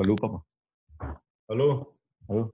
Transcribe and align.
Salud, 0.00 0.16
papá. 0.18 0.42
Salud. 1.46 1.86
Salud. 2.26 2.50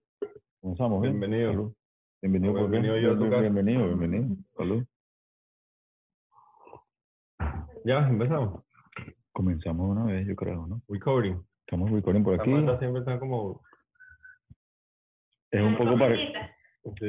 Comenzamos, 0.60 1.00
¿bien? 1.00 1.20
Bienvenido. 1.20 1.52
Salud. 1.52 1.72
Bienvenido, 2.20 2.52
¿por 2.54 2.62
qué? 2.64 2.70
Bienvenido 2.80 2.98
yo 2.98 3.12
a 3.12 3.18
tu 3.18 3.30
casa. 3.30 3.40
Bienvenido, 3.42 3.86
bienvenido. 3.86 4.36
Salud. 4.56 4.84
Ya, 7.84 8.08
empezamos. 8.08 8.64
Comenzamos 9.30 9.88
una 9.88 10.06
vez, 10.06 10.26
yo 10.26 10.34
creo, 10.34 10.66
¿no? 10.66 10.82
Recording. 10.88 11.36
Estamos 11.60 11.88
recording 11.92 12.24
por 12.24 12.34
aquí. 12.34 12.50
Samantha 12.50 12.80
siempre 12.80 13.00
está 13.00 13.20
como... 13.20 13.62
Es 15.52 15.62
un 15.62 15.76
poco 15.76 15.96
para... 15.96 16.16
sí. 16.16 16.32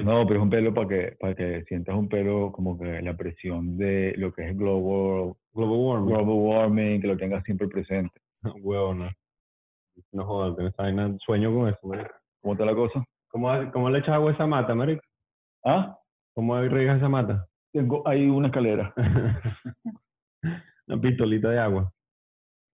No, 0.04 0.28
pero 0.28 0.40
es 0.40 0.44
un 0.44 0.50
pelo 0.52 0.72
para 0.72 0.88
que, 0.88 1.18
para 1.20 1.34
que 1.34 1.64
sientas 1.64 1.96
un 1.96 2.10
pelo 2.10 2.52
como 2.52 2.78
que 2.78 3.02
la 3.02 3.18
presión 3.18 3.76
de 3.76 4.14
lo 4.18 4.32
que 4.32 4.48
es 4.48 4.56
global, 4.56 5.34
Global 5.54 5.80
warming. 5.80 6.14
global 6.14 6.36
warming, 6.36 7.02
que 7.02 7.08
lo 7.08 7.18
tengas 7.18 7.44
siempre 7.44 7.68
presente. 7.68 8.22
Huevo, 8.62 8.94
no. 10.12 10.24
No 10.24 10.26
jodas, 10.26 10.56
tienes 10.56 10.76
vaina. 10.76 11.16
Sueño 11.26 11.54
con 11.54 11.70
eso, 11.70 11.80
marico. 11.88 12.14
¿Cómo 12.42 12.54
está 12.54 12.66
la 12.66 12.76
cosa? 12.76 13.04
¿Cómo, 13.30 13.72
¿Cómo 13.72 13.90
le 13.90 14.00
echas 14.00 14.16
agua 14.16 14.32
a 14.32 14.34
esa 14.34 14.48
mata, 14.48 14.74
marico? 14.74 15.02
Ah, 15.66 15.98
¿Cómo 16.34 16.60
riegas 16.62 16.98
esa 16.98 17.10
mata? 17.10 17.48
tengo 17.78 18.08
ahí 18.08 18.28
una 18.28 18.48
escalera. 18.48 18.94
Una 20.88 21.02
pistolita 21.02 21.50
de 21.50 21.60
agua. 21.60 21.92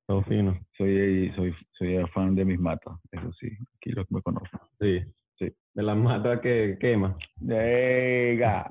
Todo 0.07 0.21
fino. 0.23 0.57
Soy, 0.77 1.31
soy, 1.35 1.55
soy 1.71 1.97
fan 2.13 2.35
de 2.35 2.45
mis 2.45 2.59
matas, 2.59 2.93
eso 3.11 3.31
sí, 3.39 3.47
aquí 3.75 3.89
los 3.91 4.05
que 4.07 4.15
me 4.15 4.21
conocen. 4.21 4.59
Sí. 4.79 5.01
Sí. 5.39 5.51
De 5.73 5.81
las 5.81 5.97
matas 5.97 6.39
que 6.41 6.77
quema. 6.79 7.17
Venga. 7.37 8.67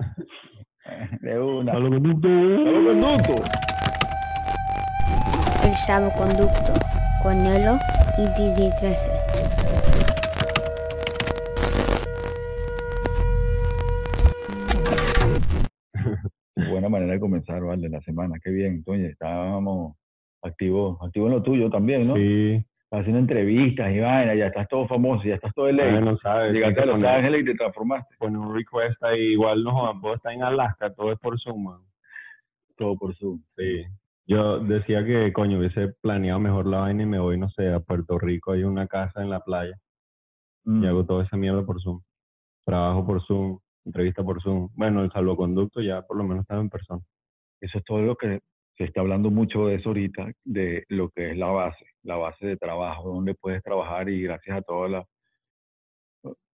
De 1.21 1.39
una. 1.39 1.73
Salvoconducto. 1.73 2.27
¡Salvoconducto! 2.29 3.33
El 5.63 5.75
salvoconducto 5.75 7.02
con 7.23 7.41
Nelo 7.43 7.77
y 8.17 8.23
DJ 8.41 8.71
13. 8.79 10.13
Buena 16.69 16.89
manera 16.89 17.13
de 17.13 17.19
comenzar, 17.19 17.61
vale, 17.63 17.89
la 17.89 18.01
semana. 18.01 18.35
Qué 18.43 18.51
bien, 18.51 18.83
Toño. 18.83 19.05
Estábamos 19.07 19.95
activos, 20.41 20.97
activos 21.01 21.27
en 21.29 21.35
lo 21.35 21.43
tuyo 21.43 21.69
también, 21.69 22.07
¿no? 22.07 22.15
Sí. 22.15 22.63
Estás 22.83 23.01
haciendo 23.01 23.19
entrevistas 23.19 23.91
y 23.91 23.99
vaina, 23.99 24.35
ya 24.35 24.47
estás 24.47 24.67
todo 24.67 24.87
famoso, 24.87 25.23
ya 25.23 25.35
estás 25.35 25.53
todo 25.55 25.65
de 25.65 25.73
ley. 25.73 25.91
Bueno, 25.91 26.17
sabes. 26.17 26.53
Llegaste 26.53 26.81
a 26.81 26.85
Los 26.85 26.95
poner- 26.97 27.09
Ángeles 27.15 27.41
y 27.41 27.45
te 27.45 27.55
transformaste. 27.55 28.15
poner 28.19 28.37
un 28.37 28.53
request 28.55 29.01
ahí, 29.03 29.31
igual 29.33 29.63
no 29.63 29.71
jodan, 29.71 29.99
puedo 29.99 30.15
estar 30.15 30.31
en 30.31 30.43
Alaska, 30.43 30.93
todo 30.93 31.11
es 31.11 31.17
por 31.19 31.39
Zoom, 31.39 31.63
man. 31.63 31.79
Todo 32.77 32.95
por 32.95 33.15
Zoom. 33.15 33.41
Sí. 33.57 33.83
Yo 34.25 34.59
decía 34.59 35.03
que, 35.05 35.33
coño, 35.33 35.59
hubiese 35.59 35.89
planeado 36.01 36.39
mejor 36.39 36.65
la 36.65 36.79
vaina 36.79 37.03
y 37.03 37.05
me 37.05 37.19
voy, 37.19 37.37
no 37.37 37.49
sé, 37.49 37.73
a 37.73 37.79
Puerto 37.81 38.17
Rico, 38.19 38.53
hay 38.53 38.63
una 38.63 38.87
casa 38.87 39.21
en 39.21 39.29
la 39.29 39.41
playa 39.41 39.75
Mm. 40.65 40.83
y 40.83 40.87
hago 40.87 41.05
toda 41.05 41.25
esa 41.25 41.37
mierda 41.37 41.65
por 41.65 41.81
Zoom. 41.81 42.01
Trabajo 42.65 43.05
por 43.05 43.25
Zoom, 43.25 43.59
entrevista 43.85 44.23
por 44.23 44.41
Zoom. 44.41 44.69
Bueno, 44.75 45.03
el 45.03 45.11
salvoconducto 45.11 45.81
ya 45.81 46.01
por 46.03 46.17
lo 46.17 46.23
menos 46.23 46.41
estaba 46.43 46.61
en 46.61 46.69
persona. 46.69 47.01
Eso 47.61 47.77
es 47.79 47.83
todo 47.83 48.01
lo 48.01 48.15
que 48.15 48.39
se 48.77 48.85
está 48.85 49.01
hablando 49.01 49.29
mucho 49.29 49.67
de 49.67 49.75
eso 49.75 49.89
ahorita, 49.89 50.31
de 50.45 50.85
lo 50.89 51.09
que 51.09 51.31
es 51.31 51.37
la 51.37 51.47
base, 51.47 51.85
la 52.03 52.15
base 52.15 52.45
de 52.47 52.57
trabajo, 52.57 53.09
donde 53.09 53.35
puedes 53.35 53.61
trabajar 53.61 54.09
y 54.09 54.21
gracias 54.23 54.57
a 54.57 54.61
toda 54.61 54.89
la 54.89 55.05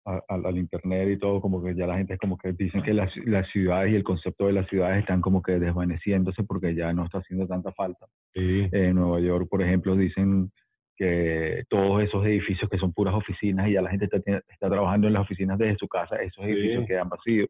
a- 0.07 0.23
al, 0.29 0.47
al 0.47 0.59
internet 0.59 1.09
y 1.11 1.19
todo, 1.19 1.41
como 1.41 1.63
que 1.63 1.75
ya 1.75 1.87
la 1.87 1.97
gente 1.97 2.15
es 2.15 2.19
como 2.21 2.37
que 2.37 2.53
dicen 2.53 2.83
que 2.83 2.93
las, 2.93 3.11
las 3.25 3.49
ciudades 3.51 3.93
y 3.93 3.97
el 3.97 4.05
concepto 4.05 4.47
de 4.47 4.53
las 4.53 4.69
ciudades 4.69 5.01
están 5.01 5.21
como 5.21 5.43
que 5.43 5.59
desvaneciéndose 5.59 6.43
porque 6.45 6.75
ya 6.75 6.93
no 6.93 7.05
está 7.05 7.19
haciendo 7.19 7.47
tanta 7.47 7.73
falta. 7.73 8.07
Sí. 8.35 8.69
En 8.73 8.97
Nueva 8.97 9.21
York, 9.21 9.49
por 9.49 9.63
ejemplo, 9.63 9.97
dicen 9.97 10.51
que 10.97 11.65
todos 11.69 12.03
esos 12.03 12.25
edificios 12.25 12.71
que 12.71 12.79
son 12.79 12.93
puras 12.93 13.15
oficinas 13.15 13.69
y 13.69 13.73
ya 13.73 13.83
la 13.83 13.91
gente 13.91 14.05
está, 14.11 14.19
está 14.49 14.69
trabajando 14.69 15.07
en 15.09 15.15
las 15.15 15.23
oficinas 15.23 15.59
desde 15.59 15.77
su 15.77 15.89
casa, 15.89 16.17
esos 16.17 16.45
Sí. 16.45 16.51
edificios 16.53 16.87
quedan 16.87 17.09
vacíos. 17.09 17.49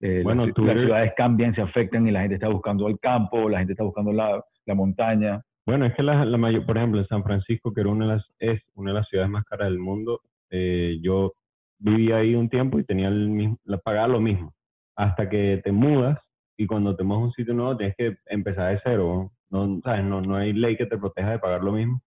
Eh, 0.00 0.20
Bueno, 0.22 0.46
las, 0.46 0.56
las 0.58 0.76
ciudades 0.76 1.12
cambian, 1.16 1.54
se 1.54 1.62
afectan 1.62 2.06
y 2.06 2.10
la 2.10 2.20
gente 2.20 2.34
está 2.36 2.48
buscando 2.48 2.86
el 2.88 2.98
campo, 2.98 3.48
la 3.48 3.58
gente 3.58 3.72
está 3.72 3.84
buscando 3.84 4.12
la, 4.12 4.42
la 4.66 4.74
montaña. 4.74 5.42
Bueno, 5.66 5.84
es 5.86 5.94
que 5.94 6.02
la, 6.02 6.24
la 6.24 6.38
mayor, 6.38 6.64
por 6.64 6.76
ejemplo, 6.78 7.00
en 7.00 7.06
San 7.08 7.24
Francisco, 7.24 7.72
que 7.74 7.80
era 7.80 7.90
una 7.90 8.06
de 8.06 8.12
las, 8.12 8.26
es 8.38 8.62
una 8.74 8.92
de 8.92 8.98
las 9.00 9.08
ciudades 9.08 9.30
más 9.30 9.44
caras 9.44 9.68
del 9.68 9.78
mundo, 9.78 10.20
eh, 10.50 10.98
yo 11.02 11.32
viví 11.78 12.12
ahí 12.12 12.34
un 12.34 12.48
tiempo 12.48 12.78
y 12.78 12.84
tenía 12.84 13.08
el 13.08 13.28
mismo, 13.28 13.58
pagaba 13.84 14.08
lo 14.08 14.20
mismo. 14.20 14.54
Hasta 14.96 15.28
que 15.28 15.60
te 15.64 15.72
mudas 15.72 16.18
y 16.56 16.66
cuando 16.66 16.96
te 16.96 17.04
mudas 17.04 17.22
a 17.22 17.24
un 17.26 17.32
sitio 17.32 17.54
nuevo 17.54 17.76
tienes 17.76 17.96
que 17.96 18.16
empezar 18.26 18.72
de 18.72 18.80
cero. 18.84 19.32
No, 19.50 19.80
¿sabes? 19.84 20.04
No, 20.04 20.20
no 20.22 20.36
hay 20.36 20.52
ley 20.52 20.76
que 20.76 20.86
te 20.86 20.98
proteja 20.98 21.30
de 21.32 21.38
pagar 21.38 21.62
lo 21.62 21.72
mismo 21.72 22.00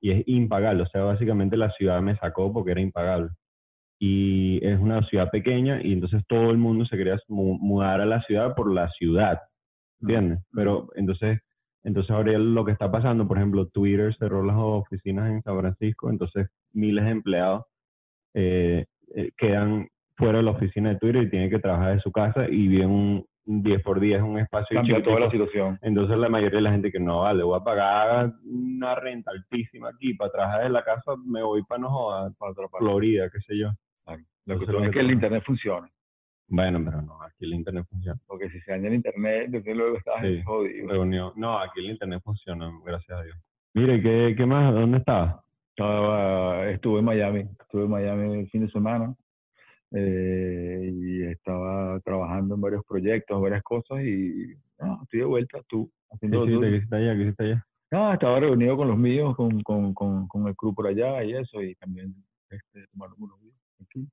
y 0.00 0.12
es 0.12 0.24
impagable. 0.28 0.82
O 0.84 0.86
sea, 0.88 1.02
básicamente 1.04 1.56
la 1.56 1.70
ciudad 1.72 2.00
me 2.02 2.16
sacó 2.18 2.52
porque 2.52 2.72
era 2.72 2.80
impagable. 2.80 3.30
Y 3.98 4.64
es 4.66 4.78
una 4.78 5.02
ciudad 5.08 5.30
pequeña 5.30 5.80
y 5.82 5.92
entonces 5.94 6.22
todo 6.28 6.50
el 6.50 6.58
mundo 6.58 6.84
se 6.86 6.96
quería 6.98 7.18
mu- 7.28 7.58
mudar 7.58 8.00
a 8.00 8.06
la 8.06 8.20
ciudad 8.22 8.54
por 8.54 8.72
la 8.72 8.90
ciudad. 8.90 9.40
¿Entiendes? 10.00 10.40
Pero 10.52 10.88
entonces 10.96 11.40
entonces 11.84 12.10
ahora 12.10 12.38
lo 12.38 12.64
que 12.64 12.72
está 12.72 12.90
pasando, 12.90 13.28
por 13.28 13.38
ejemplo, 13.38 13.68
Twitter 13.68 14.14
cerró 14.18 14.44
las 14.44 14.56
oficinas 14.58 15.30
en 15.30 15.42
San 15.42 15.58
Francisco, 15.60 16.10
entonces 16.10 16.48
miles 16.72 17.04
de 17.04 17.10
empleados 17.12 17.64
eh, 18.34 18.86
eh, 19.14 19.30
quedan 19.36 19.88
fuera 20.16 20.38
de 20.38 20.44
la 20.44 20.52
oficina 20.52 20.90
de 20.90 20.98
Twitter 20.98 21.22
y 21.24 21.30
tienen 21.30 21.50
que 21.50 21.58
trabajar 21.58 21.94
de 21.94 22.00
su 22.00 22.10
casa 22.10 22.46
y 22.48 22.68
viven 22.68 22.90
un 22.90 23.26
un 23.46 23.62
10 23.62 23.82
por 23.82 24.00
10 24.00 24.18
en 24.18 24.24
un 24.24 24.38
espacio 24.38 24.76
Cambia 24.76 25.02
toda 25.02 25.20
la 25.20 25.30
situación. 25.30 25.78
Entonces 25.82 26.18
la 26.18 26.28
mayoría 26.28 26.58
de 26.58 26.62
la 26.62 26.72
gente 26.72 26.90
que 26.90 27.00
no 27.00 27.20
vale, 27.20 27.42
voy 27.42 27.58
a 27.58 27.64
pagar 27.64 28.32
una 28.44 28.94
renta 28.96 29.30
altísima 29.30 29.90
aquí 29.90 30.14
para 30.14 30.30
trabajar 30.32 30.62
de 30.64 30.70
la 30.70 30.84
casa, 30.84 31.14
me 31.24 31.42
voy 31.42 31.62
para 31.62 31.80
no 31.82 31.90
joder, 31.90 32.32
para 32.38 32.52
otra 32.52 32.68
parte, 32.68 32.84
Florida, 32.84 33.30
qué 33.30 33.40
sé 33.40 33.56
yo. 33.56 33.70
Claro. 34.04 34.22
Lo 34.46 34.58
que 34.58 34.86
es 34.86 34.92
que 34.92 35.00
el 35.00 35.12
internet 35.12 35.42
funcione. 35.44 35.88
Bueno, 36.48 36.80
pero 36.84 37.02
no, 37.02 37.20
aquí 37.22 37.44
el 37.44 37.54
internet 37.54 37.84
funciona. 37.88 38.20
Porque 38.26 38.48
si 38.50 38.60
se 38.60 38.70
daña 38.70 38.88
el 38.88 38.94
internet, 38.94 39.46
desde 39.50 39.74
luego 39.74 39.96
estás 39.96 40.20
Sí. 40.22 40.42
jodido. 40.44 40.88
Reunión. 40.88 41.32
No, 41.36 41.58
aquí 41.58 41.80
el 41.80 41.90
internet 41.90 42.20
funciona, 42.24 42.70
gracias 42.84 43.18
a 43.18 43.22
Dios. 43.22 43.36
Mire, 43.74 44.00
¿qué, 44.00 44.34
qué 44.36 44.46
más? 44.46 44.72
¿Dónde 44.72 44.98
estaba? 44.98 45.44
Estaba, 45.78 46.70
estuve 46.70 47.00
en 47.00 47.04
Miami, 47.04 47.40
estuve 47.60 47.84
en 47.84 47.90
Miami 47.90 48.38
el 48.40 48.48
fin 48.48 48.64
de 48.64 48.72
semana 48.72 49.14
eh, 49.90 50.90
y 50.90 51.22
estaba 51.24 52.00
trabajando 52.00 52.54
en 52.54 52.62
varios 52.62 52.82
proyectos, 52.86 53.42
varias 53.42 53.62
cosas 53.62 54.02
y 54.02 54.54
no, 54.78 55.02
estoy 55.02 55.20
de 55.20 55.26
vuelta, 55.26 55.58
tú, 55.68 55.90
¿Qué 56.08 56.14
haciendo 56.14 56.44
tuyo. 56.46 56.60
¿Qué 56.62 56.76
hiciste 56.76 56.96
allá? 56.96 57.14
¿Qué 57.14 57.22
hiciste 57.24 57.44
allá? 57.44 57.66
No, 57.90 58.10
estaba 58.10 58.40
reunido 58.40 58.74
con 58.74 58.88
los 58.88 58.96
míos, 58.96 59.36
con, 59.36 59.60
con, 59.60 59.92
con, 59.92 60.26
con 60.28 60.48
el 60.48 60.56
crew 60.56 60.74
por 60.74 60.86
allá 60.86 61.22
y 61.22 61.34
eso, 61.34 61.62
y 61.62 61.74
también 61.74 62.14
este, 62.48 62.86
tomar 62.92 63.10
unos 63.18 63.38
días 63.42 63.56
aquí, 63.82 64.08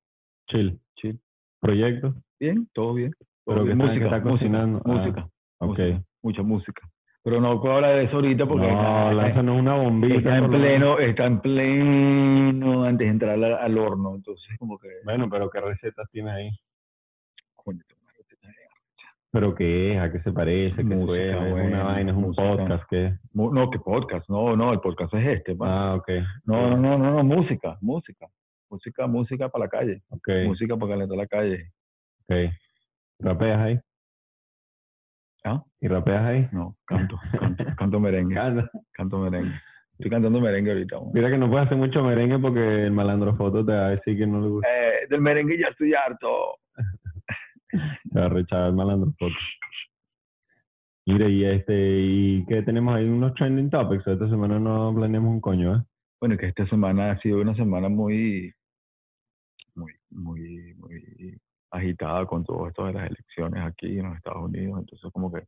Chill. 0.50 0.78
chill. 0.96 1.18
¿Proyecto? 1.62 2.14
Bien, 2.42 2.68
todo 2.74 2.94
bien. 2.94 3.14
todo 3.46 3.56
Pero 3.56 3.64
bien. 3.64 3.78
que 3.78 3.84
que 3.84 3.90
música, 4.02 4.22
cocinando. 4.22 4.82
Ah, 4.84 4.90
música, 4.90 5.30
Ok. 5.60 5.80
música, 5.80 6.04
mucha 6.24 6.44
música. 6.44 6.90
Pero 7.24 7.40
no 7.40 7.62
puedo 7.62 7.76
hablar 7.76 7.96
de 7.96 8.04
eso 8.04 8.16
ahorita 8.18 8.46
porque 8.46 8.68
no, 8.68 9.14
lánzanos 9.14 9.58
una 9.60 9.76
bombita. 9.76 10.16
está 10.18 10.38
en 10.38 10.50
pleno, 10.50 11.00
está 11.00 11.26
en 11.26 11.40
pleno 11.40 12.84
antes 12.84 13.08
de 13.08 13.12
entrar 13.12 13.32
al, 13.32 13.44
al 13.46 13.78
horno, 13.78 14.16
entonces 14.16 14.58
como 14.60 14.78
que 14.78 14.90
Bueno, 15.06 15.30
pero 15.30 15.50
¿qué 15.50 15.62
recetas 15.62 16.10
tienes 16.12 16.34
ahí? 16.34 16.50
¿Pero 19.32 19.56
qué 19.56 19.94
es? 19.96 20.00
¿A 20.00 20.12
qué 20.12 20.20
se 20.20 20.32
parece? 20.32 20.76
¿Qué 20.76 20.84
Música, 20.84 21.06
suena? 21.08 21.48
¿Es 21.48 21.52
bueno, 21.54 21.68
una 21.70 21.84
vaina? 21.86 22.12
¿Es 22.12 22.18
un 22.18 22.24
música. 22.24 22.44
podcast? 22.56 22.84
¿Qué? 22.90 23.14
No, 23.34 23.70
que 23.72 23.80
podcast, 23.80 24.30
no, 24.30 24.56
no, 24.56 24.74
el 24.74 24.80
podcast 24.80 25.12
es 25.16 25.26
este, 25.38 25.56
pa. 25.56 25.66
Ah, 25.92 25.96
ok. 25.96 26.08
no, 26.46 26.70
no, 26.70 26.78
no, 26.78 26.98
no, 27.00 27.12
no, 27.16 27.24
música, 27.24 27.78
música, 27.82 28.28
música, 28.70 29.08
música 29.08 29.50
para 29.50 29.66
la 29.66 29.70
calle, 29.70 30.02
Ok, 30.10 30.30
música 30.46 30.78
para 30.78 30.92
calentar 30.92 31.18
la 31.18 31.26
calle, 31.28 31.72
ok. 32.28 32.36
¿Rapeas 33.22 33.60
ahí? 33.60 33.80
¿Ah? 35.44 35.64
¿Y 35.82 35.88
rapeas 35.88 36.24
ahí? 36.26 36.48
No, 36.52 36.76
canto, 36.86 37.20
canto, 37.40 37.64
canto 37.78 38.00
merengue, 38.00 38.38
Anda. 38.40 38.70
canto 38.92 39.20
merengue, 39.20 39.52
estoy 39.94 40.12
cantando 40.12 40.42
merengue 40.42 40.72
ahorita. 40.72 41.00
mo. 41.00 41.12
Mira 41.14 41.30
que 41.30 41.38
no 41.38 41.50
puedes 41.50 41.66
hacer 41.66 41.78
mucho 41.78 42.04
merengue 42.04 42.40
porque 42.40 42.84
el 42.86 42.92
malandro 42.92 43.36
foto 43.36 43.66
te 43.66 43.74
va 43.74 43.88
a 43.88 43.90
decir 43.90 44.18
que 44.18 44.28
no 44.28 44.42
le 44.42 44.48
gusta. 44.50 44.68
Eh, 44.70 45.08
del 45.10 45.22
merengue 45.22 45.58
ya 45.58 45.68
estoy 45.68 45.94
harto. 45.94 46.58
Te 47.70 48.20
va 48.20 48.26
a 48.26 48.30
rechazar 48.30 48.68
el 48.70 48.74
malandro 48.76 49.12
foto. 49.18 49.34
Mire, 51.06 51.30
y 51.30 51.44
este, 51.44 51.74
¿y 52.00 52.46
qué 52.46 52.62
tenemos 52.62 52.96
ahí? 52.96 53.06
Unos 53.06 53.34
trending 53.34 53.70
topics. 53.70 54.08
Esta 54.08 54.30
semana 54.30 54.58
no 54.58 54.94
planeamos 54.96 55.32
un 55.32 55.42
coño, 55.42 55.76
¿eh? 55.76 55.82
Bueno, 56.22 56.38
que 56.38 56.46
esta 56.48 56.66
semana 56.68 57.12
ha 57.12 57.20
sido 57.20 57.42
una 57.42 57.54
semana 57.56 57.90
muy, 57.90 58.54
muy, 59.76 59.92
muy, 60.12 60.74
muy 60.76 61.38
agitada 61.74 62.26
con 62.26 62.44
todo 62.46 62.68
esto 62.68 62.86
de 62.86 62.94
las 62.94 63.08
elecciones 63.10 63.64
aquí 63.66 63.98
en 64.00 64.06
los 64.06 64.16
Estados 64.16 64.44
Unidos. 64.44 64.80
Entonces, 64.80 65.12
como 65.12 65.32
que 65.32 65.42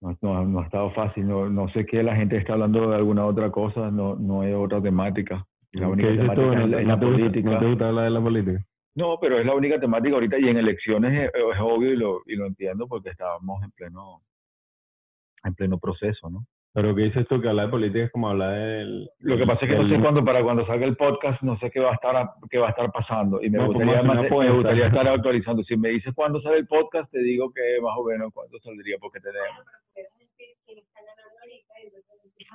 no, 0.00 0.18
no, 0.20 0.44
no 0.44 0.60
ha 0.60 0.64
estado 0.64 0.90
fácil. 0.90 1.26
No, 1.26 1.48
no 1.48 1.68
sé 1.70 1.86
qué 1.86 2.02
la 2.02 2.16
gente 2.16 2.36
está 2.36 2.54
hablando 2.54 2.90
de 2.90 2.96
alguna 2.96 3.24
otra 3.24 3.50
cosa. 3.50 3.90
No, 3.90 4.16
no 4.16 4.42
hay 4.42 4.52
otra 4.52 4.82
temática. 4.82 5.46
La 5.72 5.88
única 5.88 6.08
temática 6.08 6.42
¿No, 6.42 6.52
es 6.52 6.58
la, 6.68 6.76
te- 6.76 6.82
es 6.82 6.86
no 6.88 6.92
la 6.94 7.00
te 7.00 7.06
gusta, 7.06 7.18
política. 7.20 7.50
¿No 7.50 7.58
te 7.58 7.66
gusta 7.66 7.88
hablar 7.88 8.04
de 8.04 8.10
la 8.10 8.20
política? 8.20 8.66
No, 8.96 9.18
pero 9.20 9.38
es 9.38 9.46
la 9.46 9.54
única 9.54 9.80
temática 9.80 10.14
ahorita 10.14 10.38
y 10.38 10.48
en 10.48 10.56
elecciones 10.56 11.12
es, 11.12 11.30
es 11.34 11.60
obvio 11.60 11.92
y 11.92 11.96
lo, 11.96 12.22
y 12.26 12.36
lo 12.36 12.46
entiendo 12.46 12.86
porque 12.86 13.10
estábamos 13.10 13.62
en 13.64 13.70
pleno, 13.72 14.22
en 15.42 15.54
pleno 15.54 15.78
proceso, 15.78 16.30
¿no? 16.30 16.44
Pero 16.74 16.92
¿qué 16.94 17.02
dices 17.02 17.26
tú? 17.28 17.40
Que 17.40 17.48
hablar 17.48 17.66
de 17.66 17.70
política 17.70 18.04
es 18.06 18.10
como 18.10 18.28
hablar 18.30 18.50
del... 18.58 19.08
Lo 19.20 19.36
que 19.38 19.46
pasa 19.46 19.64
es 19.64 19.70
que 19.70 19.76
no 19.78 19.84
del- 19.84 19.96
sé 19.96 20.02
cuándo, 20.02 20.24
para 20.24 20.42
cuando 20.42 20.66
salga 20.66 20.84
el 20.86 20.96
podcast, 20.96 21.40
no 21.42 21.56
sé 21.58 21.70
qué 21.70 21.78
va 21.78 21.92
a 21.92 21.94
estar, 21.94 22.30
qué 22.50 22.58
va 22.58 22.66
a 22.66 22.70
estar 22.70 22.90
pasando. 22.90 23.40
Y 23.40 23.48
me, 23.48 23.58
No, 23.58 23.66
pues 23.66 23.78
gustaría, 23.78 24.02
más 24.02 24.28
me 24.28 24.50
gustaría 24.50 24.86
estar 24.88 25.06
actualizando. 25.06 25.62
Si 25.62 25.76
me 25.76 25.90
dices 25.90 26.12
cuándo 26.16 26.40
sale 26.42 26.58
el 26.58 26.66
podcast, 26.66 27.08
te 27.12 27.20
digo 27.22 27.52
que 27.52 27.80
más 27.80 27.96
o 27.96 28.04
menos 28.04 28.32
cuándo 28.34 28.58
saldría, 28.58 28.96
porque 29.00 29.20
tenemos. 29.20 29.64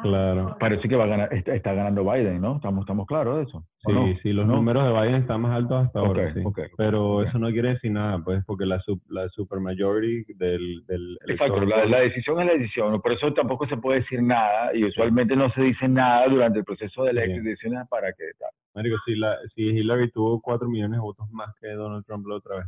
Claro. 0.01 0.55
Parece 0.59 0.87
que 0.87 0.95
va 0.95 1.03
a 1.05 1.07
ganar, 1.07 1.33
está, 1.33 1.53
está 1.55 1.73
ganando 1.73 2.09
Biden, 2.09 2.39
¿no? 2.39 2.55
Estamos, 2.55 2.83
estamos 2.83 3.05
claros 3.05 3.37
de 3.37 3.43
eso. 3.43 3.57
¿o 3.57 3.89
Sí, 3.89 3.91
no? 3.93 4.17
sí, 4.21 4.31
los 4.33 4.47
¿No? 4.47 4.55
números 4.55 4.85
de 4.85 4.91
Biden 4.93 5.15
están 5.21 5.41
más 5.41 5.53
altos 5.55 5.85
hasta 5.87 5.99
ahora, 5.99 6.33
sí. 6.33 6.41
Pero 6.77 7.23
eso 7.23 7.37
no 7.37 7.49
quiere 7.49 7.69
decir 7.73 7.91
nada, 7.91 8.17
pues, 8.19 8.43
porque 8.45 8.65
la, 8.65 8.79
sup- 8.81 9.01
la 9.09 9.27
supermajority 9.29 10.33
del, 10.35 10.85
del 10.85 11.17
Exacto, 11.27 11.59
la, 11.65 11.99
decisión 11.99 12.39
es 12.39 12.47
la 12.47 12.53
decisión, 12.53 13.01
por 13.01 13.11
eso 13.11 13.33
tampoco 13.33 13.67
se 13.67 13.75
puede 13.77 13.99
decir 14.01 14.21
nada 14.23 14.73
y 14.73 14.85
usualmente 14.85 15.35
no 15.35 15.51
se 15.51 15.61
dice 15.63 15.87
nada 15.89 16.27
durante 16.29 16.59
el 16.59 16.65
proceso 16.65 17.03
de 17.03 17.13
las 17.13 17.25
elecciones 17.25 17.85
para 17.89 18.13
que 18.13 18.23
tal. 18.37 18.49
Marico, 18.75 18.95
si, 19.05 19.15
la, 19.15 19.35
si 19.53 19.63
Hillary 19.63 20.11
tuvo 20.11 20.39
4 20.39 20.69
millones 20.69 20.97
de 20.97 21.01
votos 21.01 21.29
más 21.31 21.53
que 21.59 21.67
Donald 21.67 22.05
Trump 22.05 22.25
la 22.27 22.35
otra 22.35 22.55
vez. 22.57 22.65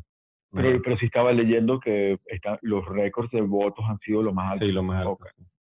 Pero, 0.53 0.81
pero 0.83 0.97
sí 0.97 1.05
estaba 1.05 1.31
leyendo 1.31 1.79
que 1.79 2.17
están, 2.25 2.57
los 2.61 2.85
récords 2.85 3.31
de 3.31 3.39
votos 3.39 3.85
han 3.87 3.99
sido 3.99 4.21
los 4.21 4.33
más 4.33 4.51
altos. 4.53 4.67
sí, 4.67 4.73
lo 4.73 4.83
más 4.83 5.05
alto. 5.05 5.17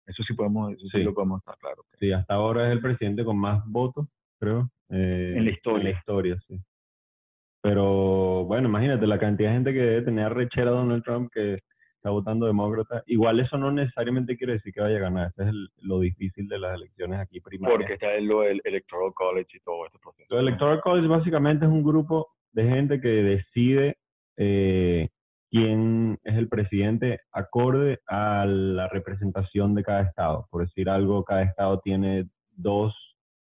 Eso 0.06 0.22
sí 0.24 0.34
podemos, 0.34 0.72
eso 0.72 0.86
sí. 0.88 0.98
Sí. 0.98 1.02
lo 1.04 1.14
podemos 1.14 1.40
estar 1.40 1.56
claro. 1.58 1.84
Sí, 2.00 2.10
hasta 2.12 2.34
ahora 2.34 2.66
es 2.66 2.72
el 2.72 2.80
presidente 2.80 3.24
con 3.24 3.38
más 3.38 3.62
votos, 3.66 4.06
creo. 4.40 4.68
eh, 4.90 5.34
En 5.36 5.44
la 5.44 5.50
historia. 5.50 5.78
En 5.88 5.92
la 5.92 5.98
historia, 5.98 6.38
sí. 6.48 6.56
Pero 7.60 8.44
bueno, 8.44 8.68
imagínate 8.68 9.06
la 9.06 9.18
cantidad 9.18 9.50
de 9.50 9.54
gente 9.54 9.72
que 9.72 9.80
debe 9.80 10.02
tener 10.02 10.32
rechera 10.34 10.70
a 10.70 10.74
Donald 10.74 11.04
Trump 11.04 11.30
que 11.32 11.60
está 11.94 12.10
votando 12.10 12.46
demócrata. 12.46 13.04
Igual 13.06 13.38
eso 13.38 13.56
no 13.56 13.70
necesariamente 13.70 14.36
quiere 14.36 14.54
decir 14.54 14.72
que 14.74 14.80
vaya 14.80 14.96
a 14.96 15.00
ganar. 15.00 15.28
Ese 15.28 15.42
es 15.42 15.48
el- 15.50 15.68
lo 15.82 16.00
difícil 16.00 16.48
de 16.48 16.58
las 16.58 16.74
elecciones 16.74 17.20
aquí 17.20 17.38
primarias. 17.40 17.78
Porque 17.78 17.92
está 17.94 18.12
el, 18.14 18.26
lo 18.26 18.40
del 18.40 18.60
Electoral 18.64 19.12
College 19.14 19.56
y 19.56 19.60
todo 19.60 19.86
este 19.86 20.00
proceso. 20.00 20.26
Lo 20.28 20.40
Electoral 20.40 20.80
College 20.80 21.06
básicamente 21.06 21.64
es 21.64 21.70
un 21.70 21.84
grupo 21.84 22.32
de 22.50 22.64
gente 22.68 23.00
que 23.00 23.08
decide 23.08 23.96
eh, 24.36 25.08
quién 25.52 26.18
es 26.24 26.34
el 26.36 26.48
presidente 26.48 27.20
acorde 27.30 28.00
a 28.08 28.46
la 28.46 28.88
representación 28.88 29.74
de 29.74 29.84
cada 29.84 30.00
estado. 30.00 30.48
Por 30.50 30.62
decir 30.62 30.88
algo, 30.88 31.24
cada 31.24 31.42
estado 31.42 31.78
tiene 31.80 32.26
dos, 32.52 32.94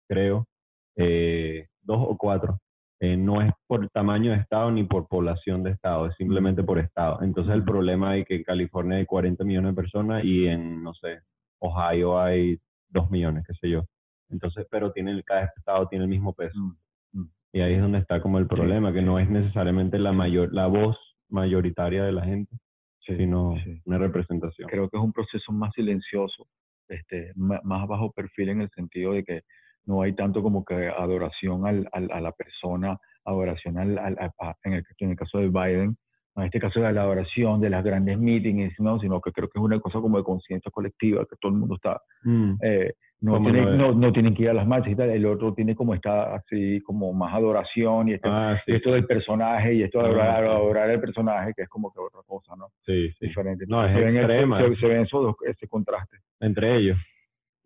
creo, 0.08 0.48
eh, 0.96 1.68
dos 1.84 2.00
o 2.02 2.18
cuatro. 2.18 2.60
Eh, 3.00 3.16
no 3.16 3.44
es 3.44 3.54
por 3.68 3.88
tamaño 3.92 4.32
de 4.32 4.38
estado 4.38 4.72
ni 4.72 4.84
por 4.84 5.08
población 5.08 5.62
de 5.62 5.70
estado, 5.70 6.08
es 6.08 6.16
simplemente 6.16 6.64
por 6.64 6.80
estado. 6.80 7.22
Entonces 7.22 7.54
el 7.54 7.64
problema 7.64 8.18
es 8.18 8.26
que 8.26 8.38
en 8.38 8.44
California 8.44 8.98
hay 8.98 9.06
40 9.06 9.44
millones 9.44 9.72
de 9.72 9.82
personas 9.82 10.24
y 10.26 10.48
en, 10.48 10.84
no 10.84 10.96
sé, 10.96 11.20
Ohio 11.60 12.20
hay 12.20 12.58
2 12.90 13.12
millones, 13.12 13.46
qué 13.48 13.54
sé 13.54 13.70
yo. 13.70 13.84
Entonces, 14.30 14.66
pero 14.72 14.92
tiene, 14.92 15.22
cada 15.24 15.44
estado 15.56 15.88
tiene 15.88 16.06
el 16.06 16.10
mismo 16.10 16.34
peso. 16.34 16.58
Mm, 16.60 17.20
mm. 17.20 17.32
Y 17.54 17.62
ahí 17.62 17.74
es 17.76 17.82
donde 17.82 18.00
está 18.00 18.20
como 18.20 18.40
el 18.40 18.48
problema, 18.48 18.92
que 18.92 19.04
no 19.04 19.20
es 19.20 19.30
necesariamente 19.30 20.00
la 20.00 20.12
mayor, 20.12 20.52
la 20.52 20.66
voz 20.66 20.98
mayoritaria 21.30 22.04
de 22.04 22.12
la 22.12 22.24
gente, 22.26 22.56
Sí, 23.00 23.16
sino 23.18 23.56
sí. 23.64 23.82
una 23.86 23.98
representación. 23.98 24.68
Creo 24.70 24.90
que 24.90 24.98
es 24.98 25.04
un 25.04 25.14
proceso 25.14 25.52
más 25.52 25.74
silencioso, 25.74 26.48
este, 26.88 27.32
más 27.36 27.88
bajo 27.88 28.12
perfil 28.12 28.50
en 28.50 28.62
el 28.62 28.70
sentido 28.72 29.14
de 29.14 29.24
que 29.24 29.42
no 29.86 30.02
hay 30.02 30.14
tanto 30.14 30.44
como 30.44 30.64
que 30.66 30.90
adoración 30.90 31.66
al, 31.66 31.88
al- 31.94 32.12
a 32.12 32.20
la 32.22 32.32
persona, 32.34 32.98
adoración 33.26 33.78
al, 33.80 33.98
al- 33.98 34.18
a- 34.20 34.56
en, 34.64 34.74
el, 34.74 34.84
en 35.00 35.10
el 35.12 35.16
caso 35.16 35.40
de 35.40 35.48
Biden, 35.50 35.98
en 36.36 36.44
este 36.44 36.60
caso 36.60 36.80
de 36.80 36.92
la 36.94 37.02
adoración 37.02 37.60
de 37.62 37.70
las 37.70 37.84
grandes 37.84 38.18
meetings, 38.18 38.74
¿no? 38.80 39.00
sino 39.00 39.20
que 39.22 39.32
creo 39.32 39.48
que 39.50 39.60
es 39.60 39.64
una 39.64 39.80
cosa 39.80 40.00
como 40.00 40.18
de 40.18 40.24
conciencia 40.24 40.72
colectiva, 40.72 41.26
que 41.30 41.36
todo 41.40 41.52
el 41.52 41.58
mundo 41.58 41.76
está, 41.76 42.02
Mm, 42.24 42.54
eh, 42.62 42.94
no, 43.22 43.34
de- 43.40 43.78
no, 43.78 43.92
no 43.92 44.14
tienen 44.14 44.34
que 44.34 44.44
ir 44.44 44.50
a 44.50 44.54
las 44.54 44.66
marchas 44.66 44.94
y 44.94 44.96
tal, 44.96 45.10
el 45.10 45.26
otro 45.26 45.54
tiene 45.54 45.76
como 45.76 45.94
está 45.94 46.36
así, 46.36 46.80
como 46.82 47.12
más 47.12 47.34
adoración 47.34 48.08
y 48.08 48.14
esto, 48.14 48.30
Ah, 48.32 48.58
sí, 48.66 48.72
esto 48.74 48.94
del 48.94 49.06
personaje 49.06 49.74
y 49.74 49.84
esto 49.84 50.00
de 50.00 50.06
Ah, 50.06 50.08
adorar, 50.08 50.44
sí. 50.46 50.50
adorar 50.50 50.90
el 50.92 51.00
personaje, 51.02 51.54
que 51.54 51.64
es 51.64 51.70
como 51.70 51.92
que 51.92 52.00
otra 52.00 52.22
cosa, 52.26 52.56
¿no? 52.58 52.68
sí, 52.86 53.10
sí. 53.20 53.28
Diferente. 53.28 53.66
No, 53.68 53.86
es 53.86 53.94
se 53.94 54.00
ven, 54.00 54.16
extrema. 54.18 54.60
se, 54.60 54.76
se 54.78 54.88
ven 54.88 55.02
esos 55.02 55.22
dos, 55.24 55.36
ese 55.46 55.68
contraste. 55.68 56.18
Entre 56.40 56.78
ellos. 56.78 56.98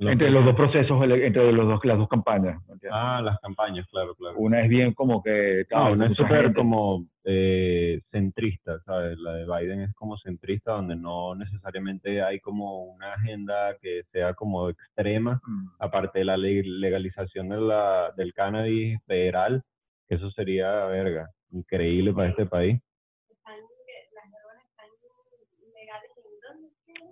Lo 0.04 0.12
entre 0.12 0.28
que- 0.28 0.34
los 0.34 0.46
dos 0.46 0.56
procesos, 0.56 1.02
entre 1.04 1.52
los 1.52 1.68
dos, 1.68 1.80
las 1.86 1.98
dos 1.98 2.08
campañas. 2.08 2.62
Ah, 2.92 3.22
las 3.24 3.40
campañas, 3.40 3.86
claro, 3.90 4.14
claro. 4.16 4.38
Una 4.38 4.62
es 4.62 4.70
bien 4.70 4.94
como 4.94 5.22
que... 5.24 5.66
No, 5.72 5.78
tal, 5.84 5.94
una 5.94 6.08
es 6.08 6.16
súper 6.18 6.54
como 6.54 7.06
eh, 7.24 8.02
centrista, 8.12 8.80
¿sabes? 8.86 9.18
La 9.20 9.34
de 9.34 9.46
Biden 9.46 9.82
es 9.82 9.94
como 9.96 10.18
centrista, 10.18 10.74
donde 10.74 10.96
no 10.96 11.36
necesariamente 11.36 12.22
hay 12.22 12.40
como 12.40 12.84
una 12.86 13.14
agenda 13.14 13.76
que 13.82 14.04
sea 14.12 14.34
como 14.34 14.70
extrema, 14.70 15.40
Mm. 15.48 15.68
aparte 15.80 16.20
de 16.20 16.26
la 16.26 16.38
le- 16.38 16.64
legalización 16.64 17.50
de 17.50 17.62
la, 17.62 18.12
del 18.18 18.34
cannabis 18.34 19.00
federal, 19.06 19.64
que 20.08 20.16
eso 20.16 20.30
sería, 20.32 20.86
verga, 20.86 21.30
increíble 21.52 22.14
para 22.14 22.30
este 22.30 22.46
país. 22.46 22.80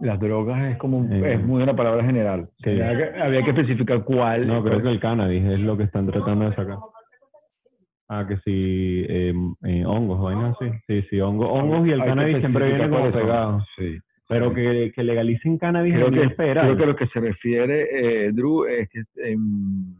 Las 0.01 0.19
drogas 0.19 0.71
es 0.71 0.77
como 0.77 1.05
Eh, 1.11 1.33
es 1.35 1.43
muy 1.43 1.61
una 1.61 1.75
palabra 1.75 2.03
general. 2.03 2.49
sí. 2.57 2.63
Que, 2.75 2.83
había 2.83 3.43
que 3.43 3.51
especificar 3.51 4.03
cuál. 4.03 4.47
No, 4.47 4.63
creo 4.63 4.81
que 4.81 4.89
el 4.89 4.99
cannabis 4.99 5.43
es 5.45 5.59
lo 5.59 5.77
que 5.77 5.83
están 5.83 6.07
tratando 6.07 6.49
de 6.49 6.55
sacar. 6.55 6.77
Ah, 8.09 8.25
que 8.27 8.35
sí, 8.37 9.05
eh, 9.07 9.33
eh, 9.63 9.85
hongos, 9.85 10.21
vainas 10.21 10.55
así. 10.59 10.69
Sí, 10.87 11.01
sí, 11.09 11.21
hongos, 11.21 11.47
hongos 11.49 11.87
y 11.87 11.91
el 11.91 12.01
Hay 12.01 12.07
cannabis 12.09 12.37
siempre 12.39 12.67
vienen 12.67 12.89
como 12.89 13.11
pegados. 13.11 13.63
Sí. 13.77 13.99
Pero 14.27 14.53
que, 14.53 14.91
que 14.95 15.03
legalicen 15.03 15.57
cannabis 15.57 15.93
Creo 15.93 16.09
nivel 16.09 16.29
que, 16.29 16.35
federal. 16.35 16.65
creo 16.65 16.77
que 16.77 16.85
lo 16.87 16.95
que 16.95 17.07
se 17.07 17.19
refiere, 17.19 18.25
eh, 18.25 18.31
Drew, 18.31 18.65
es 18.65 18.89
que 18.89 19.03
en, 19.17 19.95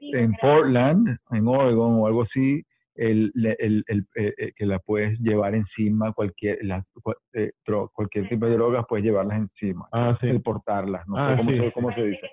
en 0.00 0.32
Portland, 0.40 1.16
en 1.30 1.46
Oregon 1.48 1.94
o 2.00 2.06
algo 2.06 2.22
así, 2.22 2.62
el, 2.96 3.30
le- 3.34 3.56
el, 3.58 3.84
el, 3.88 4.06
eh, 4.16 4.34
eh, 4.38 4.52
que 4.56 4.66
la 4.66 4.78
puedes 4.78 5.18
llevar 5.20 5.54
encima, 5.54 6.12
cualquier, 6.12 6.58
la- 6.64 6.84
eh, 7.32 7.52
dro- 7.66 7.90
cualquier 7.92 8.28
tipo 8.28 8.46
de 8.46 8.52
drogas, 8.52 8.84
puedes 8.88 9.04
llevarlas 9.04 9.38
encima. 9.38 9.88
Ah, 9.92 10.16
sí. 10.20 10.28
El 10.28 10.42
portarlas, 10.42 11.06
no 11.08 11.16
Ah, 11.18 11.30
sé 11.30 11.36
cómo, 11.36 11.50
sí. 11.50 11.58
se, 11.58 11.72
cómo 11.72 11.92
se 11.94 12.02
dice. 12.04 12.30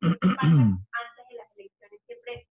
antes 0.00 1.28
de 1.30 1.36
las 1.36 1.56
elecciones 1.56 2.00
siempre 2.06 2.46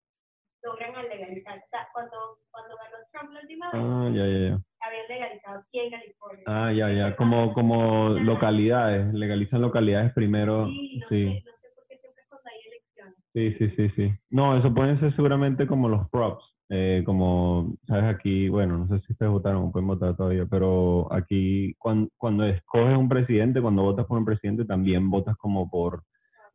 logran 0.64 0.96
al 0.96 1.08
legalizar. 1.10 1.58
O 1.58 1.70
sea, 1.70 1.88
cuando, 1.94 2.40
cuando 2.52 2.76
ganó 2.78 2.98
Trump 3.12 3.34
la 3.34 3.42
última 3.42 3.72
vez, 3.72 3.82
Ah, 3.84 4.10
ya, 4.14 4.26
ya, 4.26 4.50
ya. 4.50 4.60
habían 4.82 5.08
legalizado 5.08 5.60
aquí 5.60 5.80
en 5.80 5.92
California. 5.92 6.44
Ah, 6.48 6.72
ya, 6.74 6.92
ya. 6.92 7.16
Como, 7.16 7.54
como 7.54 8.10
localidades. 8.10 9.14
Legalizan 9.14 9.62
localidades 9.62 10.12
primero. 10.14 10.66
Sí, 10.68 10.98
no, 11.00 11.08
Sí, 11.10 11.26
Sé, 11.26 11.44
no 11.46 11.52
sé 11.62 11.68
por 11.76 11.88
qué 11.88 11.98
siempre 12.00 12.24
cuando 12.30 12.50
hay 12.50 12.60
elecciones. 12.68 13.16
sí, 13.34 13.54
sí, 13.60 13.70
sí, 13.76 13.90
sí. 13.96 14.20
No, 14.32 14.58
eso 14.58 14.74
pueden 14.74 15.00
ser 15.00 15.16
seguramente 15.16 15.68
como 15.68 15.88
los 15.90 16.10
props. 16.10 16.44
Eh, 16.70 17.04
como, 17.06 17.76
sabes, 17.88 18.06
aquí, 18.06 18.50
bueno, 18.50 18.78
no 18.78 18.88
sé 18.88 19.00
si 19.06 19.14
ustedes 19.14 19.32
votaron 19.32 19.66
o 19.66 19.72
pueden 19.72 19.88
votar 19.88 20.16
todavía, 20.16 20.46
pero 20.50 21.12
aquí 21.14 21.76
cuando, 21.78 22.10
cuando 22.18 22.46
escoges 22.46 22.98
un 22.98 23.08
presidente, 23.08 23.62
cuando 23.62 23.84
votas 23.84 24.06
por 24.08 24.18
un 24.18 24.26
presidente, 24.26 24.66
también 24.66 25.10
votas 25.12 25.38
como 25.38 25.70
por, 25.70 26.04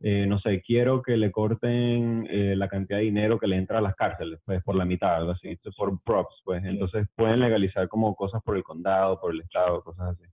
eh, 0.01 0.27
no 0.27 0.41
sé, 0.41 0.63
quiero 0.63 1.03
que 1.03 1.17
le 1.17 1.31
corten 1.31 2.27
eh, 2.31 2.57
la 2.57 2.69
cantidad 2.69 2.99
de 2.99 3.05
dinero 3.05 3.39
que 3.39 3.47
le 3.47 3.57
entra 3.57 3.79
a 3.79 3.83
las 3.83 3.95
cárceles, 3.95 4.41
pues 4.45 4.63
por 4.65 4.75
la 4.75 4.85
mitad, 4.85 5.15
algo 5.17 5.33
así, 5.33 5.57
por 5.77 6.03
props, 6.03 6.41
pues. 6.45 6.65
Entonces 6.65 7.07
pueden 7.17 7.41
legalizar 7.41 7.89
como 7.89 8.15
cosas 8.17 8.43
por 8.43 8.57
el 8.57 8.65
condado, 8.65 9.21
por 9.21 9.33
el 9.33 9.43
estado, 9.43 9.83
cosas 9.83 10.17
así. 10.19 10.25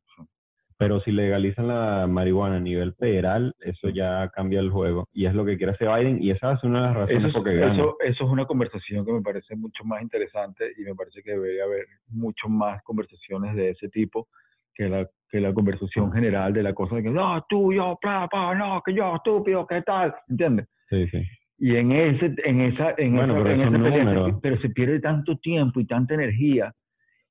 Pero 0.79 0.99
si 1.01 1.11
legalizan 1.11 1.67
la 1.67 2.05
marihuana 2.07 2.57
a 2.57 2.59
nivel 2.59 2.93
federal, 2.93 3.55
eso 3.61 3.89
ya 3.89 4.29
cambia 4.35 4.59
el 4.59 4.69
juego. 4.69 5.07
Y 5.11 5.25
es 5.25 5.33
lo 5.33 5.43
que 5.43 5.57
quiere 5.57 5.71
hacer 5.73 5.87
Biden, 5.89 6.21
y 6.21 6.29
esa 6.31 6.53
es 6.53 6.63
una 6.63 6.81
de 6.81 6.85
las 6.87 6.95
razones 6.95 7.17
Eso, 7.19 7.27
es- 7.29 7.33
por 7.33 7.43
que 7.43 7.55
gana. 7.57 7.73
eso, 7.73 7.97
eso 7.99 8.23
es 8.25 8.29
una 8.29 8.45
conversación 8.45 9.03
que 9.05 9.11
me 9.11 9.21
parece 9.21 9.55
mucho 9.55 9.83
más 9.85 10.01
interesante 10.03 10.71
y 10.77 10.83
me 10.83 10.93
parece 10.93 11.23
que 11.23 11.31
debería 11.31 11.63
haber 11.63 11.85
mucho 12.09 12.47
más 12.47 12.83
conversaciones 12.83 13.55
de 13.55 13.71
ese 13.71 13.89
tipo 13.89 14.27
que 14.75 14.87
la, 14.87 15.09
que 15.31 15.39
la 15.41 15.51
conversación 15.51 16.11
general 16.13 16.53
de 16.53 16.61
la 16.61 16.73
cosa 16.75 16.95
de 16.97 17.03
que 17.03 17.09
no, 17.09 17.43
tú, 17.49 17.73
yo, 17.73 17.97
bla, 17.99 18.29
bla, 18.31 18.53
no, 18.53 18.81
que 18.85 18.93
yo, 18.93 19.15
estúpido, 19.15 19.65
¿qué 19.65 19.81
tal? 19.81 20.13
¿Entiendes? 20.29 20.67
Sí, 20.89 21.07
sí. 21.07 21.23
Y 21.57 21.75
en 21.75 21.91
ese, 21.91 22.35
en 22.45 22.61
esa, 22.61 22.93
en 22.99 23.15
Bueno, 23.15 23.33
esa- 23.33 23.43
pero 23.43 23.55
en 23.55 23.61
esa 23.61 23.83
pelea 23.83 24.37
pero 24.43 24.61
se 24.61 24.69
pierde 24.69 24.99
tanto 24.99 25.35
tiempo 25.39 25.79
y 25.79 25.87
tanta 25.87 26.13
energía 26.13 26.71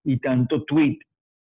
y 0.02 0.18
tanto 0.18 0.64
tweet 0.64 0.98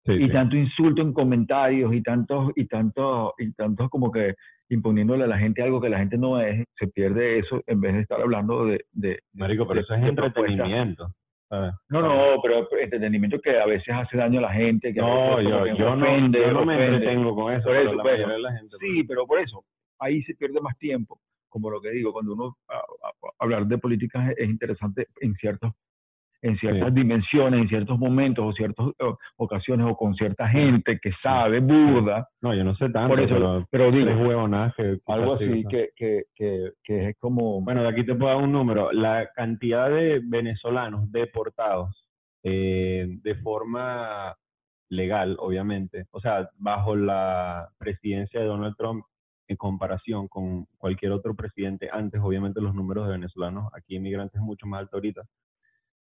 sí, 0.06 0.14
y 0.14 0.28
sí. 0.28 0.32
tanto 0.32 0.56
insulto 0.56 1.02
en 1.02 1.14
comentarios 1.14 1.94
y 1.94 2.02
tantos 2.02 2.52
y 2.56 2.66
tantos 2.68 3.32
y 3.38 3.52
tantos 3.54 3.90
como 3.90 4.12
que 4.12 4.36
imponiéndole 4.70 5.24
a 5.26 5.28
la 5.28 5.38
gente 5.38 5.62
algo 5.62 5.80
que 5.80 5.90
la 5.90 6.00
gente 6.00 6.18
no 6.18 6.40
es, 6.40 6.66
se 6.80 6.88
pierde 6.88 7.40
eso 7.40 7.62
en 7.68 7.82
vez 7.82 7.94
de 7.94 8.02
estar 8.02 8.20
hablando 8.22 8.66
de, 8.66 8.84
de- 8.92 9.20
Marico, 9.34 9.68
pero 9.68 9.76
de- 9.76 9.82
eso 9.84 9.94
es 9.96 10.04
entretenimiento. 10.04 11.08
¿sabes? 11.48 11.74
No, 11.90 12.02
no, 12.02 12.42
pero 12.42 12.68
entretenimiento 12.82 13.40
que 13.40 13.60
a 13.60 13.68
veces 13.68 13.94
hace 13.94 14.18
daño 14.18 14.40
a 14.40 14.44
la 14.44 14.54
gente, 14.54 14.92
que 14.92 15.00
a 15.00 15.04
No, 15.04 15.36
veces 15.38 15.52
yo, 15.52 15.64
que 15.64 15.70
yo 15.78 15.96
no, 15.96 16.06
yo 16.24 16.52
no 16.54 16.66
me 16.66 16.76
ofende. 16.76 16.96
entretengo 16.96 17.36
con 17.36 17.54
eso, 17.54 17.64
Por 17.66 17.74
pero 17.74 17.82
eso, 17.90 17.94
la 17.96 18.04
bueno, 18.04 18.18
mayoría 18.18 18.36
de 18.36 18.42
la 18.42 18.52
gente. 18.58 18.76
pues. 18.80 18.92
Sí, 18.92 19.04
pero 19.04 19.28
por 19.28 19.40
eso, 19.40 19.64
ahí 20.00 20.24
se 20.24 20.34
pierde 20.34 20.60
más 20.62 20.76
tiempo. 20.80 21.20
Como 21.48 21.70
lo 21.70 21.80
que 21.80 21.92
digo, 21.92 22.12
cuando 22.12 22.34
uno 22.34 22.58
a- 22.68 22.78
a- 22.78 23.32
hablar 23.40 23.68
de 23.68 23.78
políticas 23.78 24.34
es 24.36 24.50
interesante 24.50 25.08
en 25.22 25.36
ciertos 25.36 25.72
en 26.46 26.58
ciertas 26.58 26.94
dimensiones, 26.94 27.60
en 27.60 27.68
ciertos 27.68 27.98
momentos 27.98 28.46
o 28.46 28.54
ciertas 28.54 28.86
ocasiones 29.36 29.88
o 29.90 29.96
con 29.98 30.14
cierta 30.14 30.48
gente 30.48 31.00
que 31.02 31.12
sabe, 31.24 31.60
burda, 31.60 32.28
No, 32.40 32.54
yo 32.54 32.64
no 32.64 32.76
sé 32.76 32.90
tanto, 32.90 33.10
por 33.10 33.20
eso, 33.20 33.36
pero 33.36 33.66
pero 33.72 33.92
digo, 33.92 34.12
huevonadas 34.28 34.76
que... 34.76 35.00
algo 35.08 35.34
así 35.34 35.64
que, 35.70 35.90
que, 35.96 36.24
que 36.36 37.10
es 37.10 37.18
como... 37.20 37.62
Bueno, 37.62 37.82
de 37.82 37.90
aquí 37.90 38.06
te 38.06 38.14
puedo 38.14 38.32
dar 38.32 38.44
un 38.44 38.52
número. 38.52 38.92
La 38.92 39.28
cantidad 39.34 39.90
de 39.90 40.22
venezolanos 40.24 41.12
deportados 41.12 42.08
eh, 42.44 43.08
de 43.24 43.36
forma 43.36 44.36
legal, 44.90 45.38
obviamente, 45.40 46.06
o 46.12 46.22
sea, 46.22 46.48
bajo 46.60 46.96
la 46.96 47.70
presidencia 47.80 48.40
de 48.40 48.46
Donald 48.46 48.76
Trump, 48.78 49.04
en 49.48 49.58
comparación 49.58 50.28
con 50.28 50.66
cualquier 50.78 51.12
otro 51.12 51.36
presidente 51.36 51.90
antes, 51.92 52.22
obviamente 52.24 52.62
los 52.62 52.76
números 52.76 53.08
de 53.08 53.14
venezolanos 53.14 53.72
aquí 53.74 53.96
inmigrantes 53.96 54.36
es 54.36 54.42
mucho 54.42 54.68
más 54.68 54.82
alto 54.82 54.98
ahorita, 54.98 55.24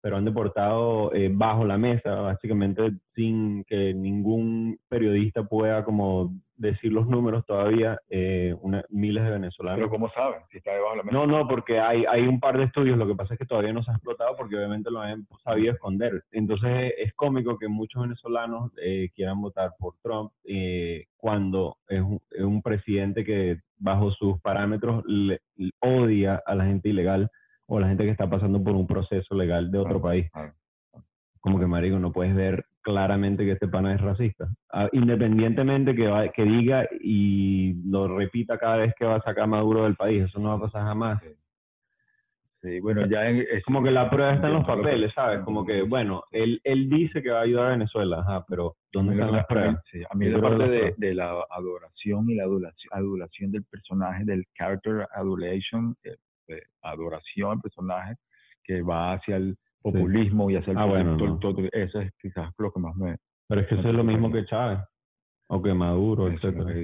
pero 0.05 0.19
han 0.19 0.27
deportado 0.27 1.15
eh, 1.15 1.31
bajo 1.33 1.65
la 1.65 1.79
mesa, 1.79 2.15
básicamente 2.17 2.93
sin 3.15 3.65
que 3.65 3.95
ningún 3.95 4.77
periodista 4.87 5.45
pueda 5.45 5.83
como 5.83 6.31
decir 6.57 6.93
los 6.93 7.07
números 7.09 7.47
todavía, 7.47 7.99
eh, 8.11 8.55
una- 8.61 8.85
miles 8.91 9.25
de 9.25 9.31
venezolanos. 9.31 9.79
pero 9.79 9.89
¿cómo 9.89 10.11
saben? 10.11 10.41
Si 10.51 10.59
está 10.59 10.73
debajo 10.73 10.91
de 10.93 10.97
la 10.99 11.03
mesa. 11.05 11.17
No, 11.17 11.27
no, 11.27 11.49
porque 11.49 11.81
hay, 11.81 12.05
hay 12.07 12.29
un 12.29 12.39
par 12.39 12.59
de 12.59 12.65
estudios, 12.65 12.99
lo 12.99 13.07
que 13.07 13.15
pasa 13.15 13.33
es 13.33 13.39
que 13.39 13.47
todavía 13.47 13.73
no 13.73 13.83
se 13.83 13.91
ha 13.93 13.95
explotado 13.95 14.37
porque 14.37 14.57
obviamente 14.57 14.91
lo 14.91 15.01
han 15.01 15.27
sabido 15.43 15.73
esconder. 15.73 16.23
Entonces 16.33 16.93
es 16.99 17.15
cómico 17.15 17.57
que 17.59 17.69
muchos 17.69 18.03
venezolanos 18.03 18.73
eh, 18.83 19.09
quieran 19.15 19.41
votar 19.41 19.71
por 19.79 19.95
Trump 20.03 20.33
eh, 20.45 21.07
cuando 21.17 21.79
es 21.89 22.03
un, 22.03 22.21
es 22.31 22.43
un 22.45 22.61
presidente 22.61 23.25
que 23.25 23.57
bajo 23.79 24.11
sus 24.11 24.39
parámetros 24.43 25.03
le- 25.07 25.41
le 25.57 25.71
odia 25.81 26.43
a 26.45 26.55
la 26.55 26.67
gente 26.67 26.91
ilegal 26.91 27.31
o 27.67 27.81
la 27.81 27.89
gente 27.89 28.05
que 28.05 28.11
está 28.11 28.29
pasando 28.29 28.63
por 28.63 28.75
un 28.75 28.87
proceso 28.87 29.35
legal 29.35 29.71
de 29.71 29.79
otro 29.79 30.01
país. 30.01 30.31
Como 31.41 31.59
que, 31.59 31.67
marico, 31.67 31.99
no 31.99 32.13
puedes 32.13 32.35
ver 32.35 32.65
claramente 32.81 33.45
que 33.45 33.53
este 33.53 33.69
pana 33.69 33.95
es 33.95 34.01
racista. 34.01 34.49
Ah, 34.73 34.89
independientemente 34.93 35.95
que, 35.95 36.07
va- 36.07 36.29
que 36.29 36.43
diga 36.45 36.89
y 37.01 37.75
lo 37.89 38.09
repita 38.17 38.59
cada 38.59 38.77
vez 38.79 38.95
que 38.99 39.05
va 39.05 39.17
a 39.17 39.23
sacar 39.23 39.47
Maduro 39.47 39.85
del 39.85 39.95
país, 39.97 40.25
eso 40.25 40.39
no 40.39 40.49
va 40.51 40.55
a 40.55 40.61
pasar 40.61 40.83
jamás. 40.85 41.23
Sí, 42.63 42.81
bueno, 42.81 43.07
ya 43.07 43.29
en- 43.29 43.41
es 43.51 43.63
Como 43.65 43.83
que 43.83 43.91
la 43.91 44.09
prueba 44.09 44.33
está 44.35 44.47
en 44.47 44.55
los 44.55 44.65
papeles, 44.65 45.13
¿sabes? 45.13 45.41
Como 45.41 45.67
que, 45.67 45.83
bueno, 45.83 46.25
él, 46.31 46.63
él 46.65 46.89
dice 46.89 47.23
que 47.23 47.31
va 47.31 47.41
a 47.41 47.43
ayudar 47.43 47.67
a 47.67 47.71
Venezuela, 47.71 48.21
ajá, 48.21 48.45
pero 48.49 48.77
¿dónde 48.91 49.13
están 49.13 49.33
las 49.33 49.47
pruebas? 49.47 49.83
sí, 49.91 50.03
a 50.09 50.15
mí 50.17 50.29
la 50.31 50.41
parte 50.41 50.69
de, 50.69 50.95
de 50.97 51.15
la 51.15 51.45
adoración 51.51 52.31
y 52.31 52.37
la 52.37 52.45
adulación, 52.45 52.91
adulación 52.91 53.53
del 53.53 53.65
personaje, 53.65 54.25
del 54.25 54.47
character 54.57 55.07
adulation, 55.15 55.95
eh, 56.05 56.17
eh, 56.49 56.63
adoración 56.83 57.53
al 57.53 57.61
personaje, 57.61 58.15
que 58.63 58.83
va 58.83 59.13
hacia 59.15 59.37
el 59.37 59.57
populismo 59.83 60.51
y 60.51 60.57
hacia 60.57 60.73
el 60.73 60.79
Ah, 60.79 60.87
bueno, 60.87 61.17
no. 61.17 61.39
todo- 61.39 61.69
eso 61.73 62.01
es 62.01 62.13
quizás 62.21 62.51
lo 62.59 62.73
que 62.73 62.81
más 62.81 62.95
me... 62.97 63.17
Pero 63.49 63.61
es 63.61 63.67
que 63.67 63.75
eso 63.75 63.89
es 63.89 63.95
lo 63.95 64.05
mismo 64.05 64.33
que 64.33 64.45
Chávez, 64.47 64.79
o 65.49 65.63
que 65.63 65.75
Maduro, 65.75 66.29
eso 66.29 66.49
etcétera, 66.49 66.75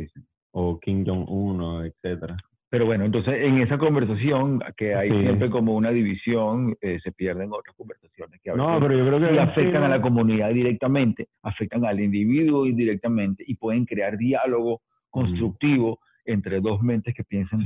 o 0.53 0.79
Kim 0.79 1.05
Jong-un, 1.07 1.87
etcétera. 1.87 2.37
Pero 2.69 2.87
bueno, 2.87 3.05
entonces 3.05 3.35
en 3.41 3.59
esa 3.59 3.79
conversación 3.79 4.61
que 4.77 4.95
hay 4.95 5.11
Sí. 5.11 5.21
siempre 5.23 5.51
como 5.51 5.75
una 5.75 5.91
división, 5.91 6.77
eh, 6.81 7.01
se 7.03 7.11
pierden 7.11 7.51
otras 7.53 7.75
conversaciones 7.75 8.41
que 8.43 8.51
a 8.51 8.55
No, 8.55 8.67
veces 8.75 8.83
pero 8.83 8.99
yo 8.99 9.07
creo 9.07 9.19
que... 9.21 9.33
sí, 9.35 9.39
afectan 9.39 9.83
a 9.85 9.89
la 9.89 9.97
¿no? 9.97 10.03
comunidad 10.03 10.51
directamente, 10.51 11.29
afectan 11.43 11.85
al 11.85 11.99
individuo 11.99 12.67
indirectamente 12.67 13.43
y 13.47 13.57
pueden 13.57 13.87
crear 13.87 14.17
diálogo 14.19 14.83
constructivo 15.09 15.99
entre 16.25 16.61
dos 16.61 16.81
mentes 16.83 17.15
que 17.15 17.25
piensan 17.25 17.61
Mm. 17.61 17.63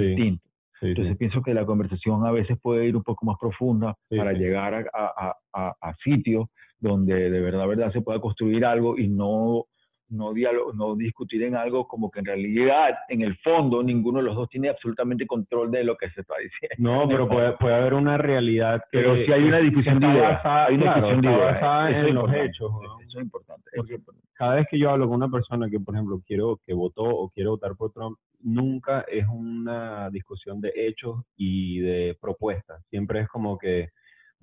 Sí. 0.81 0.87
Sí. 0.87 0.89
Entonces 0.91 1.17
pienso 1.17 1.43
que 1.43 1.55
la 1.55 1.65
conversación 1.65 2.27
a 2.27 2.31
veces 2.33 2.59
puede 2.61 2.87
ir 2.87 2.97
un 2.97 3.03
poco 3.03 3.25
más 3.27 3.37
profunda 3.41 3.97
Sí, 4.11 4.17
para 4.17 4.33
llegar 4.33 4.75
a- 4.93 5.35
a- 5.53 5.75
a 5.81 5.95
sitios 6.03 6.49
donde 6.81 7.31
de 7.31 7.41
verdad, 7.41 7.67
verdad 7.69 7.93
se 7.93 8.03
pueda 8.03 8.21
construir 8.21 8.65
algo 8.65 8.99
y 8.99 9.09
no, 9.09 9.65
no, 10.09 10.33
no 10.75 10.95
discutir 10.97 11.43
en 11.43 11.57
algo 11.57 11.87
como 11.87 12.11
que 12.11 12.21
en 12.21 12.27
realidad, 12.27 12.95
en 13.09 13.23
el 13.23 13.37
fondo, 13.39 13.83
ninguno 13.83 14.19
de 14.19 14.25
los 14.25 14.37
dos 14.37 14.49
tiene 14.49 14.69
absolutamente 14.69 15.27
control 15.27 15.71
de 15.71 15.85
lo 15.85 15.97
que 15.97 16.11
se 16.11 16.21
está 16.21 16.35
diciendo. 16.39 16.77
No, 16.79 17.09
pero 17.09 17.29
puede, 17.29 17.53
puede 17.53 17.75
haber 17.75 17.95
una 17.95 18.19
realidad 18.19 18.83
que... 18.91 18.99
Pero 18.99 19.17
si 19.17 19.33
hay 19.33 19.45
una 19.45 19.59
discusión 19.59 20.01
de 20.01 20.07
ideas, 20.07 20.41
hay 20.45 20.75
una 20.75 20.83
claro, 20.83 21.07
discusión 21.09 21.21
de 21.35 21.45
basada 21.45 21.91
en 21.91 22.15
los 22.15 22.33
hechos. 22.33 22.71
¿no? 22.71 23.01
Eso 23.01 23.19
es 23.19 23.25
importante. 23.25 23.71
eso 23.73 23.85
es 23.85 23.91
importante. 23.91 24.29
cada 24.35 24.55
vez 24.57 24.67
que 24.71 24.79
yo 24.79 24.91
hablo 24.91 25.07
con 25.07 25.17
una 25.17 25.29
persona 25.29 25.69
que, 25.69 25.81
por 25.81 25.95
ejemplo, 25.95 26.21
quiero 26.27 26.61
que 26.67 26.75
votó 26.75 27.05
o 27.05 27.31
quiere 27.31 27.49
votar 27.49 27.75
por 27.77 27.93
Trump, 27.93 28.19
nunca 28.45 29.05
es 29.09 29.27
una 29.29 30.11
discusión 30.11 30.61
de 30.61 30.73
hechos 30.75 31.25
y 31.37 31.81
de 31.81 32.17
propuestas. 32.21 32.85
Siempre 32.91 33.21
es 33.21 33.29
como 33.29 33.59
que, 33.59 33.89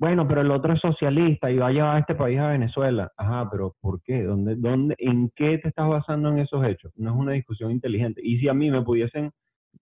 bueno, 0.01 0.27
pero 0.27 0.41
el 0.41 0.50
otro 0.50 0.74
es 0.74 0.81
socialista 0.81 1.51
y 1.51 1.58
va 1.58 1.67
a 1.67 1.72
llevar 1.72 1.96
a 1.96 2.00
este 2.00 2.15
país 2.15 2.39
a 2.39 2.48
Venezuela. 2.48 3.12
Ajá, 3.17 3.48
pero 3.51 3.75
¿por 3.79 4.01
qué? 4.01 4.24
¿Dónde, 4.24 4.55
dónde, 4.55 4.96
¿En 4.98 5.29
qué 5.36 5.60
te 5.60 5.67
estás 5.70 5.88
basando 5.88 6.29
en 6.29 6.39
esos 6.39 6.65
hechos? 6.65 6.91
No 6.96 7.12
es 7.12 7.15
una 7.15 7.34
discusión 7.34 7.70
inteligente. 7.70 8.20
Y 8.24 8.39
si 8.39 8.50
a 8.50 8.53
mí 8.55 8.72
me 8.72 8.81
pudiesen, 8.81 9.29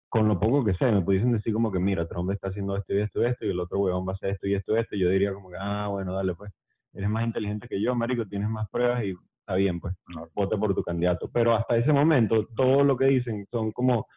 con 0.09 0.27
lo 0.27 0.41
poco 0.41 0.65
que 0.65 0.75
sé, 0.75 0.91
me 0.91 1.03
pudiesen 1.03 1.31
decir 1.31 1.53
como 1.53 1.71
que, 1.71 1.79
mira, 1.79 2.09
Trump 2.09 2.33
está 2.33 2.49
haciendo 2.49 2.77
esto 2.77 2.95
y 2.95 2.99
esto 2.99 3.23
y 3.23 3.27
esto, 3.27 3.47
y 3.47 3.51
el 3.51 3.61
otro 3.61 3.79
huevón 3.79 4.09
va 4.09 4.11
a 4.11 4.15
hacer 4.17 4.31
esto 4.31 4.49
y 4.49 4.55
esto 4.55 4.75
y 4.75 4.81
esto, 4.81 4.97
yo 4.97 5.09
diría 5.09 5.33
como 5.33 5.51
que, 5.51 5.57
ah, 5.61 5.87
bueno, 5.87 6.13
dale, 6.13 6.35
pues, 6.35 6.51
eres 6.95 7.09
más 7.09 7.25
inteligente 7.25 7.69
que 7.69 7.81
yo, 7.81 7.95
marico, 7.95 8.27
tienes 8.27 8.49
más 8.49 8.69
pruebas 8.71 9.05
y 9.05 9.15
está 9.39 9.55
bien, 9.55 9.79
pues 9.79 9.95
No, 10.13 10.27
vote 10.35 10.57
por 10.59 10.75
tu 10.75 10.83
candidato. 10.83 11.31
Pero 11.33 11.55
hasta 11.55 11.77
ese 11.77 11.93
momento, 11.93 12.45
todo 12.57 12.83
lo 12.83 12.97
que 12.97 13.05
dicen 13.05 13.47
son 13.53 13.71
como, 13.71 14.09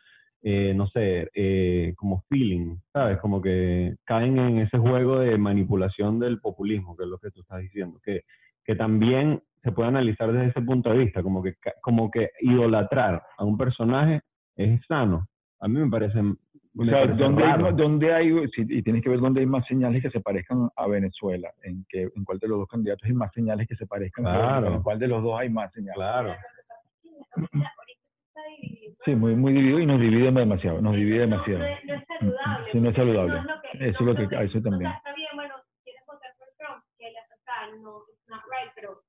eh, 0.44 0.74
no 0.76 0.88
sé, 0.88 1.30
eh, 1.34 1.94
como 1.98 2.22
feeling, 2.30 2.78
¿sabes? 2.94 3.20
Como 3.20 3.42
que 3.42 3.96
caen 4.06 4.38
en 4.40 4.58
ese 4.60 4.78
juego 4.78 5.20
de 5.20 5.38
manipulación 5.38 6.20
del 6.20 6.40
populismo, 6.40 6.96
que 6.98 7.04
es 7.04 7.10
lo 7.10 7.18
que 7.20 7.32
tú 7.32 7.42
estás 7.42 7.60
diciendo, 7.60 8.00
que, 8.04 8.22
que 8.66 8.76
también 8.76 9.42
se 9.64 9.72
puede 9.72 9.90
analizar 9.90 10.32
desde 10.32 10.48
ese 10.48 10.62
punto 10.62 10.90
de 10.92 10.98
vista, 10.98 11.22
como 11.22 11.44
que, 11.44 11.54
ca- 11.56 11.74
como 11.82 12.10
que 12.10 12.32
idolatrar 12.40 13.22
a 13.38 13.44
un 13.46 13.58
personaje 13.58 14.22
es 14.56 14.80
sano. 14.88 15.28
A 15.60 15.68
mí 15.68 15.80
me 15.80 15.90
parece... 15.90 16.20
O 16.20 16.84
me 16.84 16.86
sea, 16.90 17.02
parece 17.02 17.22
¿dónde 17.22 17.44
hay, 17.44 17.74
dónde 17.76 18.14
hay, 18.14 18.34
y 18.58 18.82
tienes 18.82 19.04
que 19.04 19.10
ver 19.10 19.20
dónde 19.20 19.42
hay 19.42 19.46
más 19.46 19.68
señales 19.68 20.02
que 20.02 20.10
se 20.10 20.22
parezcan 20.22 20.70
a 20.76 20.88
Venezuela, 20.88 21.52
en, 21.64 21.86
que, 21.90 22.04
en 22.16 22.24
cuál 22.24 22.40
de 22.40 22.48
los 22.48 22.60
dos 22.60 22.68
candidatos 22.70 23.04
hay 23.08 23.14
más 23.14 23.32
señales 23.34 23.68
que 23.68 23.76
se 23.76 23.86
parezcan 23.86 24.26
a 24.26 24.32
Claro. 24.32 24.48
Venezuela, 24.48 24.76
en 24.78 24.82
cuál 24.84 25.00
de 25.00 25.08
los 25.10 25.22
dos 25.22 25.40
hay 25.40 25.50
más 25.50 25.72
señales. 25.74 25.96
Claro. 25.96 26.34
Está 28.42 28.68
dividido. 28.68 28.96
Sí, 29.06 29.16
muy, 29.16 29.36
muy 29.36 29.54
dividido 29.54 29.80
y 29.80 29.86
nos 29.86 30.00
divide 30.00 30.32
demasiado, 30.32 30.82
nos 30.82 30.96
divide 30.96 31.26
No, 31.28 31.36
demasiado. 31.38 31.60
No, 31.60 31.66
es- 31.66 31.86
no 31.86 31.94
es 31.96 32.06
saludable. 32.08 32.72
Sí, 32.72 32.80
no 32.80 32.90
es 32.90 32.96
porque 32.96 33.12
saludable. 33.14 33.38
es 33.40 33.46
lo 33.46 33.62
que- 33.62 33.88
Eso 33.90 34.00
es 34.00 34.06
lo 34.06 34.16
que- 34.16 34.36
a 34.36 34.44
eso 34.44 34.58
o 34.58 34.62
sea, 34.62 34.70
también. 34.72 34.92
está 34.92 35.14
bien, 35.16 35.30
bueno, 35.36 35.54
si 35.76 35.84
quieres 35.84 36.02
votar 36.08 36.32
por 36.38 36.48
Trump, 36.58 36.84
que 36.98 37.12
la 37.12 37.20
o 37.22 37.40
sea, 37.44 37.76
no, 37.82 37.92
it's 38.10 38.28
not 38.30 38.42
right, 38.52 38.72
pero, 38.76 39.02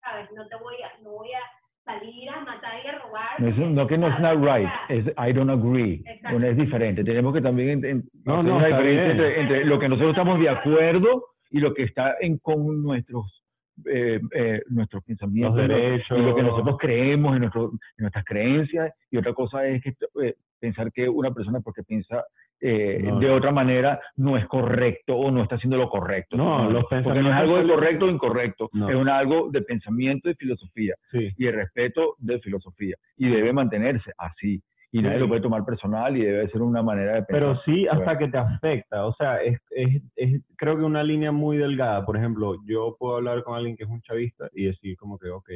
¿sabes? 0.00 0.28
No 0.32 0.46
te 0.48 0.56
voy 0.56 0.74
a, 0.82 1.02
no 1.02 1.10
voy 1.10 1.28
a 1.32 1.40
salir 1.84 2.28
a 2.30 2.40
matar 2.40 2.84
y 2.84 2.88
a 2.88 2.98
robar. 2.98 3.40
No, 3.40 3.48
es, 3.48 3.56
no 3.56 3.86
que 3.86 3.96
no 3.98 4.08
es 4.08 4.20
not 4.20 4.38
right, 4.44 4.68
es 4.88 5.06
I 5.16 5.32
don't 5.32 5.50
agree. 5.50 6.02
Bueno, 6.30 6.46
es 6.46 6.56
diferente. 6.56 7.02
Tenemos 7.04 7.32
que 7.32 7.40
también 7.40 7.80
No, 8.24 8.40
hacer 8.40 8.52
una 8.52 8.66
diferencia 8.66 9.10
entre, 9.12 9.40
entre 9.40 9.64
lo 9.64 9.78
que 9.78 9.88
nosotros 9.88 10.10
estamos 10.10 10.38
de 10.40 10.48
acuerdo 10.50 11.24
y 11.50 11.60
lo 11.60 11.72
que 11.72 11.84
está 11.84 12.16
en 12.20 12.38
con 12.38 12.82
nuestros 12.82 13.37
eh, 13.86 14.20
eh, 14.34 14.62
nuestros 14.68 15.02
pensamientos 15.04 15.58
y 15.64 15.68
lo- 15.68 15.74
derechos. 15.74 16.18
y 16.18 16.22
lo 16.22 16.34
que 16.34 16.42
nosotros 16.42 16.76
creemos 16.78 17.34
en, 17.34 17.40
nuestro, 17.40 17.64
en 17.72 17.78
nuestras 17.98 18.24
creencias 18.24 18.92
y 19.10 19.16
otra 19.16 19.32
cosa 19.34 19.66
es 19.66 19.82
que 19.82 19.94
eh, 20.22 20.34
pensar 20.60 20.90
que 20.92 21.08
una 21.08 21.32
persona 21.32 21.60
porque 21.60 21.82
piensa 21.82 22.24
eh, 22.60 23.00
No. 23.04 23.20
de 23.20 23.30
otra 23.30 23.52
manera 23.52 24.00
no 24.16 24.36
es 24.36 24.44
correcto 24.46 25.14
o 25.16 25.30
no 25.30 25.44
está 25.44 25.54
haciendo 25.54 25.76
lo 25.76 25.88
correcto. 25.88 26.36
No, 26.36 26.68
los 26.68 26.86
porque 26.86 27.22
no 27.22 27.28
es 27.30 27.36
algo 27.36 27.56
de 27.58 27.68
correcto 27.68 28.06
o 28.06 28.10
incorrecto, 28.10 28.68
No. 28.72 28.88
es 28.90 28.96
un 28.96 29.08
algo 29.08 29.48
de 29.52 29.62
pensamiento 29.62 30.28
y 30.28 30.34
filosofía 30.34 30.94
Sí. 31.12 31.30
y 31.36 31.46
el 31.46 31.54
respeto 31.54 32.16
de 32.18 32.40
filosofía. 32.40 32.96
Y 33.16 33.28
debe 33.28 33.52
mantenerse 33.52 34.10
así. 34.18 34.60
Y 34.90 35.02
nadie 35.02 35.16
Sí. 35.16 35.20
lo 35.20 35.28
puede 35.28 35.42
tomar 35.42 35.64
personal 35.66 36.16
y 36.16 36.22
debe 36.24 36.48
ser 36.48 36.62
una 36.62 36.82
manera 36.82 37.16
de 37.16 37.22
pensar. 37.24 37.26
Pero 37.28 37.60
sí 37.66 37.86
hasta 37.86 38.04
Bueno. 38.04 38.18
que 38.20 38.28
te 38.28 38.38
afecta, 38.38 39.04
o 39.06 39.12
sea, 39.14 39.36
es, 39.42 39.58
es, 39.70 40.02
es 40.16 40.42
creo 40.56 40.78
que 40.78 40.82
una 40.82 41.02
línea 41.02 41.30
muy 41.30 41.58
delgada. 41.58 42.06
Por 42.06 42.16
ejemplo, 42.16 42.56
yo 42.66 42.96
puedo 42.98 43.16
hablar 43.16 43.42
con 43.44 43.54
alguien 43.56 43.76
que 43.76 43.84
es 43.84 43.90
un 43.90 44.00
chavista 44.00 44.48
y 44.54 44.64
decir 44.64 44.96
como 44.96 45.18
que, 45.18 45.28
ok, 45.28 45.50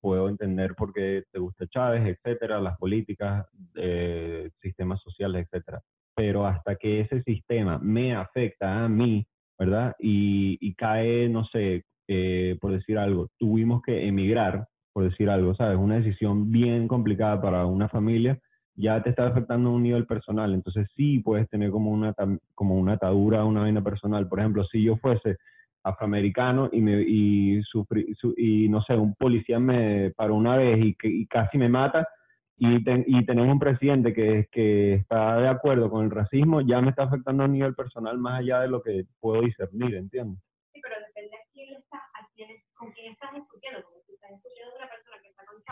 puedo 0.00 0.28
entender 0.28 0.74
por 0.76 0.92
qué 0.92 1.24
te 1.32 1.40
gusta 1.40 1.66
Chávez, 1.66 2.06
etcétera, 2.06 2.60
las 2.60 2.78
políticas, 2.78 3.46
eh, 3.74 4.50
sistemas 4.62 5.00
sociales, 5.02 5.46
etcétera. 5.50 5.80
Pero 6.14 6.46
hasta 6.46 6.76
que 6.76 7.00
ese 7.00 7.22
sistema 7.24 7.78
me 7.82 8.14
afecta 8.14 8.84
a 8.84 8.88
mí, 8.88 9.26
¿verdad? 9.58 9.94
Y, 9.98 10.56
y 10.60 10.74
cae, 10.74 11.28
no 11.28 11.44
sé, 11.46 11.82
eh, 12.06 12.56
por 12.60 12.70
decir 12.72 12.96
algo, 12.96 13.28
tuvimos 13.38 13.82
que 13.82 14.06
emigrar, 14.06 14.66
por 14.92 15.02
decir 15.04 15.28
algo, 15.30 15.54
¿sabes? 15.56 15.76
Una 15.78 15.96
decisión 15.96 16.50
bien 16.52 16.86
complicada 16.86 17.40
para 17.42 17.66
una 17.66 17.88
familia 17.88 18.38
ya 18.78 19.02
te 19.02 19.10
está 19.10 19.26
afectando 19.26 19.70
a 19.70 19.72
un 19.72 19.82
nivel 19.82 20.06
personal. 20.06 20.54
Entonces 20.54 20.88
sí 20.96 21.18
puedes 21.18 21.48
tener 21.50 21.70
como 21.70 21.90
una, 21.90 22.14
como 22.54 22.76
una 22.76 22.94
atadura, 22.94 23.44
una 23.44 23.62
vaina 23.62 23.82
personal. 23.82 24.28
Por 24.28 24.40
ejemplo, 24.40 24.64
si 24.66 24.82
yo 24.82 24.96
fuese 24.96 25.36
afroamericano 25.82 26.68
y, 26.72 26.80
me, 26.80 27.02
y, 27.02 27.60
sufrí- 27.62 28.14
su- 28.16 28.34
y 28.36 28.68
no 28.68 28.82
sé, 28.82 28.94
un 28.94 29.14
policía 29.14 29.58
me 29.58 30.10
paró 30.12 30.34
una 30.34 30.56
vez 30.56 30.78
y, 30.84 30.96
y 31.02 31.26
casi 31.26 31.58
me 31.58 31.68
mata 31.68 32.06
y, 32.56 32.82
ten- 32.84 33.04
y 33.06 33.24
tenemos 33.24 33.52
un 33.52 33.58
presidente 33.58 34.12
que, 34.12 34.48
que 34.50 34.94
está 34.94 35.36
de 35.40 35.48
acuerdo 35.48 35.88
con 35.90 36.04
el 36.04 36.10
racismo, 36.10 36.60
ya 36.60 36.80
me 36.80 36.90
está 36.90 37.04
afectando 37.04 37.44
a 37.44 37.48
nivel 37.48 37.74
personal 37.74 38.18
más 38.18 38.40
allá 38.40 38.60
de 38.60 38.68
lo 38.68 38.82
que 38.82 39.04
puedo 39.20 39.42
discernir, 39.42 39.94
¿entiendes? 39.94 40.40
Sí, 40.72 40.80
pero 40.82 40.96
depende 41.06 41.36
a 41.36 41.40
quién 41.52 41.82
con 42.74 42.90
quién 42.92 43.14
discutiendo, 43.34 43.80
si 44.06 44.14
estás 44.14 44.30
discutiendo 44.30 44.74
persona 44.78 45.16
que 45.22 45.28
está 45.28 45.44
con 45.46 45.62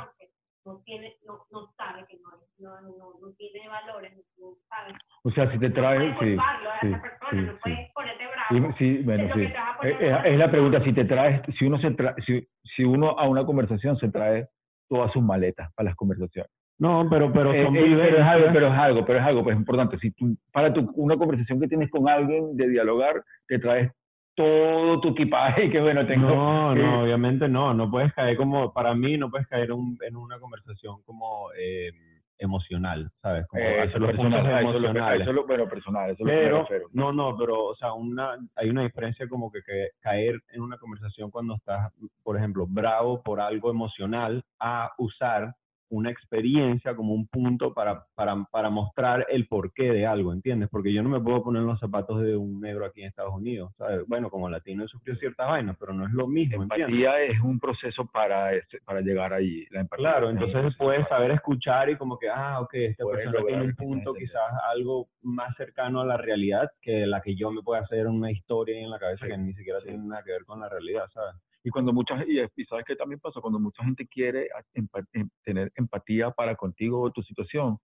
no 0.66 0.82
tiene, 0.84 1.14
no, 1.26 1.38
no 1.52 1.72
sabe 1.76 2.04
que 2.08 2.18
no, 2.18 2.28
es- 2.36 2.60
no, 2.60 2.80
no, 2.82 3.14
no 3.22 3.32
tiene 3.38 3.68
valores, 3.68 4.12
no 4.38 4.48
sabe. 4.68 4.92
O 5.22 5.30
sea, 5.30 5.50
si 5.52 5.58
te 5.58 5.68
No 5.68 5.74
trae, 5.74 5.98
puedes 5.98 6.18
sí, 6.18 6.38
a 6.40 6.80
sí, 6.80 6.86
esa 6.88 7.02
persona, 7.02 7.30
sí, 7.30 7.36
no 7.36 7.52
sí. 7.52 7.58
puedes 7.62 7.92
ponerte 7.94 8.24
Y- 8.24 8.58
bravo. 8.58 8.74
sí, 8.78 8.98
bueno, 9.04 9.24
Es 9.24 9.32
sí. 9.34 9.52
a 9.56 9.76
poner 9.76 10.26
Es, 10.26 10.38
la 10.38 10.50
pregunta, 10.50 10.84
si 10.84 10.92
te 10.92 11.04
traes, 11.04 11.40
si 11.58 11.64
uno 11.66 11.78
se 11.78 11.88
tra- 11.96 12.14
si, 12.26 12.46
si 12.76 12.84
uno 12.84 13.10
a 13.18 13.28
una 13.28 13.44
conversación 13.46 13.96
se 13.98 14.08
trae 14.10 14.48
todas 14.88 15.12
sus 15.12 15.22
maletas 15.22 15.72
para 15.74 15.86
las 15.90 15.96
conversaciones. 15.96 16.50
No, 16.78 17.06
pero, 17.08 17.32
pero 17.32 17.52
Eh, 17.54 17.64
son 17.64 17.74
eh, 17.76 17.80
pero 17.96 18.18
es 18.18 18.22
algo, 18.24 18.46
pero 18.52 18.66
es 18.66 18.72
algo, 18.74 19.06
pero 19.06 19.18
es 19.18 19.24
algo, 19.24 19.42
pues 19.42 19.54
es 19.54 19.60
importante. 19.60 19.98
Si 19.98 20.10
tú, 20.10 20.36
para 20.52 20.72
tu, 20.72 20.90
una 20.94 21.16
conversación 21.16 21.58
que 21.58 21.68
tienes 21.68 21.90
con 21.90 22.08
alguien 22.08 22.54
de 22.56 22.68
dialogar, 22.68 23.22
te 23.48 23.58
traes 23.58 23.90
todo 24.36 25.00
tu 25.00 25.08
equipaje, 25.08 25.68
que 25.70 25.80
bueno, 25.80 26.06
tengo. 26.06 26.28
No, 26.28 26.72
eh, 26.72 26.76
no, 26.78 27.02
obviamente 27.02 27.48
no. 27.48 27.74
No 27.74 27.90
puedes 27.90 28.12
caer 28.14 28.36
como, 28.36 28.72
para 28.72 28.94
mí, 28.94 29.16
no 29.16 29.30
puedes 29.30 29.48
caer 29.48 29.72
un- 29.72 29.98
en 30.06 30.16
una 30.16 30.38
conversación 30.38 31.02
como 31.04 31.48
eh, 31.58 31.90
emocional, 32.38 33.10
¿sabes? 33.22 33.46
Como 33.46 33.62
eh, 33.62 33.80
hacer 33.80 33.98
los 34.00 34.10
personal, 34.10 34.40
puntos 34.62 34.76
emocionales. 34.76 35.20
eso 35.22 35.30
es 35.30 35.36
lo- 35.36 35.46
bueno, 35.46 35.68
personal, 35.68 36.10
eso 36.10 36.12
es 36.12 36.18
lo 36.20 36.26
que 36.26 36.36
Pero, 36.36 36.58
refiero. 36.60 36.86
no, 36.92 37.12
no, 37.12 37.34
pero, 37.36 37.64
o 37.64 37.74
sea, 37.76 37.94
una, 37.94 38.36
hay 38.56 38.68
una 38.68 38.82
diferencia 38.82 39.26
como 39.26 39.50
que, 39.50 39.62
que 39.62 39.88
caer 40.00 40.38
en 40.52 40.60
una 40.60 40.76
conversación 40.76 41.30
cuando 41.30 41.54
estás, 41.54 41.90
por 42.22 42.36
ejemplo, 42.36 42.66
bravo 42.68 43.22
por 43.22 43.40
algo 43.40 43.70
emocional, 43.70 44.44
a 44.60 44.92
usar 44.98 45.54
una 45.88 46.10
experiencia 46.10 46.94
como 46.96 47.14
un 47.14 47.26
punto 47.28 47.72
para, 47.72 48.04
para, 48.14 48.44
para 48.50 48.70
mostrar 48.70 49.26
el 49.28 49.46
porqué 49.46 49.92
de 49.92 50.06
algo, 50.06 50.32
¿entiendes? 50.32 50.68
Porque 50.68 50.92
yo 50.92 51.02
no 51.02 51.08
me 51.08 51.20
puedo 51.20 51.42
poner 51.44 51.62
en 51.62 51.68
los 51.68 51.78
zapatos 51.80 52.20
de 52.22 52.36
un 52.36 52.60
negro 52.60 52.84
aquí 52.86 53.02
en 53.02 53.08
Estados 53.08 53.34
Unidos, 53.34 53.72
¿sabes? 53.78 54.00
Bueno, 54.06 54.28
como 54.30 54.48
latino 54.48 54.84
he 54.84 54.88
sufrido 54.88 55.18
ciertas 55.18 55.48
vainas, 55.48 55.76
pero 55.78 55.92
no 55.92 56.04
es 56.06 56.12
lo 56.12 56.26
mismo, 56.26 56.62
¿entiendes? 56.62 56.88
Empatía 56.88 57.20
es 57.22 57.40
un 57.40 57.60
proceso 57.60 58.04
para, 58.06 58.52
ese- 58.54 58.80
para 58.84 59.00
llegar 59.00 59.32
allí. 59.32 59.66
La 59.70 59.80
empatía 59.80 59.96
Claro, 60.10 60.30
entonces 60.30 60.74
puedes 60.76 61.06
saber 61.08 61.30
escuchar 61.30 61.88
y 61.90 61.96
como 61.96 62.18
que, 62.18 62.28
ah, 62.28 62.60
ok, 62.60 62.74
esta 62.74 63.04
persona 63.04 63.38
tiene 63.46 63.62
un 63.64 63.74
punto, 63.76 64.12
quizás 64.14 64.42
algo 64.70 65.08
más 65.22 65.54
cercano 65.56 66.00
a 66.00 66.04
la 66.06 66.16
realidad 66.16 66.70
que 66.80 67.06
la 67.06 67.20
que 67.20 67.34
yo 67.36 67.50
me 67.50 67.62
pueda 67.62 67.82
hacer 67.82 68.06
una 68.06 68.30
historia 68.30 68.78
en 68.80 68.90
la 68.90 68.98
cabeza 68.98 69.24
Sí, 69.24 69.30
que 69.30 69.38
ni 69.38 69.54
siquiera 69.54 69.80
sí. 69.80 69.88
tiene 69.88 70.04
nada 70.04 70.22
que 70.24 70.32
ver 70.32 70.44
con 70.44 70.60
la 70.60 70.68
realidad, 70.68 71.04
¿sabes? 71.14 71.34
Y 71.66 71.70
cuando 71.70 71.92
mucha 71.92 72.14
y, 72.24 72.38
y 72.38 72.64
sabes 72.66 72.84
qué 72.86 72.94
también 72.94 73.18
pasa, 73.18 73.40
cuando 73.40 73.58
mucha 73.58 73.82
gente 73.82 74.06
quiere 74.06 74.48
a- 74.56 74.62
empa- 74.78 75.04
em- 75.14 75.28
tener 75.42 75.72
empatía 75.74 76.30
para 76.30 76.54
contigo 76.54 77.00
o 77.00 77.10
tu 77.10 77.24
situación, 77.24 77.76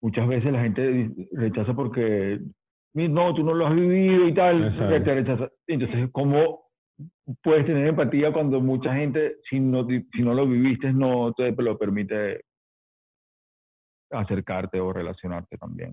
muchas 0.00 0.26
veces 0.26 0.50
la 0.50 0.62
gente 0.62 1.10
rechaza 1.32 1.74
porque 1.74 2.40
"Mi- 2.94 3.06
no, 3.08 3.34
tú 3.34 3.44
no 3.44 3.52
lo 3.52 3.66
has 3.66 3.74
vivido 3.74 4.26
y 4.26 4.32
tal, 4.32 4.64
Exacto. 4.66 5.04
te 5.04 5.14
rechaza. 5.14 5.50
Entonces, 5.66 6.08
¿cómo 6.10 6.70
puedes 7.42 7.66
tener 7.66 7.86
empatía 7.88 8.32
cuando 8.32 8.62
mucha 8.62 8.94
gente, 8.94 9.36
si 9.50 9.60
no, 9.60 9.86
si 9.86 10.22
no 10.22 10.32
lo 10.32 10.46
viviste, 10.46 10.90
no 10.90 11.34
te 11.34 11.52
lo 11.52 11.76
permite 11.76 12.46
acercarte 14.10 14.80
o 14.80 14.90
relacionarte 14.90 15.58
también? 15.58 15.92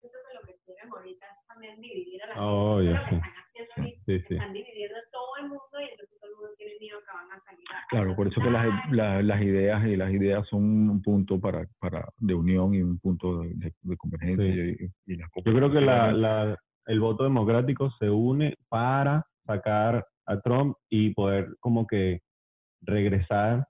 Siento 0.00 0.18
que 0.28 0.34
lo 0.34 0.42
que 0.42 0.96
ahorita 0.98 1.26
es 1.26 1.46
también 1.46 1.80
dividir 1.80 2.22
a 2.24 2.26
la 2.34 2.44
Oh, 2.46 2.78
gente. 2.82 3.22
Sí. 3.76 4.00
Sí. 4.06 4.34
Están 4.34 4.52
dividiendo 4.52 4.96
a 4.96 5.10
todo 5.12 5.36
el 5.40 5.48
mundo 5.48 5.62
y 5.80 5.90
entonces 5.90 6.18
todo 6.20 6.30
el 6.30 6.36
mundo 6.36 6.50
tiene 6.56 6.72
miedo 6.80 6.98
que 7.00 7.06
van 7.16 7.38
a 7.38 7.44
salir 7.44 7.64
a 7.74 7.86
Claro, 7.90 8.16
por 8.16 8.26
eso 8.28 8.40
que 8.40 8.50
las, 8.50 8.66
la- 8.92 9.22
las 9.22 9.42
ideas 9.42 9.86
y 9.86 9.96
las 9.96 10.12
ideas 10.12 10.46
son 10.48 10.62
un 10.90 11.02
punto 11.02 11.40
para, 11.40 11.66
para 11.78 12.08
de 12.18 12.34
unión 12.34 12.74
y 12.74 12.82
un 12.82 12.98
punto 12.98 13.40
de, 13.42 13.50
de- 13.54 13.74
de 13.82 13.96
convergencia 13.96 14.44
Sí. 14.54 14.90
y, 15.06 15.12
y 15.12 15.16
las 15.16 15.30
Yo 15.44 15.52
creo 15.54 15.70
que 15.70 15.80
la, 15.80 16.12
la- 16.12 16.56
el 16.86 17.00
voto 17.00 17.24
democrático 17.24 17.90
se 17.98 18.08
une 18.08 18.54
para 18.68 19.24
sacar 19.46 20.06
a 20.26 20.40
Trump 20.40 20.76
y 20.88 21.10
poder 21.14 21.48
como 21.60 21.86
que 21.86 22.20
regresar, 22.82 23.66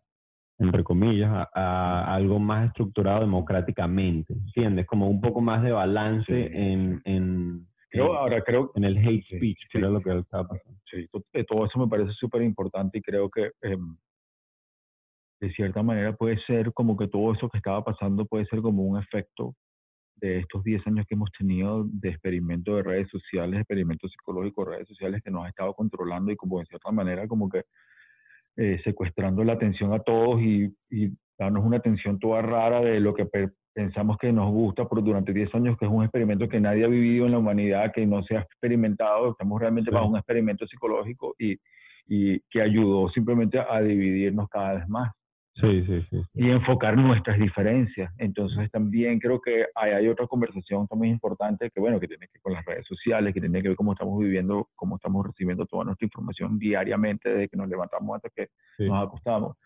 entre 0.59 0.85
comillas, 0.85 1.31
a, 1.33 1.49
a 1.55 2.15
algo 2.15 2.39
más 2.39 2.67
estructurado 2.69 3.21
democráticamente, 3.21 4.33
¿entiendes? 4.35 4.87
Como 4.87 5.09
un 5.09 5.21
poco 5.21 5.41
más 5.41 5.63
de 5.63 5.73
balance 5.73 6.27
Sí. 6.33 6.49
en, 6.53 7.01
en, 7.05 7.67
Creo, 7.91 8.15
ahora 8.17 8.43
creo 8.43 8.71
en 8.75 8.85
el 8.85 8.99
hate 8.99 9.25
Sí, 9.29 9.37
speech, 9.37 9.59
que 9.63 9.69
sí. 9.73 9.79
era 9.79 9.89
lo 9.89 10.01
que 10.03 10.19
estaba 10.19 10.49
pasando. 10.49 10.79
sí, 10.91 11.09
eh, 11.33 11.45
todo 11.45 11.67
eso 11.67 11.79
me 11.79 11.89
parece 11.89 12.13
súper 12.13 12.43
importante 12.43 12.99
y 12.99 13.03
creo 13.03 13.31
que 13.31 13.51
em, 13.63 13.97
de 15.41 15.53
cierta 15.53 15.83
manera 15.83 16.15
puede 16.17 16.39
ser 16.47 16.73
como 16.73 16.97
que 16.97 17.09
todo 17.09 17.33
eso 17.33 17.49
que 17.49 17.59
estaba 17.59 17.85
pasando 17.85 18.27
puede 18.27 18.47
ser 18.47 18.61
como 18.61 18.83
un 18.83 18.99
efecto 18.99 19.55
de 20.17 20.41
estos 20.41 20.65
10 20.65 20.85
años 20.87 21.07
que 21.09 21.15
hemos 21.15 21.31
tenido 21.39 21.85
de 21.85 22.09
experimento 22.09 22.75
de 22.75 22.83
redes 22.83 23.09
sociales, 23.09 23.61
experimento 23.61 24.09
psicológico 24.09 24.65
de 24.65 24.71
redes 24.73 24.89
sociales 24.89 25.23
que 25.23 25.31
nos 25.31 25.45
ha 25.45 25.49
estado 25.49 25.75
controlando 25.75 26.33
y 26.33 26.37
como 26.37 26.59
de 26.59 26.67
cierta 26.67 26.91
manera 26.91 27.29
como 27.29 27.49
que 27.49 27.63
eh, 28.57 28.81
secuestrando 28.83 29.45
la 29.45 29.53
atención 29.53 29.93
a 29.93 30.01
todos 30.01 30.41
y, 30.43 30.75
y 30.91 31.13
darnos 31.39 31.65
una 31.65 31.77
atención 31.77 32.19
toda 32.19 32.43
rara 32.43 32.81
de 32.81 32.99
lo 32.99 33.15
que 33.15 33.27
pe- 33.27 33.51
pensamos 33.83 34.19
que 34.19 34.33
nos 34.33 34.51
gusta 34.51 34.89
por 34.89 35.05
durante 35.05 35.33
10 35.33 35.55
años, 35.55 35.79
que 35.79 35.85
es 35.85 35.91
un 35.91 36.03
experimento 36.03 36.49
que 36.49 36.59
nadie 36.59 36.85
ha 36.85 36.89
vivido 36.89 37.27
en 37.27 37.31
la 37.33 37.39
humanidad, 37.39 37.93
que 37.95 38.05
no 38.07 38.25
se 38.25 38.37
ha 38.37 38.41
experimentado, 38.41 39.31
estamos 39.31 39.61
realmente 39.61 39.93
Sí. 39.93 39.95
bajo 39.95 40.09
un 40.09 40.17
experimento 40.17 40.67
psicológico 40.67 41.37
y, 41.39 41.57
y 42.09 42.41
que 42.51 42.61
ayudó 42.61 43.09
simplemente 43.11 43.57
a 43.61 43.81
dividirnos 43.81 44.49
cada 44.49 44.75
vez 44.75 44.89
más 44.89 45.13
Sí, 45.55 45.85
sí, 45.87 46.03
sí. 46.11 46.23
y 46.35 46.51
enfocar 46.51 46.97
nuestras 46.97 47.39
diferencias. 47.39 48.13
Entonces 48.19 48.69
también 48.73 49.21
creo 49.21 49.41
que 49.41 49.67
hay, 49.77 49.93
hay 49.93 50.09
otra 50.09 50.27
conversación 50.27 50.89
también 50.89 51.13
importante 51.15 51.71
que, 51.71 51.79
bueno, 51.81 52.01
que 52.01 52.09
tiene 52.09 52.27
que 52.27 52.33
ver 52.35 52.43
con 52.43 52.53
las 52.55 52.65
redes 52.65 52.85
sociales, 52.87 53.33
que 53.33 53.41
tiene 53.41 53.63
que 53.63 53.69
ver 53.69 53.77
cómo 53.77 53.93
estamos 53.93 54.19
viviendo, 54.19 54.69
cómo 54.75 54.97
estamos 54.97 55.25
recibiendo 55.25 55.67
toda 55.67 55.85
nuestra 55.85 56.05
información 56.07 56.59
diariamente 56.59 57.29
desde 57.29 57.49
que 57.49 57.57
nos 57.57 57.69
levantamos 57.69 58.17
hasta 58.17 58.29
que 58.31 58.49
Sí. 58.77 58.87
nos 58.89 59.07
acostamos 59.07 59.57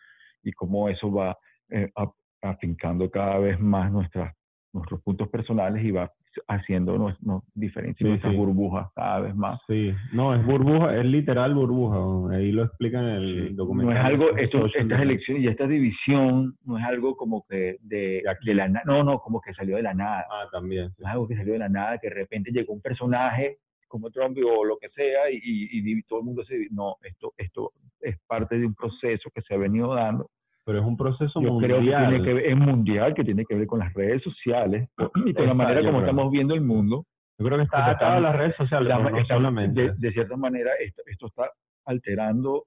y 0.43 0.53
cómo 0.53 0.91
eso 0.91 1.11
va 1.11 1.35
eh, 1.71 1.89
a- 1.97 2.11
afincando 2.43 3.11
cada 3.11 3.39
vez 3.39 3.59
más 3.61 3.91
nuestras, 3.93 4.35
nuestros 4.73 5.01
puntos 5.03 5.29
personales 5.29 5.85
y 5.85 5.91
va 5.91 6.11
haciendo 6.49 6.97
nos 6.97 7.43
diferencias, 7.55 7.99
Sí, 7.99 8.05
nuestras 8.05 8.33
sí. 8.33 8.39
burbujas 8.39 8.91
cada 8.95 9.21
vez 9.21 9.35
más. 9.37 9.61
Sí, 9.67 9.93
no, 10.15 10.35
es 10.35 10.45
burbuja, 10.47 10.97
es 10.97 11.05
literal 11.05 11.55
burbuja. 11.55 12.35
Ahí 12.35 12.53
lo 12.53 12.65
explican 12.65 13.05
en 13.05 13.15
el 13.17 13.49
Sí, 13.49 13.55
documental. 13.55 13.95
No 13.95 14.01
es 14.01 14.07
algo, 14.07 14.37
esto, 14.39 14.67
estas 14.67 15.01
elecciones 15.03 15.43
y 15.45 15.49
esta 15.49 15.67
división 15.67 16.57
no 16.65 16.79
es 16.79 16.85
algo 16.85 17.17
como 17.17 17.45
que 17.49 17.77
de, 17.83 18.23
De 18.25 18.37
de 18.47 18.55
la 18.55 18.69
na- 18.69 18.83
no, 18.87 19.05
no, 19.05 19.19
como 19.19 19.41
que 19.43 19.53
salió 19.53 19.77
de 19.77 19.83
la 19.83 19.93
nada. 19.95 20.25
Ah, 20.31 20.47
también. 20.51 20.91
es 20.99 21.05
algo 21.05 21.29
que 21.29 21.37
salió 21.37 21.53
de 21.53 21.59
la 21.59 21.69
nada, 21.69 21.99
que 21.99 22.09
de 22.09 22.15
repente 22.15 22.51
llegó 22.51 22.73
un 22.73 22.81
personaje 22.81 23.59
como 23.87 24.11
Trump 24.11 24.39
o 24.39 24.65
lo 24.65 24.79
que 24.79 24.89
sea 24.89 25.31
y, 25.31 25.37
y- 25.37 25.69
y 25.99 26.03
todo 26.05 26.21
el 26.21 26.25
mundo 26.25 26.43
se... 26.47 26.67
No, 26.71 26.97
esto, 27.03 27.35
esto 27.37 27.73
es 28.01 28.17
parte 28.27 28.59
de 28.59 28.65
un 28.65 28.75
proceso 28.75 29.29
que 29.35 29.43
se 29.43 29.53
ha 29.53 29.59
venido 29.59 29.95
dando. 29.95 30.31
Pero 30.65 30.79
es 30.79 30.85
un 30.85 30.97
proceso 30.97 31.41
Yo 31.41 31.53
mundial. 31.53 31.81
creo 31.81 31.81
que 31.81 32.07
tiene 32.07 32.23
que 32.25 32.35
ver, 32.35 32.47
es 32.47 32.57
mundial, 32.57 33.15
que 33.15 33.25
tiene 33.25 33.45
que 33.45 33.55
ver 33.57 33.67
con 33.67 33.81
las 33.81 33.93
redes 33.95 34.23
sociales 34.23 34.89
y 35.27 35.33
con 35.35 35.45
la 35.47 35.53
Está, 35.53 35.55
manera 35.55 35.81
como 35.81 35.99
creo. 35.99 36.01
estamos 36.01 36.31
viendo 36.33 36.55
el 36.55 36.61
mundo. 36.61 37.05
Yo 37.39 37.47
creo 37.47 37.59
que 37.59 37.65
está 37.65 37.91
atado 37.91 38.19
a 38.19 38.21
las 38.21 38.37
redes 38.37 38.55
sociales, 38.57 38.89
La- 38.89 38.99
no 39.11 39.25
solamente. 39.27 39.83
de, 39.83 39.95
de 39.97 40.13
cierta 40.13 40.37
manera, 40.37 40.71
esto, 40.79 41.03
esto 41.07 41.27
está 41.27 41.51
alterando 41.87 42.65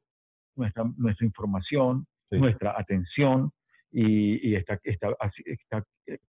nuestra, 0.55 0.83
nuestra 0.97 1.25
información, 1.25 2.05
Sí. 2.31 2.39
nuestra 2.39 2.73
atención 2.77 3.51
y, 3.91 4.49
y 4.49 4.55
está, 4.55 4.79
está, 4.83 5.09
está 5.45 5.83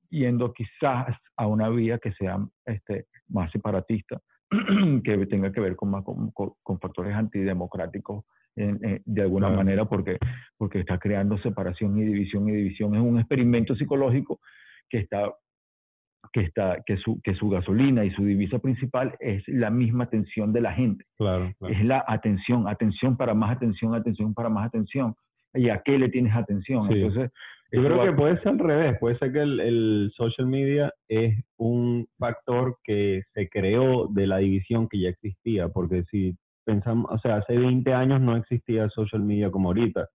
yendo 0.08 0.52
quizás 0.54 1.14
a 1.36 1.46
una 1.46 1.68
vía 1.68 1.98
que 1.98 2.12
sea 2.14 2.38
este, 2.64 3.04
más 3.28 3.52
separatista, 3.52 4.18
que 5.04 5.26
tenga 5.26 5.52
que 5.52 5.60
ver 5.60 5.76
con, 5.76 5.90
más, 5.90 6.02
con, 6.02 6.30
con- 6.32 6.52
con 6.62 6.80
factores 6.80 7.14
antidemocráticos 7.14 8.24
en- 8.56 8.78
en- 8.84 9.02
de 9.04 9.22
alguna 9.22 9.48
Claro. 9.48 9.62
manera, 9.64 9.84
porque, 9.86 10.18
porque 10.58 10.80
está 10.80 10.98
creando 10.98 11.38
separación 11.38 11.96
y 11.98 12.02
división 12.04 12.48
y 12.48 12.52
división. 12.52 12.94
Es 12.94 13.00
un 13.00 13.18
experimento 13.18 13.74
psicológico 13.76 14.40
que 14.88 14.98
está 14.98 15.32
que 16.32 16.40
está 16.42 16.80
que 16.86 16.96
su 16.98 17.20
que 17.22 17.34
su 17.34 17.48
gasolina 17.50 18.04
y 18.04 18.10
su 18.12 18.24
divisa 18.24 18.58
principal 18.60 19.14
es 19.18 19.42
la 19.48 19.70
misma 19.70 20.04
atención 20.04 20.52
de 20.52 20.60
la 20.60 20.72
gente 20.72 21.04
Claro, 21.18 21.52
claro. 21.58 21.74
es 21.74 21.84
la 21.84 22.04
atención, 22.06 22.68
atención 22.68 23.16
para 23.16 23.34
más 23.34 23.50
atención, 23.56 23.94
atención 23.94 24.32
para 24.32 24.48
más 24.48 24.66
atención. 24.68 25.14
¿Y 25.52 25.68
a 25.68 25.82
qué 25.84 25.98
le 25.98 26.08
tienes 26.08 26.34
atención? 26.34 26.88
Sí. 26.88 26.94
Entonces, 26.94 27.30
Yo 27.72 27.82
creo 27.84 27.98
va- 27.98 28.04
que 28.06 28.12
puede 28.12 28.38
ser 28.38 28.48
al 28.48 28.58
revés. 28.60 28.96
Puede 29.00 29.18
ser 29.18 29.32
que 29.32 29.40
el, 29.42 29.58
el 29.60 30.12
social 30.16 30.46
media 30.46 30.92
es 31.08 31.34
un 31.58 32.06
factor 32.18 32.78
que 32.84 33.22
se 33.34 33.48
creó 33.48 34.06
de 34.08 34.26
la 34.28 34.38
división 34.38 34.88
que 34.88 35.00
ya 35.00 35.08
existía. 35.08 35.68
Porque 35.70 36.04
si 36.10 36.36
pensamos, 36.64 37.06
o 37.10 37.18
sea, 37.18 37.36
hace 37.36 37.56
20 37.58 37.92
años 37.92 38.20
no 38.20 38.36
existía 38.36 38.88
social 38.90 39.22
media 39.22 39.50
como 39.50 39.68
ahorita. 39.70 40.08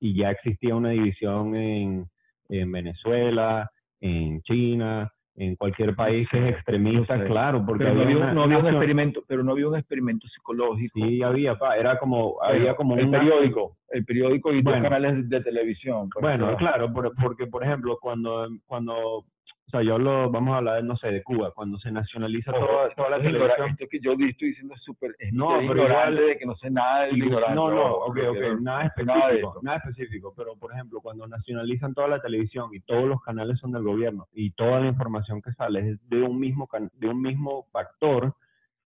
Y 0.00 0.16
ya 0.16 0.30
existía 0.30 0.74
una 0.74 0.90
división 0.90 1.54
en, 1.54 2.06
en 2.48 2.72
Venezuela, 2.72 3.70
en 4.00 4.40
China, 4.42 5.12
en 5.36 5.54
cualquier 5.56 5.94
país 5.94 6.28
que 6.28 6.38
es 6.48 6.54
extremista, 6.56 7.16
sé. 7.18 7.24
claro. 7.26 7.64
Porque 7.64 7.84
pero 7.84 7.94
no 7.96 8.02
había, 8.02 8.16
una 8.16 8.32
no 8.34 8.42
había 8.42 8.58
un 8.58 8.66
experimento, 8.66 9.22
pero 9.26 9.42
no 9.44 9.52
había 9.52 9.68
un 9.68 9.76
experimento 9.76 10.26
psicológico. 10.28 10.98
Sí, 10.98 11.22
había, 11.22 11.54
pa, 11.56 11.76
era 11.76 11.98
como, 11.98 12.36
Pero 12.46 12.58
había 12.58 12.74
como 12.74 12.96
el 12.96 13.06
una- 13.06 13.20
periódico, 13.20 13.76
el 13.90 14.04
periódico 14.04 14.52
y 14.52 14.60
Bueno. 14.60 14.80
dos 14.80 14.88
canales 14.90 15.28
de 15.28 15.40
televisión. 15.40 16.10
Bueno, 16.20 16.46
ejemplo. 16.46 16.56
claro, 16.56 16.92
por- 16.92 17.14
porque 17.22 17.46
por 17.46 17.62
ejemplo, 17.64 17.96
cuando, 18.00 18.48
cuando 18.66 19.24
o 19.66 19.70
sea, 19.70 19.82
yo 19.82 19.94
hablo, 19.94 20.30
vamos 20.30 20.52
a 20.54 20.58
hablar, 20.58 20.84
no 20.84 20.96
sé, 20.96 21.08
de 21.10 21.22
Cuba, 21.22 21.50
cuando 21.52 21.78
se 21.78 21.90
nacionaliza 21.90 22.52
toda, 22.52 22.90
toda 22.94 23.10
la 23.10 23.16
televisión. 23.22 23.70
Esto 23.70 23.86
que 23.90 24.00
yo 24.00 24.12
estoy 24.12 24.48
diciendo 24.48 24.74
es 24.74 24.82
súper 24.82 25.14
No, 25.32 25.48
pero 25.48 25.62
ignorante 25.62 26.12
igual- 26.12 26.26
de 26.28 26.38
que 26.38 26.46
no 26.46 26.56
sé 26.56 26.70
nada 26.70 27.02
del 27.04 27.16
ignorante. 27.16 27.54
No, 27.54 27.70
no, 27.70 27.92
ok, 27.94 28.18
ok, 28.30 28.60
nada 28.60 28.82
específico, 28.84 29.16
nada 29.18 29.32
de 29.32 29.42
nada, 29.62 29.76
específico, 29.78 30.34
pero 30.36 30.56
por 30.56 30.72
ejemplo, 30.72 31.00
cuando 31.00 31.26
nacionalizan 31.26 31.94
toda 31.94 32.08
la 32.08 32.20
televisión 32.20 32.68
y 32.74 32.80
todos 32.80 33.04
los 33.04 33.22
canales 33.22 33.58
son 33.60 33.72
del 33.72 33.82
gobierno 33.82 34.26
y 34.34 34.50
toda 34.50 34.80
la 34.80 34.88
información 34.88 35.40
que 35.40 35.52
sale 35.52 35.90
es 35.92 36.08
de 36.10 36.20
un 36.22 36.38
mismo, 36.38 36.66
can- 36.66 36.90
de 36.94 37.08
un 37.08 37.22
mismo 37.22 37.66
factor, 37.72 38.34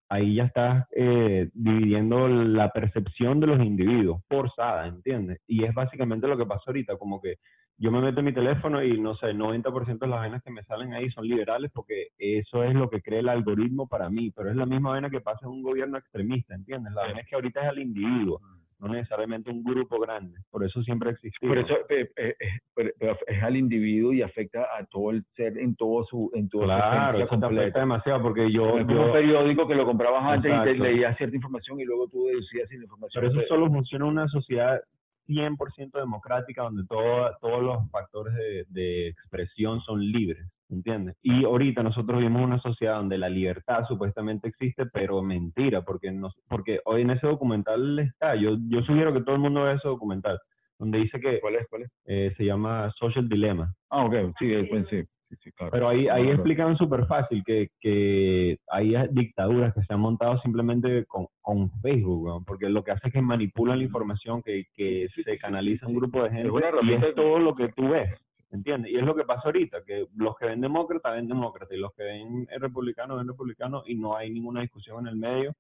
ahí 0.07 0.35
ya 0.35 0.43
estás 0.43 0.85
eh, 0.95 1.49
dividiendo 1.55 2.27
la 2.27 2.69
percepción 2.69 3.39
de 3.39 3.47
los 3.47 3.59
individuos, 3.59 4.21
forzada, 4.27 4.85
¿entiendes? 4.87 5.39
Y 5.47 5.63
es 5.63 5.73
básicamente 5.73 6.27
lo 6.27 6.37
que 6.37 6.45
pasa 6.45 6.61
ahorita, 6.67 6.95
como 6.97 7.19
que 7.19 7.37
yo 7.77 7.91
me 7.91 8.01
meto 8.01 8.19
en 8.19 8.25
mi 8.25 8.33
teléfono 8.33 8.81
y 8.83 8.99
no 8.99 9.15
sé, 9.15 9.27
el 9.27 9.37
90% 9.37 9.99
de 9.99 10.07
las 10.07 10.19
vainas 10.19 10.43
que 10.43 10.51
me 10.51 10.63
salen 10.63 10.93
ahí 10.93 11.09
son 11.11 11.27
liberales 11.27 11.71
porque 11.73 12.07
eso 12.17 12.63
es 12.63 12.73
lo 12.73 12.89
que 12.89 13.01
cree 13.01 13.19
el 13.19 13.29
algoritmo 13.29 13.87
para 13.87 14.09
mí, 14.09 14.31
pero 14.31 14.49
es 14.49 14.55
la 14.55 14.65
misma 14.65 14.91
vaina 14.91 15.09
que 15.09 15.21
pasa 15.21 15.45
en 15.45 15.51
un 15.51 15.61
gobierno 15.61 15.97
extremista, 15.97 16.55
¿entiendes? 16.55 16.93
La 16.93 17.01
vaina 17.01 17.19
es 17.19 17.27
que 17.27 17.35
ahorita 17.35 17.61
es 17.61 17.67
al 17.67 17.79
individuo, 17.79 18.39
no 18.79 18.87
necesariamente 18.89 19.49
un 19.49 19.63
grupo 19.63 19.99
grande, 19.99 20.39
por 20.49 20.63
eso 20.63 20.81
siempre 20.83 21.09
ha 21.09 21.13
existido. 21.13 21.49
Por 21.49 21.57
eso 21.57 21.75
eh, 21.89 22.09
eh, 22.15 22.35
eh, 22.77 22.93
es 23.27 23.43
al 23.43 23.57
individuo 23.57 24.13
y 24.13 24.21
afecta 24.21 24.67
a 24.77 24.85
todo 24.85 25.11
el 25.11 25.25
ser 25.35 25.57
en 25.57 25.75
todo 25.75 26.05
su 26.05 26.31
en 26.33 26.47
toda 26.47 26.63
su 26.63 26.67
claro, 26.67 27.19
eso 27.19 27.39
te 27.39 27.45
afecta 27.45 27.79
demasiado 27.79 28.21
porque 28.21 28.51
yo, 28.51 28.77
Es 28.77 28.85
como 28.85 29.07
un 29.07 29.11
periódico 29.11 29.67
que 29.67 29.75
lo 29.75 29.85
comprabas 29.85 30.23
antes 30.23 30.49
y 30.49 30.63
te 30.63 30.71
Exacto. 30.71 30.83
leías 30.83 31.17
cierta 31.17 31.35
información 31.35 31.79
y 31.79 31.85
luego 31.85 32.07
tú 32.07 32.25
deducías 32.25 32.69
si 32.69 32.77
la 32.77 32.83
información. 32.83 33.21
Pero 33.21 33.39
eso 33.39 33.47
solo 33.47 33.67
funciona 33.67 34.05
en 34.05 34.11
una 34.11 34.27
sociedad 34.27 34.81
100% 35.27 35.99
democrática 35.99 36.63
donde 36.63 36.85
todo- 36.87 37.31
todos 37.41 37.63
los 37.63 37.89
factores 37.91 38.33
de, 38.35 38.65
de 38.69 39.07
expresión 39.09 39.81
son 39.81 39.99
libres, 40.01 40.47
¿entiendes? 40.69 41.15
Y 41.21 41.43
ahorita 41.45 41.83
nosotros 41.83 42.19
vivimos 42.19 42.43
una 42.43 42.59
sociedad 42.59 42.95
donde 42.97 43.17
la 43.17 43.29
libertad 43.29 43.85
supuestamente 43.87 44.47
existe, 44.47 44.85
pero 44.87 45.21
mentira, 45.21 45.81
porque, 45.83 46.11
nos, 46.11 46.33
porque 46.47 46.79
hoy 46.85 47.01
en 47.01 47.11
ese 47.11 47.27
documental 47.27 47.99
está, 47.99 48.35
yo, 48.35 48.57
yo 48.69 48.81
sugiero 48.83 49.13
que 49.13 49.21
todo 49.21 49.35
el 49.35 49.41
mundo 49.41 49.63
vea 49.63 49.73
ese 49.73 49.87
documental, 49.87 50.39
donde 50.77 50.99
dice 50.99 51.19
que 51.19 51.39
¿Cuál 51.39 51.55
es? 51.55 51.67
¿Cuál 51.69 51.83
es? 51.83 51.91
eh, 52.05 52.33
se 52.37 52.45
llama 52.45 52.91
Social 52.99 53.27
Dilemma. 53.29 53.73
Ah, 53.89 54.05
ok, 54.05 54.13
sí, 54.39 54.53
pues, 54.69 54.87
sí, 54.89 55.03
sí, 55.29 55.35
sí, 55.43 55.51
claro. 55.51 55.71
Pero 55.71 55.89
ahí, 55.89 56.07
ahí 56.07 56.23
Claro. 56.23 56.31
explican 56.35 56.77
súper 56.77 57.05
fácil 57.07 57.43
que, 57.45 57.69
que 57.79 58.57
hay 58.69 58.93
dictaduras 59.11 59.73
que 59.73 59.81
se 59.83 59.93
han 59.93 59.99
montado 59.99 60.37
simplemente 60.41 61.05
con, 61.05 61.27
con 61.41 61.69
Facebook, 61.81 62.43
porque 62.45 62.69
lo 62.69 62.83
que 62.83 62.91
hace 62.91 63.07
es 63.07 63.13
que 63.13 63.21
manipulan 63.21 63.79
la 63.79 63.83
información, 63.85 64.41
que, 64.41 64.65
que 64.73 65.07
se 65.23 65.37
canaliza 65.37 65.87
un 65.87 65.95
grupo 65.95 66.23
de 66.23 66.29
gente 66.31 66.49
y 66.83 66.93
es 66.93 67.15
todo 67.15 67.39
lo 67.39 67.55
que 67.55 67.69
tú 67.69 67.89
ves, 67.89 68.09
¿entiendes? 68.51 68.91
Y 68.91 68.97
es 68.97 69.03
lo 69.03 69.15
que 69.15 69.23
pasa 69.23 69.41
ahorita, 69.45 69.83
que 69.83 70.07
los 70.15 70.35
que 70.37 70.45
ven 70.45 70.61
demócrata 70.61 71.11
ven 71.11 71.27
demócrata 71.27 71.73
y 71.75 71.79
los 71.79 71.93
que 71.93 72.03
ven 72.03 72.47
republicano 72.59 73.17
ven 73.17 73.27
republicano 73.27 73.83
y 73.85 73.95
no 73.95 74.15
hay 74.15 74.29
ninguna 74.29 74.61
discusión 74.61 75.01
en 75.01 75.07
el 75.07 75.15
medio. 75.17 75.53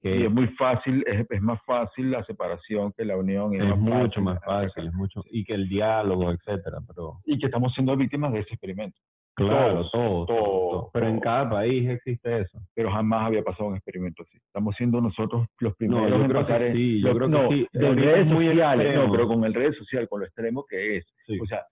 Y 0.00 0.08
Que 0.10 0.24
es 0.26 0.30
muy 0.30 0.46
fácil, 0.48 1.02
es, 1.06 1.26
es 1.28 1.42
más 1.42 1.60
fácil 1.66 2.10
la 2.12 2.22
separación 2.24 2.92
que 2.96 3.04
la 3.04 3.16
unión. 3.16 3.52
y 3.54 3.58
es 3.58 3.76
mucho 3.76 4.20
más 4.20 4.36
atacar. 4.36 4.64
fácil, 4.66 4.86
es 4.88 4.94
mucho, 4.94 5.24
y 5.30 5.44
que 5.44 5.54
el 5.54 5.68
diálogo, 5.68 6.30
etcétera, 6.30 6.78
pero 6.86 7.14
Y 7.24 7.38
que 7.38 7.46
estamos 7.46 7.72
siendo 7.74 7.96
víctimas 7.96 8.32
de 8.32 8.40
ese 8.40 8.50
experimento. 8.54 8.96
claro, 9.34 9.88
Todos, 9.90 9.92
todo, 9.92 10.02
todo, 10.02 10.26
todos, 10.26 10.70
todo. 10.70 10.90
Pero 10.92 11.06
en 11.06 11.12
todos. 11.14 11.22
cada 11.24 11.50
país 11.50 11.88
existe 11.90 12.40
eso. 12.42 12.58
Pero 12.74 12.90
jamás 12.92 13.26
había 13.26 13.42
pasado 13.42 13.68
un 13.70 13.76
experimento 13.76 14.22
así. 14.22 14.36
Estamos 14.38 14.74
siendo 14.76 15.00
nosotros 15.00 15.46
los 15.60 15.74
primeros 15.76 16.08
yo 16.10 16.16
en 16.16 16.28
creo 16.30 16.46
que 16.46 16.72
sí, 16.72 17.00
yo 17.02 17.14
creo 17.14 17.26
que 17.28 17.32
no, 17.32 17.48
sí. 17.48 17.66
redes 17.72 18.20
es 18.20 18.26
muy 18.26 18.46
sociales, 18.46 18.94
no, 18.96 19.10
pero 19.12 19.28
con 19.28 19.44
el 19.44 19.54
redes 19.54 19.76
social, 19.78 20.08
con 20.08 20.20
lo 20.20 20.26
extremo 20.26 20.64
que 20.68 20.98
es. 20.98 21.06
Sí. 21.26 21.38
O 21.40 21.46
sea, 21.46 21.64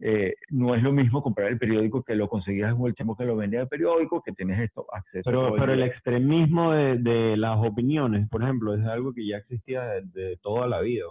eh, 0.00 0.34
no 0.50 0.74
es 0.74 0.82
lo 0.82 0.92
mismo 0.92 1.22
comprar 1.22 1.48
el 1.48 1.58
periódico 1.58 2.02
que 2.02 2.14
lo 2.14 2.28
conseguías 2.28 2.74
en 2.74 2.86
el 2.86 2.94
chamo 2.94 3.16
que 3.16 3.24
lo 3.24 3.36
vendía 3.36 3.60
el 3.62 3.68
periódico, 3.68 4.22
que 4.22 4.32
tienes 4.32 4.58
esto 4.60 4.86
acceso. 4.92 5.22
Pero, 5.24 5.54
pero 5.58 5.72
el 5.74 5.82
extremismo 5.82 6.72
de, 6.72 6.96
de 6.98 7.36
las 7.36 7.58
opiniones, 7.58 8.28
por 8.30 8.42
ejemplo, 8.42 8.74
es 8.74 8.84
algo 8.86 9.12
que 9.12 9.26
ya 9.26 9.36
existía 9.36 9.82
de, 10.02 10.38
toda 10.42 10.66
la 10.66 10.80
vida. 10.80 11.04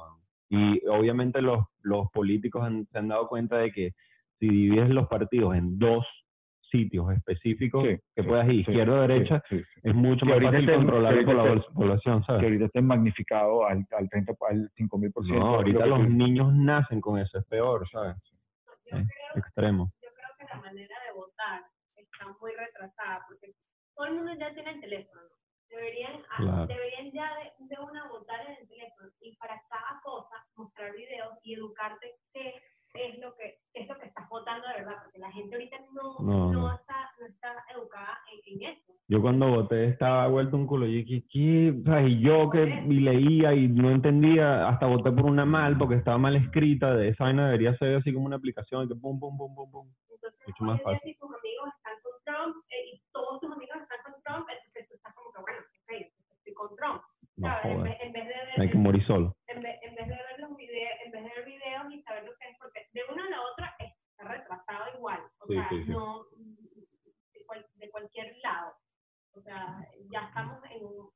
Y 0.50 0.82
obviamente 0.88 1.42
los, 1.42 1.66
los 1.84 2.10
políticos 2.12 2.64
han- 2.64 2.88
se 2.92 2.98
han 2.98 3.08
dado 3.10 3.28
cuenta 3.28 3.58
de 3.58 3.72
que 3.72 3.92
si 4.40 4.48
divides 4.48 4.90
los 4.90 5.08
partidos 5.08 5.56
en 5.56 5.78
dos 5.78 6.06
sitios 6.72 7.12
específicos, 7.12 7.84
Sí, 7.88 7.98
que 8.16 8.24
puedas 8.24 8.48
ir 8.48 8.54
sí, 8.66 8.72
izquierda 8.72 8.94
o 8.94 9.02
derecha, 9.02 9.44
sí, 9.50 9.62
es 9.84 9.94
mucho 9.96 10.26
Que 10.26 10.34
más 10.34 10.44
fácil 10.44 10.60
esté- 10.70 10.76
controlar 10.76 11.14
que 11.26 11.34
la 11.34 11.62
población, 11.74 12.20
Que 12.22 12.26
¿sabes? 12.26 12.44
ahorita 12.44 12.66
estén 12.66 12.86
magnificado 12.86 13.66
al, 13.68 13.86
al 13.98 14.10
30, 14.10 14.34
al 14.50 14.70
5000%. 14.78 15.40
No, 15.40 15.56
ahorita 15.56 15.86
lo 15.86 15.96
que 15.98 16.02
los 16.04 16.10
niños 16.10 16.54
nacen 16.54 17.02
con 17.02 17.20
eso, 17.20 17.38
es 17.40 17.46
peor, 17.46 17.88
¿sabes? 17.92 18.16
Creo, 18.90 19.36
extremo. 19.36 19.92
yo 20.02 20.10
creo 20.14 20.30
que 20.38 20.46
la 20.46 20.56
manera 20.62 20.96
de 21.06 21.12
votar 21.14 21.64
está 21.96 22.28
muy 22.40 22.54
retrasada 22.54 23.26
porque 23.28 23.54
todo 23.96 24.08
el 24.08 24.14
mundo 24.16 24.34
ya 24.40 24.54
tiene 24.54 24.72
el 24.72 24.82
teléfono. 24.82 25.22
Deberían, 25.70 26.24
ah, 26.32 26.38
Claro. 26.38 26.68
deberían 26.68 27.12
ya 27.12 27.36
de, 27.38 27.54
de 27.60 27.80
una 27.80 28.08
votar 28.08 28.42
en 28.48 28.58
el 28.58 28.68
teléfono 28.68 29.10
y 29.22 29.36
para 29.38 29.62
cada 29.70 30.02
cosa 30.04 30.46
mostrar 30.56 30.94
videos 30.94 31.38
y 31.44 31.54
educarte 31.56 32.16
qué 32.34 32.62
es 32.94 33.20
lo 33.20 33.36
que 33.36 33.60
es 33.74 33.88
lo 33.88 33.98
que 34.00 34.06
estás 34.08 34.28
votando 34.30 34.68
de 34.68 34.74
verdad 34.76 34.96
porque 35.04 35.20
la 35.20 35.32
gente 35.32 35.56
ahorita 35.56 35.78
no, 35.94 36.16
No, 36.20 36.52
no, 36.52 36.76
está 36.76 37.12
no 37.20 37.28
está 37.28 37.54
educada 37.74 38.18
en, 38.32 38.54
en 38.62 38.70
eso. 38.74 38.94
Yo 39.08 39.22
cuando 39.22 39.48
voté 39.50 39.86
estaba 39.86 40.28
vuelto 40.28 40.56
un 40.56 40.68
culo. 40.68 40.86
Y 40.86 41.04
dije, 41.04 41.26
¿qué? 41.32 41.74
O 41.82 41.84
sea, 41.84 42.02
y 42.04 42.20
yo 42.22 42.50
que 42.52 42.64
y 42.64 43.00
leía 43.00 43.54
y 43.56 43.68
no 43.68 43.90
entendía, 43.92 44.68
hasta 44.70 44.86
voté 44.86 45.12
por 45.12 45.26
una 45.26 45.46
mal 45.46 45.78
porque 45.78 45.96
estaba 45.96 46.18
mal 46.18 46.36
escrita. 46.36 46.94
De 46.94 47.10
esa 47.10 47.24
vaina 47.24 47.46
debería 47.46 47.76
ser 47.78 47.96
así 47.96 48.14
como 48.14 48.26
una 48.28 48.36
aplicación 48.36 48.86
y 48.86 48.88
que 48.88 48.96
pum, 48.96 49.20
pum, 49.20 49.36
pum, 49.38 49.56
pum, 49.56 49.72
pum. 49.72 49.88
Entonces, 50.12 50.40
Mucho 50.48 50.64
más 50.64 50.82
fácil. 50.84 51.00
si 51.04 51.16
tus 51.20 51.30
amigos 51.32 51.70
están 51.78 51.94
con 52.04 52.14
Trump 52.26 52.56
eh, 52.70 52.86
y 52.94 53.02
todos 53.12 53.40
tus 53.42 53.52
amigos 53.52 53.78
están 53.82 53.98
con 54.04 54.22
Trump, 54.24 54.48
entonces 54.50 54.88
tú 54.90 54.96
estás 54.96 55.14
como 55.16 55.32
que, 55.34 55.42
bueno, 55.42 55.60
ok, 55.60 55.92
estoy 56.38 56.54
con 56.54 56.76
Trump. 56.76 57.02
No 57.38 57.48
¿sabes? 57.48 57.66
En, 57.72 57.84
vez, 57.84 57.98
en 58.02 58.14
vez 58.14 58.28
de 58.28 58.34
ver, 58.34 58.62
Hay 58.62 58.70
que 58.70 58.78
morir 58.78 59.04
solo. 59.08 59.36
en 59.48 59.62
vez, 59.62 59.80
en 59.82 59.96
vez 59.96 60.08
de 60.08 60.14
ver 60.14 60.40
los 60.40 60.56
videos, 60.58 60.92
en 61.06 61.12
vez 61.14 61.24
de 61.24 61.30
ver 61.30 61.46
videos 61.88 62.02
y 62.02 62.04
saber 62.04 62.24
lo 62.26 62.32
que 62.38 62.50
es, 62.50 62.58
porque 62.60 62.80
de 62.94 63.02
una 63.14 63.26
a 63.26 63.30
la 63.30 63.42
otra 63.54 63.76
está 63.80 64.24
retrasado 64.28 64.98
igual, 64.98 65.20
o 65.40 65.48
Sí, 65.48 65.54
sea, 65.54 65.70
sí, 65.70 65.84
sí. 65.86 65.92
no 65.92 66.24
de, 67.34 67.46
cual- 67.46 67.66
de 67.76 67.90
cualquier 67.90 68.36
lado, 68.44 68.74
o 69.36 69.42
sea, 69.42 69.88
ya 70.12 70.20
estamos 70.28 70.60
en 70.72 70.86
un, 70.86 71.10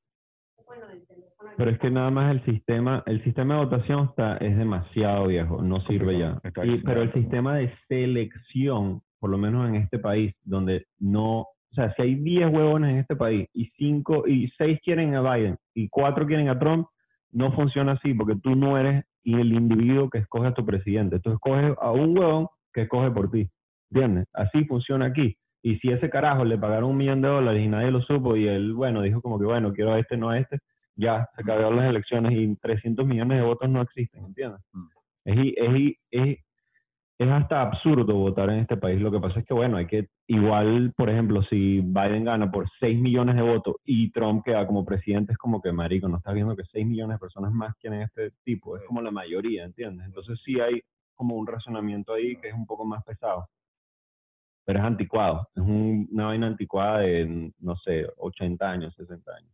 bueno, 0.66 0.88
del 0.88 1.06
teléfono. 1.08 1.52
Pero 1.58 1.72
es 1.72 1.80
que 1.80 1.90
nada 1.92 2.10
más 2.12 2.32
el 2.32 2.46
sistema, 2.46 3.04
el 3.06 3.24
sistema 3.24 3.56
de 3.56 3.66
votación 3.66 4.06
está, 4.10 4.38
es 4.38 4.58
demasiado 4.58 5.28
viejo, 5.28 5.62
no 5.62 5.82
sirve 5.82 6.18
ya. 6.20 6.42
Y, 6.64 6.78
pero 6.80 7.02
el 7.02 7.14
sistema 7.14 7.56
de 7.58 7.76
selección, 7.88 9.02
por 9.20 9.30
lo 9.30 9.38
menos 9.38 9.68
en 9.70 9.76
este 9.76 10.00
país, 10.00 10.34
donde 10.44 10.88
no, 11.00 11.40
o 11.42 11.76
sea, 11.76 11.94
si 11.96 12.02
hay 12.04 12.16
10 12.16 12.50
huevones 12.52 12.92
en 12.92 12.98
este 13.00 13.16
país 13.16 13.50
y 13.54 13.66
cinco 13.78 14.28
y 14.28 14.48
6 14.58 14.80
quieren 14.84 15.16
a 15.16 15.22
Biden 15.36 15.58
y 15.74 15.90
4 15.90 16.26
quieren 16.28 16.50
a 16.50 16.58
Trump, 16.60 16.88
no 17.32 17.52
funciona 17.54 17.94
así 17.94 18.14
porque 18.14 18.36
tú 18.42 18.56
no 18.56 18.78
eres 18.78 19.06
el 19.26 19.54
individuo 19.54 20.10
que 20.10 20.20
escoge 20.20 20.48
a 20.48 20.54
tu 20.54 20.66
presidente. 20.66 21.20
Tú 21.20 21.32
escoges 21.32 21.76
a 21.80 21.92
un 21.92 22.18
huevón 22.18 22.48
que 22.74 22.82
escoge 22.82 23.12
por 23.12 23.32
ti. 23.32 23.50
¿Entiendes? 23.92 24.26
Así 24.34 24.66
funciona 24.66 25.06
aquí. 25.06 25.38
Y 25.62 25.78
si 25.78 25.92
ese 25.92 26.10
carajo 26.10 26.44
le 26.44 26.58
pagaron 26.58 26.90
un 26.90 26.98
millón 26.98 27.22
de 27.22 27.30
dólares 27.30 27.64
y 27.64 27.68
nadie 27.68 27.92
lo 27.92 28.02
supo 28.02 28.36
y 28.36 28.48
él, 28.48 28.74
bueno, 28.74 29.02
dijo 29.02 29.22
como 29.22 29.40
que, 29.40 29.46
bueno, 29.46 29.72
quiero 29.72 29.94
a 29.94 30.00
este, 30.00 30.18
no 30.18 30.30
a 30.30 30.40
este, 30.40 30.60
ya, 30.96 31.30
se 31.36 31.42
acabaron 31.42 31.78
las 31.78 31.90
elecciones 31.90 32.34
y 32.34 32.56
300 32.58 33.06
millones 33.06 33.38
de 33.40 33.46
votos 33.46 33.70
no 33.70 33.82
existen, 33.82 34.26
¿entiendes? 34.26 34.60
Mm. 34.74 34.88
Es, 35.26 35.54
es, 35.56 35.94
es, 36.12 36.38
es 37.20 37.30
hasta 37.30 37.62
absurdo 37.62 38.16
votar 38.16 38.50
en 38.50 38.60
este 38.60 38.76
país. 38.78 39.00
Lo 39.00 39.12
que 39.12 39.20
pasa 39.20 39.40
es 39.40 39.46
que, 39.46 39.54
bueno, 39.54 39.78
hay 39.78 39.86
que, 39.88 40.08
igual, 40.28 40.94
por 40.98 41.10
ejemplo, 41.10 41.42
si 41.44 41.80
Biden 41.82 42.26
gana 42.26 42.52
por 42.52 42.68
6 42.80 43.00
millones 43.00 43.36
de 43.36 43.42
votos 43.44 43.76
y 43.86 44.12
Trump 44.12 44.44
queda 44.44 44.66
como 44.68 44.84
presidente, 44.84 45.32
es 45.34 45.38
como 45.38 45.62
que, 45.62 45.72
marico, 45.72 46.08
no 46.10 46.18
estás 46.18 46.34
viendo 46.34 46.56
que 46.56 46.64
6 46.72 46.86
millones 46.86 47.16
de 47.16 47.20
personas 47.20 47.52
más 47.54 47.76
quieren 47.78 48.02
este 48.02 48.32
tipo. 48.44 48.76
Es 48.78 48.84
como 48.86 49.02
la 49.02 49.12
mayoría, 49.12 49.64
¿entiendes? 49.64 50.06
Entonces 50.08 50.40
sí 50.44 50.60
hay 50.60 50.82
como 51.16 51.36
un 51.36 51.46
razonamiento 51.48 52.14
ahí 52.14 52.36
que 52.38 52.48
es 52.50 52.54
un 52.54 52.66
poco 52.66 52.84
más 52.86 53.04
pesado. 53.04 53.48
Pero 54.66 54.80
es 54.80 54.86
anticuado. 54.86 55.48
Es 55.56 55.62
un- 55.62 56.08
una 56.12 56.26
vaina 56.28 56.48
anticuada 56.48 57.00
de, 57.00 57.52
no 57.60 57.76
sé, 57.78 58.08
80 58.18 58.70
años, 58.72 58.94
60 58.96 59.32
años. 59.36 59.52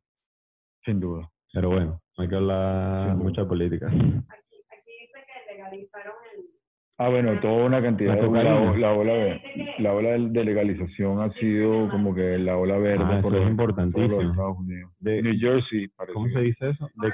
Sin 0.85 0.99
duda. 0.99 1.29
Pero 1.51 1.69
bueno, 1.69 1.99
no 2.17 2.23
hay 2.23 2.29
que 2.29 2.35
hablar 2.35 3.17
de 3.17 3.45
política. 3.45 3.87
Aquí, 3.87 3.95
aquí 3.97 4.91
dice 5.01 5.19
que 5.25 5.53
legalizaron 5.53 6.13
el... 6.35 6.58
Ah, 7.01 7.07
bueno, 7.07 7.39
toda 7.39 7.63
una 7.65 7.81
cantidad 7.81 8.15
de 8.17 8.21
la, 8.29 8.43
la 8.73 8.91
ola 8.93 9.39
la 9.79 9.93
ola 9.93 10.09
de 10.11 10.29
de 10.29 10.43
legalización 10.43 11.21
ha 11.21 11.31
sido 11.39 11.89
como 11.89 12.13
que 12.13 12.37
la 12.37 12.57
ola 12.57 12.77
verde 12.77 13.05
Ah, 13.07 13.21
por, 13.21 13.33
eso 13.35 13.43
es 13.45 13.49
importantísimo. 13.51 14.15
por 14.15 14.23
los 14.25 14.31
Estados 14.33 14.57
Unidos. 14.59 14.91
De- 14.99 15.21
New 15.21 15.39
Jersey, 15.39 15.87
parece. 15.95 16.13
¿Cómo 16.13 16.27
se 16.27 16.39
dice 16.41 16.69
eso? 16.71 16.89
De- 16.95 17.11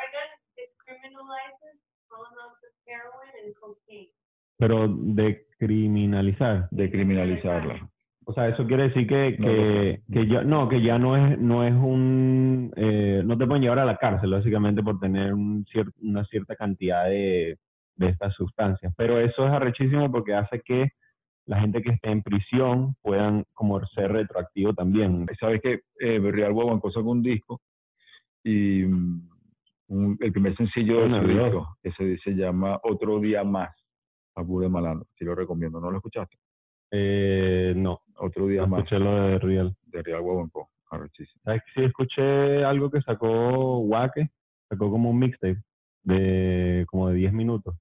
pero 4.57 4.87
de 4.87 5.45
criminalizar. 5.59 6.67
de 6.71 6.89
criminalizarla. 6.89 7.89
O 8.27 8.33
sea, 8.33 8.47
eso 8.49 8.65
quiere 8.65 8.83
decir 8.83 9.05
que, 9.05 9.35
No, 9.37 9.45
que, 9.45 10.01
que 10.11 10.27
ya 10.27 10.41
no, 10.43 10.67
que 10.67 10.81
ya 10.81 10.97
no 10.97 11.15
es, 11.15 11.37
no 11.37 11.63
es 11.63 11.73
un, 11.73 12.73
eh, 12.75 13.21
no 13.23 13.37
te 13.37 13.45
pueden 13.45 13.61
llevar 13.61 13.79
a 13.79 13.85
la 13.85 13.97
cárcel 13.97 14.31
básicamente 14.31 14.81
por 14.81 14.99
tener 14.99 15.31
un 15.33 15.63
cier- 15.65 15.91
una 16.01 16.25
cierta 16.25 16.55
cantidad 16.55 17.05
de, 17.05 17.57
de 17.95 18.07
estas 18.09 18.33
sustancias. 18.35 18.93
Pero 18.97 19.19
eso 19.19 19.45
es 19.45 19.51
arrechísimo 19.51 20.11
porque 20.11 20.33
hace 20.33 20.61
que 20.61 20.89
la 21.47 21.59
gente 21.61 21.81
que 21.81 21.91
esté 21.91 22.09
en 22.11 22.23
prisión 22.23 22.95
puedan 23.01 23.45
como 23.53 23.79
ser 23.87 24.11
retroactivo 24.11 24.73
también. 24.73 25.27
Sabes 25.39 25.61
que 25.61 25.81
eh, 25.99 26.19
Real 26.19 26.53
Guaguancó 26.53 26.91
sacó 26.91 27.11
un 27.11 27.21
disco 27.21 27.61
y 28.43 28.83
mm, 28.83 29.29
un- 29.89 30.17
el 30.19 30.31
primer 30.31 30.55
sencillo 30.57 31.07
de 31.07 31.19
su 31.21 31.27
disco, 31.27 31.77
que 31.83 31.91
se, 31.91 32.17
se 32.19 32.31
llama 32.31 32.79
Otro 32.83 33.19
Día 33.19 33.43
Más, 33.43 33.69
Abu 34.35 34.59
de 34.61 34.69
Malandro. 34.69 35.07
Sí 35.17 35.23
lo 35.25 35.35
recomiendo, 35.35 35.79
¿no 35.79 35.91
lo 35.91 35.97
escuchaste? 35.97 36.35
Eh, 36.91 37.73
no, 37.75 38.01
Otro 38.17 38.47
Día 38.47 38.61
no 38.61 38.67
Más 38.67 38.79
escuché 38.79 38.99
lo 38.99 39.11
de 39.13 39.39
Real. 39.39 39.75
de 39.85 40.01
Real 40.03 40.21
Guaguancó. 40.21 40.69
Arrechísimo. 40.89 41.41
¿Sabes 41.43 41.61
que 41.63 41.81
sí 41.81 41.85
escuché 41.87 42.63
algo 42.63 42.89
que 42.89 43.01
sacó 43.01 43.79
Wake? 43.79 44.29
Sacó 44.69 44.89
como 44.89 45.09
un 45.09 45.19
mixtape 45.19 45.61
de 46.03 46.85
como 46.87 47.09
de 47.09 47.15
10 47.15 47.33
minutos. 47.33 47.75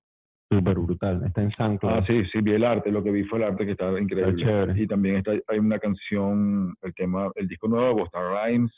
Súper 0.50 0.78
brutal. 0.78 1.24
Está 1.26 1.42
en 1.42 1.50
SoundCloud. 1.52 1.92
Ah, 1.92 2.04
sí, 2.06 2.22
sí, 2.32 2.40
vi 2.40 2.52
el 2.52 2.64
arte, 2.64 2.90
lo 2.92 3.02
que 3.02 3.10
vi 3.10 3.24
fue 3.24 3.38
el 3.38 3.44
arte 3.46 3.64
que 3.64 3.72
estaba 3.72 3.98
increíble. 4.00 4.32
Y 4.76 4.86
también 4.86 5.16
está, 5.16 5.32
hay 5.48 5.58
una 5.58 5.78
canción, 5.78 6.74
el 6.82 6.94
tema, 6.94 7.30
el 7.34 7.48
disco 7.48 7.66
nuevo 7.68 7.86
de 7.88 7.92
Busta 8.02 8.18
Rhymes, 8.20 8.72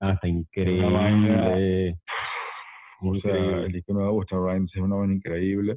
Ah, 0.00 0.12
está 0.12 0.26
increíble. 0.28 1.94
o 3.00 3.14
sea, 3.20 3.30
Increíble. 3.30 3.66
el 3.66 3.72
disco 3.72 3.92
nuevo 3.92 4.08
de 4.08 4.14
Busta 4.14 4.36
Rhymes 4.36 4.70
es 4.74 4.82
una 4.82 4.96
vaina 4.96 5.14
increíble. 5.14 5.76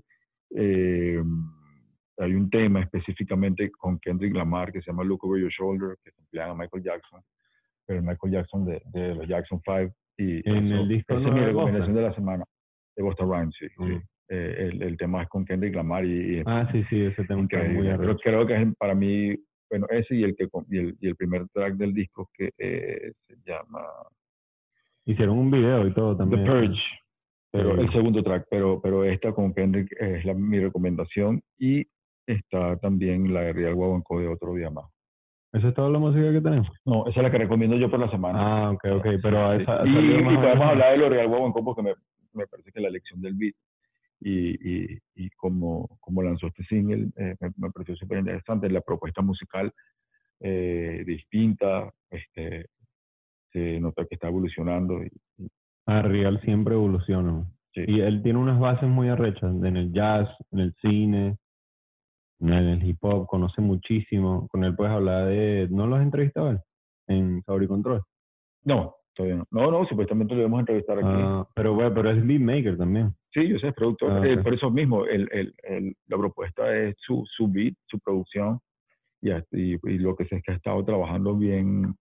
Eh, 0.55 1.21
hay 2.19 2.33
un 2.33 2.49
tema 2.49 2.81
específicamente 2.81 3.69
con 3.71 3.99
Kendrick 3.99 4.33
Lamar 4.35 4.71
que 4.71 4.81
se 4.81 4.89
llama 4.91 5.03
Look 5.03 5.23
Over 5.25 5.41
Your 5.41 5.51
Shoulder, 5.51 5.97
que 6.03 6.11
se 6.11 6.21
emplea 6.21 6.49
a 6.49 6.55
Michael 6.55 6.83
Jackson, 6.83 7.21
pero 7.85 7.99
el 7.99 8.05
Michael 8.05 8.33
Jackson 8.33 8.65
de, 8.65 8.81
de 8.91 9.13
los 9.15 9.27
Jackson 9.27 9.61
5. 9.63 9.93
Y 10.17 10.49
En 10.49 10.71
eso- 10.71 10.81
el 10.81 10.87
disco 10.87 11.13
esa 11.13 11.27
es 11.27 11.33
mi 11.33 11.39
recomendación 11.41 11.95
de 11.95 12.01
la 12.01 12.13
semana, 12.15 12.43
de 12.95 13.03
Busta 13.03 13.23
Rhymes, 13.23 13.55
sí. 13.59 13.67
sí. 13.69 14.01
Eh, 14.29 14.69
el, 14.71 14.81
el 14.83 14.97
tema 14.97 15.23
es 15.23 15.29
con 15.29 15.45
Kendrick 15.45 15.73
Lamar 15.75 16.03
y, 16.05 16.39
y 16.39 16.43
Ah, 16.45 16.67
sí, 16.71 16.83
sí, 16.89 17.01
ese 17.01 17.23
tema 17.25 17.43
está 17.43 17.63
muy. 17.63 17.87
Creo, 17.87 18.17
creo 18.17 18.45
que 18.47 18.55
es 18.61 18.75
para 18.77 18.93
mí, 18.93 19.35
bueno, 19.69 19.87
ese 19.89 20.15
y 20.15 20.23
el 20.23 20.35
que 20.35 20.47
y 20.69 20.77
el, 20.77 20.97
y 20.99 21.07
el 21.07 21.15
primer 21.15 21.47
track 21.49 21.75
del 21.75 21.93
disco 21.93 22.29
que 22.33 22.51
eh, 22.57 23.13
se 23.27 23.35
llama 23.45 23.81
Hicieron 25.05 25.37
un 25.37 25.49
video 25.51 25.87
y 25.87 25.93
todo 25.93 26.13
The 26.13 26.19
también. 26.19 26.45
Purge, 26.45 26.81
pero 27.51 27.75
Sí. 27.75 27.81
el 27.81 27.91
segundo 27.93 28.21
track, 28.23 28.45
pero 28.49 28.81
pero 28.81 29.05
esta 29.05 29.31
con 29.31 29.53
Kendrick 29.53 29.89
es 29.99 30.25
la, 30.25 30.33
mi 30.33 30.59
recomendación 30.59 31.41
y 31.57 31.85
está 32.25 32.75
también 32.77 33.33
la 33.33 33.41
de 33.41 33.53
Real 33.53 33.75
Guaguancó 33.75 34.19
de 34.19 34.27
otro 34.27 34.53
día 34.55 34.69
más. 34.69 34.85
¿Esa 35.53 35.69
es 35.69 35.73
toda 35.73 35.89
la 35.89 35.99
música 35.99 36.29
que 36.33 36.41
tenemos? 36.41 36.67
No, 36.85 37.07
esa 37.07 37.21
es 37.21 37.23
la 37.23 37.31
que 37.31 37.37
recomiendo 37.37 37.77
yo 37.77 37.89
por 37.89 38.01
la 38.01 38.11
semana. 38.11 38.37
Ah, 38.41 38.71
ok, 38.71 38.83
ok. 38.97 39.05
Pero 39.23 39.55
Sí. 39.55 39.63
esa, 39.63 39.87
y, 39.87 39.89
y 40.19 40.23
podemos 40.35 40.67
hablar 40.67 40.91
de 40.91 40.97
lo 40.97 41.09
Real 41.09 41.27
Guaguancó 41.29 41.63
porque 41.63 41.81
me, 41.83 41.93
me 42.33 42.45
parece 42.47 42.69
que 42.73 42.81
la 42.81 42.89
elección 42.89 43.21
del 43.21 43.33
beat 43.35 43.55
y, 44.19 44.93
y, 44.93 44.99
y 45.15 45.29
como, 45.31 45.97
como 45.99 46.23
lanzó 46.23 46.47
este 46.47 46.63
single 46.63 47.09
eh, 47.17 47.35
me, 47.39 47.51
me 47.57 47.71
pareció 47.71 47.95
súper 47.95 48.19
interesante. 48.19 48.69
La 48.69 48.81
propuesta 48.81 49.21
musical 49.21 49.71
eh, 50.39 51.03
distinta, 51.05 51.91
este, 52.09 52.67
se 53.51 53.79
nota 53.79 54.05
que 54.05 54.15
está 54.15 54.27
evolucionando. 54.27 55.03
Y, 55.03 55.11
y- 55.37 55.47
Ah, 55.85 56.01
Real 56.01 56.41
siempre 56.41 56.73
evoluciona. 56.75 57.45
sí. 57.73 57.81
Y 57.87 58.01
él 58.01 58.21
tiene 58.21 58.39
unas 58.39 58.59
bases 58.59 58.89
muy 58.89 59.07
arrechas 59.07 59.53
en 59.63 59.77
el 59.77 59.93
jazz, 59.93 60.27
en 60.51 60.59
el 60.59 60.73
cine, 60.81 61.37
en 62.41 62.49
el 62.53 62.83
hip 62.83 62.97
hop, 63.01 63.25
conoce 63.27 63.61
muchísimo. 63.61 64.47
Con 64.49 64.63
él 64.65 64.75
puedes 64.75 64.91
hablar 64.93 65.27
de... 65.27 65.67
¿No 65.71 65.87
lo 65.87 65.95
has 65.95 66.03
entrevistado 66.03 66.51
él? 66.51 66.59
En 67.07 67.41
Sabor 67.43 67.63
y 67.63 67.67
Control. 67.67 68.03
No, 68.65 68.95
todavía 69.15 69.37
no. 69.37 69.45
No, 69.49 69.71
no, 69.71 69.85
supuestamente 69.87 70.33
lo 70.33 70.39
debemos 70.41 70.59
entrevistar 70.59 70.97
aquí. 70.99 71.07
Ah, 71.09 71.47
pero 71.55 71.73
bueno, 71.73 71.93
pero 71.93 72.11
es 72.11 72.27
beatmaker 72.27 72.77
también. 72.77 73.13
Sí, 73.33 73.47
yo 73.47 73.59
sé, 73.59 73.67
es 73.69 73.73
productor. 73.73 74.11
Ah, 74.11 74.27
Eh, 74.27 74.37
por 74.37 74.53
eso 74.53 74.69
mismo, 74.71 75.05
el, 75.05 75.27
el, 75.31 75.53
el- 75.63 75.95
la 76.07 76.17
propuesta 76.17 76.75
es 76.75 76.95
su, 76.99 77.23
su 77.25 77.47
beat, 77.47 77.73
su 77.87 77.99
producción, 77.99 78.59
y, 79.21 79.31
y, 79.31 79.79
y 79.83 79.97
lo 79.97 80.15
que 80.15 80.25
sé 80.25 80.37
es 80.37 80.43
que 80.43 80.51
ha 80.53 80.55
estado 80.55 80.83
trabajando 80.85 81.35
bien, 81.35 81.95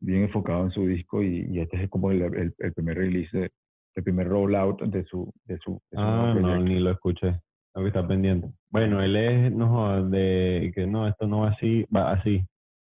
bien 0.00 0.22
enfocado 0.24 0.64
en 0.64 0.70
su 0.70 0.86
disco, 0.86 1.22
y, 1.22 1.46
y 1.50 1.60
este 1.60 1.82
es 1.84 1.90
como 1.90 2.10
el, 2.10 2.52
primer 2.74 2.98
release, 2.98 3.36
de- 3.36 3.50
el 3.96 4.02
primer 4.04 4.28
rollout 4.28 4.80
de 4.82 5.04
su, 5.04 5.32
de 5.46 5.58
su, 5.58 5.72
de 5.90 5.96
su 5.96 6.02
Ah, 6.02 6.34
no, 6.34 6.60
ni 6.62 6.78
lo 6.78 6.90
escuché. 6.92 7.40
Tengo 7.72 7.84
que 7.84 7.88
estar 7.88 8.06
pendiente. 8.06 8.48
Bueno, 8.70 9.02
él 9.02 9.16
es, 9.16 9.52
no 9.52 10.08
de 10.08 10.72
que 10.74 10.86
no, 10.86 11.06
esto 11.08 11.26
no 11.26 11.40
va 11.40 11.50
así, 11.50 11.84
va 11.94 12.12
así. 12.12 12.44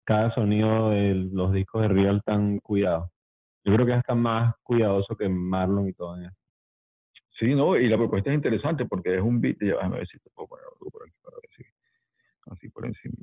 Cada 0.06 0.34
sonido 0.36 0.90
de 0.90 1.14
los 1.32 1.54
discos 1.54 1.82
de 1.84 1.88
Real 1.90 2.22
tan 2.26 2.60
cuidado. 2.60 3.10
Yo 3.64 3.74
creo 3.74 3.86
que 3.86 3.92
es 3.94 3.98
hasta 4.00 4.16
más 4.16 4.54
cuidadoso 4.64 5.16
que 5.16 5.30
Marlon 5.30 5.88
y 5.88 5.94
todo. 5.94 6.20
¿eh? 6.22 6.30
Sí, 7.40 7.56
no, 7.56 7.76
y 7.76 7.90
la 7.90 7.98
propuesta 7.98 8.30
es 8.30 8.36
interesante 8.36 8.86
porque 8.86 9.16
es 9.16 9.22
un 9.22 9.42
beat, 9.42 9.58
ya, 9.60 9.76
déjame 9.76 9.98
ver 9.98 10.08
si 10.08 10.20
te 10.20 10.30
puedo 10.30 10.48
poner 10.48 10.66
algo 10.72 10.92
por 10.92 11.04
aquí 11.04 11.16
para 11.24 11.38
ver 11.38 11.50
si, 11.58 11.64
así 12.52 12.70
por 12.70 12.86
encima. 12.86 13.16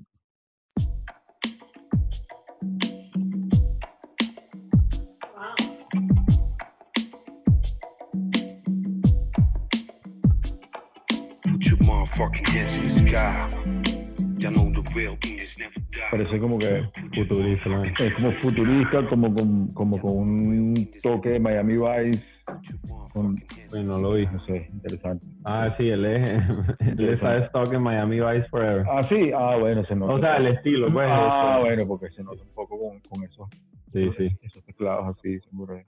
Parece 16.10 16.40
como 16.40 16.58
que 16.58 16.82
futurista, 17.14 17.84
es 17.84 18.14
como 18.14 18.32
futurista, 18.32 19.06
como 19.08 19.32
con, 19.32 19.68
como 19.68 20.00
con 20.00 20.12
un 20.12 20.90
toque 21.02 21.30
de 21.30 21.40
Miami 21.40 21.74
Vice, 21.74 22.24
con, 23.12 23.36
Bueno, 23.70 23.92
no 23.92 23.98
lo 24.00 24.12
vi. 24.14 24.26
no 24.26 24.40
sé, 24.44 24.68
interesante. 24.72 25.26
Ah, 25.44 25.74
sí, 25.76 25.88
él 25.88 26.04
es, 26.04 26.38
él 26.98 27.08
es 27.08 27.22
a 27.22 27.38
stock 27.46 27.72
en 27.72 27.82
Miami 27.82 28.20
Vice 28.20 28.48
Forever. 28.48 28.84
Ah, 28.90 29.02
sí, 29.04 29.30
ah, 29.36 29.56
bueno, 29.58 29.84
se 29.84 29.94
nota. 29.96 30.12
O 30.14 30.20
sea, 30.20 30.36
el 30.36 30.46
estilo, 30.48 30.92
pues. 30.92 31.06
Ah, 31.10 31.58
bueno, 31.60 31.86
porque 31.86 32.10
se 32.10 32.22
nota 32.22 32.42
un 32.42 32.54
poco 32.54 32.78
con, 32.78 33.00
con 33.00 33.24
esos, 33.24 33.48
Sí, 33.92 34.10
sí. 34.16 34.28
esos 34.42 34.64
teclados 34.64 35.16
así, 35.18 35.40
seguro. 35.40 35.76
Eso 35.76 35.86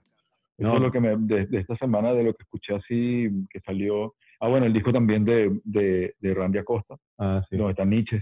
No. 0.57 0.75
es 0.75 0.81
lo 0.81 0.91
que 0.91 0.99
me, 0.99 1.15
de, 1.17 1.45
de 1.47 1.59
esta 1.59 1.75
semana, 1.77 2.13
de 2.13 2.23
lo 2.23 2.33
que 2.33 2.43
escuché 2.43 2.75
así, 2.75 3.29
que 3.49 3.59
salió. 3.61 4.13
Ah, 4.39 4.49
bueno, 4.49 4.65
el 4.65 4.73
disco 4.73 4.91
también 4.91 5.23
de, 5.23 5.57
de, 5.63 6.13
de 6.19 6.33
Randy 6.33 6.57
Acosta, 6.59 6.95
Ah, 7.17 7.41
sí. 7.49 7.55
donde 7.57 7.71
está 7.71 7.85
Nietzsche, 7.85 8.21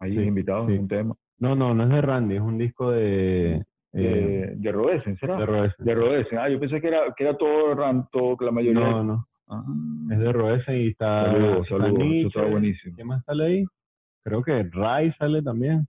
ahí 0.00 0.12
Sí, 0.16 0.22
invitado, 0.22 0.66
sí. 0.66 0.72
en 0.74 0.80
un 0.80 0.88
tema. 0.88 1.14
No, 1.40 1.54
no, 1.54 1.72
no 1.74 1.84
es 1.84 1.90
de 1.90 2.00
Randy, 2.00 2.34
es 2.36 2.40
un 2.40 2.58
disco 2.58 2.90
de. 2.90 3.62
Eh, 3.94 4.52
De, 4.56 4.72
Rodesen, 4.72 5.16
¿será? 5.18 5.36
de 5.38 5.46
Roesen. 5.46 5.84
De 5.86 5.94
Rodesen. 5.94 6.38
Ah, 6.38 6.48
yo 6.48 6.60
pensé 6.60 6.80
que 6.80 6.88
era, 6.88 7.12
que 7.16 7.24
era 7.24 7.36
todo 7.36 7.74
Ran, 7.74 8.06
todo, 8.12 8.36
que 8.36 8.44
la 8.44 8.50
mayoría. 8.52 8.80
No, 8.80 9.02
no. 9.04 9.26
Ah. 9.48 9.64
Es 10.12 10.18
de 10.18 10.32
Roesen 10.32 10.76
y 10.76 10.86
está. 10.88 11.24
Saludos, 11.24 11.58
está 11.62 11.68
saludos, 11.78 11.92
eso 11.94 12.04
Nietzsche. 12.04 12.26
está 12.40 12.50
buenísimo. 12.50 12.96
¿Qué 12.96 13.04
más 13.04 13.24
sale 13.24 13.44
ahí? 13.46 13.64
Creo 14.24 14.42
que 14.42 14.62
Rai 14.72 15.12
sale 15.12 15.42
también. 15.42 15.86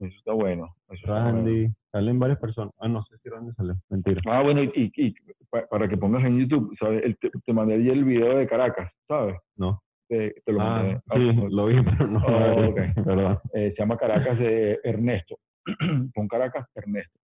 Eso 0.00 0.16
está 0.16 0.32
bueno. 0.32 0.66
Eso 0.88 0.94
está 0.94 1.22
bueno. 1.24 1.38
Randy. 1.38 1.68
Salen 1.90 2.18
varias 2.18 2.38
personas. 2.38 2.72
Ah, 2.78 2.86
no 2.86 3.02
sé 3.04 3.16
si 3.18 3.28
Randy 3.28 3.52
sale. 3.54 3.74
Mentira. 3.88 4.20
Ah, 4.26 4.42
bueno, 4.42 4.62
y, 4.62 4.70
y- 4.74 4.92
y 4.94 5.14
pa- 5.50 5.66
para 5.66 5.88
que 5.88 5.96
pongas 5.96 6.24
en 6.24 6.38
YouTube, 6.38 6.76
¿sabes? 6.78 7.02
El- 7.04 7.16
te, 7.18 7.30
te 7.44 7.52
mandé 7.52 7.74
el 7.74 8.04
video 8.04 8.36
de 8.38 8.46
Caracas, 8.46 8.92
¿sabes? 9.08 9.36
No. 9.56 9.82
Te, 10.08 10.36
te 10.44 10.52
lo 10.52 10.58
mandé. 10.60 11.00
Ah, 11.08 11.16
sí, 11.16 11.28
Ah, 11.42 11.46
lo 11.50 11.66
vi, 11.66 11.74
pero 11.98 12.06
no. 12.06 12.20
Oh, 12.24 12.68
ok. 12.68 12.80
Perdón. 13.04 13.38
eh, 13.54 13.72
se 13.74 13.82
llama 13.82 13.96
Caracas 13.96 14.38
de 14.38 14.78
Ernesto. 14.84 15.36
Pon 16.14 16.28
Caracas 16.28 16.66
Ernesto. 16.74 17.18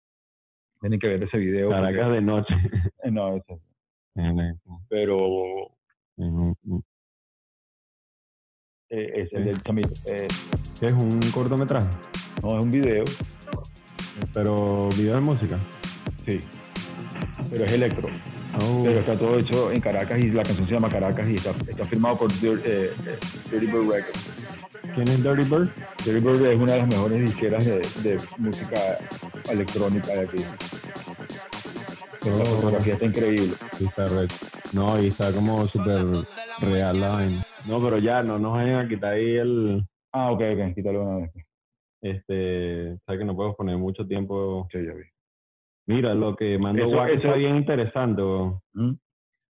Tienen 0.81 0.98
que 0.98 1.09
ver 1.09 1.22
ese 1.22 1.37
video. 1.38 1.68
porque- 1.68 1.83
Caracas 1.83 2.12
de 2.12 2.20
noche. 2.22 2.55
no, 3.12 3.37
ese- 3.37 3.61
En- 4.16 4.38
en- 4.40 4.61
pero 4.88 5.66
eh, 8.90 9.12
es 9.22 9.33
el 9.33 9.44
del 9.44 9.62
chamito. 9.62 9.90
Eh, 10.11 10.26
¿Qué 10.79 10.87
es 10.87 10.92
un 10.92 11.11
cortometraje? 11.33 11.88
no, 12.42 12.59
es 12.59 12.64
un 12.64 12.70
video, 12.70 13.05
Pero 14.35 14.88
video 14.96 15.14
de 15.14 15.20
música. 15.20 15.59
sí. 16.26 16.40
Pero 17.50 17.64
es 17.64 17.72
electro. 17.72 18.11
Oh, 18.62 18.83
Pero 18.85 19.00
está 19.00 19.16
todo 19.16 19.38
hecho 19.38 19.70
en 19.70 19.81
Caracas 19.81 20.18
y 20.18 20.31
la 20.31 20.42
canción 20.42 20.66
se 20.68 20.74
llama 20.74 20.88
Caracas 20.88 21.31
y 21.31 21.35
está, 21.35 21.50
está 21.68 21.85
firmado 21.85 22.16
por 22.16 22.31
Dir- 22.33 22.61
eh, 22.64 22.87
eh, 23.07 23.18
Dirty 23.50 23.66
Bird 23.66 23.88
Records. 23.90 24.39
¿Quién 24.94 25.09
es 25.09 25.22
Dirty 25.22 25.44
Bird? 25.48 25.68
Dirty 26.05 26.20
Bird 26.20 26.42
es 26.46 26.61
una 26.61 26.72
de 26.72 26.79
las 26.79 26.88
mejores 26.88 27.20
disqueras 27.20 27.64
de, 27.64 27.79
de 28.03 28.18
música 28.38 28.98
electrónica 29.50 30.09
de 30.12 30.20
aquí. 30.20 30.42
Pero 32.22 32.37
la 32.38 32.42
Oh. 32.44 32.57
fotografía 32.57 32.94
está 32.94 33.07
increíble. 33.07 33.55
Está 33.81 34.05
red. 34.07 34.29
No, 34.74 35.03
y 35.03 35.07
está 35.07 35.33
como 35.33 35.64
súper 35.66 36.05
real 36.61 37.00
la 37.00 37.11
vaina. 37.11 37.46
No, 37.66 37.83
pero 37.83 37.98
ya, 37.98 38.22
no 38.22 38.38
nos 38.38 38.53
vayan 38.53 38.85
a 38.85 38.88
quitar 38.88 39.14
ahí 39.14 39.37
el... 39.37 39.85
Ah, 40.12 40.31
ok, 40.33 40.40
ok, 40.55 40.74
quítalo 40.74 41.03
una 41.05 41.16
vez. 41.26 41.31
Este, 42.03 42.98
sabes 43.07 43.18
que 43.20 43.24
no 43.24 43.37
podemos 43.37 43.57
poner 43.57 43.76
mucho 43.79 44.07
tiempo. 44.07 44.66
Sí, 44.72 44.79
ya 44.85 44.92
vi. 44.94 45.05
Mira, 45.87 46.14
lo 46.14 46.37
que 46.37 46.59
mandó 46.59 46.85
Eso- 46.87 46.96
Wack 46.96 47.09
eso- 47.11 47.16
está 47.18 47.35
bien 47.35 47.57
interesante. 47.57 48.22
¿Mm? 48.74 48.92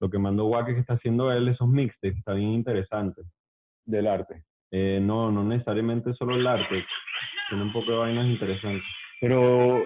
Lo 0.01 0.11
que 0.11 0.19
mandó 0.19 0.47
Wack 0.47 0.67
que 0.67 0.81
está 0.81 0.95
haciendo 0.95 1.31
él, 1.33 1.49
esos 1.49 1.69
mixtapes, 1.69 2.19
está 2.19 2.33
bien 2.35 2.51
interesante. 2.51 3.23
Del 3.87 4.07
arte. 4.07 4.45
Eh, 4.73 4.99
no, 5.03 5.31
no 5.31 5.45
necesariamente 5.45 6.15
solo 6.15 6.35
el 6.35 6.47
arte, 6.47 6.85
tiene 7.49 7.63
un 7.65 7.73
poco 7.73 7.93
de 7.93 7.99
vainas 7.99 8.27
interesantes. 8.27 8.83
Pero 9.21 9.83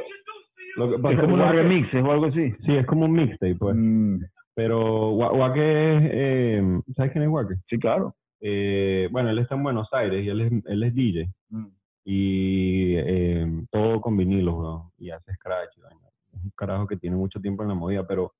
Lo 0.76 0.88
que 1.02 1.12
es 1.14 1.20
como 1.20 1.34
unos 1.34 1.52
remixes 1.54 2.02
o 2.04 2.12
algo 2.12 2.26
así. 2.26 2.52
Sí, 2.64 2.76
es 2.76 2.86
como 2.86 3.04
un 3.06 3.12
mixtape, 3.12 3.56
pues. 3.56 3.74
Mm, 3.76 4.20
Pero 4.54 5.10
Wa- 5.10 5.32
Wack 5.32 5.56
es, 5.56 6.02
eh, 6.12 6.80
¿sabes 6.94 7.12
quién 7.12 7.24
es 7.24 7.30
Wack? 7.30 7.56
sí, 7.68 7.78
claro. 7.78 8.14
eh, 8.40 9.08
bueno, 9.10 9.30
él 9.30 9.38
está 9.40 9.54
en 9.56 9.62
Buenos 9.64 9.88
Aires 9.92 10.24
y 10.24 10.28
él 10.28 10.40
es, 10.40 10.52
él 10.66 10.82
es 10.84 10.94
DJ. 10.94 11.28
Mm. 11.50 11.66
Y 12.04 12.94
eh, 12.96 13.46
todo 13.72 14.00
con 14.00 14.16
vinilos, 14.16 14.84
y 14.98 15.10
hace 15.10 15.32
scratch. 15.34 15.76
vaina. 15.82 16.00
Es 16.32 16.42
un 16.44 16.50
carajo 16.56 16.86
que 16.86 16.96
tiene 16.96 17.16
mucho 17.16 17.40
tiempo 17.40 17.62
en 17.64 17.70
la 17.70 17.74
movida, 17.74 18.06
pero 18.06 18.32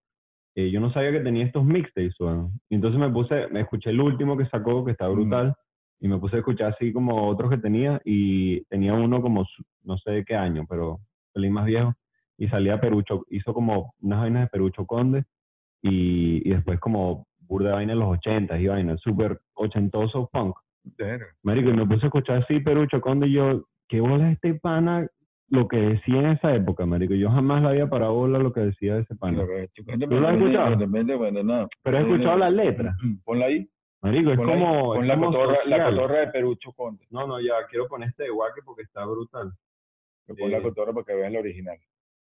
eh, 0.54 0.70
yo 0.70 0.78
no 0.80 0.92
sabía 0.92 1.10
que 1.12 1.20
tenía 1.20 1.44
estos 1.44 1.64
mixtapes, 1.64 2.14
weón. 2.20 2.52
Y 2.70 2.76
entonces 2.76 3.00
me 3.00 3.10
puse, 3.10 3.48
me 3.48 3.60
escuché 3.62 3.90
el 3.90 4.00
último 4.00 4.36
que 4.36 4.46
sacó, 4.46 4.84
que 4.84 4.92
está 4.92 5.08
brutal, 5.08 5.54
y 6.00 6.08
me 6.08 6.18
puse 6.18 6.36
a 6.36 6.38
escuchar 6.40 6.72
así 6.74 6.92
como 6.92 7.28
otros 7.28 7.50
que 7.50 7.58
tenía, 7.58 8.00
y 8.04 8.62
tenía 8.64 8.94
uno 8.94 9.20
como, 9.22 9.46
no 9.84 9.98
sé 9.98 10.10
de 10.10 10.24
qué 10.24 10.34
año, 10.34 10.64
pero 10.68 10.98
el 11.34 11.50
más 11.50 11.66
viejo, 11.66 11.94
y 12.38 12.48
salía 12.48 12.80
Perucho, 12.80 13.24
hizo 13.30 13.54
como 13.54 13.94
unas 14.00 14.20
vainas 14.20 14.42
de 14.42 14.48
Perucho 14.48 14.86
Conde, 14.86 15.24
y, 15.82 16.48
y 16.48 16.54
después 16.54 16.80
como 16.80 17.26
burda 17.40 17.68
de 17.68 17.74
vaina 17.74 17.92
en 17.92 17.98
los 18.00 18.08
80 18.18 18.58
y 18.58 18.66
vaina, 18.66 18.96
súper 18.98 19.40
ochentoso 19.54 20.28
punk. 20.32 20.56
Marico, 21.42 21.70
y 21.70 21.74
me 21.74 21.86
puse 21.86 22.04
a 22.04 22.08
escuchar 22.08 22.42
así 22.42 22.60
Perucho 22.60 23.00
Conde 23.00 23.28
y 23.28 23.32
yo, 23.32 23.64
¿qué 23.88 24.00
bola 24.00 24.28
es 24.30 24.34
este 24.34 24.54
pana? 24.54 25.06
Lo 25.48 25.68
que 25.68 25.76
decía 25.76 26.18
en 26.18 26.26
esa 26.26 26.52
época, 26.56 26.86
marico. 26.86 27.14
Yo 27.14 27.30
jamás 27.30 27.62
le 27.62 27.68
había 27.68 27.88
parado 27.88 28.14
bola 28.14 28.38
lo 28.40 28.52
que 28.52 28.60
decía 28.62 28.98
ese 28.98 29.14
pana. 29.14 29.42
¿Tú 30.08 30.16
lo 30.20 30.28
has 30.28 30.34
escuchado? 30.34 30.76
Pero 31.84 31.98
he 31.98 32.00
escuchado 32.00 32.38
la 32.38 32.50
letra. 32.50 32.96
Ponla 33.24 33.46
ahí. 33.46 33.68
Marico, 34.06 34.30
es 34.32 34.38
ahí. 34.38 34.44
como... 34.44 34.94
Pon 34.94 35.02
es 35.02 35.08
la 35.08 35.14
como 35.14 35.26
cotorra, 35.26 35.58
la 35.66 35.84
cotorra 35.90 36.18
de 36.20 36.26
Perucho 36.28 36.72
Conde. 36.72 37.04
No, 37.10 37.26
no, 37.26 37.40
ya, 37.40 37.54
quiero 37.68 37.86
poner 37.88 38.08
este 38.10 38.24
de 38.24 38.30
Wacky 38.30 38.60
porque 38.64 38.82
está 38.82 39.04
brutal. 39.04 39.52
Pon 40.26 40.50
la 40.50 40.58
Sí. 40.58 40.62
cotorra 40.64 40.92
para 40.92 41.04
que 41.04 41.14
vean 41.14 41.32
la 41.32 41.40
original. 41.40 41.78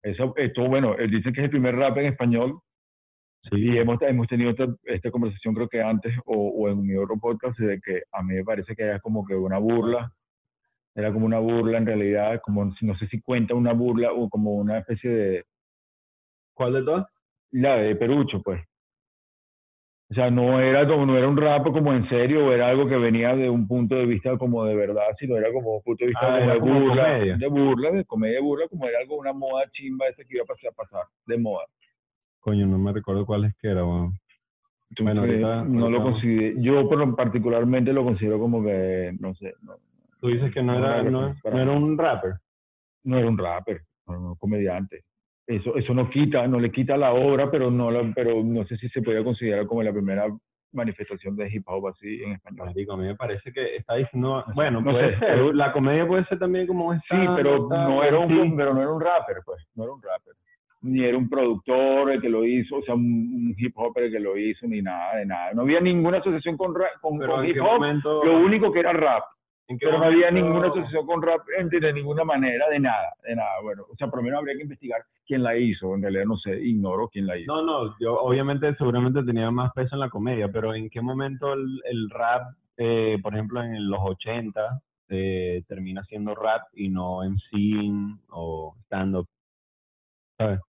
Eso, 0.01 0.33
esto, 0.37 0.67
bueno, 0.67 0.95
él 0.95 1.09
dice 1.11 1.31
que 1.31 1.39
es 1.41 1.45
el 1.45 1.49
primer 1.51 1.75
rap 1.75 1.97
en 1.97 2.07
español 2.07 2.59
Sí, 3.49 3.57
y 3.73 3.77
hemos, 3.77 4.01
hemos 4.03 4.27
tenido 4.27 4.51
esta, 4.51 4.67
esta 4.85 5.11
conversación 5.11 5.53
creo 5.53 5.67
que 5.67 5.81
antes 5.81 6.15
o, 6.25 6.33
o 6.47 6.69
en 6.69 6.81
mi 6.81 6.95
otro 6.95 7.17
podcast 7.17 7.59
de 7.59 7.81
que 7.81 8.03
a 8.13 8.23
mí 8.23 8.35
me 8.35 8.43
parece 8.45 8.73
que 8.73 8.83
era 8.83 9.01
como 9.01 9.25
que 9.25 9.35
una 9.35 9.57
burla, 9.57 10.13
era 10.95 11.11
como 11.11 11.25
una 11.25 11.39
burla 11.39 11.77
en 11.77 11.85
realidad, 11.85 12.39
como 12.41 12.73
si- 12.75 12.85
no 12.85 12.95
sé 12.97 13.05
si 13.07 13.19
cuenta 13.19 13.53
una 13.53 13.73
burla 13.73 14.13
o 14.13 14.29
como 14.29 14.53
una 14.55 14.77
especie 14.77 15.09
de, 15.09 15.43
¿Cuál 16.53 16.73
de 16.73 16.83
todas? 16.83 17.05
la 17.51 17.75
de 17.75 17.95
Perucho 17.97 18.41
pues. 18.41 18.61
O 20.13 20.15
sea, 20.15 20.29
no 20.29 20.59
era 20.59 20.87
como, 20.87 21.07
no 21.07 21.17
era 21.17 21.27
un 21.27 21.35
rap 21.35 21.63
como 21.71 21.91
en 21.91 22.07
serio, 22.07 22.45
o 22.45 22.51
era 22.51 22.67
algo 22.69 22.87
que 22.87 22.97
venía 22.97 23.35
de 23.35 23.49
un 23.49 23.67
punto 23.67 23.95
de 23.95 24.05
vista 24.05 24.37
como 24.37 24.63
de 24.63 24.75
verdad, 24.75 25.07
sino 25.17 25.37
era 25.37 25.51
como 25.51 25.77
un 25.77 25.81
punto 25.81 26.03
de 26.03 26.09
vista 26.09 26.21
Ah, 26.23 26.33
como 26.33 26.43
era 26.43 26.53
de 26.53 26.59
como 26.59 26.79
burla, 26.81 27.03
comedia. 27.13 27.37
de 27.37 27.47
burla, 27.47 27.91
de 27.91 28.05
comedia 28.05 28.35
de 28.35 28.41
burla, 28.41 28.67
como 28.67 28.85
era 28.85 28.99
algo, 28.99 29.15
una 29.17 29.33
moda 29.33 29.63
chimba 29.71 30.05
esa 30.07 30.23
que 30.23 30.35
iba 30.35 30.43
a 30.43 30.45
pasar, 30.45 30.69
a 30.69 30.73
pasar 30.75 31.05
de 31.25 31.37
moda. 31.39 31.65
Coño, 32.41 32.67
no 32.67 32.77
me 32.77 32.93
recuerdo 32.93 33.25
cuál 33.25 33.45
es 33.45 33.55
que 33.55 33.69
era. 33.69 33.81
Entonces, 33.81 34.13
Bueno, 35.01 35.21
ahorita- 35.21 35.63
no 35.63 35.89
lo 35.89 36.03
considero, 36.03 36.59
yo 36.61 37.15
particularmente 37.15 37.91
lo 37.91 38.03
considero 38.03 38.37
como 38.37 38.63
que, 38.63 39.15
no 39.19 39.33
sé, 39.33 39.55
no, 39.63 39.77
Tú 40.21 40.27
dices 40.27 40.53
que 40.53 40.61
no 40.61 40.73
No 40.73 40.85
era, 40.85 40.99
era 41.01 41.09
no, 41.09 41.35
era 41.43 41.71
un 41.71 41.97
rapper. 41.97 42.33
no 43.03 43.17
era 43.17 43.27
un 43.27 43.37
rapper, 43.37 43.81
no, 44.05 44.13
no, 44.19 44.27
un 44.33 44.35
comediante. 44.35 45.01
Eso, 45.45 45.75
eso 45.75 45.93
no 45.93 46.09
quita, 46.09 46.47
no 46.47 46.59
le 46.59 46.71
quita 46.71 46.95
la 46.95 47.13
obra, 47.13 47.51
pero 47.51 47.69
no, 47.69 47.91
la- 47.91 48.11
pero 48.15 48.41
no 48.43 48.65
sé 48.65 48.77
si 48.77 48.87
se 48.89 49.01
puede 49.01 49.23
considerar 49.23 49.65
como 49.67 49.83
la 49.83 49.91
primera 49.91 50.25
manifestación 50.71 51.35
de 51.35 51.49
hip 51.53 51.63
hop 51.67 51.87
así 51.87 52.23
en 52.23 52.31
español. 52.33 52.67
Marico, 52.67 52.93
a 52.93 52.97
mí 52.97 53.03
me 53.05 53.15
parece 53.15 53.51
que 53.51 53.75
está 53.75 53.95
diciendo... 53.95 54.43
Bueno, 54.55 54.81
no 54.81 54.91
puede 54.91 55.13
sé, 55.13 55.19
ser. 55.19 55.27
pero- 55.29 55.53
La 55.53 55.71
comedia 55.71 56.07
puede 56.07 56.25
ser 56.25 56.39
también 56.39 56.65
como 56.65 56.87
un 56.87 56.99
Sí, 57.01 57.15
pero 57.35 57.67
no 57.69 58.03
era 58.03 58.17
un, 58.19 58.29
sí. 58.29 58.53
pero 58.55 58.73
no 58.73 58.81
era 58.81 58.91
un 58.91 59.01
rapper, 59.01 59.37
pues, 59.45 59.63
no 59.75 59.83
era 59.83 59.93
un 59.93 60.01
rapper. 60.01 60.33
Ni 60.81 61.03
era 61.03 61.17
un 61.17 61.29
productor 61.29 62.11
el 62.11 62.19
que 62.21 62.27
lo 62.29 62.43
hizo, 62.45 62.77
o 62.77 62.81
sea, 62.83 62.95
un, 62.95 63.53
hip 63.57 63.73
hopper 63.77 64.05
el 64.05 64.11
que 64.11 64.19
lo 64.19 64.37
hizo, 64.37 64.65
ni 64.67 64.81
nada 64.81 65.15
de 65.17 65.25
nada. 65.25 65.53
No 65.53 65.61
había 65.61 65.79
ninguna 65.79 66.17
asociación 66.17 66.57
con, 66.57 66.73
con, 67.01 67.45
hip 67.45 67.61
hop, 67.61 67.79
momento... 67.79 68.23
lo 68.23 68.39
único 68.39 68.71
que 68.71 68.79
era 68.79 68.93
rap. 68.93 69.23
Pero 69.67 69.97
no 69.97 70.05
había 70.05 70.29
ninguna 70.29 70.67
asociación 70.67 71.05
con 71.05 71.21
rap 71.21 71.41
de 71.47 71.93
ninguna 71.93 72.23
manera, 72.23 72.67
de 72.69 72.79
nada, 72.79 73.13
de 73.23 73.35
nada. 73.35 73.61
Bueno, 73.61 73.83
o 73.89 73.95
sea, 73.95 74.07
por 74.07 74.19
lo 74.19 74.23
menos 74.23 74.39
habría 74.39 74.55
que 74.55 74.63
investigar 74.63 75.01
quién 75.25 75.41
la 75.41 75.55
hizo. 75.57 75.95
En 75.95 76.01
realidad 76.01 76.25
no 76.25 76.37
sé, 76.37 76.59
ignoro 76.61 77.07
quién 77.07 77.27
la 77.27 77.37
hizo. 77.37 77.55
No, 77.55 77.63
no, 77.63 77.95
yo 77.99 78.19
obviamente 78.19 78.75
seguramente 78.75 79.23
tenía 79.23 79.49
más 79.51 79.71
peso 79.73 79.95
en 79.95 80.01
la 80.01 80.09
comedia, 80.09 80.49
pero 80.51 80.75
¿en 80.75 80.89
qué 80.89 81.01
momento 81.01 81.53
el, 81.53 81.81
el 81.85 82.09
rap, 82.09 82.53
eh, 82.77 83.17
por 83.21 83.33
ejemplo, 83.33 83.63
en 83.63 83.89
los 83.89 83.99
80, 84.01 84.81
eh, 85.09 85.63
termina 85.67 86.03
siendo 86.03 86.35
rap 86.35 86.63
y 86.73 86.89
no 86.89 87.23
MC 87.23 88.19
o 88.29 88.75
stand-up? 88.85 89.27
¿Sabes? 90.37 90.59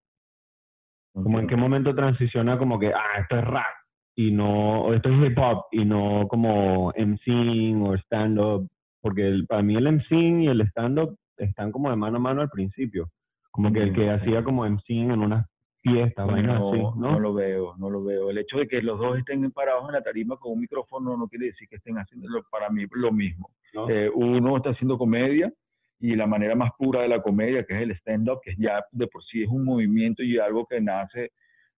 Como 1.15 1.41
en 1.41 1.47
qué 1.47 1.57
momento 1.57 1.95
transiciona 1.95 2.59
como 2.59 2.79
que, 2.79 2.93
ah, 2.93 3.21
esto 3.21 3.39
es 3.39 3.45
rap 3.45 3.75
y 4.17 4.31
no, 4.31 4.83
o 4.83 4.95
esto 4.95 5.09
es 5.09 5.31
hip 5.31 5.39
hop 5.39 5.67
y 5.73 5.85
no 5.85 6.27
como 6.29 6.93
MC 6.97 7.75
o 7.83 7.95
stand-up, 7.97 8.69
porque 9.05 9.27
el- 9.29 9.47
para 9.47 9.63
mí 9.63 9.77
el 9.77 9.87
MC 9.87 10.15
y 10.17 10.47
el 10.47 10.63
stand-up 10.63 11.17
están 11.37 11.71
como 11.71 11.91
de 11.91 11.97
mano 11.97 12.17
a 12.17 12.21
mano 12.21 12.41
al 12.41 12.49
principio, 12.49 13.11
como 13.51 13.71
que 13.73 13.83
el 13.83 13.93
que 13.93 14.09
hacía 14.11 14.43
como 14.43 14.65
MC 14.65 14.91
en 14.95 15.21
unas 15.21 15.47
fiestas, 15.83 16.27
vainas 16.27 16.59
no, 16.59 16.71
así, 16.73 16.81
no 16.81 16.95
¿no? 17.13 17.21
lo 17.21 17.35
veo, 17.35 17.75
no 17.77 17.91
lo 17.91 18.03
veo. 18.03 18.31
El 18.31 18.39
hecho 18.39 18.57
de 18.59 18.67
que 18.67 18.81
los 18.81 18.99
dos 18.99 19.19
estén 19.19 19.51
parados 19.51 19.87
en 19.89 19.93
la 19.93 20.03
tarima 20.03 20.37
con 20.39 20.53
un 20.53 20.61
micrófono 20.61 21.17
no 21.19 21.29
quiere 21.29 21.47
decir 21.47 21.69
que 21.69 21.77
estén 21.77 21.97
haciendo 21.99 22.27
lo- 22.29 22.43
para 22.51 22.71
mí 22.71 22.87
lo 22.93 23.13
mismo. 23.13 23.51
¿no? 23.75 23.91
Eh, 23.91 24.11
uno 24.15 24.57
está 24.57 24.71
haciendo 24.71 24.97
comedia 24.97 25.53
y 26.01 26.17
la 26.17 26.27
manera 26.27 26.55
más 26.55 26.71
pura 26.79 27.03
de 27.03 27.09
la 27.09 27.21
comedia, 27.21 27.65
que 27.65 27.75
es 27.75 27.83
el 27.83 27.91
stand-up, 27.93 28.41
que 28.43 28.55
ya 28.57 28.83
de 28.93 29.07
por 29.09 29.23
sí 29.25 29.43
es 29.43 29.49
un 29.51 29.65
movimiento 29.65 30.23
y 30.23 30.39
algo 30.39 30.67
que 30.67 30.81
nace 30.81 31.31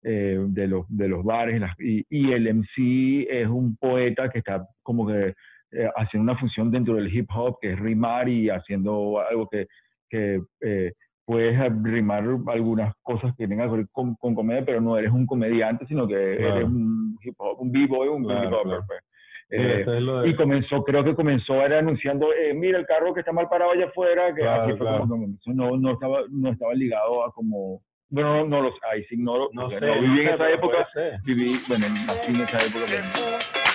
eh, 0.09 0.39
de, 0.49 0.69
los, 0.69 0.87
de 0.89 1.09
los 1.09 1.25
bares. 1.25 1.61
las- 1.61 1.75
Y, 1.81 2.07
y 2.09 2.31
el 2.31 2.47
MC 2.47 3.27
es 3.29 3.49
un 3.49 3.77
poeta 3.77 4.29
que 4.31 4.39
está 4.39 4.65
como 4.85 5.05
que 5.09 5.35
eh, 5.77 5.91
haciendo 5.97 6.31
una 6.33 6.41
función 6.41 6.71
dentro 6.71 6.95
del 6.95 7.15
hip 7.15 7.29
hop, 7.35 7.59
que 7.61 7.73
es 7.73 7.79
rimar 7.79 8.29
y 8.29 8.49
haciendo 8.51 9.21
algo 9.21 9.49
que, 9.49 9.67
que 10.09 10.41
eh, 10.63 10.93
puedes 11.25 11.59
rimar 11.83 12.25
algunas 12.49 12.95
cosas 13.03 13.35
que 13.37 13.49
tengan 13.49 13.69
que 13.71 13.77
ver 13.79 13.87
con, 13.93 14.15
con 14.17 14.35
comedia, 14.35 14.65
pero 14.65 14.81
no 14.81 14.97
eres 14.97 15.11
un 15.13 15.27
comediante, 15.27 15.87
sino 15.87 16.07
que 16.07 16.37
Claro. 16.37 16.57
eres 16.57 16.69
un 16.69 17.19
hip 17.23 17.35
hop, 17.39 17.61
un 17.61 17.73
b-boy, 17.73 18.09
un 18.09 18.25
Claro, 18.25 18.45
hip 18.45 18.53
hopper. 18.53 18.63
claro. 18.69 18.85
pues. 18.87 19.01
Eh, 19.49 19.85
es 19.87 20.31
y 20.33 20.35
comenzó, 20.35 20.83
creo 20.83 21.05
que 21.05 21.15
comenzó 21.15 21.55
era 21.63 21.79
anunciando, 21.79 22.33
eh, 22.33 22.53
mira 22.53 22.79
el 22.81 22.87
carro 22.87 23.15
que 23.15 23.21
está 23.21 23.31
mal 23.33 23.49
parado 23.49 23.71
allá 23.73 23.87
afuera, 23.87 24.35
que 24.35 24.41
Claro, 24.41 24.63
así 24.63 24.73
fue 24.73 24.87
claro. 24.87 25.01
como 25.03 25.15
que 25.15 25.21
comenzó. 25.21 25.51
no, 25.53 25.77
no 25.77 25.91
estaba, 25.93 26.19
no 26.31 26.51
estaba 26.51 26.75
ligado 26.75 27.25
a 27.25 27.33
como, 27.33 27.81
bueno, 28.09 28.39
no, 28.39 28.47
no 28.47 28.63
lo 28.63 28.71
sé, 28.71 28.79
ahí 28.93 29.05
sí 29.05 29.15
ignoro, 29.15 29.49
no 29.53 29.69
sé, 29.71 29.81
no 29.81 29.87
no 29.95 30.01
viví 30.01 30.21
en 30.23 30.27
sé, 30.29 30.35
esa 30.35 30.51
época, 30.51 30.89
viví, 31.25 31.53
bueno, 31.69 31.87
nací 32.07 32.33
en 32.33 32.41
esa 32.41 32.57
época, 32.57 32.87
que 32.87 32.93
pero- 33.15 33.66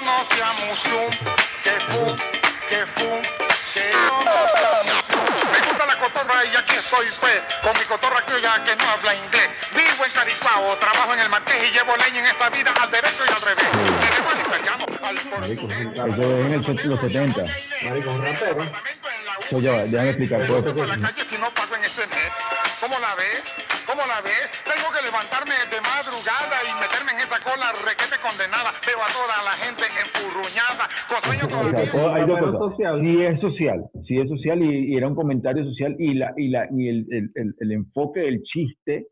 no 0.00 0.24
sea 0.34 0.52
musum, 0.66 1.10
que 1.62 1.70
fu, 1.88 2.06
que 2.68 2.86
fu, 2.94 3.22
que 3.74 3.90
no 3.92 4.16
musum. 4.18 5.52
Me 5.52 5.58
gusta 5.68 5.86
la 5.86 5.98
cotorra 5.98 6.44
y 6.44 6.56
aquí 6.56 6.74
estoy 6.76 7.06
pues, 7.20 7.40
con 7.62 7.72
mi 7.78 7.84
cotorra 7.84 8.20
criolla 8.26 8.62
que 8.64 8.76
no 8.76 8.90
habla 8.90 9.14
inglés. 9.14 9.48
Vivo 9.74 10.04
en 10.04 10.12
Caricuao, 10.12 10.76
trabajo 10.78 11.14
en 11.14 11.20
el 11.20 11.28
marqués 11.28 11.68
y 11.68 11.72
llevo 11.72 11.96
leña 11.96 12.20
en 12.20 12.26
esta 12.26 12.50
vida 12.50 12.72
al 12.80 12.90
derecho 12.90 13.22
y 13.28 13.32
al 13.32 13.40
revés. 13.40 13.66
Tenemos 13.70 14.34
al 14.34 14.40
italiano, 14.40 14.84
al 15.02 15.18
portugués. 15.18 16.46
en 16.46 16.52
el 16.52 16.64
set- 16.64 16.84
los 16.84 17.00
70. 17.00 17.42
Marico, 17.82 18.10
un 18.10 18.24
rapero. 18.24 18.62
Eso 19.46 19.60
ya, 19.60 19.72
déjame 19.84 20.10
explicar 20.10 20.46
todo 20.46 20.58
esto. 20.58 20.74
Por 20.76 20.88
la 20.88 20.96
calle 20.98 21.24
si 21.28 21.36
no 21.38 21.50
pago 21.50 21.74
en 21.76 21.84
este 21.84 22.06
mes. 22.06 22.18
¿Cómo 22.84 23.00
la 23.00 23.14
ves? 23.16 23.40
¿Cómo 23.88 24.02
la 24.04 24.20
ves? 24.20 24.44
Tengo 24.68 24.92
que 24.92 25.00
levantarme 25.08 25.56
de 25.72 25.80
madrugada 25.80 26.56
y 26.68 26.72
meterme 26.84 27.12
en 27.16 27.20
esa 27.24 27.40
cola 27.40 27.72
requete 27.80 28.20
condenada. 28.20 28.76
Veo 28.84 29.00
a 29.00 29.08
toda 29.08 29.36
la 29.40 29.54
gente 29.56 29.84
enfurruñada, 29.88 30.84
con 31.08 31.16
sueño 31.24 31.44
todavía. 31.48 31.90
todo- 31.90 32.12
hay 32.12 32.26
dos 32.28 32.40
cosas. 32.44 32.60
social. 32.76 33.00
Sí 33.00 33.14
es 33.24 33.40
social, 33.40 33.78
sí 34.06 34.14
es 34.20 34.28
social 34.28 34.58
y, 34.62 34.92
y 34.92 34.96
era 35.00 35.08
un 35.08 35.14
comentario 35.16 35.64
social 35.64 35.96
y, 35.98 36.12
la, 36.12 36.32
y, 36.36 36.48
la, 36.48 36.68
y 36.76 36.88
el, 36.88 37.06
el, 37.10 37.24
el, 37.34 37.54
el 37.58 37.72
enfoque 37.72 38.20
del 38.20 38.42
chiste 38.44 39.06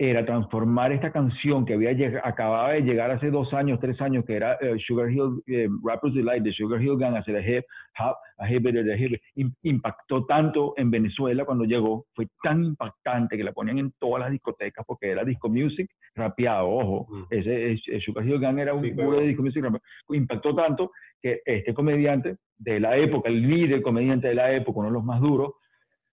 era 0.00 0.24
transformar 0.24 0.92
esta 0.92 1.10
canción 1.10 1.66
que 1.66 1.74
había 1.74 1.90
acababa 2.22 2.70
de 2.70 2.82
llegar 2.82 3.10
hace 3.10 3.30
dos 3.32 3.52
años, 3.52 3.80
tres 3.80 4.00
años, 4.00 4.24
que 4.24 4.36
era 4.36 4.54
eh, 4.60 4.76
Sugar 4.86 5.10
Hill, 5.10 5.42
eh, 5.48 5.68
Rappers 5.84 6.14
Delight 6.14 6.44
de 6.44 6.52
Sugar 6.52 6.80
Hill 6.80 6.96
Gang, 6.96 7.16
hacia 7.16 7.36
el 7.36 7.56
hip 7.58 7.64
hop, 7.98 8.14
a 8.38 8.48
hip 8.48 8.64
a 8.66 8.96
hip 8.96 9.52
impactó 9.62 10.24
tanto 10.24 10.74
en 10.76 10.92
Venezuela 10.92 11.44
cuando 11.44 11.64
llegó, 11.64 12.06
fue 12.14 12.28
tan 12.44 12.62
impactante 12.62 13.36
que 13.36 13.42
la 13.42 13.52
ponían 13.52 13.78
en 13.78 13.92
todas 13.98 14.20
las 14.20 14.30
discotecas 14.30 14.84
porque 14.86 15.10
era 15.10 15.24
disco 15.24 15.48
music 15.48 15.90
rapeado, 16.14 16.68
ojo, 16.68 17.06
Mm. 17.10 17.22
ese, 17.30 17.72
ese 17.72 18.00
Sugar 18.00 18.24
Hill 18.24 18.38
Gang 18.38 18.58
era 18.60 18.74
un 18.74 18.84
Sí, 18.84 18.92
puro 18.92 19.18
de 19.18 19.26
disco 19.26 19.42
music 19.42 19.64
rapeado, 19.64 19.82
impactó 20.10 20.54
tanto 20.54 20.92
que 21.20 21.40
este 21.44 21.74
comediante 21.74 22.36
de 22.56 22.78
la 22.78 22.96
época, 22.96 23.28
el 23.28 23.42
líder 23.48 23.82
comediante 23.82 24.28
de 24.28 24.34
la 24.34 24.52
época, 24.52 24.78
uno 24.78 24.88
de 24.88 24.94
los 24.94 25.04
más 25.04 25.20
duros, 25.20 25.54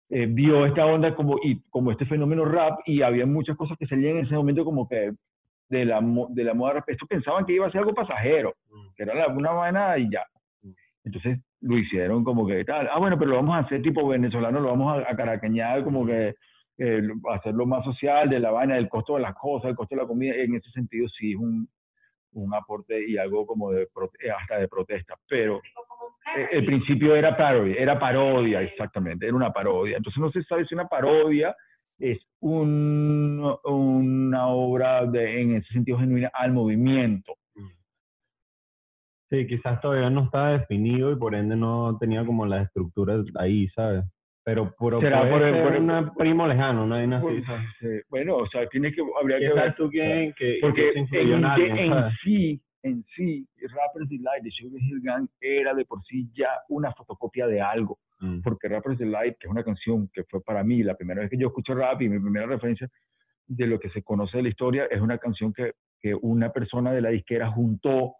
eh, 0.09 0.27
vio 0.27 0.65
esta 0.65 0.85
onda 0.85 1.15
como, 1.15 1.37
y, 1.43 1.61
como 1.69 1.91
este 1.91 2.05
fenómeno 2.05 2.45
rap 2.45 2.79
y 2.85 3.01
había 3.01 3.25
muchas 3.25 3.57
cosas 3.57 3.77
que 3.77 3.87
salían 3.87 4.17
en 4.17 4.25
ese 4.25 4.35
momento 4.35 4.63
como 4.63 4.87
que 4.87 5.11
de 5.69 5.85
la, 5.85 5.99
mo- 6.01 6.27
de 6.29 6.43
la 6.43 6.53
moda 6.53 6.73
rap. 6.73 6.89
Estos 6.89 7.07
pensaban 7.07 7.45
que 7.45 7.53
iba 7.53 7.65
a 7.67 7.71
ser 7.71 7.79
algo 7.79 7.93
pasajero, 7.93 8.53
Mm. 8.69 8.93
que 8.95 9.03
era 9.03 9.27
una 9.27 9.51
vaina 9.51 9.97
y 9.97 10.09
ya. 10.11 10.23
Entonces 11.03 11.39
lo 11.61 11.77
hicieron 11.77 12.23
como 12.23 12.45
que 12.47 12.63
tal, 12.65 12.87
ah 12.91 12.99
bueno, 12.99 13.17
pero 13.17 13.31
lo 13.31 13.37
vamos 13.37 13.55
a 13.55 13.59
hacer 13.59 13.81
tipo 13.81 14.07
venezolano, 14.07 14.59
lo 14.59 14.69
vamos 14.69 14.97
a, 15.05 15.11
a 15.11 15.15
caraqueñar 15.15 15.83
como 15.83 16.05
que 16.05 16.35
eh, 16.77 16.99
lo- 17.01 17.15
hacerlo 17.31 17.65
más 17.65 17.83
social, 17.85 18.29
de 18.29 18.39
la 18.39 18.51
vaina, 18.51 18.75
del 18.75 18.89
costo 18.89 19.15
de 19.15 19.21
las 19.21 19.33
cosas, 19.35 19.69
el 19.69 19.75
costo 19.75 19.95
de 19.95 20.01
la 20.01 20.07
comida, 20.07 20.35
en 20.35 20.55
ese 20.55 20.69
sentido 20.71 21.07
sí 21.09 21.31
es 21.31 21.37
un, 21.37 21.67
un 22.33 22.53
aporte 22.53 23.07
y 23.09 23.17
algo 23.17 23.45
como 23.47 23.71
de 23.71 23.83
eh, 23.83 24.31
hasta 24.31 24.57
de 24.59 24.67
protesta, 24.67 25.15
pero 25.27 25.61
Eh, 26.37 26.47
el 26.53 26.65
principio 26.65 27.15
era 27.15 27.35
parody, 27.37 27.75
era 27.77 27.99
parodia, 27.99 28.61
exactamente, 28.61 29.25
era 29.25 29.35
una 29.35 29.51
parodia. 29.51 29.97
Entonces 29.97 30.19
no 30.19 30.31
se 30.31 30.43
sabe 30.43 30.65
si 30.65 30.73
una 30.73 30.87
parodia 30.87 31.55
es 31.99 32.19
un- 32.41 33.55
una 33.63 34.47
obra 34.47 35.05
de, 35.05 35.41
en 35.41 35.55
ese 35.57 35.71
sentido 35.73 35.99
genuina 35.99 36.29
al 36.33 36.51
movimiento. 36.51 37.33
Sí, 39.29 39.47
quizás 39.47 39.81
todavía 39.81 40.09
no 40.09 40.25
estaba 40.25 40.51
definido 40.51 41.11
y 41.11 41.15
por 41.15 41.33
ende 41.35 41.55
no 41.55 41.97
tenía 41.99 42.23
como 42.25 42.45
las 42.45 42.67
estructuras 42.67 43.25
ahí, 43.39 43.67
¿sabes? 43.69 44.03
Pero, 44.43 44.75
pero 44.79 45.01
Será 45.01 45.27
por 45.27 45.41
el- 45.41 45.63
por 45.63 45.75
un 45.75 46.13
primo 46.15 46.47
lejano, 46.47 46.85
¿no? 46.85 46.93
Hay 46.95 47.05
una 47.05 47.19
Pues, 47.19 47.43
eh, 47.81 48.03
bueno, 48.09 48.35
o 48.37 48.47
sea, 48.47 48.67
tiene 48.67 48.91
que, 48.93 49.01
habría 49.19 49.39
que 49.39 49.45
ver. 49.45 49.55
¿Sabes 49.55 49.75
tú 49.75 49.89
quién? 49.89 50.33
Que, 50.33 50.59
Porque 50.61 50.91
que 50.93 50.99
en, 50.99 52.11
sí, 52.23 52.61
en 52.87 53.03
sí, 53.15 53.47
Rappers 53.61 54.07
Delight 54.09 54.43
de 54.43 54.51
Sugar 54.51 54.81
Hill 54.81 55.01
Gang 55.01 55.27
era 55.41 55.73
de 55.73 55.85
por 55.85 56.03
sí 56.05 56.29
ya 56.35 56.49
una 56.69 56.91
fotocopia 56.93 57.47
de 57.47 57.59
algo. 57.61 57.97
Mm. 58.19 58.41
Porque 58.41 58.67
Rappers 58.69 58.97
Delight, 58.97 59.37
que 59.39 59.47
es 59.47 59.51
una 59.51 59.63
canción 59.63 60.07
que 60.13 60.23
fue 60.23 60.41
para 60.41 60.63
mí 60.63 60.83
la 60.83 60.95
primera 60.95 61.21
vez 61.21 61.29
que 61.29 61.37
yo 61.37 61.47
escucho 61.47 61.73
rap 61.75 62.01
y 62.01 62.09
mi 62.09 62.19
primera 62.19 62.45
referencia 62.45 62.87
de 63.47 63.67
lo 63.67 63.79
que 63.79 63.89
se 63.89 64.01
conoce 64.03 64.37
de 64.37 64.43
la 64.43 64.49
historia, 64.49 64.85
es 64.89 65.01
una 65.01 65.17
canción 65.17 65.51
que, 65.53 65.73
que 65.99 66.15
una 66.15 66.49
persona 66.51 66.91
de 66.93 67.01
la 67.01 67.09
disquera 67.09 67.51
juntó 67.51 68.13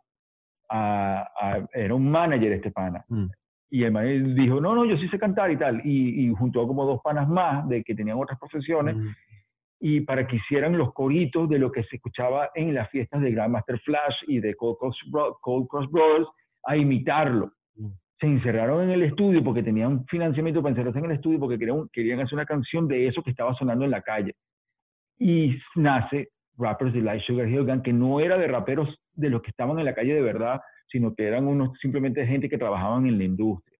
a, 0.70 1.28
a- 1.40 1.68
era 1.74 1.94
un 1.96 2.10
manager 2.10 2.52
este 2.54 2.72
pana. 2.72 3.06
Mm. 3.10 3.28
Y 3.72 3.84
el 3.84 4.36
dijo, 4.36 4.62
no, 4.62 4.74
no, 4.76 4.86
yo 4.86 4.96
sí 4.98 5.08
sé 5.10 5.18
cantar 5.20 5.52
y 5.52 5.58
tal. 5.58 5.82
Y, 5.84 6.26
y 6.28 6.34
juntó 6.34 6.62
a 6.62 6.68
como 6.68 6.86
dos 6.86 7.02
panas 7.04 7.28
más 7.28 7.68
de 7.68 7.84
que 7.84 7.96
tenían 7.96 8.18
otras 8.18 8.40
profesiones 8.40 8.96
Mm. 8.96 9.08
Y 9.88 10.02
para 10.02 10.26
que 10.26 10.38
hicieran 10.38 10.76
los 10.80 10.94
coritos 10.94 11.48
de 11.48 11.60
lo 11.60 11.72
que 11.72 11.84
se 11.84 11.98
escuchaba 11.98 12.50
en 12.56 12.74
las 12.74 12.90
fiestas 12.90 13.22
de 13.22 13.30
Grandmaster 13.30 13.80
Flash 13.82 14.16
y 14.26 14.40
de 14.40 14.56
Cold 14.56 14.78
Cross, 14.80 14.98
Cold 15.42 15.68
Cross 15.68 15.92
Brothers 15.92 16.28
a 16.64 16.76
imitarlo. 16.76 17.52
Mm. 17.76 17.90
Se 18.20 18.26
encerraron 18.26 18.86
en 18.86 18.90
el 18.90 19.04
estudio 19.04 19.44
porque 19.44 19.62
tenían 19.62 20.04
financiamiento 20.08 20.64
para 20.64 20.72
encerrarse 20.72 20.98
en 20.98 21.06
el 21.06 21.12
estudio 21.12 21.40
porque 21.40 21.60
querían, 21.60 21.88
querían 21.94 22.20
hacer 22.20 22.34
una 22.34 22.48
canción 22.48 22.88
de 22.88 23.08
eso 23.08 23.22
que 23.22 23.30
estaba 23.30 23.54
sonando 23.54 23.86
en 23.86 23.92
la 23.92 24.02
calle. 24.02 24.34
Y 25.20 25.56
nace 25.76 26.30
Rappers 26.58 26.92
Delight 26.92 27.22
Sugar 27.22 27.48
Hill 27.48 27.66
Gang, 27.66 27.84
que 27.84 27.94
no 27.94 28.20
era 28.20 28.40
de 28.40 28.48
raperos 28.48 28.90
de 29.14 29.30
los 29.30 29.44
que 29.44 29.52
estaban 29.52 29.78
en 29.78 29.86
la 29.86 29.94
calle 29.94 30.16
de 30.16 30.22
verdad, 30.24 30.62
sino 30.88 31.14
que 31.14 31.28
eran 31.28 31.46
unos 31.46 31.78
simplemente 31.80 32.26
gente 32.26 32.50
que 32.50 32.58
trabajaban 32.58 33.06
en 33.06 33.20
la 33.20 33.24
industria. 33.24 33.78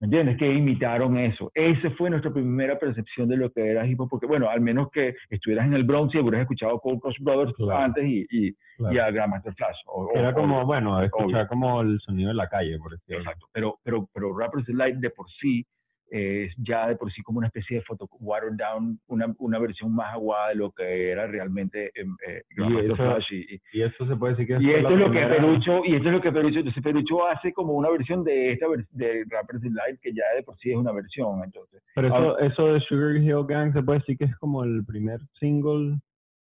¿Me 0.00 0.04
entiendes? 0.06 0.36
Que 0.36 0.46
imitaron 0.52 1.18
eso. 1.18 1.50
Esa 1.54 1.90
fue 1.90 2.08
nuestra 2.08 2.32
primera 2.32 2.78
percepción 2.78 3.28
de 3.28 3.36
lo 3.36 3.50
que 3.50 3.66
era 3.68 3.84
hip 3.84 3.98
hop, 4.00 4.08
porque 4.08 4.26
bueno, 4.26 4.48
al 4.48 4.60
menos 4.60 4.90
que 4.92 5.16
estuvieras 5.28 5.66
en 5.66 5.74
el 5.74 5.82
Bronx 5.82 6.14
y 6.14 6.18
hubieras 6.18 6.42
escuchado 6.42 6.78
Cold 6.78 7.00
Cross 7.00 7.16
Brothers 7.20 7.52
Claro. 7.56 7.80
antes 7.84 8.04
y, 8.04 8.24
y, 8.30 8.54
Claro. 8.76 8.94
y 8.94 8.98
a 8.98 9.10
Grandmaster 9.10 9.54
Flash. 9.54 9.76
o- 9.86 10.10
Era 10.14 10.30
o- 10.30 10.34
como, 10.34 10.60
o- 10.62 10.66
bueno, 10.66 11.02
escuchar 11.02 11.48
como 11.48 11.80
el 11.80 11.98
sonido 12.00 12.28
de 12.28 12.34
la 12.34 12.48
calle, 12.48 12.78
por 12.78 12.92
decirlo. 12.92 13.22
Exacto. 13.22 13.46
Pero, 13.52 13.78
pero, 13.82 14.08
pero 14.14 14.38
Rappers 14.38 14.66
Delight 14.66 14.96
de 14.98 15.10
por 15.10 15.26
sí 15.40 15.66
es 16.10 16.54
ya 16.58 16.88
de 16.88 16.96
por 16.96 17.12
sí 17.12 17.22
como 17.22 17.38
una 17.38 17.48
especie 17.48 17.76
de 17.78 17.82
foto 17.82 18.08
watered 18.20 18.54
down, 18.56 18.98
una, 19.08 19.34
una 19.38 19.58
versión 19.58 19.94
más 19.94 20.14
aguada 20.14 20.48
de 20.48 20.54
lo 20.54 20.70
que 20.72 21.10
era 21.10 21.26
realmente 21.26 21.90
em, 21.94 22.16
eh, 22.26 22.42
Grandmaster 22.56 23.16
eso- 23.18 23.34
y, 23.34 23.54
y- 23.54 23.60
Y 23.78 23.82
eso 23.82 24.06
se 24.06 24.16
puede 24.16 24.34
decir 24.34 24.46
que 24.58 24.62
y 24.64 24.70
esto 24.70 24.88
la 24.90 24.94
es 24.94 25.00
lo 25.00 25.04
que 25.06 25.18
primera- 25.18 25.36
Perucho, 25.36 25.84
y 25.84 25.94
esto 25.96 26.08
es 26.08 26.14
lo 26.14 26.20
que 26.20 26.32
Perucho, 26.32 26.58
entonces 26.60 26.82
Perucho 26.82 27.26
hace 27.26 27.52
como 27.52 27.74
una 27.74 27.90
versión 27.90 28.24
de 28.24 28.52
esta 28.52 28.66
de 28.90 29.24
Rappers 29.28 29.60
Delight 29.60 30.00
que 30.00 30.12
ya 30.14 30.24
de 30.36 30.42
por 30.42 30.56
sí 30.58 30.70
es 30.70 30.76
una 30.76 30.92
versión, 30.92 31.42
entonces. 31.44 31.82
Pero 31.94 32.14
Ah. 32.14 32.18
eso, 32.18 32.38
eso 32.38 32.72
de 32.74 32.80
Sugar 32.80 33.16
Hill 33.16 33.44
Gang 33.46 33.72
se 33.72 33.82
puede 33.82 33.98
decir 34.00 34.16
que 34.18 34.24
es 34.24 34.36
como 34.38 34.64
el 34.64 34.84
primer 34.86 35.20
single 35.38 35.98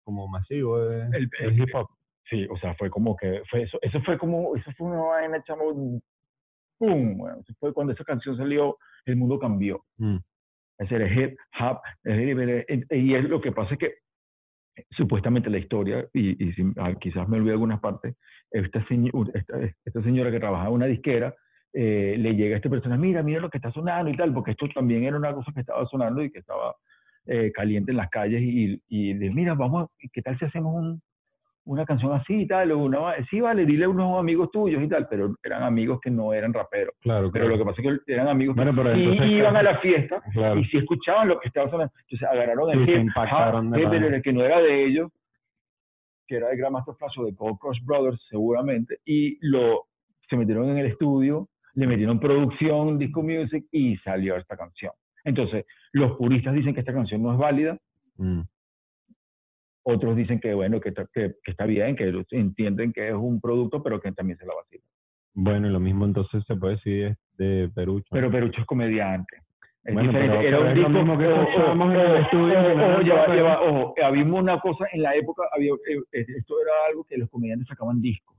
como 0.04 0.28
masivo 0.28 0.80
de, 0.80 1.02
El- 1.16 1.30
el- 1.40 1.60
hip 1.60 1.70
hop. 1.76 1.88
Sí, 2.30 2.48
o 2.50 2.58
sea, 2.58 2.74
fue 2.76 2.90
como 2.90 3.16
que, 3.18 3.42
fue 3.50 3.64
eso, 3.64 3.78
eso 3.82 4.02
fue 4.02 4.18
como, 4.18 4.56
eso 4.56 4.72
fue 4.78 4.88
una 4.88 5.02
vaina, 5.02 5.44
chamo, 5.44 6.00
pum, 6.78 7.18
bueno, 7.18 7.38
eso 7.42 7.54
fue 7.60 7.74
cuando 7.74 7.94
esa 7.94 8.04
canción 8.04 8.36
salió, 8.38 8.78
el 9.06 9.16
mundo 9.16 9.40
cambió. 9.40 9.84
Mm. 9.98 10.18
Es 10.80 10.92
el 10.92 11.18
hip 11.18 11.38
hop, 11.60 11.80
y 12.90 13.14
es 13.14 13.24
lo 13.30 13.40
que 13.42 13.52
pasa 13.52 13.74
es 13.74 13.80
que 13.80 13.94
supuestamente 14.92 15.50
la 15.50 15.58
historia, 15.60 16.08
y, 16.14 16.44
y 16.44 16.54
si- 16.54 16.74
ah, 16.78 16.94
quizás 17.00 17.28
me 17.30 17.38
olvidé 17.38 17.54
algunas 17.54 17.80
partes, 17.80 18.16
esta, 18.52 18.80
señ- 18.88 19.12
esta, 19.34 19.60
esta 19.86 20.02
señora 20.04 20.32
que 20.32 20.40
trabajaba 20.40 20.70
en 20.70 20.76
una 20.76 20.86
disquera, 20.88 21.36
eh, 21.74 22.16
le 22.18 22.36
llega 22.36 22.56
a 22.56 22.58
esta 22.58 22.70
persona, 22.70 22.98
mira, 22.98 23.24
mira 23.24 23.40
lo 23.40 23.50
que 23.50 23.58
está 23.58 23.72
sonando 23.72 24.10
y 24.12 24.18
tal, 24.18 24.34
porque 24.34 24.52
esto 24.52 24.68
también 24.74 25.04
era 25.04 25.18
una 25.18 25.34
cosa 25.34 25.52
que 25.54 25.62
estaba 25.62 25.86
sonando 25.88 26.24
y 26.24 26.32
que 26.32 26.40
estaba 26.40 26.76
eh, 27.26 27.52
caliente 27.54 27.92
en 27.92 27.98
las 27.98 28.10
calles 28.10 28.42
y, 28.42 28.82
y 28.90 29.14
le 29.14 29.30
mira, 29.32 29.54
vamos, 29.54 29.90
¿qué 30.12 30.22
tal 30.22 30.38
si 30.38 30.46
hacemos 30.46 30.76
un, 30.76 31.02
una 31.66 31.86
canción 31.86 32.12
así 32.14 32.42
y 32.42 32.48
tal? 32.48 32.72
O 32.74 32.80
Una, 32.80 33.14
sí, 33.30 33.40
vale, 33.40 33.66
dile 33.66 33.86
a 33.86 33.90
unos 33.90 34.20
amigos 34.20 34.50
tuyos 34.52 34.84
y 34.84 34.88
tal, 34.90 35.08
pero 35.08 35.36
eran 35.44 35.64
amigos 35.64 36.00
que 36.02 36.12
no 36.12 36.34
eran 36.34 36.54
raperos. 36.54 36.94
Claro, 37.02 37.32
Pero 37.32 37.48
lo 37.48 37.58
que 37.58 37.64
pasa 37.66 37.82
es 37.82 38.02
que 38.06 38.12
eran 38.14 38.28
amigos 38.28 38.56
Bueno, 38.56 38.74
que 38.74 38.92
entonces, 38.92 39.28
iban 39.32 39.56
a 39.56 39.64
la 39.64 39.78
fiesta 39.82 40.22
Claro. 40.34 40.60
y 40.60 40.66
si 40.66 40.78
escuchaban 40.78 41.28
lo 41.30 41.40
que 41.40 41.48
estaba 41.48 41.70
sonando. 41.70 41.94
Entonces 42.02 42.28
agarraron 42.28 42.70
el 42.72 42.86
Sí, 42.86 42.92
hip 42.92 42.98
impactaron 43.00 43.72
pero 43.72 44.22
que 44.22 44.34
no 44.34 44.44
era 44.44 44.60
de 44.60 44.86
ellos, 44.86 45.10
que 46.28 46.38
era 46.38 46.50
de 46.50 46.58
Grandmaster 46.58 46.96
Flash 46.96 47.20
o 47.20 47.26
de 47.26 47.36
Cold 47.36 47.58
Cross 47.60 47.80
Brothers 47.86 48.22
seguramente, 48.30 48.98
y 49.06 49.38
lo 49.48 49.86
se 50.30 50.38
metieron 50.38 50.70
en 50.70 50.78
el 50.78 50.88
estudio, 50.88 51.48
le 51.76 51.86
metieron 51.88 52.20
producción, 52.20 52.98
disco 52.98 53.22
music 53.22 53.66
y 53.72 53.98
salió 53.98 54.36
esta 54.38 54.56
canción. 54.58 54.92
Entonces, 55.26 55.66
los 55.92 56.18
puristas 56.18 56.54
dicen 56.54 56.74
que 56.74 56.80
esta 56.82 56.94
canción 56.94 57.22
no 57.24 57.32
es 57.34 57.38
válida, 57.38 57.78
Mm. 58.18 58.42
Otros 59.84 60.16
dicen 60.16 60.40
que 60.40 60.54
bueno, 60.54 60.80
que, 60.80 60.90
está- 60.90 61.08
que, 61.14 61.36
que 61.44 61.52
está 61.52 61.66
bien, 61.66 61.96
que 61.96 62.12
entienden 62.32 62.92
que 62.94 63.10
es 63.10 63.14
un 63.16 63.40
producto, 63.42 63.84
pero 63.84 64.00
que 64.00 64.12
también 64.12 64.38
se 64.38 64.46
la 64.46 64.54
vacila. 64.56 64.84
Bueno, 65.36 65.68
y 65.68 65.72
lo 65.72 65.80
mismo 65.80 66.06
entonces 66.06 66.44
se 66.46 66.56
puede 66.56 66.76
decir 66.76 67.16
de 67.38 67.70
Perucho. 67.74 68.08
Pero 68.12 68.30
Perucho 68.32 68.62
es 68.62 68.68
comediante. 68.68 69.38
Es 69.84 69.94
Bueno, 69.94 70.10
diferente. 70.12 70.38
pero- 70.38 70.48
Era 70.48 70.60
un 70.70 70.74
disco- 70.76 70.90
mismo 70.90 71.18
que 71.18 71.26
en 71.26 71.32
el 72.00 72.16
estudio, 72.24 73.56
ojo. 73.62 73.96
Había 74.04 74.24
una 74.24 74.60
cosa 74.60 74.86
en 74.94 75.02
la 75.02 75.16
época, 75.16 75.44
había, 75.54 75.74
eh, 75.74 75.98
eh, 76.14 76.26
esto 76.38 76.56
era 76.62 76.72
algo 76.90 77.04
que 77.04 77.18
los 77.18 77.30
comediantes 77.30 77.68
sacaban 77.68 78.02
discos. 78.02 78.38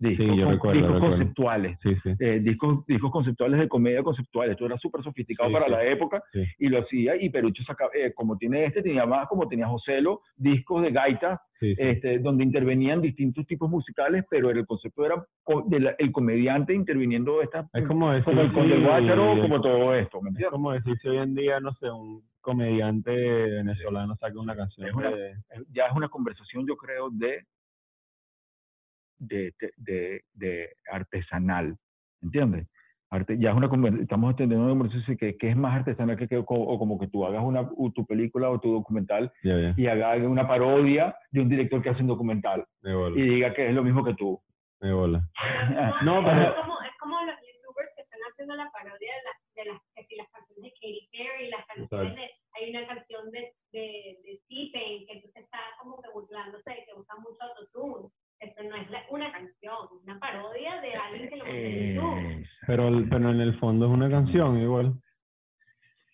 Discos, 0.00 0.26
Sí, 0.26 0.36
yo 0.36 0.44
con- 0.44 0.52
recuerdo, 0.54 0.78
discos 0.80 0.94
recuerdo. 0.94 1.16
conceptuales. 1.16 1.78
Sí, 1.82 1.94
sí. 2.02 2.10
eh, 2.18 2.40
discos, 2.40 2.86
discos 2.86 3.10
conceptuales 3.12 3.60
de 3.60 3.68
comedia 3.68 4.02
conceptual. 4.02 4.50
Esto 4.50 4.64
era 4.66 4.78
súper 4.78 5.02
sofisticado 5.02 5.52
para 5.52 5.68
la 5.68 5.84
época 5.84 6.22
y 6.58 6.68
lo 6.68 6.78
hacía. 6.80 7.16
Y 7.22 7.28
Perucho 7.28 7.62
sacaba, 7.64 7.90
eh, 7.94 8.12
como 8.14 8.36
tiene 8.38 8.64
este, 8.64 8.82
tenía 8.82 9.04
más, 9.06 9.28
como 9.28 9.46
tenía 9.46 9.66
Joselo, 9.68 10.22
discos 10.36 10.82
de 10.82 10.90
gaita, 10.90 11.40
este, 11.60 12.18
donde 12.20 12.42
intervenían 12.44 13.02
distintos 13.02 13.46
tipos 13.46 13.68
musicales, 13.68 14.24
pero 14.30 14.48
el 14.48 14.64
concepto 14.66 15.04
era 15.04 15.22
co- 15.42 15.64
de 15.68 15.80
la- 15.80 15.94
el 15.98 16.10
comediante 16.10 16.72
interviniendo 16.72 17.42
esta, 17.42 17.68
Es 17.74 17.86
como 17.86 18.10
decir, 18.10 18.24
como 18.24 18.40
el 18.40 18.52
Conde 18.54 18.78
Guácharo, 18.82 19.38
como 19.42 19.60
todo 19.60 19.94
esto, 19.94 20.22
¿me 20.22 20.30
es 20.30 20.34
entiendes? 20.36 20.50
como 20.52 20.72
decir 20.72 20.96
si 21.02 21.08
hoy 21.08 21.18
en 21.18 21.34
día, 21.34 21.60
no 21.60 21.74
sé, 21.74 21.90
un 21.90 22.22
comediante 22.40 23.10
venezolano 23.12 24.16
saca 24.16 24.38
una 24.40 24.56
canción 24.56 24.88
Es 24.88 24.94
una- 24.94 25.10
de... 25.10 25.34
ya 25.72 25.86
es 25.86 25.92
una 25.94 26.08
conversación, 26.08 26.66
yo 26.66 26.76
creo, 26.76 27.10
de, 27.10 27.44
de, 29.20 29.54
de, 29.60 29.72
de- 29.76 30.24
de 30.34 30.68
artesanal, 30.90 31.76
¿entiendes? 32.22 32.66
Arte, 33.12 33.36
ya 33.40 33.50
es 33.50 33.56
una 33.56 33.66
estamos 34.00 34.36
teniendo 34.36 34.64
una 34.66 34.72
conversación 34.78 35.16
que, 35.16 35.36
que 35.36 35.48
es 35.50 35.56
más 35.56 35.74
artesanal 35.78 36.16
que, 36.16 36.28
que 36.28 36.36
o 36.38 36.44
o 36.46 36.78
como 36.78 36.96
que 36.98 37.08
tú 37.08 37.26
hagas 37.26 37.42
una, 37.42 37.68
tu 37.92 38.06
película 38.06 38.48
o 38.50 38.60
tu 38.60 38.72
documental 38.72 39.32
Ya, 39.42 39.58
ya, 39.58 39.74
y 39.76 39.86
hagas 39.88 40.20
una 40.22 40.46
parodia 40.46 41.16
de 41.32 41.40
un 41.40 41.48
director 41.48 41.82
que 41.82 41.90
hace 41.90 42.02
un 42.02 42.06
documental 42.06 42.64
de 42.82 42.92
y 43.16 43.22
diga 43.22 43.52
que 43.52 43.66
es 43.68 43.74
lo 43.74 43.82
mismo 43.82 44.04
que 44.04 44.14
tú. 44.14 44.40
de 44.80 44.92
bola. 44.92 45.22
no, 46.04 46.20
es, 46.20 46.24
pero 46.24 46.54
como, 46.62 46.80
es 46.82 46.92
como 47.00 47.16
los 47.24 47.34
youtubers 47.34 47.90
que 47.96 48.02
están 48.02 48.20
haciendo 48.30 48.54
la 48.54 48.70
parodia 48.70 49.12
de 49.12 49.22
las, 49.26 49.54
de 49.56 49.64
las, 49.72 49.82
que 49.96 50.04
si 50.06 50.14
las 50.14 50.28
canciones 50.30 50.62
de 50.62 50.70
Katy 50.78 51.08
Perry, 51.10 51.48
las 51.50 51.66
canciones 51.66 52.12
Exacto. 52.14 52.14
de, 52.14 52.30
hay 52.54 52.70
una 52.70 52.86
canción 52.86 53.30
de, 53.32 53.40
de, 53.72 54.18
de 54.22 54.40
T-Pain 54.48 55.06
que 55.08 55.12
entonces 55.14 55.42
está 55.42 55.58
como 55.80 56.00
que 56.00 56.10
burlándose 56.14 56.70
de 56.70 56.84
que 56.86 56.94
usa 56.94 57.14
mucho 57.18 57.42
autotune. 57.42 58.08
Esto 58.40 58.62
no 58.64 58.74
es 58.76 58.90
la- 58.90 59.02
una 59.10 59.30
canción, 59.32 59.74
es 59.96 60.02
una 60.04 60.18
parodia 60.18 60.80
de 60.80 60.94
alguien 60.94 61.28
que 61.28 61.36
lo 61.36 61.44
en 61.46 61.50
eh, 61.54 62.44
Pero, 62.66 62.90
pero 63.10 63.30
en 63.30 63.40
el 63.40 63.58
fondo 63.58 63.86
es 63.86 63.92
una 63.92 64.10
canción 64.10 64.58
igual. 64.58 64.94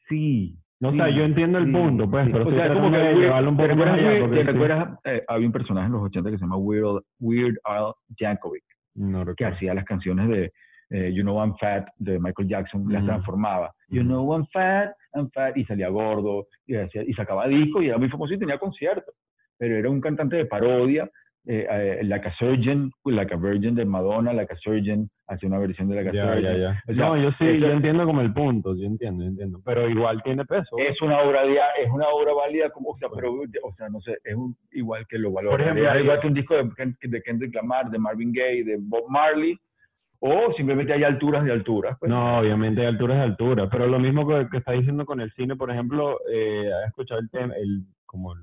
sí. 0.08 0.56
No, 0.78 0.88
o 0.90 0.92
sí, 0.92 0.98
sea, 0.98 1.08
yo 1.08 1.22
entiendo 1.24 1.56
el 1.56 1.66
sí, 1.66 1.72
punto, 1.72 2.10
pues, 2.10 2.26
sí. 2.26 2.32
pero 2.32 2.44
O 2.44 2.50
estoy 2.50 2.62
sea, 2.66 2.74
como 2.74 2.90
que 2.90 3.14
llevarlo 3.14 3.50
un 3.50 3.56
¿te 3.56 3.62
poco 3.62 3.76
más 3.76 3.88
allá, 3.98 4.28
¿te 4.30 4.42
recuerdas, 4.42 4.98
eh, 5.04 5.24
había 5.26 5.46
un 5.46 5.52
personaje 5.52 5.86
en 5.86 5.92
los 5.92 6.02
80 6.02 6.30
que 6.30 6.36
se 6.36 6.42
llama 6.42 6.56
Weird, 6.58 7.02
Weird 7.18 7.56
Al 7.64 7.94
Yankovic, 8.20 8.62
No 8.94 9.24
que 9.34 9.44
hacía 9.46 9.72
las 9.72 9.84
canciones 9.86 10.28
de 10.28 10.52
eh, 10.90 11.12
You 11.14 11.22
Know 11.22 11.38
I'm 11.42 11.56
Fat 11.56 11.88
de 11.96 12.18
Michael 12.20 12.46
Jackson, 12.48 12.92
las 12.92 13.04
transformaba. 13.06 13.72
You. 13.88 14.02
Know 14.02 14.30
I'm 14.36 14.46
Fat, 14.52 14.92
I'm 15.14 15.30
Fat, 15.30 15.56
y 15.56 15.64
salía 15.64 15.88
gordo, 15.88 16.46
y, 16.66 16.76
hacía- 16.76 17.04
y 17.06 17.14
sacaba 17.14 17.48
discos, 17.48 17.82
y 17.82 17.88
era 17.88 17.96
muy 17.98 18.10
famoso 18.10 18.34
y 18.34 18.38
tenía 18.38 18.58
conciertos. 18.58 19.14
Pero 19.56 19.76
era 19.76 19.88
un 19.88 20.02
cantante 20.02 20.36
de 20.36 20.44
parodia, 20.44 21.10
eh, 21.46 21.66
eh, 21.70 22.00
Like 22.04 22.28
a 22.28 22.34
Surgeon, 22.36 22.90
Like 23.04 23.32
a 23.32 23.36
Virgin 23.36 23.74
de 23.74 23.84
Madonna, 23.84 24.32
Like 24.32 24.52
a 24.52 24.56
Surgeon, 24.56 25.08
hacer 25.28 25.48
una 25.48 25.58
versión 25.58 25.88
de 25.88 25.94
la 25.96 26.12
Ya, 26.12 26.26
canción. 26.26 26.42
ya, 26.42 26.56
ya. 26.58 26.82
O 26.88 26.94
sea, 26.94 27.06
no, 27.06 27.16
yo 27.16 27.30
sí, 27.38 27.58
yo 27.60 27.70
entiendo 27.70 28.04
como 28.04 28.20
el 28.20 28.32
punto, 28.32 28.74
yo 28.76 28.84
entiendo, 28.86 29.22
yo 29.24 29.30
entiendo. 29.30 29.60
Pero 29.64 29.88
igual 29.88 30.22
tiene 30.22 30.44
peso. 30.44 30.76
es 30.78 31.00
una 31.02 31.20
obra 31.20 31.44
de, 31.44 31.54
es 31.82 31.90
una 31.90 32.08
obra 32.08 32.32
válida 32.34 32.70
como 32.70 32.90
o 32.90 32.98
sea 32.98 33.08
pero 33.14 33.32
o 33.32 33.72
sea 33.76 33.88
no 33.88 34.00
sé 34.00 34.18
es 34.24 34.34
un- 34.34 34.56
igual 34.72 35.06
que 35.08 35.18
lo 35.18 35.30
valora 35.32 35.62
ejemplo, 35.62 35.84
es 35.84 35.90
hay- 35.90 36.02
igual 36.02 36.20
que 36.20 36.26
un 36.26 36.34
disco 36.34 36.54
de, 36.56 36.70
Ken- 36.76 36.96
de 37.00 37.22
Kendrick 37.22 37.54
Lamar 37.54 37.90
de 37.90 37.98
Marvin 37.98 38.32
Gaye 38.32 38.64
de 38.64 38.76
Bob 38.80 39.04
Marley 39.08 39.56
o 40.18 40.52
simplemente 40.56 40.92
hay 40.94 41.04
alturas 41.04 41.44
de 41.44 41.52
alturas 41.52 41.96
pues. 42.00 42.10
No, 42.10 42.38
obviamente 42.38 42.80
hay 42.80 42.86
alturas 42.88 43.18
de 43.18 43.24
altura, 43.24 43.68
pero 43.70 43.86
lo 43.86 43.98
mismo 43.98 44.26
que, 44.26 44.48
que 44.50 44.56
está 44.58 44.72
diciendo 44.72 45.04
con 45.04 45.20
el 45.20 45.30
cine, 45.32 45.54
por 45.56 45.70
ejemplo, 45.70 46.18
eh, 46.32 46.70
¿has 46.72 46.88
escuchado 46.88 47.20
el 47.20 47.30
tema, 47.30 47.54
el, 47.54 47.82
como 48.06 48.32
el- 48.32 48.40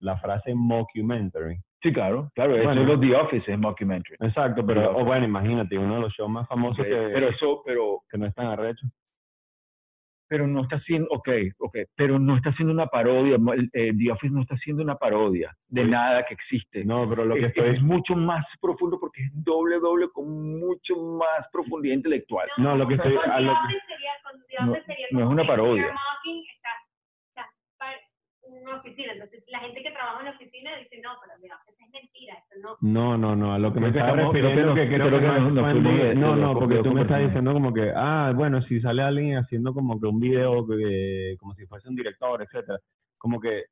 la 0.00 0.16
frase 0.18 0.54
mockumentary? 0.54 1.58
Sí 1.82 1.92
claro 1.92 2.30
claro 2.34 2.54
eso 2.54 2.64
Bueno. 2.64 2.82
es 2.82 2.86
lo 2.88 3.00
The 3.00 3.14
Office 3.16 3.52
es 3.52 3.58
mockumentary 3.58 4.16
Exacto, 4.20 4.64
pero 4.66 4.96
o 4.96 5.04
bueno, 5.04 5.24
imagínate, 5.26 5.76
uno 5.78 5.96
de 5.96 6.00
los 6.02 6.12
shows 6.14 6.30
más 6.30 6.46
famosos 6.48 6.84
que, 6.84 6.90
pero 7.12 7.28
eso 7.28 7.62
pero 7.64 8.00
que 8.10 8.18
no 8.18 8.26
es 8.26 8.34
tan 8.34 8.46
arrecho. 8.46 8.86
pero 10.28 10.46
no 10.46 10.62
está 10.62 10.76
haciendo 10.76 11.08
ok 11.10 11.28
ok 11.58 11.76
pero 11.94 12.18
no 12.18 12.36
está 12.36 12.50
haciendo 12.50 12.72
una 12.72 12.86
parodia 12.86 13.36
eh, 13.74 13.92
The 13.98 14.12
Office 14.12 14.32
no 14.34 14.40
está 14.40 14.54
haciendo 14.54 14.82
una 14.82 14.94
parodia 14.96 15.54
de 15.68 15.84
Sí. 15.84 15.90
nada 15.90 16.24
que 16.24 16.34
existe 16.34 16.84
No, 16.84 17.06
pero 17.08 17.24
lo 17.26 17.34
que 17.34 17.40
es, 17.40 17.46
estoy... 17.48 17.70
es 17.76 17.82
mucho 17.82 18.14
más 18.16 18.44
profundo 18.60 18.98
porque 18.98 19.22
es 19.24 19.30
doble 19.44 19.78
doble 19.78 20.08
con 20.10 20.58
mucho 20.58 20.96
más 20.96 21.46
profundidad 21.52 21.94
intelectual 21.96 22.48
No, 22.56 22.76
lo 22.76 22.86
que 22.88 22.94
estoy... 22.94 23.14
Con 23.16 23.30
a 23.30 23.36
The 23.36 23.42
lo 23.42 23.52
que- 23.52 23.58
Office 23.58 23.86
sería, 23.88 24.10
con 24.22 24.40
The 24.46 24.64
No, 24.64 24.72
Office 24.72 24.86
sería 24.86 25.06
no 25.10 25.20
es 25.20 25.26
una 25.26 25.46
parodia. 25.46 25.82
Mocking 25.92 26.44
una 28.62 28.76
oficina. 28.76 29.12
Entonces, 29.12 29.44
la 29.48 29.60
gente 29.60 29.82
que 29.82 29.90
trabaja 29.90 30.20
en 30.20 30.24
la 30.26 30.30
oficina 30.32 30.76
dice, 30.78 31.00
no, 31.02 31.10
pero 31.20 31.40
The 31.40 31.52
Office 31.52 31.84
es 31.84 31.90
mentira, 31.90 32.34
eso 32.34 32.60
no. 32.62 32.76
No, 32.80 33.18
no, 33.18 33.36
no, 33.36 33.54
a 33.54 33.58
lo 33.58 33.72
que 33.72 33.80
me 33.80 33.92
que 33.92 34.02
refiriendo 34.02 34.74
que 34.74 34.88
creo 34.88 35.10
que 35.10 35.20
que 35.20 36.14
no 36.14 36.14
No, 36.14 36.36
no, 36.36 36.54
porque 36.58 36.82
tú 36.82 36.92
me 36.92 37.02
estás 37.02 37.20
diciendo 37.20 37.52
como 37.52 37.72
que, 37.72 37.92
ah, 37.94 38.32
bueno, 38.34 38.62
si 38.62 38.80
sale 38.80 39.02
alguien 39.02 39.38
haciendo 39.38 39.74
como 39.74 40.00
que 40.00 40.06
un 40.06 40.20
video 40.20 40.66
que, 40.66 41.36
como 41.38 41.54
si 41.54 41.66
fuese 41.66 41.88
un 41.88 41.96
director, 41.96 42.42
etcétera, 42.42 42.78
como 43.18 43.40
que 43.40 43.64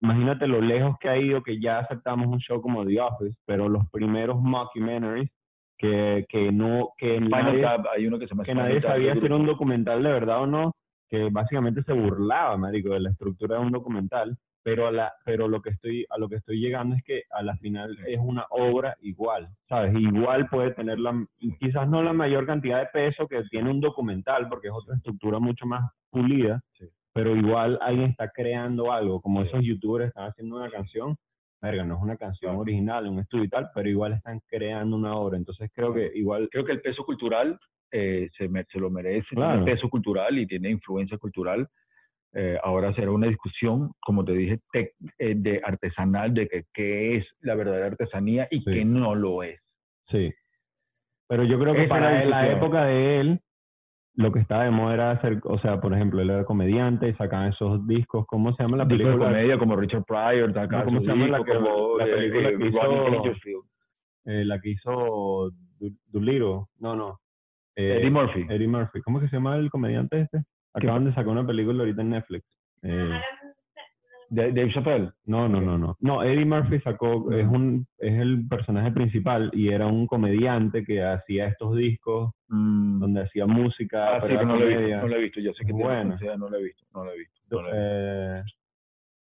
imagínate 0.00 0.46
lo 0.46 0.60
lejos 0.60 0.96
que 1.00 1.08
ha 1.08 1.16
ido 1.16 1.42
que 1.42 1.60
ya 1.60 1.78
aceptamos 1.78 2.26
un 2.26 2.38
show 2.38 2.60
como 2.60 2.84
The 2.84 3.00
Office, 3.00 3.38
pero 3.46 3.68
los 3.68 3.88
primeros 3.90 4.40
mockumentaries 4.40 5.30
que, 5.78 6.24
que 6.28 6.52
no, 6.52 6.90
que 6.96 7.20
nadie, 7.20 7.64
hay 7.94 8.06
uno 8.06 8.18
que 8.18 8.26
se 8.26 8.30
llama 8.30 8.44
que 8.44 8.54
nadie 8.54 8.80
sabía 8.80 9.14
si 9.14 9.24
era 9.24 9.36
un 9.36 9.46
documental 9.46 10.02
de 10.02 10.12
verdad 10.12 10.42
o 10.42 10.46
no, 10.46 10.72
que 11.08 11.28
básicamente 11.30 11.82
se 11.82 11.92
burlaba, 11.92 12.56
marico, 12.56 12.90
de 12.94 13.00
la 13.00 13.10
estructura 13.10 13.56
de 13.58 13.64
un 13.64 13.72
documental, 13.72 14.36
pero 14.62 14.88
a 14.88 14.90
la, 14.90 15.12
pero 15.24 15.46
lo 15.46 15.62
que 15.62 15.70
estoy, 15.70 16.04
a 16.10 16.18
lo 16.18 16.28
que 16.28 16.36
estoy 16.36 16.58
llegando 16.58 16.96
es 16.96 17.04
que 17.04 17.22
a 17.30 17.42
la 17.44 17.56
final 17.58 17.96
es 18.06 18.18
una 18.20 18.46
obra 18.50 18.96
igual, 19.00 19.48
¿sabes? 19.68 19.94
Igual 19.96 20.48
puede 20.48 20.72
tener 20.72 20.98
la, 20.98 21.24
quizás 21.60 21.88
no 21.88 22.02
la 22.02 22.12
mayor 22.12 22.46
cantidad 22.46 22.80
de 22.80 22.86
peso 22.92 23.28
que 23.28 23.44
tiene 23.44 23.70
un 23.70 23.80
documental, 23.80 24.48
porque 24.48 24.66
es 24.68 24.74
otra 24.74 24.96
estructura 24.96 25.38
mucho 25.38 25.66
más 25.66 25.88
pulida, 26.10 26.60
Sí. 26.72 26.86
pero 27.12 27.36
igual 27.36 27.78
alguien 27.80 28.10
está 28.10 28.28
creando 28.30 28.92
algo, 28.92 29.20
como 29.20 29.42
esos 29.42 29.62
youtubers 29.62 30.08
están 30.08 30.30
haciendo 30.30 30.56
una 30.56 30.68
canción, 30.68 31.16
verga, 31.62 31.84
no 31.84 31.94
es 31.96 32.02
una 32.02 32.16
canción 32.16 32.56
original, 32.56 33.06
un 33.06 33.20
estudio 33.20 33.44
y 33.44 33.48
tal, 33.48 33.70
pero 33.72 33.88
igual 33.88 34.14
están 34.14 34.40
creando 34.48 34.96
una 34.96 35.14
obra, 35.14 35.36
entonces 35.36 35.70
creo 35.72 35.94
que 35.94 36.10
igual 36.14 36.48
Creo 36.50 36.64
que 36.64 36.72
el 36.72 36.80
peso 36.82 37.04
cultural 37.04 37.58
eh, 37.92 38.28
se, 38.36 38.48
me- 38.48 38.64
se 38.64 38.78
lo 38.78 38.90
merece, 38.90 39.34
Claro. 39.34 39.58
tiene 39.64 39.72
peso 39.72 39.88
cultural 39.88 40.38
y 40.38 40.46
tiene 40.46 40.70
influencia 40.70 41.16
cultural. 41.18 41.66
Eh, 42.34 42.58
ahora 42.62 42.92
será 42.94 43.10
una 43.12 43.28
discusión, 43.28 43.92
como 44.00 44.24
te 44.24 44.32
dije, 44.32 44.58
tec- 44.72 44.92
eh, 45.18 45.34
de 45.36 45.60
artesanal, 45.64 46.34
de 46.34 46.48
que 46.48 46.64
qué 46.74 47.16
es 47.16 47.26
la 47.40 47.54
verdadera 47.54 47.86
artesanía 47.86 48.46
y 48.50 48.58
Sí. 48.58 48.64
qué 48.70 48.84
no 48.84 49.14
lo 49.14 49.42
es. 49.42 49.58
Sí. 50.08 50.32
Pero 51.28 51.44
yo 51.44 51.58
creo 51.58 51.74
que 51.74 51.84
Esa 51.84 51.88
para 51.94 52.22
él, 52.22 52.30
la 52.30 52.50
época 52.52 52.84
de 52.84 53.20
él, 53.20 53.40
lo 54.14 54.32
que 54.32 54.38
estaba 54.40 54.64
de 54.64 54.70
moda 54.70 54.94
era 54.94 55.10
hacer, 55.12 55.40
o 55.44 55.58
sea, 55.58 55.80
por 55.80 55.92
ejemplo, 55.94 56.20
él 56.22 56.30
era 56.30 56.44
comediante 56.44 57.08
y 57.08 57.14
sacaban 57.14 57.52
esos 57.52 57.86
discos, 57.86 58.26
¿cómo 58.26 58.54
se 58.54 58.62
llama 58.62 58.76
la 58.78 58.84
Discos 58.84 58.98
de 58.98 59.04
película? 59.04 59.28
comedia 59.30 59.58
como 59.58 59.76
Richard 59.76 60.04
Pryor, 60.04 60.54
No, 60.54 60.84
¿cómo 60.84 61.00
se 61.00 61.06
llama 61.06 61.28
la 61.28 61.44
que- 61.44 61.52
como, 61.54 61.98
la 61.98 62.06
eh, 62.06 62.12
película 62.12 62.48
eh, 62.48 62.56
que 62.58 62.66
hizo- 62.66 63.64
la 64.24 64.60
que 64.60 64.70
hizo 64.70 65.50
Doolittle. 66.06 66.64
No, 66.80 66.96
no. 66.96 67.18
Eh, 67.76 67.98
Eddie 68.00 68.10
Murphy. 68.10 68.46
Eddie 68.48 68.68
Murphy. 68.68 69.00
¿Cómo 69.02 69.20
que 69.20 69.28
se 69.28 69.36
llama 69.36 69.56
el 69.56 69.70
comediante 69.70 70.22
este? 70.22 70.42
Acaban 70.74 71.04
de 71.04 71.10
sacar 71.10 71.28
una 71.28 71.46
película 71.46 71.80
ahorita 71.80 72.02
en 72.02 72.10
Netflix. 72.10 72.44
Eh, 72.82 73.20
Dave 74.28 74.72
Chappelle. 74.72 75.10
no, 75.26 75.48
no, 75.48 75.60
no, 75.60 75.78
no. 75.78 75.96
No, 76.00 76.22
Eddie 76.24 76.44
Murphy 76.44 76.80
sacó, 76.80 77.30
es 77.32 77.46
un, 77.46 77.86
es 77.98 78.12
el 78.20 78.46
personaje 78.48 78.90
principal 78.90 79.50
y 79.54 79.68
era 79.68 79.86
un 79.86 80.08
comediante 80.08 80.82
que 80.84 81.02
hacía 81.04 81.46
estos 81.48 81.76
discos 81.76 82.32
Mm. 82.48 83.00
donde 83.00 83.22
hacía 83.22 83.44
música, 83.46 84.16
Ah, 84.16 84.20
sí, 84.20 84.26
pero 84.28 84.44
no 84.46 84.54
lo 84.56 84.62
he 84.64 84.66
visto, 84.68 84.76
comedia. 84.78 85.00
no 85.00 85.08
lo 85.08 85.16
he 85.16 85.20
visto. 85.20 85.40
Yo 85.40 85.52
sé 85.52 85.64
que 85.64 85.72
tiene 85.72 85.82
Bueno. 85.82 86.16
no 86.38 86.48
lo 86.48 86.56
he 86.58 86.62
visto, 86.62 86.84
no 86.94 87.04
lo 87.04 87.10
he 87.10 87.18
visto. 87.18 87.34
no 87.50 87.62
lo 87.62 87.68
he 87.68 87.72
visto. 87.72 87.72
Eh, 87.74 88.42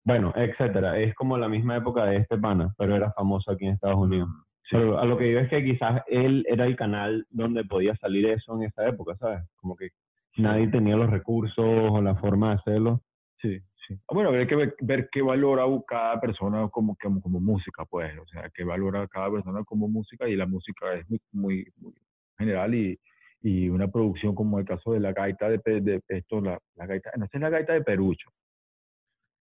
bueno, 0.04 0.34
etcétera. 0.36 0.98
Es 1.00 1.14
como 1.16 1.38
la 1.38 1.48
misma 1.48 1.78
época 1.78 2.06
de 2.06 2.18
este 2.18 2.38
pana, 2.40 2.74
pero 2.78 2.96
era 2.96 3.12
famoso 3.14 3.52
aquí 3.52 3.66
en 3.66 3.74
Estados 3.76 3.98
Unidos. 3.98 4.30
Pero 4.74 5.00
a 5.00 5.06
lo 5.06 5.18
que 5.18 5.26
digo 5.26 5.40
es 5.40 5.50
que 5.50 5.64
quizás 5.64 6.02
él 6.08 6.46
era 6.50 6.66
el 6.66 6.76
canal 6.76 7.26
donde 7.30 7.64
podía 7.64 7.96
salir 7.98 8.26
eso 8.28 8.56
en 8.56 8.64
esa 8.64 8.88
época, 8.88 9.16
¿sabes? 9.18 9.42
Como 9.56 9.76
que 9.76 9.90
nadie 10.38 10.68
tenía 10.68 10.96
los 10.96 11.10
recursos 11.10 11.66
o 11.66 12.02
la 12.02 12.16
forma 12.16 12.50
de 12.50 12.56
hacerlo. 12.56 13.02
Sí, 13.42 13.60
sí. 13.88 13.96
Ah, 14.08 14.14
Bueno, 14.14 14.30
habría 14.30 14.48
que 14.48 14.56
ver, 14.56 14.76
ver 14.82 15.10
qué 15.12 15.22
valora 15.22 15.66
cada 15.88 16.20
persona 16.20 16.68
como, 16.70 16.96
como, 17.02 17.22
como 17.22 17.40
música, 17.40 17.86
pues. 17.86 18.18
O 18.18 18.26
sea, 18.28 18.50
qué 18.54 18.64
valora 18.64 19.08
cada 19.08 19.32
persona 19.32 19.64
como 19.64 19.88
música 19.88 20.28
y 20.28 20.36
la 20.36 20.46
música 20.46 20.94
es 20.96 21.10
muy, 21.10 21.20
muy, 21.32 21.68
muy 21.78 21.94
general 22.38 22.74
y, 22.74 23.00
y 23.42 23.70
una 23.70 23.88
producción 23.90 24.34
como 24.34 24.60
el 24.60 24.66
caso 24.66 24.94
de 24.94 25.00
la 25.00 25.14
gaita 25.14 25.50
de, 25.50 25.60
de 25.82 26.02
esto, 26.08 26.42
la, 26.42 26.58
la 26.76 26.86
gaita, 26.86 27.12
no 27.18 27.26
es 27.26 27.42
la 27.42 27.50
gaita 27.50 27.74
de 27.74 27.82
Perucho, 27.82 28.32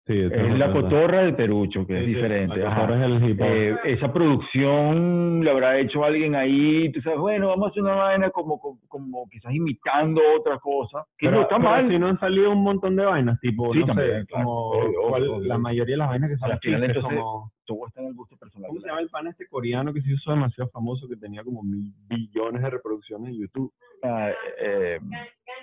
Sí, 0.07 0.17
es 0.19 0.31
la 0.31 0.67
verdad. 0.67 0.73
cotorra 0.73 1.21
de 1.23 1.33
Perucho, 1.33 1.85
que 1.85 1.99
es 1.99 2.05
Sí, 2.05 2.13
diferente. 2.15 2.57
la 2.57 2.73
cotorra 2.75 2.97
es 2.97 3.03
el 3.03 3.29
hip 3.29 3.39
hop. 3.39 3.45
Eh, 3.47 3.75
esa 3.85 4.11
producción 4.11 5.43
la 5.45 5.51
habrá 5.51 5.79
hecho 5.79 6.03
alguien 6.03 6.35
ahí, 6.35 6.91
tú 6.91 7.01
sabes, 7.01 7.19
bueno, 7.19 7.49
vamos 7.49 7.67
a 7.67 7.69
hacer 7.69 7.83
una 7.83 7.95
vaina 7.95 8.29
como, 8.31 8.59
como, 8.59 8.79
como 8.87 9.29
quizás 9.29 9.53
imitando 9.53 10.19
otra 10.39 10.57
cosa, 10.57 11.05
que 11.17 11.27
pero, 11.27 11.37
no 11.37 11.41
está 11.43 11.57
pero 11.57 11.69
mal. 11.69 11.87
si 11.89 11.99
no 11.99 12.07
han 12.07 12.19
salido 12.19 12.51
un 12.51 12.63
montón 12.63 12.95
de 12.95 13.05
vainas, 13.05 13.39
tipo, 13.41 13.71
Sí, 13.73 13.79
no 13.81 13.85
también, 13.87 14.21
sé, 14.21 14.25
claro. 14.27 14.45
como 14.45 14.69
Obvio, 14.69 15.01
cuál- 15.07 15.23
obvio, 15.29 15.39
la 15.47 15.55
obvio. 15.55 15.59
mayoría 15.59 15.93
de 15.93 15.97
las 15.99 16.09
vainas 16.09 16.29
que 16.31 16.37
son 16.37 16.45
A 16.45 16.53
la 16.53 16.59
final, 16.59 16.79
chistes, 16.81 16.95
entonces, 16.97 17.19
como, 17.19 17.51
Todo 17.71 17.87
está 17.87 18.01
en 18.01 18.07
el 18.07 18.13
gusto 18.13 18.35
personal. 18.35 18.67
¿cómo 18.67 18.81
se 18.81 18.87
la 18.87 18.93
llama 18.93 19.01
el 19.01 19.09
pan 19.09 19.27
este 19.27 19.47
coreano 19.47 19.93
que 19.93 20.01
se 20.01 20.11
hizo 20.11 20.31
demasiado 20.31 20.69
famoso, 20.71 21.07
que 21.07 21.15
tenía 21.15 21.41
como 21.43 21.63
mil 21.63 21.93
billones 22.09 22.61
de 22.61 22.69
reproducciones 22.69 23.29
en 23.29 23.39
YouTube? 23.39 23.73
Ah, 24.03 24.29
eh, 24.59 24.99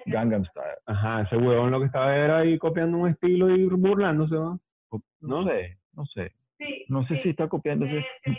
Gangnam 0.07 0.45
Style. 0.47 0.79
Ajá, 0.87 1.23
ese 1.23 1.37
huevón 1.37 1.71
lo 1.71 1.81
que 1.81 1.87
estaba 1.87 2.17
era 2.17 2.39
ahí 2.39 2.59
copiando 2.59 2.97
un 2.97 3.11
estilo 3.11 3.55
y 3.55 3.65
burlándose, 3.67 4.35
¿no? 4.35 4.59
No 5.21 5.45
sé, 5.45 5.77
no 5.93 6.07
sé. 6.07 6.33
Sí, 6.57 6.85
No 6.89 7.07
sé 7.07 7.17
sí, 7.17 7.21
si 7.25 7.29
está 7.31 7.47
copiando 7.49 7.85
ese, 7.85 8.05
sí, 8.25 8.31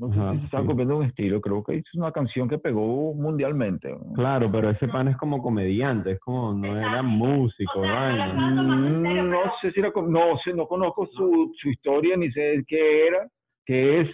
no 0.00 0.12
sé 0.12 0.18
Ajá, 0.20 0.32
si 0.32 0.38
se 0.40 0.44
está 0.46 0.60
sí. 0.62 0.66
copiando 0.66 0.96
un 0.98 1.04
estilo. 1.04 1.40
Creo 1.40 1.62
que 1.62 1.76
es 1.76 1.94
una 1.94 2.10
canción 2.10 2.48
que 2.48 2.58
pegó 2.58 3.14
mundialmente. 3.14 3.90
¿no? 3.90 4.12
Claro, 4.14 4.50
pero 4.50 4.70
ese 4.70 4.88
pan 4.88 5.08
es 5.08 5.16
como 5.18 5.40
comediante, 5.42 6.12
es 6.12 6.20
como, 6.20 6.52
no 6.54 6.76
era 6.76 7.02
músico, 7.02 7.80
O 7.80 7.82
sea, 7.84 8.10
no 8.10 8.34
serio, 8.34 8.50
Mm, 8.50 9.02
No 9.30 9.38
pero- 9.38 9.52
sé 9.60 9.72
si 9.72 9.80
era, 9.80 9.92
no 9.94 10.38
sé, 10.42 10.54
no 10.54 10.66
conozco 10.66 11.06
su, 11.12 11.52
su 11.60 11.68
historia 11.68 12.16
ni 12.16 12.30
sé 12.32 12.64
qué 12.66 13.06
era, 13.08 13.28
qué 13.66 14.00
es, 14.00 14.08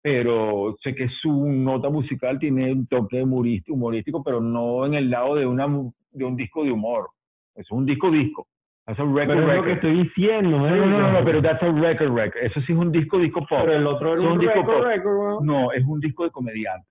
pero 0.00 0.76
sé 0.82 0.94
que 0.94 1.08
su 1.20 1.46
nota 1.46 1.88
musical 1.90 2.38
tiene 2.38 2.72
un 2.72 2.86
toque 2.86 3.22
humorístico, 3.22 3.74
humorístico 3.74 4.22
pero 4.22 4.40
no 4.40 4.84
en 4.86 4.94
el 4.94 5.10
lado 5.10 5.34
de 5.36 5.46
una 5.46 5.66
de 6.12 6.24
un 6.24 6.36
disco 6.36 6.64
de 6.64 6.72
humor. 6.72 7.08
Es 7.54 7.70
un 7.70 7.84
disco 7.86 8.10
disco. 8.10 8.46
Es 8.86 8.98
un 8.98 9.16
record 9.16 9.36
Pero 9.36 9.50
es 9.52 9.56
lo 9.58 9.64
que 9.64 9.72
estoy 9.72 10.02
diciendo, 10.02 10.58
No, 10.58 10.68
no, 10.70 10.86
no, 10.86 10.98
no, 10.98 11.12
no, 11.12 11.24
pero 11.24 11.40
that's 11.40 11.62
a 11.62 11.70
record 11.70 12.14
record. 12.16 12.42
Eso 12.42 12.60
sí 12.62 12.72
es 12.72 12.78
un 12.78 12.90
disco 12.90 13.18
disco 13.18 13.40
pop. 13.46 13.60
Pero 13.60 13.74
el 13.76 13.86
otro 13.86 14.12
era 14.14 14.22
un, 14.22 14.38
disco 14.38 14.54
record, 14.56 14.76
pop. 14.78 14.84
record, 14.84 15.16
weón. 15.18 15.46
No, 15.46 15.72
es 15.72 15.84
un 15.84 16.00
disco 16.00 16.24
de 16.24 16.30
comediante. 16.30 16.88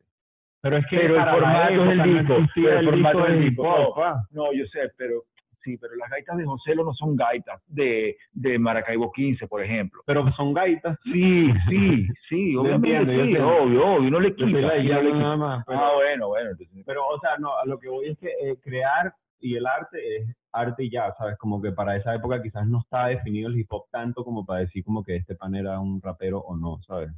Pero 0.61 0.77
es 0.77 0.85
que 0.87 0.97
Pero 0.97 1.15
el 1.17 1.23
formato 1.29 1.69
es 1.69 1.91
el 1.91 1.99
época 1.99 2.05
no 2.05 2.13
disco, 2.13 2.35
pero 2.55 2.79
el 2.79 2.85
formato 2.85 3.17
disco 3.17 3.25
es 3.25 3.29
el 3.29 3.39
de 3.39 3.45
disco, 3.45 3.63
hip 3.63 3.67
hop, 3.67 3.97
no. 4.31 4.45
No, 4.45 4.53
yo 4.53 4.65
sé, 4.67 4.79
pero 4.95 5.23
sí, 5.63 5.77
pero 5.77 5.95
las 5.95 6.09
gaitas 6.09 6.37
de 6.37 6.45
Joselo 6.45 6.83
no 6.85 6.93
son 6.93 7.15
gaitas 7.15 7.61
de, 7.67 8.15
de 8.31 8.57
Maracaibo 8.59 9.11
15, 9.11 9.47
por 9.47 9.61
ejemplo. 9.63 10.01
Pero 10.05 10.31
son 10.33 10.53
gaitas. 10.53 10.97
Sí, 11.03 11.51
sí, 11.67 12.07
sí, 12.29 12.55
obviamente 12.55 12.95
entiendo, 12.95 13.23
sí, 13.25 13.35
obvio, 13.63 13.85
obvio, 13.87 14.11
no 14.11 14.19
le 14.19 14.29
Yo 14.29 14.35
quita. 14.35 14.59
la 14.61 14.77
no 14.83 15.01
le 15.01 15.13
nada 15.13 15.37
más. 15.37 15.65
Pero, 15.67 15.79
Ah, 15.79 15.91
bueno, 15.95 16.27
bueno, 16.29 16.51
entonces, 16.51 16.83
pero, 16.85 17.05
o 17.07 17.19
sea, 17.19 17.37
no, 17.37 17.57
a 17.57 17.65
lo 17.65 17.77
que 17.79 17.89
voy 17.89 18.07
es 18.09 18.17
que 18.19 18.27
eh, 18.27 18.55
crear 18.63 19.13
y 19.39 19.55
el 19.55 19.65
arte 19.65 19.97
es 20.17 20.35
arte 20.53 20.83
y 20.83 20.89
ya, 20.91 21.13
¿sabes? 21.17 21.37
Como 21.37 21.61
que 21.61 21.71
para 21.71 21.95
esa 21.95 22.13
época 22.15 22.41
quizás 22.41 22.67
no 22.67 22.79
estaba 22.79 23.07
definido 23.09 23.49
el 23.49 23.57
hip 23.59 23.67
hop 23.71 23.85
tanto 23.91 24.23
como 24.23 24.45
para 24.45 24.61
decir 24.61 24.83
como 24.83 25.03
que 25.03 25.15
este 25.15 25.35
pan 25.35 25.55
era 25.55 25.79
un 25.79 26.01
rapero 26.01 26.39
o 26.39 26.55
no, 26.57 26.79
¿sabes? 26.87 27.09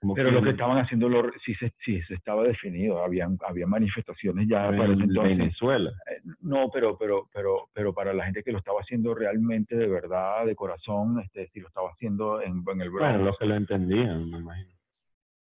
Como 0.00 0.14
pero 0.14 0.32
lo 0.32 0.42
que 0.42 0.50
estaban 0.50 0.78
haciendo 0.78 1.08
lo, 1.08 1.30
sí, 1.44 1.54
se, 1.54 1.72
sí 1.84 2.02
se 2.02 2.14
estaba 2.14 2.42
definido, 2.42 3.04
habían, 3.04 3.38
había 3.46 3.68
manifestaciones 3.68 4.48
ya 4.48 4.66
en 4.68 4.76
para 4.76 4.92
entonces. 4.92 5.38
Venezuela. 5.38 5.90
Eh, 6.10 6.20
No, 6.40 6.70
pero, 6.72 6.98
pero, 6.98 7.28
pero, 7.32 7.68
pero 7.72 7.94
para 7.94 8.12
la 8.12 8.24
gente 8.24 8.42
que 8.42 8.50
lo 8.50 8.58
estaba 8.58 8.80
haciendo 8.80 9.14
realmente 9.14 9.76
de 9.76 9.86
verdad, 9.86 10.44
de 10.44 10.56
corazón, 10.56 11.20
este, 11.20 11.46
si 11.50 11.60
lo 11.60 11.68
estaba 11.68 11.90
haciendo 11.90 12.40
en, 12.42 12.64
en 12.66 12.80
el 12.80 12.90
Bronx, 12.90 13.10
Bueno, 13.12 13.24
los 13.24 13.38
que 13.38 13.46
lo 13.46 13.54
entendían, 13.54 14.28
me 14.28 14.38
imagino. 14.38 14.70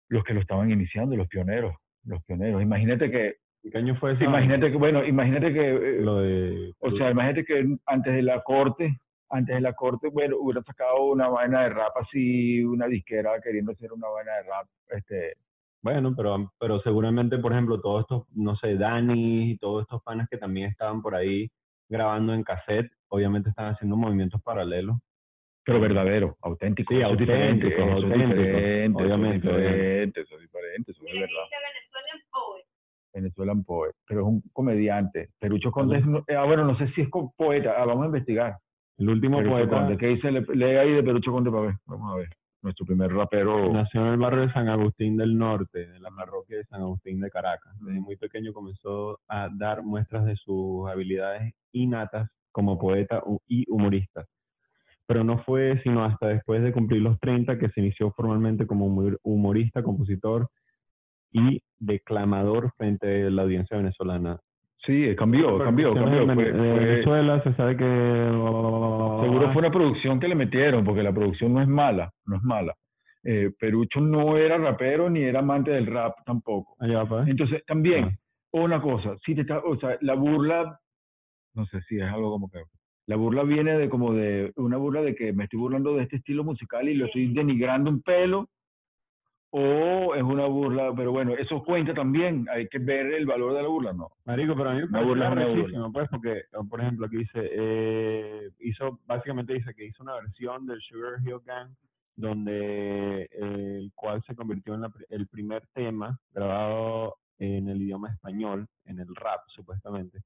los 0.09 0.23
que 0.25 0.33
lo 0.33 0.41
estaban 0.41 0.69
iniciando, 0.69 1.15
los 1.15 1.29
pioneros. 1.29 1.73
los 2.03 2.21
pioneros. 2.25 2.61
Imagínate 2.61 3.09
que, 3.09 3.35
¿Qué 3.63 3.77
año 3.77 3.95
fue 3.95 4.13
eso? 4.13 4.23
imagínate 4.23 4.71
que, 4.71 4.77
bueno, 4.77 5.05
imagínate 5.05 5.53
que, 5.53 5.69
eh, 5.69 6.01
Lo 6.01 6.19
de... 6.19 6.73
o 6.79 6.91
sea, 6.91 7.11
imagínate 7.11 7.45
que 7.45 7.65
antes 7.85 8.13
de 8.13 8.21
la 8.23 8.41
corte, 8.41 8.99
antes 9.29 9.55
de 9.55 9.61
la 9.61 9.73
corte, 9.73 10.09
bueno, 10.09 10.37
hubiera 10.39 10.63
sacado 10.63 11.03
una 11.11 11.27
vaina 11.27 11.63
de 11.63 11.69
rap 11.69 11.95
así, 11.97 12.63
una 12.63 12.87
disquera 12.87 13.39
queriendo 13.43 13.73
hacer 13.73 13.91
una 13.91 14.07
vaina 14.07 14.31
de 14.35 14.43
rap, 14.43 14.67
este, 14.89 15.33
Bueno, 15.81 16.15
pero, 16.15 16.51
pero 16.59 16.79
seguramente, 16.81 17.37
por 17.37 17.51
ejemplo, 17.51 17.79
todos 17.79 18.01
estos, 18.01 18.23
no 18.33 18.55
sé, 18.55 18.75
Dani 18.75 19.51
y 19.51 19.57
todos 19.57 19.83
estos 19.83 20.01
panas 20.03 20.27
que 20.29 20.37
también 20.37 20.69
estaban 20.69 21.01
por 21.01 21.15
ahí 21.15 21.49
grabando 21.89 22.33
en 22.33 22.43
cassette, 22.43 22.91
obviamente 23.09 23.49
están 23.49 23.73
haciendo 23.73 23.97
movimientos 23.97 24.41
paralelos. 24.41 24.97
pero 25.63 25.79
verdadero, 25.79 26.37
auténtico. 26.41 26.93
Sí, 26.93 26.99
eso 26.99 27.11
es 27.11 27.19
diferente, 27.19 27.65
auténtico, 27.65 27.81
eso 27.83 27.97
es 27.97 28.03
auténtico, 28.03 28.41
diferente, 28.41 29.03
obviamente, 29.03 30.21
Eso 30.21 30.35
es 30.35 30.41
diferente, 30.41 30.91
eso 30.91 31.01
es 31.05 31.13
verdad. 31.13 31.45
Venezuelan 33.13 33.63
Poet. 33.63 33.93
Pero 34.07 34.21
es 34.21 34.27
un 34.27 34.41
comediante. 34.53 35.29
Perucho 35.39 35.71
Conde, 35.71 35.97
es 35.99 36.05
no- 36.05 36.23
ah, 36.37 36.45
bueno, 36.45 36.63
no 36.65 36.77
sé 36.77 36.87
si 36.89 37.01
es 37.01 37.09
poeta, 37.37 37.73
ah, 37.77 37.85
vamos 37.85 38.03
a 38.03 38.07
investigar. 38.07 38.57
El 38.97 39.09
último 39.09 39.37
Perucho 39.37 39.55
poeta 39.55 39.75
Conde, 39.77 39.97
¿qué 39.97 40.07
dice? 40.07 40.31
Le- 40.31 40.45
Lee 40.55 40.75
ahí 40.77 40.91
de 40.93 41.03
Perucho 41.03 41.31
Conde 41.31 41.49
para 41.51 41.63
ver, 41.63 41.75
vamos 41.85 42.13
a 42.13 42.17
ver. 42.17 42.29
Nuestro 42.61 42.85
primer 42.85 43.13
rapero. 43.13 43.71
nació 43.71 44.01
en 44.05 44.07
el 44.13 44.17
barrio 44.17 44.41
de 44.41 44.51
San 44.51 44.67
Agustín 44.67 45.15
del 45.15 45.37
Norte, 45.37 45.87
de 45.87 45.99
la 46.01 46.09
parroquia 46.11 46.57
de 46.57 46.65
San 46.65 46.81
Agustín 46.81 47.21
de 47.21 47.29
Caracas. 47.29 47.73
Desde 47.79 48.01
muy 48.01 48.17
pequeño 48.17 48.51
comenzó 48.51 49.17
a 49.29 49.47
dar 49.57 49.81
muestras 49.81 50.25
de 50.25 50.35
sus 50.35 50.89
habilidades 50.89 51.53
innatas 51.71 52.29
como 52.51 52.77
poeta 52.77 53.23
y 53.47 53.63
humorista. 53.71 54.25
Pero 55.07 55.23
no 55.23 55.37
fue 55.43 55.79
sino 55.83 56.03
hasta 56.03 56.27
después 56.27 56.61
de 56.61 56.73
cumplir 56.73 57.01
los 57.01 57.17
30 57.21 57.57
que 57.57 57.69
se 57.69 57.79
inició 57.79 58.11
formalmente 58.11 58.67
como 58.67 58.85
humor- 58.87 59.19
humorista, 59.23 59.81
compositor 59.81 60.49
y 61.31 61.61
declamador 61.79 62.71
frente 62.77 63.25
a 63.25 63.29
la 63.29 63.43
audiencia 63.43 63.77
venezolana. 63.77 64.39
Sí, 64.85 65.13
cambió, 65.17 65.57
cambió, 65.59 65.93
cambió. 65.93 66.21
En 66.23 66.33
Fue- 66.35 66.51
Vene- 66.51 66.57
fue- 66.57 66.79
Venezuela 66.85 67.43
se 67.43 67.53
sabe 67.53 67.75
que... 67.77 67.83
seguro 67.83 69.51
fue 69.53 69.59
una 69.61 69.71
producción 69.71 70.19
que 70.19 70.27
le 70.27 70.35
metieron, 70.35 70.83
porque 70.83 71.03
la 71.03 71.11
producción 71.13 71.53
no 71.53 71.61
es 71.61 71.67
mala, 71.67 72.11
no 72.25 72.37
es 72.37 72.43
mala. 72.43 72.73
Eh, 73.23 73.51
Perucho 73.59 73.99
no 73.99 74.37
era 74.37 74.57
rapero 74.57 75.09
ni 75.09 75.21
era 75.23 75.39
amante 75.39 75.71
del 75.71 75.85
rap 75.87 76.13
tampoco. 76.25 76.75
Allá, 76.79 77.05
pa. 77.05 77.25
Entonces, 77.27 77.63
también, 77.65 78.05
Ah. 78.05 78.17
una 78.53 78.81
cosa, 78.81 79.15
si 79.25 79.35
te 79.35 79.41
está, 79.41 79.59
o 79.59 79.77
sea, 79.77 79.97
la 80.01 80.13
burla, 80.15 80.79
no 81.53 81.65
sé 81.65 81.81
si 81.81 81.97
es 81.97 82.03
algo 82.09 82.31
como 82.31 82.49
que, 82.49 82.59
la 83.07 83.15
burla 83.17 83.43
viene 83.43 83.77
de 83.77 83.89
como 83.89 84.13
de, 84.13 84.53
una 84.55 84.77
burla 84.77 85.01
de 85.01 85.15
que 85.15 85.33
me 85.33 85.43
estoy 85.45 85.59
burlando 85.59 85.95
de 85.95 86.03
este 86.03 86.15
estilo 86.17 86.43
musical 86.45 86.87
y 86.87 86.93
lo 86.93 87.07
estoy 87.07 87.33
denigrando 87.33 87.89
un 87.89 88.01
pelo, 88.01 88.47
o 89.51 90.13
es 90.15 90.21
una 90.23 90.45
burla, 90.45 90.93
pero 90.95 91.11
bueno, 91.11 91.33
eso 91.33 91.63
cuenta 91.63 91.93
también, 91.93 92.45
hay 92.51 92.67
que 92.67 92.77
ver 92.79 93.07
el 93.13 93.25
valor 93.25 93.53
de 93.55 93.63
la 93.63 93.67
burla, 93.67 93.93
¿no? 93.93 94.09
Marico, 94.25 94.55
pero 94.55 94.69
a 94.69 94.73
mí 94.73 94.81
me 94.81 94.87
parece 94.87 95.07
burla 95.07 95.29
burla. 95.29 95.89
pues, 95.91 96.09
porque, 96.09 96.41
por 96.69 96.81
ejemplo, 96.81 97.05
aquí 97.07 97.17
dice, 97.17 97.49
eh, 97.51 98.49
hizo, 98.59 98.99
básicamente 99.07 99.53
dice 99.53 99.73
que 99.73 99.85
hizo 99.85 100.03
una 100.03 100.15
versión 100.15 100.65
del 100.67 100.79
Sugar 100.81 101.19
Hill 101.25 101.39
Gang, 101.45 101.69
donde 102.15 103.23
eh, 103.23 103.27
el 103.31 103.91
cual 103.95 104.21
se 104.27 104.35
convirtió 104.35 104.73
en 104.75 104.81
la 104.81 104.91
el 105.09 105.27
primer 105.27 105.63
tema 105.73 106.19
grabado 106.33 107.15
en 107.39 107.69
el 107.69 107.81
idioma 107.81 108.09
español, 108.11 108.67
en 108.85 108.99
el 108.99 109.15
rap, 109.15 109.39
supuestamente. 109.47 110.19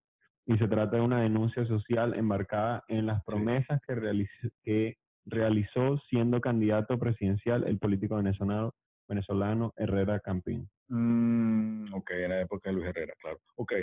Y 0.45 0.57
se 0.57 0.67
trata 0.67 0.97
de 0.97 1.01
una 1.03 1.21
denuncia 1.21 1.65
social 1.65 2.15
embarcada 2.15 2.83
en 2.87 3.05
las 3.05 3.23
promesas 3.23 3.79
que, 3.87 3.95
realiz- 3.95 4.51
que 4.63 4.97
realizó 5.25 5.97
siendo 6.09 6.41
candidato 6.41 6.97
presidencial 6.97 7.63
el 7.65 7.77
político 7.77 8.15
venezolano, 8.15 8.73
venezolano 9.13 9.73
Herrera 9.77 10.19
Campín. 10.19 10.67
Mm, 10.89 11.93
ok, 11.93 12.11
en 12.11 12.29
la 12.29 12.41
época 12.41 12.69
de 12.69 12.75
Luis 12.75 12.87
Herrera, 12.87 13.13
claro. 13.21 13.39
Ok, 13.55 13.73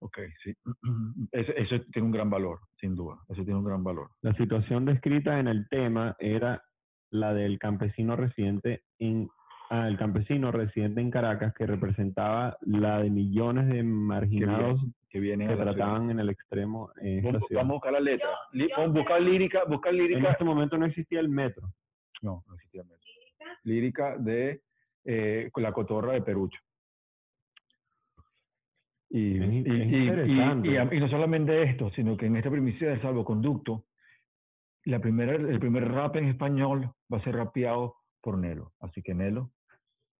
ok, 0.00 0.18
sí. 0.42 0.54
Eso, 1.32 1.52
eso 1.52 1.76
tiene 1.92 2.06
un 2.06 2.12
gran 2.12 2.30
valor, 2.30 2.60
sin 2.80 2.94
duda. 2.94 3.16
Eso 3.28 3.42
tiene 3.44 3.58
un 3.58 3.64
gran 3.64 3.82
valor. 3.84 4.10
La 4.22 4.34
situación 4.34 4.84
descrita 4.84 5.38
en 5.38 5.48
el 5.48 5.68
tema 5.68 6.16
era 6.18 6.62
la 7.10 7.34
del 7.34 7.58
campesino 7.58 8.16
residente 8.16 8.82
en 8.98 9.28
ah, 9.70 9.86
el 9.88 9.96
campesino 9.98 10.50
residente 10.52 11.00
en 11.00 11.10
Caracas 11.10 11.52
que 11.54 11.66
representaba 11.66 12.56
la 12.62 13.00
de 13.02 13.10
millones 13.10 13.68
de 13.68 13.82
marginados 13.82 14.80
Que 15.10 15.20
viene 15.20 15.44
que 15.46 15.50
la 15.50 15.56
ciudad. 15.62 15.74
trataban 15.74 16.10
en 16.10 16.20
el 16.20 16.30
extremo 16.30 16.90
en 17.00 17.18
esta 17.18 17.32
Vamos, 17.32 17.48
ciudad. 17.48 17.60
vamos 17.62 17.70
a 17.70 17.74
buscar 17.76 17.92
la 17.92 18.00
letra. 18.00 18.28
Yo- 18.54 18.66
yo 18.66 18.76
pon- 18.76 18.92
busca 18.94 19.14
creo- 19.16 19.28
lírica, 19.28 19.60
En 19.66 19.96
lírica. 19.96 20.30
este 20.32 20.44
momento 20.44 20.78
no 20.78 20.86
existía 20.86 21.20
el 21.20 21.28
metro. 21.28 21.68
No, 22.22 22.42
no 22.48 22.54
existía 22.54 22.82
metro. 22.82 23.01
Lírica 23.64 24.16
de 24.18 24.60
eh, 25.04 25.50
la 25.56 25.72
cotorra 25.72 26.12
de 26.12 26.22
Perucho. 26.22 26.58
Y, 29.10 29.36
Es 29.42 29.52
y, 29.52 29.56
y- 29.56 29.82
y- 29.94 30.08
interesante. 30.08 30.68
y- 30.68 30.96
y 30.96 31.00
no 31.00 31.08
solamente 31.08 31.62
esto, 31.62 31.90
sino 31.90 32.16
que 32.16 32.26
en 32.26 32.36
esta 32.36 32.50
primicia 32.50 32.88
de 32.90 33.00
salvoconducto, 33.00 33.84
la 34.84 34.98
primera, 35.00 35.34
el 35.34 35.60
primer 35.60 35.86
rap 35.90 36.16
en 36.16 36.26
español 36.28 36.90
va 37.12 37.18
a 37.18 37.22
ser 37.22 37.36
rapeado 37.36 37.96
por 38.22 38.38
Nelo. 38.38 38.72
Así 38.80 39.02
que 39.02 39.14
Nelo, 39.14 39.50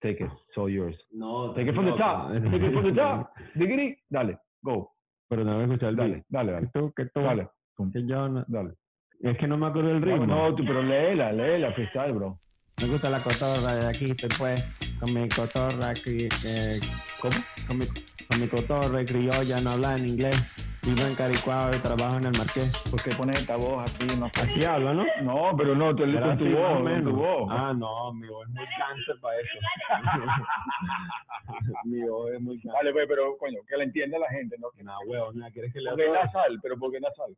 take 0.00 0.24
it, 0.24 0.30
so 0.54 0.68
yours. 0.68 0.96
No, 1.10 1.54
Take 1.54 1.70
it 1.70 1.74
from 1.74 1.86
the 1.86 1.92
top, 1.96 2.32
take 2.32 2.66
it 2.66 2.72
from 2.72 2.84
the 2.84 2.92
top. 2.94 3.30
Diggity, 3.54 3.96
dale, 4.10 4.38
go, 4.60 4.90
Pero 5.28 5.44
tengo 5.44 5.58
que 5.58 5.64
escuchar 5.64 5.88
el 5.88 5.96
dale, 5.96 6.14
beat. 6.14 6.24
dale, 6.28 6.52
dale, 6.52 6.70
tú, 6.74 6.92
que 6.92 7.06
tú, 7.06 7.20
dale, 7.20 7.48
pum, 7.74 7.90
que 7.90 8.06
yo 8.06 8.28
no- 8.28 8.44
dale. 8.46 8.74
es 9.20 9.38
que 9.38 9.46
no 9.48 9.56
me 9.56 9.66
acuerdo 9.68 9.88
del 9.88 10.00
No, 10.00 10.06
ritmo. 10.06 10.26
no, 10.26 10.54
tú, 10.54 10.64
pero 10.66 10.82
léela, 10.82 11.32
léela, 11.32 11.72
freestyle, 11.72 12.12
bro. 12.12 12.38
Me 12.82 12.88
gusta 12.88 13.10
la 13.10 13.20
cotorra 13.20 13.74
de 13.76 13.86
aquí, 13.86 14.06
te 14.06 14.26
pues, 14.36 14.60
con 14.98 15.14
mi 15.14 15.28
cotorra 15.28 15.90
aquí, 15.90 16.26
eh, 16.46 16.80
¿cómo? 17.20 17.36
Con 17.68 17.78
mi, 17.78 17.86
con 18.26 18.40
mi 18.40 18.48
cotorra 18.48 19.04
criolla, 19.04 19.60
no 19.60 19.70
habla 19.70 19.94
en 19.94 20.08
inglés, 20.08 20.34
vivo 20.82 21.06
en 21.06 21.14
Caricuao 21.14 21.70
y 21.70 21.78
trabajo 21.78 22.16
en 22.16 22.26
el 22.26 22.36
Marqués. 22.36 22.82
¿Por 22.90 23.00
qué 23.00 23.14
pones 23.14 23.38
esta 23.38 23.54
voz 23.54 23.88
aquí? 23.88 24.06
No, 24.18 24.26
Así 24.26 24.64
habla, 24.64 24.94
¿no? 24.94 25.04
no 25.22 25.56
pero 25.56 25.76
no, 25.76 25.94
tú 25.94 26.02
Era 26.02 26.22
con 26.22 26.38
tu 26.38 26.50
voz, 26.50 27.04
tu 27.04 27.12
voz. 27.14 27.48
Ah, 27.52 27.72
no, 27.72 28.12
mi 28.14 28.26
voz 28.26 28.48
es 28.48 28.54
muy 28.54 28.66
cáncer 28.76 29.16
para 29.20 29.40
eso. 29.40 29.58
mi 31.84 32.02
voz 32.02 32.32
es 32.32 32.40
muy 32.40 32.56
cáncer. 32.56 32.72
Vale, 32.72 32.92
pues, 32.92 33.06
pero 33.06 33.38
coño, 33.38 33.60
que 33.68 33.76
la 33.76 33.84
entienda 33.84 34.18
la 34.18 34.28
gente, 34.28 34.56
¿no? 34.58 34.70
Nah, 34.82 34.98
huevo, 35.06 35.32
¿no? 35.32 35.48
¿quieres 35.52 35.72
que 35.72 35.80
le 35.80 35.90
Porque 35.90 36.06
es 36.06 36.12
nasal, 36.12 36.58
pero 36.60 36.76
porque 36.80 36.96
es 36.96 37.02
nasal. 37.02 37.36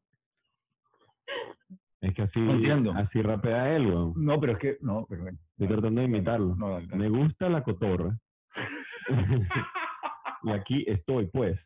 Es 2.04 2.14
que 2.14 2.22
así, 2.22 2.38
No 2.38 2.52
entiendo. 2.52 2.92
así 2.92 3.22
rapea 3.22 3.74
él, 3.74 3.86
weón. 3.86 4.12
No, 4.16 4.38
pero 4.38 4.52
es 4.52 4.58
que, 4.58 4.76
no, 4.82 5.06
pero. 5.08 5.26
Estoy 5.26 5.68
tratando 5.68 6.02
de 6.02 6.06
imitarlo. 6.06 6.54
No, 6.54 6.70
dale, 6.70 6.86
dale. 6.86 7.02
Me 7.02 7.08
gusta 7.08 7.48
la 7.48 7.62
cotorra. 7.62 8.14
y 10.42 10.50
aquí 10.50 10.84
estoy, 10.86 11.26
pues. 11.26 11.58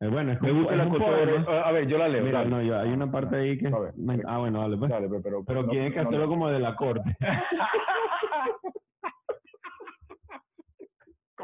Eh, 0.00 0.08
bueno, 0.08 0.32
es 0.32 0.42
Me 0.42 0.52
gusta 0.52 0.76
la 0.76 0.86
cotorra. 0.86 1.66
A 1.66 1.72
ver, 1.72 1.86
yo 1.86 1.96
la 1.96 2.08
leo. 2.08 2.24
Mira, 2.24 2.40
dale. 2.40 2.50
no, 2.50 2.62
yo, 2.62 2.78
hay 2.78 2.90
una 2.90 3.10
parte 3.10 3.36
ahí 3.36 3.56
que... 3.56 3.68
A 3.68 3.78
ver, 3.78 3.94
ah, 4.26 4.36
bueno, 4.36 4.60
dale, 4.60 4.76
pues. 4.76 4.90
Dale, 4.90 5.08
pero, 5.08 5.22
pero, 5.22 5.44
Pero 5.44 5.62
no, 5.62 5.68
tienes 5.70 5.94
que 5.94 6.00
hacerlo 6.00 6.28
como 6.28 6.50
de 6.50 6.58
la 6.60 6.76
corte. 6.76 7.16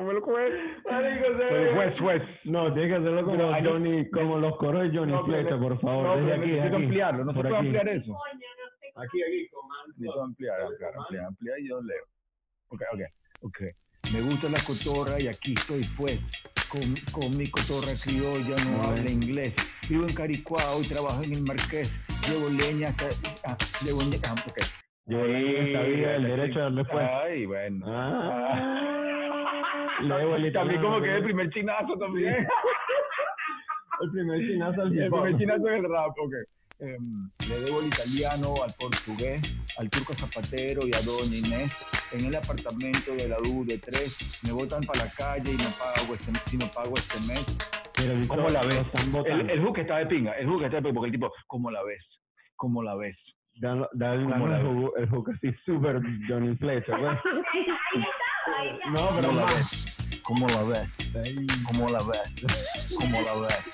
Como 0.09 0.17
el 0.17 0.21
juez. 0.25 0.53
El 1.51 1.75
juez, 1.75 2.01
juez. 2.01 2.23
No, 2.45 2.73
tienes 2.73 2.91
que 2.93 2.97
hacerlo 2.97 3.25
como 3.25 3.37
Pero 3.53 3.71
Johnny, 3.73 4.09
como 4.11 4.39
los 4.39 4.57
coros 4.57 4.83
de 4.91 4.97
Johnny 4.99 5.13
No, 5.13 5.25
pero- 5.27 5.39
Flecha, 5.43 5.59
por 5.61 5.81
favor. 5.81 6.05
No, 6.05 6.17
desde 6.17 6.29
pero 6.31 6.41
aquí, 6.41 6.51
necesito 6.51 6.77
aquí. 6.77 6.85
ampliarlo, 6.85 7.25
no 7.25 7.31
se 7.33 7.37
por 7.37 7.43
puede 7.45 7.57
aquí. 7.57 7.67
ampliar 7.67 7.89
eso. 7.89 8.13
No. 8.13 8.19
Aquí, 9.03 9.23
aquí, 9.23 9.49
comando. 9.51 9.87
Necesito 9.99 10.23
ampliar, 10.23 10.61
ampliar, 10.63 10.93
ampliar, 10.97 11.25
ampliar 11.27 11.59
y 11.59 11.69
yo 11.69 11.83
leo. 11.83 12.05
Ok, 12.69 12.83
ok, 12.95 13.01
ok. 13.43 13.59
Me 14.15 14.21
gusta 14.23 14.49
la 14.49 14.59
cotorra 14.67 15.21
y 15.21 15.27
aquí 15.29 15.53
estoy 15.55 15.83
pues. 15.97 16.19
Con, 16.73 16.81
con 17.13 17.37
mi 17.37 17.45
cotorra 17.51 17.93
criolla 18.03 18.57
no 18.65 18.89
habla 18.89 19.11
inglés. 19.11 19.55
Vivo 19.91 20.05
en 20.09 20.15
Caricuao 20.15 20.81
y 20.83 20.89
trabajo 20.89 21.21
en 21.23 21.33
el 21.35 21.43
Marqués. 21.43 21.93
Llevo 22.29 22.49
leña 22.49 22.89
hasta... 22.89 23.09
Ah, 23.47 23.57
llevo 23.85 24.01
leña... 24.03 24.25
Ah, 24.29 24.35
ok. 24.47 24.59
Llevo 25.07 25.25
leña 25.25 25.61
esta 25.69 25.83
vida, 25.83 26.17
el 26.17 26.23
derecho 26.25 26.59
a 26.61 26.63
darle 26.65 26.85
pues. 26.85 27.09
Ay, 27.25 27.47
bueno. 27.47 27.87
Ah. 27.89 28.98
Debo 30.01 30.37
el 30.37 30.53
también 30.53 30.81
como 30.81 31.01
que 31.01 31.17
el 31.17 31.25
primer 31.25 31.51
chinazo 31.51 31.97
también. 31.99 32.47
El 34.01 34.11
primer 34.13 34.39
chinazo 34.47 34.83
al 34.83 34.97
el 34.97 35.11
primer 35.11 35.37
chinazo 35.39 35.69
es 35.69 35.75
el 35.75 35.91
rap, 35.91 36.11
ok. 36.11 36.33
Em, 36.79 37.29
le 37.49 37.59
debo 37.65 37.81
el 37.81 37.89
italiano, 37.89 38.55
al 38.63 38.71
portugués, 38.79 39.43
al 39.77 39.91
turco 39.91 40.15
zapatero 40.15 40.87
y 40.87 40.95
a 40.95 41.03
doña 41.03 41.35
Inés. 41.35 41.75
En 42.13 42.27
el 42.27 42.37
apartamento 42.37 43.11
de 43.19 43.29
la 43.29 43.39
U 43.39 43.65
de 43.67 43.77
3 43.79 44.43
me 44.47 44.53
botan 44.53 44.83
para 44.87 45.07
la 45.07 45.11
calle 45.11 45.51
y 45.51 45.57
no 45.57 45.71
pago 45.75 46.15
este, 46.15 46.31
si 46.47 46.57
no 46.57 46.71
pago 46.71 46.95
este 46.95 47.19
mes. 47.27 47.59
Víctor, 47.99 48.37
¿Cómo 48.37 48.49
la 48.49 48.63
ves? 48.63 48.87
El, 49.27 49.51
el 49.51 49.65
hook 49.65 49.79
está 49.79 49.99
de 49.99 50.07
pinga, 50.07 50.33
el 50.39 50.47
hook 50.47 50.63
está 50.63 50.77
de 50.77 50.83
pinga, 50.83 50.95
porque 50.95 51.07
el 51.07 51.13
tipo, 51.13 51.33
¿cómo 51.49 51.71
la 51.73 51.83
ves? 51.83 52.05
¿Cómo 52.55 52.83
la 52.85 52.95
ves? 52.95 53.17
Dale, 53.57 53.89
dale 53.95 54.23
¿Cómo 54.23 54.47
la 54.47 54.61
el, 54.61 54.67
hook, 54.67 54.93
el 54.97 55.09
hook 55.09 55.31
así 55.35 55.53
súper 55.67 56.01
Johnny 56.29 56.55
Flecha, 56.57 56.97
pues. 56.97 57.19
No, 58.93 59.11
pero 59.17 59.29
¿Cómo 59.29 59.37
la 59.41 59.47
ves? 59.47 60.23
¿Cómo 60.23 60.47
la 60.49 60.63
ves? 60.63 61.63
¿Cómo 61.67 61.89
la 61.89 61.99
ves? 61.99 62.97
¿Cómo 62.99 63.21
la 63.23 63.35
ves? 63.47 63.73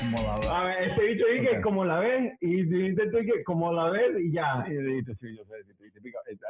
Como 0.00 0.22
la 0.26 0.36
ves. 0.36 0.48
A 0.48 0.64
ver, 0.64 0.88
este 0.90 1.04
bicho 1.06 1.24
dice 1.26 1.48
Ok. 1.48 1.54
que 1.56 1.60
como 1.62 1.84
la 1.84 1.98
ves 2.00 2.32
y 2.40 2.62
dice 2.64 3.06
tú 3.10 3.18
que 3.18 3.44
como 3.44 3.72
la 3.72 3.90
ves 3.90 4.16
y 4.18 4.32
ya. 4.32 4.64
Sí, 4.66 4.72
sí, 4.76 5.14
sí, 5.20 5.36
yo 5.36 5.44
sé, 5.44 5.54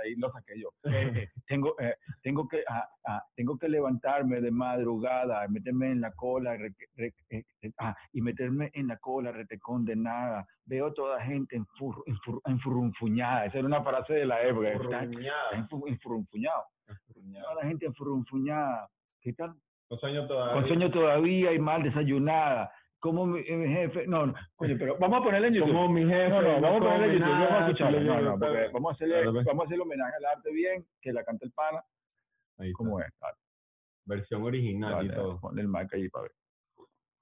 ahí 0.05 0.15
lo 0.17 0.31
saqué 0.33 0.61
yo. 0.61 0.69
Eh, 0.85 1.29
tengo, 1.47 1.75
eh, 1.81 1.97
tengo, 2.23 2.47
que, 2.49 2.63
ah, 2.69 2.89
ah, 3.07 3.23
tengo 3.35 3.59
que 3.59 3.69
levantarme 3.69 4.41
de 4.41 4.51
madrugada, 4.51 5.47
meterme 5.49 5.91
en 5.91 6.01
la 6.01 6.13
cola 6.13 6.57
re- 6.57 6.75
re- 6.97 7.15
eh, 7.31 7.45
eh, 7.63 7.73
ah, 7.79 7.95
y 8.13 8.21
meterme 8.23 8.71
en 8.75 8.87
la 8.89 8.97
cola 8.99 9.33
rete 9.33 9.59
condenada. 9.59 10.47
Veo 10.65 10.93
toda 10.95 11.21
gente 11.23 11.57
enfur- 11.59 12.03
enfur- 12.07 12.41
enfurrunfuñada. 12.47 13.47
Esa 13.47 13.59
era 13.59 13.67
una 13.67 13.83
frase 13.83 14.15
de 14.15 14.27
la 14.27 14.41
época. 14.43 14.69
Está, 14.73 15.03
está 15.05 15.57
enfu- 15.57 15.89
enfurrunfuñado. 15.89 16.63
Toda 17.43 17.55
la 17.63 17.69
gente 17.69 17.87
enfurrunfuñada. 17.87 18.89
¿Qué 19.21 19.33
tal? 19.33 19.55
Con 19.89 19.99
sueño 19.99 20.27
todavía. 20.27 20.55
Con 20.55 20.69
sueño 20.69 20.91
todavía 20.91 21.53
y 21.53 21.59
mal 21.59 21.83
desayunada. 21.83 22.71
Como 23.01 23.27
mi, 23.27 23.43
mi 23.43 23.69
jefe. 23.75 24.07
No, 24.07 24.27
no, 24.27 24.35
coño, 24.57 24.77
pero 24.79 24.97
vamos 24.99 25.21
a 25.21 25.25
ponerle 25.25 25.49
en 25.49 25.55
YouTube. 25.55 25.73
Como 25.73 25.89
mi 25.89 26.03
jefe. 26.03 26.29
No, 26.29 26.43
no, 26.43 26.61
vamos 26.61 26.77
a 26.83 26.85
ponerle 26.85 27.07
en 27.07 27.13
YouTube, 27.15 27.31
vamos 27.31 27.49
a 27.49 27.51
nada, 27.51 27.67
escucharlo. 27.67 28.01
No, 28.01 28.21
no, 28.21 28.39
porque 28.39 28.69
vamos 28.73 28.91
a 28.91 28.95
hacerle, 28.95 29.15
Claro, 29.23 29.33
vamos 29.33 29.63
a 29.63 29.65
hacerle 29.65 29.83
homenaje 29.83 30.17
al 30.17 30.25
arte 30.37 30.53
bien, 30.53 30.87
que 31.01 31.13
la 31.13 31.25
canta 31.25 31.47
el 31.47 31.53
pana, 31.53 31.83
Ahí 32.59 32.73
como 32.73 33.01
es. 33.01 33.07
Dale, 33.21 33.37
Versión 34.05 34.43
original 34.43 35.05
y 35.05 35.09
dale, 35.09 35.21
todo. 35.21 35.41
ponle 35.41 35.63
el 35.63 35.69
mic 35.69 35.95
allí 35.95 36.09
para 36.11 36.23
ver. 36.25 36.33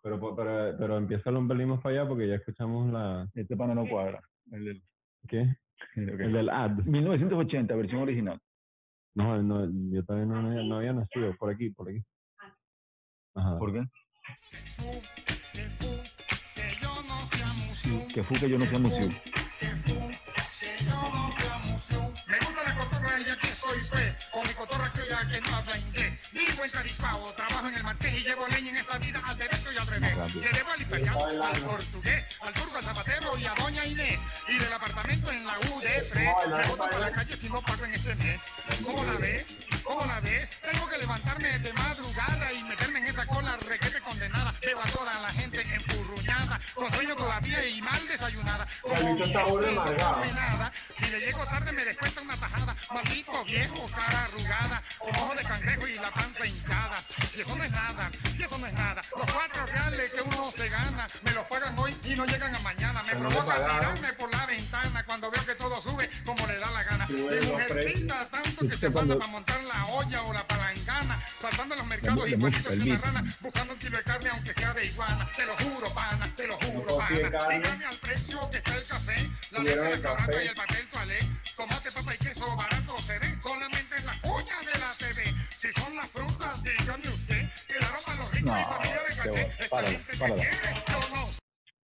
Pero, 0.03 0.35
pero, 0.37 0.77
pero 0.79 0.97
empieza 0.97 1.31
un 1.31 1.49
pelín 1.49 1.69
más 1.69 1.81
para 1.81 2.01
allá 2.01 2.09
porque 2.09 2.29
ya 2.29 2.35
escuchamos 2.37 2.93
la... 2.93 3.29
Este 3.35 3.57
pana 3.57 3.75
no 3.75 3.87
cuadra. 3.89 4.21
El 4.51 4.65
del, 4.65 4.83
¿Qué? 5.29 5.47
El 5.97 6.33
del 6.33 6.49
ad. 6.51 6.73
1980, 6.85 7.75
versión 7.77 8.03
original. 8.03 8.41
No, 9.19 9.43
no 9.43 9.69
yo 9.93 10.05
todavía 10.05 10.27
no, 10.33 10.41
no, 10.41 10.63
no 10.63 10.77
había 10.77 10.93
nacido. 10.93 11.37
Por 11.37 11.51
aquí, 11.51 11.71
por 11.71 11.89
aquí. 11.89 12.05
Ajá. 13.35 13.59
¿Por 13.59 13.73
qué? 13.73 13.85
Que 14.79 14.93
fu, 15.83 15.93
que 16.55 16.79
yo 16.81 17.03
no 17.03 17.27
sea 17.27 17.49
museo. 17.49 18.09
Que 18.15 18.23
fue 18.23 18.39
que 18.39 18.49
yo 18.49 18.59
no 18.59 18.65
sea. 18.67 18.71
Que 18.71 18.87
que 19.59 19.95
museo. 21.67 22.13
Me 22.29 22.39
gusta 22.39 22.63
la 22.63 22.79
cotorra 22.79 23.21
y 23.21 23.29
aquí 23.29 23.49
soy 23.49 23.81
fe. 23.81 24.17
Con 24.33 24.47
mi 24.47 24.55
cotorra 24.55 24.93
que 24.93 25.11
ya 25.11 25.29
que 25.29 25.41
no 25.41 25.57
habla 25.57 25.79
inglés. 25.79 26.18
Vivo 26.33 26.65
en 26.65 26.71
Carispao, 26.71 27.33
trabajo 27.33 27.69
en 27.69 27.75
el 27.75 27.85
martes 27.85 28.13
y 28.13 28.23
llevo 28.23 28.47
leña 28.49 28.71
en 28.71 28.77
esta 28.77 28.99
vida 28.99 29.21
al 29.25 29.39
derecho 29.39 29.73
y 29.73 29.79
al 29.79 29.87
revés. 29.87 30.35
Le 30.35 30.49
debo 30.51 30.71
al 30.71 30.83
italiano, 30.83 31.25
al 31.25 31.61
portugués, 31.63 32.25
al 32.41 32.53
turco, 32.53 32.77
al 32.77 32.85
zapatero 32.85 33.39
y 33.39 33.47
a 33.47 33.55
doña 33.55 33.85
Inés. 33.87 34.19
Y 34.49 34.59
del 34.59 34.73
apartamento 34.73 35.31
en 35.31 35.47
la 35.47 35.59
UD3, 35.59 36.49
me 36.49 36.67
boto 36.67 36.77
para 36.77 36.99
la 36.99 37.11
calle 37.13 37.37
si 37.37 37.49
no 37.49 37.63
pago 37.63 37.85
en 37.85 37.95
este 37.95 38.15
mes. 38.17 38.41
¿Cómo 38.85 39.05
la 39.05 39.13
ves? 39.15 39.45
¿Cómo 39.89 40.05
la 40.05 40.21
ves? 40.21 40.51
Tengo 40.61 40.87
que 40.87 40.99
levantarme 40.99 41.59
de 41.61 41.73
madrugada 41.73 42.53
y 42.53 42.63
meterme 42.65 42.99
en 42.99 43.07
esa 43.07 43.27
cola 43.27 43.57
requete 43.57 43.99
condenada. 44.03 44.55
Veo 44.61 44.79
a 44.79 44.85
toda 44.85 45.15
la 45.23 45.31
gente 45.31 45.63
enfurruñada, 45.63 46.61
con 46.75 46.93
sueño 46.93 47.17
todavía 47.17 47.67
y 47.67 47.81
mal 47.81 48.07
desayunada. 48.07 48.67
Como 48.83 49.17
nada, 50.35 50.73
si 50.95 51.11
le 51.11 51.21
llego 51.21 51.39
tarde 51.39 51.73
me 51.73 51.87
descuenta 51.87 52.21
una 52.21 52.37
tajada. 52.37 52.77
Maldito 52.93 53.45
viejo, 53.47 53.87
cara 53.87 54.25
arrugada, 54.25 54.83
con 54.99 55.17
ojo 55.17 55.35
de 55.35 55.43
cangrejo 55.43 55.89
y 55.89 55.95
la 55.95 56.11
panza 56.11 56.47
hinchada. 56.47 56.97
Y 57.35 57.41
eso 57.41 57.57
no 57.57 57.65
es 57.65 57.71
nada, 57.71 58.11
y 58.37 58.43
eso 58.43 58.59
no 58.59 58.67
es 58.67 58.75
nada. 58.75 59.01
Los 59.17 59.33
cuatro 59.33 59.67
reales 59.67 60.13
que 60.13 60.21
uno 60.21 60.53
se 60.55 60.69
gana, 60.69 61.07
me 61.23 61.31
los 61.33 61.47
pagan 61.47 61.79
hoy 61.79 61.97
y 62.05 62.15
no 62.15 62.27
llegan 62.27 62.55
a 62.55 62.59
mañana. 62.59 63.03
Me 63.05 63.17
provoca 63.17 63.55
tirarme 63.55 64.13
por 64.13 64.35
la 64.35 64.45
ventana 64.45 65.05
cuando 65.07 65.31
veo 65.31 65.47
que 65.47 65.55
todo 65.55 65.81
sube 65.81 66.11
como 66.27 66.47
le 66.47 66.59
da 66.59 66.71
la 66.73 66.85
gana. 66.85 67.07
Mi 67.07 67.23
mujercita 67.23 68.29
tanto 68.29 68.69
que 68.69 68.77
se 68.77 68.91
manda 68.91 69.17
para 69.17 69.31
montar 69.31 69.63
la 69.63 69.78
olla 69.87 70.23
o 70.23 70.33
la 70.33 70.47
palangana, 70.47 71.19
saltando 71.41 71.75
los 71.75 71.87
mercados 71.87 72.21
la 72.21 72.37
igualitos 72.37 72.73
que 72.73 72.91
una 72.91 72.99
rana, 72.99 73.37
buscando 73.41 73.73
un 73.73 73.79
kilo 73.79 73.97
de 73.97 74.05
carne 74.05 74.31
aunque 74.31 74.55
sea 74.55 74.75
de 74.75 74.87
iguana. 74.87 75.29
Te 75.37 75.47
lo 75.47 75.57
juro, 75.57 75.95
pana, 75.95 76.27
te 76.37 76.47
lo 76.47 76.57
juro, 76.59 76.99
pana. 76.99 77.59
Dígame 77.59 77.85
al 77.87 77.97
precio 77.99 78.51
que 78.51 78.59
está 78.59 78.75
el 78.77 78.87
café, 78.87 79.31
la 79.51 79.59
leche, 79.61 79.75
el 79.75 79.85
restaurante 79.85 80.45
y 80.45 80.49
el 80.49 80.55
papel 80.55 80.89
toalé. 80.91 81.19
Tomate, 81.57 81.91
papa 81.91 82.15
y 82.15 82.19
queso 82.19 82.57
barato 82.57 82.99
se 82.99 83.19
ve 83.19 83.39
solamente 83.43 83.97
en 83.97 84.07
la 84.07 84.21
cuña 84.21 84.59
de 84.61 84.79
la 84.79 84.93
TV. 84.99 85.35
Si 85.59 85.73
son 85.73 85.97
las 85.97 86.07
frutas, 86.09 86.63
dígame 86.63 87.09
usted, 87.09 87.49
quedaron 87.67 88.03
para 88.05 88.17
los 88.19 88.31
ricos 88.31 88.51
y 88.51 88.63
No, 88.63 88.73
familia 88.73 89.03
de 89.09 89.17
caché. 89.17 89.51
Esta 89.59 89.83
gente 89.83 90.13
que 90.13 90.19
quiere, 90.19 90.51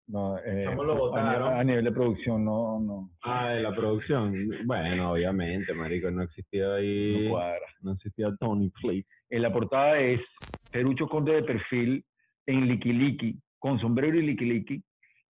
no. 0.06 0.38
Eh, 0.38 0.64
¿Cómo 0.68 0.84
lo 0.84 0.92
a, 0.94 0.98
votaron? 0.98 1.42
nivel, 1.48 1.60
a 1.60 1.64
nivel 1.64 1.84
de 1.84 1.92
producción 1.92 2.44
no, 2.44 2.78
no, 2.80 3.10
Ah, 3.22 3.50
de 3.50 3.62
la 3.62 3.74
producción. 3.74 4.34
Bueno, 4.66 5.12
obviamente, 5.12 5.72
marico, 5.74 6.10
no 6.10 6.22
existía 6.22 6.66
no 6.66 6.72
ahí, 6.74 7.28
cuadra. 7.30 7.66
no 7.82 7.92
existía 7.92 8.28
Tony 8.38 8.70
Plate. 8.80 9.06
En 9.30 9.42
la 9.42 9.52
portada 9.52 9.98
es 9.98 10.20
Perucho 10.70 11.08
Conde 11.08 11.32
de 11.34 11.42
perfil 11.44 12.04
en 12.46 12.68
liquiliqui, 12.68 13.40
con 13.58 13.78
sombrero 13.80 14.16
y 14.18 14.22
liquiliqui. 14.26 14.82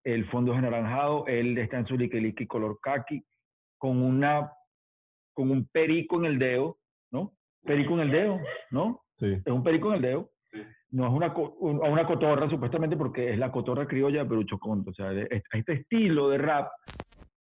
El 0.03 0.27
fondo 0.27 0.53
es 0.53 0.59
anaranjado, 0.59 1.25
él 1.27 1.57
está 1.59 1.79
en 1.79 1.87
su 1.87 1.97
liquiliqui 1.97 2.47
color 2.47 2.79
kaki, 2.83 3.23
con 3.79 4.03
una 4.03 4.51
con 5.33 5.51
un 5.51 5.67
perico 5.69 6.19
en 6.19 6.27
el 6.27 6.39
dedo, 6.39 6.79
¿no? 7.11 7.33
Perico 7.65 7.95
en 7.95 8.01
el 8.01 8.11
dedo, 8.11 8.41
¿no? 8.71 9.03
Sí. 9.19 9.33
Es 9.45 9.53
un 9.53 9.63
perico 9.65 9.89
en 9.89 9.95
el 9.97 10.03
dedo. 10.03 10.31
No 10.95 11.07
es 11.09 11.13
una, 11.13 11.35
un- 11.59 11.81
una 11.85 12.07
cotorra, 12.07 12.49
supuestamente, 12.49 12.97
porque 12.97 13.33
es 13.33 13.39
la 13.39 13.51
cotorra 13.51 13.87
criolla 13.87 14.23
de 14.23 14.29
Perucho. 14.29 14.59
O 14.63 14.95
sea, 14.95 15.11
este 15.13 15.73
estilo 15.73 16.29
de 16.29 16.39
rap, 16.39 16.69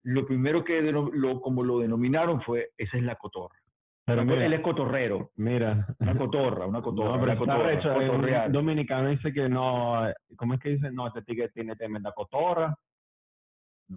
lo 0.04 0.26
primero 0.26 0.64
que, 0.64 0.80
lo, 0.80 1.40
como 1.42 1.62
lo 1.62 1.80
denominaron 1.80 2.40
fue, 2.40 2.70
esa 2.78 2.96
es 2.96 3.02
la 3.02 3.16
cotorra. 3.16 3.54
Pero 4.06 4.22
él 4.22 4.52
es 4.52 4.60
cotorrero, 4.60 5.30
mira. 5.36 5.86
una 5.98 6.16
cotorra, 6.16 6.66
una 6.66 6.82
cotorra, 6.82 7.14
No, 7.16 7.20
pero 7.20 7.32
está 7.32 7.44
cotorra, 7.44 7.68
recho, 7.70 8.00
eh, 8.00 8.10
un 8.46 8.52
dominicano 8.52 9.08
dice 9.08 9.32
que 9.32 9.48
no, 9.48 10.08
eh, 10.08 10.14
¿cómo 10.36 10.54
es 10.54 10.60
que 10.60 10.70
dice? 10.70 10.90
No, 10.90 11.06
este 11.08 11.22
tigre 11.22 11.48
tiene 11.50 11.74
tremenda 11.76 12.12
cotorra. 12.12 12.74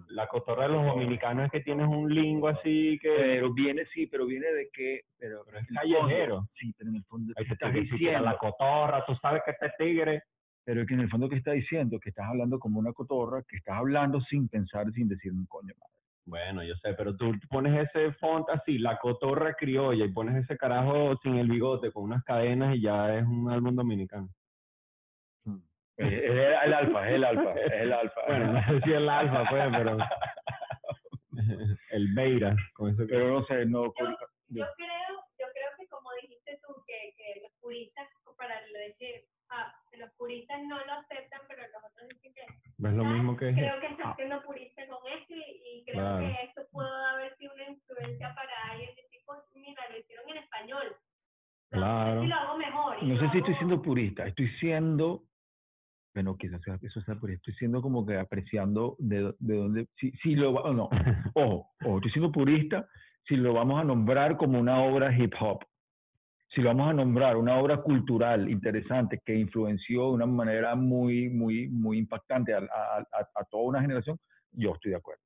La 0.08 0.26
cotorra 0.26 0.64
de 0.64 0.74
los 0.74 0.84
dominicanos 0.84 1.46
es 1.46 1.50
que 1.50 1.60
tienes 1.60 1.86
un 1.88 2.12
lingo 2.14 2.48
así 2.48 2.98
que... 3.00 3.08
Pero 3.08 3.52
viene, 3.54 3.84
sí, 3.94 4.06
pero 4.06 4.26
viene 4.26 4.46
de 4.52 4.68
que... 4.72 5.00
Pero, 5.18 5.42
Pero 5.46 5.58
es 5.58 5.66
fondo-. 5.66 6.48
Sí, 6.54 6.74
pero 6.76 6.90
en 6.90 6.96
el 6.96 7.04
fondo, 7.04 7.32
Ahí 7.36 7.44
¿qué 7.44 7.48
te 7.48 7.54
estás 7.54 7.72
diciendo? 7.72 8.24
la 8.24 8.36
cotorra, 8.36 9.04
tú 9.06 9.14
sabes 9.16 9.42
que 9.44 9.52
este 9.52 9.70
tigre... 9.78 10.22
Pero 10.64 10.84
que 10.84 10.92
en 10.92 11.00
el 11.00 11.08
fondo, 11.08 11.30
¿qué 11.30 11.36
está 11.36 11.52
diciendo? 11.52 11.98
Que 11.98 12.10
estás 12.10 12.26
hablando 12.26 12.58
como 12.58 12.78
una 12.78 12.92
cotorra, 12.92 13.42
que 13.48 13.56
estás 13.56 13.76
hablando 13.76 14.20
sin 14.20 14.48
pensar, 14.48 14.92
sin 14.92 15.08
decir 15.08 15.32
un 15.32 15.46
coño. 15.46 15.72
madre. 15.80 15.98
Bueno, 16.26 16.62
yo 16.62 16.74
sé, 16.82 16.92
pero 16.92 17.16
tú 17.16 17.32
pones 17.48 17.88
ese 17.88 18.12
font 18.20 18.46
así, 18.50 18.76
la 18.76 18.98
cotorra 18.98 19.54
criolla, 19.54 20.04
y 20.04 20.12
pones 20.12 20.44
ese 20.44 20.58
carajo 20.58 21.16
sin 21.22 21.36
el 21.36 21.48
bigote, 21.48 21.90
con 21.90 22.04
unas 22.04 22.22
cadenas, 22.22 22.76
y 22.76 22.82
ya 22.82 23.16
es 23.16 23.24
un 23.24 23.50
álbum 23.50 23.74
dominicano. 23.74 24.28
Es, 25.98 26.12
es 26.12 26.30
el, 26.30 26.38
el 26.38 26.74
alfa, 26.74 27.08
es 27.08 27.14
el 27.14 27.24
alfa, 27.24 27.52
es 27.54 27.72
el 27.72 27.92
alfa. 27.92 28.20
Bueno, 28.28 28.52
no 28.52 28.62
sé 28.66 28.80
si 28.84 28.92
el 28.92 29.08
alfa, 29.08 29.44
pues, 29.50 29.64
pero... 29.72 29.96
el 31.90 32.14
beira, 32.14 32.56
con 32.74 32.90
eso 32.90 32.98
que... 33.06 33.12
Pero 33.14 33.28
no 33.40 33.44
sé, 33.46 33.66
no... 33.66 33.84
Yo, 33.84 33.92
por- 33.92 34.18
yo 34.50 34.64
creo, 34.76 35.14
yo 35.38 35.46
creo 35.52 35.70
que 35.78 35.86
como 35.88 36.08
dijiste 36.22 36.60
tú, 36.66 36.74
que, 36.86 37.14
que 37.16 37.40
los 37.42 37.52
puristas, 37.60 38.08
para 38.36 38.54
lo 38.68 38.78
de 38.78 38.94
que 38.98 39.24
ah, 39.50 39.74
los 39.98 40.10
puristas 40.12 40.62
no 40.64 40.78
lo 40.84 40.92
aceptan, 40.92 41.40
pero 41.48 41.62
los 41.62 41.84
otros 41.84 42.08
dicen 42.08 42.32
que 42.34 42.42
¿Ves 42.78 42.92
lo 42.94 43.04
mismo 43.04 43.36
que 43.36 43.48
es? 43.50 43.54
creo 43.56 43.80
que 43.80 43.86
está 43.88 44.14
siendo 44.14 44.40
purista 44.42 44.86
con 44.86 44.98
esto 45.12 45.34
y, 45.34 45.78
y 45.80 45.84
creo 45.84 45.96
Claro. 46.00 46.18
que 46.20 46.42
esto 46.44 46.62
pudo 46.70 47.06
haber 47.08 47.36
sido 47.36 47.52
una 47.54 47.64
influencia 47.70 48.34
para 48.34 48.70
alguien 48.70 48.94
de 48.94 49.02
tipo, 49.10 49.34
mira, 49.56 49.82
lo 49.90 49.98
hicieron 49.98 50.28
en 50.30 50.36
español. 50.38 50.96
No, 51.72 51.78
Claro. 51.80 52.22
Y 52.22 52.26
lo 52.28 52.34
hago 52.36 52.56
mejor. 52.56 53.02
No 53.02 53.14
lo 53.14 53.20
sé 53.20 53.30
si 53.32 53.38
estoy 53.38 53.54
siendo 53.56 53.82
purista, 53.82 54.26
estoy 54.26 54.48
siendo... 54.60 55.22
Bueno, 56.18 56.36
quizás 56.36 56.60
eso 56.82 57.00
sea 57.02 57.14
purista, 57.14 57.42
estoy 57.42 57.54
siendo 57.60 57.80
como 57.80 58.04
que 58.04 58.18
apreciando 58.18 58.96
de, 58.98 59.32
de 59.38 59.56
dónde... 59.56 59.86
Si, 60.00 60.10
si 60.20 60.34
lo 60.34 60.50
o 60.50 60.72
no, 60.74 60.88
ojo, 61.34 61.68
ojo, 61.84 61.96
estoy 61.98 62.10
siendo 62.10 62.32
purista 62.32 62.88
si 63.28 63.36
lo 63.36 63.52
vamos 63.54 63.80
a 63.80 63.84
nombrar 63.84 64.36
como 64.36 64.58
una 64.58 64.80
obra 64.82 65.16
hip 65.16 65.32
hop. 65.38 65.60
Si 66.48 66.60
lo 66.60 66.70
vamos 66.70 66.90
a 66.90 66.92
nombrar 66.94 67.36
una 67.36 67.56
obra 67.56 67.82
cultural 67.82 68.50
interesante 68.50 69.20
que 69.24 69.36
influenció 69.36 70.06
de 70.08 70.14
una 70.14 70.26
manera 70.26 70.74
muy, 70.74 71.28
muy, 71.30 71.68
muy 71.68 71.98
impactante 71.98 72.52
a, 72.52 72.58
a- 72.58 72.98
a- 72.98 73.44
toda 73.48 73.62
una 73.68 73.80
generación, 73.80 74.18
yo 74.50 74.72
estoy 74.74 74.90
de 74.90 74.96
acuerdo. 74.96 75.22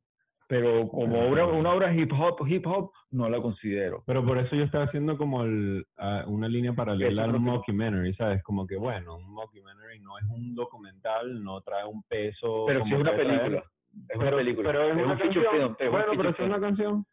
Pero 0.48 0.86
como 0.88 1.18
obra, 1.30 1.46
una 1.46 1.72
obra 1.72 1.94
hip 1.94 2.12
hop, 2.12 2.46
hip 2.46 2.66
hop, 2.66 2.90
no 3.12 3.30
la 3.30 3.40
considero. 3.40 4.02
Pero 4.06 4.22
por 4.26 4.36
eso 4.36 4.54
yo 4.54 4.64
estaba 4.64 4.84
haciendo 4.84 5.16
como 5.16 5.44
el, 5.44 5.86
ah, 5.96 6.24
una 6.26 6.46
línea 6.48 6.74
paralela 6.74 7.24
al 7.24 7.40
mockumentary, 7.40 8.12
¿sabes? 8.14 8.42
Como 8.42 8.66
que, 8.66 8.76
bueno, 8.76 9.16
un 9.16 9.32
mockumentary 9.32 9.81
no 10.02 10.18
es 10.18 10.24
un 10.28 10.54
documental, 10.54 11.42
no 11.42 11.60
trae 11.62 11.84
un 11.84 12.02
peso. 12.04 12.64
Pero 12.66 12.84
sí 12.84 12.90
como 12.90 12.96
es 12.96 13.00
una 13.02 13.16
película. 13.16 13.64
Es 14.08 14.16
una 14.16 14.24
Pero, 14.24 14.36
película. 14.38 14.68
pero 14.70 14.82
es, 14.84 14.96
es 14.98 15.04
una 15.04 15.18
canción. 15.18 15.44
film, 15.50 15.76
es 15.78 15.86
un 15.86 15.92
bueno, 15.92 16.12
pero 16.16 16.28
es 16.30 16.36
film. 16.36 16.48
una 16.48 16.60
canción. 16.60 17.06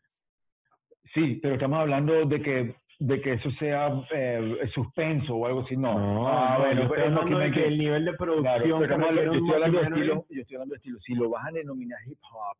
Sí, 1.14 1.40
pero 1.42 1.56
estamos 1.56 1.80
hablando 1.80 2.26
de 2.26 2.42
que 2.42 2.76
de 3.02 3.22
que 3.22 3.34
eso 3.34 3.50
sea 3.52 3.90
eh, 4.12 4.70
suspenso 4.74 5.34
o 5.34 5.46
algo 5.46 5.62
así, 5.62 5.78
no. 5.78 6.28
Ah, 6.28 6.56
no, 6.58 6.66
bueno, 6.66 6.82
yo 6.84 6.88
pues 6.90 7.00
estoy 7.00 7.14
es 7.14 7.16
de 7.16 7.16
que 7.16 7.30
documentary. 7.32 7.64
el 7.64 7.78
nivel 7.78 8.06
de 8.06 8.14
producción 8.14 8.44
Claro, 8.44 8.64
pero 8.64 8.98
que 9.10 9.16
yo 9.26 9.32
estoy 9.34 9.54
hablando 9.54 9.80
de 9.80 9.86
estilo, 9.88 10.26
yo 10.30 10.42
estoy 10.42 10.56
hablando 10.56 10.74
de 10.74 10.78
estilo. 10.78 11.00
Si 11.00 11.14
lo 11.16 11.30
vas 11.30 11.46
a 11.48 11.52
denominar 11.52 12.00
hip 12.08 12.20
hop, 12.30 12.58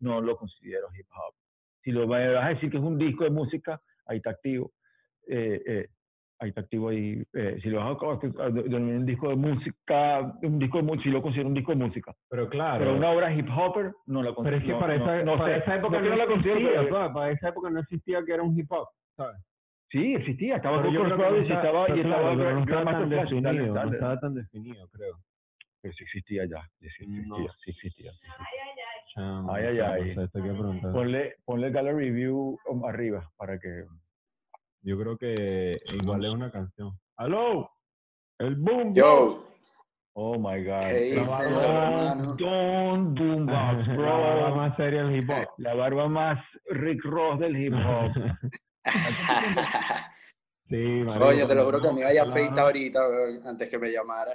no 0.00 0.20
lo 0.20 0.36
considero 0.36 0.88
hip 0.94 1.06
hop. 1.14 1.34
Si 1.82 1.90
lo 1.90 2.06
vas 2.06 2.20
a 2.44 2.48
decir 2.50 2.70
que 2.70 2.76
es 2.76 2.82
un 2.82 2.98
disco 2.98 3.24
de 3.24 3.30
música, 3.30 3.80
ahí 4.06 4.18
está 4.18 4.30
activo. 4.30 4.72
Eh, 5.26 5.62
eh, 5.66 5.88
ahí 6.42 6.48
está 6.50 6.60
activo 6.62 6.88
ahí. 6.88 7.22
Eh, 7.32 7.58
si 7.62 7.68
lo 7.70 7.78
vas 7.78 7.96
a, 8.02 8.42
a- 8.42 8.46
a- 8.46 8.50
de- 8.50 8.76
un 8.76 9.06
disco 9.06 9.28
de 9.28 9.36
música, 9.36 10.34
un 10.42 10.58
disco 10.58 10.78
de 10.78 10.82
música, 10.84 11.02
si 11.04 11.10
lo 11.10 11.22
considero 11.22 11.48
un 11.48 11.54
disco 11.54 11.72
de 11.72 11.78
música. 11.78 12.12
Pero 12.28 12.48
claro. 12.48 12.78
Pero 12.80 12.96
una 12.96 13.10
obra 13.10 13.32
hip 13.32 13.48
hopper 13.56 13.92
no 14.06 14.22
la 14.22 14.30
Pero 14.30 14.34
considero. 14.34 14.56
es 14.58 14.64
que 14.64 14.72
no- 14.72 14.80
para, 14.80 14.94
esa, 14.96 15.22
no 15.24 15.38
para 15.38 15.54
sé. 15.54 15.60
esa 15.60 15.74
época 15.76 16.00
No, 16.00 16.16
la 16.16 16.26
considero, 16.26 16.58
pero- 16.88 17.12
para 17.12 17.30
esa 17.30 17.48
época 17.48 17.70
no 17.70 17.80
existía 17.80 18.24
que 18.24 18.32
era 18.34 18.42
un 18.42 18.58
hip 18.58 18.70
hop, 18.70 18.88
¿sabes? 19.16 19.36
Sí, 19.90 20.14
existía. 20.14 20.56
Estaba 20.56 20.82
Pero 20.82 20.90
no 21.06 21.16
Brothers 21.16 21.48
y 21.48 21.52
estaba, 21.52 21.82
y 21.82 21.92
pero 21.92 22.02
estaba 22.08 22.30
pero 22.36 22.54
no 22.54 22.60
estaba 22.62 22.84
tan 22.92 23.08
definido, 23.10 23.74
no 23.74 23.92
estaba 23.92 24.20
tan 24.20 24.34
definido, 24.34 24.88
creo. 24.88 25.14
Pero 25.82 25.94
sí 25.94 26.04
existía 26.04 26.44
ya. 26.46 26.62
Sí, 26.78 26.86
existía. 26.86 27.52
Sí 27.64 27.70
existía. 27.70 28.12
Ay, 29.50 29.64
ay, 29.66 29.78
ay. 29.80 30.14
Preguntar. 30.32 30.92
Ponle, 30.92 31.34
ponle 31.44 31.70
Gallery 31.70 32.08
Review 32.10 32.58
um, 32.68 32.84
arriba 32.86 33.28
para 33.36 33.58
que. 33.58 33.84
Yo 34.82 34.98
creo 34.98 35.16
que 35.16 35.76
igual 36.02 36.24
es 36.24 36.30
una 36.32 36.50
canción. 36.50 36.98
¡Aló! 37.16 37.70
¡El 38.38 38.56
boom! 38.56 38.94
Yo, 38.94 39.44
Oh 40.14 40.36
my 40.38 40.62
God. 40.62 40.80
¿Qué 40.80 41.14
La 41.24 41.24
barba- 41.24 42.10
hermano? 42.12 42.34
Don 42.36 43.14
Boom 43.14 43.46
Box, 43.46 43.88
La 43.88 43.94
bro. 43.94 44.04
barba 44.20 44.54
más 44.56 44.76
seria 44.76 45.04
del 45.04 45.16
hip 45.16 45.30
hop. 45.30 45.48
La 45.56 45.74
barba 45.74 46.08
más 46.08 46.38
Rick 46.68 47.02
Ross 47.04 47.38
del 47.40 47.56
hip 47.56 47.72
hop. 47.74 48.12
Sí, 50.68 50.76
marico, 51.04 51.26
Coño, 51.26 51.46
te 51.46 51.54
lo 51.54 51.64
juro 51.64 51.82
que 51.82 51.92
me 51.92 52.02
vaya 52.04 52.22
a 52.22 52.24
claro. 52.24 52.30
afeitar 52.40 52.64
ahorita 52.64 53.00
antes 53.44 53.68
que 53.68 53.78
me 53.78 53.90
llamara. 53.92 54.32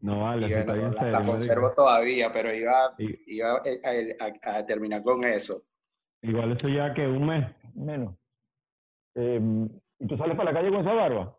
No 0.00 0.22
vale, 0.22 0.46
eso 0.46 0.58
está 0.58 0.72
bueno, 0.72 0.80
bien 0.88 0.94
la, 0.94 0.98
serio. 0.98 1.12
la 1.12 1.18
marico. 1.18 1.32
conservo 1.32 1.70
todavía, 1.70 2.32
pero 2.32 2.52
iba, 2.54 2.94
Y- 2.98 3.36
iba 3.36 3.62
eh, 3.64 4.16
a, 4.20 4.50
a- 4.50 4.56
a 4.56 4.66
terminar 4.66 5.02
con 5.04 5.24
eso. 5.24 5.62
Igual 6.22 6.52
eso 6.52 6.68
ya 6.68 6.92
que 6.92 7.06
un 7.06 7.26
mes. 7.26 7.46
Menos. 7.74 8.16
Eh, 9.14 9.40
¿Y 10.00 10.06
tú 10.06 10.16
sales 10.16 10.36
para 10.36 10.50
la 10.52 10.58
calle 10.58 10.70
con 10.70 10.80
esa 10.80 10.92
barba? 10.92 11.36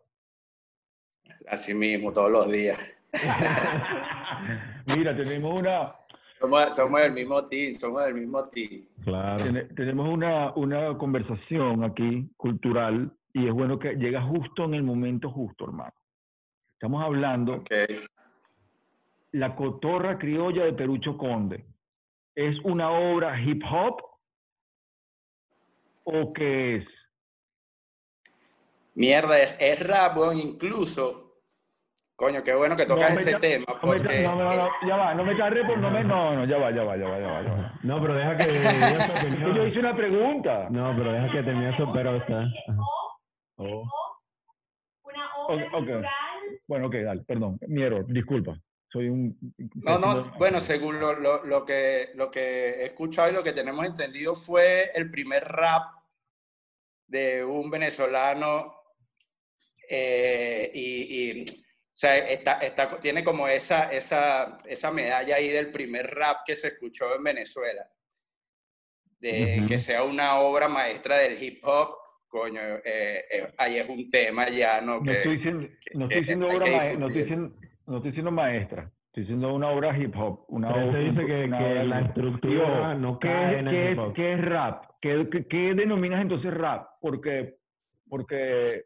Así 1.48 1.74
mismo, 1.74 2.12
todos 2.12 2.30
los 2.30 2.50
días. 2.50 2.78
Mira, 4.96 5.16
tenemos 5.16 5.54
una, 5.58 5.94
Somos, 6.40 6.74
somos 6.74 7.00
del 7.00 7.12
mismo 7.12 7.46
team, 7.46 7.74
somos 7.74 8.04
del 8.04 8.14
mismo 8.14 8.48
team. 8.48 8.86
Claro. 9.04 9.44
Tene- 9.44 9.64
tenemos 9.74 10.08
una, 10.08 10.52
una 10.54 10.96
conversación 10.98 11.84
aquí 11.84 12.28
cultural 12.36 13.12
y 13.32 13.46
es 13.46 13.52
bueno 13.52 13.78
que 13.78 13.94
llega 13.94 14.22
justo 14.22 14.64
en 14.64 14.74
el 14.74 14.82
momento 14.82 15.30
justo, 15.30 15.64
hermano. 15.66 15.92
Estamos 16.72 17.02
hablando 17.04 17.54
Ok. 17.56 17.70
La 19.32 19.54
cotorra 19.54 20.18
criolla 20.18 20.64
de 20.64 20.72
Perucho 20.72 21.16
Conde. 21.18 21.64
¿Es 22.34 22.58
una 22.64 22.90
obra 22.90 23.38
hip 23.40 23.62
hop 23.70 24.00
o 26.04 26.32
qué 26.32 26.76
es? 26.76 26.86
Mierda, 28.96 29.38
es, 29.38 29.54
es 29.58 29.86
rap, 29.86 30.16
weón, 30.16 30.38
incluso. 30.38 31.26
Coño, 32.16 32.42
qué 32.42 32.54
bueno 32.54 32.74
que 32.74 32.86
tocas 32.86 33.12
No 33.12 33.20
ese 33.20 33.34
tema, 33.38 33.66
porque 33.78 34.22
no, 34.22 34.36
no, 34.36 34.50
no, 34.50 34.70
ya 34.88 34.96
va, 34.96 35.14
no 35.14 35.22
me 35.22 35.36
carré 35.36 35.66
por 35.66 35.76
no 35.76 35.90
me. 35.90 36.02
No, 36.02 36.34
no, 36.34 36.46
ya 36.46 36.56
va, 36.56 36.70
ya 36.70 36.82
va, 36.82 36.96
ya 36.96 37.06
va, 37.06 37.20
ya 37.20 37.26
va. 37.26 37.42
Ya 37.42 37.52
va. 37.52 37.78
No, 37.82 38.00
pero 38.00 38.14
deja 38.14 38.36
que. 38.38 38.44
Yo 39.54 39.66
hice 39.66 39.80
una 39.80 39.94
pregunta. 39.94 40.68
No, 40.70 40.94
pero 40.96 41.12
deja 41.12 41.30
que 41.30 41.42
termine 41.42 41.76
su 41.76 41.92
pero 41.92 42.16
está. 42.16 42.46
Oh. 43.56 43.86
Una 45.04 45.36
obra 45.36 45.66
Ok, 45.66 45.72
ok. 45.72 45.72
cultural 45.72 46.06
Bueno, 46.66 46.86
ok, 46.86 46.94
dale, 46.94 47.22
perdón. 47.24 47.58
Mi 47.68 47.82
error, 47.82 48.06
disculpa. 48.08 48.58
Soy 48.90 49.10
un. 49.10 49.36
No, 49.74 49.98
no, 49.98 50.32
bueno, 50.38 50.58
según 50.58 50.98
lo, 50.98 51.12
lo, 51.12 51.44
lo 51.44 51.66
que, 51.66 52.12
lo 52.14 52.30
que 52.30 52.70
he 52.80 52.84
escuchado 52.86 53.28
y 53.28 53.34
lo 53.34 53.42
que 53.42 53.52
tenemos 53.52 53.84
entendido 53.84 54.34
fue 54.34 54.90
el 54.94 55.10
primer 55.10 55.44
rap 55.44 55.92
de 57.06 57.44
un 57.44 57.70
venezolano 57.70 58.75
eh, 59.88 60.70
y, 60.74 61.40
y, 61.40 61.42
o 61.42 61.98
sea, 61.98 62.18
está, 62.18 62.58
está, 62.58 62.96
tiene 62.96 63.24
como 63.24 63.48
esa, 63.48 63.90
esa, 63.92 64.58
esa 64.66 64.90
medalla 64.90 65.36
ahí 65.36 65.48
del 65.48 65.70
primer 65.72 66.06
rap 66.14 66.38
que 66.46 66.54
se 66.56 66.68
escuchó 66.68 67.14
en 67.16 67.22
Venezuela. 67.22 67.86
De 69.18 69.56
Ujú. 69.60 69.66
que 69.68 69.78
sea 69.78 70.02
una 70.02 70.36
obra 70.40 70.68
maestra 70.68 71.16
del 71.18 71.42
hip 71.42 71.60
hop, 71.64 71.96
coño, 72.28 72.60
eh, 72.84 73.24
eh, 73.30 73.52
ahí 73.56 73.78
es 73.78 73.88
un 73.88 74.10
tema 74.10 74.48
ya, 74.50 74.80
¿no? 74.82 74.96
No 74.98 75.02
Que- 75.04 75.12
estoy 75.18 75.36
diciendo, 75.38 75.66
no 75.94 76.04
estoy 76.04 76.20
diciendo 76.20 76.46
obra 76.48 76.64
que 76.66 76.76
mae- 76.76 76.96
no 76.96 77.06
estoy 77.06 77.22
diciendo, 77.22 77.56
no 77.86 77.96
estoy 77.96 78.10
diciendo 78.10 78.30
maestra. 78.30 78.92
Estoy 79.06 79.22
diciendo 79.22 79.54
una 79.54 79.70
obra 79.70 79.96
hip 79.98 80.14
hop. 80.14 80.44
Una 80.48 80.68
Pero 80.74 80.90
obra- 80.90 80.98
dice 81.00 81.26
que, 81.26 81.44
una 81.44 81.58
que 81.58 81.64
obra 81.64 81.84
la 81.84 82.00
estructura 82.00 82.94
no 82.94 83.18
¿qué, 83.18 83.28
cae 83.28 83.58
en 83.60 83.64
qué 83.70 83.86
el 83.86 83.92
hip 83.92 83.98
hop. 83.98 84.14
qué 84.14 84.32
es 84.34 84.44
rap? 84.44 84.84
¿Qué, 85.00 85.28
qué, 85.32 85.46
qué 85.46 85.74
denominas 85.74 86.20
entonces 86.20 86.52
rap? 86.52 86.86
Porque, 87.00 87.54
porque 88.10 88.82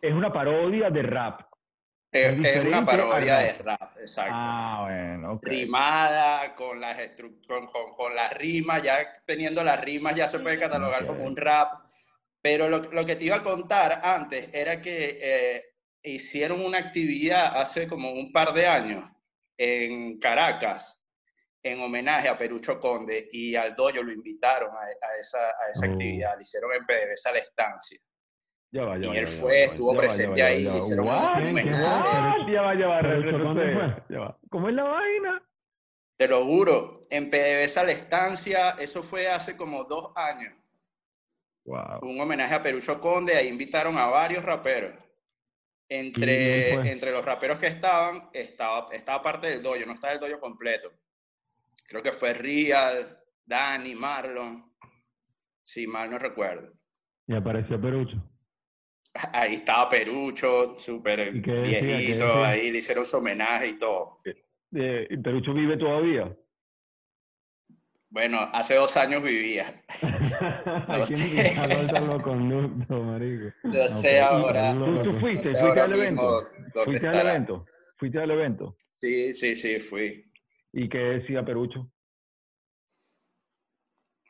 es 0.00 0.12
una 0.12 0.32
parodia 0.32 0.90
de 0.90 1.02
rap. 1.02 1.42
es, 2.12 2.38
es 2.46 2.60
una 2.62 2.84
parodia 2.84 3.38
de 3.38 3.52
rap, 3.54 3.96
exacto. 3.98 4.32
Ah, 4.34 4.82
bueno, 4.86 5.32
ok. 5.34 5.46
rimada, 5.46 6.54
con 6.54 6.80
las, 6.80 6.96
con, 7.46 7.66
con, 7.66 7.94
con 7.94 8.14
las 8.14 8.32
rimas, 8.34 8.82
ya 8.82 9.22
teniendo 9.26 9.62
las 9.62 9.80
rimas 9.80 10.14
ya 10.16 10.26
se 10.28 10.38
puede 10.40 10.58
catalogar 10.58 11.06
como 11.06 11.24
un 11.24 11.36
rap. 11.36 11.72
Pero 12.42 12.68
lo, 12.68 12.78
lo 12.78 13.04
que 13.04 13.16
te 13.16 13.24
iba 13.24 13.36
a 13.36 13.42
contar 13.42 14.00
antes 14.02 14.48
era 14.52 14.80
que 14.80 15.18
eh, 15.20 15.64
hicieron 16.02 16.64
una 16.64 16.78
actividad 16.78 17.58
hace 17.60 17.86
como 17.86 18.10
un 18.12 18.32
par 18.32 18.54
de 18.54 18.66
años 18.66 19.04
en 19.58 20.18
Caracas 20.18 20.96
en 21.62 21.78
homenaje 21.82 22.26
a 22.26 22.38
Perucho 22.38 22.80
Conde 22.80 23.28
y 23.30 23.54
al 23.54 23.74
Doyo 23.74 24.02
lo 24.02 24.10
invitaron 24.10 24.70
a, 24.74 24.80
a 24.80 25.16
esa, 25.20 25.50
a 25.50 25.70
esa 25.70 25.86
Oh. 25.86 25.92
actividad, 25.92 26.34
le 26.36 26.42
hicieron 26.42 26.70
en 26.72 26.86
PDVSA 26.86 27.32
la 27.32 27.38
estancia. 27.40 27.98
Ya 28.72 28.84
va, 28.84 28.98
ya 28.98 29.12
Y 29.12 29.16
él 29.18 29.26
fue, 29.26 29.64
estuvo 29.64 29.96
presente 29.96 30.38
ya 30.38 30.44
va, 30.44 30.50
ahí, 30.50 30.64
ya 30.64 30.70
va. 30.72 30.78
hicieron 30.78 31.06
un 31.06 31.12
What? 31.12 31.36
homenaje. 31.38 31.82
What? 31.82 32.52
Ya 32.52 32.62
va, 32.62 32.74
ya 34.08 34.18
va. 34.20 34.38
¿Cómo 34.48 34.68
es 34.68 34.74
la 34.74 34.84
vaina? 34.84 35.42
Te 36.16 36.28
lo 36.28 36.44
juro, 36.44 36.92
en 37.10 37.30
PDVSA 37.30 37.84
la 37.84 37.92
estancia, 37.92 38.70
eso 38.78 39.02
fue 39.02 39.28
hace 39.28 39.56
como 39.56 39.84
dos 39.84 40.12
años. 40.14 40.54
Wow. 41.66 42.00
un 42.02 42.18
homenaje 42.18 42.54
a 42.54 42.62
Perucho 42.62 43.00
Conde, 43.00 43.36
ahí 43.36 43.48
invitaron 43.48 43.98
a 43.98 44.06
varios 44.06 44.42
raperos. 44.44 44.94
Entre, 45.88 46.72
entre 46.90 47.10
los 47.10 47.24
raperos 47.24 47.58
que 47.58 47.66
estaban, 47.66 48.30
estaba, 48.32 48.88
estaba 48.92 49.22
parte 49.22 49.48
del 49.48 49.62
dojo, 49.62 49.76
no 49.86 49.92
estaba 49.94 50.12
el 50.14 50.20
dojo 50.20 50.38
completo. 50.38 50.90
Creo 51.86 52.02
que 52.02 52.12
fue 52.12 52.32
Real, 52.32 53.18
Dani, 53.44 53.94
Marlon, 53.94 54.72
si 55.64 55.86
mal 55.86 56.08
no 56.10 56.18
recuerdo. 56.18 56.72
Y 57.26 57.34
apareció 57.34 57.80
Perucho. 57.80 58.16
Ahí 59.32 59.54
estaba 59.54 59.88
Perucho, 59.88 60.76
súper 60.78 61.34
¿Y 61.34 61.42
qué 61.42 61.52
decía? 61.52 61.80
¿Qué 61.80 61.86
viejito, 61.86 62.26
decía? 62.26 62.48
ahí 62.48 62.70
le 62.70 62.78
hicieron 62.78 63.04
su 63.06 63.16
homenaje 63.16 63.68
y 63.68 63.78
todo. 63.78 64.20
Eh, 64.72 65.06
¿y 65.10 65.16
Perucho 65.16 65.52
vive 65.52 65.76
todavía? 65.76 66.32
Bueno, 68.08 68.40
hace 68.52 68.74
dos 68.74 68.96
años 68.96 69.22
vivía. 69.22 69.82
¿A 70.88 70.98
sé. 74.00 74.20
marico? 74.20 74.36
Ahora. 74.36 74.72
¿Tú, 74.72 74.78
no 74.86 75.02
tú 75.02 75.10
sé- 75.12 75.20
fuiste? 75.20 75.48
no 75.52 75.54
sé 75.54 75.60
¿Fuiste 75.60 75.80
al 75.80 75.92
evento? 75.92 76.48
¿Fuiste 76.84 77.08
al 77.08 77.20
evento? 77.26 77.66
¿Fuiste 77.96 78.18
al 78.20 78.30
evento? 78.30 78.76
Sí, 79.00 79.32
sí, 79.32 79.54
sí, 79.54 79.80
fui. 79.80 80.24
¿Y 80.72 80.88
qué 80.88 80.98
decía 80.98 81.44
Perucho? 81.44 81.90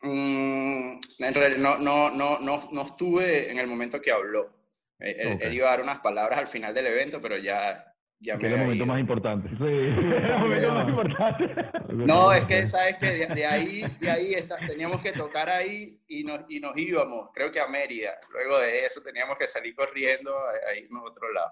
Mm, 0.02 0.98
en 1.18 1.34
realidad 1.34 1.58
no, 1.60 1.78
no, 1.78 2.10
no, 2.10 2.38
no, 2.40 2.68
no 2.72 2.82
estuve 2.82 3.50
en 3.50 3.58
el 3.58 3.66
momento 3.66 4.00
que 4.00 4.10
habló. 4.10 4.59
Él, 5.00 5.16
él- 5.18 5.32
Ok. 5.34 5.40
él 5.42 5.54
iba 5.54 5.66
a 5.68 5.70
dar 5.70 5.82
unas 5.82 6.00
palabras 6.00 6.38
al 6.38 6.46
final 6.46 6.72
del 6.74 6.86
evento, 6.86 7.20
pero 7.20 7.36
ya, 7.38 7.84
ya 8.20 8.36
me 8.36 8.46
era 8.46 8.56
el 8.56 8.60
momento 8.62 8.84
ido. 8.84 8.86
más 8.86 9.00
importante. 9.00 9.48
Sí. 9.48 9.54
el 9.64 10.38
momento 10.38 10.72
más 10.74 10.88
importante. 10.88 11.54
No, 11.90 12.32
es 12.32 12.44
que, 12.44 12.66
¿sabes 12.68 12.96
que 12.96 13.06
de, 13.06 13.26
de 13.34 13.46
ahí, 13.46 13.82
de 13.98 14.10
ahí 14.10 14.34
está- 14.34 14.56
teníamos 14.64 15.00
que 15.02 15.10
tocar 15.12 15.48
ahí 15.48 15.98
y 16.06 16.22
nos, 16.22 16.42
y 16.48 16.60
nos 16.60 16.76
íbamos, 16.76 17.30
creo 17.34 17.50
que 17.50 17.60
a 17.60 17.66
Mérida. 17.66 18.12
Luego 18.32 18.60
de 18.60 18.86
eso 18.86 19.00
teníamos 19.02 19.36
que 19.36 19.46
salir 19.48 19.74
corriendo 19.74 20.30
a, 20.38 20.50
a 20.70 20.76
irnos 20.78 21.02
a 21.02 21.06
otro 21.08 21.32
lado. 21.32 21.50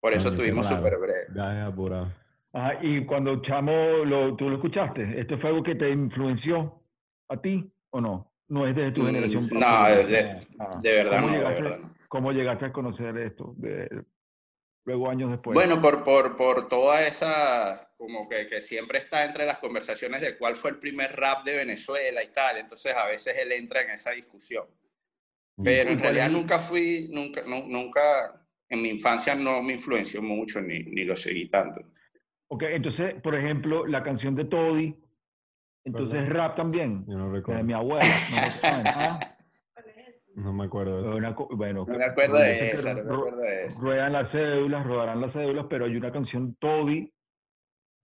Por 0.00 0.12
eso 0.12 0.28
estuvimos 0.28 0.66
súper 0.68 0.96
breve. 0.96 1.26
Ya 1.34 1.60
es 1.62 1.72
apurado. 1.72 2.12
Ajá, 2.52 2.78
y 2.82 3.04
cuando 3.04 3.42
Chamo, 3.42 3.72
lo, 4.04 4.36
¿tú 4.36 4.48
lo 4.48 4.56
escuchaste? 4.56 5.20
¿Esto 5.20 5.38
fue 5.38 5.50
algo 5.50 5.62
que 5.64 5.74
te 5.74 5.90
influenció 5.90 6.80
a 7.28 7.36
ti 7.40 7.68
o 7.90 8.00
no? 8.00 8.32
No 8.48 8.66
es 8.66 8.76
desde 8.76 8.92
tu 8.92 9.02
Mm, 9.02 9.06
generación. 9.06 9.46
no, 9.52 9.88
de- 9.88 10.04
de- 10.06 10.34
Ah. 10.60 10.70
De 10.80 10.92
verdad, 10.94 11.20
¿Cómo 11.20 11.26
no, 11.26 11.32
de 11.32 11.38
verdad. 11.40 11.78
no. 11.78 11.97
¿Cómo 12.08 12.32
llegaste 12.32 12.66
a 12.66 12.72
conocer 12.72 13.16
esto? 13.18 13.54
De, 13.56 14.04
luego 14.84 15.10
años 15.10 15.30
después. 15.30 15.54
Bueno, 15.54 15.80
por, 15.80 16.02
por, 16.02 16.36
por 16.36 16.68
toda 16.68 17.06
esa, 17.06 17.92
como 17.98 18.26
que, 18.28 18.46
que 18.48 18.60
siempre 18.60 18.98
está 18.98 19.24
entre 19.24 19.44
las 19.46 19.58
conversaciones 19.58 20.20
de 20.22 20.36
cuál 20.38 20.56
fue 20.56 20.70
el 20.70 20.78
primer 20.78 21.14
rap 21.14 21.44
de 21.44 21.56
Venezuela 21.56 22.22
y 22.22 22.28
tal, 22.32 22.56
entonces 22.56 22.96
a 22.96 23.06
veces 23.06 23.38
él 23.38 23.52
entra 23.52 23.82
en 23.82 23.90
esa 23.90 24.12
discusión. 24.12 24.64
Pero 25.62 25.90
¿Y 25.90 25.94
en 25.94 25.98
realidad 25.98 26.30
nunca 26.30 26.58
fui, 26.60 27.08
nunca, 27.12 27.42
nu- 27.42 27.66
nunca, 27.66 28.46
en 28.68 28.80
mi 28.80 28.88
infancia 28.90 29.34
no 29.34 29.60
me 29.62 29.74
influenció 29.74 30.22
mucho 30.22 30.60
ni, 30.60 30.78
ni 30.84 31.04
lo 31.04 31.16
seguí 31.16 31.48
tanto. 31.50 31.80
Ok, 32.50 32.62
entonces, 32.62 33.20
por 33.20 33.34
ejemplo, 33.34 33.84
la 33.86 34.02
canción 34.02 34.34
de 34.34 34.44
Toddy, 34.46 34.96
entonces 35.84 36.20
¿Verdad? 36.28 36.44
rap 36.46 36.56
también. 36.56 37.04
Yo 37.06 37.18
no 37.18 37.26
La 37.26 37.32
de 37.32 37.38
recuerdo. 37.38 37.64
mi 37.64 37.72
abuela. 37.74 38.04
¿no 38.30 38.36
lo 38.40 38.50
saben? 38.50 38.86
No 40.38 40.52
me 40.52 40.64
acuerdo. 40.64 41.02
de 41.02 41.08
eso. 41.08 41.16
Una 41.16 41.30
bueno, 41.56 41.84
No 41.86 41.98
me 41.98 42.04
acuerdo 42.04 42.38
de 42.38 42.70
eso, 42.70 42.88
no 42.88 42.94
me 42.94 43.00
acuerdo 43.00 43.40
de 43.40 43.64
eso. 43.64 43.82
ruedan 43.82 44.12
las 44.12 44.30
cédulas, 44.30 44.86
rodarán 44.86 45.20
las 45.20 45.32
cédulas, 45.32 45.66
pero 45.68 45.86
hay 45.86 45.96
una 45.96 46.12
canción 46.12 46.54
Toby, 46.60 47.12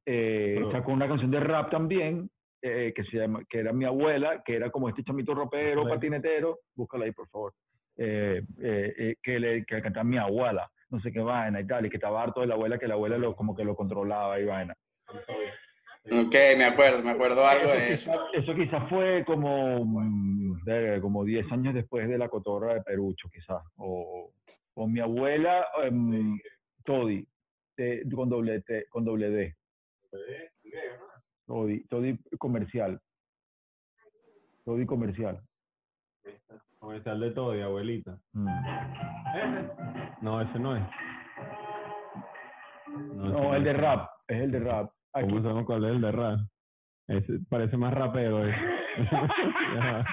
eh, 0.06 0.60
sacó 0.72 0.92
una 0.92 1.06
canción 1.06 1.30
de 1.30 1.40
rap 1.40 1.70
también, 1.70 2.28
eh, 2.60 2.92
que 2.94 3.04
se 3.04 3.18
llama, 3.18 3.42
que 3.48 3.60
era 3.60 3.72
mi 3.72 3.84
abuela, 3.84 4.42
que 4.44 4.56
era 4.56 4.70
como 4.70 4.88
este 4.88 5.04
chamito 5.04 5.32
ropero, 5.32 5.86
patinetero, 5.88 6.58
búscala 6.74 7.04
ahí 7.04 7.12
por 7.12 7.28
favor, 7.28 7.52
eh, 7.96 8.42
eh, 8.60 8.94
eh, 8.98 9.16
que 9.22 9.38
le 9.38 9.64
que 9.64 9.80
cantaba 9.80 10.02
mi 10.02 10.18
abuela, 10.18 10.68
no 10.90 11.00
sé 11.00 11.12
qué 11.12 11.20
vaina 11.20 11.60
y 11.60 11.66
tal, 11.66 11.86
y 11.86 11.90
que 11.90 11.98
estaba 11.98 12.20
harto 12.20 12.40
de 12.40 12.48
la 12.48 12.54
abuela, 12.54 12.78
que 12.78 12.88
la 12.88 12.94
abuela 12.94 13.16
lo, 13.16 13.36
como 13.36 13.54
que 13.54 13.64
lo 13.64 13.76
controlaba 13.76 14.40
y 14.40 14.44
vaina. 14.44 14.74
Ok, 16.10 16.34
me 16.58 16.64
acuerdo, 16.64 17.02
me 17.02 17.12
acuerdo 17.12 17.46
algo 17.46 17.68
de 17.70 17.92
eso. 17.94 18.12
eso 18.34 18.54
quizás 18.54 18.86
fue 18.90 19.24
como, 19.24 19.84
mm, 19.84 20.60
como 21.00 21.24
10 21.24 21.50
años 21.50 21.74
después 21.74 22.06
de 22.08 22.18
la 22.18 22.28
cotorra 22.28 22.74
de 22.74 22.82
Perucho, 22.82 23.28
quizás. 23.32 23.62
O, 23.76 24.30
o 24.74 24.86
mi 24.86 25.00
abuela, 25.00 25.66
em, 25.82 26.38
Todi, 26.84 27.26
eh, 27.78 28.02
con, 28.14 28.28
doble 28.28 28.60
T, 28.60 28.86
con 28.90 29.04
doble 29.04 29.30
D. 29.30 29.56
Todi, 31.46 31.84
Todi 31.86 32.18
comercial. 32.38 33.00
Todi 34.64 34.84
comercial. 34.84 35.40
Comercial 36.78 37.20
de 37.20 37.30
todo, 37.30 37.56
y 37.56 37.62
abuelita. 37.62 38.18
Mm. 38.32 38.46
No, 40.20 40.40
ese 40.42 40.58
no 40.58 40.76
es. 40.76 40.82
No, 42.88 43.24
ese 43.24 43.32
No, 43.32 43.54
el 43.54 43.64
de 43.64 43.70
es. 43.70 43.76
rap, 43.78 44.10
es 44.28 44.40
el 44.42 44.50
de 44.52 44.60
rap. 44.60 44.90
Aquí. 45.14 45.28
¿Cómo 45.28 45.42
sabemos 45.42 45.64
cuál 45.66 45.84
es 45.84 45.90
el 45.92 46.00
de 46.00 46.12
rap? 46.12 46.38
Parece 47.48 47.76
más 47.76 47.94
rapero. 47.94 48.46
ese. 48.46 48.56
ya, 49.74 49.92
va. 49.92 50.04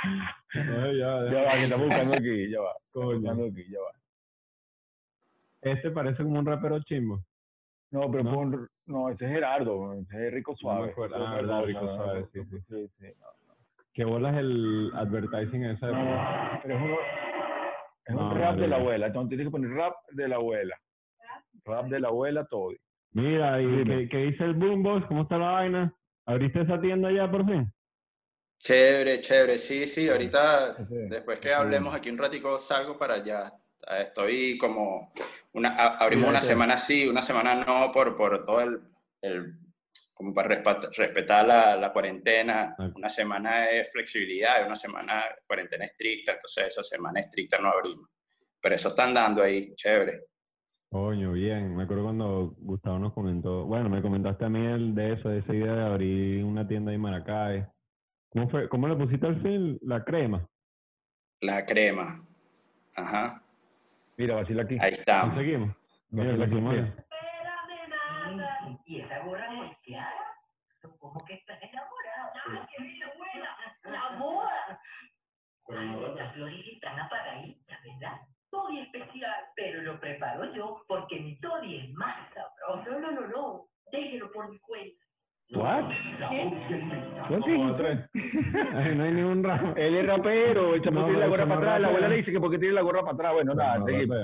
No, 0.66 0.92
ya, 0.92 1.32
Ya 1.32 1.42
va, 1.44 1.52
que 1.52 1.64
estamos 1.64 1.86
buscando 1.88 2.14
aquí, 2.16 2.50
ya 2.52 2.60
va. 2.62 2.74
Buscando 2.94 3.46
aquí, 3.46 3.66
ya 3.70 3.80
va. 3.80 3.92
Este 5.62 5.92
parece 5.92 6.24
como 6.24 6.40
un 6.40 6.46
rapero 6.46 6.80
chimbo. 6.84 7.20
No, 7.92 8.10
pero 8.10 8.24
¿No? 8.24 8.34
pon- 8.34 8.70
no, 8.86 9.10
ese 9.10 9.26
es 9.26 9.32
Gerardo, 9.32 9.94
ese 9.94 10.28
es 10.28 10.34
Rico 10.34 10.52
No 10.54 10.58
Suave. 10.58 10.90
acuerdo. 10.92 11.16
Ese 11.16 11.26
Ah, 11.26 11.30
es 11.30 11.36
verdad, 11.42 11.64
Rico 11.66 11.82
no, 11.82 11.86
no, 11.88 11.96
Suave, 11.96 12.20
no, 12.22 12.28
sí, 12.28 12.40
sí. 12.50 12.58
sí, 12.68 12.90
sí, 13.00 13.06
no. 13.20 13.28
¿Qué 13.94 14.06
bolas 14.06 14.38
el 14.38 14.92
advertising 14.96 15.66
ese? 15.66 15.86
No, 15.88 16.04
no, 16.04 16.60
pero 16.64 16.76
es, 16.76 16.82
uno- 16.82 16.98
es 18.06 18.16
un 18.16 18.22
No, 18.30 18.34
rap 18.36 18.56
de 18.58 18.68
la 18.68 18.76
abuela. 18.78 19.08
Entonces 19.08 19.30
tienes 19.30 19.48
que 19.48 19.52
poner 19.52 19.72
rap 19.72 19.94
de 20.12 20.28
la 20.28 20.36
abuela. 20.38 20.76
Rap 21.66 21.86
de 21.88 22.00
la 22.00 22.08
abuela, 22.08 22.46
todo. 22.46 22.72
Mira, 23.14 23.62
¿y 23.62 23.84
qué, 23.84 24.08
qué 24.10 24.18
dice 24.18 24.44
el 24.46 24.54
Boombox? 24.54 25.06
¿Cómo 25.08 25.24
está 25.24 25.38
la 25.38 25.52
vaina? 25.52 25.94
¿Abriste 26.26 26.62
esa 26.62 26.80
tienda 26.80 27.12
ya 27.12 27.30
por 27.30 27.46
fin? 27.46 27.72
Chévere, 28.60 29.20
chévere. 29.22 29.58
Sí, 29.58 29.88
sí, 29.88 30.08
ahorita, 30.08 30.78
Ese- 30.80 31.08
después 31.10 31.40
que 31.40 31.54
hablemos 31.54 31.94
aquí 31.96 32.10
un 32.10 32.18
ratico, 32.18 32.58
salgo 32.58 32.98
para 32.98 33.16
allá. 33.16 33.52
Estoy 34.00 34.58
como, 34.58 35.12
una, 35.54 35.76
abrimos 35.98 36.30
una 36.30 36.40
semana 36.42 36.78
sí, 36.78 37.08
una 37.08 37.22
semana 37.22 37.56
no, 37.66 37.92
por, 37.92 38.16
por 38.16 38.46
todo 38.46 38.62
el, 38.62 38.80
el- 39.22 39.56
como 40.14 40.34
para 40.36 40.62
respetar 40.96 41.48
la, 41.48 41.76
la 41.76 41.92
cuarentena. 41.92 42.76
Ok. 42.78 42.96
Una 42.98 43.10
semana 43.10 43.62
de 43.62 43.84
flexibilidad 43.86 44.64
una 44.66 44.76
semana 44.76 45.16
de 45.24 45.42
cuarentena 45.48 45.86
estricta, 45.86 46.34
entonces 46.34 46.68
esa 46.68 46.84
semana 46.84 47.20
estricta 47.20 47.58
no 47.58 47.70
abrimos. 47.70 48.08
Pero 48.62 48.76
eso 48.76 48.90
están 48.90 49.14
dando 49.16 49.42
ahí, 49.42 49.72
chévere. 49.76 50.26
Coño, 50.92 51.32
bien. 51.32 51.76
Me 51.78 51.84
acuerdo 51.84 52.04
cuando 52.04 52.54
Gustavo 52.58 53.00
nos 53.00 53.14
comentó. 53.14 53.66
Bueno, 53.66 53.88
me 53.90 54.02
comentaste 54.02 54.44
a 54.44 54.50
mí 54.50 54.66
el 54.66 54.94
de 54.94 55.14
eso, 55.14 55.30
de 55.30 55.40
esa 55.40 55.54
idea 55.54 55.74
de 55.74 55.86
abrir 55.86 56.44
una 56.44 56.68
tienda 56.68 56.92
en 56.92 57.00
Maracay. 57.00 57.66
¿Cómo, 58.30 58.50
fue, 58.50 58.68
¿Cómo 58.68 58.88
le 58.90 58.96
pusiste 58.98 59.26
al 59.26 59.42
fin 59.42 59.78
la 59.82 60.04
crema? 60.04 60.46
La 61.40 61.66
crema. 61.66 62.26
Ajá, 62.96 63.42
Mira, 64.18 64.36
vacila 64.36 64.64
aquí. 64.64 64.78
ahí 64.82 64.92
estamos. 64.94 65.34
¿Conseguimos? 65.34 65.76
Mira, 66.10 66.26
Vacila 66.36 66.46
aquí. 66.46 66.54
conseguimos. 66.56 66.74
mira. 66.74 66.88
Espérame 66.98 67.90
nada. 67.90 68.80
¿Y 68.86 69.00
esa 69.00 69.20
gorra 69.24 69.52
molteada? 69.52 70.12
¿Cómo 71.00 71.24
que 71.26 71.34
estás 71.36 71.58
enamorado? 71.64 72.34
Nada 72.54 72.68
que 72.76 72.84
ver, 72.84 73.04
abuela. 73.04 73.58
La 73.86 74.20
boda. 74.20 74.82
Ay, 75.70 76.16
las 76.18 76.34
flores 76.34 76.66
están 76.74 77.00
apagaditas, 77.00 77.80
¿verdad? 77.86 78.22
Toddy 78.52 78.80
especial, 78.82 79.46
pero 79.56 79.82
lo 79.82 80.00
preparo 80.00 80.54
yo 80.54 80.84
porque 80.88 81.20
mi 81.20 81.40
Toddy 81.40 81.78
es 81.78 81.94
más 81.94 82.30
sabroso. 82.34 82.92
No, 82.92 83.00
no, 83.00 83.12
no, 83.22 83.28
no. 83.28 83.68
Déjelo 83.92 84.32
por 84.32 84.50
mi 84.50 84.60
cuenta. 84.60 85.02
What? 85.54 85.84
¿What 87.30 87.72
Otra. 87.72 88.10
Ay, 88.14 88.96
no 88.96 89.04
hay 89.04 89.12
ni 89.12 89.22
un 89.22 89.44
ramo. 89.44 89.74
Él 89.76 89.98
es 89.98 90.08
rapero, 90.08 90.76
el 90.76 90.82
chamo 90.82 91.02
No, 91.02 91.06
tiene 91.08 91.20
la 91.20 91.28
gorra 91.28 91.46
para 91.46 91.60
atrás. 91.60 91.82
La 91.82 91.88
abuela 91.90 92.08
le 92.08 92.16
dice 92.18 92.32
que 92.32 92.40
porque 92.40 92.58
tiene 92.58 92.74
la 92.74 92.82
gorra 92.82 93.02
para 93.02 93.14
atrás. 93.14 93.34
Bueno, 93.34 93.54
nada, 93.54 93.84
seguimos. 93.86 94.18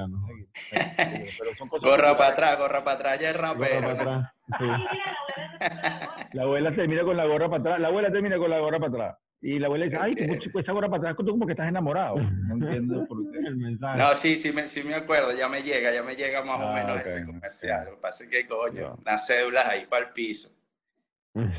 Gorra 1.82 2.15
para 2.15 2.30
atrás, 2.30 2.57
gorra 2.57 2.84
para 2.84 2.95
atrás, 2.95 3.19
ya 3.19 3.32
es 3.32 3.36
rapero. 3.36 4.25
La 6.34 6.43
abuela 6.43 6.73
termina 6.73 7.03
con 7.03 7.17
la 7.17 7.25
gorra 7.25 7.49
para 7.49 7.59
atrás. 7.59 7.80
La 7.80 7.88
abuela 7.89 8.11
termina 8.11 8.38
con 8.38 8.49
la 8.49 8.59
gorra 8.59 8.80
para 8.80 8.89
atrás. 8.89 9.17
Y 9.42 9.60
la 9.60 9.68
abuela 9.68 9.86
dice, 9.86 9.98
ay, 10.02 10.14
tú, 10.14 10.24
Ok. 10.34 10.40
chico, 10.40 10.60
esa 10.60 10.72
gorra 10.72 10.90
para 10.90 11.12
atrás, 11.12 11.16
tú 11.18 11.32
como 11.32 11.46
que 11.46 11.52
estás 11.54 11.68
enamorado. 11.70 12.16
No 12.18 12.56
entiendo 12.56 13.06
por 13.08 13.32
qué. 13.32 13.38
El 13.38 13.58
mensaje. 13.58 13.98
No, 14.00 14.16
sí, 14.16 14.38
sí 14.38 14.52
me, 14.52 14.68
sí 14.68 14.82
me 14.84 14.96
acuerdo, 14.96 15.32
ya 15.36 15.48
me 15.48 15.62
llega, 15.62 15.94
ya 15.94 16.02
me 16.02 16.16
llega 16.16 16.44
más 16.44 16.60
o 16.60 16.68
Ah, 16.68 16.74
menos 16.74 17.00
ok, 17.00 17.06
ese 17.06 17.26
comercial. 17.26 17.86
Lo 17.86 17.92
que 17.92 18.02
pasa 18.02 18.24
es 18.24 18.30
que, 18.32 18.48
coño, 18.48 18.98
las 19.06 19.28
cédulas 19.28 19.68
ahí 19.68 19.86
para 19.86 20.08
el 20.08 20.12
piso. 20.14 20.50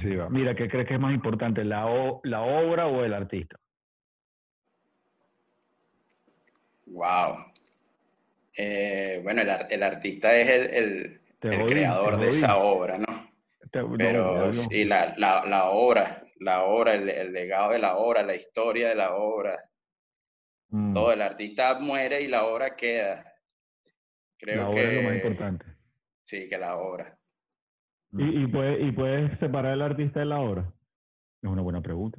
Sí, 0.02 0.16
va. 0.16 0.28
Mira, 0.28 0.56
¿qué 0.56 0.68
crees 0.68 0.88
que 0.88 0.94
es 0.94 1.00
más 1.00 1.14
importante, 1.14 1.62
la, 1.64 1.86
o- 1.86 2.20
la 2.24 2.42
obra 2.42 2.88
o 2.88 3.04
el 3.04 3.14
artista? 3.14 3.56
Wow. 6.88 7.36
Eh, 8.56 9.20
bueno, 9.22 9.42
el, 9.42 9.50
ar- 9.50 9.66
el 9.70 9.82
artista 9.84 10.34
es 10.34 10.48
el, 10.48 10.62
el- 10.74 11.20
Te 11.38 11.48
el 11.48 11.60
jodí, 11.60 11.68
creador 11.74 12.18
de 12.18 12.30
esa 12.30 12.56
obra, 12.56 12.98
¿no? 12.98 13.30
Te- 13.70 13.82
no, 13.82 13.94
Pero 13.96 14.46
no, 14.46 14.52
sí, 14.52 14.84
la, 14.84 15.14
la, 15.16 15.44
la 15.46 15.66
obra, 15.70 16.22
la 16.40 16.64
obra, 16.64 16.94
el, 16.94 17.08
el 17.08 17.32
legado 17.32 17.72
de 17.72 17.78
la 17.78 17.96
obra, 17.96 18.22
la 18.22 18.34
historia 18.36 18.88
de 18.90 18.94
la 18.94 19.14
obra, 19.16 19.56
mm, 20.70 20.92
todo, 20.92 21.12
el 21.12 21.22
artista 21.22 21.78
muere 21.80 22.20
y 22.22 22.28
la 22.28 22.44
obra 22.46 22.76
queda. 22.76 23.24
Creo 24.38 24.62
la 24.62 24.68
obra 24.68 24.80
que 24.80 24.88
es 24.88 25.02
lo 25.02 25.08
más 25.08 25.16
importante. 25.16 25.66
sí, 26.24 26.48
que 26.48 26.58
la 26.58 26.76
obra. 26.76 27.18
¿Y, 28.12 28.42
y, 28.44 28.46
puedes, 28.46 28.80
¿Y 28.86 28.92
puedes 28.92 29.38
separar 29.38 29.74
el 29.74 29.82
artista 29.82 30.20
de 30.20 30.26
la 30.26 30.40
obra? 30.40 30.72
Es 31.42 31.50
una 31.50 31.62
buena 31.62 31.80
pregunta. 31.82 32.18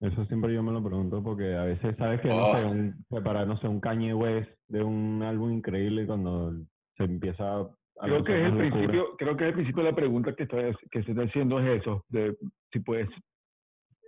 Eso 0.00 0.24
siempre 0.26 0.52
yo 0.52 0.60
me 0.64 0.72
lo 0.72 0.82
pregunto 0.82 1.22
porque 1.22 1.54
a 1.54 1.62
veces 1.64 1.94
sabes 1.96 2.20
que, 2.20 2.28
no 2.28 2.48
Oh. 2.48 2.56
sé, 2.56 2.64
un, 2.64 3.04
separar, 3.08 3.46
no 3.46 3.56
sé, 3.58 3.68
un 3.68 3.80
Kanye 3.80 4.14
West 4.14 4.50
de 4.66 4.82
un 4.82 5.22
álbum 5.22 5.52
increíble 5.52 6.06
cuando 6.06 6.52
se 6.96 7.04
empieza 7.04 7.44
a... 7.60 7.70
Creo 8.00 8.24
que 8.24 8.32
es 8.32 8.38
el 8.38 8.50
locura. 8.58 8.70
principio, 8.70 9.16
creo 9.16 9.36
que 9.36 9.44
es 9.44 9.48
el 9.50 9.54
principio 9.54 9.84
de 9.84 9.90
la 9.90 9.96
pregunta 9.96 10.34
que 10.34 10.42
estoy, 10.42 10.74
que 10.90 11.04
se 11.04 11.10
está 11.12 11.22
haciendo 11.22 11.60
es 11.60 11.80
eso, 11.82 12.04
de 12.08 12.36
si 12.72 12.80
puedes, 12.80 13.08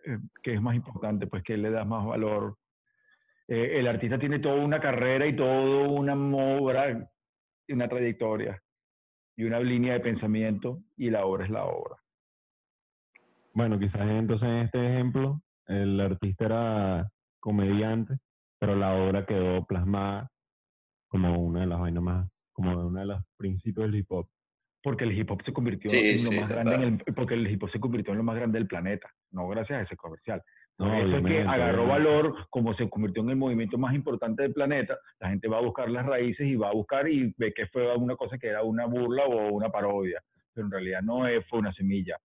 eh, 0.06 0.18
qué 0.42 0.54
es 0.54 0.62
más 0.62 0.74
importante, 0.74 1.26
pues 1.26 1.42
que 1.42 1.56
le 1.56 1.70
das 1.70 1.86
más 1.86 2.04
valor. 2.04 2.56
Eh, 3.48 3.78
el 3.78 3.86
artista 3.86 4.18
tiene 4.18 4.38
toda 4.38 4.56
una 4.56 4.80
carrera 4.80 5.26
y 5.26 5.36
toda 5.36 5.88
una 5.88 6.14
obra 6.14 7.10
una 7.68 7.88
trayectoria 7.88 8.62
y 9.36 9.44
una 9.44 9.60
línea 9.60 9.94
de 9.94 10.00
pensamiento 10.00 10.82
y 10.96 11.10
la 11.10 11.24
obra 11.24 11.44
es 11.44 11.50
la 11.50 11.64
obra. 11.64 11.96
Bueno, 13.52 13.78
quizás 13.78 14.02
entonces 14.02 14.48
en 14.48 14.56
este 14.56 14.86
ejemplo 14.86 15.40
el 15.66 16.00
artista 16.00 16.44
era 16.44 17.10
comediante, 17.40 18.18
pero 18.58 18.76
la 18.76 18.94
obra 18.94 19.24
quedó 19.24 19.64
plasmada 19.64 20.30
como 21.08 21.38
una 21.38 21.60
de 21.60 21.66
las 21.66 21.80
vainas 21.80 22.02
más, 22.02 22.30
como 22.52 22.86
una 22.86 23.00
de 23.00 23.06
los 23.06 23.22
principios 23.36 23.86
del 23.86 23.96
hip 24.00 24.10
hop. 24.10 24.28
Porque 24.84 25.04
el 25.04 25.18
hip 25.18 25.32
hop 25.32 25.42
se 25.44 25.52
convirtió 25.54 25.90
Sí, 25.90 25.98
en 25.98 26.24
lo 26.24 26.32
sí, 26.32 26.36
más 26.40 26.50
grande 26.50 26.76
en 26.76 26.82
total. 26.82 27.04
el, 27.06 27.14
porque 27.14 27.34
el 27.34 27.50
hip 27.50 27.64
hop 27.64 27.70
se 27.72 27.80
convirtió 27.80 28.12
en 28.12 28.18
lo 28.18 28.24
más 28.24 28.36
grande 28.36 28.60
del 28.60 28.68
planeta, 28.68 29.10
no 29.32 29.48
gracias 29.48 29.80
a 29.80 29.82
ese 29.84 29.96
comercial. 29.96 30.42
No, 30.78 30.94
eso 30.94 31.18
es 31.18 31.24
que 31.24 31.40
agarró 31.42 31.86
valor, 31.88 32.48
como 32.50 32.74
se 32.74 32.90
convirtió 32.90 33.22
en 33.22 33.30
el 33.30 33.36
movimiento 33.36 33.78
más 33.78 33.94
importante 33.94 34.42
del 34.44 34.52
planeta, 34.54 34.98
la 35.20 35.30
gente 35.30 35.48
va 35.48 35.58
a 35.58 35.62
buscar 35.62 35.90
las 35.90 36.06
raíces 36.06 36.46
y 36.48 36.56
va 36.56 36.70
a 36.70 36.74
buscar 36.74 37.08
y 37.08 37.34
ve 37.38 37.54
que 37.54 37.66
fue 37.68 37.96
una 37.96 38.16
cosa 38.16 38.38
que 38.38 38.48
era 38.48 38.62
una 38.62 38.86
burla 38.86 39.24
o 39.26 39.52
una 39.54 39.70
parodia, 39.70 40.22
pero 40.52 40.66
en 40.66 40.72
realidad 40.72 41.02
no 41.02 41.26
es, 41.28 41.46
fue 41.48 41.60
una 41.60 41.72
semilla. 41.72 42.18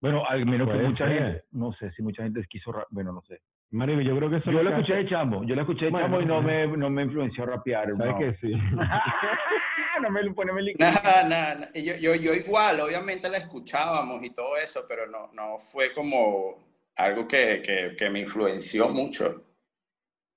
Bueno, 0.00 0.24
al 0.28 0.46
menos 0.46 0.68
que 0.70 0.74
mucha 0.76 1.08
ser. 1.08 1.18
gente, 1.22 1.44
no 1.52 1.72
sé 1.74 1.90
si 1.92 2.02
mucha 2.02 2.22
gente 2.22 2.44
quiso, 2.48 2.72
bueno, 2.90 3.12
no 3.12 3.22
sé. 3.22 3.40
Marico, 3.74 4.00
yo 4.02 4.16
creo 4.16 4.30
que 4.30 4.36
eso 4.36 4.52
Yo 4.52 4.62
lo 4.62 4.70
escuché 4.70 4.94
de 4.94 5.08
chamo, 5.08 5.42
yo 5.44 5.54
lo 5.56 5.62
escuché 5.62 5.86
de 5.86 5.90
Bueno, 5.90 6.06
chamo 6.06 6.20
y 6.20 6.26
no 6.26 6.40
me, 6.40 6.66
no 6.76 6.90
me 6.90 7.02
influenció 7.02 7.42
a 7.42 7.46
rapear. 7.48 7.88
¿Sabes 7.96 8.12
no. 8.12 8.18
que 8.18 8.34
sí? 8.40 8.52
no 10.02 10.10
me 10.10 10.22
lo 10.22 10.32
pone 10.32 10.52
me 10.52 10.62
li- 10.62 10.74
Nada, 10.78 11.24
nada, 11.28 11.72
yo, 11.74 11.94
yo, 11.96 12.14
yo 12.14 12.32
igual, 12.34 12.78
obviamente 12.80 13.28
la 13.28 13.38
escuchábamos 13.38 14.22
y 14.22 14.30
todo 14.30 14.56
eso, 14.56 14.84
pero 14.88 15.08
no, 15.08 15.28
no 15.32 15.58
fue 15.58 15.92
como 15.92 16.56
algo 16.94 17.26
que, 17.26 17.60
que, 17.62 17.96
que 17.98 18.10
me 18.10 18.20
influenció 18.20 18.88
mucho. 18.90 19.42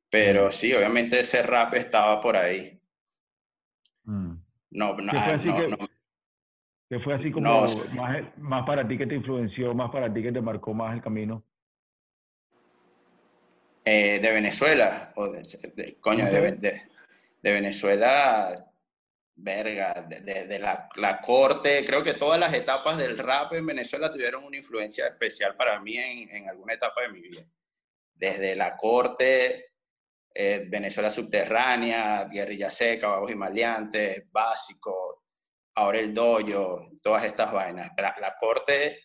Pero 0.09 0.49
sí, 0.49 0.73
obviamente 0.73 1.19
ese 1.19 1.43
rap 1.43 1.75
estaba 1.75 2.19
por 2.19 2.35
ahí. 2.35 2.79
Mm. 4.05 4.33
No, 4.71 4.97
no, 4.97 5.11
¿Qué 5.11 5.19
fue 5.19 5.33
ah, 5.33 5.35
así 5.35 5.47
no, 5.47 5.57
que- 5.57 5.67
no, 5.67 5.77
que 6.89 6.99
fue 7.01 7.13
así 7.13 7.31
como 7.31 7.45
No, 7.47 7.61
más, 7.95 8.17
más 8.37 8.65
para 8.65 8.87
ti 8.87 8.97
que 8.97 9.05
te 9.05 9.13
influenció, 9.13 9.75
más 9.75 9.91
para 9.91 10.11
ti 10.11 10.23
que 10.23 10.31
te 10.31 10.41
marcó 10.41 10.73
más 10.73 10.95
el 10.95 11.01
camino. 11.03 11.43
Eh, 13.89 14.19
de 14.19 14.31
Venezuela, 14.33 15.13
o 15.15 15.29
de, 15.29 15.41
de- 15.75 15.97
coño, 16.01 16.27
sé. 16.27 16.41
Ve- 16.41 16.51
de- 16.57 16.81
de 17.41 17.51
Venezuela, 17.53 18.53
verga, 19.35 19.93
de, 20.09 20.19
de- 20.45 20.59
la, 20.59 20.89
la 20.95 21.21
corte, 21.21 21.85
creo 21.85 22.03
que 22.03 22.15
todas 22.15 22.37
las 22.37 22.53
etapas 22.53 22.97
del 22.97 23.17
rap 23.17 23.53
en 23.53 23.65
Venezuela 23.65 24.11
tuvieron 24.11 24.43
una 24.43 24.57
influencia 24.57 25.07
especial 25.07 25.55
para 25.55 25.79
mí 25.79 25.95
en, 25.97 26.29
en 26.35 26.49
alguna 26.49 26.73
etapa 26.73 27.01
de 27.03 27.09
mi 27.09 27.21
vida. 27.21 27.41
Desde 28.13 28.55
la 28.57 28.75
corte, 28.75 29.67
eh, 30.33 30.65
Venezuela 30.67 31.09
subterránea, 31.09 32.25
guerrilla 32.25 32.69
seca, 32.69 33.07
bajos 33.07 33.31
y 33.31 33.35
maleantes, 33.35 34.29
básico, 34.29 35.23
ahora 35.75 35.99
el 35.99 36.13
doyo, 36.13 36.89
todas 37.01 37.23
estas 37.23 37.53
vainas. 37.53 37.91
La, 37.95 38.13
la 38.19 38.35
corte, 38.37 38.99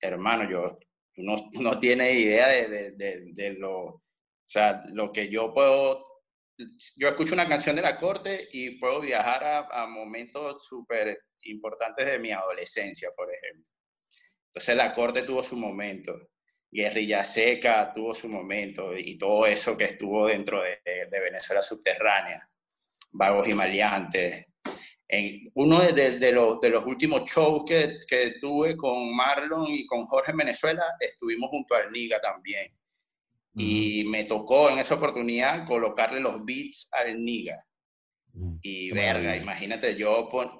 hermano, 0.00 0.50
yo, 0.50 0.78
no, 1.22 1.78
tienes 1.78 2.16
idea 2.16 2.48
de, 2.48 3.56
lo, 3.58 3.80
o 3.86 4.02
sea, 4.46 4.80
lo 4.92 5.12
que 5.12 5.28
yo 5.28 5.52
puedo, 5.52 5.98
yo 6.96 7.08
escucho 7.08 7.34
una 7.34 7.48
canción 7.48 7.76
de 7.76 7.82
la 7.82 7.96
corte 7.96 8.48
y 8.52 8.78
puedo 8.78 9.00
viajar 9.00 9.68
a, 9.70 9.86
momentos 9.86 10.66
súper 10.66 11.18
importantes 11.42 12.06
de 12.06 12.18
mi 12.18 12.30
adolescencia, 12.30 13.10
por 13.16 13.32
ejemplo. 13.32 13.66
Entonces 14.46 14.76
la 14.76 14.92
corte 14.92 15.22
tuvo 15.22 15.42
su 15.42 15.56
momento, 15.56 16.28
Guerrilla 16.70 17.24
Seca 17.24 17.92
tuvo 17.92 18.14
su 18.14 18.28
momento 18.28 18.96
y 18.96 19.16
todo 19.16 19.46
eso 19.46 19.76
que 19.76 19.84
estuvo 19.84 20.26
dentro 20.26 20.62
de, 20.62 20.78
de 20.84 21.20
Venezuela 21.20 21.62
subterránea, 21.62 22.48
Vagos 23.12 23.48
y 23.48 23.54
Maleantes. 23.54 24.46
En 25.12 25.50
uno 25.54 25.80
de, 25.80 25.92
de- 25.92 26.18
de 26.20 26.32
los, 26.32 26.60
de 26.60 26.70
los 26.70 26.86
últimos 26.86 27.28
shows 27.28 27.64
que, 27.66 27.96
que 28.06 28.34
tuve 28.40 28.76
con 28.76 29.12
Marlon 29.14 29.66
y 29.68 29.84
con 29.84 30.06
Jorge 30.06 30.30
en 30.30 30.36
Venezuela, 30.36 30.84
estuvimos 31.00 31.50
junto 31.50 31.74
al 31.74 31.90
Niga 31.90 32.20
también. 32.20 32.72
Y 33.56 34.04
me 34.04 34.24
tocó 34.24 34.70
en 34.70 34.78
esa 34.78 34.94
oportunidad 34.94 35.66
colocarle 35.66 36.20
los 36.20 36.44
beats 36.44 36.88
al 36.92 37.18
Niga. 37.24 37.58
Y 38.62 38.92
verga, 38.92 39.34
imagínate 39.36 39.96
yo 39.96 40.28
pon- 40.28 40.56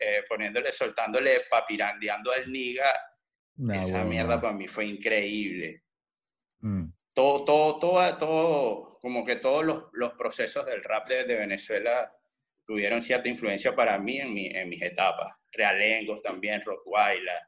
eh, 0.00 0.22
poniéndole, 0.28 0.72
soltándole, 0.72 1.42
papirandeando 1.48 2.32
al 2.32 2.50
Niga, 2.50 2.92
esa 3.72 3.94
huevón, 3.98 4.08
mierda 4.08 4.40
para 4.40 4.52
mí 4.54 4.66
fue 4.66 4.86
increíble. 4.86 5.84
Mm. 6.60 6.86
Todo, 7.14 7.44
todo, 7.44 7.78
todo, 7.78 8.16
todo, 8.18 8.98
como 9.00 9.24
que 9.24 9.36
todos 9.36 9.64
los, 9.64 9.84
los 9.92 10.14
procesos 10.14 10.66
del 10.66 10.82
rap 10.82 11.06
de, 11.08 11.22
de 11.24 11.36
Venezuela 11.36 12.12
tuvieron 12.66 13.02
cierta 13.02 13.28
influencia 13.28 13.74
para 13.74 13.98
mí 13.98 14.18
en, 14.20 14.32
mi- 14.34 14.46
en 14.46 14.68
mis 14.68 14.80
etapas. 14.82 15.32
Realengos 15.52 16.22
también, 16.22 16.62
Rottweiler, 16.64 17.38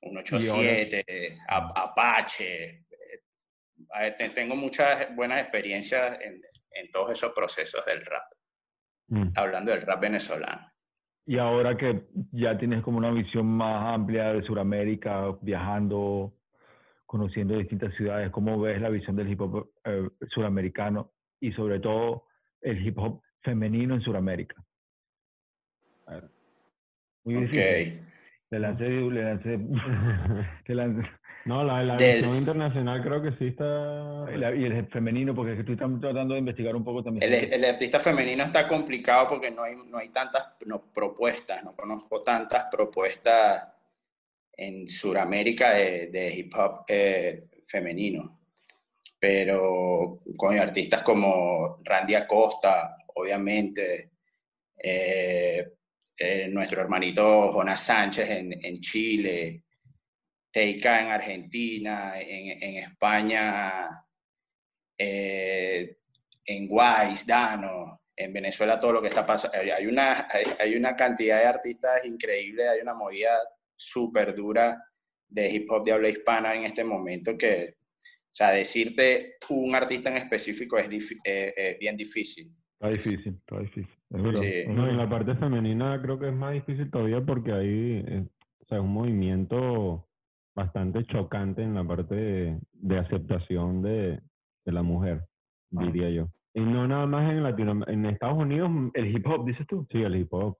187, 0.00 1.38
A- 1.48 1.72
Apache. 1.84 2.84
eh, 4.00 4.10
te- 4.16 4.30
Tengo 4.30 4.56
muchas 4.56 5.14
buenas 5.14 5.40
experiencias 5.40 6.18
en, 6.20 6.40
en 6.72 6.90
todos 6.90 7.12
esos 7.12 7.32
procesos 7.32 7.84
del 7.86 8.04
rap, 8.04 8.22
Mm. 9.08 9.32
hablando 9.34 9.72
del 9.72 9.82
rap 9.82 10.00
venezolano. 10.00 10.70
Y 11.26 11.36
ahora 11.38 11.76
que 11.76 12.04
ya 12.32 12.56
tienes 12.56 12.82
como 12.82 12.98
una 12.98 13.10
visión 13.10 13.46
más 13.46 13.94
amplia 13.94 14.32
de 14.32 14.42
Sudamérica, 14.42 15.36
viajando, 15.42 16.36
conociendo 17.06 17.56
distintas 17.58 17.94
ciudades, 17.96 18.30
¿cómo 18.30 18.60
ves 18.60 18.80
la 18.80 18.88
visión 18.88 19.16
del 19.16 19.28
hip 19.30 19.40
hop 19.40 19.72
eh, 19.84 20.08
suramericano 20.30 21.12
y 21.40 21.52
sobre 21.52 21.80
todo 21.80 22.26
el 22.60 22.84
hip 22.86 22.96
hop 22.98 23.20
femenino 23.42 23.94
en 23.94 24.00
Sudamérica? 24.00 24.56
Muy 27.24 27.36
Ok. 27.36 27.42
difícil. 27.50 28.06
Le 28.50 28.58
lancé, 28.58 28.88
le 28.88 29.22
lancé, 29.22 29.58
le 30.66 30.74
lancé- 30.74 31.08
No, 31.44 31.62
la, 31.64 31.82
la 31.84 31.96
Del- 31.96 32.16
visión 32.22 32.36
internacional 32.36 33.02
creo 33.02 33.22
que 33.22 33.32
sí 33.32 33.46
está... 33.48 33.64
la- 33.64 34.54
y 34.54 34.64
el 34.64 34.86
femenino, 34.88 35.34
porque 35.34 35.52
es 35.52 35.56
que 35.64 35.72
estoy 35.72 35.76
tratando 36.00 36.34
de 36.34 36.40
investigar 36.40 36.74
un 36.74 36.82
poco 36.84 37.02
también. 37.04 37.32
El, 37.32 37.52
el 37.52 37.64
artista 37.64 38.00
femenino 38.00 38.42
está 38.42 38.66
complicado 38.66 39.28
porque 39.28 39.50
no 39.50 39.62
hay, 39.62 39.76
no 39.88 39.98
hay 39.98 40.08
tantas 40.08 40.56
no, 40.66 40.82
propuestas, 40.92 41.62
no 41.64 41.74
conozco 41.76 42.18
tantas 42.20 42.66
propuestas 42.70 43.68
en 44.56 44.88
Sudamérica 44.88 45.70
de, 45.70 46.08
de 46.08 46.34
hip 46.34 46.52
hop 46.56 46.84
eh, 46.88 47.48
femenino. 47.66 48.38
Pero 49.18 50.20
con 50.36 50.58
artistas 50.58 51.02
como 51.02 51.78
Randy 51.84 52.14
Acosta, 52.14 52.96
obviamente, 53.14 54.10
eh, 54.82 55.66
eh, 56.16 56.48
nuestro 56.48 56.80
hermanito 56.82 57.50
Jonas 57.52 57.80
Sánchez 57.84 58.28
en, 58.30 58.64
en 58.64 58.80
Chile, 58.80 59.64
Teika 60.50 61.00
en 61.00 61.08
Argentina, 61.08 62.20
en, 62.20 62.62
en 62.62 62.76
España, 62.84 63.88
eh, 64.98 65.96
en 66.44 66.66
Wise, 66.68 67.24
Dano, 67.26 68.02
en 68.16 68.32
Venezuela 68.32 68.78
todo 68.78 68.92
lo 68.94 69.02
que 69.02 69.08
está 69.08 69.24
pasando. 69.24 69.56
Hay- 69.58 69.86
una, 69.86 70.28
hay, 70.58 70.74
una 70.74 70.94
cantidad 70.96 71.38
de 71.38 71.46
artistas 71.46 72.04
increíbles, 72.04 72.68
hay 72.68 72.80
una 72.80 72.94
movida 72.94 73.38
súper 73.74 74.34
dura 74.34 74.82
de 75.28 75.48
hip 75.48 75.70
hop 75.70 75.84
de 75.84 75.92
habla 75.92 76.08
hispana 76.08 76.54
en 76.54 76.64
este 76.64 76.82
momento 76.84 77.38
que, 77.38 77.76
o 78.02 78.32
sea, 78.34 78.50
decirte 78.50 79.36
un 79.50 79.74
artista 79.74 80.10
en 80.10 80.16
específico 80.16 80.76
es 80.76 80.88
bien 81.78 81.96
difícil. 81.96 82.50
Está 82.80 82.88
difícil, 82.88 83.34
está 83.34 83.58
difícil. 83.58 83.94
Es 84.10 84.22
verdad, 84.22 84.40
Sí. 84.40 84.64
No, 84.68 84.88
en 84.88 84.96
la 84.96 85.08
parte 85.08 85.34
femenina 85.34 86.00
creo 86.00 86.18
que 86.18 86.28
es 86.28 86.34
más 86.34 86.54
difícil 86.54 86.90
todavía 86.90 87.20
porque 87.20 87.52
hay 87.52 88.04
eh, 88.06 88.24
o 88.62 88.64
sea, 88.66 88.80
un 88.80 88.92
movimiento 88.92 90.06
bastante 90.54 91.04
chocante 91.06 91.62
en 91.62 91.74
la 91.74 91.84
parte 91.84 92.14
de, 92.14 92.58
de 92.72 92.98
aceptación 92.98 93.82
de, 93.82 94.20
de 94.64 94.72
la 94.72 94.82
mujer, 94.82 95.24
Ah. 95.76 95.84
diría 95.84 96.10
yo. 96.10 96.28
Y 96.54 96.60
no 96.60 96.88
nada 96.88 97.06
más 97.06 97.30
en 97.30 97.42
Latinoamérica, 97.42 97.92
en 97.92 98.06
Estados 98.06 98.38
Unidos, 98.38 98.70
El 98.94 99.14
hip 99.14 99.26
hop, 99.26 99.46
dices 99.46 99.66
tú. 99.68 99.86
sí, 99.92 100.02
el 100.02 100.16
hip 100.16 100.32
hop. 100.32 100.56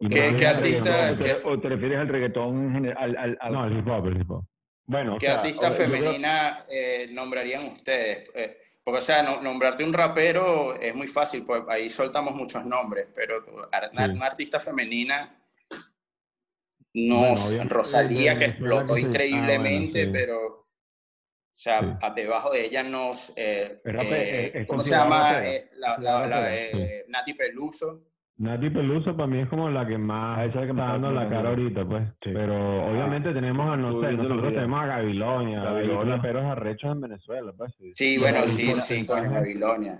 Y 0.00 0.08
¿Qué- 0.08 0.46
artista- 0.46 1.12
¿O 1.12 1.16
te, 1.18 1.34
o 1.44 1.60
te 1.60 1.68
refieres 1.68 1.98
al 1.98 2.08
reggaetón 2.08 2.64
en 2.64 2.72
general? 2.72 2.96
Al, 2.98 3.16
al- 3.16 3.38
al- 3.40 3.52
No, 3.52 3.66
el 3.66 3.78
hip 3.78 3.86
hop, 3.88 4.06
el 4.08 4.20
hip 4.20 4.30
hop. 4.30 4.44
Bueno, 4.86 5.14
o 5.14 5.18
¿Qué 5.18 5.26
sea, 5.26 5.36
artista 5.38 5.68
o- 5.68 5.70
yo 5.70 5.76
creo- 5.76 5.88
femenina 5.90 6.64
eh, 6.68 7.08
nombrarían 7.12 7.66
ustedes? 7.66 8.28
Eh, 8.34 8.56
porque, 8.84 8.98
o 8.98 9.02
sea, 9.02 9.22
no- 9.22 9.40
nombrarte 9.40 9.84
un 9.84 9.92
rapero 9.92 10.74
es 10.80 10.94
muy 10.94 11.08
fácil, 11.08 11.44
pues 11.44 11.62
ahí 11.68 11.88
soltamos 11.88 12.34
muchos 12.34 12.64
nombres, 12.64 13.08
pero 13.14 13.68
ar- 13.70 13.90
Sí. 13.90 13.96
una 14.16 14.26
artista 14.26 14.58
femenina, 14.60 15.38
no, 16.94 17.34
Bueno, 17.34 17.64
Rosalía, 17.68 18.36
que 18.36 18.46
explotó 18.46 18.94
se- 18.94 19.00
ah, 19.00 19.04
increíblemente, 19.06 20.04
bueno, 20.06 20.12
sí. 20.12 20.18
pero, 20.26 20.46
o 20.48 20.66
sea, 21.54 21.80
Sí. 21.80 21.86
a- 22.02 22.10
debajo 22.10 22.50
de 22.50 22.66
ella 22.66 22.82
nos... 22.82 23.30
eh, 23.36 23.80
eh, 23.84 24.50
es- 24.54 24.60
es 24.62 24.66
¿Cómo 24.66 24.82
se 24.84 24.90
llama? 24.90 25.46
Eh, 25.46 25.62
la, 25.76 25.96
la- 25.98 26.26
la, 26.26 26.26
rapera. 26.26 26.54
eh, 26.54 27.04
Nati 27.08 27.34
Peluso. 27.34 28.11
Nati 28.38 28.70
Peluso 28.70 29.14
para 29.16 29.26
mí 29.28 29.38
es 29.38 29.48
como 29.48 29.68
la 29.70 29.86
que 29.86 29.98
más 29.98 30.38
Ah, 30.38 30.44
esa 30.46 30.54
es 30.54 30.60
la 30.62 30.66
que 30.66 30.72
me 30.72 30.80
está 30.80 30.92
dando 30.92 31.12
la 31.12 31.28
cara 31.28 31.48
ahorita, 31.50 31.84
pues. 31.84 32.08
Sí. 32.22 32.30
Pero 32.32 32.86
obviamente 32.90 33.32
tenemos 33.32 33.70
a, 33.70 33.76
no 33.76 34.00
sé, 34.00 34.12
nosotros 34.12 34.52
tenemos 34.54 34.80
a 34.82 34.86
Gabilonia, 34.86 35.62
Gabilonia. 35.62 36.16
raperos 36.16 36.44
arrechos 36.44 36.92
en 36.92 37.00
Venezuela, 37.02 37.52
pues. 37.56 37.72
Sí, 37.94 38.18
bueno, 38.18 38.42
sí, 38.44 38.66
sí, 38.80 39.04
porcentaje- 39.04 39.32
Gabilonia. 39.34 39.98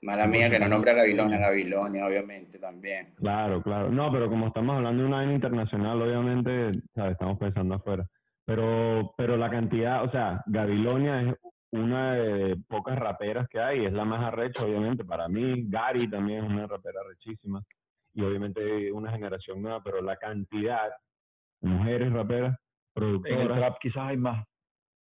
Mala 0.00 0.26
mía 0.28 0.48
que 0.48 0.60
no 0.60 0.66
porcentaje 0.66 0.70
nombre 0.70 0.90
a 0.90 0.94
es 0.94 0.98
Gabilonia. 1.00 1.38
Gabilonia, 1.38 2.06
obviamente, 2.06 2.58
también. 2.58 3.08
Claro, 3.16 3.60
claro. 3.62 3.90
No, 3.90 4.12
pero 4.12 4.28
como 4.28 4.46
estamos 4.46 4.76
hablando 4.76 5.02
de 5.02 5.08
una 5.08 5.16
vaina 5.18 5.32
internacional, 5.34 6.00
obviamente, 6.00 6.70
¿sabes? 6.94 7.12
estamos 7.12 7.36
pensando 7.38 7.74
afuera. 7.74 8.06
Pero, 8.46 9.12
pero 9.18 9.36
la 9.36 9.50
cantidad, 9.50 10.04
o 10.04 10.10
sea, 10.10 10.42
Gabilonia 10.46 11.20
es 11.22 11.34
una 11.70 12.14
de 12.14 12.56
pocas 12.68 12.98
raperas 12.98 13.48
que 13.48 13.60
hay, 13.60 13.84
es 13.84 13.92
la 13.92 14.04
más 14.04 14.22
arrecha, 14.24 14.64
obviamente, 14.64 15.04
para 15.04 15.28
mí. 15.28 15.64
Gary 15.68 16.08
también 16.08 16.44
es 16.44 16.50
una 16.50 16.66
rapera 16.66 17.00
arrechísima. 17.04 17.62
Y 18.14 18.22
obviamente 18.22 18.90
una 18.90 19.12
generación 19.12 19.60
nueva, 19.62 19.82
pero 19.82 20.00
la 20.00 20.16
cantidad 20.16 20.88
de 21.60 21.68
mujeres 21.68 22.12
raperas, 22.12 22.50
en 22.50 22.54
el 22.54 22.92
productoras, 22.94 23.58
trap 23.58 23.78
quizás 23.80 24.02
hay 24.08 24.16
más. 24.16 24.44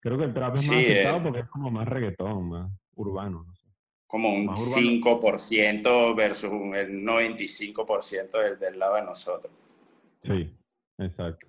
creo 0.01 0.19
que 0.19 0.25
el 0.25 0.35
trap 0.35 0.55
es 0.55 0.61
Sí, 0.63 0.71
más 0.71 0.79
aceptado 0.85 1.17
eh. 1.17 1.21
porque 1.23 1.41
es 1.41 1.49
como 1.49 1.71
más 1.71 1.87
reggaetón, 1.89 2.49
más 2.49 2.71
urbano, 2.95 3.45
no 3.47 3.55
sé. 3.55 3.69
como 4.07 4.33
un 4.33 4.47
Más 4.47 4.61
urbano. 4.61 4.77
5% 4.77 6.15
versus 6.15 6.51
un- 6.51 6.75
el 6.75 7.03
95% 7.05 8.39
del, 8.39 8.59
del 8.59 8.79
lado 8.79 8.95
de 8.97 9.03
nosotros. 9.03 9.53
Sí, 10.21 10.55
exacto. 10.99 11.47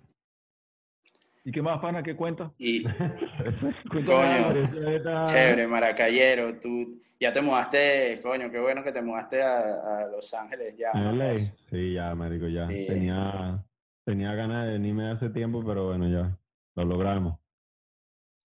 ¿Y 1.47 1.51
qué 1.51 1.61
más, 1.61 1.79
pana? 1.79 2.01
¿Qué 2.01 2.15
cuentas? 2.15 2.51
Y 2.57 2.83
Coño. 4.05 5.25
chévere, 5.27 5.67
Maracayero, 5.67 6.59
tú 6.59 6.99
ya 7.19 7.31
te 7.31 7.41
mudaste, 7.41 8.19
coño, 8.21 8.49
qué 8.51 8.59
bueno 8.59 8.83
que 8.83 8.91
te 8.91 9.01
mudaste 9.01 9.41
a, 9.41 9.59
a 9.59 10.07
Los 10.07 10.33
Ángeles 10.33 10.75
ya. 10.77 10.91
LA, 10.93 11.37
sí, 11.37 11.93
ya, 11.93 12.13
marico, 12.15 12.47
ya. 12.47 12.67
Sí. 12.67 12.85
Tenía, 12.87 13.63
tenía 14.03 14.33
ganas 14.33 14.65
de 14.65 14.73
venirme 14.73 15.11
hace 15.11 15.29
tiempo, 15.29 15.63
pero 15.65 15.85
bueno, 15.87 16.09
ya, 16.09 16.37
lo 16.75 16.85
logramos. 16.85 17.39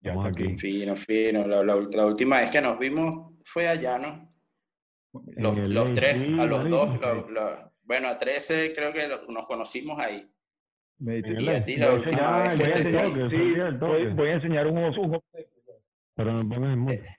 Ya 0.00 0.10
Estamos 0.12 0.26
aquí. 0.26 0.54
Fino, 0.56 0.94
fino. 0.96 1.46
La, 1.46 1.62
la- 1.64 1.88
la 1.90 2.04
última 2.04 2.38
vez 2.38 2.50
que 2.50 2.60
nos 2.60 2.78
vimos 2.78 3.32
fue 3.44 3.66
allá, 3.68 3.98
¿no? 3.98 4.28
Los, 5.36 5.56
En 5.56 5.72
los 5.74 5.88
LA, 5.88 5.94
tres, 5.94 6.16
sí, 6.18 6.36
a 6.38 6.44
los 6.44 6.58
marico, 6.68 6.86
dos. 6.86 7.26
sí. 7.28 7.34
bueno, 7.82 8.08
a 8.08 8.18
13 8.18 8.72
creo 8.74 8.92
que 8.92 9.08
nos 9.08 9.46
conocimos 9.46 9.98
ahí. 9.98 10.28
Me- 11.00 11.18
En 11.18 11.40
Y 11.40 11.48
a 11.48 11.64
ti 11.64 11.76
la 11.76 11.86
Voy 11.90 11.94
a 11.94 11.98
última 11.98 12.18
enseñar- 12.18 12.58
vez 12.58 12.74
que 12.76 12.82
te 12.82 12.92
toque, 12.92 13.30
sí, 13.30 13.78
voy, 13.78 14.06
voy 14.14 14.28
a 14.28 14.32
enseñar 14.34 14.66
un, 14.66 14.78
un 14.78 15.20
Pero 16.16 16.32
no 16.32 16.48
pongas 16.48 16.72
en 16.72 16.78
mute. 16.80 17.16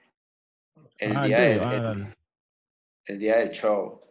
El, 0.98 1.16
Ah, 1.16 1.26
día, 1.26 1.38
tuyo, 1.38 1.50
del, 1.50 1.60
ah, 1.64 1.92
el- 1.94 2.16
el 3.06 3.20
día 3.20 3.38
del 3.38 3.50
show. 3.52 4.02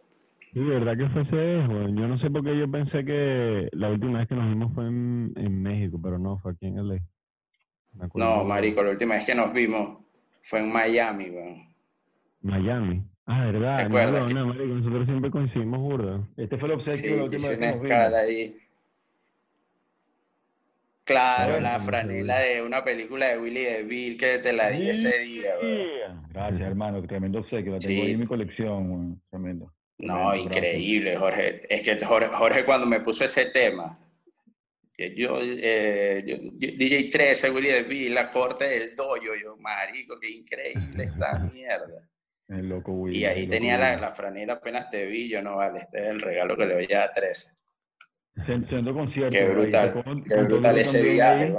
Sí, 0.51 0.59
¿verdad 0.59 0.97
que 0.97 1.07
fue 1.09 1.21
ese? 1.21 1.67
Yo 1.93 2.07
no 2.07 2.17
sé 2.19 2.31
por 2.31 2.43
qué 2.43 2.57
yo 2.57 2.69
pensé 2.71 3.05
que 3.05 3.69
la 3.73 3.89
última 3.91 4.17
vez 4.19 4.27
que 4.27 4.33
nos 4.35 4.49
vimos 4.49 4.73
fue 4.73 4.87
en, 4.87 5.31
en 5.37 5.61
México, 5.61 5.99
pero 6.01 6.17
no, 6.17 6.39
fue 6.39 6.53
aquí 6.53 6.65
en 6.65 6.77
LA. 6.79 6.97
No, 8.15 8.43
marico, 8.43 8.81
la 8.81 8.91
última 8.91 9.15
vez 9.15 9.25
que 9.25 9.35
nos 9.35 9.53
vimos 9.53 9.99
fue 10.43 10.59
en 10.61 10.71
Miami, 10.73 11.29
weón. 11.29 11.69
Miami. 12.41 13.03
Ah, 13.27 13.45
¿verdad? 13.45 13.75
¿Te 13.75 13.81
acuerdas 13.83 14.33
no, 14.33 14.39
no, 14.39 14.47
marico, 14.47 14.65
nosotros 14.73 15.05
siempre 15.05 15.29
coincidimos 15.29 15.79
burda. 15.79 16.27
Este 16.37 16.57
fue 16.57 16.69
el 16.69 16.75
obsequio 16.75 16.97
Sí, 16.97 17.07
de 17.09 17.17
la 17.17 17.23
última 17.25 17.49
vez 17.49 17.57
que 17.59 17.65
nos 17.65 17.73
vimos. 17.75 17.91
escala 17.91 18.17
ahí. 18.19 18.57
Claro, 21.09 21.59
la 21.59 21.79
franela 21.79 22.37
de 22.39 22.61
una 22.61 22.83
película 22.83 23.29
de 23.29 23.39
Willy 23.39 23.63
DeVille 23.63 24.15
que 24.17 24.37
te 24.37 24.53
la 24.53 24.69
di 24.69 24.89
ese 24.91 25.17
día. 25.19 25.53
Gracias, 26.31 26.61
hermano. 26.61 27.01
Tremendo 27.07 27.39
obsequio. 27.39 27.73
La 27.73 27.79
tengo 27.79 28.01
Sí. 28.01 28.07
ahí 28.07 28.11
en 28.11 28.19
mi 28.19 28.27
colección. 28.27 29.21
Tremendo. 29.31 29.73
No, 29.97 30.13
Tremendo, 30.29 30.29
gracias. 30.29 30.55
increíble, 30.55 31.15
Jorge. 31.17 31.61
Es 31.67 31.81
que 31.83 32.05
Jorge, 32.05 32.29
Jorge 32.31 32.63
cuando 32.63 32.85
me 32.85 32.99
puso 32.99 33.25
ese 33.25 33.47
tema, 33.47 33.97
que 34.93 35.15
yo, 35.15 35.39
eh, 35.41 36.23
yo- 36.27 36.37
yo- 36.37 36.77
DJ 36.77 37.09
13, 37.09 37.49
Willy 37.49 37.69
DeVille, 37.69 38.09
la 38.13 38.31
corte 38.31 38.65
del 38.65 38.95
dojo, 38.95 39.15
yo, 39.17 39.57
marico, 39.57 40.19
qué 40.19 40.29
increíble 40.29 41.03
esta 41.05 41.39
mierda. 41.53 42.07
El 42.49 42.69
loco 42.69 42.91
Willy. 42.91 43.17
Y 43.17 43.25
ahí 43.25 43.47
tenía 43.47 43.77
la, 43.77 44.11
franela 44.11 44.53
apenas 44.53 44.89
te 44.89 45.05
vi, 45.05 45.27
yo 45.27 45.41
no 45.41 45.55
vale, 45.57 45.79
este 45.79 45.99
es 46.05 46.11
el 46.11 46.19
regalo 46.21 46.55
que 46.55 46.65
le 46.65 46.73
doy 46.75 46.93
a 46.93 47.09
13. 47.11 47.51
Centro 48.45 48.93
concierto. 48.93 49.31
Qué 49.31 49.43
ahí, 49.43 49.53
brutal, 49.53 50.03
qué 50.27 50.41
brutal 50.43 50.77
ese 50.77 51.01
viaje. 51.03 51.53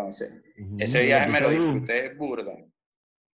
Ese 0.78 1.02
viaje 1.02 1.31
me 1.31 1.40
lo 1.40 1.51
disfruté 1.51 2.15
burda. 2.15 2.52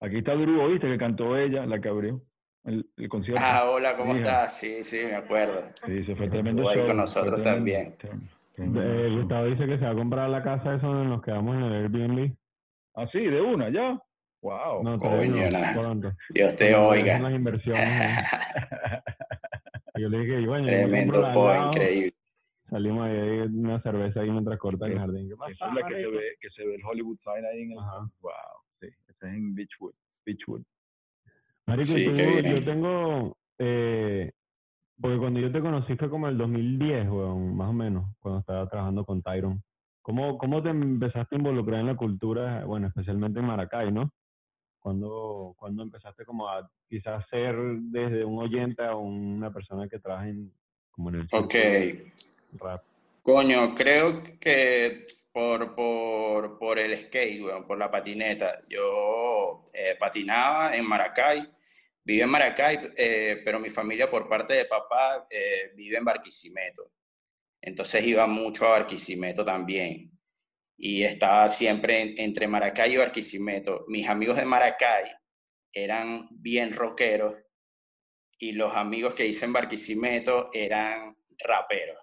Aquí 0.00 0.18
está 0.18 0.34
Drew, 0.34 0.60
¿oíste? 0.60 0.88
Que 0.88 0.98
cantó 0.98 1.36
ella, 1.36 1.64
la 1.66 1.80
que 1.80 1.88
abrió 1.88 2.20
el, 2.64 2.88
el 2.96 3.08
concierto. 3.08 3.42
Ah, 3.44 3.70
hola, 3.70 3.96
¿cómo 3.96 4.14
estás? 4.14 4.58
Sí, 4.58 4.84
sí, 4.84 5.00
me 5.04 5.14
acuerdo. 5.14 5.62
Sí, 5.86 6.04
se 6.04 6.14
fue 6.16 6.28
tremendo 6.28 6.62
Estuvo 6.62 6.68
ahí 6.68 6.76
show. 6.76 6.86
con 6.86 6.96
nosotros 6.96 7.42
también. 7.42 7.94
Eh, 8.58 9.08
Gustavo 9.12 9.46
dice 9.46 9.66
que 9.66 9.78
se 9.78 9.84
va 9.84 9.90
a 9.90 9.94
comprar 9.94 10.30
la 10.30 10.42
casa 10.42 10.74
esa 10.74 10.86
donde 10.86 11.08
nos 11.08 11.22
quedamos 11.22 11.56
en 11.56 11.62
el 11.62 11.72
Airbnb. 11.72 12.32
Ah, 12.94 13.06
sí, 13.12 13.20
de 13.20 13.40
una, 13.40 13.68
ya. 13.70 14.00
Wow. 14.42 14.82
No, 14.82 14.98
coño, 14.98 15.42
no. 15.96 16.12
Dios 16.30 16.54
te 16.56 16.74
oiga. 16.74 17.18
las 17.18 17.32
inversiones. 17.32 18.26
yo 19.96 20.08
le 20.08 20.18
dije, 20.18 20.46
bueno, 20.46 20.66
Tremendo 20.66 21.30
po, 21.32 21.54
increíble. 21.54 22.14
Salimos 22.70 23.06
ahí, 23.06 23.16
hay 23.16 23.40
una 23.40 23.80
cerveza 23.82 24.20
ahí 24.20 24.30
mientras 24.30 24.58
corta 24.58 24.86
el 24.86 24.98
jardín. 24.98 25.28
¿Qué 25.28 25.34
Esa 25.34 25.44
pasa, 25.44 25.68
es 25.68 25.74
la 25.74 25.88
que 25.88 25.94
se 25.94 26.08
ve, 26.08 26.36
que 26.40 26.50
se 26.50 26.66
ve 26.66 26.74
el 26.74 26.84
Hollywood 26.84 27.18
sign 27.22 27.44
ahí 27.44 27.62
en 27.62 27.72
el. 27.72 27.78
Ajá. 27.78 28.10
Wow. 28.20 28.32
Sí, 28.80 28.86
esa 29.08 29.28
es 29.28 29.34
en 29.34 29.54
Beachwood. 29.54 29.94
Beachwood. 30.24 30.62
Marico, 31.66 31.92
Sí, 31.92 32.04
tengo, 32.04 32.40
yo 32.40 32.64
tengo 32.64 33.36
eh, 33.58 34.32
porque 35.00 35.18
cuando 35.18 35.40
yo 35.40 35.52
te 35.52 35.60
conocí 35.60 35.96
fue 35.96 36.08
como 36.08 36.28
el 36.28 36.38
2010, 36.38 37.08
weón, 37.08 37.56
más 37.56 37.68
o 37.68 37.72
menos, 37.72 38.10
cuando 38.20 38.40
estaba 38.40 38.68
trabajando 38.68 39.04
con 39.04 39.22
Tyron. 39.22 39.62
¿Cómo, 40.02 40.38
¿Cómo 40.38 40.62
te 40.62 40.70
empezaste 40.70 41.34
a 41.34 41.38
involucrar 41.38 41.80
en 41.80 41.86
la 41.86 41.96
cultura, 41.96 42.64
bueno, 42.64 42.86
especialmente 42.86 43.40
en 43.40 43.46
Maracay, 43.46 43.90
¿no? 43.92 44.12
cuando 44.86 45.52
cuando 45.58 45.82
empezaste 45.82 46.24
como 46.24 46.48
a 46.48 46.70
quizás 46.88 47.26
ser 47.28 47.56
desde 47.90 48.24
un 48.24 48.38
oyente 48.38 48.84
a 48.84 48.94
una 48.94 49.52
persona 49.52 49.88
que 49.88 49.98
trabaja 49.98 50.28
en, 50.28 50.52
como 50.92 51.08
en 51.08 51.16
el 51.16 51.28
Ok. 51.32 51.54
Rap? 52.52 52.82
Coño, 53.22 53.74
creo 53.74 54.22
que 54.38 55.06
por, 55.32 55.74
por, 55.74 56.58
por 56.58 56.78
el 56.78 56.98
skate, 56.98 57.42
weón, 57.42 57.66
por 57.66 57.78
la 57.78 57.90
patineta. 57.90 58.62
Yo 58.68 59.64
eh, 59.72 59.96
patinaba 59.98 60.74
en 60.76 60.86
Maracay, 60.86 61.42
viví 62.04 62.20
en 62.22 62.28
Maracay, 62.30 62.92
eh, 62.96 63.42
pero 63.44 63.58
mi 63.60 63.68
familia 63.70 64.08
por 64.08 64.28
parte 64.28 64.54
de 64.54 64.64
papá 64.66 65.26
eh, 65.28 65.72
vive 65.74 65.96
en 65.98 66.04
Barquisimeto. 66.04 66.92
Entonces 67.60 68.06
iba 68.06 68.26
mucho 68.26 68.66
a 68.66 68.70
Barquisimeto 68.70 69.44
también. 69.44 70.12
Y 70.78 71.02
estaba 71.02 71.48
siempre 71.48 72.00
en- 72.02 72.14
entre 72.18 72.46
Maracay 72.46 72.92
y 72.94 72.96
Barquisimeto. 72.98 73.84
Mis 73.88 74.08
amigos 74.08 74.36
de 74.36 74.44
Maracay 74.44 75.10
eran 75.72 76.28
bien 76.30 76.72
rockeros 76.72 77.34
y 78.38 78.52
los 78.52 78.74
amigos 78.74 79.14
que 79.14 79.26
hice 79.26 79.46
en 79.46 79.52
Barquisimeto 79.52 80.50
eran 80.52 81.16
raperos. 81.38 81.98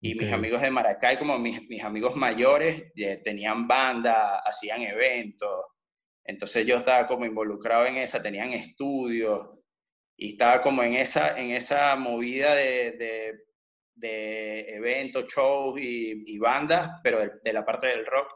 Y 0.00 0.14
mis 0.14 0.28
Ok. 0.28 0.34
amigos 0.34 0.62
de 0.62 0.70
Maracay, 0.70 1.18
como 1.18 1.38
mis, 1.38 1.68
mis 1.68 1.82
amigos 1.82 2.14
mayores, 2.14 2.92
eh, 2.96 3.16
tenían 3.22 3.66
banda, 3.66 4.38
hacían 4.44 4.82
eventos. 4.82 5.64
Entonces 6.24 6.66
yo 6.66 6.76
estaba 6.76 7.06
como 7.06 7.24
involucrado 7.26 7.86
en 7.86 7.96
esa, 7.96 8.20
tenían 8.22 8.52
estudios 8.52 9.50
y 10.16 10.32
estaba 10.32 10.60
como 10.60 10.82
en 10.82 10.94
esa, 10.94 11.38
en 11.38 11.50
esa 11.50 11.96
movida 11.96 12.54
de, 12.54 12.92
de, 12.92 13.38
de 13.94 14.70
eventos, 14.74 15.26
shows 15.26 15.78
y, 15.80 16.22
y 16.26 16.38
bandas, 16.38 17.00
pero 17.02 17.18
de, 17.18 17.32
de 17.42 17.52
la 17.52 17.64
parte 17.64 17.88
del 17.88 18.06
rock. 18.06 18.30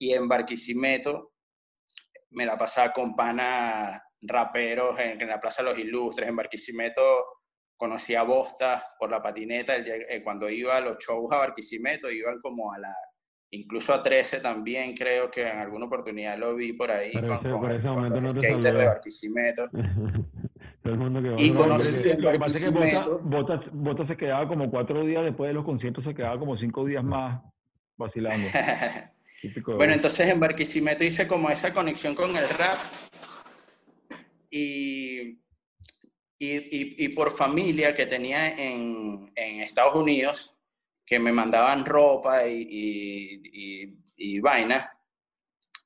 Y 0.00 0.14
en 0.14 0.26
Barquisimeto 0.26 1.34
me 2.30 2.44
la 2.46 2.56
pasaba 2.56 2.92
con 2.92 3.14
panas 3.14 4.00
raperos 4.22 4.98
en, 4.98 5.20
en 5.20 5.28
la 5.28 5.40
Plaza 5.40 5.62
de 5.62 5.70
los 5.70 5.78
Ilustres, 5.78 6.28
en 6.28 6.36
Barquisimeto 6.36 7.37
conocí 7.78 8.14
a 8.14 8.22
Bosta 8.24 8.84
por 8.98 9.10
la 9.10 9.22
patineta, 9.22 9.74
el 9.74 9.84
día- 9.84 9.94
eh, 10.10 10.22
cuando 10.22 10.50
iba 10.50 10.76
a 10.76 10.80
los 10.80 10.98
shows 10.98 11.32
a 11.32 11.36
Barquisimeto, 11.38 12.10
iban 12.10 12.40
como 12.40 12.72
a 12.72 12.78
la, 12.78 12.92
incluso 13.52 13.94
a 13.94 14.02
13 14.02 14.40
también, 14.40 14.94
creo 14.94 15.30
que 15.30 15.48
en 15.48 15.58
alguna 15.58 15.86
oportunidad 15.86 16.36
lo 16.36 16.54
vi 16.54 16.74
por 16.74 16.90
ahí 16.90 17.12
Pero 17.14 17.28
con, 17.28 17.36
ese- 17.38 17.50
con- 17.50 17.60
por 17.62 17.72
ese 17.72 17.88
con 17.88 18.10
los 18.10 18.22
no 18.22 18.34
te 18.40 18.48
skaters 18.52 18.78
de. 18.78 18.84
Barquisimeto. 18.86 19.70
Todo 20.82 20.92
el 20.92 20.98
mundo 20.98 21.22
que 21.22 21.28
va 21.30 21.40
Y 21.40 21.50
conocí 21.52 21.96
en 21.96 22.02
que 22.02 22.22
Bota, 22.22 22.38
Barquisimeto. 22.38 23.18
Bota, 23.22 23.62
Bota 23.72 24.06
se 24.06 24.16
quedaba 24.16 24.46
como 24.48 24.70
cuatro 24.70 25.04
días 25.04 25.24
después 25.24 25.48
de 25.48 25.54
los 25.54 25.64
conciertos, 25.64 26.04
se 26.04 26.14
quedaba 26.14 26.38
como 26.38 26.56
cinco 26.58 26.84
días 26.84 27.04
más 27.04 27.40
vacilando. 27.96 28.46
Bueno, 29.76 29.92
entonces 29.92 30.26
en 30.26 30.40
Barquisimeto 30.40 31.04
hice 31.04 31.28
como 31.28 31.48
esa 31.48 31.72
conexión 31.72 32.12
con 32.16 32.30
el 32.36 32.48
rap 32.48 32.76
y, 34.50 35.38
y, 36.38 36.56
y- 36.56 37.04
y 37.04 37.08
por 37.10 37.30
familia 37.30 37.94
que 37.94 38.06
tenía 38.06 38.50
en, 38.56 39.30
en 39.34 39.60
Estados 39.60 39.94
Unidos, 39.96 40.54
que 41.06 41.18
me 41.18 41.32
mandaban 41.32 41.84
ropa 41.84 42.46
y, 42.46 43.40
y, 44.16 44.40
vainas, 44.40 44.88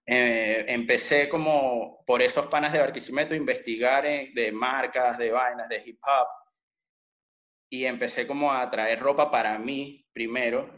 eh, 0.07 0.65
empecé 0.69 1.29
como 1.29 2.05
por 2.07 2.23
esos 2.23 2.47
panas 2.49 2.73
de 2.73 2.79
Barquisimeto 2.81 3.35
a 3.35 3.37
investigar 3.37 4.05
en- 4.07 4.33
de 4.35 4.53
marcas, 4.53 5.19
de 5.19 5.31
vainas, 5.31 5.69
de 5.69 5.83
hip 5.85 5.99
hop, 6.05 6.27
y 7.70 7.85
empecé 7.87 8.27
como 8.27 8.53
a 8.53 8.69
traer 8.70 9.01
ropa 9.01 9.31
para 9.31 9.59
mí 9.59 10.07
primero, 10.12 10.70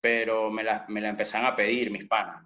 pero 0.00 0.50
me 0.50 0.62
la, 0.64 0.84
me 0.88 1.00
la 1.00 1.08
empezaron 1.10 1.46
a 1.46 1.54
pedir 1.56 1.90
mis 1.90 2.06
panas. 2.06 2.44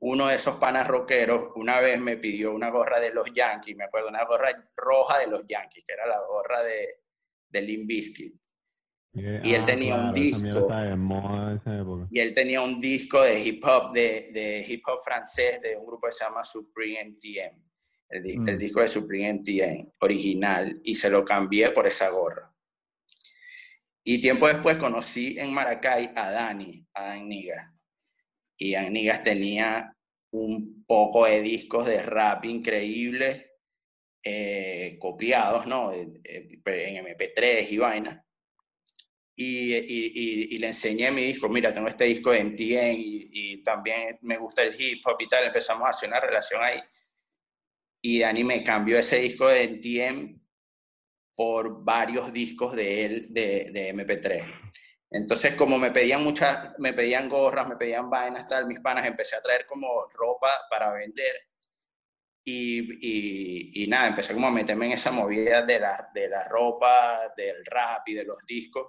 Uno 0.00 0.28
de 0.28 0.36
esos 0.36 0.56
panas 0.56 0.86
rockeros 0.86 1.50
una 1.56 1.80
vez 1.80 2.00
me 2.00 2.16
pidió 2.16 2.52
una 2.52 2.70
gorra 2.70 3.00
de 3.00 3.12
los 3.12 3.32
Yankees, 3.32 3.76
me 3.76 3.84
acuerdo, 3.84 4.08
una 4.08 4.24
gorra 4.24 4.50
roja 4.76 5.18
de 5.18 5.26
los 5.26 5.44
Yankees, 5.46 5.84
que 5.86 5.92
era 5.92 6.06
la 6.06 6.20
gorra 6.26 6.62
de, 6.62 7.00
de 7.48 7.60
Limp 7.62 7.86
Bizkit. 7.88 8.34
y 9.14 9.54
él 9.54 9.64
tenía 9.64 9.94
un 9.96 10.00
Ah, 10.08 10.12
claro, 10.12 10.26
esa 10.28 10.38
mierda 10.38 10.60
disco. 10.60 10.76
de 10.80 10.96
moda 10.96 11.50
en 11.52 11.56
esa 11.58 11.78
época. 11.80 12.06
Y 12.10 12.18
él 12.20 12.32
tenía 12.32 12.60
un 12.62 12.78
disco 12.78 13.22
de 13.22 13.40
hip 13.40 13.64
hop, 13.64 13.92
de, 13.92 14.30
de 14.32 14.64
hip 14.68 14.82
hop 14.86 15.00
francés, 15.04 15.60
de 15.60 15.76
un 15.76 15.86
grupo 15.86 16.06
que 16.06 16.12
se 16.12 16.24
llama 16.24 16.44
Supreme 16.44 17.04
MTM. 17.10 17.62
El, 18.10 18.22
di- 18.22 18.32
el 18.34 18.54
Mm. 18.54 18.58
disco 18.58 18.80
de 18.80 18.88
Supreme 18.88 19.28
MTM, 19.34 19.92
original, 20.00 20.80
y 20.84 20.94
se 20.94 21.10
lo 21.10 21.24
cambié 21.24 21.70
por 21.70 21.86
esa 21.86 22.08
gorra. 22.10 22.54
Y 24.04 24.20
tiempo 24.20 24.46
después 24.46 24.76
conocí 24.78 25.38
en 25.38 25.52
Maracay 25.52 26.12
a 26.14 26.30
Dani, 26.30 26.86
a 26.94 27.04
Dan 27.04 27.28
Nigas. 27.28 27.70
Y 28.58 28.72
Dan 28.72 28.92
Nigas 28.92 29.22
tenía 29.22 29.94
un 30.32 30.84
poco 30.84 31.24
de 31.24 31.40
discos 31.40 31.86
de 31.86 32.02
rap 32.02 32.44
increíbles, 32.44 33.50
eh, 34.22 34.96
copiados, 35.00 35.66
¿no? 35.66 35.92
Eh, 35.92 36.08
eh, 36.24 36.48
En 36.64 36.96
MP3 37.06 37.72
y 37.72 37.78
vaina 37.78 38.24
y, 39.40 40.54
y- 40.54 40.58
le 40.58 40.66
enseñé 40.66 41.10
mi 41.12 41.22
disco, 41.22 41.48
mira, 41.48 41.72
tengo 41.72 41.86
este 41.86 42.04
disco 42.04 42.32
de 42.32 42.40
MTN 42.40 42.96
y, 42.98 43.62
también 43.62 44.18
me 44.22 44.36
gusta 44.36 44.62
el 44.62 44.74
hip 44.80 45.06
hop 45.06 45.16
y 45.20 45.28
tal, 45.28 45.44
empezamos 45.44 45.86
a 45.86 45.90
hacer 45.90 46.08
una 46.08 46.20
relación 46.20 46.62
ahí. 46.62 46.80
Y 48.02 48.18
Dani 48.20 48.42
me 48.44 48.64
cambió 48.64 48.98
ese 48.98 49.18
disco 49.20 49.46
de 49.46 49.64
MTN 49.64 50.40
por 51.36 51.84
varios 51.84 52.32
discos 52.32 52.74
de 52.74 53.04
él 53.04 53.26
de 53.30 53.88
MP3. 53.90 54.44
Entonces, 55.10 55.54
como 55.54 55.78
me 55.78 55.90
pedían 55.90 56.22
muchas, 56.22 56.78
me 56.78 56.92
pedían 56.92 57.28
gorras, 57.28 57.68
me 57.68 57.76
pedían 57.76 58.10
vainas, 58.10 58.46
tal, 58.46 58.66
mis 58.66 58.80
panas, 58.80 59.06
empecé 59.06 59.36
a 59.36 59.42
traer 59.42 59.66
como 59.66 60.06
ropa 60.14 60.50
para 60.70 60.92
vender. 60.92 61.34
Y, 62.44 62.80
y, 63.00 63.84
y 63.84 63.86
nada, 63.88 64.08
empecé 64.08 64.34
como 64.34 64.48
a 64.48 64.50
meterme 64.50 64.86
en 64.86 64.92
esa 64.92 65.10
movida 65.10 65.62
de 65.62 65.80
la, 65.80 66.08
de 66.14 66.28
la 66.28 66.44
ropa, 66.48 67.32
del 67.36 67.64
rap 67.66 68.08
y 68.08 68.14
de 68.14 68.24
los 68.24 68.38
discos 68.46 68.86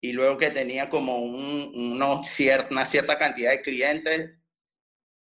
y 0.00 0.12
luego 0.12 0.38
que 0.38 0.50
tenía 0.50 0.88
como 0.88 1.18
un, 1.18 1.72
uno 1.74 2.20
una 2.70 2.84
cierta 2.84 3.18
cantidad 3.18 3.50
de 3.50 3.62
clientes, 3.62 4.30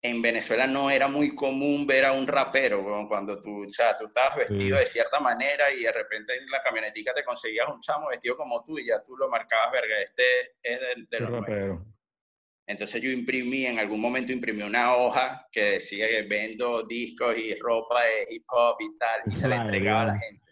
en 0.06 0.20
Venezuela 0.20 0.66
no 0.66 0.90
era 0.90 1.09
muy 1.09 1.35
común 1.35 1.86
ver 1.86 2.05
a 2.05 2.12
un 2.12 2.26
rapero, 2.26 2.85
cuando 3.09 3.40
tú, 3.40 3.64
o 3.64 3.68
sea, 3.72 3.97
tú 3.97 4.05
estabas 4.05 4.36
vestido 4.36 4.76
Sí. 4.76 4.81
de 4.85 4.86
cierta 4.86 5.18
manera 5.18 5.72
y 5.72 5.82
de 5.82 5.93
repente 5.93 6.36
en 6.36 6.44
la 6.51 6.62
camionetica 6.62 7.14
te 7.14 7.24
conseguías 7.24 7.66
un 7.72 7.81
chamo 7.81 8.09
vestido 8.10 8.36
como 8.36 8.62
tú 8.62 8.78
y 8.78 8.86
ya 8.86 9.02
tú 9.02 9.16
lo 9.16 9.31
marcabas, 9.31 9.72
verga, 9.72 9.98
este 10.02 10.22
es 10.62 10.78
de, 10.78 11.06
de 11.09 11.20
los 11.20 11.31
rapero. 11.31 11.86
Entonces 12.66 13.01
yo 13.01 13.10
imprimí, 13.10 13.64
en 13.64 13.78
algún 13.78 13.98
momento 13.98 14.31
imprimí 14.31 14.62
una 14.62 14.94
hoja 14.94 15.47
que 15.51 15.62
decía 15.72 16.06
que 16.06 16.22
vendo 16.22 16.82
discos 16.82 17.36
y 17.39 17.55
ropa 17.55 18.02
de 18.02 18.26
hip 18.35 18.44
hop 18.48 18.76
y 18.81 18.94
tal, 18.97 19.20
y 19.26 19.36
se 19.36 19.48
la 19.48 19.56
entregaba 19.62 20.02
a 20.02 20.06
la 20.06 20.18
gente 20.18 20.44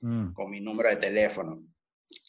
Mm. 0.00 0.32
con 0.34 0.50
mi 0.50 0.60
número 0.60 0.90
de 0.90 0.96
teléfono. 0.96 1.58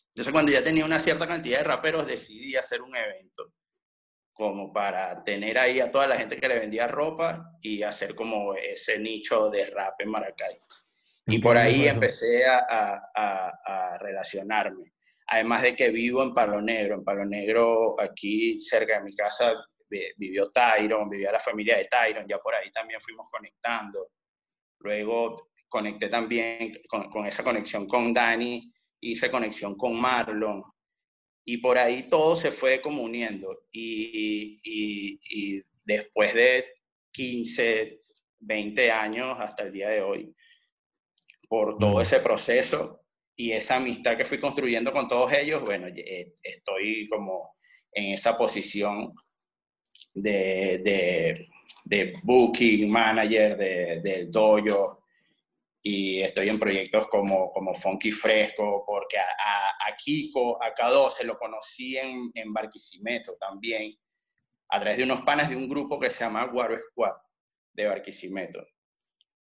Entonces 0.07 0.31
cuando 0.33 0.51
ya 0.53 0.63
tenía 0.63 0.85
una 0.85 0.97
cierta 0.99 1.27
cantidad 1.27 1.59
de 1.59 1.63
raperos, 1.65 2.07
decidí 2.07 2.55
hacer 2.55 2.81
un 2.81 2.95
evento 2.95 3.53
como 4.39 4.71
para 4.71 5.21
tener 5.21 5.59
ahí 5.59 5.81
a 5.81 5.91
toda 5.91 6.07
la 6.07 6.15
gente 6.15 6.39
que 6.39 6.47
le 6.47 6.57
vendía 6.59 6.87
ropa 6.87 7.51
y 7.61 7.83
hacer 7.83 8.15
como 8.15 8.55
ese 8.55 8.97
nicho 8.97 9.49
de 9.49 9.65
rap 9.65 9.99
en 9.99 10.09
Maracay. 10.09 10.57
Y 11.27 11.35
¿En 11.35 11.41
por 11.41 11.57
ahí 11.57 11.85
empecé 11.89 12.45
a, 12.47 12.59
a- 12.69 13.03
a- 13.65 13.97
relacionarme. 13.97 14.93
Además 15.27 15.61
de 15.63 15.75
que 15.75 15.89
vivo 15.89 16.23
en 16.23 16.33
Palo 16.33 16.61
Negro. 16.61 16.95
En 16.95 17.03
Palo 17.03 17.25
Negro, 17.25 17.99
aquí 17.99 18.57
cerca 18.61 18.97
de 18.99 19.03
mi 19.03 19.13
casa, 19.13 19.51
vi- 19.89 20.07
vivió 20.15 20.45
Tyron, 20.45 21.09
vivía 21.09 21.33
la 21.33 21.39
familia 21.39 21.75
de 21.77 21.83
Tyron. 21.85 22.25
Ya 22.25 22.37
por 22.39 22.55
ahí 22.55 22.71
también 22.71 23.01
fuimos 23.01 23.27
conectando. 23.29 24.07
Luego 24.79 25.35
conecté 25.67 26.07
también 26.07 26.79
con, 26.87 27.09
con 27.11 27.25
esa 27.25 27.43
conexión 27.43 27.85
con 27.87 28.13
Dani, 28.13 28.71
hice 29.01 29.29
conexión 29.29 29.75
con 29.75 29.99
Marlon. 29.99 30.63
Y 31.45 31.57
por 31.57 31.77
ahí 31.77 32.03
todo 32.09 32.35
se 32.35 32.51
fue 32.51 32.81
como 32.81 33.01
uniendo. 33.03 33.65
Y, 33.71 34.59
y- 34.63 35.19
y 35.57 35.63
después 35.83 36.33
de 36.33 36.65
15, 37.11 37.97
20 38.39 38.91
años 38.91 39.35
hasta 39.39 39.63
el 39.63 39.71
día 39.71 39.89
de 39.89 40.01
hoy, 40.01 40.35
por 41.47 41.77
todo 41.79 41.99
ese 42.01 42.19
proceso 42.19 43.01
y 43.35 43.51
esa 43.53 43.77
amistad 43.77 44.15
que 44.17 44.25
fui 44.25 44.39
construyendo 44.39 44.91
con 44.93 45.07
todos 45.07 45.31
ellos, 45.33 45.61
bueno, 45.63 45.87
eh, 45.87 46.33
estoy 46.43 47.07
como 47.09 47.55
en 47.91 48.13
esa 48.13 48.37
posición 48.37 49.13
de, 50.13 50.79
de, 50.79 51.45
de 51.85 52.13
booking 52.23 52.89
manager 52.89 53.57
de- 53.57 53.99
del 54.01 54.29
dojo 54.29 54.98
y 55.81 56.21
estoy 56.21 56.49
en 56.49 56.59
proyectos 56.59 57.07
como, 57.07 57.51
como 57.51 57.73
Funky 57.73 58.11
Fresco, 58.11 58.83
porque 58.85 59.17
a, 59.17 59.69
a, 59.87 59.95
Kiko, 59.95 60.61
a 60.61 60.73
K12 60.73 61.23
lo 61.23 61.37
conocí 61.37 61.97
en, 61.97 62.31
en 62.33 62.53
Barquisimeto 62.53 63.37
también, 63.39 63.95
a 64.69 64.79
través 64.79 64.97
de 64.97 65.03
unos 65.03 65.21
panas 65.21 65.49
de 65.49 65.55
un 65.55 65.69
grupo 65.69 65.99
que 65.99 66.11
se 66.11 66.23
llama 66.23 66.45
Guaro 66.45 66.77
Squad 66.79 67.13
de 67.73 67.87
Barquisimeto. 67.87 68.65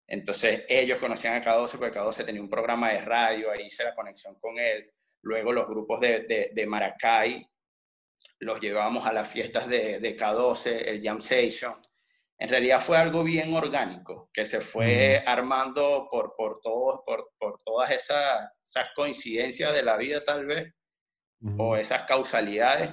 Entonces 0.07 0.65
ellos 0.67 0.97
conocían 0.97 1.35
a 1.35 1.43
K12 1.43 1.77
porque 1.77 1.99
K12 1.99 2.25
tenía 2.25 2.41
un 2.41 2.49
programa 2.49 2.91
de 2.91 3.01
radio, 3.01 3.51
ahí 3.51 3.67
hice 3.67 3.83
la 3.83 3.93
conexión 3.93 4.35
con 4.39 4.57
él. 4.57 4.91
Luego 5.21 5.51
los 5.53 5.67
grupos 5.67 5.99
de, 5.99 6.51
de, 6.51 6.65
Maracay 6.65 7.45
los 8.39 8.59
llevábamos 8.59 9.05
a 9.05 9.13
las 9.13 9.29
fiestas 9.29 9.67
de, 9.67 9.99
de 9.99 10.17
K12, 10.17 10.87
el 10.87 11.01
Jam 11.01 11.21
Session. 11.21 11.75
En 12.41 12.47
realidad 12.47 12.79
fue 12.81 12.97
algo 12.97 13.23
bien 13.23 13.53
orgánico, 13.53 14.29
que 14.33 14.45
se 14.45 14.61
fue 14.61 15.21
armando 15.25 16.07
por, 16.09 16.33
por, 16.37 16.61
todo, 16.61 17.03
por, 17.05 17.31
por 17.37 17.57
todas 17.63 17.91
esas, 17.91 18.49
esas 18.63 18.89
coincidencias 18.95 19.73
de 19.73 19.83
la 19.83 19.97
vida 19.97 20.23
tal 20.23 20.45
vez, 20.45 20.73
Ujú. 21.41 21.61
o 21.61 21.75
esas 21.75 22.03
causalidades. 22.03 22.89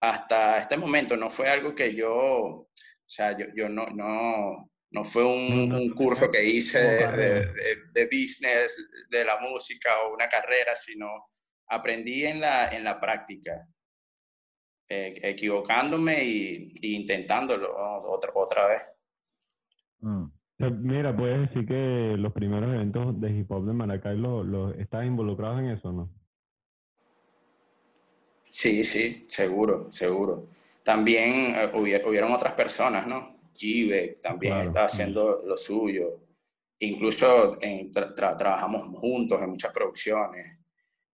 Hasta 0.00 0.58
este 0.58 0.76
momento 0.76 1.16
no 1.16 1.30
fue 1.30 1.48
algo 1.48 1.74
que 1.74 1.94
yo, 1.94 2.12
o 2.12 2.68
sea, 3.06 3.36
yo, 3.36 3.46
yo 3.54 3.68
no, 3.68 3.86
no, 3.86 4.70
no 4.92 5.04
fue 5.04 5.22
un, 5.24 5.72
un 5.72 5.90
curso 5.94 6.30
que 6.30 6.42
hice 6.44 6.78
de- 6.80 7.46
de- 7.46 7.76
de 7.92 8.04
business, 8.06 8.82
de 9.10 9.24
la 9.24 9.38
música 9.38 9.90
o 10.02 10.14
una 10.14 10.28
carrera, 10.28 10.74
sino 10.74 11.06
aprendí 11.68 12.24
en 12.24 12.40
la, 12.40 12.70
en 12.70 12.82
la 12.82 12.98
práctica, 12.98 13.52
eh, 14.90 15.18
equivocándome 15.22 16.22
y, 16.24 16.74
y 16.82 16.96
intentándolo 16.96 17.74
otra, 18.10 18.32
otra 18.34 18.68
vez. 18.68 18.82
Mm. 20.00 20.24
Sea, 20.58 20.68
Mira, 20.70 21.16
puedes 21.16 21.48
decir 21.48 21.66
que 21.66 22.16
los 22.18 22.32
primeros 22.34 22.74
eventos 22.74 23.18
de 23.20 23.30
hip 23.30 23.50
hop 23.50 23.64
de 23.66 23.72
Maracay 23.72 24.16
los 24.18 24.44
los 24.44 24.76
estás 24.76 25.06
involucrado 25.06 25.58
en 25.60 25.66
eso, 25.70 25.90
¿no? 25.92 26.10
Sí, 28.48 28.84
sí, 28.84 29.24
seguro, 29.28 29.90
seguro. 29.92 30.48
También 30.82 31.54
eh, 31.54 31.70
hubier- 31.74 32.04
hubieron 32.06 32.32
otras 32.32 32.52
personas, 32.54 33.06
¿no? 33.06 33.36
Jive 33.54 34.18
también 34.22 34.54
Claro, 34.54 34.66
está 34.68 34.84
haciendo 34.84 35.42
lo 35.46 35.56
suyo. 35.56 36.20
Incluso 36.80 37.58
en 37.62 37.92
tra- 37.92 38.14
tra- 38.14 38.36
trabajamos 38.36 38.82
juntos 38.98 39.40
en 39.42 39.50
muchas 39.50 39.72
producciones. 39.72 40.58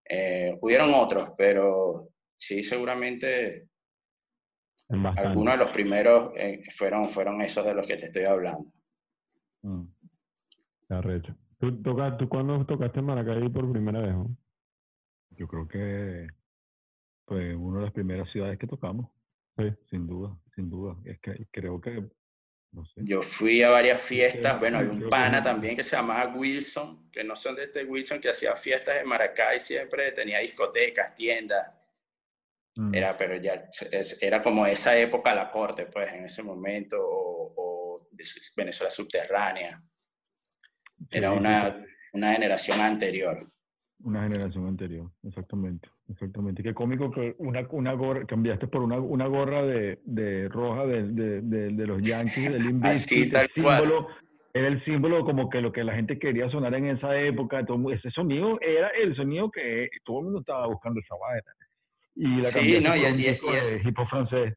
Eh, 0.08 0.56
hubieron 0.60 0.94
otros, 0.94 1.32
pero 1.36 2.08
sí, 2.36 2.62
seguramente 2.62 3.68
bastante. 4.88 5.28
algunos 5.28 5.54
de 5.54 5.58
los 5.58 5.68
primeros 5.70 6.32
eh, 6.36 6.62
fueron, 6.76 7.08
fueron 7.10 7.40
esos 7.42 7.64
de 7.64 7.74
los 7.74 7.86
que 7.86 7.96
te 7.96 8.06
estoy 8.06 8.24
hablando. 8.24 8.72
Mm. 9.62 9.84
¿Tú, 11.58 11.82
toca, 11.82 12.16
¿Tú 12.16 12.28
cuándo 12.28 12.64
tocaste 12.64 13.00
en 13.00 13.06
Maracay 13.06 13.48
por 13.48 13.70
primera 13.72 14.00
vez? 14.00 14.12
no? 14.14 14.36
Yo 15.30 15.48
creo 15.48 15.66
que 15.66 16.28
fue 17.26 17.54
una 17.56 17.78
de 17.78 17.84
las 17.86 17.92
primeras 17.92 18.30
ciudades 18.30 18.58
que 18.58 18.66
tocamos, 18.66 19.10
Sí. 19.56 19.72
sin 19.90 20.06
duda, 20.06 20.36
sin 20.54 20.70
duda. 20.70 20.96
Es 21.04 21.18
que 21.18 21.46
creo 21.50 21.80
que, 21.80 22.08
no 22.72 22.84
sé. 22.86 23.00
Yo 23.04 23.22
fui 23.22 23.62
a 23.62 23.70
varias 23.70 24.00
fiestas, 24.00 24.52
Sí, 24.54 24.58
bueno, 24.60 24.78
hay 24.78 24.86
un 24.86 25.08
pana 25.08 25.42
también 25.42 25.76
que 25.76 25.82
se 25.82 25.96
llamaba 25.96 26.32
Wilson, 26.34 27.10
que 27.10 27.24
no 27.24 27.34
son 27.34 27.56
de 27.56 27.64
este 27.64 27.84
Wilson, 27.84 28.20
que 28.20 28.28
hacía 28.28 28.54
fiestas 28.54 28.98
en 28.98 29.08
Maracay 29.08 29.58
siempre, 29.58 30.12
tenía 30.12 30.38
discotecas, 30.38 31.14
tiendas. 31.14 31.68
Mm. 32.76 32.94
Era, 32.94 33.16
pero 33.16 33.36
ya 33.36 33.64
es- 33.90 34.22
era 34.22 34.42
como 34.42 34.66
esa 34.66 34.96
época 34.98 35.34
la 35.34 35.50
corte, 35.50 35.86
pues, 35.86 36.12
en 36.12 36.24
ese 36.26 36.42
momento, 36.42 36.96
o, 37.00 37.54
o 37.56 37.96
Venezuela 38.56 38.90
subterránea. 38.90 39.82
Era 41.10 41.32
una, 41.32 41.84
una 42.12 42.32
generación 42.32 42.80
anterior. 42.80 43.38
Una 44.04 44.22
generación 44.24 44.66
anterior, 44.66 45.10
exactamente, 45.22 45.88
exactamente. 46.08 46.62
Qué 46.62 46.74
cómico 46.74 47.10
que 47.10 47.34
una, 47.38 47.66
una 47.70 47.94
gorra, 47.94 48.26
cambiaste 48.26 48.66
por 48.68 48.82
una, 48.82 49.00
una 49.00 49.26
gorra 49.26 49.62
de, 49.62 50.00
de 50.04 50.48
roja 50.50 50.84
de, 50.86 51.02
de, 51.08 51.40
de, 51.40 51.70
de 51.70 51.86
los 51.86 52.02
Yankees, 52.02 52.52
del 52.52 52.80
tal 53.32 53.48
el 53.56 53.62
cual. 53.62 53.80
símbolo, 53.80 54.08
era 54.52 54.68
el 54.68 54.84
símbolo 54.84 55.24
como 55.24 55.48
que 55.48 55.60
lo 55.62 55.72
que 55.72 55.82
la 55.82 55.94
gente 55.94 56.18
quería 56.18 56.48
sonar 56.50 56.74
en 56.74 56.86
esa 56.86 57.18
época, 57.18 57.64
todo, 57.64 57.90
ese 57.90 58.10
sonido 58.10 58.58
era 58.60 58.88
el 58.90 59.16
sonido 59.16 59.50
que 59.50 59.88
todo 60.04 60.18
el 60.20 60.24
mundo 60.26 60.40
estaba 60.40 60.66
buscando 60.66 61.00
esa 61.00 61.14
vaina. 61.16 61.52
Y 62.16 62.40
la 62.40 62.50
Sí, 62.50 62.80
no, 62.80 62.96
y 62.96 63.04
el- 63.04 63.20
y 63.20 63.26
el- 63.26 63.32
disco 63.34 63.52
y 63.52 63.56
el- 63.56 63.82
de 63.82 63.88
hip 63.88 63.98
hop 63.98 64.08
francés. 64.08 64.54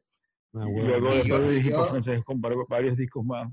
Ah, 0.53 0.63
Y 0.65 0.71
huevo. 0.71 0.87
luego 0.99 1.09
Y 1.13 1.17
después 1.17 1.27
yo- 1.27 1.41
de 1.41 1.55
y 1.55 1.59
hip 1.67 1.73
hop 1.75 1.89
francés 1.89 2.23
con 2.23 2.41
var- 2.41 2.53
varios 2.67 2.97
discos 2.97 3.23
más. 3.25 3.51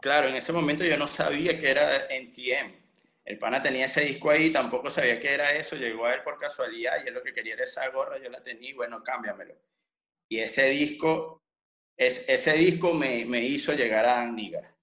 Claro, 0.00 0.28
en 0.28 0.34
ese 0.34 0.52
momento 0.52 0.82
yo 0.84 0.96
no 0.96 1.06
sabía 1.06 1.58
que 1.58 1.70
era 1.70 2.06
NTM. 2.08 2.74
El 3.24 3.38
pana 3.38 3.60
tenía 3.60 3.84
ese 3.84 4.00
disco 4.00 4.30
ahí, 4.30 4.50
tampoco 4.50 4.90
sabía 4.90 5.20
que 5.20 5.32
era 5.32 5.52
eso, 5.52 5.76
llegó 5.76 6.06
a 6.06 6.14
él 6.14 6.22
por 6.24 6.38
casualidad 6.38 6.94
y 7.04 7.08
él 7.08 7.14
lo 7.14 7.22
que 7.22 7.32
quería 7.32 7.54
era 7.54 7.64
esa 7.64 7.88
gorra, 7.90 8.18
yo 8.18 8.28
la 8.30 8.42
tenía 8.42 8.70
y 8.70 8.72
bueno, 8.72 9.02
cámbiamelo. 9.04 9.54
Y 10.28 10.38
ese 10.38 10.70
disco, 10.70 11.42
es, 11.96 12.26
ese 12.28 12.54
disco 12.54 12.94
me, 12.94 13.24
me 13.26 13.44
hizo 13.44 13.72
llegar 13.74 14.06
a 14.06 14.14
Dan 14.14 14.34
Niga. 14.34 14.74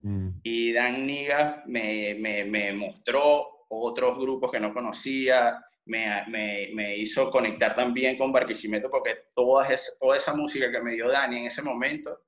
Mm. 0.00 0.28
Y 0.42 0.72
Dan 0.72 1.04
Niga 1.06 1.62
me, 1.66 2.14
me, 2.18 2.44
me 2.44 2.72
mostró 2.72 3.66
otros 3.68 4.16
grupos 4.18 4.50
que 4.52 4.60
no 4.60 4.72
conocía, 4.72 5.58
me, 5.86 6.70
me, 6.72 6.96
hizo 6.96 7.30
conectar 7.30 7.74
también 7.74 8.16
con 8.16 8.32
Barquisimeto 8.32 8.88
porque 8.88 9.14
toda 9.34 9.68
esa, 9.68 9.92
toda 9.98 10.16
esa 10.16 10.34
música 10.34 10.70
que 10.70 10.80
me 10.80 10.92
dio 10.92 11.10
Dani 11.10 11.40
en 11.40 11.46
ese 11.46 11.62
momento, 11.62 12.24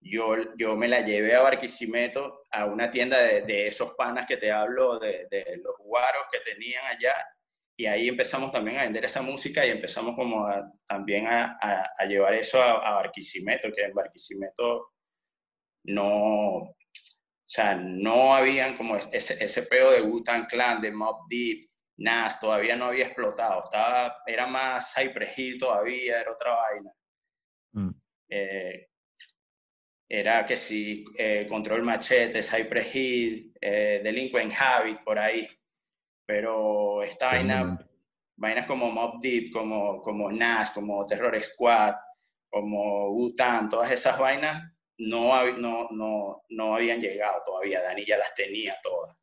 yo, 0.00 0.36
yo 0.56 0.76
me 0.76 0.88
la 0.88 1.00
llevé 1.00 1.34
a 1.34 1.42
Barquisimeto, 1.42 2.40
a 2.52 2.66
una 2.66 2.90
tienda 2.90 3.18
de, 3.18 3.42
de 3.42 3.66
esos 3.66 3.94
panas 3.94 4.26
que 4.26 4.36
te 4.36 4.52
hablo, 4.52 4.98
de, 4.98 5.26
de 5.30 5.60
los 5.62 5.74
guaros 5.78 6.26
que 6.30 6.38
tenían 6.40 6.84
allá, 6.84 7.14
y 7.78 7.86
ahí 7.86 8.08
empezamos 8.08 8.50
también 8.50 8.78
a 8.78 8.84
vender 8.84 9.04
esa 9.04 9.20
música 9.20 9.66
y 9.66 9.70
empezamos 9.70 10.14
como 10.14 10.48
también 10.86 11.26
a, 11.28 11.58
llevar 12.08 12.34
eso 12.34 12.60
a, 12.60 12.88
a 12.88 12.94
Barquisimeto, 12.94 13.70
que 13.70 13.82
en 13.82 13.92
Barquisimeto 13.92 14.92
no, 15.84 16.56
o 16.56 16.76
sea, 17.44 17.74
no 17.74 18.34
habían 18.34 18.76
como 18.78 18.96
ese, 18.96 19.44
ese 19.44 19.62
peo 19.64 19.90
de 19.90 20.00
Wu-Tang 20.00 20.46
Clan, 20.46 20.80
de 20.80 20.90
Mob 20.90 21.26
Deep, 21.28 21.60
Nas, 21.98 22.38
todavía 22.38 22.76
no 22.76 22.86
había 22.86 23.06
explotado, 23.06 23.62
estaba, 23.64 24.22
era 24.26 24.46
más 24.46 24.92
Cypress 24.94 25.38
Hill 25.38 25.58
todavía, 25.58 26.20
era 26.20 26.32
otra 26.32 26.52
vaina. 26.54 26.92
Mm. 27.72 27.90
Eh, 28.28 28.88
era 30.08 30.46
que 30.46 30.56
si 30.56 31.04
eh, 31.16 31.46
Control 31.48 31.82
Machete, 31.82 32.42
Cypress 32.42 32.94
Hill, 32.94 33.52
eh, 33.60 34.00
Delinquent 34.04 34.52
Habit, 34.56 35.02
por 35.02 35.18
ahí. 35.18 35.48
Pero 36.24 37.02
esta 37.02 37.28
vaina, 37.28 37.78
vainas 38.36 38.66
como 38.66 38.90
Mob 38.90 39.20
Deep, 39.20 39.52
como, 39.52 40.00
como 40.02 40.30
Nas, 40.30 40.70
como 40.70 41.04
Terror 41.04 41.40
Squad, 41.42 41.94
como 42.48 43.10
Wu-Tang, 43.10 43.68
todas 43.68 43.90
esas 43.90 44.18
vainas, 44.18 44.62
no, 44.98 45.44
no, 45.52 45.88
no, 45.90 46.42
no 46.48 46.74
habían 46.74 47.00
llegado 47.00 47.42
todavía. 47.44 47.82
Dani 47.82 48.04
ya 48.04 48.16
las 48.16 48.34
tenía 48.34 48.76
todas. 48.82 49.16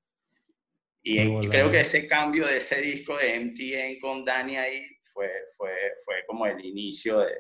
Y, 1.04 1.28
bola. 1.28 1.50
creo 1.50 1.70
que 1.70 1.82
ese 1.82 2.08
cambio 2.08 2.46
de 2.48 2.58
ese 2.58 2.82
disco 2.82 3.18
de 3.18 3.36
MTN 3.40 4.00
con 4.00 4.24
Dani 4.24 4.56
ahí 4.56 4.86
fue, 5.14 5.30
fue, 5.58 5.72
fue 6.06 6.16
como 6.26 6.46
el 6.46 6.64
inicio 6.64 7.20
de, 7.20 7.34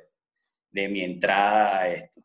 de 0.69 0.87
mi 0.89 1.01
entrada 1.01 1.79
a 1.79 1.87
esto. 1.87 2.21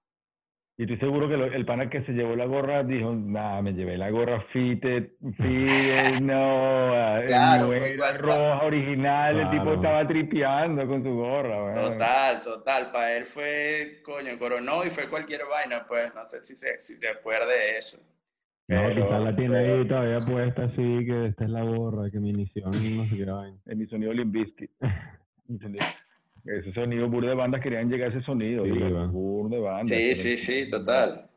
Y 0.81 0.83
estoy 0.83 0.99
seguro 0.99 1.29
que 1.29 1.37
lo- 1.37 1.47
el 1.53 1.65
pana 1.67 1.91
que 1.91 2.03
se 2.05 2.13
llevó 2.13 2.37
la 2.37 2.45
gorra 2.45 2.85
dijo, 2.85 3.13
nada, 3.13 3.61
me 3.63 3.73
llevé 3.73 3.97
la 3.99 4.11
gorra 4.11 4.41
fitted, 4.53 5.11
fitted, 5.37 6.21
no, 6.23 6.95
ah, 6.95 7.21
Claro, 7.27 7.65
no 7.65 7.71
fue 7.73 7.95
era 7.95 8.13
roja 8.17 8.63
original, 8.65 9.41
el 9.41 9.51
tipo 9.51 9.63
Claro. 9.65 9.75
estaba 9.77 10.07
tripeando 10.09 10.87
con 10.87 11.03
su 11.03 11.11
gorra. 11.15 11.63
bueno. 11.63 11.83
Total, 11.83 12.41
total. 12.43 12.93
Para 12.93 13.17
él 13.17 13.25
fue, 13.25 14.01
coño, 14.05 14.39
coronó 14.39 14.85
y 14.85 14.91
fue 14.91 15.09
cualquier 15.09 15.47
vaina, 15.47 15.85
pues 15.87 16.15
no 16.15 16.25
sé 16.25 16.41
si 16.41 16.55
se, 16.55 16.79
si 16.79 16.97
se 16.97 17.09
acuerda 17.09 17.47
de 17.47 17.79
eso. 17.79 17.99
No, 18.71 18.83
Pero- 18.83 19.07
quizás 19.07 19.23
la 19.23 19.37
tiene 19.37 19.63
pero- 19.63 19.75
ahí 19.79 19.85
todavía 19.89 20.17
puesta 20.31 20.65
así, 20.65 21.07
que 21.07 21.27
esta 21.27 21.45
es 21.45 21.51
la 21.51 21.63
gorra, 21.63 22.11
que 22.11 22.21
mi 22.21 22.31
inició 22.31 22.67
no 22.67 22.73
sé 22.73 23.17
qué 23.17 23.25
vaina. 23.25 23.57
En 23.67 23.79
mi 23.79 23.87
sonido. 23.87 24.13
¿Entendés? 25.49 25.85
Ese 26.45 26.73
sonido, 26.73 27.09
bur 27.09 27.27
de 27.27 27.35
bandas 27.35 27.61
querían 27.63 27.91
llegar 27.91 28.09
a 28.11 28.15
ese 28.15 28.23
sonido. 28.25 28.65
Sí, 28.65 28.71
de 29.51 29.59
bandas. 29.59 29.89
Sí, 29.89 30.15
sí, 30.15 30.37
sí, 30.37 30.69
total. 30.69 31.29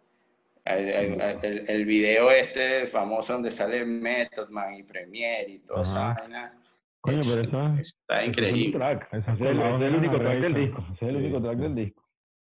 El, 0.64 0.90
el- 0.90 1.22
el- 1.44 1.70
el 1.70 1.86
video 1.86 2.30
este 2.32 2.86
famoso 2.86 3.34
donde 3.34 3.50
sale 3.50 3.84
Method 3.86 4.50
Man 4.50 4.76
y 4.76 4.84
Premiere 4.84 5.50
y 5.52 5.60
toda 5.60 5.82
esa 5.82 6.14
vaina. 6.14 6.54
Coño, 7.00 7.20
pero 7.24 7.42
eso, 7.42 7.68
eso 7.80 7.96
está 8.00 8.22
es 8.22 8.28
increíble. 8.28 8.78
es 9.12 9.28
es 9.28 9.40
el 9.40 9.96
único 9.96 10.20
track 10.20 10.40
del 10.40 10.54
disco. 10.54 10.86
Es 10.94 11.02
el 11.02 11.16
único 11.16 11.42
track 11.42 11.58
del 11.58 11.76
disco. 11.76 12.04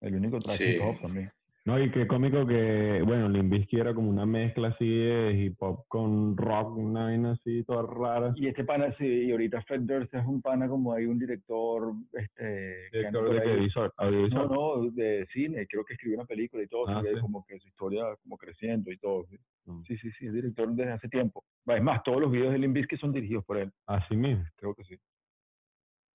El 0.01 0.15
único 0.15 0.39
track 0.39 0.57
Sí. 0.57 0.65
hip 0.77 0.83
hop 0.83 1.01
también. 1.03 1.31
No, 1.69 1.79
y 1.79 1.91
qué 1.91 2.07
cómico 2.07 2.47
que, 2.47 3.03
bueno, 3.05 3.29
Limbisky 3.29 3.79
era 3.79 3.93
como 3.93 4.09
una 4.09 4.25
mezcla 4.25 4.69
así 4.69 4.89
de 4.89 5.33
hip 5.35 5.63
hop 5.63 5.85
con 5.89 6.35
rock, 6.35 6.75
una 6.79 7.05
vaina 7.05 7.33
así 7.33 7.63
toda 7.65 7.83
rara. 7.83 8.33
Y 8.37 8.47
este 8.47 8.65
pana, 8.65 8.95
sí, 8.97 9.05
y 9.05 9.31
ahorita 9.33 9.61
Fred 9.65 9.83
Durst 9.83 10.15
es 10.15 10.25
un 10.25 10.41
pana 10.41 10.67
como 10.67 10.95
hay 10.95 11.05
un 11.05 11.19
director, 11.19 11.93
este, 12.15 12.89
Director 12.91 13.35
de 13.35 14.29
No, 14.31 14.47
no, 14.47 14.91
de 14.93 15.27
cine, 15.31 15.67
creo 15.67 15.85
que 15.85 15.93
escribió 15.93 16.17
una 16.17 16.25
película 16.27 16.63
y 16.63 16.69
todo, 16.69 16.89
Ah, 16.89 17.03
sí. 17.03 17.21
como 17.21 17.45
que 17.45 17.59
su 17.61 17.69
historia 17.69 18.03
como 18.23 18.39
creciendo 18.39 18.91
y 18.91 18.97
todo. 18.97 19.27
Sí, 19.27 19.37
Mm. 19.67 19.83
sí, 19.83 19.99
sí, 19.99 20.11
sí, 20.13 20.27
es 20.27 20.33
director 20.33 20.71
desde 20.73 20.93
hace 20.93 21.09
tiempo. 21.11 21.45
Es 21.67 21.83
más, 21.83 22.03
todos 22.03 22.23
los 22.23 22.33
videos 22.33 22.53
de 22.55 22.59
Limp 22.61 22.77
Bizkit 22.77 22.99
son 22.99 23.13
dirigidos 23.13 23.45
por 23.45 23.59
él, 23.59 23.71
Así 23.87 24.17
mismo, 24.17 24.43
creo 24.57 24.75
que 24.75 24.85
sí. 24.85 24.97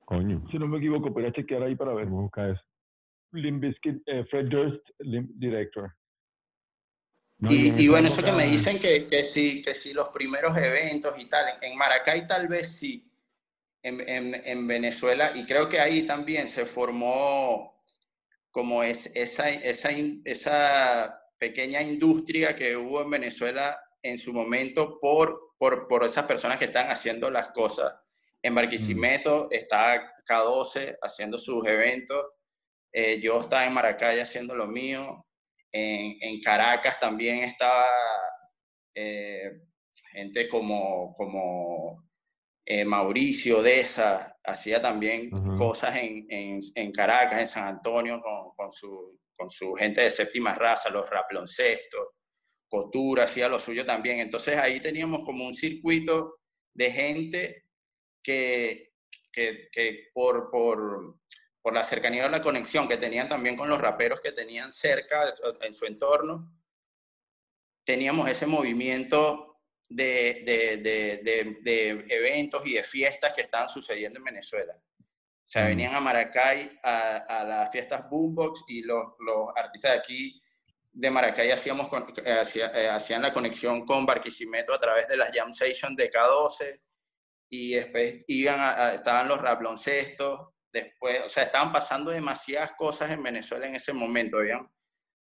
coño. 0.05 0.41
Si 0.49 0.57
no 0.57 0.67
me 0.67 0.80
equivoco, 0.80 1.13
pero 1.13 1.30
chequear 1.30 1.61
ahí 1.61 1.75
para 1.75 1.93
ver. 1.93 2.05
Vamos 2.05 2.19
a 2.19 2.23
buscar 2.23 2.49
eso. 2.49 2.63
Limp 3.34 3.61
Bizkit, 3.61 4.01
eh, 4.07 4.26
Fred 4.30 4.45
Durst, 4.47 4.88
Limp 4.99 5.31
Director. 5.35 5.93
No, 7.39 7.51
Y, 7.51 7.73
y 7.77 7.88
bueno, 7.88 8.07
eso 8.07 8.23
que 8.23 8.31
me 8.31 8.45
dicen 8.45 8.80
que, 8.80 9.05
que 9.07 9.23
sí, 9.23 9.61
que 9.61 9.73
sí, 9.73 9.93
los 9.93 10.10
primeros 10.10 10.57
eventos 10.57 11.19
y 11.19 11.26
tal, 11.26 11.57
en, 11.61 11.77
Maracay 11.77 12.26
tal 12.26 12.47
vez 12.47 12.77
sí, 12.77 13.11
en, 13.81 13.99
en, 14.07 14.35
en 14.45 14.68
Venezuela, 14.68 15.31
y 15.35 15.45
creo 15.45 15.68
que 15.68 15.80
ahí 15.80 16.03
también 16.03 16.47
se 16.47 16.65
formó 16.65 17.84
como 18.53 18.84
es, 18.84 19.11
esa, 19.15 19.49
esa, 19.49 19.89
esa 20.23 21.19
pequeña 21.39 21.81
industria 21.81 22.55
que 22.55 22.77
hubo 22.77 23.01
en 23.01 23.10
Venezuela 23.10 23.77
en 24.03 24.19
su 24.19 24.31
momento 24.31 24.99
por, 24.99 25.55
por, 25.57 25.88
por 25.88 26.03
esas 26.05 26.26
personas 26.26 26.60
que 26.60 26.65
están 26.65 26.91
haciendo 26.91 27.31
las 27.31 27.47
cosas. 27.47 27.95
En 28.43 28.53
Barquisimeto 28.53 29.47
está 29.49 30.14
K12 30.27 30.97
haciendo 31.01 31.38
sus 31.38 31.65
eventos, 31.65 32.26
eh, 32.94 33.20
yo 33.22 33.40
estaba 33.40 33.65
en 33.65 33.74
Maracay 33.74 34.20
haciendo 34.20 34.56
lo 34.56 34.68
mío, 34.68 35.26
en, 35.72 36.18
en 36.22 36.40
Caracas 36.40 36.99
también 36.99 37.44
estaba 37.44 37.88
eh, 38.95 39.52
gente 40.11 40.48
como, 40.48 41.15
como 41.15 42.07
eh, 42.65 42.86
Mauricio 42.86 43.64
Deza, 43.64 44.38
hacía 44.44 44.80
también 44.80 45.32
cosas 45.57 45.98
en, 45.98 46.26
en, 46.30 46.60
en 46.76 46.91
Caracas, 46.91 47.40
en 47.40 47.48
San 47.48 47.68
Antonio, 47.68 48.22
con, 48.22 48.56
con, 48.56 48.72
su, 48.72 49.20
con 49.36 49.49
su 49.49 49.74
gente 49.74 50.02
de 50.02 50.11
séptima 50.11 50.52
raza, 50.52 50.90
los 50.90 51.10
Raploncestos, 51.10 52.10
Cotura 52.70 53.26
hacía 53.26 53.49
lo 53.49 53.60
suyo 53.60 53.86
también. 53.86 54.20
Entonces 54.20 54.57
ahí 54.57 54.80
teníamos 54.80 55.24
como 55.24 55.45
un 55.45 55.53
circuito 55.53 56.40
de 56.74 56.91
gente 56.91 57.65
que, 58.24 58.94
que, 59.32 59.68
que 59.72 60.10
por, 60.11 60.49
por, 60.49 61.20
por 61.64 61.73
la 61.73 61.84
cercanía 61.84 62.26
o 62.26 62.30
la 62.30 62.41
conexión 62.41 62.88
que 62.88 62.98
tenían 62.98 63.27
también 63.27 63.56
con 63.57 63.69
los 63.69 63.80
raperos 63.81 64.19
que 64.22 64.34
tenían 64.34 64.72
cerca 64.72 65.34
en 65.61 65.73
su 65.73 65.85
entorno, 65.85 66.52
teníamos 67.84 68.30
ese 68.30 68.45
movimiento 68.45 69.61
de, 69.90 70.44
de, 70.45 70.77
de, 70.77 71.60
de, 71.61 72.06
eventos 72.10 72.65
y 72.68 72.73
de 72.73 72.84
fiestas 72.84 73.34
que 73.34 73.41
estaban 73.41 73.69
sucediendo 73.69 74.19
en 74.19 74.26
Venezuela. 74.26 74.73
O 74.76 75.48
sea, 75.53 75.65
venían 75.65 75.94
a 75.95 75.99
Maracay 75.99 76.80
a, 76.84 77.18
a 77.18 77.44
las 77.44 77.72
fiestas 77.72 78.10
Boombox 78.10 78.64
y 78.68 78.81
los, 78.81 79.14
los 79.19 79.49
artistas 79.56 79.91
de 79.91 79.98
aquí 79.98 80.41
de 80.91 81.10
Maracay 81.10 81.49
hacíamos 81.52 81.90
eh, 82.23 82.40
hacía- 82.40 82.72
eh, 82.73 82.90
hacían 82.90 83.22
la 83.22 83.34
conexión 83.34 83.85
con 83.85 84.06
Barquisimeto 84.06 84.73
a 84.73 84.77
través 84.77 85.07
de 85.07 85.18
las 85.18 85.31
jam 85.31 85.52
sessions 85.53 85.95
de 85.98 86.10
K12 86.10 86.81
y 87.49 87.73
después 87.73 88.23
iban 88.27 88.60
a- 88.60 88.94
estaban 88.94 89.27
los 89.27 89.40
rabloncestos, 89.41 90.52
después, 90.73 91.21
o 91.25 91.29
sea, 91.29 91.43
estaban 91.43 91.71
pasando 91.71 92.11
demasiadas 92.11 92.73
cosas 92.73 93.09
en 93.11 93.23
Venezuela 93.23 93.65
en 93.67 93.75
ese 93.75 93.93
momento, 93.93 94.37
habían 94.39 94.67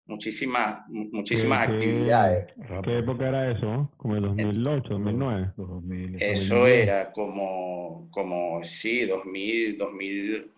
muchísimas, 0.06 0.88
mu- 0.90 1.10
muchísimas 1.12 1.62
¿Qué- 1.62 1.68
qué- 1.68 1.74
actividades. 1.76 2.54
¿Qué 2.84 2.98
época 3.00 3.28
era 3.28 3.52
eso? 3.52 3.92
¿Como 3.98 4.16
el 4.16 4.22
2008, 4.24 4.88
2009? 4.90 5.52
Los 5.58 5.68
2000. 5.70 6.16
Eso 6.22 6.56
2010. 6.56 6.84
era 6.84 7.12
como, 7.12 8.08
como 8.12 8.64
sí, 8.64 9.06
2000, 9.06 9.78
2000, 9.78 10.54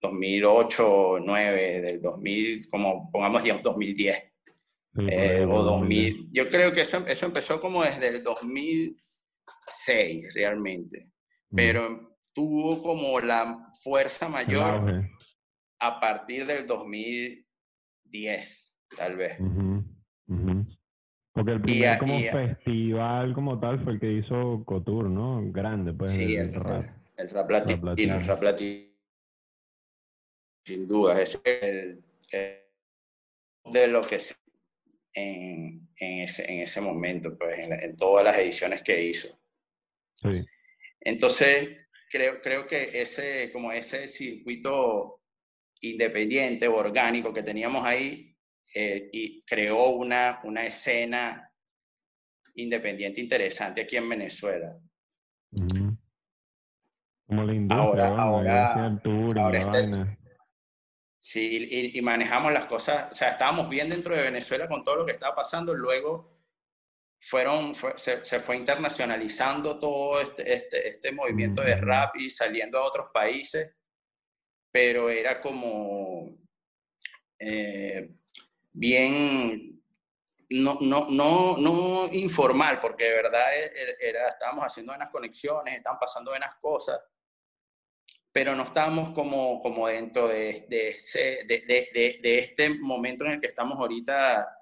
2008, 0.00 0.82
2009, 0.84 1.80
del 1.82 2.00
2000, 2.00 2.68
como 2.70 3.10
pongamos 3.10 3.42
digamos, 3.42 3.62
2010. 3.64 4.16
Sí, 4.16 4.22
por 4.94 5.12
eh, 5.12 5.44
o 5.44 5.62
2010. 5.62 6.12
2000. 6.14 6.28
Yo 6.32 6.48
creo 6.48 6.72
que 6.72 6.80
eso, 6.82 7.04
eso 7.06 7.26
empezó 7.26 7.60
como 7.60 7.82
desde 7.82 8.06
el 8.08 8.22
2006 8.22 10.32
realmente, 10.34 11.08
Mm. 11.50 11.56
pero 11.56 12.07
tuvo 12.38 12.80
como 12.80 13.18
la 13.18 13.68
fuerza 13.82 14.28
mayor 14.28 15.10
a 15.80 15.98
partir 15.98 16.46
del 16.46 16.64
2010, 16.68 18.76
tal 18.96 19.16
vez. 19.16 19.36
Porque 21.32 21.50
el 21.52 21.60
primer 21.60 21.98
como 21.98 22.20
y 22.20 22.28
festival 22.28 23.34
como 23.34 23.58
tal 23.58 23.82
fue 23.82 23.94
el 23.94 24.00
que 24.00 24.12
hizo 24.12 24.62
Couture, 24.64 25.08
¿no? 25.08 25.42
Grande, 25.50 25.92
pues. 25.92 26.12
Sí, 26.12 26.36
el 26.36 26.50
el, 26.50 26.54
rap. 26.54 26.84
el 27.16 27.28
rap 27.30 27.50
latino, 27.50 27.86
latino. 27.86 28.14
el 28.14 28.24
rap 28.24 28.42
latino. 28.44 28.86
Sin 30.64 30.86
duda, 30.86 31.20
es 31.20 31.40
el, 31.44 32.04
el- 32.30 32.62
de 33.64 33.88
lo 33.88 34.00
que 34.00 34.20
se 34.20 34.36
en, 35.14 35.88
en, 35.96 36.20
ese, 36.20 36.44
en 36.52 36.60
ese 36.60 36.80
momento, 36.80 37.36
pues, 37.36 37.58
en, 37.58 37.70
la- 37.70 37.80
en 37.80 37.96
todas 37.96 38.22
las 38.24 38.38
ediciones 38.38 38.80
que 38.82 39.02
hizo. 39.06 39.26
Sí. 40.14 40.44
Entonces, 41.00 41.87
creo, 42.10 42.40
creo 42.40 42.66
que 42.66 43.00
ese, 43.00 43.50
como 43.52 43.72
ese 43.72 44.06
circuito 44.08 45.20
independiente 45.80 46.66
o 46.68 46.74
orgánico 46.76 47.32
que 47.32 47.42
teníamos 47.42 47.84
ahí, 47.84 48.36
eh, 48.74 49.08
y 49.12 49.42
creó 49.42 49.90
una, 49.90 50.40
una 50.44 50.64
escena 50.64 51.50
independiente 52.54 53.20
interesante 53.20 53.80
aquí 53.82 53.96
en 53.96 54.08
Venezuela. 54.08 54.76
Ujú. 55.52 55.96
Como 57.26 57.44
la 57.44 57.54
industria, 57.54 58.06
Ahora- 58.06 58.22
ahora- 58.22 59.00
y 59.04 59.38
ahora 59.38 59.60
este-. 59.60 60.18
Sí, 61.20 61.90
y 61.94 62.00
manejamos 62.00 62.52
las 62.52 62.66
cosas, 62.66 63.12
o 63.12 63.14
sea, 63.14 63.28
estábamos 63.30 63.68
bien 63.68 63.90
dentro 63.90 64.14
de 64.16 64.22
Venezuela 64.22 64.66
con 64.66 64.82
todo 64.82 64.96
lo 64.96 65.06
que 65.06 65.12
estaba 65.12 65.34
pasando, 65.34 65.74
luego 65.74 66.37
fueron, 67.20 67.74
fue- 67.74 67.98
se, 67.98 68.24
se 68.24 68.40
fue 68.40 68.56
internacionalizando 68.56 69.78
todo 69.78 70.20
este, 70.20 70.52
este, 70.52 70.88
este 70.88 71.12
movimiento 71.12 71.62
de 71.62 71.76
rap 71.76 72.16
y 72.16 72.30
saliendo 72.30 72.78
a 72.78 72.84
otros 72.86 73.08
países, 73.12 73.74
pero 74.70 75.10
era 75.10 75.40
como 75.40 76.28
eh, 77.38 78.10
bien, 78.72 79.82
no, 80.50 80.78
no, 80.80 81.06
no, 81.10 81.56
no 81.56 82.08
informal, 82.12 82.80
porque 82.80 83.04
de 83.04 83.10
verdad 83.22 83.56
e- 83.56 83.72
e- 83.74 83.96
era, 84.08 84.28
estábamos 84.28 84.64
haciendo 84.64 84.94
unas 84.94 85.10
conexiones, 85.10 85.74
estaban 85.76 85.98
pasando 85.98 86.32
unas 86.34 86.54
cosas, 86.56 87.00
pero 88.32 88.54
no 88.54 88.62
estábamos 88.64 89.10
como, 89.10 89.60
como 89.60 89.88
dentro 89.88 90.28
de, 90.28 90.66
de, 90.68 90.88
ese- 90.90 91.44
de- 91.46 92.18
de 92.22 92.38
este 92.38 92.70
momento 92.70 93.24
en 93.24 93.32
el 93.32 93.40
que 93.40 93.48
estamos 93.48 93.76
ahorita 93.78 94.54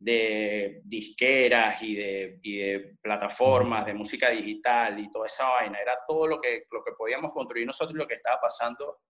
de 0.00 0.80
disqueras 0.84 1.82
y 1.82 1.94
de, 1.96 2.38
y 2.42 2.58
de 2.58 2.96
plataformas 3.02 3.84
de 3.84 3.94
música 3.94 4.30
digital 4.30 4.98
y 5.00 5.10
toda 5.10 5.26
esa 5.26 5.48
vaina. 5.48 5.78
Era 5.80 5.98
todo 6.06 6.26
lo 6.26 6.40
que, 6.40 6.64
lo 6.70 6.82
que 6.84 6.92
podíamos 6.96 7.32
construir 7.32 7.66
nosotros 7.66 7.94
y 7.94 7.98
lo 7.98 8.06
que 8.06 8.14
estaba 8.14 8.40
pasando 8.40 9.00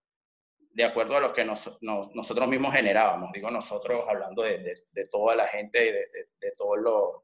de 0.70 0.84
acuerdo 0.84 1.16
a 1.16 1.20
lo 1.20 1.32
que 1.32 1.44
nos- 1.44 1.76
nos- 1.82 2.14
nosotros 2.14 2.48
mismos 2.48 2.72
generábamos. 2.74 3.32
Digo 3.32 3.50
nosotros 3.50 4.04
hablando 4.08 4.42
de, 4.42 4.58
de- 4.58 4.74
de 4.92 5.08
toda 5.08 5.34
la 5.34 5.46
gente 5.46 5.78
de, 6.40 6.52
todos 6.56 6.78
los, 6.78 7.22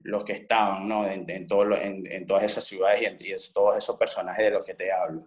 los 0.00 0.24
que 0.24 0.32
estaban, 0.32 0.86
¿no? 0.88 1.08
En, 1.08 1.28
en, 1.30 1.46
todo 1.46 1.64
lo- 1.64 1.76
en, 1.76 2.10
en 2.10 2.26
todas 2.26 2.42
esas 2.42 2.64
ciudades 2.64 3.00
y 3.02 3.04
en, 3.06 3.16
y 3.20 3.34
todos 3.54 3.76
esos 3.76 3.96
personajes 3.96 4.44
de 4.44 4.50
los 4.50 4.64
que 4.64 4.74
te 4.74 4.90
hablo. 4.92 5.26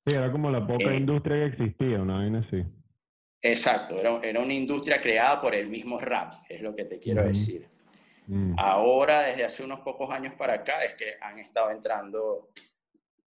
Sí, 0.00 0.14
era 0.14 0.30
como 0.32 0.50
la 0.50 0.66
poca 0.66 0.90
Eh, 0.92 0.96
industria 0.96 1.36
que 1.36 1.46
existía, 1.64 2.00
una 2.00 2.16
vaina 2.18 2.40
así. 2.46 2.62
Exacto, 3.46 4.00
era, 4.00 4.18
era 4.22 4.40
una 4.40 4.54
industria 4.54 5.00
creada 5.00 5.38
por 5.40 5.54
el 5.54 5.68
mismo 5.68 6.00
rap, 6.00 6.32
es 6.48 6.62
lo 6.62 6.74
que 6.74 6.86
te 6.86 6.98
quiero 6.98 7.22
decir. 7.24 7.68
Mm. 8.26 8.54
Ahora, 8.58 9.20
desde 9.20 9.44
hace 9.44 9.62
unos 9.62 9.80
pocos 9.80 10.10
años 10.10 10.32
para 10.34 10.54
acá, 10.54 10.82
es 10.82 10.94
que 10.94 11.12
han 11.20 11.38
estado 11.38 11.70
entrando 11.70 12.48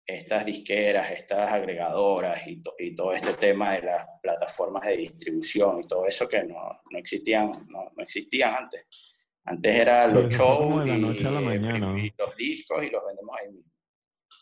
estas 0.03 0.43
disqueras, 0.43 1.11
estas 1.11 1.51
agregadoras 1.51 2.47
y, 2.47 2.63
to- 2.63 2.73
y 2.79 2.95
todo 2.95 3.13
este 3.13 3.33
tema 3.33 3.73
de 3.73 3.83
las 3.83 4.07
plataformas 4.21 4.85
de 4.87 4.97
distribución 4.97 5.81
y 5.83 5.87
todo 5.87 6.07
eso 6.07 6.27
que 6.27 6.43
no, 6.45 6.81
no 6.89 6.97
existían, 6.97 7.51
no, 7.67 7.91
no 7.95 8.01
existían 8.03 8.55
antes. 8.55 8.87
Antes 9.45 9.79
eran 9.79 10.09
Sí, 10.17 10.23
los 10.23 10.33
shows 10.33 10.87
y, 10.87 10.91
y 11.99 12.13
los 12.17 12.35
discos 12.35 12.83
y 12.83 12.89
los 12.89 13.05
vendemos 13.05 13.35
ahí 13.39 13.51
mismo. 13.51 13.71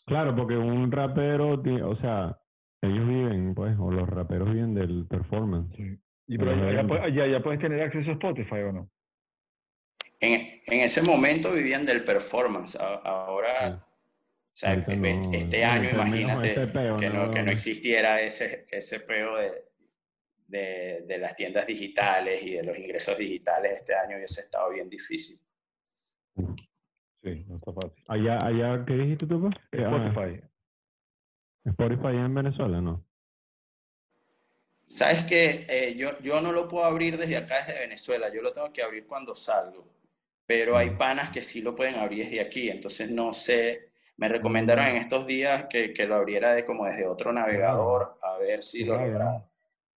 Claro, 0.06 0.36
porque 0.36 0.56
un 0.56 0.90
rapero, 0.92 1.62
o 1.90 1.96
sea, 1.98 2.40
ellos 2.86 3.08
viven, 3.08 3.54
pues, 3.56 3.76
o 3.80 3.92
los 3.92 4.08
raperos 4.10 4.52
viven 4.54 4.74
del 4.74 5.06
performance. 5.08 5.76
Sí. 5.76 5.98
Y 6.28 6.38
pero 6.38 6.52
pu- 6.56 7.14
ya- 7.16 7.28
ya 7.28 7.40
puedes 7.42 7.60
tener 7.60 7.82
acceso 7.82 8.10
a 8.10 8.14
Spotify 8.14 8.56
o 8.68 8.72
no. 8.72 8.90
En, 10.20 10.62
en 10.66 10.80
ese 10.82 11.02
momento 11.02 11.52
vivían 11.52 11.86
del 11.86 12.04
performance. 12.04 12.76
Ahora, 12.80 13.68
Sí. 13.68 13.74
o 13.74 13.82
sea, 14.54 14.74
este, 14.74 14.96
no, 14.96 15.08
este 15.34 15.58
bueno, 15.60 15.72
año, 15.74 15.90
imagínate 15.92 16.52
ese 16.52 16.68
peo, 16.68 16.98
que, 16.98 17.10
no, 17.10 17.26
no- 17.28 17.32
que 17.32 17.44
no 17.44 17.52
existiera 17.52 18.22
ese, 18.22 18.66
ese 18.72 19.00
peo 19.02 19.36
de, 19.38 19.52
de, 20.48 21.04
de 21.08 21.18
las 21.20 21.36
tiendas 21.36 21.68
digitales 21.68 22.42
y 22.44 22.54
de 22.54 22.64
los 22.64 22.78
ingresos 22.78 23.18
digitales 23.18 23.74
este 23.80 23.94
año 23.94 24.16
hubiese 24.18 24.42
estado 24.42 24.72
bien 24.72 24.90
difícil. 24.90 25.38
Sí, 26.36 27.34
no 27.48 27.58
está 27.58 27.74
fácil. 27.74 28.04
Allá, 28.08 28.38
allá, 28.46 28.86
¿qué 28.86 28.94
dijiste 28.94 29.26
tú, 29.28 29.42
pues? 29.42 29.56
Que, 29.72 29.84
ah, 29.84 30.14
Spotify. 31.66 32.16
En 32.16 32.34
Venezuela, 32.34 32.80
¿no? 32.82 33.04
Sabes 34.88 35.24
que 35.24 35.96
yo, 35.98 36.18
yo 36.22 36.40
no 36.42 36.52
lo 36.52 36.68
puedo 36.68 36.86
abrir 36.86 37.18
desde 37.18 37.38
acá, 37.38 37.58
desde 37.66 37.80
Venezuela, 37.80 38.32
yo 38.34 38.42
lo 38.42 38.54
tengo 38.54 38.72
que 38.72 38.82
abrir 38.84 39.06
cuando 39.08 39.34
salgo, 39.36 39.86
pero 40.46 40.78
hay 40.78 40.92
Mm. 40.92 40.98
panas 40.98 41.30
que 41.32 41.42
sí 41.42 41.62
lo 41.62 41.76
pueden 41.76 41.96
abrir 41.96 42.24
desde 42.26 42.40
aquí, 42.40 42.70
entonces 42.70 43.10
no 43.12 43.34
sé, 43.34 43.90
me 44.18 44.30
recomendaron 44.30 44.86
en 44.86 44.96
estos 44.98 45.26
días 45.28 45.66
que, 45.66 45.92
que 45.92 46.06
lo 46.06 46.16
abriera 46.16 46.54
de, 46.54 46.64
como 46.66 46.86
desde 46.86 47.08
otro 47.08 47.34
navegador, 47.34 48.18
a 48.22 48.38
ver 48.38 48.62
si 48.62 48.80
Qué 48.80 48.86
lo. 48.86 48.98
¿no? 49.20 49.50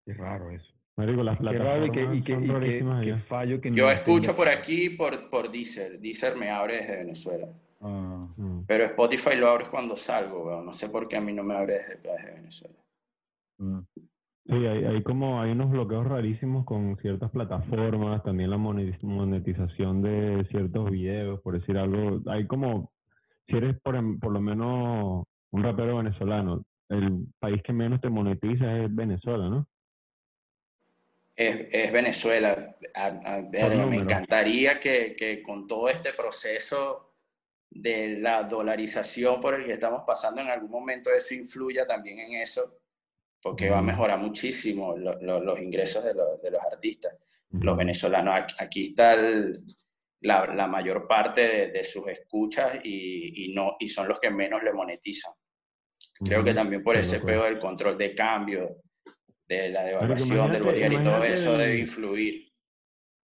Qué 0.05 0.15
raro 0.15 0.51
eso. 0.51 0.73
Marico, 0.97 1.23
las 1.23 1.39
Qué 1.39 1.45
raro 1.59 1.87
y 1.87 1.91
plataformas 1.91 2.13
qué, 2.13 2.19
y 2.19 2.23
qué, 2.25 2.33
son 2.33 2.43
y 2.43 2.47
qué- 2.47 2.53
rarísimas 2.55 3.05
qué 3.05 3.13
allá. 3.13 3.25
fallo 3.29 3.61
que 3.61 3.71
Yo 3.71 3.85
no 3.87 3.93
escucho 3.93 4.21
tenga- 4.33 4.37
por 4.37 4.49
aquí 4.49 4.91
por, 4.91 5.31
por 5.31 5.53
Deezer, 5.53 6.01
Deezer 6.01 6.35
me 6.35 6.51
abre 6.51 6.79
desde 6.79 6.97
Venezuela, 6.97 7.47
Ah, 7.81 8.27
Mm. 8.37 8.58
Pero 8.69 8.85
Spotify 8.85 9.35
lo 9.35 9.49
abres 9.49 9.69
cuando 9.71 9.97
salgo, 9.97 10.45
weón. 10.45 10.67
no 10.67 10.73
sé 10.75 10.91
por 10.91 11.09
qué 11.09 11.17
a 11.17 11.21
mí 11.23 11.33
no 11.33 11.43
me 11.43 11.55
abre 11.55 11.75
desde, 11.79 11.95
acá, 11.95 12.13
desde 12.13 12.35
Venezuela. 12.35 12.79
mm. 13.59 13.79
Sí, 14.51 14.55
hay, 14.55 14.85
hay 14.85 15.03
como, 15.03 15.43
hay 15.43 15.51
unos 15.51 15.71
bloqueos 15.71 16.07
rarísimos 16.07 16.65
con 16.65 16.97
ciertas 17.03 17.31
plataformas, 17.31 18.23
también 18.23 18.49
la 18.49 18.57
monetización 18.57 20.01
de 20.01 20.47
ciertos 20.51 20.91
videos, 20.91 21.41
por 21.43 21.59
decir 21.59 21.77
algo. 21.77 22.23
Hay 22.31 22.47
como, 22.47 22.91
si 23.47 23.57
eres 23.59 23.79
por, 23.83 23.97
em- 23.97 24.19
por 24.19 24.33
lo 24.33 24.41
menos 24.41 25.25
un 25.51 25.63
rapero 25.63 25.99
venezolano, 25.99 26.65
el 26.89 27.27
país 27.39 27.63
que 27.63 27.75
menos 27.75 28.01
te 28.01 28.09
monetiza 28.09 28.79
es 28.79 28.95
Venezuela, 28.95 29.51
¿no? 29.51 29.67
Es, 31.37 31.69
es 31.71 31.93
Venezuela. 31.93 32.75
A- 32.95 33.07
a 33.37 33.43
ver, 33.43 33.87
me 33.87 33.97
encantaría 33.97 34.81
que, 34.81 35.15
que 35.15 35.43
con 35.43 35.67
todo 35.67 35.91
este 35.91 36.15
proceso 36.15 37.08
de 37.71 38.19
la 38.19 38.43
dolarización 38.45 39.41
por 39.41 39.55
el 39.55 39.67
que 39.67 39.73
estamos 39.73 40.03
pasando, 40.07 40.41
en 40.41 40.49
algún 40.49 40.71
momento 40.71 41.11
eso 41.13 41.35
influya 41.35 41.87
también 41.87 42.19
en 42.19 42.41
eso, 42.41 42.81
porque 43.43 43.71
va 43.71 43.79
a 43.79 43.83
mejorar 43.83 44.19
muchísimo 44.19 44.97
lo- 44.97 45.21
lo- 45.21 45.41
los 45.41 45.61
ingresos 45.61 46.03
de 46.05 46.15
los, 46.15 46.41
de 46.43 46.51
los 46.51 46.63
artistas. 46.65 47.17
Los 47.51 47.77
venezolanos, 47.77 48.55
aquí, 48.59 48.89
está 48.89 49.15
el- 49.15 49.61
la, 50.21 50.47
la 50.55 50.67
mayor 50.67 51.07
parte 51.07 51.41
de, 51.49 51.69
de 51.71 51.85
sus 51.85 52.07
escuchas 52.09 52.81
y, 52.83 53.45
y 53.51 53.55
no, 53.55 53.77
y 53.79 53.89
son 53.89 54.09
los 54.09 54.19
que 54.19 54.31
menos 54.31 54.63
le 54.63 54.73
monetizan. 54.73 55.33
Creo 56.25 56.43
que 56.43 56.53
también 56.55 56.83
por 56.83 56.97
ese 56.97 57.21
peo 57.21 57.45
del 57.45 57.59
control 57.61 57.97
de 57.97 58.15
cambio, 58.15 58.77
de 59.47 59.69
la 59.71 59.85
devaluación 59.85 60.51
del 60.53 60.63
bolívar 60.65 60.93
y 60.93 60.97
todo 61.05 61.25
eso 61.33 61.57
debe 61.57 61.79
influir. 61.79 62.48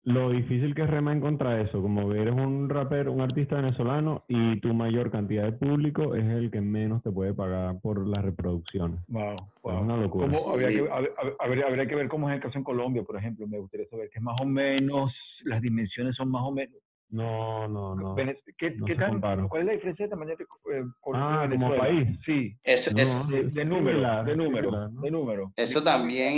Lo 0.04 0.32
difícil 0.32 0.74
que 0.74 0.82
es 0.82 0.90
remar 0.90 1.20
contra 1.20 1.62
eso, 1.62 1.80
como 1.80 2.12
eres 2.14 2.34
un 2.34 2.68
rapero, 2.70 3.12
un 3.12 3.22
artista 3.22 3.58
venezolano 3.58 4.24
y 4.28 4.60
tu 4.60 4.74
mayor 4.74 5.12
cantidad 5.12 5.44
de 5.44 5.52
público 5.52 6.16
es 6.16 6.26
el 6.26 6.50
que 6.50 6.60
menos 6.60 7.04
te 7.04 7.12
puede 7.12 7.36
pagar 7.36 7.80
por 7.82 8.08
las 8.08 8.24
reproducciones. 8.26 9.00
Wow, 9.10 9.36
Es 9.36 9.82
una 9.82 9.98
locura. 9.98 10.28
¿Cómo- 10.28 10.54
habría, 10.54 10.70
Sí. 10.70 10.76
que, 10.78 10.82
hab- 10.90 11.14
hab- 11.16 11.36
habría, 11.40 11.68
habría 11.68 11.86
que 11.86 11.96
ver 11.96 12.08
cómo 12.08 12.28
es 12.30 12.36
el 12.36 12.42
caso 12.42 12.58
en 12.58 12.64
Colombia, 12.64 13.04
por 13.04 13.16
ejemplo. 13.16 13.46
Me 13.48 13.60
gustaría 13.60 13.86
saber 13.90 14.10
que 14.10 14.18
es 14.18 14.24
más 14.24 14.42
o 14.42 14.46
menos, 14.48 15.14
las 15.44 15.62
dimensiones 15.62 16.16
son 16.16 16.32
más 16.32 16.42
o 16.46 16.52
menos. 16.52 16.78
No, 17.12 17.68
no, 17.68 17.94
no. 17.94 18.16
¿Qué, 18.58 18.72
no 18.72 18.86
qué 18.86 18.96
tan. 18.96 19.20
¿Cuál 19.50 19.62
es 19.64 19.68
la 19.68 19.74
diferencia 19.74 20.06
de 20.06 20.10
tamaño 20.10 20.36
de 20.38 20.44
eh, 20.44 20.84
Ah, 21.14 21.46
como 21.52 21.76
país. 21.78 22.08
Sí, 22.26 22.58
Es- 22.64 22.94
No, 22.94 23.02
es- 23.02 23.28
de, 23.28 23.44
de 23.44 23.66
número, 23.66 23.98
similar, 23.98 24.26
de 24.26 24.36
número, 24.38 24.70
similar, 24.70 24.92
¿no? 24.92 25.02
de 25.02 25.12
número. 25.12 25.54
eso 25.58 25.84
también 25.84 26.34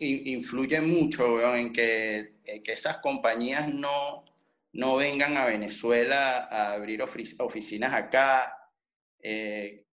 in- 0.00 0.26
influye 0.26 0.80
mucho 0.80 1.54
en 1.54 1.72
que, 1.72 2.38
en 2.44 2.62
que 2.62 2.72
esas 2.72 2.98
compañías 2.98 3.72
no, 3.72 4.24
no 4.72 4.96
vengan 4.96 5.36
a 5.36 5.46
Venezuela 5.46 6.48
a 6.50 6.72
abrir 6.72 7.02
oficinas 7.02 7.94
acá. 7.94 8.52
Eh, 9.22 9.84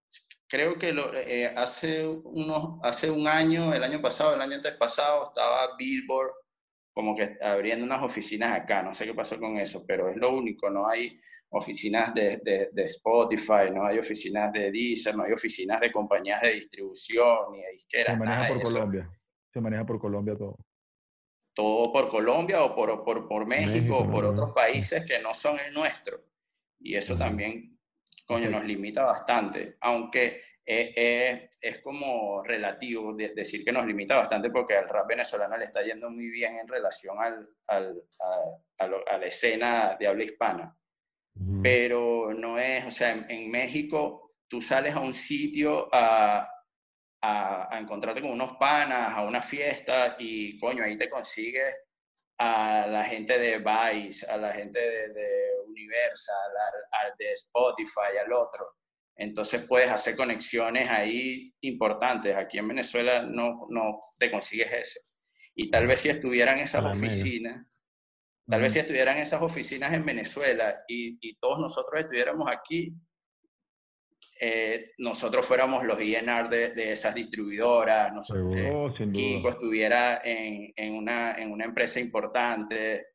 creo 0.47 0.79
que 0.79 0.93
lo- 0.93 1.13
eh, 1.13 1.53
hace, 1.55 2.07
unos, 2.07 2.79
hace 2.81 3.11
un 3.11 3.27
año, 3.27 3.71
el 3.73 3.83
año 3.83 4.01
pasado, 4.01 4.33
el 4.33 4.41
año 4.41 4.55
antes 4.55 4.73
pasado, 4.73 5.25
estaba 5.25 5.75
Billboard 5.77 6.31
como 6.93 7.15
que 7.15 7.37
abriendo 7.41 7.83
unas 7.85 8.03
oficinas 8.03 8.51
acá. 8.51 8.81
No 8.83 8.93
sé 8.93 9.05
qué 9.05 9.13
pasó 9.13 9.39
con 9.39 9.57
eso, 9.57 9.83
pero 9.85 10.09
es 10.09 10.15
lo 10.17 10.33
único. 10.35 10.69
No 10.69 10.87
hay 10.87 11.19
oficinas 11.49 12.13
de, 12.13 12.37
de- 12.43 12.69
de 12.71 12.81
Spotify, 12.83 13.69
no 13.73 13.85
hay 13.85 13.97
oficinas 13.99 14.51
de 14.53 14.71
Deezer, 14.71 15.15
no 15.15 15.23
hay 15.23 15.33
oficinas 15.33 15.79
de 15.81 15.91
compañías 15.91 16.41
de 16.41 16.53
distribución 16.53 17.51
ni 17.51 17.61
de 17.61 17.71
disqueras. 17.71 18.17
Se 18.17 18.23
nada 18.23 18.37
maneja 18.37 18.53
de 18.53 18.59
por 18.59 18.61
eso. 18.61 18.73
Colombia. 18.73 19.19
Se 19.51 19.61
maneja 19.61 19.85
por 19.85 19.99
Colombia 19.99 20.35
todo. 20.37 20.57
Todo 21.55 21.93
por 21.93 22.09
Colombia 22.09 22.63
o 22.63 22.73
por, 22.75 23.03
por, 23.03 23.27
por 23.27 23.45
México, 23.45 23.99
o 23.99 24.09
por 24.09 24.25
otros 24.25 24.51
países 24.53 25.05
que 25.05 25.19
no 25.19 25.33
son 25.35 25.59
el 25.59 25.71
nuestro. 25.73 26.19
Y 26.79 26.95
eso 26.95 27.15
también, 27.15 27.77
coño, 28.25 28.49
nos 28.49 28.65
limita 28.65 29.03
bastante. 29.03 29.77
Aunque 29.81 30.41
eh, 30.65 30.93
eh, 30.95 31.49
es 31.61 31.79
como 31.81 32.41
relativo 32.43 33.13
de- 33.13 33.33
decir 33.33 33.63
que 33.65 33.71
nos 33.71 33.85
limita 33.85 34.15
bastante 34.17 34.49
porque 34.49 34.75
al 34.77 34.87
rap 34.87 35.07
venezolano 35.07 35.57
le 35.57 35.65
está 35.65 35.81
yendo 35.83 36.09
muy 36.09 36.29
bien 36.29 36.57
en 36.57 36.67
relación 36.67 37.17
al, 37.19 37.47
al- 37.67 38.01
a, 38.21 38.83
a 38.83 38.87
lo- 38.87 39.07
a 39.07 39.17
la 39.17 39.25
escena 39.25 39.95
de 39.99 40.07
habla 40.07 40.23
hispana. 40.23 40.77
Pero 41.63 42.33
no 42.33 42.59
es, 42.59 42.85
o 42.85 42.91
sea, 42.91 43.11
en, 43.11 43.25
en 43.29 43.49
México 43.51 44.35
tú 44.47 44.61
sales 44.61 44.93
a 44.95 44.99
un 44.99 45.13
sitio 45.13 45.89
a, 45.91 46.47
a, 47.21 47.75
a 47.75 47.79
encontrarte 47.79 48.21
con 48.21 48.31
unos 48.31 48.55
panas, 48.57 49.15
a 49.17 49.23
una 49.23 49.41
fiesta 49.41 50.15
y 50.19 50.59
coño, 50.59 50.83
ahí 50.83 50.95
te 50.95 51.09
consigues 51.09 51.75
a 52.37 52.85
la 52.87 53.03
gente 53.03 53.37
de 53.39 53.57
Vice, 53.59 54.25
a 54.29 54.37
la 54.37 54.51
gente 54.53 54.79
de, 54.79 55.09
de 55.09 55.49
Universal, 55.67 56.51
al, 56.67 57.07
al 57.09 57.13
de 57.17 57.31
Spotify, 57.31 58.17
al 58.23 58.31
otro. 58.33 58.75
Entonces 59.15 59.63
puedes 59.67 59.89
hacer 59.89 60.15
conexiones 60.15 60.89
ahí 60.89 61.53
importantes. 61.61 62.35
Aquí 62.35 62.57
en 62.57 62.67
Venezuela 62.67 63.23
no, 63.23 63.67
no 63.69 63.99
te 64.17 64.31
consigues 64.31 64.71
eso. 64.73 64.99
Y 65.55 65.69
tal 65.69 65.85
vez 65.87 65.99
si 65.99 66.09
estuvieran 66.09 66.59
esas 66.59 66.83
oficinas, 66.97 67.67
tal 68.47 68.61
vez 68.61 68.73
si 68.73 68.79
estuvieran 68.79 69.17
esas 69.17 69.41
oficinas 69.41 69.93
en 69.93 70.03
Venezuela 70.05 70.83
y, 70.87 71.17
y 71.21 71.35
todos 71.35 71.59
nosotros 71.59 72.01
estuviéramos 72.01 72.47
aquí, 72.49 72.91
eh, 74.39 74.91
nosotros 74.97 75.45
fuéramos 75.45 75.83
los 75.83 76.01
INR 76.01 76.49
de, 76.49 76.69
de 76.69 76.91
esas 76.91 77.13
distribuidoras, 77.15 78.11
nosotros, 78.13 78.53
Seguro. 78.55 78.59
eh, 78.59 78.71
Oh, 78.73 79.11
Kiko 79.11 79.49
estuviera 79.49 80.21
en, 80.23 80.73
en 80.75 80.95
una, 80.95 81.35
en 81.35 81.51
una 81.51 81.65
empresa 81.65 81.99
importante, 81.99 83.05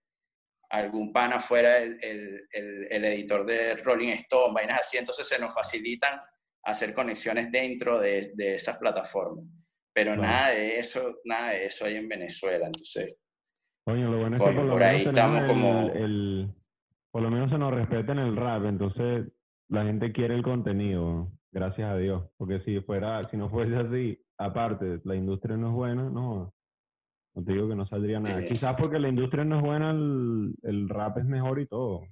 algún 0.70 1.12
pana 1.12 1.40
fuera 1.40 1.78
el, 1.78 1.98
el- 2.02 2.48
el- 2.52 2.86
el 2.90 3.04
editor 3.06 3.44
de 3.46 3.74
Rolling 3.76 4.08
Stone, 4.10 4.52
vainas 4.54 4.80
así, 4.80 4.96
entonces 4.98 5.26
se 5.26 5.38
nos 5.38 5.52
facilitan 5.54 6.18
hacer 6.64 6.92
conexiones 6.92 7.50
dentro 7.50 7.98
de, 7.98 8.30
de 8.34 8.54
esas 8.54 8.76
plataformas. 8.78 9.44
Pero 9.94 10.14
Claro. 10.14 10.22
nada 10.22 10.50
de 10.50 10.78
eso, 10.78 11.16
nada 11.24 11.50
de 11.50 11.66
eso 11.66 11.86
hay 11.86 11.96
en 11.96 12.08
Venezuela, 12.08 12.66
entonces 12.66 13.16
Coño, 13.84 14.10
lo 14.10 14.18
bueno 14.18 14.36
es 14.36 14.42
que 14.42 14.46
por 14.46 14.54
lo 14.54 14.66
por 14.68 14.78
menos 14.80 14.94
ahí 14.94 15.02
estamos 15.02 15.44
como- 15.46 15.90
por 17.10 17.22
lo 17.22 17.30
menos 17.30 17.50
se 17.50 17.58
nos 17.58 17.72
respeta 17.74 18.12
en 18.12 18.18
el 18.18 18.36
rap, 18.36 18.64
entonces 18.66 19.26
la 19.70 19.84
gente 19.84 20.12
quiere 20.12 20.34
el 20.34 20.42
contenido, 20.42 21.32
gracias 21.50 21.90
a 21.90 21.96
Dios, 21.96 22.28
porque 22.36 22.60
si 22.60 22.80
fuera, 22.80 23.22
si 23.24 23.36
no 23.38 23.48
fuese 23.48 23.76
así, 23.76 24.22
aparte, 24.36 25.00
la 25.04 25.14
industria 25.16 25.56
no 25.56 25.68
es 25.68 25.74
buena, 25.74 26.02
no. 26.10 26.54
No 27.39 27.44
te 27.44 27.52
digo 27.52 27.69
que 27.69 27.77
no 27.77 27.86
saldría 27.86 28.19
nada. 28.19 28.40
Sí. 28.40 28.48
Quizás 28.48 28.74
porque 28.77 28.98
la 28.98 29.09
industria 29.09 29.44
no 29.44 29.59
es 29.59 29.62
buena, 29.62 29.93
el, 29.93 30.55
el 30.65 30.89
rap 30.89 31.19
es 31.19 31.24
mejor 31.24 31.60
y 31.60 31.66
todo. 31.66 32.02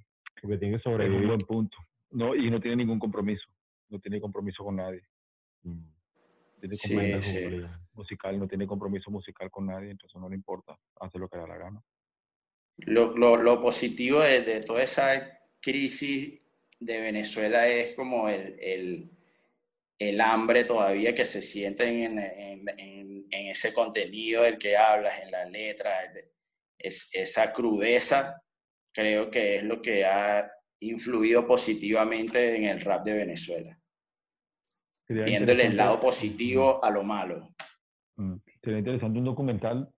Porque 0.40 0.57
tiene 0.57 0.74
que 0.74 0.78
Es 0.78 0.86
un 0.86 0.93
sobrevivir. 0.93 1.27
buen 1.27 1.40
punto. 1.40 1.77
No, 2.12 2.36
y 2.36 2.48
no 2.48 2.61
tiene 2.61 2.77
ningún 2.77 3.01
compromiso. 3.01 3.44
No 3.89 3.98
tiene 3.98 4.20
compromiso 4.20 4.62
con 4.62 4.77
nadie. 4.77 5.03
Mm. 5.65 5.82
Tiene 6.61 6.77
Sí, 6.77 7.23
sí. 7.23 7.61
musical, 7.94 8.39
no 8.39 8.47
tiene 8.47 8.69
compromiso 8.69 9.11
musical 9.11 9.51
con 9.51 9.66
nadie, 9.66 9.90
entonces 9.90 10.20
no 10.20 10.28
le 10.28 10.36
importa. 10.36 10.78
Hace 11.01 11.19
lo 11.19 11.28
que 11.28 11.39
da 11.39 11.47
la 11.48 11.57
gana. 11.59 11.82
Lo, 12.78 13.16
lo, 13.16 13.36
lo 13.36 13.61
positivo 13.61 14.20
de, 14.20 14.43
de 14.43 14.61
toda 14.61 14.82
esa 14.82 15.40
crisis 15.61 16.39
de 16.78 17.01
Venezuela 17.01 17.66
es 17.66 17.97
como 17.97 18.28
el, 18.28 18.57
el, 18.61 19.11
el 19.98 20.20
hambre 20.20 20.64
todavía 20.64 21.14
que 21.14 21.24
se 21.24 21.40
siente 21.43 21.89
en, 21.89 22.18
en, 22.18 22.68
en- 22.78 23.27
en 23.31 23.47
ese 23.51 23.73
contenido 23.73 24.43
del 24.43 24.59
que 24.59 24.77
hablas, 24.77 25.18
en 25.20 25.31
la 25.31 25.44
letra, 25.47 26.02
el- 26.05 26.24
es, 26.78 27.09
esa 27.12 27.52
crudeza, 27.52 28.43
creo 28.93 29.31
que 29.31 29.56
es 29.56 29.62
lo 29.64 29.81
que 29.81 30.05
ha 30.05 30.51
influido 30.81 31.47
positivamente 31.47 32.56
en 32.56 32.64
el 32.64 32.81
rap 32.82 33.05
de 33.05 33.14
Venezuela, 33.14 33.78
Sería 35.06 35.24
viéndole 35.24 35.66
el 35.66 35.77
lado 35.77 35.98
positivo 35.98 36.85
a 36.85 36.90
lo 36.90 37.02
malo. 37.02 37.48
Mm, 38.16 38.36
Sería 38.62 38.78
interesante 38.81 39.18
un 39.18 39.24
documental 39.24 39.89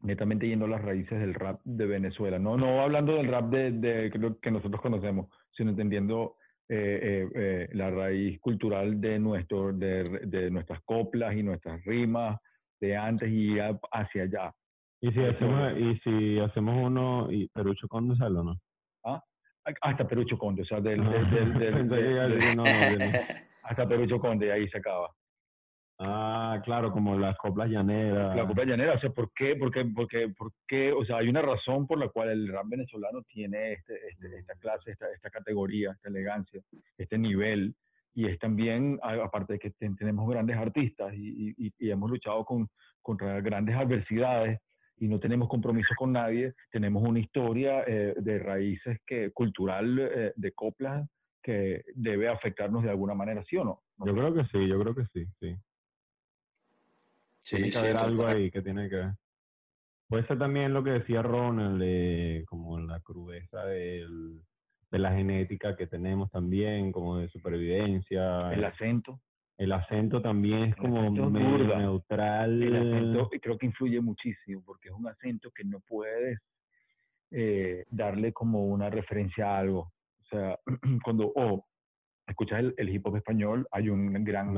netamente 0.00 0.46
yendo 0.48 0.64
a 0.66 0.68
las 0.68 0.82
raíces 0.82 1.18
del 1.20 1.34
rap 1.34 1.60
de 1.64 1.86
Venezuela. 1.86 2.38
No, 2.38 2.56
no 2.56 2.80
hablando 2.82 3.14
del 3.14 3.28
rap 3.28 3.50
de, 3.50 3.70
de 3.72 4.08
lo- 4.18 4.38
que 4.40 4.50
nosotros 4.50 4.80
conocemos, 4.80 5.28
sino 5.56 5.70
entendiendo 5.70 6.36
eh, 6.74 6.98
eh, 7.02 7.28
eh, 7.34 7.68
la 7.72 7.90
raíz 7.90 8.40
cultural 8.40 8.98
de, 9.00 9.18
nuestro, 9.18 9.72
de, 9.72 10.04
de 10.24 10.50
nuestras 10.50 10.80
coplas 10.84 11.34
y 11.36 11.42
nuestras 11.42 11.84
rimas 11.84 12.38
de 12.80 12.96
antes 12.96 13.28
y 13.30 13.58
a- 13.58 13.78
hacia 13.92 14.22
allá. 14.22 14.52
Y 15.02 15.10
si 15.12 15.20
hacemos, 15.20 15.78
y 15.78 15.96
si 15.98 16.38
hacemos 16.38 16.74
uno, 16.82 17.30
y 17.30 17.48
Perucho 17.48 17.86
Conde 17.88 18.16
sale 18.16 18.38
o 18.38 18.44
no. 18.44 18.56
A- 19.04 19.22
Hasta 19.82 20.06
Perucho 20.08 20.38
Conde, 20.38 20.62
o 20.62 20.64
sea, 20.64 20.80
del, 20.80 21.00
Ah, 21.02 21.06
no, 22.54 22.54
no, 22.54 23.10
hasta 23.62 23.86
Perucho 23.88 24.18
Conde, 24.18 24.46
y 24.46 24.50
ahí 24.50 24.68
se 24.68 24.78
acaba. 24.78 25.10
Ah, 26.04 26.60
claro, 26.64 26.90
como 26.92 27.16
las 27.16 27.36
coplas 27.38 27.68
llaneras. 27.70 28.34
La 28.36 28.46
copla 28.46 28.64
llanera, 28.64 28.94
o 28.94 28.98
sea, 29.00 29.10
¿por 29.10 29.32
qué? 29.32 29.54
Porque, 29.56 29.84
porque, 29.94 30.32
porque, 30.36 30.92
o 30.92 31.04
sea, 31.04 31.18
hay 31.18 31.28
una 31.28 31.42
razón 31.42 31.86
por 31.86 31.98
la 31.98 32.08
cual 32.08 32.30
el 32.30 32.48
rap 32.48 32.66
venezolano 32.68 33.22
tiene 33.22 33.74
este, 33.74 33.94
este- 34.08 34.38
esta 34.38 34.54
clase, 34.56 34.90
esta, 34.92 35.10
esta 35.12 35.30
categoría, 35.30 35.92
esta 35.92 36.08
elegancia, 36.08 36.60
este 36.98 37.18
nivel, 37.18 37.74
y 38.14 38.26
es 38.26 38.38
también, 38.38 38.98
aparte 39.02 39.54
de 39.54 39.58
que 39.58 39.70
ten- 39.70 39.96
tenemos 39.96 40.28
grandes 40.28 40.56
artistas 40.56 41.14
y, 41.14 41.50
y- 41.50 41.66
y- 41.68 41.72
y 41.78 41.90
hemos 41.90 42.10
luchado 42.10 42.44
con, 42.44 42.68
contra 43.00 43.40
grandes 43.40 43.76
adversidades 43.76 44.58
y 44.98 45.08
no 45.08 45.18
tenemos 45.20 45.48
compromiso 45.48 45.94
con 45.96 46.12
nadie, 46.12 46.52
tenemos 46.70 47.02
una 47.02 47.20
historia 47.20 47.84
eh, 47.86 48.14
de 48.18 48.38
raíces 48.38 48.98
que, 49.06 49.30
cultural 49.32 49.98
eh, 49.98 50.32
de 50.36 50.52
coplas 50.52 51.08
que 51.42 51.82
debe 51.94 52.28
afectarnos 52.28 52.82
de 52.84 52.90
alguna 52.90 53.14
manera, 53.14 53.42
¿sí 53.44 53.56
o 53.56 53.64
no? 53.64 53.82
Yo 54.04 54.14
creo 54.14 54.32
que 54.34 54.44
sí, 54.44 54.68
yo 54.68 54.78
creo 54.80 54.94
que 54.94 55.04
sí, 55.12 55.26
sí. 55.40 55.56
Sí, 57.42 57.56
tiene 57.56 57.70
que 57.70 57.76
sí, 57.78 57.86
haber 57.86 57.96
algo 57.98 58.26
ahí 58.26 58.50
que 58.50 58.62
tiene 58.62 58.88
que 58.88 58.96
ver. 58.96 59.10
Puede 60.08 60.26
ser 60.26 60.38
también 60.38 60.72
lo 60.72 60.84
que 60.84 60.90
decía 60.90 61.22
Ronald, 61.22 61.80
de 61.80 62.44
como 62.46 62.78
la 62.78 63.00
crudeza 63.00 63.64
del- 63.64 64.40
de 64.90 64.98
la 64.98 65.12
genética 65.12 65.74
que 65.74 65.86
tenemos 65.86 66.30
también, 66.30 66.92
como 66.92 67.16
de 67.18 67.28
supervivencia. 67.30 68.52
El 68.52 68.64
acento. 68.64 69.20
El 69.56 69.72
acento 69.72 70.20
también 70.20 70.64
es 70.64 70.76
El 70.76 70.76
como 70.76 71.10
medio 71.30 71.78
neutral. 71.78 72.62
El 72.62 72.76
acento 72.76 73.30
creo 73.40 73.58
que 73.58 73.66
influye 73.66 74.00
muchísimo 74.00 74.62
porque 74.64 74.88
es 74.88 74.94
un 74.94 75.08
acento 75.08 75.50
que 75.50 75.64
no 75.64 75.80
puedes 75.80 76.38
eh, 77.30 77.84
darle 77.88 78.32
como 78.32 78.66
una 78.66 78.90
referencia 78.90 79.54
a 79.54 79.58
algo. 79.58 79.92
O 80.20 80.24
sea, 80.30 80.58
cuando 81.04 81.32
o 81.34 81.66
escuchas 82.26 82.60
el, 82.60 82.74
el 82.76 82.90
hip 82.90 83.06
hop 83.06 83.16
español, 83.16 83.66
hay 83.70 83.88
un 83.88 84.12
gran, 84.24 84.54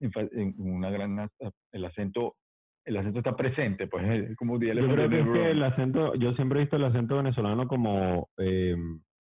en- 0.00 0.54
una 0.58 0.90
gran, 0.90 1.28
el 1.72 1.84
acento, 1.84 2.36
el 2.84 2.96
acento 2.96 3.18
está 3.18 3.36
presente, 3.36 3.86
pues 3.86 4.04
es 4.08 4.36
como 4.38 4.54
Yo 4.60 4.88
creo 4.88 5.08
que 5.10 5.20
es 5.20 5.26
que 5.28 5.50
el 5.50 5.62
acento, 5.62 6.14
yo 6.14 6.32
siempre 6.34 6.58
he 6.60 6.62
visto 6.62 6.76
el 6.76 6.84
acento 6.84 7.16
venezolano 7.16 7.66
como, 7.68 8.28
eh, 8.38 8.76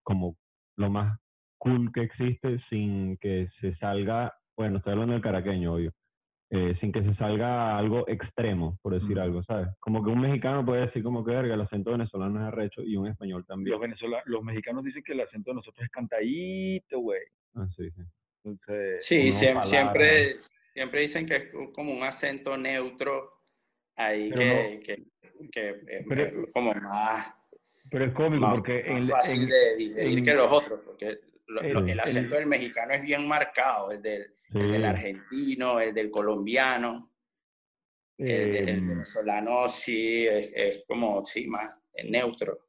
como 0.03 0.35
lo 0.77 0.89
más 0.89 1.19
cool 1.57 1.91
que 1.91 2.01
existe 2.01 2.59
sin 2.69 3.17
que 3.17 3.49
se 3.59 3.75
salga, 3.75 4.33
bueno, 4.57 4.77
estoy 4.77 4.93
hablando 4.93 5.13
del 5.13 5.21
caraqueño, 5.21 5.73
obvio, 5.73 5.91
eh, 6.51 6.75
sin 6.79 6.91
que 6.91 7.03
se 7.03 7.13
salga 7.15 7.77
algo 7.77 8.07
extremo, 8.07 8.77
por 8.81 8.93
decir 8.99 9.17
Mm. 9.17 9.21
algo, 9.21 9.43
¿sabes? 9.43 9.67
Como 9.79 10.03
que 10.03 10.09
un 10.09 10.21
mexicano 10.21 10.65
puede 10.65 10.85
decir 10.87 11.03
como 11.03 11.23
que 11.23 11.31
verga, 11.31 11.53
el 11.53 11.61
acento 11.61 11.91
venezolano 11.91 12.39
es 12.39 12.45
arrecho 12.47 12.81
y 12.81 12.95
un 12.97 13.07
español 13.07 13.45
también. 13.45 13.71
Los, 13.73 13.81
venezolanos, 13.81 14.23
los 14.27 14.43
mexicanos 14.43 14.83
dicen 14.83 15.03
que 15.03 15.13
el 15.13 15.21
acento 15.21 15.51
de 15.51 15.55
nosotros 15.55 15.83
es 15.85 15.91
cantadito, 15.91 16.99
güey. 16.99 17.21
Ah, 17.55 17.67
sí, 17.75 17.89
sí. 17.91 18.01
Entonces, 18.43 19.05
Sí, 19.05 19.31
siempre, 19.33 20.35
siempre 20.73 21.01
dicen 21.01 21.25
que 21.25 21.35
es 21.35 21.43
como 21.73 21.91
un 21.93 22.03
acento 22.03 22.57
neutro 22.57 23.41
ahí 23.95 24.31
que, 24.31 24.79
que, 24.83 25.03
que 25.51 25.69
es- 25.87 26.05
pero- 26.07 26.23
es 26.23 26.51
como 26.53 26.73
más, 26.73 27.35
pero 27.91 28.05
es 28.05 28.13
cómico 28.13 28.41
más, 28.47 28.55
porque 28.59 28.83
más 28.87 29.09
fácil 29.09 29.43
en- 29.43 29.49
de 29.49 29.75
digerir 29.75 30.23
que 30.23 30.33
los 30.33 30.51
otros, 30.51 30.79
porque 30.85 31.19
lo- 31.47 31.61
el- 31.61 31.77
el 31.77 31.89
el- 31.89 31.99
acento 31.99 32.35
del 32.35 32.45
mexicano 32.47 32.93
es 32.93 33.01
bien 33.01 33.27
marcado, 33.27 33.91
el 33.91 34.01
del, 34.01 34.33
el 34.53 34.85
argentino, 34.85 35.79
el 35.79 35.93
del 35.93 36.09
colombiano, 36.09 37.11
el, 38.17 38.51
del- 38.51 38.69
el 38.69 38.69
em, 38.79 38.87
venezolano 38.87 39.67
sí 39.69 40.25
es, 40.27 40.51
es 40.55 40.83
como, 40.87 41.25
sí, 41.25 41.47
más 41.47 41.77
neutro. 42.05 42.68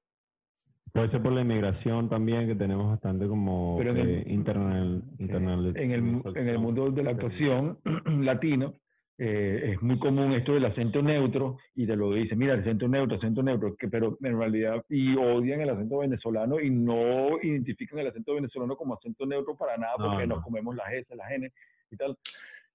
Puede 0.92 1.10
ser 1.10 1.22
por 1.22 1.32
la 1.32 1.42
inmigración 1.42 2.08
también, 2.08 2.46
que 2.46 2.54
tenemos 2.54 2.88
bastante 2.88 3.26
como 3.28 3.76
Pero 3.78 3.90
en 3.92 3.96
el- 3.98 4.08
eh, 4.10 4.24
internal, 4.26 5.02
internal- 5.18 5.76
en 5.76 5.92
el, 5.92 6.02
mu- 6.02 6.22
en 6.34 6.48
el 6.48 6.58
mundo 6.58 6.90
de 6.90 7.02
la 7.02 7.10
actuación 7.10 7.78
latino 8.24 8.74
eh, 9.18 9.72
es 9.74 9.82
muy 9.82 9.98
común 9.98 10.32
esto 10.32 10.54
del 10.54 10.64
acento 10.64 11.02
neutro 11.02 11.58
y 11.74 11.86
te 11.86 11.94
lo 11.94 12.12
dicen, 12.14 12.38
mira, 12.38 12.54
el 12.54 12.60
acento 12.60 12.88
neutro, 12.88 13.18
acento 13.18 13.42
neutro, 13.42 13.76
que, 13.76 13.86
pero 13.88 14.16
en 14.22 14.38
realidad 14.38 14.82
y 14.88 15.14
odian 15.14 15.60
el 15.60 15.68
acento 15.70 15.98
venezolano 15.98 16.58
y 16.58 16.70
no 16.70 17.38
identifican 17.42 17.98
el 17.98 18.06
acento 18.08 18.34
venezolano 18.34 18.76
como 18.76 18.94
acento 18.94 19.26
neutro 19.26 19.54
para 19.56 19.76
nada 19.76 19.92
porque 19.98 20.26
no. 20.26 20.36
nos 20.36 20.44
comemos 20.44 20.74
las 20.74 20.90
S, 20.94 21.14
las 21.14 21.30
N 21.32 21.52
y 21.90 21.96
tal. 21.96 22.16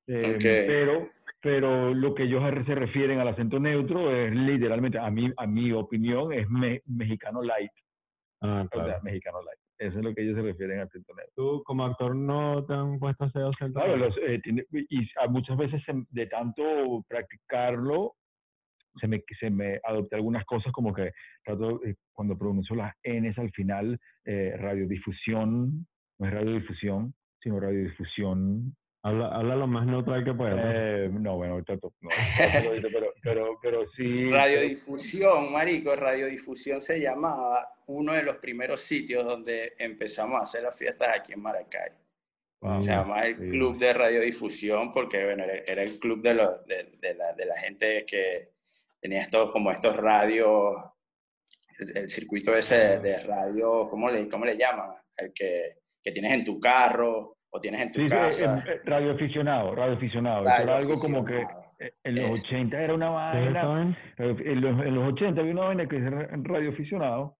Eh. 0.07 0.37
Pero 0.67 1.09
pero 1.41 1.93
lo 1.93 2.13
que 2.15 2.23
ellos 2.23 2.41
se 2.65 2.75
refieren 2.75 3.19
al 3.19 3.27
acento 3.27 3.59
neutro 3.59 4.11
es 4.15 4.33
literalmente, 4.33 4.97
a 4.99 5.09
mí, 5.11 5.31
a 5.37 5.45
mi 5.47 5.71
opinión, 5.71 6.31
es 6.33 6.47
me- 6.49 6.81
mexicano 6.87 7.41
light. 7.43 7.71
Ah, 8.45 8.61
O 8.65 8.69
claro. 8.69 8.89
sea, 8.89 8.99
mexicano 9.01 9.41
light. 9.41 9.59
Eso 9.77 9.97
es 9.99 10.05
lo 10.05 10.13
que 10.13 10.21
ellos 10.21 10.35
se 10.35 10.41
refieren 10.41 10.79
al 10.79 10.87
acento 10.87 11.13
neutro. 11.13 11.33
¿Tú 11.35 11.63
como 11.65 11.83
actor 11.85 12.15
no 12.15 12.63
te 12.65 12.73
han 12.73 12.97
puesto 12.99 13.23
a 13.23 13.27
hacer 13.27 13.41
acento? 13.43 13.79
Claro, 13.79 13.97
los, 13.97 14.15
eh, 14.25 14.39
tiene- 14.43 14.65
y 14.71 15.09
a- 15.21 15.27
muchas 15.27 15.57
veces 15.57 15.81
se- 15.85 16.05
de 16.11 16.27
tanto 16.27 17.03
practicarlo, 17.07 18.13
se 19.01 19.07
me, 19.07 19.21
se 19.39 19.49
me 19.49 19.79
adopté 19.83 20.15
algunas 20.15 20.45
cosas 20.45 20.71
como 20.71 20.93
que 20.93 21.11
trato, 21.43 21.83
eh, 21.83 21.95
cuando 22.13 22.37
pronuncio 22.37 22.75
las 22.75 22.93
Ns 23.03 23.37
al 23.37 23.51
final, 23.51 23.99
eh, 24.23 24.55
radiodifusión, 24.57 25.85
no 26.19 26.27
es 26.27 26.33
radiodifusión, 26.33 27.13
sino 27.41 27.59
radiodifusión. 27.59 28.73
Habla, 29.05 29.27
habla 29.27 29.55
lo 29.55 29.67
más 29.67 29.85
neutral 29.85 30.25
que 30.25 30.33
puedas. 30.33 30.55
¿no? 30.55 30.63
Eh, 30.65 31.09
no, 31.11 31.35
bueno, 31.35 31.63
trato, 31.63 31.93
no, 32.01 32.09
pero, 32.81 33.13
pero, 33.21 33.59
pero 33.61 33.87
sí. 33.95 34.31
Radiodifusión, 34.31 35.53
marico, 35.53 35.95
radiodifusión 35.95 36.81
se 36.81 36.99
llamaba 36.99 37.71
uno 37.85 38.13
de 38.13 38.23
los 38.23 38.37
primeros 38.37 38.81
sitios 38.81 39.23
donde 39.23 39.73
empezamos 39.77 40.39
a 40.39 40.41
hacer 40.41 40.63
las 40.63 40.75
fiestas 40.75 41.09
aquí 41.15 41.33
en 41.33 41.41
Maracay. 41.41 41.91
Wow. 42.61 42.79
Se 42.79 42.89
llamaba 42.89 43.27
el 43.27 43.37
sí. 43.37 43.49
Club 43.49 43.77
de 43.77 43.93
Radiodifusión 43.93 44.91
porque, 44.91 45.23
bueno, 45.23 45.43
era, 45.43 45.83
el 45.83 45.99
club 45.99 46.23
de, 46.23 46.33
los, 46.33 46.65
de, 46.65 46.97
de 46.99 47.13
la, 47.13 47.33
de 47.33 47.45
la 47.45 47.57
gente 47.57 48.05
que 48.07 48.53
tenía 48.99 49.21
estos, 49.21 49.51
como 49.51 49.69
estos 49.69 49.95
radios, 49.95 50.77
el, 51.77 51.95
el 51.95 52.09
circuito 52.09 52.55
ese 52.55 52.97
de 52.97 53.19
radio, 53.19 53.87
¿cómo 53.87 54.09
le, 54.09 54.27
cómo 54.27 54.45
le 54.45 54.57
llaman? 54.57 54.89
El 55.15 55.31
que, 55.31 55.77
que 56.01 56.11
tienes 56.11 56.31
en 56.31 56.43
tu 56.43 56.59
carro 56.59 57.35
o 57.55 57.59
tienes 57.59 57.81
en 57.81 57.91
tu 57.91 58.01
Sí, 58.01 58.07
casa. 58.07 58.57
eh, 58.59 58.63
eh, 58.75 58.81
radioaficionado, 58.85 59.75
radioaficionado. 59.75 60.43
Eso 60.43 60.63
era 60.63 60.77
algo 60.77 60.95
como 60.95 61.23
que 61.23 61.41
eh, 61.79 61.93
en 62.03 62.15
los 62.15 62.31
Eso. 62.31 62.47
80 62.47 62.81
era 62.81 62.93
una 62.93 63.09
¿Ustedes 63.09 63.53
vaina. 63.53 63.97
En 64.17 64.61
los, 64.61 64.85
en 64.85 64.95
los 64.95 65.13
80 65.13 65.39
había 65.41 65.53
una 65.53 65.65
vaina 65.65 65.87
que 65.87 65.97
era 65.97 66.27
radioaficionado 66.43 67.37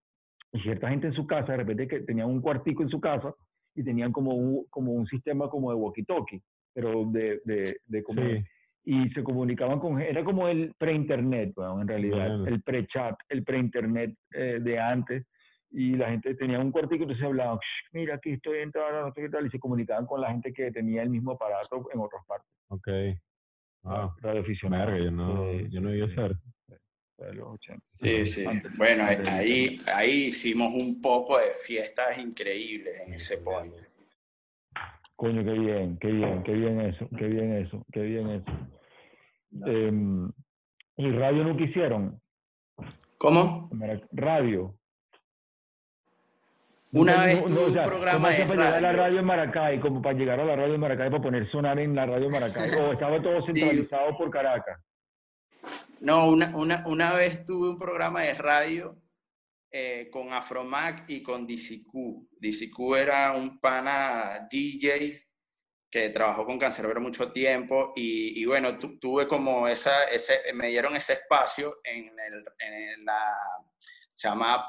y 0.52 0.60
cierta 0.60 0.88
gente 0.88 1.08
en 1.08 1.12
su 1.12 1.26
casa, 1.26 1.52
de 1.52 1.58
repente 1.58 1.86
que 1.88 2.00
tenían 2.00 2.28
un 2.28 2.40
cuartico 2.40 2.82
en 2.82 2.88
su 2.88 3.00
casa 3.00 3.34
y 3.74 3.82
tenían 3.84 4.10
como 4.12 4.32
un, 4.34 4.64
como 4.70 4.92
un 4.92 5.06
sistema 5.06 5.50
como 5.50 5.70
de 5.70 5.76
walkie-talkie, 5.76 6.40
pero 6.72 7.04
de, 7.06 7.40
de, 7.44 7.76
de 7.86 8.02
como, 8.02 8.22
Sí. 8.22 8.42
y 8.84 9.10
se 9.10 9.22
comunicaban 9.22 9.78
con, 9.80 10.00
era 10.00 10.24
como 10.24 10.48
el 10.48 10.72
pre-internet, 10.78 11.52
bueno, 11.54 11.82
en 11.82 11.88
realidad, 11.88 12.28
Bueno. 12.28 12.46
el 12.46 12.62
pre-chat, 12.62 13.14
el 13.28 13.42
pre-internet 13.44 14.14
eh, 14.32 14.58
de 14.62 14.78
antes, 14.78 15.26
y 15.78 15.94
la 15.94 16.08
gente 16.10 16.34
tenía 16.34 16.58
un 16.58 16.72
cuartico, 16.72 17.02
entonces 17.02 17.22
hablaban, 17.24 17.58
"Shh, 17.58 17.88
mira, 17.92 18.14
aquí 18.14 18.30
estoy 18.32 18.60
entrando, 18.60 19.02
no 19.02 19.12
sé 19.12 19.20
qué 19.20 19.28
tal, 19.28 19.46
y 19.46 19.50
se 19.50 19.58
comunicaban 19.58 20.06
con 20.06 20.22
la 20.22 20.30
gente 20.30 20.50
que 20.52 20.70
tenía 20.72 21.02
el 21.02 21.10
mismo 21.10 21.32
aparato 21.32 21.86
en 21.92 22.00
otras 22.00 22.24
partes. 22.26 22.50
Ok. 22.68 22.88
Wow. 23.82 24.14
Verga, 24.22 24.98
yo 24.98 25.10
no, 25.10 25.44
Sí, 25.52 25.66
yo 25.70 25.80
no 25.82 25.90
sí, 25.90 25.94
vi 26.00 26.06
sí, 26.06 26.12
hacer. 26.12 26.36
de 27.18 27.34
los 27.34 27.48
80. 27.54 27.84
Sí, 27.96 28.26
sí. 28.26 28.44
Antes- 28.46 28.76
Bueno, 28.76 29.04
ahí, 29.04 29.16
antes 29.16 29.88
ahí, 29.88 30.24
hicimos 30.28 30.72
un 30.74 31.00
poco 31.00 31.38
de 31.38 31.52
fiestas 31.62 32.18
increíbles 32.18 32.98
en 33.00 33.14
ese 33.14 33.38
point. 33.38 33.74
Coño, 35.14 35.42
qué 35.44 35.52
bien, 35.52 35.98
qué 35.98 36.08
bien, 36.08 36.42
qué 36.42 36.52
bien 36.52 36.80
eso, 36.80 37.08
qué 37.18 37.26
bien 37.26 37.52
eso, 37.52 37.84
qué 37.92 38.02
bien 38.02 38.28
eso. 38.30 38.52
Em, 39.66 40.30
¿Y 40.98 41.10
radio 41.12 41.44
nunca 41.44 41.64
hicieron? 41.64 42.20
¿Cómo? 43.18 43.70
Radio. 44.12 44.74
Una 46.96 47.12
Nunca- 47.12 47.26
vez 47.26 47.34
no- 47.42 47.46
tuve 47.46 47.54
no, 47.54 47.60
o 47.60 47.66
un 47.66 47.72
sea, 47.74 47.82
programa 47.84 48.12
¿cómo 48.14 48.26
hacía 48.28 48.44
de 48.44 48.48
para 48.48 48.62
llegar 48.64 48.76
a 48.76 48.80
la 48.80 48.88
radio. 48.88 49.02
radio 49.02 49.18
en 49.20 49.24
Maracay, 49.26 49.80
como 49.80 50.02
para 50.02 50.18
llegar 50.18 50.40
a 50.40 50.44
la 50.44 50.56
radio 50.56 50.74
en 50.74 50.80
Maracay, 50.80 51.10
para 51.10 51.22
poner 51.22 51.50
sonar 51.50 51.78
en 51.78 51.94
la 51.94 52.06
radio 52.06 52.26
en 52.26 52.32
Maracay, 52.32 52.70
o 52.70 52.92
estaba 52.92 53.22
todo 53.22 53.44
centralizado 53.46 54.16
por 54.16 54.30
Caracas. 54.30 54.80
No, 56.00 56.28
una, 56.28 56.56
una, 56.56 56.84
una 56.86 57.12
vez 57.14 57.44
tuve 57.44 57.70
un 57.70 57.78
programa 57.78 58.22
de 58.22 58.34
radio 58.34 58.96
eh, 59.70 60.08
con 60.10 60.32
Afromac 60.32 61.04
y 61.08 61.22
con 61.22 61.46
DCQ. 61.46 61.92
DCQ 62.40 62.94
era 62.96 63.32
un 63.32 63.58
pana 63.60 64.46
DJ 64.50 65.22
que 65.90 66.08
trabajó 66.10 66.44
con 66.44 66.58
Cancerbero 66.58 67.00
mucho 67.00 67.32
tiempo 67.32 67.92
y, 67.96 68.40
y 68.40 68.44
bueno, 68.44 68.78
tu- 68.78 68.98
tuve 68.98 69.26
como 69.26 69.66
esa, 69.68 70.04
ese, 70.04 70.52
me 70.54 70.68
dieron 70.68 70.94
ese 70.96 71.14
espacio 71.14 71.78
en, 71.84 72.06
el, 72.18 72.44
en 72.58 73.04
la, 73.04 73.32
se 73.78 74.28
llama 74.28 74.64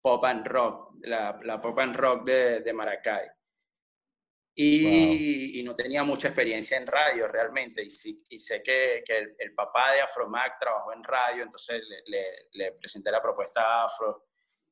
Pop 0.00 0.24
and 0.24 0.46
Rock, 0.46 0.94
la, 1.00 1.38
la 1.42 1.60
Pop 1.60 1.78
and 1.78 1.96
Rock 1.96 2.24
de, 2.24 2.60
de 2.60 2.72
Maracay. 2.72 3.26
Y, 4.60 5.60
y 5.60 5.62
no 5.62 5.74
tenía 5.74 6.02
mucha 6.02 6.28
experiencia 6.28 6.76
en 6.76 6.86
radio 6.86 7.28
realmente. 7.28 7.82
Y, 7.82 7.90
sí- 7.90 8.24
y 8.28 8.38
sé 8.38 8.60
que, 8.62 9.02
que 9.06 9.18
el, 9.18 9.36
el 9.38 9.54
papá 9.54 9.92
de 9.92 10.00
Afromac 10.00 10.58
trabajó 10.58 10.92
en 10.92 11.04
radio, 11.04 11.44
entonces 11.44 11.80
le, 11.88 12.02
le- 12.06 12.48
le 12.52 12.72
presenté 12.72 13.10
la 13.12 13.22
propuesta 13.22 13.62
a 13.62 13.84
Afro 13.84 14.26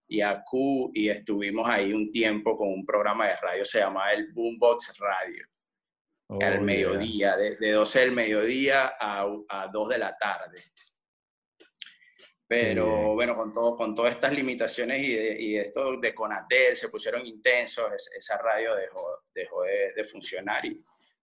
y 0.09 0.21
a 0.23 0.43
Q 0.45 0.91
y 0.95 1.09
estuvimos 1.09 1.69
ahí 1.69 1.93
un 1.93 2.11
tiempo 2.11 2.57
con 2.57 2.69
un 2.69 2.85
programa 2.85 3.29
de 3.29 3.37
radio, 3.37 3.65
se 3.65 3.79
llamaba 3.81 4.13
el 4.13 4.33
Boombox 4.33 4.99
Radio, 4.99 5.45
Oh, 6.29 6.41
al 6.43 6.55
yeah. 6.55 6.61
mediodía, 6.61 7.37
de, 7.37 7.55
de 7.55 7.71
12 7.71 8.01
del 8.01 8.11
mediodía 8.11 8.97
a, 8.99 9.25
a 9.49 9.69
2 9.69 9.89
de 9.91 9.99
la 9.99 10.17
tarde. 10.17 10.61
Pero 12.49 13.15
bueno, 13.15 13.35
con, 13.35 13.53
todo, 13.53 13.77
con 13.77 13.95
todas 13.95 14.13
estas 14.13 14.33
limitaciones 14.33 15.03
y, 15.03 15.13
de, 15.15 15.43
y 15.43 15.57
esto 15.57 15.99
de 15.99 16.15
Conatel 16.15 16.77
se 16.77 16.89
pusieron 16.89 17.27
intensos, 17.27 17.93
es- 17.93 18.11
esa 18.17 18.39
radio 18.39 18.75
dejó, 18.77 19.01
dejó 19.35 19.63
de, 19.65 19.93
de 19.97 20.05
funcionar 20.05 20.65
y 20.65 20.81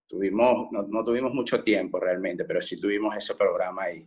tuvimos, 0.07 0.69
no, 0.71 0.83
no 0.83 1.03
tuvimos 1.03 1.33
mucho 1.33 1.63
tiempo 1.63 1.97
realmente, 1.99 2.43
pero 2.43 2.61
sí 2.61 2.75
tuvimos 2.75 3.15
ese 3.15 3.35
programa 3.35 3.83
ahí. 3.83 4.05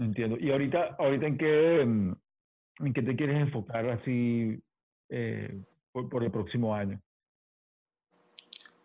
Entiendo. 0.00 0.36
¿Y 0.38 0.50
ahorita, 0.50 0.96
ahorita 0.98 1.26
en 1.26 1.38
qué, 1.38 1.80
en 1.82 2.92
qué 2.94 3.02
te 3.02 3.16
quieres 3.16 3.36
enfocar 3.36 3.88
así 3.90 4.58
eh, 5.10 5.62
por, 5.92 6.08
por 6.08 6.24
el 6.24 6.30
próximo 6.30 6.74
año? 6.74 7.00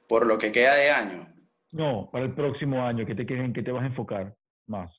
Por 0.08 0.26
lo 0.28 0.38
que 0.38 0.52
queda 0.52 0.76
de 0.76 0.90
año, 0.90 1.34
No, 1.72 2.10
para 2.12 2.26
el 2.26 2.36
próximo 2.36 2.86
año, 2.86 3.06
¿qué 3.06 3.16
te 3.16 3.26
quieres, 3.26 3.46
¿en 3.46 3.54
qué 3.54 3.64
te 3.64 3.72
vas 3.72 3.84
a 3.84 3.88
enfocar 3.88 4.36
más? 4.68 4.92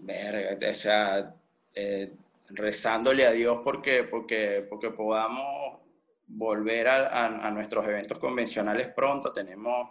Verga, 0.00 0.70
o 0.70 0.74
sea, 0.74 1.34
eh, 1.74 2.12
rezándole 2.50 3.26
a 3.26 3.32
Dios 3.32 3.60
porque, 3.64 4.04
porque, 4.04 4.66
porque 4.68 4.90
podamos 4.90 5.80
volver 6.26 6.88
a, 6.88 7.06
a- 7.08 7.46
a 7.48 7.50
nuestros 7.50 7.86
eventos 7.86 8.18
convencionales 8.18 8.88
pronto. 8.88 9.32
Tenemos 9.32 9.88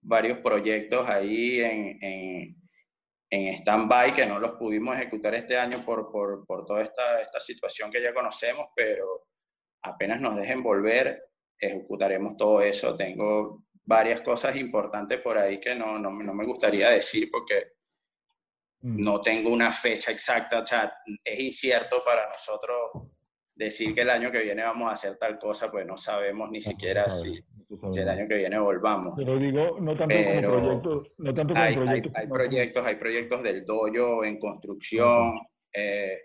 varios 0.00 0.38
proyectos 0.38 1.08
ahí 1.08 1.60
en, 1.60 1.98
en, 2.02 2.56
en 3.30 3.48
stand-by 3.54 4.12
que 4.12 4.26
no 4.26 4.38
los 4.38 4.52
pudimos 4.52 4.96
ejecutar 4.96 5.34
este 5.34 5.56
año 5.58 5.84
por, 5.84 6.10
por, 6.10 6.46
por 6.46 6.64
toda 6.64 6.82
esta, 6.82 7.20
esta 7.20 7.40
situación 7.40 7.90
que 7.90 8.02
ya 8.02 8.14
conocemos, 8.14 8.66
pero 8.74 9.26
apenas 9.82 10.20
nos 10.20 10.36
dejen 10.36 10.62
volver, 10.62 11.22
ejecutaremos 11.58 12.36
todo 12.36 12.60
eso. 12.62 12.94
Tengo 12.96 13.64
varias 13.84 14.20
cosas 14.20 14.56
importantes 14.56 15.20
por 15.20 15.38
ahí 15.38 15.58
que 15.60 15.74
no, 15.74 15.98
no, 15.98 16.10
no 16.10 16.34
me 16.34 16.44
gustaría 16.46 16.90
decir 16.90 17.28
porque. 17.32 17.75
No 18.86 19.20
tengo 19.20 19.50
una 19.50 19.72
fecha 19.72 20.12
exacta, 20.12 20.60
o 20.60 20.66
sea, 20.66 20.92
es 21.24 21.40
incierto 21.40 22.02
para 22.04 22.28
nosotros 22.28 23.08
decir 23.52 23.94
que 23.94 24.02
el 24.02 24.10
año 24.10 24.30
que 24.30 24.42
viene 24.42 24.62
vamos 24.62 24.88
a 24.88 24.92
hacer 24.92 25.16
tal 25.16 25.38
cosa, 25.38 25.70
pues 25.70 25.84
no 25.86 25.96
sabemos 25.96 26.50
ni 26.50 26.58
no 26.58 26.64
siquiera 26.64 27.08
si, 27.08 27.42
el 27.96 28.08
año 28.08 28.28
que 28.28 28.36
viene 28.36 28.58
volvamos. 28.58 29.14
Pero 29.16 29.38
digo, 29.38 29.80
no 29.80 29.96
tanto 29.96 30.14
Pero 30.14 30.50
como 30.50 30.62
proyectos, 30.62 31.12
no 31.18 31.34
tanto 31.34 31.54
como 31.54 31.64
Hay, 31.64 31.74
proyectos. 31.74 32.12
hay 32.16 32.26
proyectos, 32.28 32.86
hay 32.86 32.96
proyectos 32.96 33.42
del 33.42 33.64
dojo 33.64 34.24
en 34.24 34.38
construcción. 34.38 35.40
eh, 35.72 36.18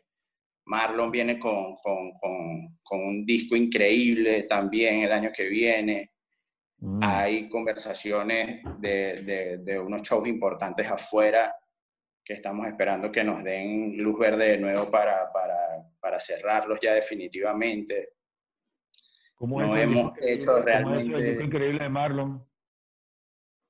Marlon 0.66 1.10
viene 1.10 1.40
con, 1.40 1.76
con, 1.78 2.12
con, 2.20 2.78
con 2.84 3.00
un 3.00 3.26
disco 3.26 3.56
increíble 3.56 4.44
también 4.44 5.00
el 5.00 5.12
año 5.12 5.32
que 5.36 5.46
viene. 5.50 6.12
Mm. 6.78 7.00
Hay 7.02 7.50
conversaciones 7.50 8.62
de, 8.78 9.22
de, 9.24 9.58
de 9.58 9.80
unos 9.80 10.04
shows 10.04 10.28
importantes 10.28 10.88
afuera 10.88 11.52
que 12.24 12.34
estamos 12.34 12.68
esperando 12.68 13.12
que 13.12 13.24
nos 13.24 13.44
den 13.44 13.98
luz 14.02 14.18
verde 14.20 14.50
de 14.52 14.58
nuevo 14.58 14.90
para, 14.92 15.32
para, 15.32 15.56
para 16.00 16.20
cerrarlos 16.20 16.80
ya 16.82 16.94
definitivamente. 16.94 18.14
¿Cómo 19.36 19.60
no 19.60 19.76
es 19.76 19.84
hemos 19.84 20.14
hecho 20.24 20.58
es 20.60 20.66
realmente- 20.66 21.22
disco 21.22 21.44
increíble 21.44 21.84
de 21.84 21.90
Marlon. 21.90 22.46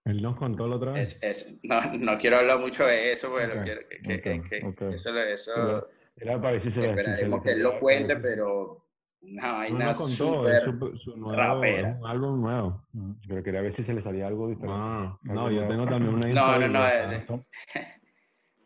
Él 0.04 0.22
nos 0.22 0.36
contó 0.36 0.68
la 0.68 0.76
otra 0.76 0.92
vez. 0.94 1.18
Es, 1.22 1.46
es- 1.46 1.60
no, 1.64 1.80
no 2.00 2.18
quiero 2.18 2.38
hablar 2.40 2.60
mucho 2.60 2.86
de 2.86 3.12
eso, 3.14 3.30
porque 3.30 3.48
no 3.48 3.54
Ok, 3.54 3.64
quiero 3.64 3.82
que, 3.88 4.00
que- 4.02 4.16
ok, 4.40 4.50
que- 4.50 4.66
ok. 4.66 4.82
eso, 4.94 5.18
eso 5.20 5.52
Pero 5.56 5.90
Era 6.18 6.42
para 6.42 6.58
esperaremos 6.58 7.42
que 7.42 7.52
él 7.52 7.60
lo 7.62 7.80
cuente, 7.80 8.18
pero 8.18 8.88
una 9.22 9.42
No 9.52 9.58
vaina 9.60 9.86
nos 9.86 9.98
contó, 9.98 10.14
súper... 10.40 10.58
es 10.58 10.64
su, 10.64 10.98
su 10.98 11.18
nuevo, 11.18 11.36
rapera. 11.36 11.90
es 11.92 11.98
un 12.00 12.08
álbum 12.08 12.42
nuevo. 12.42 12.88
Pero 13.28 13.44
quería 13.44 13.62
ver 13.62 13.76
si 13.76 13.84
se 13.86 13.94
le 13.94 14.02
salía 14.04 14.28
algo 14.28 14.50
diferente. 14.50 14.76
Ah, 14.78 15.18
no, 15.24 15.52
yo 15.52 15.68
tengo 15.68 15.86
también 15.86 16.16
una 16.16 16.28
No, 16.30 16.60
no, 16.60 16.68
no, 16.68 16.88
es- 16.88 17.26
Son- 17.28 17.46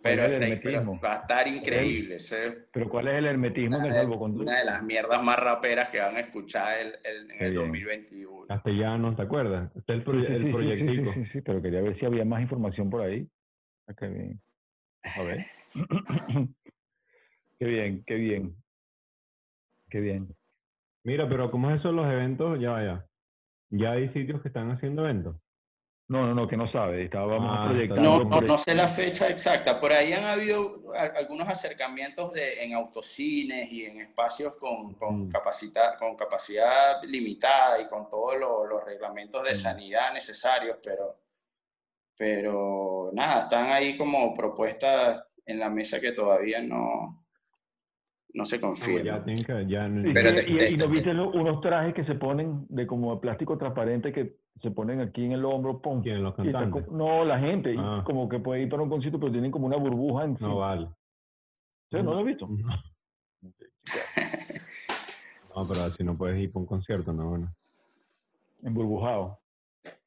Pero, 0.06 0.22
¿Cuál 0.22 0.34
es 0.34 0.38
el 0.38 0.44
este- 0.44 0.58
pero 0.62 0.76
hermetismo? 0.78 1.02
va 1.04 1.14
a 1.14 1.18
estar 1.18 1.48
increíble. 1.48 2.16
ese- 2.16 2.68
Pero 2.72 2.90
¿cuál 2.90 3.08
es 3.08 3.16
el 3.16 3.26
hermetismo 3.26 3.78
del 3.78 3.86
una, 3.88 3.94
de, 3.96 4.00
salvoconducto? 4.02 4.44
una 4.44 4.60
de 4.60 4.66
las 4.66 4.84
mierdas 4.84 5.24
más 5.24 5.38
raperas 5.40 5.90
que 5.90 6.00
van 6.00 6.16
a 6.16 6.20
escuchar 6.20 6.78
el- 6.80 6.96
el- 7.04 7.32
en 7.32 7.42
el 7.44 7.52
bien. 7.52 7.56
2021. 7.56 8.46
Castellano, 8.48 9.16
¿te 9.16 9.22
acuerdas? 9.24 9.72
Este 9.76 9.94
es 9.94 10.00
el, 10.00 10.06
proye- 10.06 10.28
sí, 10.28 10.34
el 10.34 10.38
sí, 10.38 10.44
sí, 10.44 10.46
sí, 10.46 10.54
proyectico. 10.54 11.14
Sí, 11.14 11.26
sí, 11.26 11.32
sí, 11.34 11.42
pero 11.42 11.62
quería 11.62 11.82
ver 11.82 11.98
si 12.00 12.06
había 12.06 12.24
más 12.24 12.42
información 12.42 12.90
por 12.92 13.02
ahí. 13.02 13.28
Ah, 13.88 13.94
qué 13.98 14.08
bien. 14.08 14.42
A 15.18 15.24
ver. 15.24 15.46
qué 17.60 17.66
bien, 17.66 18.04
qué 18.06 18.16
bien. 18.16 18.56
Qué 19.90 20.00
bien. 20.02 20.28
Mira, 21.04 21.28
pero 21.30 21.50
¿cómo 21.50 21.72
es 21.72 21.80
eso 21.80 21.88
de 21.90 21.94
los 21.96 22.06
eventos? 22.06 22.60
Ya 22.60 22.72
vaya. 22.72 23.06
Ya 23.72 23.92
hay 23.94 24.10
sitios 24.10 24.42
que 24.42 24.50
están 24.50 24.70
haciendo 24.72 25.04
eventos. 25.04 25.38
No, 26.08 26.24
no, 26.28 26.36
no, 26.36 26.48
que 26.48 26.56
no 26.56 26.72
sabe. 26.72 27.06
Estábamos 27.06 27.50
Ah, 27.52 27.66
proyectando. 27.68 28.24
No, 28.26 28.42
no, 28.42 28.58
sé 28.60 28.76
la 28.76 28.88
fecha 28.88 29.28
exacta. 29.28 29.80
Por 29.80 29.92
ahí 29.92 30.14
han 30.14 30.24
habido 30.26 30.84
a- 30.96 31.18
algunos 31.18 31.48
acercamientos 31.50 32.32
de, 32.32 32.64
en 32.64 32.74
autocines 32.76 33.72
y 33.72 33.86
en 33.86 34.02
espacios 34.02 34.54
con, 34.56 34.94
con, 34.94 35.28
Mm. 35.28 35.32
capacita- 35.32 35.98
con 35.98 36.16
capacidad 36.16 37.02
limitada 37.04 37.82
y 37.82 37.88
con 37.88 38.08
todos 38.08 38.38
los, 38.40 38.70
los 38.70 38.84
reglamentos 38.84 39.44
de 39.44 39.54
Mm. 39.54 39.56
sanidad 39.56 40.14
necesarios, 40.14 40.78
pero, 40.84 41.18
pero 42.16 43.10
nada, 43.14 43.42
están 43.42 43.72
ahí 43.72 43.98
como 43.98 44.32
propuestas 44.34 45.24
en 45.44 45.60
la 45.60 45.70
mesa 45.70 46.00
que 46.00 46.12
todavía 46.12 46.62
no, 46.62 47.25
no 48.36 48.46
se 48.46 48.58
Ah, 48.58 48.60
pues 48.62 49.04
ya 49.04 49.24
ya 49.64 49.90
Pero 50.14 50.34
te- 50.34 50.52
y- 50.52 50.56
te- 50.58 50.70
y 50.72 50.76
no 50.76 50.86
te- 50.86 50.92
viste 50.92 51.12
unos 51.14 51.62
trajes 51.62 51.94
que 51.94 52.04
se 52.06 52.16
ponen 52.16 52.66
de 52.70 52.86
como 52.86 53.20
plástico 53.20 53.58
transparente 53.58 54.12
que 54.12 54.36
se 54.62 54.72
ponen 54.72 55.02
aquí 55.02 55.26
en 55.26 55.32
el 55.34 55.44
hombro, 55.46 55.82
pum. 55.82 56.02
¿Quién? 56.02 56.22
Los 56.24 56.38
está 56.38 56.52
cantantes. 56.52 56.92
no, 56.92 57.26
la 57.26 57.40
gente, 57.40 57.74
y 57.74 57.78
Ah. 57.80 58.04
como 58.06 58.30
que 58.30 58.40
puede 58.40 58.62
ir 58.64 58.70
para 58.70 58.84
un 58.84 58.90
concierto, 58.90 59.20
pero 59.20 59.32
tienen 59.32 59.52
como 59.52 59.66
una 59.68 59.78
burbuja 59.78 60.26
encima. 60.26 60.50
No 60.50 60.58
vale. 60.58 60.88
¿Sí? 61.92 61.98
¿No 61.98 62.14
lo 62.14 62.20
has 62.20 62.26
visto? 62.26 62.48
No, 62.48 62.58
pero 65.70 65.82
así 65.86 66.04
no 66.04 66.18
puedes 66.18 66.38
ir 66.42 66.52
para 66.52 66.62
un 66.62 66.68
concierto, 66.68 67.14
no, 67.14 67.30
bueno. 67.30 67.54
Emburbujado. 68.64 69.40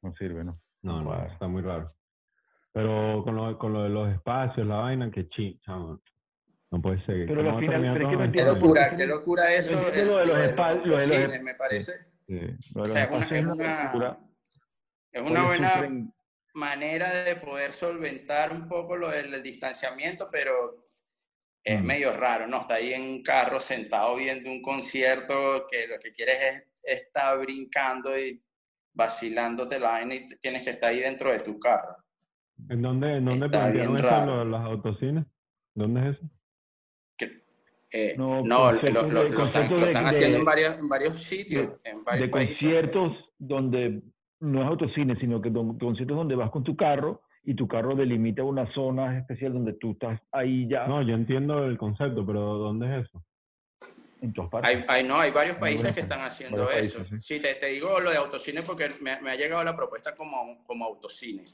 No 0.02 0.12
sirve, 0.14 0.44
¿no? 0.44 0.58
No, 0.82 1.02
no, 1.02 1.24
está 1.26 1.46
muy 1.48 1.62
raro. 1.62 1.92
Pero 2.72 3.22
con 3.24 3.36
lo, 3.36 3.58
con 3.58 3.72
lo 3.72 3.82
de 3.82 3.88
los 3.88 4.08
espacios, 4.10 4.66
la 4.66 4.76
vaina, 4.76 5.10
que 5.10 5.28
chi, 5.28 5.58
chamo. 5.64 6.00
No 6.70 6.82
puede 6.82 7.04
ser. 7.06 7.26
Pero 7.26 7.36
¿Cómo 7.42 7.50
al 7.50 7.60
final, 7.60 7.74
terminan 7.82 7.94
pero 7.94 8.08
es 8.08 8.10
que 8.10 8.16
no 8.26 8.32
Qué 8.32 8.44
locura, 8.44 8.96
qué 8.96 9.06
locura 9.06 9.54
eso, 9.54 9.88
el- 9.88 10.06
lo 10.06 10.18
de 10.18 10.26
los 10.26 10.38
lo 10.86 10.96
de 10.98 11.38
me 11.42 11.54
parece. 11.54 11.92
Sí, 12.26 12.40
O 12.74 12.86
sea, 12.86 13.04
es 13.04 13.10
una, 13.10 13.92
es 15.12 15.22
una 15.22 15.40
es 15.40 15.46
buena 15.46 16.08
manera 16.54 17.24
de 17.24 17.36
poder 17.36 17.72
solventar 17.72 18.52
un 18.52 18.68
poco 18.68 18.96
lo 18.96 19.08
del 19.08 19.42
distanciamiento, 19.42 20.28
pero 20.30 20.78
es 21.64 21.80
Mm. 21.80 21.86
medio 21.86 22.12
raro, 22.16 22.46
¿no? 22.46 22.58
Está 22.60 22.74
ahí 22.74 22.92
en 22.92 23.02
un 23.02 23.22
carro 23.22 23.58
sentado 23.60 24.16
viendo 24.16 24.50
un 24.50 24.60
concierto 24.60 25.66
que 25.70 25.86
lo 25.86 25.98
que 25.98 26.12
quieres 26.12 26.38
es 26.42 26.68
estar 26.84 27.38
brincando 27.38 28.18
y 28.18 28.42
vacilándote 28.92 29.78
la 29.78 29.90
vaina 29.90 30.14
y 30.16 30.26
tienes 30.40 30.62
que 30.62 30.70
estar 30.70 30.90
ahí 30.90 31.00
dentro 31.00 31.30
de 31.30 31.40
tu 31.40 31.58
carro. 31.58 31.96
¿En 32.68 32.82
dónde, 32.82 33.12
en 33.12 33.24
dónde 33.24 33.48
plantearon 33.48 33.96
eso 33.96 34.06
autocines? 34.60 35.24
¿Dónde 35.74 36.10
es 36.10 36.16
eso? 36.16 36.30
Eh, 37.90 38.14
No, 38.18 38.42
no, 38.42 38.72
lo, 38.72 38.78
están, 38.80 38.94
lo 39.70 39.80
de- 39.86 39.92
haciendo 39.96 40.36
en, 40.38 40.44
varios, 40.44 40.78
en 40.78 40.88
varios 40.88 41.22
sitios, 41.22 41.70
en 41.84 42.04
varios 42.04 42.26
de 42.26 42.32
países. 42.32 42.58
conciertos 42.58 43.12
donde 43.38 44.02
no 44.40 44.60
es 44.62 44.66
autocine, 44.68 45.18
sino 45.18 45.40
que 45.40 45.50
don- 45.50 45.78
conciertos 45.78 46.16
donde 46.16 46.34
vas 46.36 46.50
con 46.50 46.62
tu 46.64 46.76
carro 46.76 47.22
y 47.44 47.54
tu 47.54 47.66
carro 47.66 47.94
delimita 47.96 48.42
una 48.42 48.70
zona 48.74 49.18
especial 49.18 49.54
donde 49.54 49.72
tú 49.72 49.92
estás 49.92 50.20
ahí 50.32 50.68
ya 50.68 50.86
No, 50.86 51.00
yo 51.02 51.14
entiendo 51.14 51.64
el 51.64 51.78
concepto, 51.78 52.26
pero 52.26 52.40
¿dónde 52.58 52.98
es 53.00 53.06
eso? 53.06 53.24
en 54.20 54.32
todas 54.32 54.50
partes. 54.50 54.68
Hay, 54.76 54.84
hay- 54.88 55.04
no, 55.08 55.16
hay 55.16 55.30
varios 55.30 55.56
países 55.58 55.92
que 55.94 56.00
están 56.00 56.20
haciendo 56.22 56.68
eso. 56.70 56.98
países, 56.98 57.24
Sí, 57.24 57.38
te, 57.40 57.54
te 57.54 57.66
digo 57.66 58.00
lo 58.00 58.10
de 58.10 58.16
autocine 58.16 58.62
porque 58.62 58.88
me, 59.00 59.20
me 59.22 59.30
ha 59.30 59.36
llegado 59.36 59.62
la 59.62 59.76
propuesta 59.76 60.14
como, 60.16 60.62
como 60.64 60.84
autocine. 60.84 61.44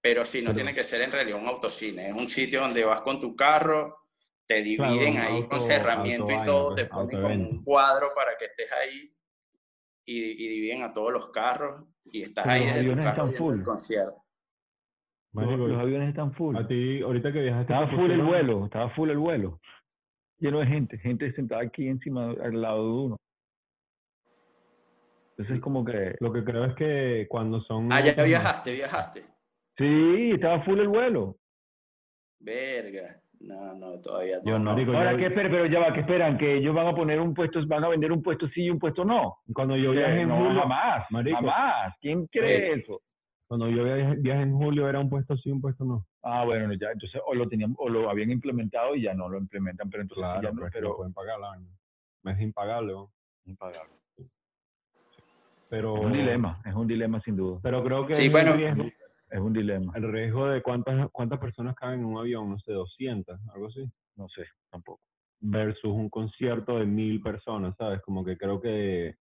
Pero 0.00 0.24
sí, 0.24 0.40
no 0.40 0.46
Pero- 0.46 0.54
tiene 0.56 0.74
que 0.74 0.84
ser 0.84 1.02
en 1.02 1.12
realidad 1.12 1.38
un 1.38 1.46
autocine. 1.46 2.08
Es 2.08 2.14
un 2.16 2.28
sitio 2.30 2.60
donde 2.62 2.82
vas 2.82 3.02
con 3.02 3.20
tu 3.20 3.36
carro, 3.36 4.03
te 4.46 4.62
Claro, 4.76 4.92
dividen 4.92 5.14
un 5.14 5.20
ahí 5.20 5.34
auto- 5.36 5.48
con 5.48 5.60
cerramiento 5.60 6.30
y 6.30 6.44
todo, 6.44 6.68
pues, 6.70 6.82
te 6.82 6.88
ponen 6.88 7.08
como 7.10 7.22
autoevento. 7.22 7.50
un 7.50 7.64
cuadro 7.64 8.08
para 8.14 8.36
que 8.38 8.44
estés 8.46 8.72
ahí 8.72 9.14
y, 10.06 10.22
y 10.44 10.48
dividen 10.48 10.82
a 10.82 10.92
todos 10.92 11.12
los 11.12 11.28
carros 11.30 11.84
y 12.04 12.22
estás 12.22 12.44
Pero 12.44 12.54
ahí 12.54 12.66
desde 12.66 12.72
tu 12.74 12.80
aviones 12.92 13.04
carro 13.04 13.22
están 13.22 13.30
viendo 13.30 13.52
el 13.52 13.58
full. 13.58 13.64
concierto. 13.64 14.24
Los, 15.32 15.46
Marico, 15.46 15.66
los 15.66 15.80
aviones 15.80 16.08
están 16.10 16.32
full. 16.34 16.56
a 16.56 16.66
ti, 16.68 17.00
ahorita 17.02 17.32
que 17.32 17.40
viajaste... 17.40 17.72
Estaba 17.72 17.90
¿te 17.90 17.96
full 17.96 18.10
el 18.10 18.22
vuelo, 18.22 18.64
estaba 18.66 18.90
full 18.94 19.10
el 19.10 19.18
vuelo. 19.18 19.60
Lleno 20.38 20.60
de 20.60 20.66
gente, 20.66 20.98
gente 20.98 21.32
sentada 21.32 21.62
aquí 21.62 21.88
encima, 21.88 22.30
al 22.30 22.60
lado 22.60 22.84
de 22.84 22.92
uno. 23.06 23.16
Entonces 25.30 25.56
es 25.56 25.60
como 25.62 25.84
que... 25.84 26.14
Lo 26.20 26.32
que 26.32 26.44
creo 26.44 26.64
es 26.66 26.74
que 26.76 27.26
cuando 27.28 27.60
son... 27.62 27.90
Ah, 27.92 28.00
ya 28.00 28.22
viajaste, 28.22 28.72
viajaste. 28.74 29.24
Sí, 29.76 30.30
estaba 30.34 30.62
full 30.64 30.78
el 30.78 30.88
vuelo. 30.88 31.36
Verga. 32.38 33.20
No, 33.40 33.74
no, 33.74 34.00
todavía 34.00 34.38
Yo 34.44 34.58
no. 34.58 34.72
marico, 34.72 34.92
Ahora, 34.92 35.12
yo- 35.12 35.18
¿qué 35.18 35.26
espera? 35.26 35.50
Pero 35.50 35.66
ya 35.66 35.80
va, 35.80 35.92
que 35.92 36.00
esperan? 36.00 36.38
Que 36.38 36.56
ellos 36.56 36.74
van 36.74 36.86
a 36.86 36.94
poner 36.94 37.20
un 37.20 37.34
puesto, 37.34 37.60
van 37.66 37.84
a 37.84 37.88
vender 37.88 38.10
un 38.12 38.22
puesto 38.22 38.48
sí 38.48 38.64
y 38.64 38.70
un 38.70 38.78
puesto 38.78 39.04
no. 39.04 39.36
Cuando 39.52 39.76
yo 39.76 39.90
viajé 39.92 40.20
en 40.22 40.28
no, 40.28 40.36
julio... 40.36 40.60
jamás, 40.60 41.04
Marico. 41.10 41.36
jamás. 41.36 41.94
¿Quién 42.00 42.26
cree 42.28 42.72
eso? 42.74 43.00
Cuando 43.46 43.68
yo 43.68 43.84
viajé, 43.84 44.16
viajé 44.16 44.42
en 44.42 44.54
julio 44.56 44.88
era 44.88 44.98
un 44.98 45.10
puesto 45.10 45.36
sí, 45.36 45.50
un 45.50 45.60
puesto 45.60 45.84
no. 45.84 46.06
Ah, 46.22 46.44
bueno, 46.44 46.72
ya, 46.72 46.90
entonces 46.92 47.20
o 47.26 47.34
lo 47.34 47.46
tenían, 47.46 47.74
o 47.78 47.88
lo 47.90 48.08
habían 48.08 48.30
implementado 48.30 48.94
y 48.94 49.02
ya 49.02 49.12
no 49.12 49.28
lo 49.28 49.36
implementan, 49.38 49.90
pero 49.90 50.02
entonces 50.02 50.22
Claro, 50.24 50.42
ya 50.42 50.48
no, 50.48 50.54
pero, 50.54 50.66
es 50.66 50.72
que 50.72 50.78
pero 50.78 50.96
pueden 50.96 51.12
pagar. 51.12 51.38
Es 52.24 52.40
impagable, 52.40 52.92
¿no? 52.94 53.10
impagable. 53.44 53.92
Pero... 55.68 55.92
Es 55.92 55.98
un 55.98 56.12
dilema, 56.12 56.60
es 56.64 56.74
un 56.74 56.86
dilema 56.86 57.20
sin 57.20 57.36
duda. 57.36 57.60
Pero 57.62 57.84
creo 57.84 58.06
que 58.06 58.14
Sí, 58.14 58.28
bueno. 58.30 58.54
riesgo, 58.54 58.84
Es 59.34 59.40
un 59.40 59.52
dilema. 59.52 59.92
el 59.96 60.12
riesgo 60.12 60.46
de 60.46 60.62
cuántas, 60.62 61.10
cuántas 61.10 61.40
personas 61.40 61.74
caben 61.74 61.98
en 61.98 62.04
un 62.04 62.18
avión, 62.18 62.50
no 62.50 62.58
sé, 62.60 62.70
200, 62.70 63.36
algo 63.52 63.66
así. 63.66 63.84
No 64.14 64.28
sé, 64.28 64.46
tampoco. 64.70 65.00
versus 65.40 65.90
un 65.90 66.08
concierto 66.08 66.78
de 66.78 66.86
mil 66.86 67.20
personas, 67.20 67.74
¿sabes? 67.76 68.00
Como 68.02 68.24
que 68.24 68.38
creo 68.38 68.60
que 68.60 69.16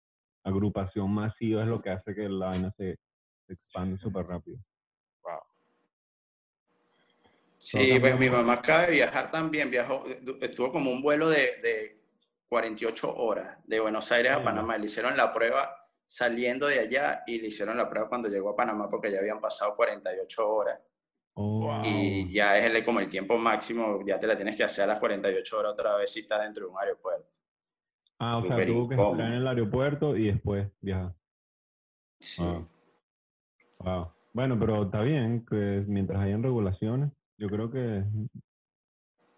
agrupación 0.43 1.13
masiva 1.13 1.61
es 1.61 1.69
lo 1.69 1.79
que 1.79 1.91
hace 1.91 2.15
que 2.15 2.27
la 2.27 2.47
vaina 2.47 2.73
se, 2.75 2.97
se 3.45 3.53
expande 3.53 3.99
súper 3.99 4.25
rápido. 4.25 4.57
Sí, 7.59 7.89
Todo 7.89 7.99
pues 7.99 8.19
mi 8.19 8.29
mamá 8.31 8.53
acaba 8.53 8.87
de 8.87 8.93
viajar 8.93 9.29
también, 9.29 9.69
viajó, 9.69 10.03
estuvo 10.41 10.71
como 10.71 10.89
un 10.89 11.03
vuelo 11.03 11.29
de, 11.29 11.57
de 11.61 12.01
48 12.47 13.15
horas 13.15 13.59
de 13.67 13.79
Buenos 13.79 14.11
Aires 14.11 14.31
a 14.31 14.43
Panamá. 14.43 14.75
Le 14.75 14.85
hicieron 14.87 15.15
la 15.15 15.31
prueba 15.31 15.78
saliendo 16.19 16.65
de 16.67 16.79
allá 16.79 17.23
y 17.27 17.39
le 17.39 17.47
hicieron 17.49 17.77
la 17.77 17.87
prueba 17.87 18.09
cuando 18.09 18.27
llegó 18.29 18.49
a 18.49 18.55
Panamá 18.55 18.89
porque 18.89 19.11
ya 19.11 19.19
habían 19.19 19.39
pasado 19.39 19.75
48 19.75 20.49
horas. 20.49 20.79
Oh, 21.35 21.81
Y 21.85 22.33
ya 22.33 22.57
es 22.57 22.65
el- 22.65 22.83
como 22.83 22.99
el 22.99 23.07
tiempo 23.07 23.37
máximo, 23.37 24.03
ya 24.05 24.17
te 24.17 24.25
la 24.25 24.35
tienes 24.35 24.57
que 24.57 24.63
hacer 24.63 24.85
a 24.85 24.87
las 24.87 24.99
48 24.99 25.59
horas 25.59 25.73
otra 25.73 25.95
vez 25.97 26.11
si 26.11 26.21
estás 26.21 26.41
dentro 26.41 26.65
de 26.65 26.71
un 26.71 26.77
aeropuerto. 26.79 27.29
Ah, 28.17 28.37
o 28.39 28.41
sea, 28.41 28.65
tuvo 28.65 28.89
que 28.89 28.95
esperar 28.95 29.27
en 29.27 29.33
el 29.33 29.47
aeropuerto 29.47 30.17
y 30.17 30.25
después 30.31 30.67
viajar. 30.81 31.13
Sí. 32.19 32.43
Ah. 32.43 32.67
Wow. 33.79 34.11
Bueno, 34.33 34.57
pero 34.59 34.83
está 34.83 35.01
bien 35.01 35.45
que 35.45 35.83
mientras 35.87 36.19
hayan 36.21 36.41
regulaciones, 36.43 37.11
yo 37.37 37.47
creo 37.49 37.69
que 37.71 38.03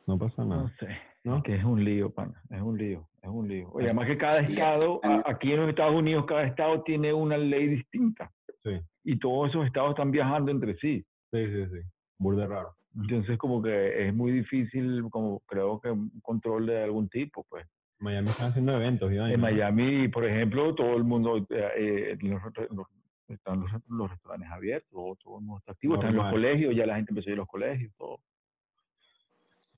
no 0.07 0.17
pasa 0.17 0.43
No 0.43 0.55
nada. 0.55 0.75
sé. 0.79 0.87
¿No? 1.25 1.43
Que 1.43 1.55
es 1.55 1.63
un 1.63 1.83
lío, 1.83 2.11
pana. 2.11 2.41
Es 2.49 2.61
un 2.61 2.77
lío. 2.77 3.07
Es 3.21 3.29
un 3.29 3.47
lío. 3.47 3.69
Oye, 3.73 3.85
además 3.85 4.07
que 4.07 4.17
cada 4.17 4.39
Sí, 4.45 4.53
estado, 4.53 4.99
aquí 5.25 5.51
en 5.51 5.59
los 5.61 5.69
Estados 5.69 5.95
Unidos, 5.95 6.25
cada 6.25 6.43
estado 6.43 6.81
tiene 6.83 7.13
una 7.13 7.37
ley 7.37 7.67
distinta. 7.67 8.31
Sí, 8.63 8.79
Y 9.03 9.17
todos 9.19 9.49
esos 9.49 9.65
estados 9.65 9.91
están 9.91 10.11
viajando 10.11 10.51
entre 10.51 10.75
sí. 10.77 11.05
sí, 11.31 11.45
sí, 11.47 11.65
sí. 11.67 11.79
Burde 12.17 12.45
raro. 12.47 12.75
Entonces, 12.95 13.37
como 13.37 13.61
que 13.61 14.07
es 14.07 14.13
muy 14.13 14.31
difícil, 14.31 15.03
como 15.09 15.39
creo 15.41 15.79
que 15.79 15.89
un 15.91 16.11
control 16.21 16.65
de 16.65 16.83
algún 16.83 17.09
tipo, 17.09 17.45
pues. 17.49 17.65
Miami 17.99 18.29
están 18.29 18.49
haciendo 18.49 18.75
eventos 18.75 19.11
En 19.11 19.17
¿no? 19.31 19.37
Miami, 19.37 20.07
por 20.07 20.25
ejemplo, 20.25 20.73
todo 20.75 20.97
el 20.97 21.03
mundo, 21.03 21.37
eh, 21.37 21.45
eh, 21.77 22.17
los, 22.21 22.41
los- 22.71 22.87
están 23.27 23.61
los, 23.61 23.71
los 23.87 24.09
restaurantes 24.09 24.49
abiertos, 24.51 24.89
todo, 25.23 25.37
el 25.37 25.45
mundo 25.45 25.59
está 25.59 25.71
activo, 25.71 25.93
están 25.95 26.15
los 26.15 26.25
Normal. 26.25 26.33
colegios, 26.33 26.75
ya 26.75 26.85
la 26.85 26.95
gente 26.97 27.11
empezó 27.11 27.29
a 27.29 27.31
ir 27.31 27.37
a 27.37 27.41
los 27.41 27.47
colegios, 27.47 27.93
todo. 27.97 28.19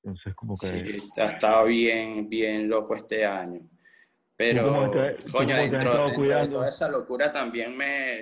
Entonces, 0.04 0.36
como 0.36 0.58
que... 0.58 0.68
Sí, 0.68 1.10
ha 1.18 1.26
estado 1.26 1.66
bien, 1.66 2.30
bien 2.30 2.68
loco 2.68 2.96
este 2.96 3.26
año. 3.26 3.62
Pero, 4.36 4.64
te- 5.18 5.32
coño, 5.32 5.56
dentro, 5.56 5.92
de 6.42 6.48
toda 6.52 6.70
esa 6.70 6.90
locura 6.90 7.32
también 7.32 7.78
me, 7.78 8.20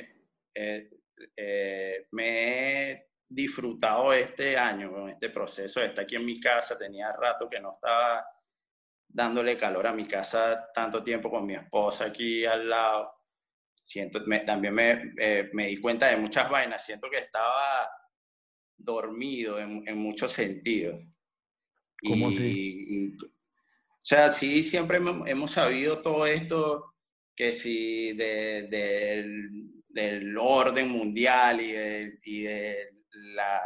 eh, 0.54 0.90
eh, 1.36 2.08
me 2.12 2.92
he 2.92 3.08
disfrutado 3.28 4.14
este 4.14 4.58
año 4.58 4.92
con 4.92 5.10
este 5.10 5.30
proceso 5.30 5.80
de 5.80 5.88
estar 5.88 6.04
aquí 6.04 6.16
en 6.18 6.26
mi 6.26 6.40
casa. 6.40 6.78
Tenía 6.78 7.12
rato 7.14 7.50
que 7.50 7.60
no 7.60 7.72
estaba 7.74 8.26
dándole 9.08 9.58
calor 9.58 9.88
a 9.88 9.94
mi 9.94 10.06
casa 10.06 10.70
tanto 10.74 11.04
tiempo 11.04 11.30
con 11.32 11.46
mi 11.46 11.56
esposa 11.56 12.06
aquí 12.06 12.46
al 12.46 12.70
lado. 12.70 13.14
Siento, 13.84 14.22
me- 14.28 14.42
también 14.42 14.74
me, 14.76 15.14
eh, 15.18 15.50
me 15.54 15.68
di 15.68 15.78
cuenta 15.82 16.08
de 16.08 16.18
muchas 16.18 16.50
vainas. 16.50 16.86
Siento 16.86 17.10
que 17.10 17.18
estaba 17.18 17.90
dormido 18.78 19.60
en, 19.60 19.88
en 19.88 19.98
muchos 19.98 20.32
sentidos. 20.32 21.00
¿Cómo 22.04 22.32
y, 22.32 22.36
así? 22.36 22.86
y- 22.88 23.18
o 23.24 24.04
sea, 24.04 24.32
sí, 24.32 24.64
siempre 24.64 24.98
hemos, 24.98 25.52
sabido 25.52 26.02
todo 26.02 26.26
esto, 26.26 26.96
que 27.36 27.54
si 27.54 28.14
de- 28.14 28.64
del, 28.64 29.84
del 29.88 30.38
orden 30.38 30.90
mundial 30.90 31.62
y 31.62 31.72
de, 31.72 32.20
y 32.24 32.42
de 32.42 32.90
la, 33.36 33.62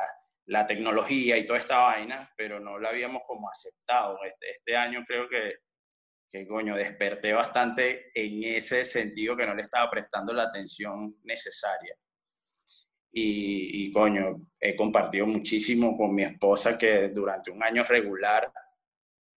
la 0.48 0.66
tecnología 0.66 1.38
y 1.38 1.46
toda 1.46 1.60
esta 1.60 1.80
vaina, 1.80 2.32
pero 2.36 2.60
no 2.60 2.78
la 2.80 2.90
habíamos 2.90 3.24
como 3.26 3.50
aceptado. 3.50 4.18
Este, 4.26 4.50
este 4.52 4.76
año 4.76 5.04
creo 5.08 5.30
que, 5.30 5.54
que, 6.30 6.46
coño, 6.46 6.76
desperté 6.76 7.32
bastante 7.34 8.12
en 8.14 8.44
ese 8.44 8.84
sentido 8.84 9.38
que 9.38 9.46
no 9.46 9.56
le 9.56 9.62
estaba 9.62 9.90
prestando 9.90 10.34
la 10.34 10.44
atención 10.44 11.16
necesaria. 11.24 11.96
Y, 13.18 13.84
y, 13.84 13.92
coño, 13.94 14.46
he 14.60 14.76
compartido 14.76 15.26
muchísimo 15.26 15.96
con 15.96 16.14
mi 16.14 16.24
esposa 16.24 16.78
que 16.78 17.08
durante 17.10 17.50
un 17.50 17.64
año 17.64 17.82
regular 17.84 18.52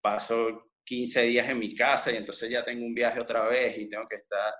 paso 0.01 0.71
15 0.83 1.21
días 1.21 1.47
en 1.49 1.59
mi 1.59 1.73
casa 1.73 2.11
y 2.11 2.17
entonces 2.17 2.49
ya 2.49 2.63
tengo 2.65 2.85
un 2.85 2.93
viaje 2.93 3.21
otra 3.21 3.47
vez 3.47 3.77
y 3.77 3.87
tengo 3.87 4.05
que 4.09 4.15
estar 4.15 4.53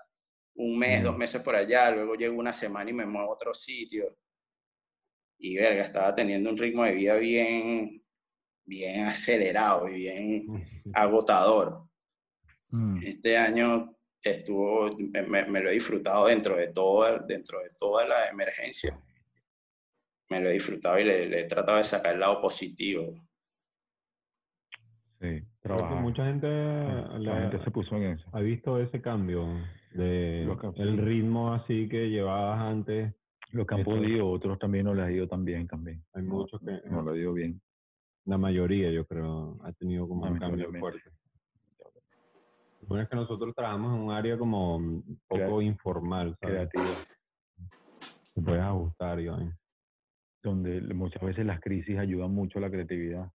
un 0.54 0.78
mes, 0.78 1.02
dos 1.02 1.16
meses 1.18 1.42
por 1.42 1.54
allá, 1.54 1.90
luego 1.90 2.14
llego 2.14 2.38
una 2.38 2.52
semana 2.52 2.88
y 2.90 2.94
me 2.94 3.04
muevo 3.04 3.30
a 3.30 3.34
otro 3.34 3.52
sitio. 3.52 4.16
Y 5.38 5.56
verga, 5.56 5.82
estaba 5.82 6.14
teniendo 6.14 6.48
un 6.50 6.56
ritmo 6.58 6.84
de 6.84 6.92
vida 6.92 7.14
bien, 7.16 8.02
bien 8.64 9.04
acelerado 9.04 9.86
y 9.88 9.94
bien 9.96 10.46
agotador. 10.94 11.84
Mm. 12.70 13.00
Este 13.04 13.36
año 13.36 13.96
estuvo, 14.22 14.96
me, 14.96 15.22
me- 15.46 15.60
lo 15.60 15.70
he 15.70 15.74
disfrutado 15.74 16.26
dentro 16.26 16.56
de 16.56 16.68
toda, 16.68 17.18
dentro 17.18 17.58
de 17.60 17.68
toda 17.78 18.06
la 18.06 18.28
emergencia. 18.28 18.98
Me 20.30 20.40
lo 20.40 20.48
he 20.48 20.52
disfrutado 20.52 20.98
y 20.98 21.04
le, 21.04 21.28
le 21.28 21.40
he 21.40 21.44
tratado 21.44 21.78
de 21.78 21.84
sacar 21.84 22.14
el 22.14 22.20
lado 22.20 22.40
positivo. 22.40 23.14
Sí, 25.20 25.42
trabajar. 25.60 26.00
mucha 26.00 26.24
gente, 26.24 26.46
La 26.48 27.18
le- 27.18 27.40
gente 27.50 27.64
se 27.64 27.70
puso 27.70 27.96
en 27.96 28.04
eso. 28.04 28.26
ha 28.32 28.40
visto 28.40 28.78
ese 28.78 29.02
cambio 29.02 29.46
de 29.92 30.44
el 30.76 30.96
ritmo 30.98 31.52
así 31.52 31.88
que 31.88 32.08
llevabas 32.08 32.60
antes. 32.60 33.12
Los 33.52 33.66
que 33.66 33.74
han 33.74 33.80
Esto- 33.80 33.90
podido, 33.90 34.30
otros 34.30 34.58
también 34.60 34.84
no 34.86 34.94
les 34.94 35.04
ha 35.06 35.10
ido 35.10 35.26
tan 35.28 35.44
bien 35.44 35.66
también. 35.66 36.02
Hay 36.14 36.22
No, 36.22 36.34
muchos 36.36 36.60
que, 36.60 36.80
No 36.88 37.02
lo 37.02 37.10
ha 37.10 37.16
ido 37.18 37.32
bien. 37.34 37.60
la 38.24 38.38
mayoría 38.38 38.90
yo 38.92 39.04
creo, 39.06 39.58
ha 39.64 39.72
tenido 39.72 40.06
como 40.08 40.24
un 40.26 40.38
cambio 40.38 40.70
fuerte. 40.78 41.10
Bueno, 42.86 43.02
es 43.02 43.08
que 43.10 43.16
nosotros 43.16 43.54
trabajamos 43.54 43.94
en 43.96 44.02
un 44.04 44.12
área 44.12 44.38
como 44.38 44.76
un 44.76 45.20
poco 45.28 45.60
informal, 45.60 46.36
¿sabes? 46.40 46.68
Creativa. 46.70 46.94
Te 48.34 48.40
puedes 48.42 48.62
ajustar 48.62 49.16
vaina. 49.16 49.58
Donde 50.42 50.80
muchas 50.94 51.22
veces 51.22 51.44
las 51.44 51.60
crisis 51.60 51.98
ayudan 51.98 52.32
mucho 52.32 52.58
a 52.58 52.62
la 52.62 52.70
creatividad. 52.70 53.30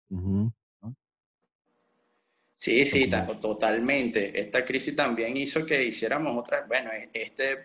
Sí, 2.56 2.86
sí, 2.86 3.07
ta- 3.10 3.27
totalmente. 3.27 4.40
Esta 4.40 4.64
crisis 4.65 4.95
también 4.95 5.36
hizo 5.38 5.65
que 5.65 5.84
hiciéramos 5.84 6.36
otras, 6.38 6.68
bueno, 6.68 6.90
e- 6.91 7.10
este 7.14 7.57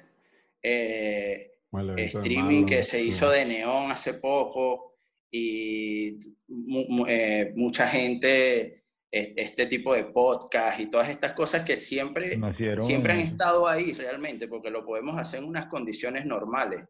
eh, 0.62 1.52
Bueno, 1.70 1.94
streaming 1.96 2.66
que 2.66 2.82
se 2.82 2.98
sí. 3.00 3.08
hizo 3.08 3.30
de 3.30 3.46
Neón 3.46 3.90
hace 3.90 4.14
poco 4.14 4.96
y 5.30 6.18
mu- 6.48 6.84
mu- 6.88 7.06
eh, 7.08 7.52
mucha 7.56 7.86
gente, 7.86 8.82
e- 9.10 9.34
este 9.36 9.66
tipo 9.66 9.94
de 9.94 10.04
podcast 10.04 10.80
y 10.80 10.90
todas 10.90 11.08
estas 11.08 11.32
cosas 11.32 11.62
que 11.62 11.76
siempre, 11.78 12.36
Nacieron 12.36 12.82
siempre 12.84 13.12
han 13.14 13.20
estado 13.20 13.66
ahí 13.68 13.92
realmente, 13.92 14.48
porque 14.48 14.70
lo 14.70 14.84
podemos 14.84 15.16
hacer 15.18 15.38
en 15.40 15.46
unas 15.48 15.66
condiciones 15.68 16.26
normales, 16.26 16.84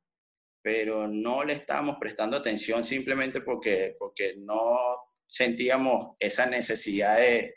pero 0.63 1.09
no 1.09 1.45
le 1.45 1.55
estábamos 1.55 1.97
prestando 1.99 2.37
atención 2.37 2.85
simplemente 2.85 3.41
porque, 3.41 3.97
porque 3.99 4.35
no 4.37 4.79
sentíamos 5.27 6.17
esa 6.19 6.47
necesidad 6.47 7.19
de, 7.19 7.55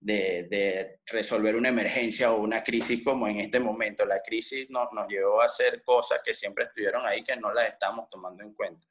de, 0.00 0.46
de 0.48 1.00
resolver 1.06 1.56
una 1.56 1.68
emergencia 1.68 2.32
o 2.32 2.40
una 2.40 2.62
crisis 2.62 3.02
como 3.02 3.28
en 3.28 3.40
este 3.40 3.60
momento. 3.60 4.06
La 4.06 4.22
crisis 4.22 4.68
nos, 4.70 4.92
nos 4.92 5.08
llevó 5.08 5.42
a 5.42 5.46
hacer 5.46 5.82
cosas 5.82 6.20
que 6.24 6.32
siempre 6.32 6.64
estuvieron 6.64 7.04
ahí 7.06 7.22
que 7.22 7.36
no 7.36 7.52
las 7.52 7.68
estamos 7.68 8.08
tomando 8.08 8.42
en 8.42 8.54
cuenta. 8.54 8.86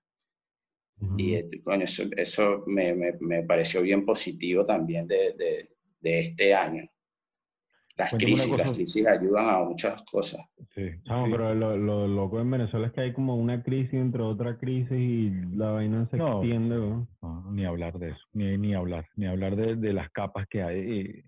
Y 1.18 1.36
eh, 1.36 1.50
coño, 1.64 1.84
eso, 1.84 2.04
eso 2.16 2.64
me, 2.68 2.94
me, 2.94 3.14
me 3.20 3.44
pareció 3.44 3.82
bien 3.82 4.06
positivo 4.06 4.64
también 4.64 5.08
de, 5.08 5.34
de, 5.34 5.68
de 6.00 6.20
este 6.20 6.54
año. 6.54 6.90
Las 7.98 8.10
Cuéntame 8.10 8.34
crisis, 8.34 8.50
las 8.58 8.68
cosa. 8.68 8.74
crisis 8.74 9.08
ayudan 9.08 9.50
a 9.50 9.60
muchas 9.64 10.04
cosas. 10.04 10.42
Sí, 10.76 10.90
Chamo, 11.06 11.26
sí. 11.28 11.32
pero 11.32 11.56
lo, 11.56 11.78
lo 11.78 12.08
loco 12.08 12.42
en 12.42 12.52
Venezuela 12.52 12.88
es 12.88 12.94
que 12.94 13.00
hay 13.02 13.14
como 13.14 13.36
una 13.38 13.64
crisis 13.64 13.94
entre 13.94 14.22
otra 14.22 14.58
crisis 14.58 14.92
y 14.92 15.30
la 15.56 15.72
vaina 15.72 16.06
se 16.10 16.18
No. 16.18 16.40
extiende, 16.42 16.78
weón. 16.78 17.08
No, 17.22 17.52
ni 17.52 17.64
hablar 17.66 17.98
de 17.98 18.10
eso, 18.10 18.22
ni, 18.34 18.58
ni 18.58 18.74
hablar, 18.76 19.08
ni 19.16 19.28
hablar 19.28 19.56
de, 19.56 19.76
de 19.78 19.94
las 19.94 20.10
capas 20.12 20.46
que 20.50 20.62
hay. 20.62 20.80
Y 20.80 21.24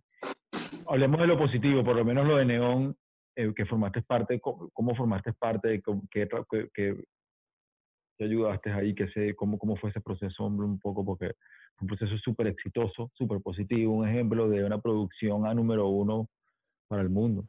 hablemos 0.87 1.21
de 1.21 1.27
lo 1.27 1.37
positivo, 1.37 1.85
por 1.85 1.95
lo 1.95 2.03
menos 2.03 2.27
lo 2.27 2.35
de 2.35 2.43
Neón, 2.45 2.97
eh, 3.37 3.53
que 3.55 3.65
formaste 3.65 4.01
parte, 4.01 4.41
cómo, 4.41 4.69
cómo 4.73 4.93
formaste 4.93 5.31
parte, 5.33 5.81
qué, 6.11 6.27
qué, 6.73 6.95
ayudaste 8.19 8.71
ahí, 8.73 8.93
qué 8.93 9.07
sé, 9.09 9.35
cómo, 9.35 9.57
cómo 9.57 9.77
fue 9.77 9.91
ese 9.91 10.01
proceso, 10.01 10.43
hombre, 10.43 10.65
un 10.65 10.79
poco, 10.79 11.05
porque 11.05 11.27
fue 11.77 11.85
un 11.85 11.87
proceso 11.87 12.17
súper 12.17 12.47
exitoso, 12.47 13.09
súper 13.13 13.39
positivo, 13.41 13.93
un 13.93 14.07
ejemplo 14.07 14.49
de 14.49 14.65
una 14.65 14.81
producción 14.81 15.45
a 15.45 15.53
número 15.53 15.87
uno 15.87 16.27
para 16.87 17.01
el 17.01 17.09
mundo. 17.09 17.47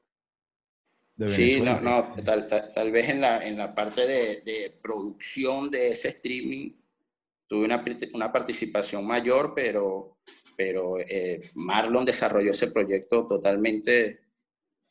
Sí, 1.27 1.61
no, 1.61 1.81
no, 1.81 2.15
tal, 2.25 2.47
tal- 2.47 2.73
tal 2.73 2.93
vez 2.93 3.09
en 3.09 3.21
la, 3.21 3.45
en 3.45 3.57
la 3.57 3.75
parte 3.75 4.07
de, 4.07 4.41
de 4.43 4.79
producción 4.81 5.69
de 5.71 5.89
ese 5.89 6.09
streaming 6.11 6.73
tuve 7.49 7.65
una, 7.65 7.85
una 8.15 8.31
participación 8.33 9.05
mayor, 9.05 9.53
pero, 9.55 10.19
pero 10.57 10.99
eh, 11.01 11.41
Marlon 11.55 12.05
desarrolló 12.05 12.53
ese 12.53 12.71
proyecto 12.71 13.27
totalmente 13.27 14.21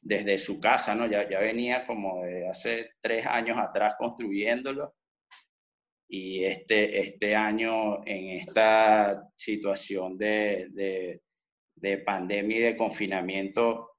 desde 0.02 0.38
su 0.38 0.60
casa, 0.60 0.96
¿no? 0.96 1.08
Ya, 1.08 1.30
ya 1.30 1.40
venía 1.40 1.86
como 1.86 2.24
de 2.24 2.48
hace 2.50 2.92
tres 3.00 3.26
años 3.26 3.58
atrás 3.58 3.96
construyéndolo. 3.98 4.96
Y 6.10 6.44
este, 6.44 7.00
este 7.02 7.36
año, 7.36 8.06
en 8.06 8.30
esta 8.40 9.30
situación 9.36 10.18
de, 10.18 10.68
de, 10.72 11.22
de 11.76 11.98
pandemia 12.00 12.58
y 12.58 12.62
de 12.62 12.78
confinamiento, 12.78 13.97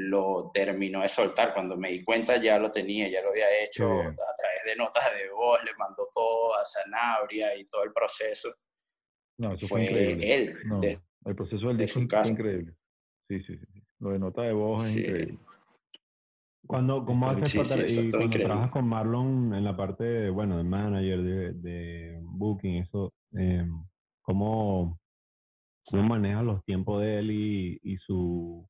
lo 0.00 0.50
terminó 0.54 1.00
de 1.02 1.08
soltar. 1.08 1.52
Cuando 1.52 1.76
me 1.76 1.90
di 1.90 2.04
cuenta 2.04 2.36
ya 2.40 2.58
lo 2.58 2.70
tenía, 2.70 3.08
ya 3.08 3.20
lo 3.20 3.30
había 3.30 3.46
hecho 3.64 3.84
a 4.00 4.36
través 4.36 4.64
de 4.64 4.76
notas 4.76 5.04
de 5.12 5.28
voz, 5.30 5.58
le 5.64 5.74
mandó 5.76 6.04
todo 6.12 6.54
a 6.56 6.64
Sanabria 6.64 7.56
y 7.56 7.64
todo 7.64 7.82
el 7.82 7.92
proceso. 7.92 8.54
No, 9.38 9.54
eso 9.54 9.66
fue, 9.66 9.84
increíble. 9.84 10.34
él. 10.34 10.56
No, 10.64 10.78
de- 10.78 11.00
el 11.24 11.34
proceso 11.34 11.66
del 11.68 11.76
de 11.78 11.84
disco 11.84 12.00
fue 12.08 12.30
increíble. 12.30 12.74
Sí, 13.28 13.42
sí, 13.42 13.58
sí. 13.58 13.82
Lo 13.98 14.10
de 14.10 14.18
nota 14.20 14.42
de 14.42 14.52
voz 14.52 14.84
es 14.86 14.92
Sí. 14.92 15.00
increíble. 15.00 15.38
Cuando, 16.66 17.04
¿Cómo 17.04 17.28
haces 17.30 17.50
Sí, 17.50 17.58
para 17.58 17.68
sí, 17.68 17.80
y 17.80 17.82
es 17.84 18.10
cuando 18.10 18.26
increíble. 18.26 18.44
trabajas 18.44 18.70
con 18.70 18.86
Marlon 18.88 19.54
en 19.54 19.64
la 19.64 19.76
parte, 19.76 20.04
de, 20.04 20.30
bueno, 20.30 20.58
de 20.58 20.64
manager, 20.64 21.22
de, 21.22 21.52
de 21.54 22.18
booking, 22.22 22.76
eso, 22.82 23.12
eh, 23.36 23.66
¿cómo, 24.22 25.00
¿cómo 25.86 26.02
manejas 26.04 26.44
los 26.44 26.62
tiempos 26.64 27.00
de 27.02 27.18
él 27.18 27.30
y, 27.30 27.80
y 27.82 27.96
su, 27.98 28.68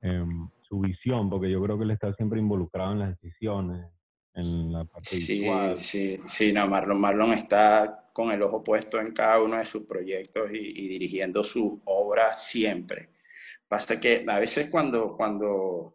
em, 0.00 0.48
su 0.62 0.80
visión? 0.80 1.28
Porque 1.30 1.50
yo 1.50 1.62
creo 1.62 1.76
que 1.78 1.84
él 1.84 1.90
está 1.92 2.12
siempre 2.14 2.38
involucrado 2.40 2.92
en 2.92 2.98
las 3.00 3.20
decisiones, 3.20 3.86
en 4.34 4.72
la 4.72 4.84
parte 4.84 5.10
Sí, 5.16 5.40
visual. 5.40 5.76
sí, 5.76 6.20
sí, 6.26 6.52
no, 6.52 6.66
Marlon, 6.66 7.00
Marlon 7.00 7.32
está 7.32 8.10
con 8.12 8.30
el 8.32 8.42
ojo 8.42 8.62
puesto 8.62 9.00
en 9.00 9.12
cada 9.12 9.42
uno 9.42 9.56
de 9.58 9.64
sus 9.64 9.84
proyectos 9.84 10.50
y, 10.52 10.56
y 10.58 10.88
dirigiendo 10.88 11.42
sus 11.44 11.72
obras 11.84 12.46
siempre. 12.46 13.10
Pasa 13.68 13.98
que 14.00 14.24
a 14.26 14.38
veces 14.38 14.68
cuando, 14.70 15.16
cuando 15.16 15.94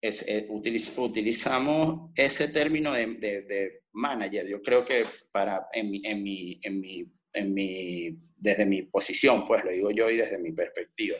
es- 0.00 0.24
eh, 0.26 0.46
utiliz- 0.50 0.94
utilizamos 0.98 2.10
ese 2.16 2.48
término 2.48 2.92
de, 2.92 3.06
de- 3.06 3.42
de 3.42 3.82
manager, 3.92 4.46
yo 4.46 4.62
creo 4.62 4.84
que 4.84 5.04
para, 5.32 5.68
en 5.72 5.90
mi, 5.90 6.02
en 6.04 6.22
mi, 6.22 6.60
en 6.62 6.80
mi, 6.80 7.04
en 7.32 7.54
mi, 7.54 8.18
desde 8.36 8.66
mi 8.66 8.82
posición, 8.82 9.44
pues 9.44 9.64
lo 9.64 9.70
digo 9.70 9.90
yo 9.90 10.08
y 10.10 10.16
desde 10.16 10.38
mi 10.38 10.52
perspectiva, 10.52 11.16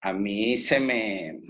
a 0.00 0.12
mí 0.12 0.56
se 0.56 0.80
me, 0.80 1.40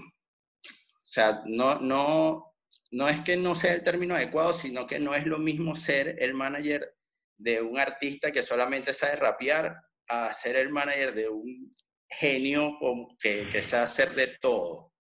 o 0.63 1.09
sea, 1.09 1.43
no, 1.47 1.79
no, 1.81 2.55
no 2.91 3.09
es 3.09 3.21
que 3.21 3.37
no 3.37 3.55
sea 3.55 3.75
el 3.75 3.83
término 3.83 4.15
adecuado, 4.15 4.53
sino 4.53 4.87
que 4.87 4.99
no 4.99 5.15
es 5.15 5.27
lo 5.27 5.39
mismo 5.39 5.77
ser 5.77 6.17
el 6.21 6.35
manager 6.35 6.95
de 7.39 7.61
un 7.61 7.79
artista 7.79 8.31
que 8.31 8.43
solamente 8.43 8.93
sabe 8.95 9.17
rapear 9.17 9.77
a 10.09 10.33
ser 10.33 10.57
el 10.57 10.71
manager 10.71 11.15
de 11.15 11.29
un 11.29 11.71
genio 12.09 12.79
que, 13.19 13.49
que 13.49 13.63
sabe 13.63 13.85
hacer 13.85 14.15
de 14.15 14.39
todo. 14.41 14.93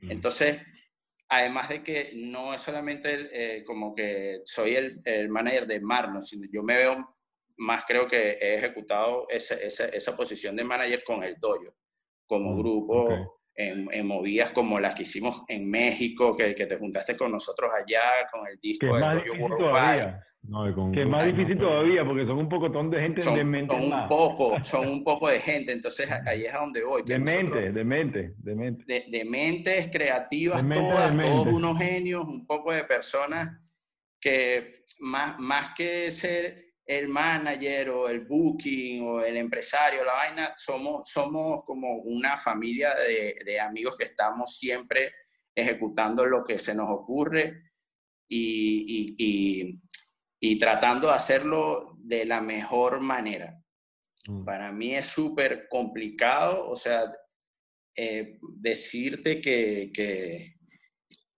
Mm. 0.00 0.10
Entonces, 0.12 0.60
además 1.28 1.68
de 1.68 1.82
que 1.82 2.12
no 2.14 2.54
es 2.54 2.60
solamente 2.60 3.12
el, 3.12 3.30
eh, 3.32 3.64
como 3.64 3.94
que 3.94 4.40
soy 4.44 4.76
el, 4.76 5.00
el 5.04 5.28
manager 5.28 5.66
de 5.66 5.80
Marlon, 5.80 6.22
sino 6.22 6.46
yo 6.52 6.62
me 6.62 6.76
veo 6.76 7.16
más, 7.56 7.84
creo 7.86 8.06
que 8.06 8.32
he 8.40 8.56
ejecutado 8.56 9.26
esa, 9.28 9.54
esa, 9.54 9.86
esa 9.86 10.16
posición 10.16 10.56
de 10.56 10.64
manager 10.64 11.02
con 11.04 11.22
el 11.22 11.36
dojo, 11.38 11.76
como 12.26 12.52
Mm, 12.52 12.58
grupo, 12.58 13.02
ok. 13.04 13.12
en, 13.56 13.88
en 13.92 14.06
movidas 14.06 14.50
como 14.50 14.80
las 14.80 14.94
que 14.94 15.02
hicimos 15.02 15.42
en 15.48 15.68
México, 15.70 16.36
que, 16.36 16.54
que 16.54 16.66
te 16.66 16.76
juntaste 16.76 17.16
con 17.16 17.30
nosotros 17.32 17.70
allá, 17.72 18.26
con 18.32 18.46
el 18.48 18.58
disco 18.60 18.86
Worldwide. 18.86 19.56
todavía. 19.58 20.20
No, 20.46 20.74
con 20.74 20.92
Que 20.92 21.02
es 21.02 21.08
más 21.08 21.24
difícil 21.24 21.54
no, 21.54 21.60
pero- 21.60 21.68
todavía 21.70 22.04
porque 22.04 22.26
son 22.26 22.36
un 22.36 22.48
pocotón 22.50 22.90
de 22.90 23.00
gente 23.00 23.22
Son, 23.22 23.34
de 23.34 23.44
mente 23.44 23.74
son 23.74 23.90
un 24.02 24.08
poco, 24.08 24.62
son 24.62 24.86
un 24.88 25.02
poco 25.02 25.28
de 25.28 25.40
gente, 25.40 25.72
entonces 25.72 26.10
a- 26.10 26.22
ahí 26.26 26.44
es 26.44 26.52
a 26.52 26.58
donde 26.58 26.84
voy. 26.84 27.02
De 27.02 27.18
mente, 27.18 27.42
nosotros- 27.44 27.74
de 27.74 27.84
mente, 27.84 28.34
de 28.36 28.54
mente. 28.54 28.84
de, 28.86 29.04
de 29.08 29.24
mentes 29.24 29.88
creativas 29.90 30.62
De 30.62 30.68
mente, 30.68 30.84
de 30.84 30.90
todas, 30.90 31.18
todos 31.18 31.46
unos 31.46 31.78
genios, 31.78 32.24
un 32.26 32.46
poco 32.46 32.72
de 32.74 32.84
personas 32.84 33.58
que 34.20 34.84
más, 35.00 35.38
más 35.38 35.74
que 35.74 36.10
ser 36.10 36.63
el 36.86 37.08
manager 37.08 37.88
o 37.90 38.08
el 38.08 38.20
booking 38.26 39.02
o 39.06 39.20
el 39.22 39.36
empresario, 39.36 40.04
la 40.04 40.12
vaina, 40.12 40.54
somos, 40.56 41.08
somos 41.08 41.64
como 41.64 41.96
una 42.02 42.36
familia 42.36 42.94
de, 42.94 43.34
de 43.44 43.60
amigos 43.60 43.96
que 43.96 44.04
estamos 44.04 44.56
siempre 44.56 45.12
ejecutando 45.56 46.26
lo 46.26 46.44
que 46.44 46.58
se 46.58 46.74
nos 46.74 46.90
ocurre 46.90 47.62
y, 48.28 48.84
y- 48.86 49.14
y- 49.18 49.80
y 50.40 50.58
tratando 50.58 51.08
de 51.08 51.14
hacerlo 51.14 51.94
de 51.98 52.26
la 52.26 52.40
mejor 52.42 53.00
manera. 53.00 53.58
Mm. 54.26 54.44
Para 54.44 54.72
mí 54.72 54.94
es 54.94 55.06
súper 55.06 55.68
complicado, 55.70 56.68
o 56.68 56.76
sea, 56.76 57.10
eh, 57.96 58.38
decirte 58.58 59.40
que, 59.40 59.90
que, 59.94 60.53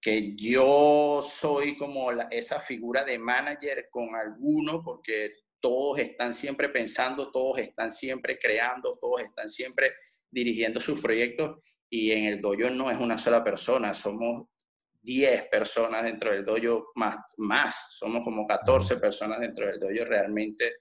que 0.06 0.36
yo 0.36 1.20
soy 1.28 1.76
como 1.76 2.12
la- 2.12 2.28
esa 2.30 2.60
figura 2.60 3.02
de 3.02 3.18
manager 3.18 3.88
con 3.90 4.14
alguno, 4.14 4.80
porque 4.84 5.32
todos 5.58 5.98
están 5.98 6.32
siempre 6.32 6.68
pensando, 6.68 7.32
todos 7.32 7.58
están 7.58 7.90
siempre 7.90 8.38
creando, 8.38 8.96
todos 9.00 9.22
están 9.22 9.48
siempre 9.48 9.90
dirigiendo 10.30 10.78
sus 10.80 11.00
proyectos 11.00 11.58
y 11.90 12.12
en 12.12 12.26
el 12.26 12.40
dojo 12.40 12.70
no 12.70 12.88
es 12.88 12.98
una 13.00 13.18
sola 13.18 13.42
persona, 13.42 13.92
somos 13.92 14.46
10 15.02 15.48
personas 15.48 16.04
dentro 16.04 16.30
del 16.30 16.44
dojo, 16.44 16.92
más, 16.94 17.16
más 17.38 17.86
somos 17.90 18.22
como 18.22 18.46
14 18.46 18.98
personas 18.98 19.40
dentro 19.40 19.66
del 19.66 19.80
dojo 19.80 20.04
realmente 20.04 20.72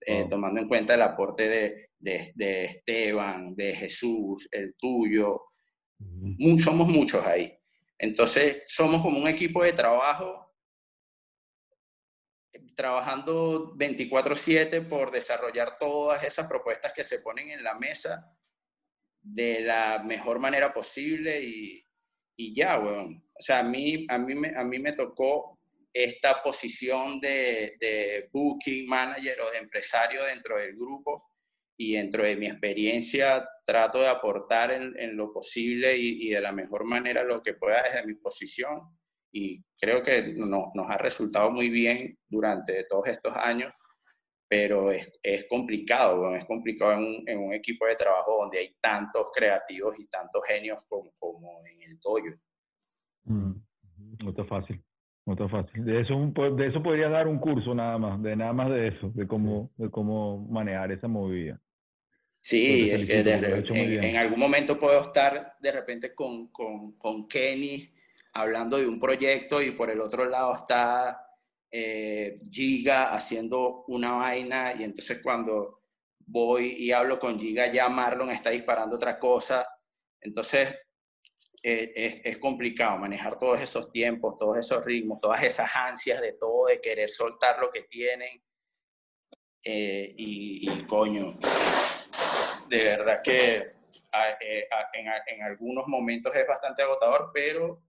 eh, 0.00 0.20
Wow. 0.22 0.28
tomando 0.30 0.60
en 0.60 0.66
cuenta 0.68 0.94
el 0.94 1.02
aporte 1.02 1.48
de, 1.48 1.90
de- 1.96 2.32
de 2.34 2.64
Esteban, 2.64 3.54
de 3.54 3.72
Jesús, 3.76 4.48
el 4.50 4.74
tuyo, 4.76 5.42
somos 6.58 6.88
muchos 6.88 7.24
ahí. 7.24 7.52
Entonces, 7.98 8.62
somos 8.66 9.02
como 9.02 9.18
un 9.18 9.28
equipo 9.28 9.64
de 9.64 9.72
trabajo, 9.72 10.54
trabajando 12.76 13.74
24/7 13.76 14.80
por 14.82 15.10
desarrollar 15.10 15.76
todas 15.78 16.22
esas 16.22 16.46
propuestas 16.46 16.92
que 16.92 17.02
se 17.02 17.18
ponen 17.18 17.50
en 17.50 17.64
la 17.64 17.74
mesa 17.74 18.32
de 19.20 19.60
la 19.60 20.02
mejor 20.04 20.38
manera 20.38 20.72
posible 20.72 21.42
y, 21.42 21.84
y 22.36 22.54
ya, 22.54 22.78
weón. 22.78 23.24
O 23.36 23.42
sea, 23.42 23.60
a 23.60 23.62
mí, 23.64 24.06
a 24.08 24.16
mí, 24.16 24.34
me, 24.34 24.56
a 24.56 24.62
mí 24.62 24.78
me 24.78 24.92
tocó 24.92 25.58
esta 25.92 26.40
posición 26.42 27.20
de, 27.20 27.76
de 27.80 28.28
booking 28.32 28.86
manager 28.86 29.40
o 29.40 29.50
de 29.50 29.58
empresario 29.58 30.24
dentro 30.24 30.56
del 30.56 30.76
grupo 30.76 31.27
y 31.80 31.94
dentro 31.94 32.24
de 32.24 32.36
mi 32.36 32.46
experiencia 32.46 33.48
trato 33.64 34.00
de 34.00 34.08
aportar 34.08 34.72
en, 34.72 34.98
en 34.98 35.16
lo 35.16 35.32
posible 35.32 35.96
y, 35.96 36.26
y, 36.26 36.30
de 36.30 36.40
la 36.40 36.50
mejor 36.50 36.84
manera 36.84 37.22
lo 37.22 37.40
que 37.40 37.54
pueda 37.54 37.84
desde 37.84 38.04
mi 38.04 38.14
posición 38.14 38.98
y 39.32 39.62
creo 39.80 40.02
que 40.02 40.34
no, 40.36 40.68
nos 40.74 40.90
ha 40.90 40.98
resultado 40.98 41.50
muy 41.50 41.68
bien 41.70 42.18
durante 42.28 42.84
todos 42.88 43.06
estos 43.08 43.36
años, 43.36 43.72
pero 44.48 44.90
es, 44.90 45.12
es 45.22 45.46
complicado, 45.48 46.34
es 46.34 46.44
complicado 46.46 46.94
en 46.94 46.98
un, 46.98 47.28
en 47.28 47.38
un, 47.38 47.52
equipo 47.54 47.86
de 47.86 47.94
trabajo 47.94 48.38
donde 48.40 48.58
hay 48.58 48.74
tantos 48.80 49.30
creativos 49.32 50.00
y 50.00 50.08
tantos 50.08 50.42
genios 50.48 50.80
como, 50.88 51.12
como 51.20 51.64
en 51.64 51.82
el 51.82 52.00
Toyo. 52.00 52.32
Mm, 53.24 53.52
no 54.24 54.30
está 54.30 54.44
fácil. 54.46 54.82
No 55.26 55.34
está 55.34 55.48
fácil. 55.48 55.84
De 55.84 56.00
eso, 56.00 56.14
de 56.56 56.66
eso 56.66 56.82
podría 56.82 57.10
dar 57.10 57.28
un 57.28 57.38
curso 57.38 57.74
nada 57.74 57.98
más, 57.98 58.20
de 58.22 58.34
nada 58.34 58.54
más 58.54 58.70
de 58.70 58.88
eso, 58.88 59.10
de 59.10 59.28
cómo, 59.28 59.70
de 59.76 59.90
cómo 59.90 60.48
manejar 60.48 60.90
esa 60.90 61.06
movida. 61.06 61.60
Sí, 62.40 62.90
es 62.90 63.06
que 63.06 63.22
de, 63.22 63.32
en, 63.32 64.04
en, 64.04 64.16
algún 64.16 64.38
momento 64.38 64.78
puedo 64.78 65.02
estar 65.02 65.56
de 65.58 65.72
repente 65.72 66.14
con, 66.14 66.48
con, 66.48 66.92
con, 66.92 67.28
Kenny 67.28 67.92
hablando 68.34 68.78
de 68.78 68.86
un 68.86 68.98
proyecto 68.98 69.60
y 69.60 69.72
por 69.72 69.90
el 69.90 70.00
otro 70.00 70.24
lado 70.24 70.54
está 70.54 71.20
eh, 71.70 72.34
Giga 72.50 73.12
haciendo 73.12 73.84
una 73.88 74.12
vaina 74.12 74.72
y 74.78 74.84
entonces 74.84 75.20
cuando 75.22 75.82
voy 76.26 76.76
y 76.78 76.92
hablo 76.92 77.18
con 77.18 77.38
Giga 77.38 77.70
ya 77.72 77.88
Marlon 77.88 78.30
está 78.30 78.50
disparando 78.50 78.96
otra 78.96 79.18
cosa. 79.18 79.66
Entonces 80.20 80.74
eh, 81.62 81.92
es, 81.94 82.20
es, 82.24 82.38
complicado 82.38 82.98
manejar 82.98 83.38
todos 83.38 83.60
esos 83.60 83.90
tiempos, 83.90 84.36
todos 84.36 84.58
esos 84.58 84.84
ritmos, 84.84 85.18
todas 85.20 85.42
esas 85.42 85.68
ansias 85.74 86.20
de 86.20 86.34
todo, 86.34 86.66
de 86.66 86.80
querer 86.80 87.10
soltar 87.10 87.58
lo 87.58 87.70
que 87.70 87.82
tienen. 87.82 88.42
Eh, 89.64 90.14
y, 90.16 90.70
y, 90.70 90.84
coño, 90.84 91.36
de 92.68 92.84
verdad 92.84 93.20
que 93.22 93.72
a, 94.12 94.30
eh, 94.40 94.68
a, 94.70 94.96
en, 94.96 95.06
en, 95.26 95.42
algunos 95.42 95.86
momentos 95.86 96.34
es 96.34 96.46
bastante 96.46 96.82
agotador, 96.82 97.30
pero 97.32 97.82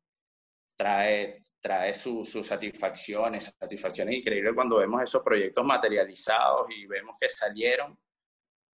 trae, 0.76 1.44
trae 1.60 1.94
sus 1.94 2.30
su 2.30 2.44
satisfacciones, 2.44 3.54
satisfacciones 3.60 4.16
increíbles 4.16 4.54
cuando 4.54 4.78
vemos 4.78 5.02
esos 5.04 5.22
proyectos 5.22 5.66
materializados 5.66 6.68
y 6.76 6.86
vemos 6.86 7.16
que 7.20 7.28
salieron. 7.28 7.98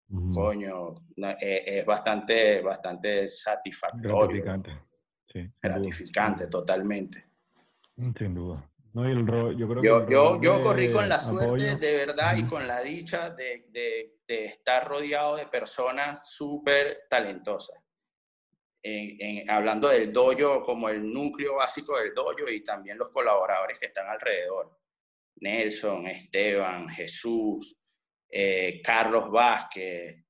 Mm. 0.09 0.35
Coño, 0.35 0.95
es, 1.17 1.63
es, 1.67 1.87
bastante, 1.87 2.61
bastante 2.61 3.27
satisfactorio. 3.27 4.45
Gratificante. 4.45 4.79
Sí, 5.27 5.51
gratificante, 5.61 6.47
totalmente. 6.47 7.25
Sin 7.97 8.35
duda. 8.35 8.71
No, 8.93 9.05
el 9.05 9.27
rol, 9.27 9.57
yo, 9.57 9.67
creo 9.69 9.83
yo, 9.83 10.07
que 10.07 10.13
yo, 10.13 10.41
yo 10.41 10.63
corrí 10.63 10.93
con 10.93 11.09
la 11.09 11.19
suerte 11.19 11.47
apoyo. 11.47 11.79
de 11.79 11.97
verdad 11.97 12.37
y 12.37 12.45
con 12.45 12.67
la 12.67 12.81
dicha 12.81 13.31
de, 13.31 13.67
de, 13.71 14.14
de 14.27 14.47
estar 14.47 14.87
rodeado 14.87 15.37
de 15.37 15.47
personas 15.47 16.31
súper 16.31 17.07
talentosas. 17.09 17.79
En, 18.83 19.49
hablando 19.49 19.89
del 19.89 20.13
dojo 20.13 20.63
como 20.63 20.91
el 20.91 21.11
núcleo 21.11 21.55
básico 21.55 21.99
del 21.99 22.13
dojo 22.13 22.51
y 22.51 22.63
también 22.63 22.99
los 22.99 23.11
colaboradores 23.11 23.79
que 23.79 23.87
están 23.87 24.09
alrededor. 24.09 24.79
Nelson, 25.37 26.07
Esteban, 26.07 26.89
Jesús, 26.89 27.77
eh, 28.31 28.81
Carlos 28.83 29.31
Vázquez, 29.31 30.25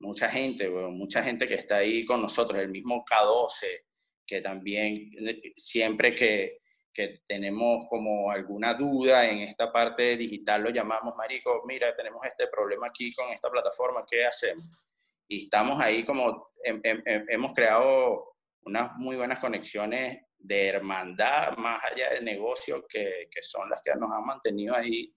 mucha 0.00 0.28
gente, 0.28 0.68
mucha 0.68 1.22
gente 1.22 1.46
que 1.46 1.54
está 1.54 1.76
ahí 1.76 2.04
con 2.04 2.22
nosotros, 2.22 2.58
el 2.58 2.70
mismo 2.70 3.04
K12, 3.04 3.84
que 4.26 4.40
también 4.40 5.10
eh, 5.26 5.52
siempre 5.54 6.14
que, 6.14 6.59
que 6.92 7.20
tenemos 7.26 7.86
como 7.88 8.30
alguna 8.30 8.74
duda 8.74 9.28
en 9.28 9.38
esta 9.40 9.72
parte 9.72 10.16
digital, 10.16 10.62
lo 10.62 10.70
llamamos, 10.70 11.14
Marico, 11.16 11.62
mira, 11.66 11.94
tenemos 11.94 12.24
este 12.26 12.48
problema 12.48 12.88
aquí 12.88 13.12
con 13.12 13.30
esta 13.30 13.50
plataforma, 13.50 14.04
¿qué 14.08 14.26
hacemos? 14.26 14.88
Y 15.28 15.44
estamos 15.44 15.80
ahí 15.80 16.02
como, 16.02 16.50
hem, 16.64 16.80
hem, 16.82 17.02
hemos 17.28 17.52
creado 17.52 18.34
unas 18.62 18.96
muy 18.96 19.16
buenas 19.16 19.38
conexiones 19.38 20.18
de 20.36 20.68
hermandad 20.68 21.56
más 21.58 21.82
allá 21.84 22.10
del 22.10 22.24
negocio 22.24 22.84
que, 22.88 23.28
que 23.30 23.42
son 23.42 23.68
las 23.68 23.80
que 23.82 23.94
nos 23.94 24.10
han 24.10 24.24
mantenido 24.24 24.74
ahí 24.74 25.14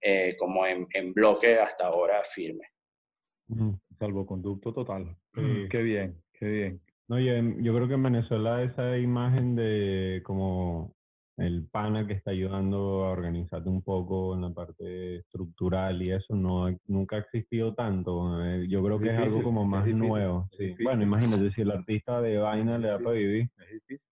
eh, 0.00 0.36
como 0.38 0.66
en, 0.66 0.86
en, 0.94 1.12
bloque 1.12 1.58
hasta 1.58 1.86
ahora 1.86 2.22
firme. 2.24 2.64
Salvoconducto 3.98 4.72
total. 4.72 5.16
Mm. 5.34 5.68
Qué 5.68 5.82
bien, 5.82 6.22
qué 6.32 6.46
bien. 6.46 6.82
No, 7.08 7.20
yo, 7.20 7.34
yo 7.60 7.74
creo 7.74 7.88
que 7.88 7.94
en 7.94 8.02
Venezuela 8.02 8.62
esa 8.62 8.96
imagen 8.98 9.54
de 9.54 10.22
como 10.24 10.94
el 11.38 11.66
pana 11.70 12.06
que 12.06 12.12
está 12.12 12.30
ayudando 12.30 13.04
a 13.04 13.10
organizarte 13.10 13.68
un 13.68 13.82
poco 13.82 14.34
en 14.34 14.42
la 14.42 14.50
parte 14.50 15.16
estructural 15.16 16.02
y 16.06 16.12
eso 16.12 16.34
no 16.34 16.76
nunca 16.86 17.16
ha 17.16 17.20
existido 17.20 17.74
tanto. 17.74 18.44
Eh, 18.44 18.66
yo 18.68 18.82
creo 18.82 18.98
que 18.98 19.06
es, 19.06 19.12
difícil, 19.12 19.28
es 19.28 19.32
algo 19.32 19.42
como 19.42 19.64
más 19.64 19.86
nuevo. 19.86 20.48
Sí. 20.56 20.74
Bueno, 20.82 21.02
imagínate, 21.02 21.50
si 21.52 21.62
el 21.62 21.70
artista 21.70 22.20
de 22.20 22.38
vaina 22.38 22.78
le 22.78 22.88
da 22.88 22.98
para 22.98 23.16
vivir, 23.16 23.48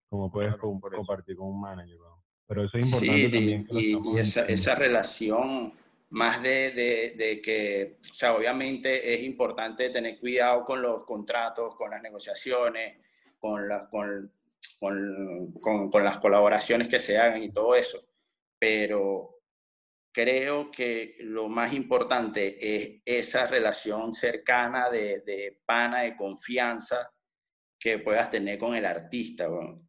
¿cómo 0.08 0.30
puedes 0.30 0.54
claro, 0.54 0.80
compartir 0.80 1.36
con 1.36 1.48
un 1.48 1.60
manager? 1.60 1.98
Pero 2.46 2.64
eso 2.64 2.78
es 2.78 2.86
importante 2.86 3.16
sí, 3.16 3.30
también. 3.30 3.66
Que 3.66 3.80
y, 3.80 4.16
y 4.16 4.18
esa, 4.18 4.44
esa, 4.46 4.74
relación 4.74 5.72
más 6.08 6.42
de, 6.42 6.72
de, 6.72 7.14
de, 7.16 7.40
que, 7.40 7.98
o 8.00 8.14
sea, 8.14 8.34
obviamente 8.34 9.14
es 9.14 9.22
importante 9.22 9.90
tener 9.90 10.18
cuidado 10.18 10.64
con 10.64 10.82
los 10.82 11.04
contratos, 11.04 11.76
con 11.76 11.90
las 11.90 12.02
negociaciones, 12.02 12.98
con, 13.38 13.68
la, 13.68 13.88
con 13.88 14.32
con, 14.78 15.52
con, 15.60 15.90
con, 15.90 16.04
las 16.04 16.18
colaboraciones 16.18 16.88
que 16.88 16.98
se 16.98 17.18
hagan 17.18 17.42
y 17.42 17.52
todo 17.52 17.74
eso. 17.74 18.06
Pero 18.58 19.40
creo 20.12 20.70
que 20.70 21.16
lo 21.20 21.48
más 21.48 21.74
importante 21.74 22.56
es 22.60 23.02
esa 23.04 23.46
relación 23.46 24.12
cercana 24.12 24.88
de, 24.90 25.20
de 25.20 25.60
pana, 25.64 26.02
de 26.02 26.16
confianza 26.16 27.10
que 27.78 27.98
puedas 27.98 28.30
tener 28.30 28.58
con 28.58 28.74
el 28.74 28.84
artista. 28.84 29.48
Bueno. 29.48 29.86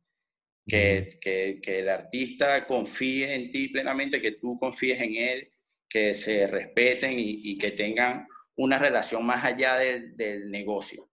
Que, 0.68 1.10
que, 1.20 1.60
que, 1.62 1.80
el 1.80 1.90
artista 1.90 2.66
confíe 2.66 3.34
en 3.34 3.50
ti 3.50 3.70
plenamente, 3.70 4.22
que 4.22 4.34
tú 4.34 4.58
confíes 4.60 5.02
en 5.02 5.16
él, 5.16 5.52
que 5.90 6.14
se 6.14 6.48
respeten 6.48 7.20
y, 7.20 7.52
y 7.52 7.58
que 7.58 7.72
tengan 7.72 8.28
una 8.56 8.78
relación 8.78 9.26
más 9.26 9.44
allá 9.44 9.76
del, 9.78 10.16
del 10.16 10.50
negocio 10.50 11.11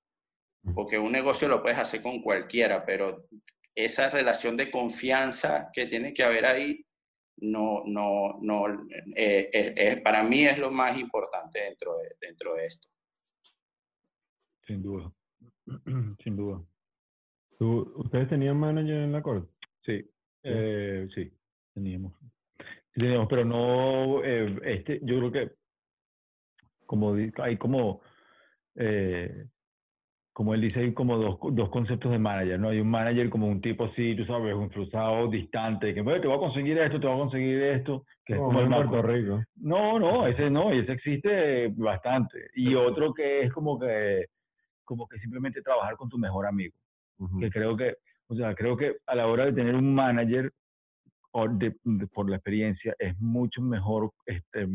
porque 0.74 0.98
un 0.98 1.12
negocio 1.12 1.48
lo 1.48 1.62
puedes 1.62 1.78
hacer 1.78 2.02
con 2.02 2.20
cualquiera, 2.20 2.84
pero 2.84 3.18
esa 3.74 4.10
relación 4.10 4.56
de 4.56 4.70
confianza 4.70 5.70
que 5.72 5.86
tiene 5.86 6.12
que 6.12 6.24
haber 6.24 6.46
ahí, 6.46 6.84
no, 7.40 7.82
no, 7.86 8.38
no, 8.40 8.68
eh, 9.14 9.48
eh, 9.52 9.74
eh, 9.76 10.00
para 10.02 10.24
mí 10.24 10.44
es 10.44 10.58
lo 10.58 10.70
más 10.70 10.98
importante 10.98 11.60
dentro 11.60 11.96
de, 11.98 12.08
dentro 12.20 12.54
de 12.54 12.64
esto. 12.64 12.88
Sin 14.66 14.82
duda, 14.82 15.12
sin 16.24 16.36
duda. 16.36 16.62
¿Tú, 17.58 17.92
¿Ustedes 17.96 18.28
tenían 18.28 18.58
manager 18.58 18.96
en 18.96 19.12
la 19.12 19.22
corte? 19.22 19.48
Sí, 19.84 20.04
eh, 20.42 21.08
sí, 21.14 21.32
teníamos. 21.74 22.14
Sí, 22.58 23.00
teníamos, 23.00 23.28
pero 23.28 23.44
no, 23.44 24.22
este, 24.24 25.00
yo 25.02 25.18
creo 25.18 25.32
que 25.32 25.50
como 26.86 27.14
hay 27.14 27.56
como 27.56 28.00
como 30.38 30.54
él 30.54 30.60
dice, 30.60 30.84
hay 30.84 30.94
como 30.94 31.18
dos, 31.18 31.36
dos 31.50 31.68
conceptos 31.68 32.12
de 32.12 32.18
manager, 32.20 32.60
¿no? 32.60 32.68
Hay 32.68 32.78
un 32.78 32.88
manager 32.88 33.28
como 33.28 33.48
un 33.48 33.60
tipo 33.60 33.86
así, 33.86 34.14
tú 34.14 34.24
sabes, 34.24 34.54
un 34.54 34.70
frustrado, 34.70 35.26
distante, 35.26 35.92
que 35.92 36.00
bueno, 36.00 36.20
te 36.20 36.28
voy 36.28 36.36
a 36.36 36.38
conseguir 36.38 36.78
esto, 36.78 37.00
te 37.00 37.08
voy 37.08 37.16
a 37.16 37.22
conseguir 37.22 37.60
esto. 37.60 38.04
Que 38.24 38.36
como 38.36 38.60
es 38.60 38.66
como 38.68 38.80
el 38.80 38.88
Puerto 38.88 39.08
Rico. 39.08 39.42
No, 39.56 39.98
no, 39.98 40.28
ese 40.28 40.48
no, 40.48 40.72
y 40.72 40.78
ese 40.78 40.92
existe 40.92 41.66
bastante. 41.74 42.50
Y 42.54 42.72
otro 42.76 43.12
que 43.12 43.40
es 43.40 43.52
como 43.52 43.80
que, 43.80 44.26
como 44.84 45.08
que 45.08 45.18
simplemente 45.18 45.60
trabajar 45.60 45.96
con 45.96 46.08
tu 46.08 46.18
mejor 46.18 46.46
amigo. 46.46 46.76
Uh 47.18 47.26
-huh. 47.26 47.40
Que 47.40 47.50
creo 47.50 47.76
que, 47.76 47.96
o 48.28 48.36
sea, 48.36 48.54
creo 48.54 48.76
que 48.76 48.94
a 49.08 49.16
la 49.16 49.26
hora 49.26 49.46
de 49.46 49.54
tener 49.54 49.74
un 49.74 49.92
manager, 49.92 50.52
de, 51.50 51.74
de, 51.82 52.06
por 52.06 52.30
la 52.30 52.36
experiencia, 52.36 52.94
es 53.00 53.20
mucho 53.20 53.60
mejor 53.60 54.12
este, 54.24 54.68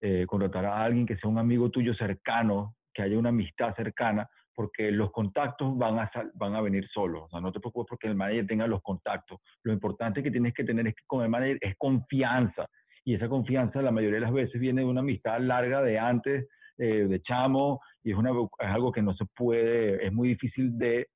eh, 0.00 0.24
contratar 0.26 0.64
a 0.64 0.82
alguien 0.82 1.04
que 1.04 1.18
sea 1.18 1.28
un 1.28 1.36
amigo 1.36 1.68
tuyo 1.68 1.94
cercano, 1.96 2.74
que 2.94 3.02
haya 3.02 3.18
una 3.18 3.28
amistad 3.28 3.74
cercana, 3.76 4.26
porque 4.56 4.90
los 4.90 5.12
contactos 5.12 5.76
van 5.76 5.98
a, 5.98 6.10
van 6.34 6.54
a 6.54 6.62
venir 6.62 6.88
solos. 6.88 7.24
O 7.24 7.28
sea, 7.28 7.40
no 7.40 7.52
te 7.52 7.60
preocupes 7.60 7.90
porque 7.90 8.08
el 8.08 8.14
manager 8.14 8.46
tenga 8.46 8.66
los 8.66 8.82
contactos. 8.82 9.38
Lo 9.62 9.72
importante 9.72 10.22
que 10.22 10.30
tienes 10.30 10.54
que 10.54 10.64
tener 10.64 10.88
es 10.88 10.94
que 10.94 11.02
con 11.06 11.22
el 11.22 11.28
manager 11.28 11.58
es 11.60 11.76
confianza. 11.76 12.66
Y 13.04 13.14
esa 13.14 13.28
confianza 13.28 13.82
la 13.82 13.92
mayoría 13.92 14.16
de 14.16 14.24
las 14.24 14.32
veces 14.32 14.58
viene 14.58 14.80
de 14.80 14.86
una 14.86 15.00
amistad 15.00 15.38
larga 15.40 15.82
de 15.82 15.98
antes, 15.98 16.48
eh, 16.78 17.06
de 17.06 17.22
chamo, 17.22 17.80
y 18.02 18.12
es, 18.12 18.16
una, 18.16 18.30
es 18.30 18.66
algo 18.66 18.92
que 18.92 19.02
no 19.02 19.14
se 19.14 19.26
puede, 19.26 20.04
es 20.04 20.12
muy 20.12 20.28
difícil 20.28 20.76
de, 20.78 21.08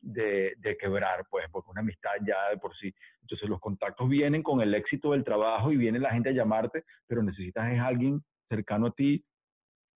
de, 0.00 0.54
de, 0.58 0.76
quebrar, 0.76 1.24
pues, 1.28 1.46
porque 1.50 1.70
una 1.70 1.80
amistad 1.80 2.12
ya 2.24 2.50
de 2.50 2.58
por 2.58 2.76
sí. 2.76 2.94
Entonces 3.22 3.48
los 3.48 3.60
contactos 3.60 4.08
vienen 4.08 4.44
con 4.44 4.60
el 4.60 4.72
éxito 4.72 5.10
del 5.12 5.24
trabajo 5.24 5.72
y 5.72 5.76
viene 5.76 5.98
la 5.98 6.12
gente 6.12 6.28
a 6.28 6.32
llamarte, 6.32 6.84
pero 7.08 7.24
necesitas 7.24 7.72
es 7.72 7.80
alguien 7.80 8.22
cercano 8.48 8.86
a 8.86 8.92
ti 8.92 9.24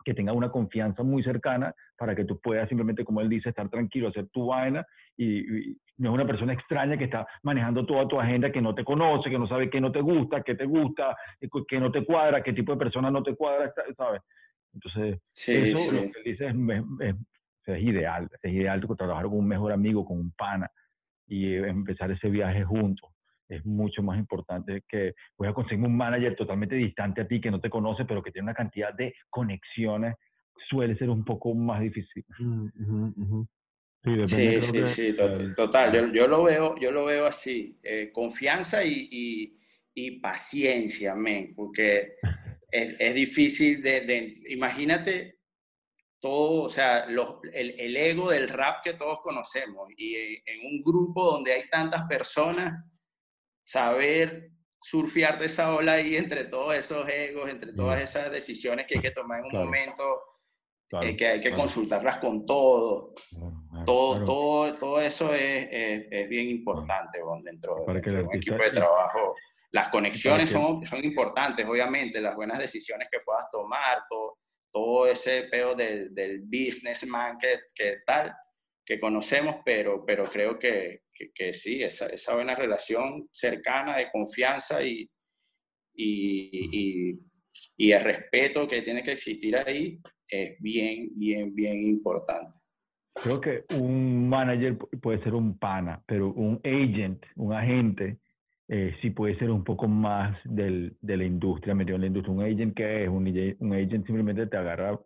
que 0.04 0.14
tenga 0.14 0.32
una 0.32 0.50
confianza 0.50 1.02
muy 1.02 1.22
cercana 1.22 1.74
para 1.96 2.14
que 2.14 2.24
tú 2.24 2.40
puedas 2.40 2.68
simplemente, 2.68 3.04
como 3.04 3.20
él 3.20 3.28
dice, 3.28 3.48
estar 3.50 3.68
tranquilo, 3.68 4.08
hacer 4.08 4.28
tu 4.28 4.46
vaina 4.46 4.86
y, 5.16 5.70
y, 5.72 5.76
no 5.98 6.10
es 6.10 6.14
una 6.14 6.26
persona 6.26 6.52
extraña 6.52 6.96
que 6.96 7.04
está 7.04 7.26
manejando 7.42 7.84
toda 7.84 8.06
tu 8.06 8.20
agenda, 8.20 8.52
que 8.52 8.62
no 8.62 8.74
te 8.74 8.84
conoce, 8.84 9.30
que 9.30 9.38
no 9.38 9.48
sabe 9.48 9.68
qué 9.68 9.80
no 9.80 9.90
te 9.90 10.00
gusta, 10.00 10.42
qué 10.42 10.54
te 10.54 10.64
gusta, 10.64 11.16
qué 11.68 11.80
no 11.80 11.90
te 11.90 12.04
cuadra, 12.04 12.42
qué 12.42 12.52
tipo 12.52 12.72
de 12.72 12.78
persona 12.78 13.10
no 13.10 13.22
te 13.22 13.34
cuadra, 13.34 13.72
¿sabes? 13.96 14.22
Entonces, 14.72 15.20
Sí, 15.32 15.52
eso 15.52 15.92
lo 15.92 16.02
que 16.02 16.30
es, 16.30 16.40
es- 16.40 17.16
es 17.66 17.82
ideal, 17.82 18.28
es 18.42 18.52
ideal 18.52 18.80
trabajar 18.96 19.24
con 19.26 19.38
un 19.38 19.48
mejor 19.48 19.72
amigo, 19.72 20.04
con 20.04 20.18
un 20.18 20.30
pana 20.32 20.70
y 21.26 21.54
eh, 21.54 21.68
empezar 21.68 22.10
ese 22.10 22.30
viaje 22.30 22.64
juntos. 22.64 23.10
Es 23.48 23.64
mucho 23.64 24.02
más 24.02 24.18
importante 24.18 24.82
que 24.88 25.14
voy 25.38 25.48
a 25.48 25.54
conseguir 25.54 25.84
un 25.86 25.96
manager 25.96 26.36
totalmente 26.36 26.74
distante 26.74 27.22
a 27.22 27.26
ti, 27.28 27.40
que 27.40 27.50
no 27.50 27.60
te 27.60 27.70
conoce, 27.70 28.04
pero 28.04 28.22
que 28.22 28.30
tiene 28.30 28.44
una 28.46 28.54
cantidad 28.54 28.92
de 28.92 29.14
conexiones, 29.30 30.14
suele 30.68 30.96
ser 30.98 31.08
un 31.08 31.24
poco 31.24 31.54
más 31.54 31.80
difícil. 31.80 32.24
Mm, 32.38 32.66
ujú. 33.22 33.48
Sí, 34.04 34.10
depende, 34.10 34.26
Sí, 34.26 34.48
creo 34.58 34.60
sí, 34.60 34.72
que, 34.72 34.84
sí, 34.86 35.12
to- 35.16 35.28
del- 35.28 35.54
total. 35.54 35.92
Yo, 35.92 36.12
yo 36.12 36.28
lo 36.28 36.42
veo, 36.42 36.74
yo 36.78 36.92
lo 36.92 37.04
veo 37.06 37.26
así. 37.26 37.78
eh, 37.82 38.10
confianza 38.12 38.84
y, 38.84 39.08
y- 39.10 39.58
y 39.94 40.20
paciencia, 40.20 41.14
men, 41.14 41.54
porque 41.54 42.12
es, 42.70 42.96
es 43.00 43.14
difícil 43.14 43.82
de, 43.82 44.02
de- 44.02 44.34
imagínate 44.50 45.38
todo, 46.20 46.64
o 46.64 46.68
sea, 46.68 47.06
los- 47.08 47.36
el, 47.52 47.70
el 47.80 47.96
ego 47.96 48.30
del 48.30 48.48
rap 48.48 48.82
que 48.84 48.92
todos 48.94 49.20
conocemos 49.22 49.88
y 49.96 50.14
en, 50.16 50.36
en 50.46 50.66
un 50.66 50.82
grupo 50.82 51.24
donde 51.24 51.52
hay 51.52 51.62
tantas 51.70 52.06
personas, 52.06 52.84
saber 53.68 54.50
surfear 54.80 55.38
de 55.38 55.44
esa 55.44 55.74
ola 55.74 55.92
ahí 55.92 56.16
entre 56.16 56.44
todos 56.44 56.74
esos 56.74 57.06
egos, 57.08 57.50
entre 57.50 57.74
todas 57.74 58.00
esas 58.00 58.30
decisiones 58.30 58.86
que 58.86 58.94
hay 58.94 59.02
que 59.02 59.10
tomar 59.10 59.40
en 59.40 59.44
un 59.44 59.50
Claro. 59.50 59.64
momento, 59.66 60.22
Claro, 60.88 61.06
eh, 61.06 61.14
que 61.14 61.26
hay 61.26 61.40
que 61.40 61.48
claro, 61.50 61.64
consultarlas 61.64 62.16
con 62.16 62.46
todo 62.46 63.12
claro, 63.28 63.52
claro, 63.70 63.84
todo, 63.84 64.10
claro. 64.12 64.24
todo, 64.24 64.74
todo 64.78 65.00
eso 65.02 65.34
es, 65.34 65.68
es, 65.70 66.06
es 66.10 66.28
bien 66.30 66.48
importante 66.48 67.20
bueno, 67.22 67.42
dentro, 67.44 67.84
Para 67.84 68.00
dentro 68.00 68.16
de 68.16 68.22
un 68.22 68.34
equipo 68.34 68.56
de 68.56 68.70
trabajo. 68.70 69.34
Las 69.70 69.88
conexiones 69.88 70.48
son, 70.48 70.82
son 70.86 71.04
importantes, 71.04 71.66
obviamente, 71.66 72.22
las 72.22 72.34
buenas 72.34 72.58
decisiones 72.58 73.06
que 73.12 73.20
puedas 73.20 73.50
tomar, 73.50 74.04
todo, 74.08 74.38
todo 74.72 75.06
ese 75.06 75.42
pedo 75.42 75.74
del, 75.74 76.14
del 76.14 76.40
businessman 76.40 77.36
que, 77.36 77.60
que 77.74 77.98
tal, 78.06 78.34
que 78.82 78.98
conocemos, 78.98 79.56
pero, 79.62 80.06
pero 80.06 80.24
creo 80.24 80.58
que, 80.58 81.02
que, 81.18 81.30
que 81.34 81.52
sí, 81.52 81.82
esa, 81.82 82.06
esa 82.06 82.34
buena 82.34 82.54
relación 82.54 83.28
cercana 83.32 83.96
de 83.96 84.08
confianza 84.12 84.82
y, 84.84 85.08
y, 85.94 86.50
y, 87.10 87.18
y 87.76 87.92
el 87.92 88.00
respeto 88.02 88.66
que 88.68 88.82
tiene 88.82 89.02
que 89.02 89.12
existir 89.12 89.56
ahí 89.56 89.98
es 90.30 90.56
bien, 90.60 91.08
bien, 91.14 91.54
bien 91.54 91.82
importante. 91.86 92.58
Creo 93.22 93.40
que 93.40 93.64
un 93.76 94.28
manager 94.28 94.78
pu- 94.78 95.00
puede 95.00 95.22
ser 95.24 95.34
un 95.34 95.58
pana, 95.58 96.00
pero 96.06 96.32
un 96.32 96.60
agent, 96.62 97.24
un 97.36 97.52
agente, 97.52 98.18
eh, 98.68 98.94
sí 99.00 99.10
puede 99.10 99.36
ser 99.38 99.50
un 99.50 99.64
poco 99.64 99.88
más 99.88 100.38
del, 100.44 100.96
de 101.00 101.16
la 101.16 101.24
industria, 101.24 101.74
metido 101.74 101.96
en 101.96 102.02
la 102.02 102.06
industria. 102.08 102.34
Un 102.34 102.42
agent 102.44 102.76
que 102.76 103.04
es 103.04 103.08
un, 103.08 103.26
un 103.58 103.72
agent 103.72 104.06
simplemente 104.06 104.46
te 104.46 104.56
agarra 104.56 105.00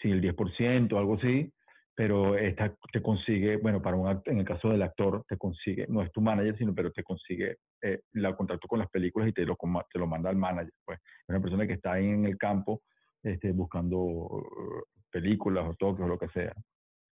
si 0.00 0.10
el 0.10 0.20
10% 0.20 0.92
o 0.92 0.98
algo 0.98 1.14
así, 1.14 1.50
pero 1.96 2.36
esta 2.36 2.76
te 2.92 3.00
consigue, 3.00 3.56
bueno, 3.56 3.80
para 3.80 3.96
un 3.96 4.20
en 4.26 4.38
el 4.38 4.44
caso 4.44 4.68
del 4.68 4.82
actor, 4.82 5.24
te 5.26 5.38
consigue, 5.38 5.86
no 5.88 6.02
es 6.02 6.12
tu 6.12 6.20
manager, 6.20 6.56
sino 6.58 6.74
pero 6.74 6.92
te 6.92 7.02
consigue 7.02 7.56
eh, 7.82 8.00
la 8.12 8.36
contacto 8.36 8.68
con 8.68 8.78
las 8.80 8.90
películas 8.90 9.28
y 9.30 9.32
te 9.32 9.46
lo, 9.46 9.56
te 9.90 9.98
lo 9.98 10.06
manda 10.06 10.28
al 10.28 10.36
manager. 10.36 10.72
Pues 10.84 10.98
es 10.98 11.28
una 11.30 11.40
persona 11.40 11.66
que 11.66 11.72
está 11.72 11.92
ahí 11.92 12.06
en 12.06 12.26
el 12.26 12.36
campo 12.36 12.82
este, 13.22 13.50
buscando 13.52 13.96
eh, 13.96 14.82
películas 15.10 15.66
o 15.66 15.74
toques 15.74 16.04
o 16.04 16.08
lo 16.08 16.18
que 16.18 16.28
sea. 16.28 16.52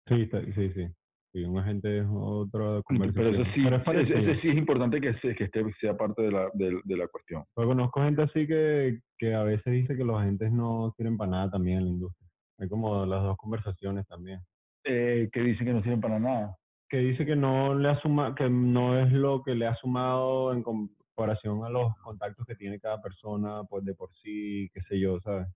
Sí, 0.07 0.29
sí, 0.53 0.71
sí. 0.73 0.87
Sí, 1.31 1.43
un 1.45 1.57
agente 1.57 1.99
es 1.99 2.05
otra 2.11 2.59
Pero 2.59 2.83
conversación. 2.83 3.35
eso 3.35 3.45
sí, 3.55 3.63
Pero 3.63 3.77
es 3.77 4.09
ese, 4.09 4.19
ese 4.19 4.41
sí 4.41 4.49
es 4.49 4.55
importante 4.57 5.01
que, 5.01 5.15
que 5.33 5.45
esté, 5.45 5.63
sea 5.79 5.95
parte 5.97 6.21
de 6.23 6.31
la, 6.31 6.49
de, 6.53 6.79
de 6.83 6.97
la 6.97 7.07
cuestión. 7.07 7.43
Pero 7.55 7.69
conozco 7.69 8.03
gente 8.03 8.21
así 8.21 8.45
que, 8.45 8.99
que 9.17 9.33
a 9.33 9.43
veces 9.43 9.73
dice 9.73 9.95
que 9.95 10.03
los 10.03 10.21
agentes 10.21 10.51
no 10.51 10.93
sirven 10.97 11.17
para 11.17 11.31
nada 11.31 11.51
también 11.51 11.79
en 11.79 11.85
la 11.85 11.89
industria. 11.91 12.29
Hay 12.59 12.69
como 12.69 13.05
las 13.07 13.23
dos 13.23 13.37
conversaciones 13.37 14.05
también. 14.07 14.41
Eh, 14.85 15.29
que 15.31 15.39
dicen 15.41 15.65
que 15.65 15.73
no 15.73 15.81
sirven 15.81 16.01
para 16.01 16.19
nada. 16.19 16.57
Que 16.89 16.97
dice 16.97 17.25
que 17.25 17.35
no 17.35 17.73
le 17.73 17.89
ha 17.89 17.99
suma, 18.01 18.35
que 18.35 18.49
no 18.49 18.99
es 18.99 19.11
lo 19.11 19.41
que 19.43 19.55
le 19.55 19.65
ha 19.65 19.75
sumado 19.75 20.53
en 20.53 20.61
comparación 20.61 21.65
a 21.65 21.69
los 21.69 21.95
contactos 22.03 22.45
que 22.45 22.55
tiene 22.55 22.79
cada 22.79 23.01
persona, 23.01 23.63
pues 23.63 23.85
de 23.85 23.95
por 23.95 24.13
sí, 24.15 24.69
qué 24.73 24.81
sé 24.83 24.99
yo, 24.99 25.19
¿sabes? 25.21 25.47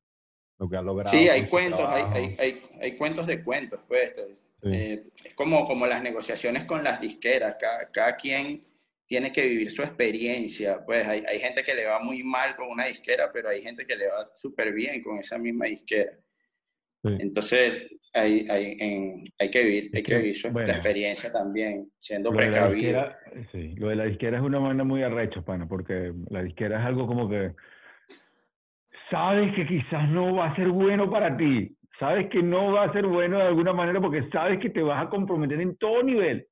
Lo 0.58 0.70
que 0.70 0.78
ha 0.78 0.82
logrado. 0.82 1.16
Sí, 1.16 1.30
hay 1.30 1.48
cuentos, 1.48 1.88
hay, 1.88 2.04
hay, 2.12 2.36
hay, 2.40 2.62
hay 2.82 2.98
cuentos 2.98 3.28
de 3.28 3.44
cuentos, 3.44 3.80
pues. 3.88 4.16
Sí. 4.64 4.70
Eh, 4.72 5.04
es 5.24 5.36
como, 5.36 5.66
como 5.66 5.86
las 5.86 6.02
negociaciones 6.02 6.66
con 6.66 6.84
las 6.84 7.00
disqueras, 7.00 7.58
cada, 7.60 7.92
cada 7.92 8.16
quien 8.16 8.66
tiene 9.06 9.32
que 9.32 9.48
vivir 9.48 9.70
su 9.70 9.84
experiencia, 9.84 10.84
pues 10.84 11.08
hay, 11.08 11.24
hay 11.28 11.40
gente 11.40 11.64
que 11.64 11.76
le 11.76 11.86
va 11.86 12.00
muy 12.00 12.24
mal 12.24 12.56
con 12.56 12.70
una 12.70 12.86
disquera, 12.86 13.32
pero 13.32 13.50
hay 13.50 13.62
gente 13.62 13.86
que 13.86 13.96
le 13.96 14.08
va 14.08 14.30
súper 14.36 14.74
bien 14.74 15.02
con 15.04 15.20
esa 15.20 15.38
misma 15.38 15.66
disquera. 15.66 16.12
Sí. 17.10 17.18
Entonces, 17.20 17.88
hay, 18.14 18.46
hay, 18.50 18.78
en- 18.80 19.24
hay 19.40 19.50
que 19.50 19.64
vivir, 19.64 19.92
hay 19.94 20.04
que 20.04 20.18
vivir 20.18 20.36
su, 20.36 20.50
bueno, 20.52 20.68
la 20.70 20.74
experiencia 20.76 21.32
también, 21.32 21.88
siendo 22.00 22.32
Lo 22.32 22.38
precavido. 22.38 22.74
disquera, 22.76 23.20
sí, 23.52 23.76
lo 23.76 23.90
de 23.90 23.96
la 23.96 24.06
disquera 24.06 24.38
es 24.38 24.44
una 24.44 24.60
manera 24.60 24.84
muy 24.84 25.04
arrecho, 25.04 25.44
pana, 25.44 25.68
porque 25.68 26.14
la 26.30 26.42
disquera 26.44 26.80
es 26.80 26.86
algo 26.86 27.06
como 27.08 27.30
que 27.30 27.54
sabes 29.10 29.54
que 29.56 29.66
quizás 29.68 30.10
no 30.10 30.36
va 30.36 30.48
a 30.48 30.56
ser 30.56 30.70
bueno 30.70 31.10
para 31.10 31.36
ti, 31.38 31.76
sabes 32.00 32.30
que 32.30 32.42
no 32.44 32.72
va 32.74 32.84
a 32.86 32.94
ser 32.94 33.06
bueno 33.06 33.38
de 33.38 33.44
alguna 33.44 33.74
manera 33.74 34.02
porque 34.02 34.28
sabes 34.32 34.60
que 34.60 34.70
te 34.70 34.82
vas 34.82 35.06
a 35.06 35.10
comprometer 35.10 35.60
en 35.62 35.78
todo 35.78 36.04
nivel, 36.04 36.48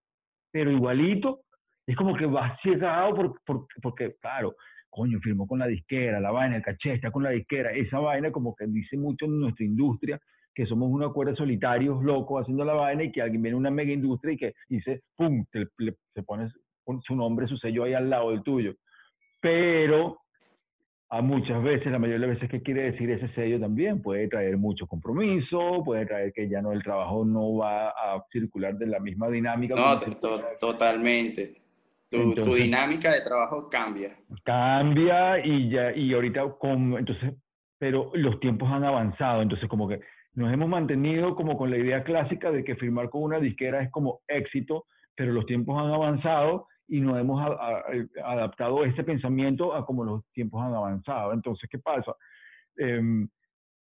pero 0.52 0.72
igualito 0.72 1.42
es 1.88 1.96
como 1.96 2.16
que 2.16 2.26
vas 2.26 2.60
ciegado 2.62 3.14
por, 3.16 3.42
por- 3.46 3.68
porque, 3.82 4.16
claro, 4.22 4.56
coño, 4.90 5.20
firmó 5.20 5.46
con 5.48 5.60
la 5.60 5.68
disquera, 5.68 6.20
la 6.20 6.32
vaina, 6.32 6.56
el 6.56 6.62
caché 6.64 6.94
está 6.94 7.12
con 7.12 7.24
la 7.24 7.32
disquera, 7.32 7.72
esa 7.72 8.00
vaina 8.00 8.32
como 8.32 8.56
que 8.56 8.66
dice 8.68 8.98
mucho 8.98 9.26
en 9.26 9.40
nuestra 9.40 9.66
industria, 9.66 10.20
que 10.56 10.66
somos 10.66 10.90
una 10.90 11.10
cuerda 11.10 11.36
solitarios 11.36 12.02
locos 12.02 12.42
haciendo 12.42 12.64
la 12.64 12.74
vaina 12.74 13.04
y 13.04 13.12
que 13.12 13.22
alguien 13.22 13.42
viene 13.44 13.56
a 13.56 13.60
una 13.60 13.70
mega 13.72 13.92
industria 13.92 14.34
y 14.34 14.38
que 14.38 14.54
dice, 14.70 15.02
pum, 15.18 15.46
te, 15.52 15.68
le- 15.80 15.96
se 16.14 16.24
pone 16.24 16.50
su- 17.04 17.16
nombre, 17.16 17.46
su 17.48 17.58
sello 17.58 17.84
ahí 17.84 17.94
al 17.94 18.10
lado 18.10 18.32
del 18.32 18.42
tuyo. 18.42 18.74
Pero 19.42 20.20
a 21.10 21.22
muchas 21.22 21.62
veces, 21.62 21.92
la 21.92 22.00
mayoría 22.00 22.22
de 22.22 22.28
las 22.28 22.36
veces, 22.38 22.50
¿qué 22.50 22.64
quiere 22.64 22.92
decir 22.92 23.10
ese 23.12 23.28
sello 23.36 23.60
también? 23.60 24.02
Puede 24.02 24.28
traer 24.28 24.58
mucho 24.58 24.88
compromiso, 24.88 25.84
puede 25.84 26.06
traer 26.06 26.32
que 26.34 26.48
ya 26.50 26.62
no 26.62 26.72
el 26.72 26.82
trabajo 26.84 27.26
no 27.26 27.58
va 27.58 27.90
a 27.90 28.24
circular 28.32 28.76
de 28.78 28.88
la 28.88 29.00
misma 29.00 29.28
dinámica. 29.30 29.76
No, 29.76 29.98
to- 30.00 30.42
totalmente. 30.60 31.52
Tu, 32.10 32.18
tu 32.18 32.30
Entonces- 32.40 32.64
dinámica 32.64 33.12
de 33.12 33.22
trabajo 33.22 33.70
cambia. 33.70 34.16
cambia 34.44 35.46
y 35.46 35.70
ya 35.70 35.92
y 35.96 36.14
ahorita 36.14 36.50
con 36.60 36.98
entonces 36.98 37.34
pero 37.78 38.10
los 38.14 38.40
tiempos 38.40 38.70
han 38.72 38.84
avanzado 38.86 39.42
entonces 39.42 39.68
como 39.68 39.88
que 39.88 40.00
nos 40.36 40.54
hemos 40.54 40.70
mantenido 40.70 41.36
como 41.36 41.58
con 41.58 41.72
la 41.72 41.78
idea 41.78 42.04
clásica 42.04 42.52
de 42.52 42.64
que 42.64 42.76
firmar 42.76 43.10
con 43.10 43.24
una 43.24 43.40
disquera 43.40 43.82
es 43.82 43.92
como 43.92 44.22
éxito 44.28 44.86
pero 45.16 45.32
los 45.34 45.46
tiempos 45.46 45.82
han 45.82 45.92
avanzado 45.94 46.68
y 46.88 47.02
nos 47.02 47.20
hemos 47.20 47.42
a- 47.42 47.84
adaptado 48.26 48.86
ese 48.86 49.04
pensamiento 49.04 49.74
a 49.74 49.86
como 49.86 50.04
los 50.06 50.24
tiempos 50.34 50.64
han 50.64 50.74
avanzado 50.76 51.34
entonces 51.34 51.70
qué 51.70 51.80
pasa 51.80 52.14
Em, 52.78 53.28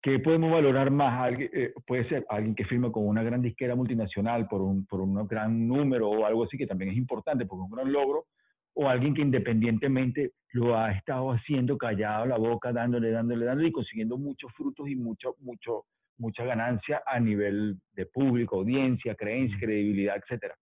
¿Qué 0.02 0.20
podemos 0.20 0.52
valorar 0.52 0.90
más? 0.93 1.32
Eh, 1.39 1.74
puede 1.86 2.09
ser 2.09 2.24
alguien 2.28 2.55
que 2.55 2.64
firma 2.64 2.93
con 2.93 3.06
una 3.09 3.24
gran 3.24 3.43
disquera 3.43 3.74
multinacional 3.74 4.47
por 4.48 4.62
un, 4.62 4.86
por 4.86 5.01
un 5.01 5.27
gran 5.27 5.66
número 5.66 6.09
o 6.10 6.24
algo 6.27 6.44
así, 6.44 6.56
que 6.56 6.66
también 6.68 6.93
es 6.93 6.97
importante 6.97 7.47
porque 7.47 7.64
es 7.64 7.70
un 7.70 7.77
gran 7.77 7.93
logro, 7.93 8.27
o 8.74 8.89
alguien 8.89 9.14
que 9.14 9.23
independientemente 9.23 10.32
lo 10.52 10.78
ha 10.78 10.93
estado 10.93 11.32
haciendo 11.32 11.77
callado 11.78 12.27
la 12.27 12.39
boca, 12.39 12.73
dándole, 12.73 13.10
dándole, 13.10 13.47
dándole 13.47 13.68
y 13.68 13.73
consiguiendo 13.73 14.18
muchos 14.18 14.52
frutos 14.55 14.89
y 14.89 14.94
mucho, 14.97 15.35
mucho, 15.40 15.85
mucha 16.18 16.44
ganancia 16.44 17.02
a 17.06 17.18
nivel 17.20 17.78
de 17.93 18.06
público, 18.06 18.56
audiencia, 18.56 19.14
creencia, 19.14 19.59
credibilidad, 19.59 20.16
etcétera. 20.16 20.55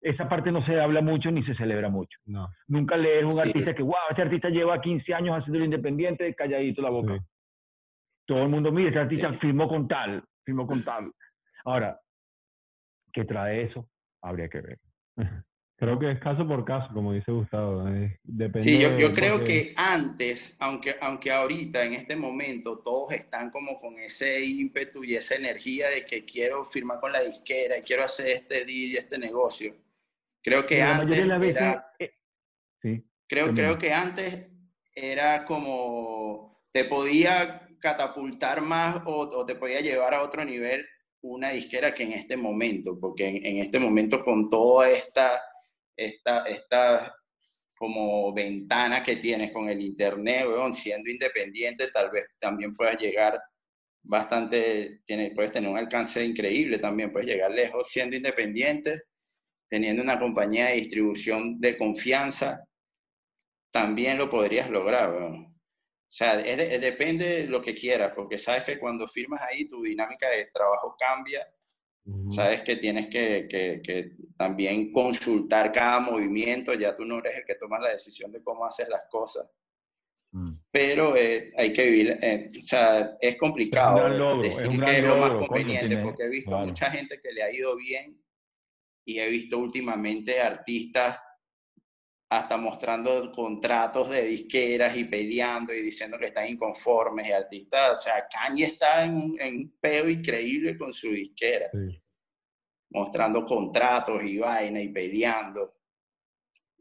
Esa 0.00 0.28
parte 0.28 0.52
no 0.52 0.64
se 0.64 0.78
habla 0.80 1.00
mucho 1.00 1.30
ni 1.30 1.42
se 1.44 1.54
celebra 1.54 1.88
mucho. 1.88 2.18
No. 2.26 2.48
Nunca 2.68 2.96
lees 2.96 3.24
un 3.24 3.32
Sí. 3.32 3.38
artista 3.40 3.74
que, 3.74 3.82
wow, 3.82 3.94
este 4.10 4.22
artista 4.22 4.48
lleva 4.50 4.80
15 4.80 5.14
años 5.14 5.36
haciendo 5.38 5.64
independiente, 5.64 6.34
calladito 6.34 6.82
la 6.82 6.90
boca. 6.90 7.14
Sí. 7.18 7.24
Todo 8.26 8.42
el 8.42 8.48
mundo, 8.48 8.70
mira, 8.72 8.88
este 8.88 9.00
artista 9.00 9.32
Sí. 9.32 9.38
firmó 9.38 9.68
con 9.68 9.88
tal, 9.88 10.22
firmó 10.44 10.66
con 10.66 10.82
tal. 10.84 11.10
Ahora, 11.64 11.98
¿qué 13.12 13.24
trae 13.24 13.62
eso? 13.62 13.88
Habría 14.22 14.48
que 14.48 14.60
ver. 14.60 14.78
Creo 15.78 15.98
que 15.98 16.10
es 16.10 16.18
caso 16.20 16.48
por 16.48 16.64
caso, 16.64 16.88
como 16.94 17.12
dice 17.12 17.30
Gustavo. 17.30 17.84
depende 18.24 18.62
Sí, 18.62 18.78
yo, 18.80 18.96
yo 18.96 19.12
creo 19.12 19.36
porque- 19.36 19.68
que 19.68 19.74
antes, 19.76 20.56
aunque, 20.58 20.96
aunque 21.02 21.30
ahorita, 21.30 21.84
en 21.84 21.92
este 21.94 22.16
momento, 22.16 22.78
todos 22.78 23.12
están 23.12 23.50
como 23.50 23.78
con 23.78 23.98
ese 23.98 24.42
ímpetu 24.42 25.04
y 25.04 25.16
esa 25.16 25.34
energía 25.34 25.90
de 25.90 26.04
que 26.06 26.24
quiero 26.24 26.64
firmar 26.64 26.98
con 26.98 27.12
la 27.12 27.20
disquera 27.22 27.76
y 27.76 27.82
quiero 27.82 28.04
hacer 28.04 28.28
este 28.28 28.64
deal 28.64 28.70
y 28.70 28.96
este 28.96 29.18
negocio. 29.18 29.74
Creo 30.42 30.64
que 30.64 30.78
la 30.78 30.96
antes 30.96 31.28
veces, 31.28 31.56
era, 31.56 31.92
eh, 31.98 32.10
sí, 32.80 33.04
creo, 33.28 33.46
también. 33.46 33.66
creo 33.66 33.78
que 33.78 33.92
antes 33.92 34.46
era 34.94 35.44
como, 35.44 36.62
te 36.72 36.84
podía 36.86 37.68
catapultar 37.80 38.62
más 38.62 39.02
o, 39.04 39.28
o 39.28 39.44
te 39.44 39.54
podía 39.56 39.80
llevar 39.80 40.14
a 40.14 40.22
otro 40.22 40.42
nivel 40.42 40.86
una 41.20 41.50
disquera 41.50 41.92
que 41.92 42.04
en 42.04 42.12
este 42.12 42.36
momento, 42.38 42.98
porque 42.98 43.26
en, 43.28 43.44
en 43.44 43.58
este 43.58 43.78
momento 43.78 44.24
con 44.24 44.48
toda 44.48 44.88
esta, 44.90 45.42
esta, 45.96 46.44
esta 46.44 47.14
como 47.76 48.32
ventana 48.32 49.02
que 49.02 49.16
tienes 49.16 49.52
con 49.52 49.68
el 49.68 49.80
internet, 49.80 50.46
weón, 50.46 50.72
siendo 50.72 51.10
independiente, 51.10 51.88
tal 51.90 52.10
vez 52.10 52.24
también 52.38 52.72
puedas 52.72 52.96
llegar 52.98 53.38
bastante, 54.02 55.00
tiene, 55.04 55.32
puedes 55.34 55.52
tener 55.52 55.68
un 55.68 55.76
alcance 55.76 56.24
increíble 56.24 56.78
también, 56.78 57.12
puedes 57.12 57.26
llegar 57.26 57.50
lejos 57.50 57.88
siendo 57.88 58.16
independiente, 58.16 59.02
teniendo 59.68 60.02
una 60.02 60.18
compañía 60.18 60.66
de 60.66 60.76
distribución 60.76 61.60
de 61.60 61.76
confianza, 61.76 62.64
también 63.70 64.16
lo 64.16 64.30
podrías 64.30 64.70
lograr. 64.70 65.10
O 65.10 65.52
sea, 66.08 66.36
depende 66.36 67.42
de 67.42 67.46
lo 67.46 67.60
que 67.60 67.74
quieras, 67.74 68.12
porque 68.14 68.38
sabes 68.38 68.64
que 68.64 68.78
cuando 68.78 69.06
firmas 69.06 69.42
ahí 69.42 69.66
tu 69.66 69.82
dinámica 69.82 70.30
de 70.30 70.46
trabajo 70.46 70.96
cambia, 70.98 71.46
Sabes 72.30 72.62
que 72.62 72.76
tienes 72.76 73.08
que, 73.08 73.46
que- 73.48 73.80
que 73.82 74.12
también 74.36 74.92
consultar 74.92 75.72
cada 75.72 75.98
movimiento, 76.00 76.72
ya 76.74 76.94
tú 76.94 77.04
no 77.04 77.18
eres 77.18 77.36
el 77.38 77.44
que 77.44 77.56
toma 77.56 77.80
la 77.80 77.88
decisión 77.90 78.30
de 78.30 78.42
cómo 78.42 78.64
hacer 78.64 78.88
las 78.88 79.04
cosas 79.10 79.46
Mm. 80.32 80.44
pero 80.72 81.16
eh, 81.16 81.52
hay 81.56 81.72
que 81.72 81.84
vivir, 81.86 82.18
eh, 82.20 82.48
o 82.48 82.60
sea, 82.62 83.16
es 83.20 83.36
complicado 83.36 83.96
gran 83.98 84.18
logro, 84.18 84.44
es 84.44 84.56
decir 84.56 84.70
un 84.70 84.84
que 84.84 84.98
es 84.98 85.04
lo 85.04 85.16
más 85.16 85.30
logro, 85.32 85.46
conveniente, 85.46 85.86
tiene- 85.86 86.02
porque 86.02 86.24
he 86.24 86.28
visto 86.28 86.50
claro. 86.50 86.66
mucha 86.66 86.90
gente 86.90 87.20
que 87.20 87.32
le 87.32 87.42
ha 87.44 87.50
ido 87.54 87.76
bien 87.76 88.20
y 89.06 89.18
he 89.20 89.28
visto 89.28 89.56
últimamente 89.56 90.40
artistas 90.40 91.16
hasta 92.28 92.56
mostrando 92.56 93.30
contratos 93.32 94.10
de 94.10 94.22
disqueras 94.24 94.96
y 94.96 95.04
peleando 95.04 95.72
y 95.72 95.80
diciendo 95.82 96.18
que 96.18 96.24
están 96.24 96.48
inconformes 96.48 97.28
y 97.28 97.32
artistas, 97.32 97.92
o 97.92 97.96
sea, 98.02 98.26
Kanye 98.28 98.64
está 98.64 99.04
en 99.04 99.14
un, 99.14 99.40
en 99.40 99.56
un 99.58 99.74
peo 99.80 100.08
increíble 100.08 100.76
con 100.76 100.92
su 100.92 101.10
disquera, 101.10 101.66
Sí. 101.72 102.02
mostrando 102.90 103.44
contratos 103.44 104.24
y 104.24 104.38
vaina 104.38 104.80
y 104.80 104.88
peleando. 104.88 105.72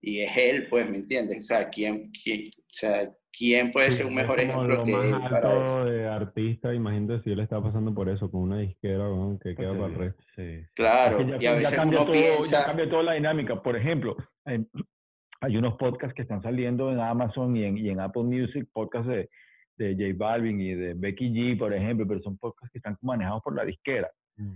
Y 0.01 0.19
es 0.21 0.35
él, 0.37 0.67
pues, 0.67 0.89
¿me 0.89 0.97
entiendes? 0.97 1.37
O 1.39 1.41
sea, 1.41 1.69
¿quién, 1.69 2.11
quién, 2.11 2.49
o 2.57 2.63
sea, 2.71 3.11
¿quién 3.31 3.71
puede 3.71 3.91
Sí, 3.91 3.97
ser 3.97 4.05
un 4.07 4.11
es 4.13 4.15
mejor 4.17 4.35
como 4.39 4.41
ejemplo 4.65 4.75
lo 4.77 4.83
que 4.83 4.91
más 4.91 5.05
él 5.23 5.29
para 5.29 5.63
eso? 5.63 5.85
de 5.85 6.07
artista, 6.07 6.73
imagínate 6.73 7.23
si 7.23 7.31
él 7.31 7.39
está 7.39 7.61
pasando 7.61 7.93
por 7.93 8.09
eso 8.09 8.29
con 8.31 8.41
una 8.41 8.59
disquera, 8.59 9.09
weón, 9.09 9.37
que 9.39 9.55
queda 9.55 9.71
para 9.73 9.85
el 9.87 9.95
resto. 9.95 10.23
Sí. 10.35 10.61
Claro, 10.75 11.19
Es 11.19 11.25
que 11.25 11.31
ya, 11.31 11.37
y 11.37 11.37
a 11.37 11.39
ya 11.41 11.53
veces 11.55 11.75
cambia 11.75 12.01
uno 12.01 12.11
todo, 12.11 12.21
ya 12.21 12.35
piensa, 12.35 12.65
cambia 12.65 12.89
toda 12.89 13.03
la 13.03 13.13
dinámica. 13.13 13.61
Por 13.61 13.75
ejemplo, 13.75 14.15
en- 14.45 14.69
hay 15.45 15.57
unos 15.57 15.75
podcasts 15.75 16.15
que 16.15 16.23
están 16.23 16.41
saliendo 16.41 16.91
en 16.91 16.99
Amazon 16.99 17.55
y 17.55 17.63
en, 17.63 17.77
y 17.77 17.89
en 17.89 17.99
Apple 17.99 18.23
Music, 18.23 18.67
podcasts 18.73 19.07
de, 19.07 19.29
de 19.77 19.93
J 19.93 20.15
Balvin 20.17 20.59
y 20.59 20.73
de 20.73 20.93
Becky 20.95 21.29
G, 21.29 21.57
por 21.57 21.73
ejemplo, 21.73 22.05
pero 22.07 22.21
son 22.21 22.37
podcasts 22.37 22.71
que 22.71 22.79
están 22.79 22.97
manejados 23.01 23.43
por 23.43 23.55
la 23.55 23.63
disquera. 23.63 24.09
Mm. 24.37 24.53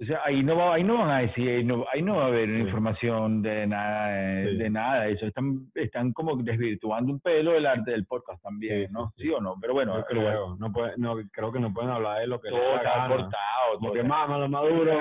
O 0.00 0.04
sea, 0.04 0.20
ahí 0.24 0.42
no, 0.42 0.56
va, 0.56 0.74
ahí 0.74 0.82
no 0.82 0.98
van 0.98 1.10
a 1.10 1.18
decir, 1.20 1.48
ahí 1.48 1.64
no, 1.64 1.84
ahí 1.92 2.02
no 2.02 2.16
va 2.16 2.24
a 2.24 2.26
haber 2.26 2.48
Sí. 2.48 2.56
información 2.56 3.40
de 3.40 3.66
nada, 3.68 4.42
eh, 4.42 4.48
Sí. 4.50 4.56
de 4.56 4.70
nada. 4.70 5.06
Eso 5.06 5.26
están, 5.26 5.70
están 5.74 6.12
como 6.12 6.36
desvirtuando 6.36 7.12
un 7.12 7.20
pelo 7.20 7.52
del 7.52 7.66
arte 7.66 7.92
del 7.92 8.04
podcast 8.06 8.42
también, 8.42 8.88
Sí, 8.88 8.92
¿no? 8.92 9.12
sí. 9.16 9.22
¿Sí 9.24 9.30
o 9.30 9.40
no? 9.40 9.54
Pero 9.60 9.74
bueno, 9.74 9.92
bueno, 9.92 10.06
creo, 10.08 10.56
no 10.56 10.72
puede, 10.72 10.94
no, 10.96 11.16
creo 11.30 11.52
que 11.52 11.60
no 11.60 11.72
pueden 11.72 11.90
hablar 11.90 12.20
de 12.20 12.26
lo 12.26 12.40
que 12.40 12.50
todo 12.50 12.76
está 12.76 13.06
cortado. 13.08 13.78
Todo 13.80 13.92
que 13.92 14.02
lo 14.02 14.48
maduro. 14.48 14.98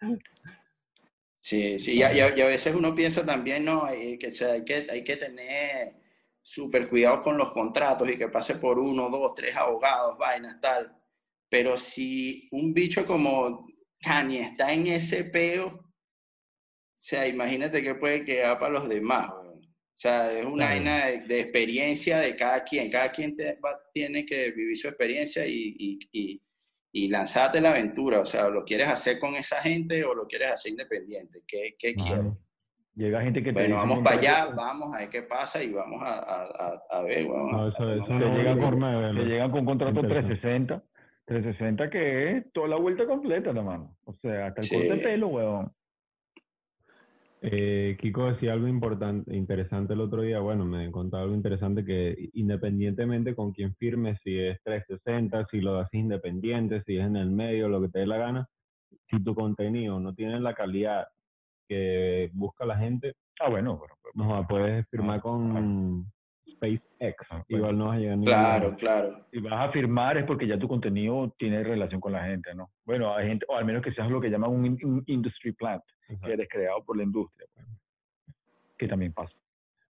sí, 1.48 1.78
sí, 1.78 1.92
y 1.94 2.02
a, 2.02 2.12
y 2.14 2.20
a- 2.20 2.46
veces 2.46 2.74
uno 2.74 2.94
piensa 2.94 3.24
también, 3.24 3.64
no, 3.64 3.88
Eh, 3.88 4.18
que 4.18 4.28
o 4.28 4.30
sea, 4.30 4.52
hay 4.52 4.64
que, 4.64 4.86
hay 4.90 5.04
que 5.04 5.16
tener 5.16 5.94
súper 6.42 6.88
cuidado 6.88 7.22
con 7.22 7.36
los 7.38 7.50
contratos 7.52 8.10
y 8.10 8.16
que 8.18 8.28
pase 8.28 8.56
por 8.56 8.78
uno, 8.78 9.10
dos, 9.10 9.34
tres 9.34 9.54
abogados, 9.56 10.16
vainas, 10.18 10.60
tal. 10.60 10.94
Pero 11.48 11.76
si 11.76 12.48
un 12.52 12.72
bicho 12.74 13.06
como 13.06 13.66
Kanye 14.00 14.42
está 14.42 14.72
en 14.72 14.86
ese 14.88 15.24
peo, 15.24 15.66
o 15.68 15.82
sea, 16.94 17.26
imagínate 17.26 17.82
que 17.82 17.94
puede 17.94 18.24
quedar 18.24 18.58
para 18.58 18.72
los 18.72 18.88
demás. 18.88 19.28
O 19.30 19.60
sea, 19.98 20.30
es 20.38 20.44
una 20.44 20.66
vaina 20.66 21.06
de, 21.06 21.18
de 21.20 21.40
experiencia 21.40 22.18
de 22.18 22.36
cada 22.36 22.62
quien. 22.64 22.90
Cada 22.90 23.10
quien 23.12 23.36
te- 23.36 23.54
va- 23.56 23.80
tiene 23.92 24.26
que 24.26 24.50
vivir 24.52 24.76
su 24.76 24.88
experiencia 24.88 25.46
y, 25.46 25.74
y, 25.78 25.98
y, 26.12 26.42
y 26.98 27.08
lanzarte 27.08 27.60
la 27.60 27.70
aventura. 27.72 28.20
O 28.20 28.24
sea, 28.24 28.48
¿lo 28.48 28.64
quieres 28.64 28.88
hacer 28.88 29.18
con 29.18 29.34
esa 29.34 29.56
gente 29.60 30.02
o 30.04 30.14
lo 30.14 30.26
quieres 30.26 30.50
hacer 30.52 30.70
independiente? 30.72 31.42
¿Qué, 31.46 31.74
qué 31.78 31.94
quieres? 31.94 32.20
Claro. 32.20 32.38
Llega 32.94 33.20
gente 33.20 33.42
que 33.42 33.50
te 33.52 33.60
Bueno, 33.60 33.76
vamos 33.76 33.98
"Mira, 33.98 34.04
para 34.10 34.16
allá, 34.16 34.54
vamos 34.56 34.94
a 34.94 34.98
ver 35.00 35.10
qué 35.10 35.22
pasa 35.22 35.62
y 35.62 35.70
vamos 35.70 36.00
a, 36.02 36.14
a, 36.20 36.42
a, 36.44 36.82
a 36.98 37.02
ver, 37.02 37.26
weón, 37.26 37.52
No, 37.52 37.68
eso- 37.68 37.84
no 37.84 38.36
llegan 38.38 38.58
con, 38.58 38.80
te 38.80 39.24
llegan 39.26 39.50
con 39.50 39.60
un 39.60 39.66
contrato 39.66 40.00
Interesante. 40.00 40.36
360, 40.40 40.82
360 41.26 41.90
que 41.90 42.30
es 42.38 42.52
toda 42.54 42.68
la 42.68 42.76
vuelta 42.76 43.04
completa, 43.06 43.50
hermano. 43.50 43.94
O 44.04 44.14
sea, 44.14 44.46
hasta 44.46 44.62
el 44.62 44.66
Sí. 44.66 44.74
corte 44.76 44.88
de 44.94 45.02
pelo, 45.02 45.28
weón. 45.28 45.70
Eh, 47.48 47.96
Kiko 48.00 48.32
decía 48.32 48.54
algo 48.54 48.66
importante, 48.66 49.36
interesante 49.36 49.92
el 49.92 50.00
otro 50.00 50.22
día. 50.22 50.40
Bueno, 50.40 50.64
me 50.64 50.90
contaba 50.90 51.22
algo 51.22 51.36
interesante 51.36 51.84
que 51.84 52.28
independientemente 52.32 53.36
con 53.36 53.52
quién 53.52 53.72
firme, 53.76 54.16
si 54.24 54.36
es 54.36 54.60
360, 54.64 55.46
si 55.50 55.60
lo 55.60 55.78
haces 55.78 55.94
independiente, 56.00 56.82
si 56.84 56.96
es 56.96 57.06
en 57.06 57.14
el 57.14 57.30
medio, 57.30 57.68
lo 57.68 57.80
que 57.80 57.88
te 57.88 58.00
dé 58.00 58.06
la 58.06 58.16
gana, 58.18 58.48
si 59.08 59.22
tu 59.22 59.32
contenido 59.36 60.00
no 60.00 60.12
tiene 60.12 60.40
la 60.40 60.54
calidad 60.54 61.06
que 61.68 62.30
busca 62.32 62.64
la 62.66 62.78
gente, 62.78 63.14
Ah, 63.38 63.48
bueno, 63.50 63.78
pero, 63.80 63.94
pero- 64.02 64.24
no 64.26 64.46
puedes 64.48 64.88
firmar 64.88 65.20
con 65.20 66.06
SpaceX. 66.56 67.26
Ah, 67.30 67.44
bueno. 67.48 67.66
Igual 67.66 67.78
no 67.78 67.86
vas 67.86 67.96
a 67.96 68.00
llegar 68.00 68.18
ni 68.18 68.26
Claro, 68.26 68.76
claro. 68.76 69.26
si 69.30 69.38
vas 69.40 69.68
a 69.68 69.72
firmar 69.72 70.16
es 70.18 70.24
porque 70.24 70.46
ya 70.46 70.58
tu 70.58 70.66
contenido 70.68 71.34
tiene 71.38 71.62
relación 71.62 72.00
con 72.00 72.12
la 72.12 72.24
gente, 72.24 72.54
¿no? 72.54 72.70
Bueno, 72.84 73.14
hay 73.14 73.28
gente, 73.28 73.46
o 73.48 73.54
al 73.56 73.64
menos 73.64 73.82
que 73.82 73.92
seas 73.92 74.10
lo 74.10 74.20
que 74.20 74.30
llaman 74.30 74.50
un, 74.50 74.66
in- 74.66 74.78
un 74.84 75.04
industry 75.06 75.52
plant, 75.52 75.82
que 76.24 76.32
eres 76.32 76.48
creado 76.50 76.82
por 76.84 76.96
la 76.96 77.02
industria, 77.04 77.46
pues, 77.54 77.66
que 78.78 78.88
también 78.88 79.12
pasa. 79.12 79.32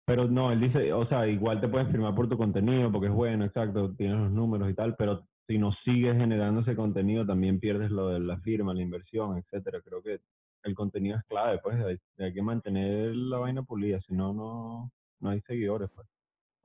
Pero 0.06 0.28
no, 0.28 0.52
él 0.52 0.60
dice, 0.60 0.94
o 0.94 1.06
sea, 1.08 1.28
igual 1.28 1.60
te 1.60 1.68
pueden 1.68 1.90
firmar 1.92 2.14
por 2.14 2.30
tu 2.30 2.38
contenido 2.38 2.92
porque 2.92 3.08
es 3.08 3.14
bueno, 3.14 3.44
exacto, 3.46 3.94
tienes 3.96 4.18
los 4.18 4.32
números 4.32 4.70
y 4.70 4.74
tal, 4.76 4.96
pero 4.96 5.26
si 5.48 5.58
no 5.58 5.72
sigues 5.84 6.16
generando 6.16 6.62
ese 6.62 6.76
contenido 6.76 7.26
también 7.26 7.60
pierdes 7.60 7.90
lo 7.92 8.10
de 8.10 8.20
la 8.20 8.38
firma, 8.40 8.74
la 8.74 8.82
inversión, 8.82 9.38
etcétera. 9.38 9.80
Creo 9.84 10.02
que 10.04 10.20
el 10.64 10.76
contenido 10.76 11.18
es 11.18 11.24
clave, 11.26 11.60
pues 11.64 11.76
hay, 11.84 11.98
hay 12.24 12.34
que 12.34 12.42
mantener 12.42 13.16
la 13.16 13.38
vaina 13.40 13.64
pulida, 13.64 14.00
si 14.02 14.14
no, 14.14 14.32
no, 14.34 14.92
no 15.20 15.30
hay 15.30 15.42
seguidores, 15.42 15.90
pues. 15.94 16.08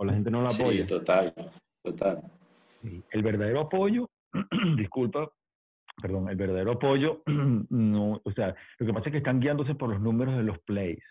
O 0.00 0.04
la 0.06 0.14
gente 0.14 0.30
no 0.30 0.40
la 0.42 0.48
Sí, 0.48 0.62
apoya. 0.62 0.86
total, 0.86 1.34
total. 1.84 2.22
Sí, 2.80 3.02
El 3.10 3.22
verdadero 3.22 3.60
apoyo, 3.60 4.08
disculpa, 4.78 5.30
perdón, 6.00 6.30
el 6.30 6.36
verdadero 6.36 6.72
apoyo, 6.72 7.22
no, 7.26 8.18
o 8.24 8.32
sea, 8.32 8.54
lo 8.78 8.86
que 8.86 8.92
pasa 8.94 9.06
es 9.08 9.12
que 9.12 9.18
están 9.18 9.40
guiándose 9.40 9.74
por 9.74 9.90
los 9.90 10.00
números 10.00 10.36
de 10.38 10.42
los 10.42 10.58
plays, 10.60 11.04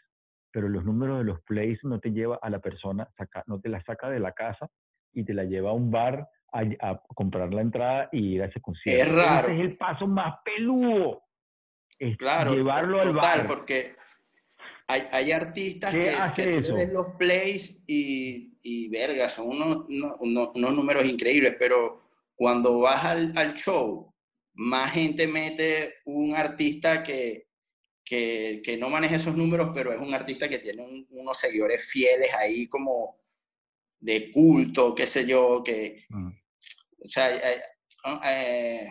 pero 0.52 0.68
los 0.70 0.84
números 0.84 1.20
de 1.20 1.26
los 1.26 1.40
plays 1.44 1.78
no 1.84 2.00
te 2.00 2.10
lleva 2.12 2.40
a 2.42 2.50
la 2.50 2.58
persona, 2.60 3.08
saca, 3.16 3.44
no 3.46 3.60
te 3.62 3.70
la 3.70 3.80
saca 3.84 4.10
de 4.10 4.20
la 4.20 4.32
casa 4.32 4.68
y 5.14 5.24
te 5.24 5.36
la 5.36 5.44
lleva 5.44 5.70
a 5.70 5.74
un 5.74 5.92
bar 5.92 6.28
a, 6.52 6.62
a 6.82 7.00
comprar 7.14 7.54
la 7.54 7.62
entrada 7.62 8.10
y 8.12 8.34
ir 8.36 8.42
a 8.42 8.46
ese 8.46 8.60
concierto. 8.60 9.04
Es 9.06 9.12
raro. 9.14 9.50
Ese 9.50 9.56
es 9.58 9.62
el 9.70 9.78
paso 9.78 10.08
más 10.08 10.40
peludo. 10.44 11.22
Es 12.00 12.18
Claro, 12.18 12.56
llevarlo 12.56 13.00
al 13.00 13.12
total, 13.12 13.40
bar. 13.42 13.48
porque 13.48 13.94
hay, 14.88 15.04
hay 15.12 15.32
artistas 15.32 15.92
¿Qué 15.92 16.16
que, 16.36 16.44
que 16.44 16.62
tú 16.64 16.74
le 16.74 16.74
ves 16.74 16.92
los 16.94 17.08
plays 17.20 17.84
y, 17.86 18.49
y 18.62 18.90
verga, 18.90 19.30
son 19.30 19.48
unos, 19.50 19.86
unos, 20.22 20.50
unos- 20.56 20.74
números 20.76 21.06
increíbles, 21.06 21.56
pero 21.58 22.02
cuando 22.36 22.80
vas 22.80 23.04
al, 23.06 23.34
al 23.38 23.54
show, 23.56 24.14
más 24.54 24.92
gente 24.94 25.28
mete 25.28 25.96
un 26.06 26.36
artista 26.36 27.04
que, 27.04 27.48
que, 28.04 28.62
que 28.64 28.78
no 28.78 28.90
maneja 28.90 29.16
esos 29.16 29.36
números, 29.36 29.72
pero 29.74 29.94
es 29.94 30.00
un 30.00 30.14
artista 30.14 30.50
que 30.50 30.60
tiene 30.60 30.82
un- 30.84 31.08
unos 31.12 31.38
seguidores 31.38 31.86
fieles 31.86 32.34
ahí 32.36 32.68
como 32.68 33.18
de 34.00 34.32
culto, 34.32 34.96
qué 34.96 35.06
sé 35.08 35.26
yo, 35.26 35.62
que, 35.64 36.06
Mm. 36.10 36.30
o 37.04 37.08
sea, 37.08 37.36
eh, 37.36 37.62
eh, 38.26 38.88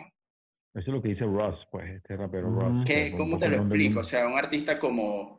Eso 0.73 0.79
es 0.81 0.87
lo 0.87 1.01
que 1.01 1.09
dice 1.09 1.25
Ross, 1.25 1.67
pues, 1.71 1.89
este 1.95 2.15
rapero. 2.15 2.49
Ross. 2.51 2.83
¿Qué- 2.85 2.93
que 2.93 3.01
fue 3.01 3.11
un 3.11 3.17
¿Cómo 3.17 3.39
te 3.39 3.49
lo 3.49 3.55
explico? 3.57 3.99
O 4.01 4.03
sea, 4.03 4.27
un 4.27 4.37
artista 4.37 4.77
como 4.79 5.38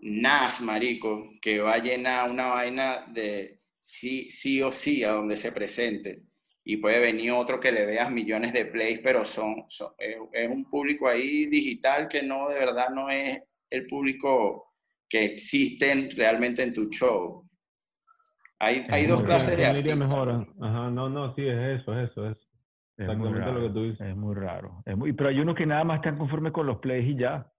Nas, 0.00 0.60
marico, 0.60 1.28
que 1.42 1.58
va 1.60 1.74
a 1.74 1.78
llenar 1.82 2.30
una 2.30 2.46
vaina 2.46 3.04
de 3.08 3.60
sí, 3.78 4.30
sí 4.30 4.62
o 4.62 4.70
sí 4.70 5.02
a 5.04 5.12
donde 5.12 5.36
se 5.36 5.52
presente. 5.52 6.22
Y 6.64 6.76
puede 6.76 7.00
venir 7.00 7.32
otro 7.32 7.58
que 7.58 7.72
le 7.72 7.86
veas 7.86 8.10
millones 8.10 8.52
de 8.52 8.66
plays, 8.66 9.00
pero 9.00 9.24
son, 9.24 9.64
son- 9.68 9.92
es, 9.98 10.16
es 10.32 10.50
un 10.50 10.68
público 10.68 11.08
ahí 11.08 11.46
digital 11.46 12.08
que 12.08 12.22
no, 12.22 12.48
de 12.48 12.58
verdad, 12.58 12.90
no 12.90 13.08
es 13.08 13.42
el 13.70 13.86
público 13.86 14.74
que 15.08 15.24
existen 15.24 16.10
realmente 16.14 16.62
en 16.62 16.72
tu 16.72 16.88
show. 16.90 17.48
Hay, 18.60 18.84
hay 18.90 19.06
dos 19.06 19.22
clases 19.22 19.56
de 19.56 19.62
¿Quién 19.62 19.72
le 19.72 19.78
iría 19.80 19.92
artistas. 19.94 20.10
mejor? 20.10 20.54
Ajá, 20.60 20.90
no, 20.90 21.08
no, 21.08 21.34
sí, 21.34 21.46
es 21.46 21.80
eso, 21.80 21.98
es 21.98 22.10
eso, 22.10 22.28
es. 22.28 22.36
Es 22.98 23.16
muy 23.16 23.28
Exactamente 23.28 23.38
lo 23.38 23.44
que 23.44 23.60
raro, 23.62 23.72
tú 23.72 23.82
dices. 23.84 24.00
Es 24.08 24.16
muy 24.16 24.34
raro. 24.34 24.82
Es 24.84 24.96
muy, 24.96 25.12
pero 25.12 25.28
hay 25.30 25.38
unos 25.38 25.54
que 25.54 25.66
nada 25.66 25.84
más 25.84 25.96
están 25.98 26.18
conformes 26.18 26.52
con 26.52 26.66
los 26.66 26.78
plays 26.78 27.06
y 27.08 27.16
ya. 27.16 27.50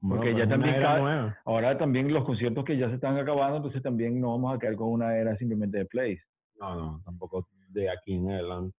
Bueno, 0.00 0.22
Porque 0.22 0.38
ya 0.38 0.48
también 0.48 0.80
cada-. 0.80 1.40
Ahora 1.44 1.78
también 1.78 2.12
los 2.12 2.24
conciertos 2.24 2.64
que 2.64 2.76
ya 2.76 2.88
se 2.88 2.96
están 2.96 3.18
acabando, 3.18 3.56
entonces 3.56 3.82
también 3.82 4.20
no 4.20 4.32
vamos 4.32 4.54
a 4.54 4.58
quedar 4.58 4.76
con 4.76 4.88
una 4.88 5.16
era 5.16 5.36
simplemente 5.36 5.78
de 5.78 5.86
plays. 5.86 6.20
No, 6.60 6.74
no, 6.74 7.02
tampoco 7.04 7.48
de 7.68 7.90
aquí 7.90 8.14
en 8.14 8.30
adelante. 8.30 8.76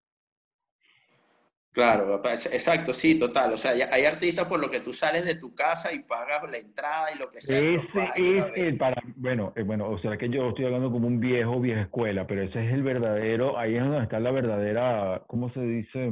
Claro, 1.78 2.20
exacto, 2.26 2.92
sí, 2.92 3.20
total. 3.20 3.54
O 3.54 3.58
sea, 3.58 3.72
hay 3.92 4.04
artistas 4.04 4.48
por 4.48 4.60
lo 4.60 4.72
que 4.72 4.80
tú 4.80 4.94
sales 4.94 5.24
de 5.26 5.36
tu 5.36 5.54
casa 5.54 5.94
y 5.94 6.00
pagas 6.00 6.50
la 6.50 6.58
entrada 6.58 7.14
y 7.14 7.20
lo 7.20 7.30
que 7.30 7.40
sea. 7.40 7.60
Ese 7.60 7.84
es 8.18 8.58
el 8.58 8.78
para, 8.78 9.00
bueno, 9.16 9.54
eh, 9.56 9.62
bueno, 9.62 9.88
o 9.88 10.00
sea 10.00 10.18
que 10.18 10.28
yo 10.28 10.50
estoy 10.50 10.66
hablando 10.66 10.92
como 10.92 11.06
un 11.06 11.20
viejo, 11.20 11.62
vieja 11.62 11.82
escuela, 11.82 12.26
pero 12.26 12.42
ese 12.42 12.66
es 12.66 12.74
el 12.74 12.82
verdadero, 12.82 13.60
ahí 13.60 13.76
es 13.76 13.84
donde 13.84 14.02
está 14.02 14.20
la 14.20 14.32
verdadera, 14.32 15.22
¿cómo 15.28 15.52
se 15.52 15.62
dice? 15.62 16.12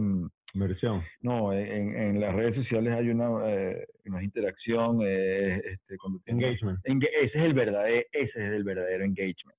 Inversión. 0.56 1.04
No, 1.22 1.52
en, 1.54 1.96
en 1.96 2.20
las 2.22 2.34
redes 2.34 2.56
sociales 2.56 2.94
hay 2.94 3.10
una, 3.10 3.30
eh, 3.52 3.86
una 4.06 4.24
interacción, 4.24 5.00
eh, 5.04 5.62
este, 5.66 5.98
cuando 5.98 6.20
tienes- 6.26 6.44
Engagement. 6.44 6.80
Enga- 6.86 7.10
ese 7.22 7.38
es 7.38 7.44
el 7.44 7.54
verdadero, 7.54 8.06
ese 8.12 8.30
es 8.48 8.52
el 8.54 8.64
verdadero 8.64 9.04
engagement. 9.04 9.58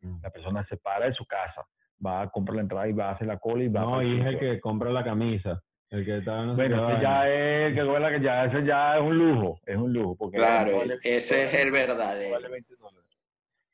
Mm. 0.00 0.20
La 0.22 0.30
persona 0.30 0.66
se 0.68 0.76
para 0.76 1.06
de 1.06 1.14
su 1.14 1.24
casa, 1.26 1.64
va 2.04 2.22
a 2.22 2.28
comprar 2.28 2.56
la 2.56 2.62
entrada 2.62 2.88
y 2.88 2.92
va 2.92 3.10
a 3.10 3.12
hacer 3.12 3.28
la 3.28 3.38
cola 3.38 3.62
y 3.62 3.68
va 3.68 3.80
No, 3.82 3.90
para 3.92 4.04
y 4.04 4.20
es 4.20 4.26
el 4.26 4.38
que 4.38 4.60
compra 4.60 4.90
la 4.90 5.04
camisa. 5.04 5.62
El 5.90 6.04
que 6.04 6.18
está 6.18 6.44
no 6.44 6.56
Bueno, 6.56 6.90
ese 6.90 7.02
ya 7.02 7.28
es, 7.28 7.74
que 7.74 7.80
que 7.82 8.20
ya, 8.24 8.44
ese 8.46 8.64
ya 8.66 8.96
es 8.96 9.02
un 9.02 9.16
lujo, 9.18 9.60
es 9.64 9.76
un 9.76 9.92
lujo. 9.92 10.16
Porque 10.16 10.38
Claro, 10.38 10.72
no 10.72 10.78
vale 10.78 10.88
20 10.94 11.16
ese 11.18 11.42
es 11.44 11.54
el 11.54 11.70
verdadero. 11.70 12.32
vale 12.32 12.48
20 12.48 12.74
dólares. 12.76 13.10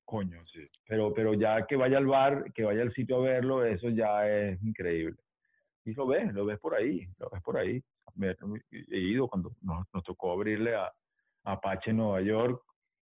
Coño, 0.05 0.45
sí. 0.53 0.67
Pero, 0.89 1.15
pero 1.15 1.35
ya 1.35 1.65
que 1.67 1.77
vaya 1.77 1.97
al 1.97 2.07
bar, 2.07 2.53
que 2.55 2.65
vaya 2.65 2.83
al 2.83 2.93
sitio 2.93 3.17
a 3.19 3.21
verlo, 3.21 3.65
eso 3.65 3.89
ya 3.91 4.29
es 4.29 4.63
increíble. 4.63 5.17
Y 5.89 5.95
lo 5.95 6.07
ves, 6.07 6.35
lo 6.35 6.45
ves 6.45 6.59
por 6.59 6.75
ahí, 6.75 7.07
lo 7.19 7.31
ves 7.31 7.43
por 7.43 7.57
ahí. 7.57 7.83
Me- 8.15 8.35
He 8.91 8.99
ido 8.99 9.27
cuando 9.27 9.53
nos, 9.63 9.87
nos 9.95 10.05
tocó 10.05 10.33
abrirle 10.33 10.75
a, 10.75 10.85
a 11.45 11.53
Apache 11.53 11.91
en 11.93 11.97
Nueva 11.97 12.21
York, 12.21 12.63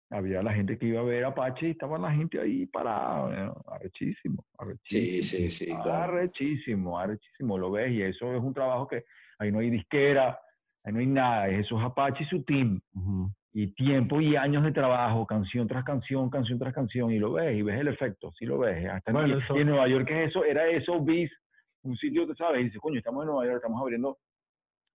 había 0.09 0.43
la 0.43 0.53
gente 0.53 0.77
que 0.77 0.87
iba 0.87 0.99
a 0.99 1.03
ver 1.03 1.23
a 1.23 1.29
Apache 1.29 1.67
y 1.67 1.71
estaba 1.71 1.97
la 1.97 2.11
gente 2.11 2.41
ahí 2.41 2.65
parada, 2.65 3.45
¿no? 3.45 3.61
arrechísimo, 3.71 4.43
arrechísimo. 4.57 5.05
Sí, 5.05 5.23
sí, 5.23 5.49
sí, 5.49 5.65
claro. 5.81 5.93
Arrechísimo, 5.93 6.99
arrechísimo, 6.99 7.57
lo 7.57 7.71
ves, 7.71 7.89
y 7.91 8.01
eso 8.01 8.33
es 8.35 8.41
un 8.43 8.53
trabajo 8.53 8.85
que 8.87 9.05
ahí 9.39 9.49
no 9.49 9.59
hay 9.59 9.69
disquera, 9.69 10.37
ahí 10.83 10.91
no 10.91 10.99
hay 10.99 11.07
nada, 11.07 11.47
eso 11.47 11.79
es 11.79 11.85
Apache 11.85 12.23
y 12.23 12.27
su 12.27 12.43
team, 12.43 12.81
y 13.53 13.67
tiempo 13.67 14.19
y 14.19 14.35
años 14.35 14.63
de 14.63 14.71
trabajo, 14.73 15.25
canción 15.25 15.67
tras 15.69 15.85
canción, 15.85 16.29
canción 16.29 16.59
tras 16.59 16.73
canción, 16.73 17.11
y 17.11 17.17
lo 17.19 17.31
ves, 17.33 17.55
y 17.57 17.61
ves 17.61 17.79
el 17.79 17.87
efecto, 17.87 18.33
sí 18.37 18.45
lo 18.45 18.57
ves. 18.59 18.89
Hasta 18.89 19.11
Bueno, 19.13 19.37
eso- 19.39 19.55
en 19.55 19.67
Nueva 19.67 19.87
York 19.87 20.09
es 20.11 20.29
eso, 20.29 20.43
era 20.43 20.67
eso, 20.67 20.99
bis, 20.99 21.31
un 21.83 21.97
sitio, 21.97 22.25
tú 22.25 22.35
sabes, 22.35 22.61
y 22.61 22.63
dices, 22.65 22.79
coño, 22.79 22.97
estamos 22.97 23.23
en 23.23 23.27
Nueva 23.27 23.45
York, 23.45 23.57
estamos 23.57 23.81
abriendo 23.81 24.19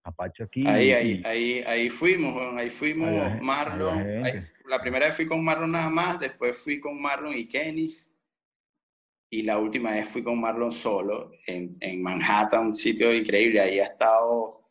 Apache 0.04 0.44
aquí. 0.44 0.66
Ahí, 0.66 0.88
y- 0.88 0.92
ahí, 0.92 1.22
ahí, 1.24 1.62
ahí 1.66 1.90
fuimos, 1.90 2.34
ahí 2.56 2.70
fuimos 2.70 3.10
Marlon. 3.42 4.24
ahí- 4.24 4.40
la 4.66 4.80
primera 4.80 5.06
vez 5.06 5.16
fui 5.16 5.26
con 5.26 5.44
Marlon 5.44 5.72
nada 5.72 5.90
más, 5.90 6.18
después 6.20 6.56
fui 6.56 6.80
con 6.80 7.00
Marlon 7.00 7.34
y 7.34 7.46
Kenis. 7.46 8.10
Y 9.30 9.42
la 9.42 9.58
última 9.58 9.90
vez 9.92 10.08
fui 10.08 10.22
con 10.22 10.40
Marlon 10.40 10.72
solo 10.72 11.32
en, 11.46 11.72
en 11.80 12.00
Manhattan, 12.02 12.68
un 12.68 12.74
sitio 12.74 13.12
increíble. 13.12 13.60
Ahí 13.60 13.78
ha 13.78 13.84
estado, 13.84 14.70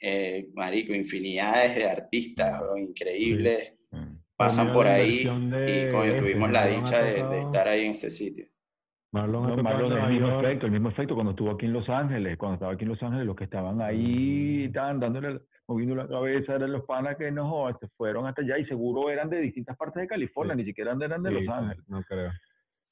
eh, 0.00 0.48
marico, 0.54 0.92
infinidades 0.92 1.76
de 1.76 1.88
artistas 1.88 2.60
weón, 2.60 2.80
increíbles. 2.88 3.76
Mm. 3.92 4.16
Pasan 4.36 4.72
por 4.72 4.88
ahí 4.88 5.20
y 5.20 5.24
coño, 5.92 6.04
este, 6.04 6.18
tuvimos 6.18 6.50
la 6.50 6.66
dicha 6.66 7.00
de, 7.02 7.38
estar 7.38 7.68
ahí 7.68 7.84
en 7.84 7.92
ese 7.92 8.10
sitio. 8.10 8.48
Marlon 9.14 9.46
No, 9.56 9.62
Marlon, 9.62 9.92
el 9.92 10.10
mismo 10.12 10.26
York. 10.28 10.44
efecto, 10.44 10.66
el 10.66 10.72
mismo 10.72 10.88
efecto 10.88 11.14
cuando 11.14 11.30
estuvo 11.30 11.50
aquí 11.52 11.66
en 11.66 11.72
Los 11.72 11.88
Ángeles, 11.88 12.36
cuando 12.36 12.54
estaba 12.54 12.72
aquí 12.72 12.82
en 12.82 12.88
Los 12.90 13.02
Ángeles, 13.02 13.24
los 13.26 13.36
que 13.36 13.44
estaban 13.44 13.80
ahí, 13.80 14.64
estaban 14.64 14.98
dándole, 14.98 15.40
moviendo 15.68 15.94
la 15.94 16.08
cabeza, 16.08 16.56
eran 16.56 16.72
los 16.72 16.84
panas 16.84 17.16
que 17.16 17.30
no, 17.30 17.68
se 17.78 17.86
fueron 17.96 18.26
hasta 18.26 18.42
allá 18.42 18.58
y 18.58 18.64
seguro 18.66 19.08
eran 19.10 19.30
de 19.30 19.40
distintas 19.40 19.76
partes 19.76 20.00
de 20.02 20.08
California, 20.08 20.54
Sí. 20.54 20.62
ni 20.62 20.64
siquiera 20.66 20.92
eran 21.00 21.22
de 21.22 21.30
Sí, 21.30 21.34
Los 21.44 21.48
Ángeles. 21.56 21.84
no 21.88 22.02
creo. 22.02 22.32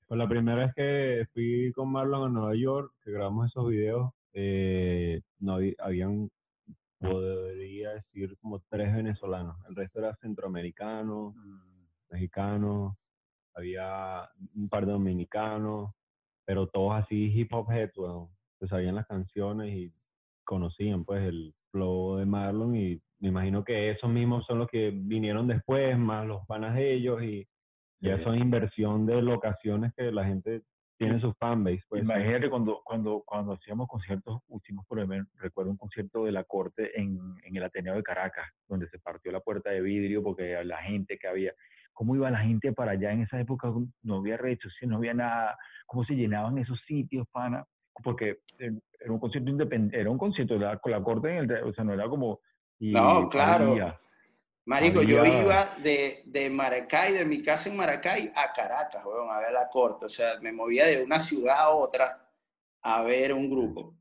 Pues 0.07 0.19
la 0.19 0.29
primera 0.29 0.59
vez 0.67 0.75
que 0.77 1.27
fui 1.33 1.73
con 1.75 1.91
Marlon 1.91 2.25
a 2.25 2.29
Nueva 2.33 2.55
York, 2.55 2.93
que 3.03 3.11
grabamos 3.11 3.47
esos 3.49 3.69
videos, 3.69 4.13
eh, 4.33 5.23
no 5.41 5.55
había- 5.55 5.75
habían, 5.81 6.31
podría 7.01 7.95
decir, 7.95 8.37
como 8.41 8.61
tres 8.69 8.95
venezolanos. 8.95 9.57
El 9.69 9.75
resto 9.75 9.99
era 9.99 10.15
centroamericano, 10.21 11.35
mexicano, 12.11 12.97
había 13.55 14.29
un 14.55 14.69
par 14.69 14.87
de 14.87 14.93
dominicanos, 14.93 15.91
pero 16.45 16.67
todos 16.69 16.95
así 16.95 17.33
hip 17.33 17.53
hop 17.53 17.71
heads, 17.71 17.97
weón. 17.97 18.29
Se 18.61 18.69
sabían 18.69 18.95
las 18.95 19.07
canciones 19.07 19.75
y 19.75 19.93
conocían 20.45 21.05
pues 21.05 21.23
el 21.23 21.55
flow 21.71 22.17
de 22.17 22.27
Marlon 22.27 22.77
y 22.77 23.01
me 23.21 23.29
imagino 23.29 23.65
que 23.65 23.91
esos 23.91 24.11
mismos 24.11 24.45
son 24.47 24.59
los 24.59 24.69
que 24.69 24.91
vinieron 24.93 25.47
después, 25.47 25.97
más 25.99 26.27
los 26.27 26.45
panas 26.47 26.75
de 26.75 26.93
ellos 26.93 27.23
y 27.23 27.47
ya 28.01 28.19
Sí. 28.19 28.25
son 28.25 28.37
inversión 28.39 29.07
de 29.07 29.23
locaciones 29.23 29.93
que 29.95 30.11
la 30.11 30.25
gente 30.25 30.63
tiene 30.99 31.21
su 31.21 31.33
fanbase. 31.35 31.83
Pues, 31.89 32.03
Imagínate 32.03 32.51
cuando, 32.51 32.81
cuando, 32.85 33.23
cuando 33.25 33.53
hacíamos 33.55 33.89
conciertos, 33.89 34.41
hicimos 34.51 34.85
por 34.87 34.99
ejemplo, 34.99 35.25
recuerdo 35.39 35.71
un 35.71 35.77
concierto 35.77 36.25
de 36.25 36.33
la 36.33 36.45
corte 36.45 37.01
en, 37.01 37.19
en 37.45 37.57
el 37.57 37.63
Ateneo 37.65 37.95
de 37.95 38.03
Caracas, 38.03 38.49
donde 38.69 38.89
se 38.89 38.99
partió 38.99 39.33
la 39.33 39.41
puerta 39.41 39.71
de 39.71 39.81
vidrio 39.81 40.23
porque 40.23 40.63
la 40.65 40.79
gente 40.79 41.19
que 41.19 41.27
había, 41.29 41.53
cómo 41.93 42.15
iba 42.17 42.31
la 42.31 42.41
gente 42.41 42.73
para 42.73 42.93
allá 42.93 43.13
en 43.13 43.23
esa 43.23 43.39
época, 43.41 43.73
no 44.03 44.17
había 44.17 44.37
redes 44.37 44.59
sociales, 44.63 44.91
no 44.91 44.97
había 44.97 45.15
nada, 45.15 45.57
cómo 45.87 46.05
se 46.05 46.15
llenaban 46.15 46.59
esos 46.59 46.81
sitios, 46.87 47.27
pana, 47.31 47.65
porque 48.03 48.39
era 48.59 49.13
un 49.13 49.19
concierto 49.19 49.51
independiente, 49.51 50.01
era 50.01 50.11
un 50.11 50.19
concierto, 50.19 50.55
era 50.57 50.79
con 50.79 50.93
la 50.93 51.03
corte, 51.03 51.31
en 51.37 51.51
el, 51.51 51.65
o 51.65 51.73
sea, 51.75 51.85
no 51.85 51.93
era 51.93 52.09
como... 52.09 52.41
y 52.79 52.93
No, 52.93 53.29
claro. 53.29 53.73
había- 53.73 53.99
Marico, 54.65 55.03
yo 55.03 55.25
iba 55.27 55.65
de, 55.83 56.23
de 56.25 56.49
Maracay, 56.49 57.13
de 57.15 57.25
mi 57.25 57.43
casa 57.43 57.69
en 57.69 57.77
Maracay 57.77 58.31
a 58.35 58.53
Caracas, 58.53 59.05
weón, 59.05 59.29
a 59.29 59.41
ver 59.41 59.53
la 59.53 59.69
corte. 59.69 60.05
O 60.07 60.09
sea, 60.09 60.39
me 60.41 60.53
movía 60.53 60.87
de 60.87 61.03
una 61.03 61.19
ciudad 61.19 61.57
a 61.59 61.71
otra 61.71 62.29
a 62.83 63.03
ver 63.03 63.33
un 63.33 63.51
grupo. 63.51 63.97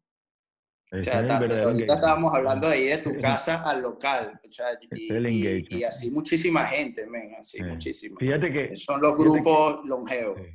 O 0.94 0.98
sea, 1.00 1.20
ahorita 1.20 1.46
engagement. 1.46 1.90
estábamos 1.90 2.34
hablando 2.36 2.68
ahí 2.68 2.86
de 2.88 2.98
tu 2.98 3.12
casa 3.22 3.62
al 3.70 3.82
local. 3.82 4.40
O 4.48 4.52
sea, 4.52 4.68
y, 4.92 5.84
así 5.84 6.12
muchísima 6.12 6.66
gente, 6.66 7.06
men, 7.08 7.36
así 7.40 7.58
Sí. 7.58 7.64
muchísima. 7.64 8.18
Fíjate 8.20 8.52
que... 8.52 8.76
Son 8.76 9.02
los 9.02 9.16
fíjate 9.16 9.24
que- 9.34 9.42
grupos 9.42 9.86
longevos. 9.88 10.40
Sí. 10.40 10.48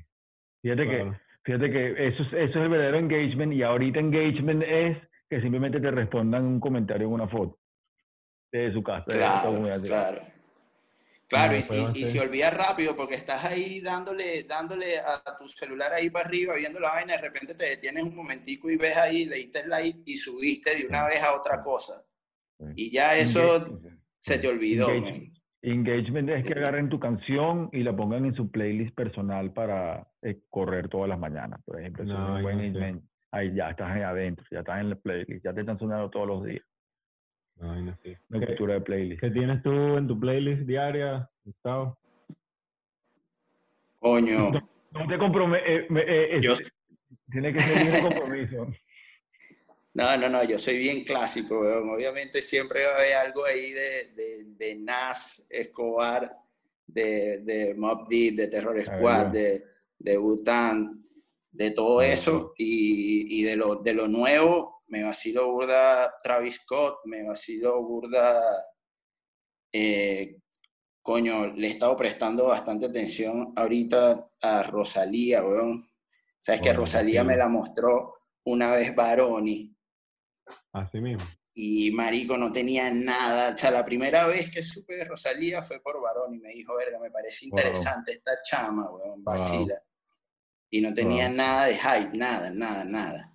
Fíjate 0.62 0.88
que. 0.88 1.12
Fíjate 1.44 1.70
que 1.70 2.08
eso 2.08 2.22
es, 2.24 2.28
eso 2.32 2.38
es 2.50 2.56
el 2.56 2.68
verdadero 2.68 2.98
engagement 2.98 3.52
y 3.52 3.62
ahorita 3.62 4.00
engagement 4.00 4.64
es 4.64 4.98
que 5.30 5.40
simplemente 5.40 5.80
te 5.80 5.90
respondan 5.92 6.44
un 6.44 6.58
comentario 6.58 7.06
en 7.06 7.12
una 7.12 7.28
foto 7.28 7.56
de 8.52 8.72
su 8.72 8.82
casa. 8.82 9.04
Claro, 9.06 9.62
claro. 9.84 10.22
Claro, 11.28 11.54
No, 11.70 11.90
y, 11.96 12.04
se 12.04 12.20
olvida 12.20 12.50
rápido 12.50 12.94
porque 12.94 13.16
estás 13.16 13.44
ahí 13.44 13.80
dándole, 13.80 14.44
dándole 14.44 14.98
a 15.00 15.20
tu 15.36 15.48
celular 15.48 15.92
ahí 15.92 16.08
para 16.08 16.26
arriba, 16.28 16.54
viendo 16.54 16.78
la 16.78 16.90
vaina, 16.92 17.14
de 17.16 17.22
repente 17.22 17.54
te 17.54 17.70
detienes 17.70 18.04
un 18.04 18.14
momentico 18.14 18.70
y 18.70 18.76
ves 18.76 18.96
ahí, 18.96 19.24
le 19.24 19.36
diste 19.36 19.66
like 19.66 20.00
y 20.06 20.16
subiste 20.16 20.76
de 20.76 20.86
una 20.86 21.06
vez 21.06 21.20
a 21.22 21.34
otra 21.34 21.60
cosa. 21.60 21.94
Sí. 22.58 22.66
Y 22.76 22.90
ya 22.92 23.16
eso 23.16 23.40
Engage- 23.40 23.98
se 24.20 24.38
te 24.38 24.48
olvidó. 24.48 24.88
Engage- 24.90 25.02
men. 25.02 25.32
Engagement 25.62 26.28
es 26.30 26.44
que 26.44 26.52
agarren 26.52 26.88
tu 26.88 27.00
canción 27.00 27.70
y 27.72 27.82
la 27.82 27.96
pongan 27.96 28.24
en 28.26 28.34
su 28.34 28.48
playlist 28.48 28.94
personal 28.94 29.52
para 29.52 30.06
eh, 30.22 30.38
correr 30.48 30.88
todas 30.88 31.08
las 31.08 31.18
mañanas, 31.18 31.60
por 31.64 31.80
ejemplo. 31.80 32.04
Eso 32.04 32.12
es 32.12 32.18
No, 32.20 32.34
un 32.36 32.42
buen 32.42 32.56
no 32.58 32.62
sé. 32.62 32.66
engagement. 32.68 33.04
Ahí 33.32 33.52
ya 33.52 33.70
estás 33.70 33.90
ahí 33.90 34.02
adentro, 34.02 34.46
ya 34.52 34.60
estás 34.60 34.80
en 34.80 34.90
la 34.90 34.96
playlist, 34.96 35.44
ya 35.44 35.52
te 35.52 35.60
están 35.60 35.76
sonando 35.78 36.08
todos 36.08 36.28
los 36.28 36.44
días. 36.44 36.62
Ay, 37.60 37.82
no 37.82 37.96
sé. 38.02 38.18
Una 38.28 38.40
¿Qué, 38.40 38.46
cultura 38.46 38.74
de 38.74 38.80
playlist. 38.82 39.20
qué 39.20 39.30
tienes 39.30 39.62
tú 39.62 39.70
en 39.70 40.06
tu 40.06 40.18
playlist 40.18 40.62
diaria, 40.62 41.28
Gustavo? 41.44 41.98
Coño, 43.98 44.50
No 44.92 45.06
te 45.08 45.18
comprometes. 45.18 45.86
yo, 46.42 46.54
tiene 47.30 47.52
que 47.52 47.58
ser 47.60 47.84
libre 47.84 48.00
compromiso. 48.02 48.66
no, 49.94 50.16
no, 50.16 50.28
no, 50.28 50.44
yo 50.44 50.58
soy 50.58 50.78
bien 50.78 51.04
clásico, 51.04 51.60
weón. 51.60 51.88
Obviamente 51.90 52.40
siempre 52.42 52.84
va 52.84 52.92
a 52.92 52.96
haber 52.96 53.14
algo 53.14 53.44
ahí 53.44 53.72
de, 53.72 54.12
de, 54.14 54.44
de 54.56 54.74
Nas, 54.76 55.44
Escobar, 55.48 56.30
de, 56.86 57.38
de 57.38 57.74
Mob 57.74 58.06
Deep, 58.08 58.36
de 58.36 58.48
Terror. 58.48 58.80
Squad, 58.84 59.26
de, 59.28 59.64
de 59.98 60.18
Wu-Tang, 60.18 61.02
de 61.50 61.70
todo 61.72 62.00
eso. 62.02 62.52
Y, 62.58 63.40
y 63.40 63.44
de, 63.44 63.56
lo, 63.56 63.76
de 63.76 63.94
lo 63.94 64.08
nuevo, 64.08 64.75
me 64.88 65.02
vacilo 65.04 65.50
burda 65.52 66.14
Travis 66.22 66.56
Scott, 66.56 66.98
me 67.04 67.24
vacilo 67.24 67.82
burda... 67.82 68.40
eh, 69.72 70.36
coño, 71.02 71.46
le 71.48 71.68
he 71.68 71.70
estado 71.70 71.96
prestando 71.96 72.46
bastante 72.46 72.86
atención 72.86 73.52
ahorita 73.56 74.28
a 74.42 74.62
Rosalía, 74.64 75.44
weón. 75.44 75.88
Sabes 76.38 76.60
que 76.60 76.72
Rosalía 76.72 77.24
me 77.24 77.36
la 77.36 77.48
mostró 77.48 78.14
una 78.44 78.70
vez 78.72 78.94
Baroni 78.94 79.74
Así 80.72 81.00
mismo. 81.00 81.24
y 81.54 81.90
marico 81.90 82.36
no 82.36 82.52
tenía 82.52 82.90
nada. 82.92 83.52
O 83.52 83.56
sea, 83.56 83.70
la 83.72 83.84
primera 83.84 84.26
vez 84.26 84.50
que 84.50 84.62
supe 84.62 84.94
de 84.94 85.04
Rosalía 85.04 85.62
fue 85.62 85.80
por 85.80 86.00
Baroni. 86.00 86.38
Me 86.38 86.50
dijo, 86.50 86.74
verga, 86.76 86.98
me 87.00 87.10
parece 87.10 87.46
Wow. 87.48 87.58
interesante 87.58 88.12
esta 88.12 88.32
chama, 88.42 88.88
weón, 88.90 89.24
vacila. 89.24 89.80
Y 90.70 90.80
no 90.80 90.92
tenía 90.94 91.26
Wow. 91.28 91.36
nada 91.36 91.66
de 91.66 91.74
hype, 91.76 92.16
nada, 92.16 92.50
nada, 92.50 92.84
nada. 92.84 93.32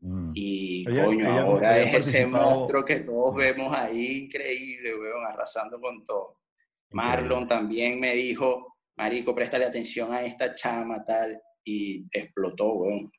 Mm. 0.00 0.30
Y 0.34 0.88
Ella- 0.88 1.04
coño, 1.04 1.26
ella- 1.26 1.42
ahora 1.42 1.78
ella 1.80 1.90
es 1.98 2.06
ese 2.06 2.26
monstruo 2.26 2.84
que 2.84 3.00
todos 3.00 3.34
vemos 3.34 3.74
ahí, 3.76 4.24
increíble, 4.24 4.96
weón, 4.98 5.26
arrasando 5.26 5.80
con 5.80 6.04
todo. 6.04 6.36
Marlon 6.92 7.46
también 7.46 7.98
me 8.00 8.14
dijo, 8.14 8.76
marico, 8.96 9.34
préstale 9.34 9.64
atención 9.66 10.12
a 10.12 10.22
esta 10.22 10.54
chama, 10.54 11.04
tal, 11.04 11.40
y 11.64 12.06
explotó, 12.12 12.72
weón, 12.74 13.10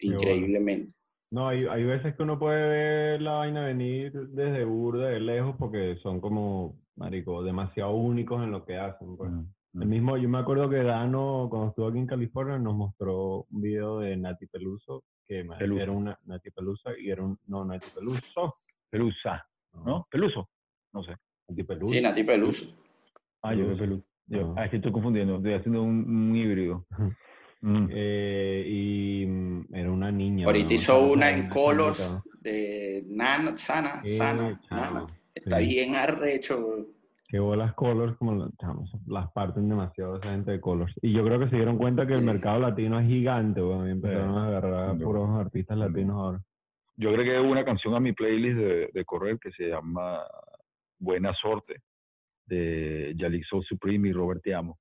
increíblemente. 0.00 0.94
No, 1.32 1.48
hay, 1.48 1.64
hay 1.66 1.84
veces 1.84 2.16
que 2.16 2.22
uno 2.22 2.38
puede 2.38 2.68
ver 2.68 3.22
la 3.22 3.32
vaina 3.32 3.64
venir 3.64 4.12
desde 4.12 4.64
burda, 4.64 5.08
de 5.08 5.20
lejos, 5.20 5.54
porque 5.58 5.96
son 6.02 6.20
como, 6.20 6.76
marico, 6.96 7.42
demasiado 7.44 7.92
únicos 7.94 8.42
en 8.42 8.50
lo 8.50 8.64
que 8.64 8.76
hacen. 8.76 9.16
pues. 9.16 9.30
Mm, 9.30 9.44
El 9.74 9.86
mismo, 9.86 10.16
yo 10.16 10.28
me 10.28 10.38
acuerdo 10.38 10.68
que 10.68 10.82
Dano, 10.82 11.46
cuando 11.48 11.68
estuvo 11.68 11.86
aquí 11.88 11.98
en 11.98 12.06
California, 12.06 12.58
nos 12.58 12.74
mostró 12.74 13.46
un 13.50 13.60
video 13.62 14.00
de 14.00 14.16
Nati 14.16 14.46
Peluso, 14.46 15.04
que 15.26 15.44
Peluso. 15.58 15.80
era 15.82 15.92
una 15.92 16.18
Nati 16.24 16.50
Peluso 16.50 16.90
y 16.98 17.10
era 17.10 17.22
un, 17.22 17.38
no, 17.46 17.64
Nati 17.64 17.86
Peluso, 17.94 18.56
Pelusa, 18.90 19.46
¿no? 19.84 20.06
Peluso. 20.10 20.48
No 20.92 21.04
sé. 21.04 21.14
Nati 21.48 21.62
Peluso. 21.62 21.94
Sí, 21.94 22.00
Nati 22.00 22.24
Peluso. 22.24 22.66
Ah, 23.42 23.54
yo 23.54 23.62
Peluso. 23.64 23.78
Peluso. 23.80 24.04
Yo, 24.26 24.40
No. 24.48 24.54
ah, 24.56 24.64
es 24.64 24.70
que 24.70 24.76
estoy 24.76 24.92
confundiendo. 24.92 25.36
Estoy 25.36 25.52
haciendo 25.54 25.82
un, 25.82 26.04
un 26.30 26.36
híbrido. 26.36 26.86
Mm. 27.62 27.88
Eh, 27.90 28.64
y 28.66 29.26
mm, 29.26 29.74
era 29.74 29.90
una 29.92 30.10
niña. 30.10 30.46
Ahorita 30.46 30.72
hizo 30.72 30.98
una 31.12 31.30
en 31.30 31.50
Colors 31.50 32.10
de 32.40 33.04
Nana, 33.06 33.54
Sana, 33.58 34.00
Eh, 34.02 34.16
Sana, 34.16 34.58
Nana. 34.70 35.06
Está 35.34 35.58
sí. 35.58 35.66
bien 35.68 35.94
arrecho. 35.94 36.86
Que 37.30 37.38
bolas 37.38 37.74
Colors, 37.74 38.16
como 38.16 38.34
la- 38.34 38.50
chamo, 38.60 38.82
eso- 38.84 38.98
las 39.06 39.30
parten 39.30 39.68
demasiado 39.68 40.16
esa 40.16 40.32
gente 40.32 40.50
de 40.50 40.60
Colors. 40.60 40.92
Y 41.00 41.12
yo 41.12 41.22
creo 41.24 41.38
que 41.38 41.48
se 41.48 41.54
dieron 41.56 41.78
cuenta 41.78 42.04
que 42.04 42.14
el 42.14 42.22
mercado 42.24 42.58
latino 42.58 42.98
es 42.98 43.06
gigante, 43.06 43.62
weón, 43.62 43.86
y 43.86 43.92
empezaron 43.92 44.32
Sí. 44.34 44.38
a 44.40 44.46
agarrar 44.48 44.88
a 44.90 44.94
puros 44.98 45.30
artistas 45.38 45.78
latinos 45.78 46.16
ahora. 46.16 46.40
Yo 46.96 47.10
agregué 47.10 47.38
una 47.40 47.64
canción 47.64 47.94
a 47.94 48.00
mi 48.00 48.12
playlist 48.12 48.58
de, 48.58 48.90
de 48.92 49.04
correr 49.04 49.38
que 49.38 49.52
se 49.52 49.68
llama 49.68 50.22
Buena 50.98 51.32
Sorte 51.40 51.76
de 52.46 53.14
Yalik 53.16 53.44
Soul 53.44 53.64
Supreme 53.64 54.08
y 54.08 54.12
Robert 54.12 54.42
Te 54.42 54.52
Amo. 54.54 54.78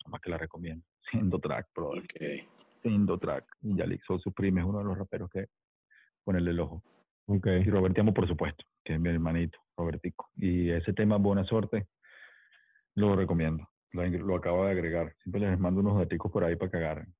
Nada 0.00 0.12
más 0.12 0.20
que 0.22 0.30
la 0.30 0.38
recomiendo. 0.38 0.84
Siendo 1.10 1.38
track, 1.38 1.68
brother. 1.74 2.02
Ok. 2.04 2.48
Siendo 2.80 3.18
track. 3.18 3.44
Y 3.60 3.76
Yalik 3.76 4.02
Soul 4.04 4.20
Supreme 4.22 4.60
es 4.62 4.66
uno 4.66 4.78
de 4.78 4.84
los 4.84 4.96
raperos 4.96 5.28
que 5.30 5.44
ponerle 6.24 6.52
el 6.52 6.60
ojo. 6.60 6.82
Ok. 7.26 7.46
Y 7.64 7.70
Robert 7.70 7.94
Te 7.94 8.00
Amo, 8.00 8.14
por 8.14 8.26
supuesto, 8.26 8.64
que 8.82 8.94
es 8.94 9.00
mi 9.00 9.10
hermanito, 9.10 9.58
Robertico. 9.76 10.30
Y 10.36 10.70
ese 10.70 10.92
tema, 10.92 11.16
Buena 11.16 11.44
Sorte, 11.44 11.86
lo 12.94 13.16
recomiendo. 13.16 13.68
Lo, 13.92 14.36
acabo 14.36 14.64
de 14.64 14.72
agregar. 14.72 15.14
Siempre 15.22 15.40
les 15.40 15.58
mando 15.58 15.80
unos 15.80 15.98
daticos 15.98 16.32
por 16.32 16.44
ahí 16.44 16.56
para 16.56 16.70
que 16.70 16.76
agarren. 16.78 17.14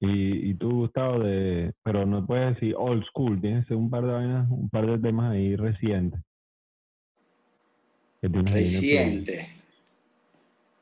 Y, 0.00 0.50
y 0.50 0.54
tú, 0.54 0.70
Gustavo, 0.70 1.20
de, 1.20 1.72
pero 1.82 2.04
no 2.04 2.26
puedes 2.26 2.54
decir 2.54 2.74
old 2.76 3.04
school, 3.04 3.40
tienes 3.40 3.70
un 3.70 3.88
par 3.88 4.04
de 4.04 4.12
vainas, 4.12 4.50
un 4.50 4.68
par 4.68 4.86
de 4.86 4.98
temas 4.98 5.32
ahí 5.32 5.56
recientes. 5.56 6.20
que 8.20 8.28
tienes 8.28 8.52
ahí 8.52 8.64
en 8.64 8.74
el 8.74 8.80
playlist. 8.80 9.26
Reciente. 9.26 9.62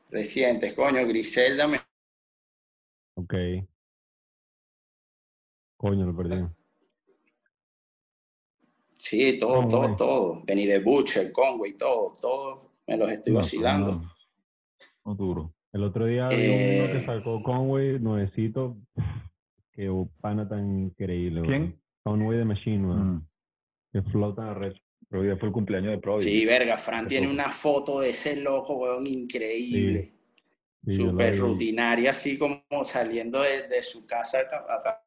Recientes, 0.09 0.73
coño, 0.73 1.07
Griselda 1.07 1.67
me 1.67 1.79
Ok. 3.15 3.33
Coño, 5.77 6.05
lo 6.05 6.15
perdí. 6.15 6.60
Sí, 9.03 9.39
todo, 9.39 9.67
todo, 9.67 9.81
Conway. 9.81 9.95
todo. 9.97 10.43
Benny 10.45 10.67
the 10.67 10.77
Butcher, 10.79 11.31
Conway, 11.31 11.73
todo, 11.75 12.13
todo. 12.21 12.71
Me 12.85 12.97
los 12.97 13.11
estoy 13.11 13.33
No, 13.33 13.39
vacilando. 13.39 13.91
No, 13.93 14.11
no 15.05 15.15
duro. 15.15 15.53
El 15.73 15.83
otro 15.83 16.05
día 16.05 16.27
vi 16.27 16.35
uno 16.35 16.91
que 16.91 16.97
Eh. 16.97 17.03
sacó 17.05 17.41
Conway, 17.41 17.99
nuevecito. 17.99 18.77
Qué 19.71 19.89
pana 20.19 20.47
tan 20.47 20.83
increíble. 20.85 21.41
¿Quién? 21.41 21.81
Conway 22.03 22.37
de 22.37 22.45
Machine. 22.45 22.77
Mm. 22.85 23.27
Que 23.91 24.01
flota 24.03 24.51
arrecho. 24.51 24.79
Pero 25.09 25.25
ya 25.25 25.35
fue 25.37 25.47
el 25.47 25.53
cumpleaños 25.53 25.91
de 25.93 25.97
Prodigy. 25.97 26.29
Sí, 26.41 26.45
verga, 26.45 26.77
Fran 26.77 27.07
tiene 27.07 27.27
una 27.27 27.49
foto 27.49 27.99
de 28.01 28.11
ese 28.11 28.35
loco, 28.35 28.75
weón, 28.77 29.07
increíble. 29.07 30.13
Sí, 30.85 30.95
Súper 30.95 31.37
rutinaria, 31.39 32.11
así 32.11 32.37
como 32.37 32.61
saliendo 32.83 33.41
de, 33.41 33.67
de 33.67 33.81
su 33.83 34.05
casa 34.05 34.41
acá, 34.41 34.63
acá 34.69 35.03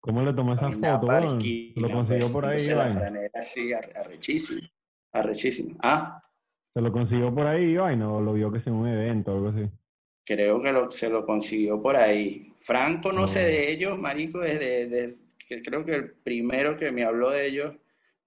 ¿Cómo 0.00 0.22
le 0.22 0.32
tomó 0.32 0.54
esa 0.54 0.70
foto, 0.70 1.12
esquina, 1.36 1.72
¿Lo 1.76 1.90
consiguió 1.92 2.32
por 2.32 2.46
ahí, 2.46 3.30
así, 3.34 3.72
ar- 3.72 3.92
arrechísimo. 3.94 4.60
Arrechísimo. 5.12 5.76
Ah, 5.82 6.20
¿Se 6.72 6.80
lo 6.80 6.90
consiguió 6.92 7.34
por 7.34 7.46
ahí, 7.46 7.76
vaina? 7.76 8.10
¿O 8.12 8.20
lo 8.20 8.32
vio 8.32 8.50
que 8.50 8.60
sea 8.60 8.72
en 8.72 8.78
un 8.78 8.88
evento 8.88 9.32
o 9.32 9.36
algo 9.36 9.48
así? 9.48 9.68
creo 10.24 10.62
que 10.62 10.70
lo, 10.70 10.88
se 10.92 11.08
lo 11.10 11.26
consiguió 11.26 11.82
por 11.82 11.96
ahí. 11.96 12.52
Fran 12.58 13.02
conoce 13.02 13.40
No. 13.40 13.46
de 13.46 13.72
ellos, 13.72 13.98
marico, 13.98 14.38
desde, 14.38 14.86
desde- 14.86 15.18
que 15.48 15.60
creo 15.60 15.84
que 15.84 15.94
el 15.96 16.12
primero 16.22 16.76
que 16.76 16.92
me 16.92 17.02
habló 17.02 17.30
de 17.30 17.46
ellos 17.48 17.74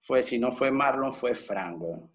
fue, 0.02 0.22
si 0.22 0.38
no 0.38 0.52
fue 0.52 0.70
Marlon, 0.70 1.14
fue 1.14 1.34
Fran, 1.34 1.80
weón. 1.80 2.02
O 2.04 2.10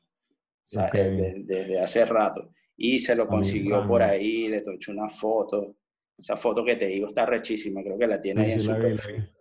sea, 0.62 0.92
desde 0.92 1.80
hace 1.80 2.06
rato. 2.06 2.52
Y 2.78 3.00
se 3.00 3.16
lo 3.16 3.26
consiguió 3.28 3.88
por 3.88 4.04
ahí, 4.04 4.48
le 4.48 4.62
tomó 4.62 4.78
una 4.90 5.10
foto. 5.10 5.76
Esa 6.16 6.38
foto 6.38 6.64
que 6.64 6.76
te 6.76 6.86
digo 6.86 7.08
está 7.08 7.26
rechísima, 7.26 7.82
creo 7.82 7.98
que 7.98 8.06
la 8.08 8.20
tiene 8.20 8.44
ahí 8.44 8.52
en 8.52 8.60
sí, 8.60 8.66
su 8.68 8.72
perfil. 8.74 9.32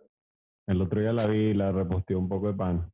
El 0.69 0.81
otro 0.83 1.01
día 1.01 1.11
la 1.11 1.25
vi 1.25 1.37
y 1.49 1.53
la 1.55 1.71
reposteó 1.71 2.19
un 2.19 2.29
poco 2.29 2.47
de 2.47 2.53
pan. 2.53 2.91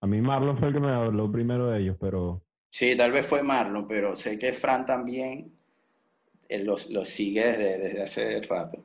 A 0.00 0.06
mí 0.06 0.18
Marlon 0.22 0.56
fue 0.56 0.68
el 0.68 0.74
que 0.74 0.80
me 0.80 0.88
habló 0.90 1.30
primero 1.30 1.66
de 1.68 1.80
ellos, 1.82 1.96
pero 2.00 2.42
Sí, 2.70 2.96
tal 2.96 3.12
vez 3.12 3.26
fue 3.26 3.42
Marlon, 3.42 3.86
pero 3.86 4.14
sé 4.14 4.38
que 4.38 4.52
Fran 4.54 4.86
también 4.86 5.52
él 6.48 6.64
los, 6.64 6.90
los 6.90 7.06
sigue 7.08 7.44
desde, 7.44 7.78
desde 7.78 8.02
hace 8.02 8.38
rato. 8.48 8.82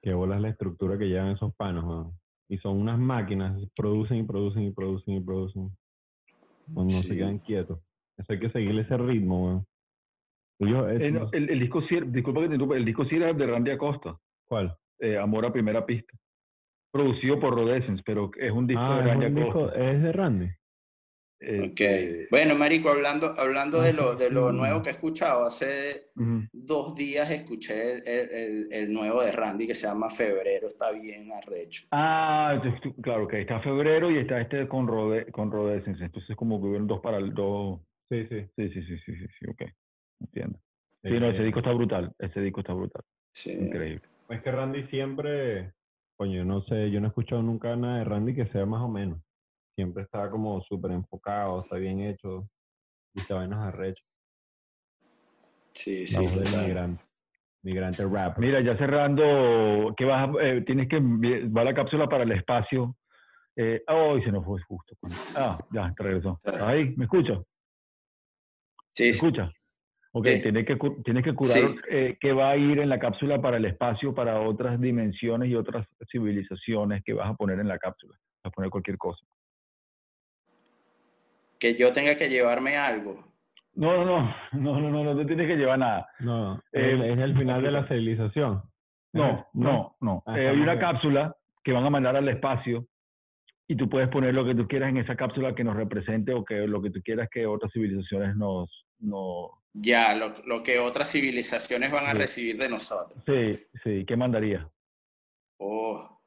qué 0.00 0.14
bola 0.14 0.36
es 0.36 0.42
la 0.42 0.50
estructura 0.50 0.96
que 0.96 1.06
llevan 1.06 1.32
esos 1.32 1.52
panos, 1.56 1.84
weón. 1.84 2.12
Y 2.48 2.58
son 2.58 2.76
unas 2.78 2.98
máquinas, 3.00 3.60
producen 3.74 4.18
y 4.18 4.22
producen 4.22 4.62
y 4.62 4.70
producen 4.70 5.14
y 5.14 5.20
producen. 5.20 5.70
No, 6.68 6.84
no 6.84 6.90
Sí. 6.90 7.08
se 7.08 7.16
quedan 7.16 7.38
quietos. 7.40 7.80
Eso 8.16 8.32
hay 8.32 8.38
que 8.38 8.50
seguirle 8.50 8.82
ese 8.82 8.96
ritmo, 8.96 9.44
weón. 9.46 9.66
Ellos, 10.60 10.90
es- 10.92 11.00
Eh, 11.00 11.10
no, 11.10 11.28
el, 11.32 11.50
el 11.50 11.58
disco 11.60 11.82
sí, 11.82 11.96
disculpa 12.06 12.40
que 12.42 12.46
te 12.48 12.54
interrumpa, 12.54 12.76
el 12.76 12.84
disco 12.84 13.04
sí 13.06 13.16
era 13.16 13.32
de 13.32 13.46
Randy 13.46 13.72
Acosta, 13.72 14.16
¿Cuál? 14.46 14.76
eh, 15.00 15.18
Amor 15.18 15.46
a 15.46 15.52
Primera 15.52 15.84
Pista. 15.84 16.16
Producido 16.92 17.38
por 17.38 17.54
Rodessence, 17.54 18.02
pero 18.04 18.30
es 18.38 18.50
un 18.50 18.66
disco 18.66 18.82
Ah, 18.82 18.96
de 18.96 19.00
es, 19.02 19.06
Randy 19.18 19.40
disco- 19.42 19.50
Acosta. 19.64 19.90
es 19.90 20.02
de 20.02 20.12
Randy. 20.12 20.46
Ok. 20.46 21.80
Este, 21.80 22.26
Bueno, 22.32 22.54
Marico, 22.56 22.88
hablando, 22.88 23.32
hablando 23.38 23.80
de 23.80 23.92
lo, 23.92 24.16
de 24.16 24.28
lo 24.28 24.50
nuevo 24.52 24.82
que 24.82 24.88
he 24.88 24.92
escuchado, 24.92 25.46
hace 25.46 26.10
dos 26.52 26.96
días 26.96 27.30
escuché 27.30 27.98
el, 27.98 28.68
el- 28.72 28.92
nuevo 28.92 29.22
de 29.22 29.30
Randy 29.30 29.66
que 29.66 29.74
se 29.74 29.86
llama 29.86 30.10
Febrero, 30.10 30.66
está 30.66 30.90
bien 30.90 31.30
arrecho. 31.32 31.86
Ah, 31.92 32.60
claro, 33.02 33.28
que 33.28 33.40
está 33.42 33.60
febrero 33.60 34.10
y 34.10 34.18
está 34.18 34.40
este 34.40 34.66
con, 34.66 34.88
Rode, 34.88 35.26
con. 35.30 35.52
Entonces 35.54 36.34
como 36.36 36.60
que 36.60 36.66
hubieron 36.66 36.86
dos 36.88 37.00
para 37.00 37.18
el 37.18 37.32
dos. 37.32 37.80
Sí, 38.10 38.26
sí. 38.28 38.46
Sí, 38.56 38.68
sí, 38.70 38.82
sí, 38.82 38.98
sí, 39.06 39.12
sí, 39.16 39.26
sí, 39.38 39.46
ok. 39.50 39.62
Entiendo. 40.20 40.58
Sí, 41.04 41.10
no, 41.20 41.28
ese 41.30 41.42
Eh, 41.42 41.44
disco 41.44 41.60
está 41.60 41.72
brutal. 41.72 42.12
Ese 42.18 42.40
disco 42.40 42.60
está 42.60 42.72
brutal. 42.72 43.02
Sí. 43.32 43.52
Increíble. 43.52 44.02
Es 44.28 44.42
que 44.42 44.50
Randy 44.50 44.82
siempre, 44.88 45.72
coño, 46.18 46.44
no 46.44 46.62
sé, 46.62 46.90
yo 46.90 47.00
no 47.00 47.06
he 47.06 47.08
escuchado 47.10 47.42
nunca 47.42 47.74
nada 47.76 47.98
de 47.98 48.04
Randy 48.04 48.34
que 48.34 48.46
sea 48.48 48.66
más 48.66 48.82
o 48.82 48.88
menos. 48.88 49.20
Siempre 49.76 50.02
está 50.02 50.28
como 50.28 50.60
súper 50.62 50.90
enfocado, 50.90 51.60
está 51.62 51.78
bien 51.78 52.00
hecho, 52.00 52.48
dice 53.14 53.32
vainas 53.32 53.60
arrecho. 53.60 54.02
Sí, 55.72 56.00
La 56.08 56.18
sí, 56.18 56.26
del 56.26 56.44
total. 56.44 56.66
migrante. 56.66 57.04
Migrante 57.62 58.04
rap. 58.04 58.38
Mira, 58.38 58.60
ya 58.60 58.76
cerrando, 58.76 59.94
que 59.96 60.04
vas, 60.04 60.28
a- 60.28 60.42
eh, 60.44 60.62
tienes 60.62 60.88
que 60.88 60.98
va 61.00 61.62
la 61.64 61.74
cápsula 61.74 62.08
para 62.08 62.24
el 62.24 62.32
espacio. 62.32 62.96
Eh, 63.56 63.82
oh, 63.88 64.18
se 64.20 64.32
nos 64.32 64.44
fue 64.44 64.60
justo. 64.62 64.96
Ah, 65.36 65.56
ya, 65.72 65.92
te 65.96 66.02
regresó. 66.02 66.40
¿Estás 66.44 66.62
ahí? 66.62 66.94
¿Me 66.96 67.04
escuchas? 67.04 67.38
Sí, 68.92 69.04
¿Me 69.04 69.12
sí. 69.12 69.18
Ok, 70.12 70.26
Sí. 70.26 70.42
tienes 70.42 70.64
que, 70.66 70.76
tienes 71.04 71.22
que 71.24 71.34
curar 71.34 71.56
Sí. 71.58 71.76
eh, 71.90 72.16
qué 72.20 72.32
va 72.32 72.50
a 72.50 72.56
ir 72.56 72.78
en 72.80 72.88
la 72.88 72.98
cápsula 72.98 73.40
para 73.40 73.58
el 73.58 73.64
espacio, 73.66 74.14
para 74.14 74.40
otras 74.40 74.80
dimensiones 74.80 75.50
y 75.50 75.54
otras 75.54 75.86
civilizaciones 76.10 77.02
que 77.04 77.12
vas 77.12 77.28
a 77.28 77.34
poner 77.34 77.60
en 77.60 77.68
la 77.68 77.78
cápsula. 77.78 78.14
Vas 78.42 78.50
a 78.52 78.54
poner 78.54 78.70
cualquier 78.70 78.96
cosa. 78.96 79.24
Que 81.58 81.74
yo 81.74 81.92
tenga 81.92 82.16
que 82.16 82.28
llevarme 82.28 82.76
algo. 82.76 83.24
No, 83.74 84.04
no, 84.04 84.04
no, 84.04 84.34
no, 84.52 84.80
no, 84.80 84.90
no, 84.90 85.04
no 85.04 85.16
te 85.16 85.24
tienes 85.26 85.46
que 85.46 85.56
llevar 85.56 85.78
nada. 85.78 86.08
No, 86.20 86.56
Eh, 86.72 87.12
es, 87.12 87.18
el 87.18 87.36
final 87.36 87.62
de 87.62 87.70
la 87.70 87.86
civilización. 87.88 88.62
No, 89.12 89.46
no, 89.54 89.96
no. 90.00 90.22
Ah, 90.26 90.38
Eh, 90.38 90.48
hay 90.48 90.58
una 90.60 90.78
cápsula 90.78 91.34
que 91.64 91.72
van 91.72 91.84
a 91.84 91.90
mandar 91.90 92.16
al 92.16 92.28
espacio 92.28 92.86
y 93.66 93.76
tú 93.76 93.88
puedes 93.88 94.08
poner 94.08 94.34
lo 94.34 94.44
que 94.44 94.54
tú 94.54 94.66
quieras 94.66 94.88
en 94.90 94.98
esa 94.98 95.16
cápsula 95.16 95.54
que 95.54 95.64
nos 95.64 95.76
represente 95.76 96.32
o 96.32 96.44
que 96.44 96.66
lo 96.66 96.80
que 96.80 96.90
tú 96.90 97.00
quieras 97.02 97.28
que 97.30 97.46
otras 97.46 97.72
civilizaciones 97.72 98.36
nos... 98.36 98.86
nos... 99.00 99.50
Ya, 99.72 100.14
lo, 100.14 100.34
lo 100.44 100.62
que 100.62 100.78
otras 100.78 101.10
civilizaciones 101.10 101.90
van 101.92 102.06
a 102.06 102.12
Sí. 102.12 102.18
recibir 102.18 102.58
de 102.58 102.68
nosotros. 102.68 103.22
Sí, 103.26 103.66
sí, 103.84 104.04
¿qué 104.06 104.16
mandaría? 104.16 104.68
Oh, 105.58 106.20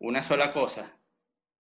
una 0.00 0.22
sola 0.22 0.50
cosa. 0.52 0.90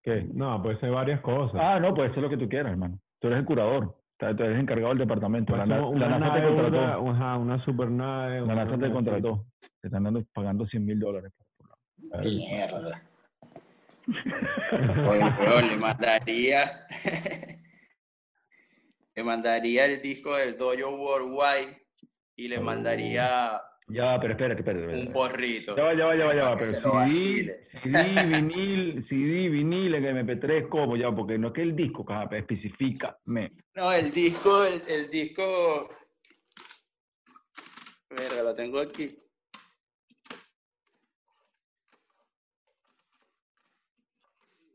¿Qué? 0.03 0.27
No, 0.33 0.63
puede 0.63 0.79
ser 0.81 0.91
varias 0.91 1.21
cosas. 1.21 1.61
Ah, 1.63 1.81
no, 1.81 1.95
puede 1.95 2.13
ser 2.15 2.23
lo 2.23 2.29
que 2.31 2.37
tú 2.37 2.49
quieras, 2.49 2.73
hermano. 2.73 2.99
Tú 3.21 3.29
eres 3.29 3.41
el 3.41 3.45
curador. 3.47 3.99
Tú 4.19 4.27
eres 4.27 4.59
encargado 4.61 4.91
del 4.91 4.99
departamento. 4.99 5.53
Puede 5.55 5.67
La, 5.67 5.85
una 5.85 6.09
la 6.09 6.19
NASA 6.19 6.35
te 6.35 6.41
nave, 6.41 6.55
contrató. 6.57 7.01
una, 7.03 7.15
ajá, 7.17 7.37
una 7.39 7.65
supernave. 7.65 8.37
La 8.39 8.43
una 8.45 8.55
NASA 8.65 8.79
te 8.79 8.93
contrató. 8.93 9.47
Te 9.81 9.89
están 9.89 10.05
dando, 10.05 10.23
pagando 10.33 10.67
100 10.67 10.85
mil 10.87 11.01
dólares. 11.01 11.33
Mierda. 12.23 13.03
Oye, 15.09 15.63
le 15.69 15.77
mandaría. 15.77 16.87
le 19.15 19.23
mandaría 19.25 19.85
el 19.87 20.03
disco 20.03 20.37
del 20.37 20.57
Dojo 20.57 20.97
Worldwide 20.97 21.81
y 22.37 22.49
le 22.49 22.59
mandaría 22.61 23.61
Ya 23.89 24.19
pero 24.21 24.33
espérate, 24.33 24.61
espérate. 24.61 24.85
Un 24.87 24.91
espérate. 24.93 25.13
porrito. 25.13 25.77
Ya 25.77 25.85
va, 25.85 25.95
ya 25.95 26.07
va, 26.07 26.17
ya 26.17 26.27
va, 26.27 26.35
ya 26.35 26.49
va. 26.51 26.57
Pero 26.57 27.09
CD. 27.09 27.69
CD, 27.75 28.27
vinil, 28.27 29.07
CD, 29.09 29.49
vinil 29.51 29.95
en 29.95 30.27
MP3, 30.27 30.69
¿cómo? 30.69 30.97
Ya, 30.97 31.11
porque 31.13 31.39
no 31.39 31.49
es 31.49 31.55
que 31.55 31.63
el 31.63 31.77
disco, 31.77 32.05
caja, 32.05 32.29
especifícame. 32.37 33.53
No, 33.75 33.93
el 33.93 34.11
disco, 34.11 34.65
el, 34.65 34.83
el 34.89 35.11
disco. 35.11 35.91
Verga, 38.11 38.43
lo 38.43 38.55
tengo 38.55 38.81
aquí. 38.81 39.19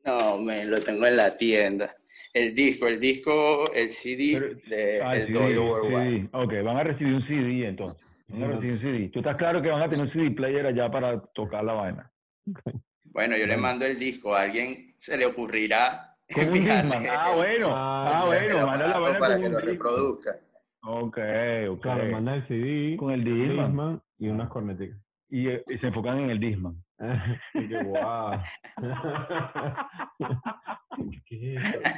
No, 0.05 0.37
me 0.37 0.65
lo 0.65 0.81
tengo 0.81 1.05
en 1.05 1.17
la 1.17 1.35
tienda. 1.37 1.95
El 2.33 2.53
disco, 2.53 2.87
el 2.87 2.99
disco, 2.99 3.71
el 3.73 3.91
CD 3.91 4.33
Pero- 4.39 4.55
de 4.69 5.01
Ah, 5.01 5.15
el 5.15 5.27
CD, 5.27 5.57
Worldwide. 5.59 6.19
CD. 6.21 6.29
Ok, 6.33 6.53
van 6.63 6.77
a 6.77 6.83
recibir 6.83 7.13
un 7.15 7.27
CD 7.27 7.67
entonces. 7.67 8.23
Van 8.27 8.43
a 8.43 8.47
recibir 8.49 8.71
un 8.73 8.77
CD. 8.79 9.09
Tú 9.09 9.19
estás 9.19 9.35
claro 9.37 9.61
que 9.61 9.69
van 9.69 9.81
a 9.81 9.89
tener 9.89 10.05
un 10.05 10.11
CD 10.13 10.29
player 10.31 10.65
allá 10.65 10.91
para 10.91 11.19
tocar 11.33 11.63
la 11.63 11.73
vaina. 11.73 12.11
Bueno, 13.05 13.35
yo 13.35 13.47
le 13.47 13.57
mando 13.57 13.85
el 13.85 13.97
disco. 13.97 14.35
A 14.35 14.41
alguien 14.43 14.93
se 14.97 15.17
le 15.17 15.25
ocurrirá 15.25 16.15
enviarle. 16.27 17.09
Ah, 17.09 17.33
bueno. 17.35 17.69
Ah, 17.73 18.23
bueno. 18.27 18.67
Manda 18.67 18.87
la 18.87 18.99
vaina 18.99 19.19
para 19.19 19.33
con 19.33 19.41
que 19.41 19.47
un 19.47 19.53
lo 19.53 19.59
reproduzca. 19.59 20.31
Ok, 20.83 21.17
ok. 21.69 21.81
Claro, 21.81 22.05
manda 22.11 22.35
el 22.35 22.47
CD, 22.47 22.95
Con 22.97 23.11
el. 23.11 23.23
Discman 23.23 24.01
y 24.19 24.27
unas 24.27 24.49
corneticas. 24.49 24.97
Y, 25.29 25.47
eh, 25.47 25.63
y 25.67 25.77
se 25.77 25.87
enfocan 25.87 26.19
en 26.19 26.29
el 26.29 26.39
Disman. 26.39 26.75
Y 27.53 27.67
que 27.69 27.83
guau. 27.83 28.39
¿Qué 31.25 31.55
es 31.55 31.65
eso? 31.65 31.79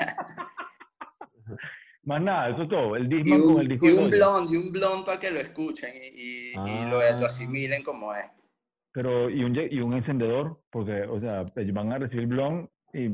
Más 2.04 2.20
nada, 2.22 2.50
eso 2.50 2.64
es 2.64 2.70
todo. 2.70 2.96
El 2.96 3.06
Y 3.14 3.18
Disman 3.18 3.42
con 3.42 3.54
un, 3.56 3.62
el 3.62 3.68
disco 3.68 3.86
y 3.88 3.92
un 3.92 4.10
blond, 4.10 4.52
y 4.52 4.56
un 4.58 4.72
blond 4.72 5.06
para 5.06 5.20
que 5.20 5.30
lo 5.32 5.40
escuchen 5.40 5.92
y, 5.96 6.08
y- 6.08 6.52
y 6.54 6.86
lo, 6.90 7.00
Ah. 7.00 7.12
lo 7.20 7.26
asimilen 7.28 7.84
como 7.84 8.14
es. 8.16 8.26
Pero, 8.92 9.30
y 9.30 9.44
un, 9.44 9.56
y 9.56 9.80
un 9.80 9.94
encendedor, 9.94 10.62
porque, 10.72 11.04
o 11.04 11.20
sea, 11.20 11.46
ellos 11.56 11.74
van 11.74 11.94
a 11.94 12.00
recibir 12.00 12.26
blond 12.28 12.68
y... 12.94 13.08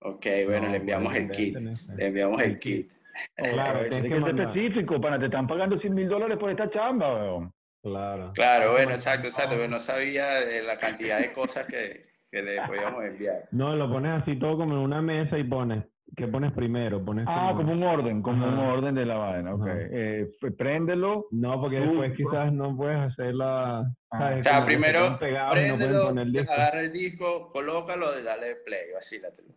Ok, 0.00 0.26
bueno, 0.46 0.66
No, 0.66 0.72
le 0.72 0.78
enviamos 0.78 1.14
el 1.14 1.30
kit. 1.30 1.56
Le 1.96 2.06
enviamos 2.06 2.42
el 2.42 2.58
kit. 2.58 2.92
Claro, 3.36 3.88
que 3.88 4.08
mandar. 4.18 4.48
específico, 4.48 5.00
pana, 5.00 5.18
te 5.20 5.26
están 5.26 5.46
pagando 5.46 5.78
100 5.78 5.94
mil 5.94 6.08
dólares 6.08 6.36
por 6.38 6.50
esta 6.50 6.68
chamba, 6.70 7.14
weón. 7.14 7.52
Claro. 7.82 8.32
Claro, 8.34 8.72
bueno, 8.72 8.92
exacto, 8.92 9.26
exacto. 9.26 9.56
Pero 9.56 9.68
no 9.68 9.78
sabía 9.78 10.40
de 10.44 10.62
la 10.62 10.78
cantidad 10.78 11.18
de 11.18 11.32
cosas 11.32 11.66
que, 11.66 12.06
que 12.30 12.42
le 12.42 12.56
podíamos 12.66 13.04
enviar. 13.04 13.48
No, 13.50 13.74
lo 13.74 13.90
pones 13.90 14.22
así 14.22 14.38
todo 14.38 14.56
como 14.58 14.74
en 14.74 14.80
una 14.80 15.02
mesa 15.02 15.38
y 15.38 15.44
pones. 15.44 15.84
¿Qué 16.14 16.28
pones 16.28 16.52
primero? 16.52 17.02
Pones 17.02 17.24
Ah, 17.26 17.54
como 17.56 17.72
un 17.72 17.82
orden, 17.82 18.20
como 18.20 18.46
un 18.46 18.58
orden 18.58 18.94
de 18.94 19.06
la 19.06 19.16
vaina, 19.16 19.54
ok. 19.54 19.62
Ajá. 19.66 19.78
Eh, 19.90 20.30
préndelo, 20.58 21.26
No, 21.30 21.58
porque 21.58 21.80
después 21.80 22.12
quizás 22.14 22.52
no 22.52 22.76
puedes 22.76 22.98
hacer 22.98 23.34
la. 23.34 23.80
Ah. 24.10 24.34
O 24.38 24.42
sea, 24.42 24.62
primero, 24.62 25.10
no 25.10 25.18
préndelo, 25.50 26.08
poner 26.08 26.26
el 26.26 26.32
disco. 26.34 26.52
agarra 26.52 26.80
el 26.82 26.92
disco, 26.92 27.50
colócalo 27.50 28.06
y 28.20 28.22
dale 28.22 28.56
play, 28.56 28.92
vacílatelo. 28.92 29.54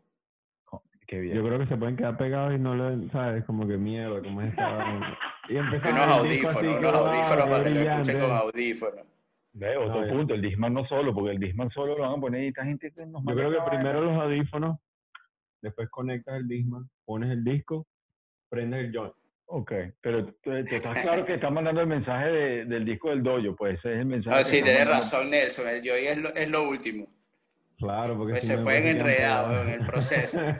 Qué 1.07 1.19
bien. 1.19 1.35
Yo 1.35 1.43
creo 1.45 1.59
que 1.59 1.67
se 1.67 1.77
pueden 1.77 1.95
quedar 1.95 2.17
pegados 2.17 2.53
y 2.53 2.59
no 2.59 2.75
le, 2.75 3.09
¿sabes? 3.11 3.43
Como 3.45 3.67
que 3.67 3.77
mierda, 3.77 4.21
como 4.21 4.41
es 4.41 4.49
esta. 4.49 5.15
Y 5.49 5.57
empezar 5.57 5.91
Unos 5.93 6.07
audífonos, 6.07 6.57
que, 6.61 6.67
unos 6.69 6.95
audífonos 6.95 7.45
para 7.47 7.63
que 7.63 7.69
lo 7.69 7.79
escuchen 7.81 8.19
con 8.19 8.31
audífonos. 8.31 9.05
Ve, 9.53 9.77
otro 9.77 10.01
No, 10.05 10.07
punto, 10.13 10.33
el 10.33 10.41
Disman 10.41 10.73
no 10.73 10.85
solo, 10.85 11.13
porque 11.13 11.31
el 11.31 11.39
Disman 11.39 11.69
solo 11.69 11.95
lo 11.95 12.01
van 12.03 12.17
a 12.17 12.21
poner 12.21 12.43
y 12.43 12.47
esta 12.47 12.65
gente 12.65 12.91
que 12.91 13.05
nos 13.05 13.23
Yo 13.25 13.33
creo 13.35 13.51
que 13.51 13.69
primero 13.69 14.01
los 14.01 14.21
audífonos, 14.21 14.77
después 15.61 15.89
conectas 15.89 16.35
el 16.37 16.47
Discman, 16.47 16.89
pones 17.05 17.31
el 17.31 17.43
disco, 17.43 17.87
prendes 18.49 18.85
el 18.85 18.93
joint. 18.93 19.13
Ok, 19.47 19.71
pero 20.01 20.25
tú, 20.25 20.33
tú 20.41 20.51
estás 20.53 20.99
claro 21.03 21.23
que 21.23 21.35
están 21.35 21.53
mandando 21.53 21.79
el 21.81 21.87
mensaje 21.87 22.31
de- 22.31 22.65
del 22.65 22.83
disco 22.83 23.11
del 23.11 23.21
dojo, 23.23 23.55
pues 23.55 23.77
ese 23.77 23.93
es 23.93 23.99
el 23.99 24.05
mensaje. 24.07 24.43
Sí, 24.43 24.51
tienes 24.63 24.73
mandando. 24.85 24.95
razón, 25.03 25.29
Nelson. 25.29 25.67
El 25.69 25.81
Joy 25.83 26.05
es 26.07 26.17
lo, 26.17 26.29
es 26.35 26.49
lo 26.49 26.67
último. 26.67 27.07
Claro, 27.77 28.17
porque 28.17 28.33
Pues 28.33 28.43
si 28.43 28.49
se 28.49 28.57
pueden 28.57 28.87
enredar 28.87 29.67
en 29.67 29.69
el 29.69 29.85
proceso. 29.85 30.39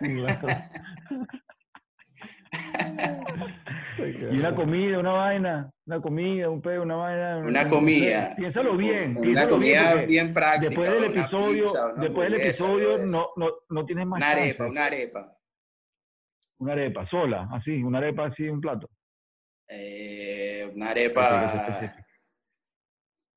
Y 3.98 4.40
una 4.40 4.56
comida, 4.56 5.00
una 5.00 5.12
vaina, 5.12 5.72
una 5.86 6.02
comida, 6.02 6.50
un 6.50 6.62
pedo, 6.62 6.84
una 6.84 6.96
vaina. 6.96 7.38
Una 7.38 7.68
comida. 7.68 8.34
Piénsalo 8.36 8.76
bien. 8.76 9.12
Una 9.12 9.22
piénsalo 9.22 9.58
bien, 9.58 9.78
comida 9.78 9.92
porque 9.92 10.06
bien 10.08 10.34
práctica. 10.34 10.70
Después 10.70 10.92
del 10.92 11.04
episodio, 11.06 11.64
pizza, 11.64 11.94
después 11.98 12.32
del 12.32 12.42
episodio 12.42 12.98
no, 13.06 13.30
no, 13.36 13.52
no 13.70 13.86
tienes 13.86 14.06
más 14.06 14.18
Una 14.18 14.28
chance. 14.28 14.44
arepa, 14.44 14.68
una 14.68 14.86
arepa. 14.86 15.38
Una 16.58 16.74
arepa, 16.74 17.08
sola, 17.10 17.50
así, 17.52 17.84
una 17.84 17.98
arepa 17.98 18.28
así, 18.28 18.48
un 18.48 18.62
plato. 18.62 18.90
Eh, 19.68 20.72
una 20.76 20.90
arepa. 20.92 21.94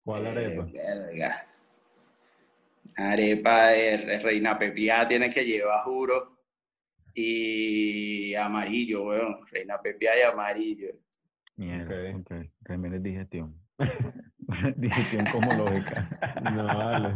¿Cuál 0.04 0.26
eh, 0.26 0.28
arepa? 0.30 0.66
verga. 0.72 1.47
Arepa 2.98 3.68
de 3.68 3.96
re- 3.96 4.18
reina 4.18 4.58
pepiada 4.58 5.06
tiene 5.06 5.30
que 5.30 5.44
llevar, 5.44 5.84
juro. 5.84 6.38
Y 7.14 8.34
amarillo, 8.34 9.04
weón. 9.04 9.36
Reina 9.50 9.80
pepiada 9.80 10.18
y 10.18 10.22
amarillo. 10.22 10.88
Mierda, 11.56 12.16
Ok. 12.16 12.20
ok. 12.30 12.46
Tremenda 12.64 12.98
digestión. 12.98 13.54
digestión 14.76 15.24
cosmológica. 15.26 16.08
No, 16.52 16.64
vale. 16.66 17.14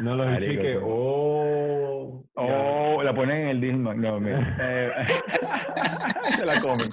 No 0.00 0.16
lo 0.16 0.24
Marico, 0.26 0.50
dije 0.50 0.62
que, 0.62 0.72
sí. 0.74 0.80
oh. 0.82 2.24
ya. 2.36 2.42
Oh, 2.42 3.02
la 3.02 3.14
ponen 3.14 3.36
en 3.42 3.48
el 3.48 3.60
Disman. 3.60 4.00
No, 4.00 4.20
mira. 4.20 4.56
Eh, 4.60 4.90
se 6.36 6.44
la 6.46 6.60
comen. 6.60 6.88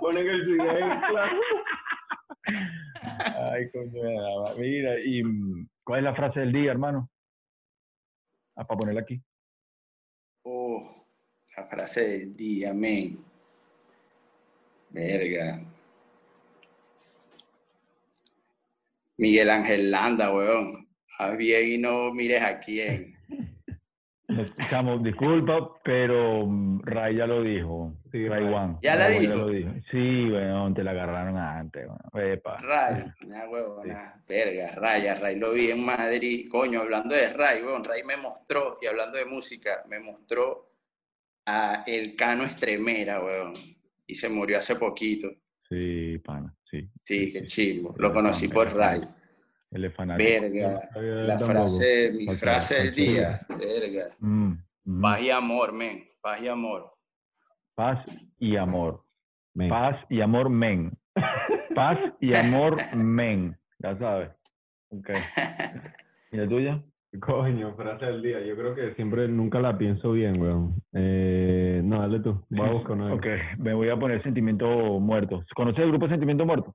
Ponen 0.00 0.26
el 0.26 0.60
ahí, 0.60 0.98
claro. 1.10 1.36
Ay, 2.46 3.70
coño, 3.70 4.02
mira, 4.58 4.98
y 5.00 5.22
¿cuál 5.84 6.00
es 6.00 6.04
la 6.04 6.14
frase 6.14 6.40
del 6.40 6.52
día, 6.52 6.70
hermano? 6.70 7.10
Ah, 8.56 8.66
para 8.66 8.78
ponerla 8.78 9.00
aquí. 9.02 9.20
Oh, 10.42 11.06
la 11.56 11.66
frase 11.66 12.18
del 12.18 12.36
día, 12.36 12.72
men. 12.72 13.18
Verga. 14.90 15.62
Miguel 19.18 19.50
Ángel 19.50 19.90
Landa, 19.90 20.32
weón. 20.32 20.88
Haz 21.18 21.36
bien 21.36 21.68
y 21.68 21.78
no 21.78 22.12
mires 22.12 22.42
a 22.42 22.58
quién. 22.58 23.15
Chamo, 24.68 24.98
disculpa, 24.98 25.70
pero 25.84 26.44
mm, 26.46 26.80
Ray 26.82 27.16
ya 27.16 27.26
lo 27.26 27.42
dijo. 27.42 27.92
Sí, 28.10 28.26
Ray. 28.28 28.44
One. 28.44 28.76
¿Ya 28.82 28.96
la 28.96 29.08
dijo? 29.08 29.34
lo 29.34 29.48
dijo. 29.48 29.70
Sí, 29.90 30.28
bueno, 30.28 30.74
te 30.74 30.82
la 30.82 30.90
agarraron 30.90 31.36
antes. 31.38 31.86
Bueno. 31.86 32.32
Epa. 32.32 32.58
Ray, 32.58 33.04
una 33.24 33.48
huevona, 33.48 34.22
verga, 34.28 34.72
Ray, 34.74 35.06
a 35.06 35.14
Ray 35.14 35.36
lo 35.38 35.52
vi 35.52 35.70
en 35.70 35.84
Madrid, 35.84 36.48
coño, 36.50 36.80
hablando 36.80 37.14
de 37.14 37.32
Ray, 37.32 37.62
weón, 37.62 37.84
Ray 37.84 38.02
me 38.02 38.16
mostró, 38.16 38.78
y 38.82 38.86
hablando 38.86 39.16
de 39.16 39.26
música, 39.26 39.84
me 39.88 40.00
mostró 40.00 40.72
a 41.46 41.84
El 41.86 42.16
Cano 42.16 42.42
Estremera, 42.44 43.22
weón, 43.22 43.52
y 44.06 44.14
se 44.14 44.28
murió 44.28 44.58
hace 44.58 44.74
poquito, 44.74 45.28
Sí, 45.68 46.18
pana, 46.18 46.54
sí. 46.70 46.88
sí, 47.02 47.32
qué 47.32 47.40
sí. 47.40 47.46
chimbo, 47.46 47.94
lo 47.98 48.12
conocí 48.12 48.48
por 48.48 48.74
Ray, 48.74 49.00
es 49.84 49.94
fanático. 49.94 50.28
verga, 50.42 50.80
la 51.26 51.38
frase, 51.38 52.12
mi 52.16 52.26
frase 52.28 52.74
del 52.76 52.94
día, 52.94 53.40
verga, 53.50 54.14
Mm, 54.20 54.52
mm. 54.84 55.00
paz 55.00 55.20
y 55.22 55.30
amor, 55.30 55.72
men, 55.72 56.04
paz 56.20 56.40
y 56.42 56.48
amor, 56.48 56.92
Paz 57.74 57.98
y 58.38 58.56
amor. 58.56 59.04
Men. 59.52 59.68
Paz 59.68 59.96
y 60.08 60.20
amor, 60.22 60.48
men. 60.48 60.92
Paz 61.74 61.98
y 62.20 62.32
amor, 62.34 62.76
men. 62.94 63.54
Ya 63.78 63.98
sabes. 63.98 64.30
Ok. 64.88 65.10
¿Y 66.32 66.36
la 66.38 66.48
tuya? 66.48 66.82
Coño, 67.20 67.74
frase 67.76 68.06
del 68.06 68.22
día. 68.22 68.40
Yo 68.46 68.56
creo 68.56 68.74
que 68.74 68.94
siempre 68.94 69.28
nunca 69.28 69.60
la 69.60 69.76
pienso 69.76 70.12
bien, 70.12 70.40
weón. 70.40 70.74
Eh, 70.94 71.80
no, 71.84 72.00
dale 72.00 72.20
tú. 72.20 72.44
Voy 72.48 72.66
a 72.68 72.72
buscar 72.72 72.92
una. 72.92 73.12
Ok, 73.14 73.26
me 73.58 73.74
voy 73.74 73.90
a 73.90 73.96
poner 73.96 74.22
Sentimiento 74.22 74.66
Muerto. 75.00 75.44
¿Conoces 75.54 75.80
el 75.84 75.90
grupo 75.90 76.08
Sentimiento 76.08 76.46
Muerto? 76.46 76.74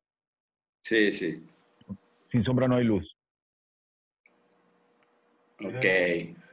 sí, 0.84 1.12
sí, 1.12 1.34
Sin 2.32 2.44
sombra 2.44 2.68
no 2.68 2.76
hay 2.78 2.86
luz. 2.86 3.06
ok, 5.64 5.86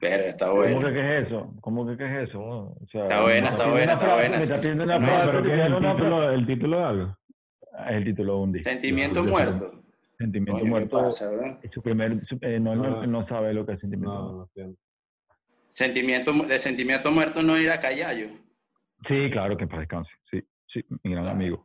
verga, 0.02 0.26
está 0.26 0.46
¿Cómo 0.50 0.62
que 0.64 0.72
bueno, 0.74 0.92
qué 0.92 1.18
es 1.18 1.26
eso? 1.26 1.54
¿Cómo 1.60 1.86
que 1.86 1.96
qué 1.96 2.04
es 2.22 2.28
eso? 2.28 2.40
O 2.40 2.86
sea, 2.90 3.02
Está 3.02 3.22
buena, 3.22 3.48
está 3.48 3.70
buena, 3.70 3.92
está 3.94 4.14
buena, 4.14 4.36
Me 4.36 4.42
está 4.42 4.58
pidiendo 4.58 4.84
una. 4.84 4.98
No, 4.98 5.06
pero 5.30 5.42
te 5.42 5.48
¿qué 5.48 5.54
es 5.54 5.66
el 5.66 5.74
una 5.74 5.92
título, 5.96 6.30
el 6.32 6.46
título 6.46 6.78
de 6.78 6.84
algo? 6.84 7.16
Ah, 7.72 7.90
Es 7.90 7.96
el 7.96 8.04
título 8.04 8.32
de 8.34 8.40
un 8.40 8.52
disco. 8.52 8.70
sentimiento 8.70 9.24
muerto, 9.24 9.82
Sentimiento 10.18 10.52
coño, 10.52 10.64
¿qué 10.64 10.70
Muerto. 10.70 10.96
pasa, 10.98 11.30
su 11.72 11.80
primer, 11.82 12.24
su- 12.26 12.38
eh, 12.42 12.58
no, 12.58 13.26
sabe 13.28 13.54
lo 13.54 13.64
que 13.64 13.72
es 13.74 13.80
Sentimiento 13.80 14.14
No, 14.14 14.48
Muerto. 14.56 14.80
Sentimiento, 15.70 16.32
de 16.32 16.58
sentimiento 16.58 17.10
muerto 17.12 17.42
no 17.42 17.56
ir 17.56 17.70
a 17.70 17.78
Callayo. 17.78 18.28
Sí, 19.06 19.30
claro, 19.30 19.56
que 19.56 19.66
para 19.66 19.80
descanse. 19.80 20.10
Sí, 20.30 20.42
sí, 20.66 20.84
mi 21.04 21.12
gran 21.12 21.28
Ah. 21.28 21.30
amigo. 21.32 21.64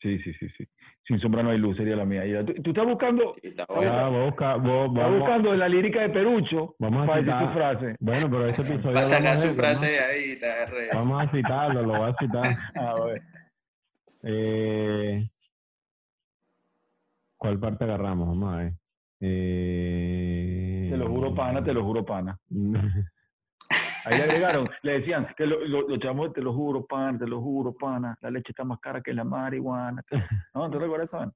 Sí, 0.00 0.18
sí, 0.20 0.32
sí, 0.34 0.48
sí. 0.56 0.64
Sin 1.06 1.18
sombra 1.18 1.42
no 1.42 1.50
hay 1.50 1.58
luz 1.58 1.76
sería 1.76 1.96
la 1.96 2.04
mía. 2.04 2.22
¿Tú, 2.44 2.54
tú 2.62 2.70
estás 2.70 2.86
buscando, 2.86 3.34
Sí, 3.42 3.48
está 3.48 3.66
Ah, 3.68 4.06
a 4.06 4.24
buscar, 4.26 4.60
voy- 4.60 4.86
estás 4.88 5.10
buscando 5.18 5.52
en 5.54 5.58
la 5.58 5.68
lírica 5.68 6.02
de 6.02 6.10
Perucho 6.10 6.76
Vamos 6.78 7.02
a 7.02 7.06
para 7.06 7.18
decir 7.20 7.32
citar- 7.34 7.46
su 7.48 7.54
frase. 7.58 7.96
Bueno, 7.98 8.30
pero 8.30 8.46
ese 8.46 8.62
episodio. 8.62 8.94
Va 8.94 9.00
a 9.00 9.04
sacar 9.04 9.36
su 9.38 9.54
frase 9.54 9.86
¿no? 9.86 9.92
de 9.92 9.98
ahí, 9.98 10.30
está 10.32 10.66
re- 10.66 10.88
Vamos 10.94 11.22
a 11.22 11.30
citarlo, 11.34 11.82
lo 11.82 11.98
voy 11.98 12.10
a 12.10 12.14
citar. 12.18 12.46
A 12.76 13.04
ver. 13.04 13.22
Eh, 14.22 15.28
¿Cuál 17.36 17.58
parte 17.58 17.84
agarramos? 17.84 18.28
Vamos 18.28 18.54
a 18.54 18.56
ver. 18.58 18.72
Eh, 19.20 20.88
Te 20.90 20.96
lo 20.96 21.08
juro, 21.08 21.34
pana, 21.34 21.62
te 21.62 21.72
lo 21.72 21.82
juro, 21.84 22.04
pana. 22.04 22.38
Ahí 24.08 24.16
le 24.16 24.22
agregaron, 24.24 24.68
le 24.82 25.00
decían, 25.00 25.26
que 25.36 25.44
lo- 25.46 25.64
lo- 25.66 25.86
los 25.88 25.98
chamos, 25.98 26.32
te 26.32 26.40
lo 26.40 26.52
juro, 26.54 26.86
pana, 26.86 27.18
te 27.18 27.26
lo 27.26 27.40
juro, 27.42 27.74
pana, 27.74 28.16
la 28.22 28.30
leche 28.30 28.52
está 28.52 28.64
más 28.64 28.80
cara 28.80 29.02
que 29.02 29.12
la 29.12 29.22
marihuana. 29.24 30.02
¿No? 30.54 30.70
¿Te 30.70 30.78
recuerdas 30.78 31.08
eso? 31.12 31.34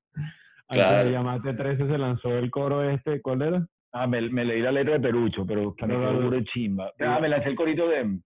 Claro. 0.71 1.11
Llamate 1.11 1.53
13 1.53 1.87
se 1.87 1.99
lanzó 1.99 2.31
el 2.31 2.51
coro 2.51 2.83
este, 2.89 3.21
¿cuál 3.21 3.43
era? 3.43 3.67
Ah, 3.93 4.07
me, 4.07 4.23
me 4.31 4.45
leí 4.45 4.63
la 4.63 4.73
letra 4.73 4.95
de 4.95 5.01
Perucho, 5.01 5.45
pero 5.47 5.75
que 5.75 5.87
me 5.87 5.99
la- 5.99 6.13
duro 6.13 6.31
de 6.31 6.45
chimba. 6.45 6.91
Ah, 7.01 7.19
me 7.21 7.29
lancé 7.29 7.51
el 7.51 7.57
corito 7.57 7.87
de... 7.89 7.99
En 8.01 8.23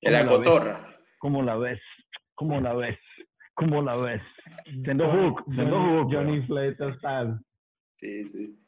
¿Cómo 0.00 0.10
la 0.10 0.22
la 0.24 0.30
ves? 0.38 0.48
cotorra. 0.48 0.86
¿Cómo 1.18 1.42
la 1.42 1.56
ves? 1.56 1.80
¿Cómo 2.34 2.60
la 2.62 2.72
ves? 2.74 2.98
¿Cómo 3.54 3.82
la 3.82 3.96
ves? 3.96 4.22
Siendo 4.84 5.10
hook, 5.10 5.44
Johnny, 5.54 5.70
hook. 5.70 6.12
Johnny 6.14 6.42
Flater 6.46 6.94
style. 6.94 7.34
Sí, 7.96 8.24
sí. 8.26 8.58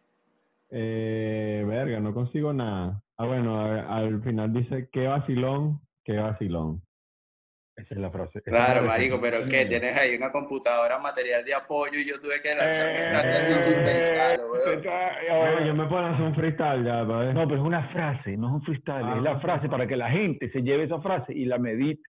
Eh, 0.70 1.64
verga, 1.66 2.00
no 2.00 2.12
consigo 2.12 2.52
nada. 2.52 3.00
Ah, 3.18 3.26
bueno, 3.26 3.60
a- 3.60 3.96
al 3.98 4.22
final 4.22 4.52
dice, 4.52 4.88
qué 4.92 5.06
vacilón, 5.06 5.80
qué 6.04 6.16
vacilón. 6.16 6.82
Esa 7.76 7.94
es 7.94 8.00
la 8.00 8.10
frase. 8.10 8.40
Claro, 8.42 8.82
la 8.82 8.86
marico, 8.86 9.18
frase. 9.18 9.30
pero 9.36 9.48
¿qué? 9.50 9.66
Tienes 9.66 9.96
ahí 9.98 10.14
una 10.16 10.30
computadora, 10.30 10.96
material 10.98 11.44
de 11.44 11.54
apoyo 11.54 11.98
y 11.98 12.04
yo 12.08 12.20
tuve 12.20 12.40
que 12.40 12.54
lanzar 12.54 12.86
mi 12.92 12.98
Eh, 12.98 13.02
frase 13.10 13.36
así 13.36 13.52
sin 13.58 13.84
pensarlo, 13.84 14.52
weón. 14.52 14.82
Bueno, 14.82 15.66
yo 15.66 15.74
me 15.74 15.86
puedo 15.88 16.06
hacer 16.06 16.24
un 16.24 16.34
freestyle 16.36 16.84
ya, 16.84 17.02
ver. 17.02 17.34
No, 17.34 17.48
pero 17.48 17.60
es 17.60 17.66
una 17.66 17.88
frase, 17.88 18.36
no 18.36 18.46
es 18.48 18.52
un 18.54 18.62
freestyle, 18.62 19.04
Ah, 19.04 19.14
es 19.16 19.22
la 19.22 19.40
frase 19.40 19.68
para 19.68 19.88
que 19.88 19.96
la 19.96 20.08
gente 20.08 20.50
se 20.52 20.62
lleve 20.62 20.84
esa 20.84 21.00
frase 21.00 21.32
y 21.34 21.46
la 21.46 21.58
medite 21.58 22.02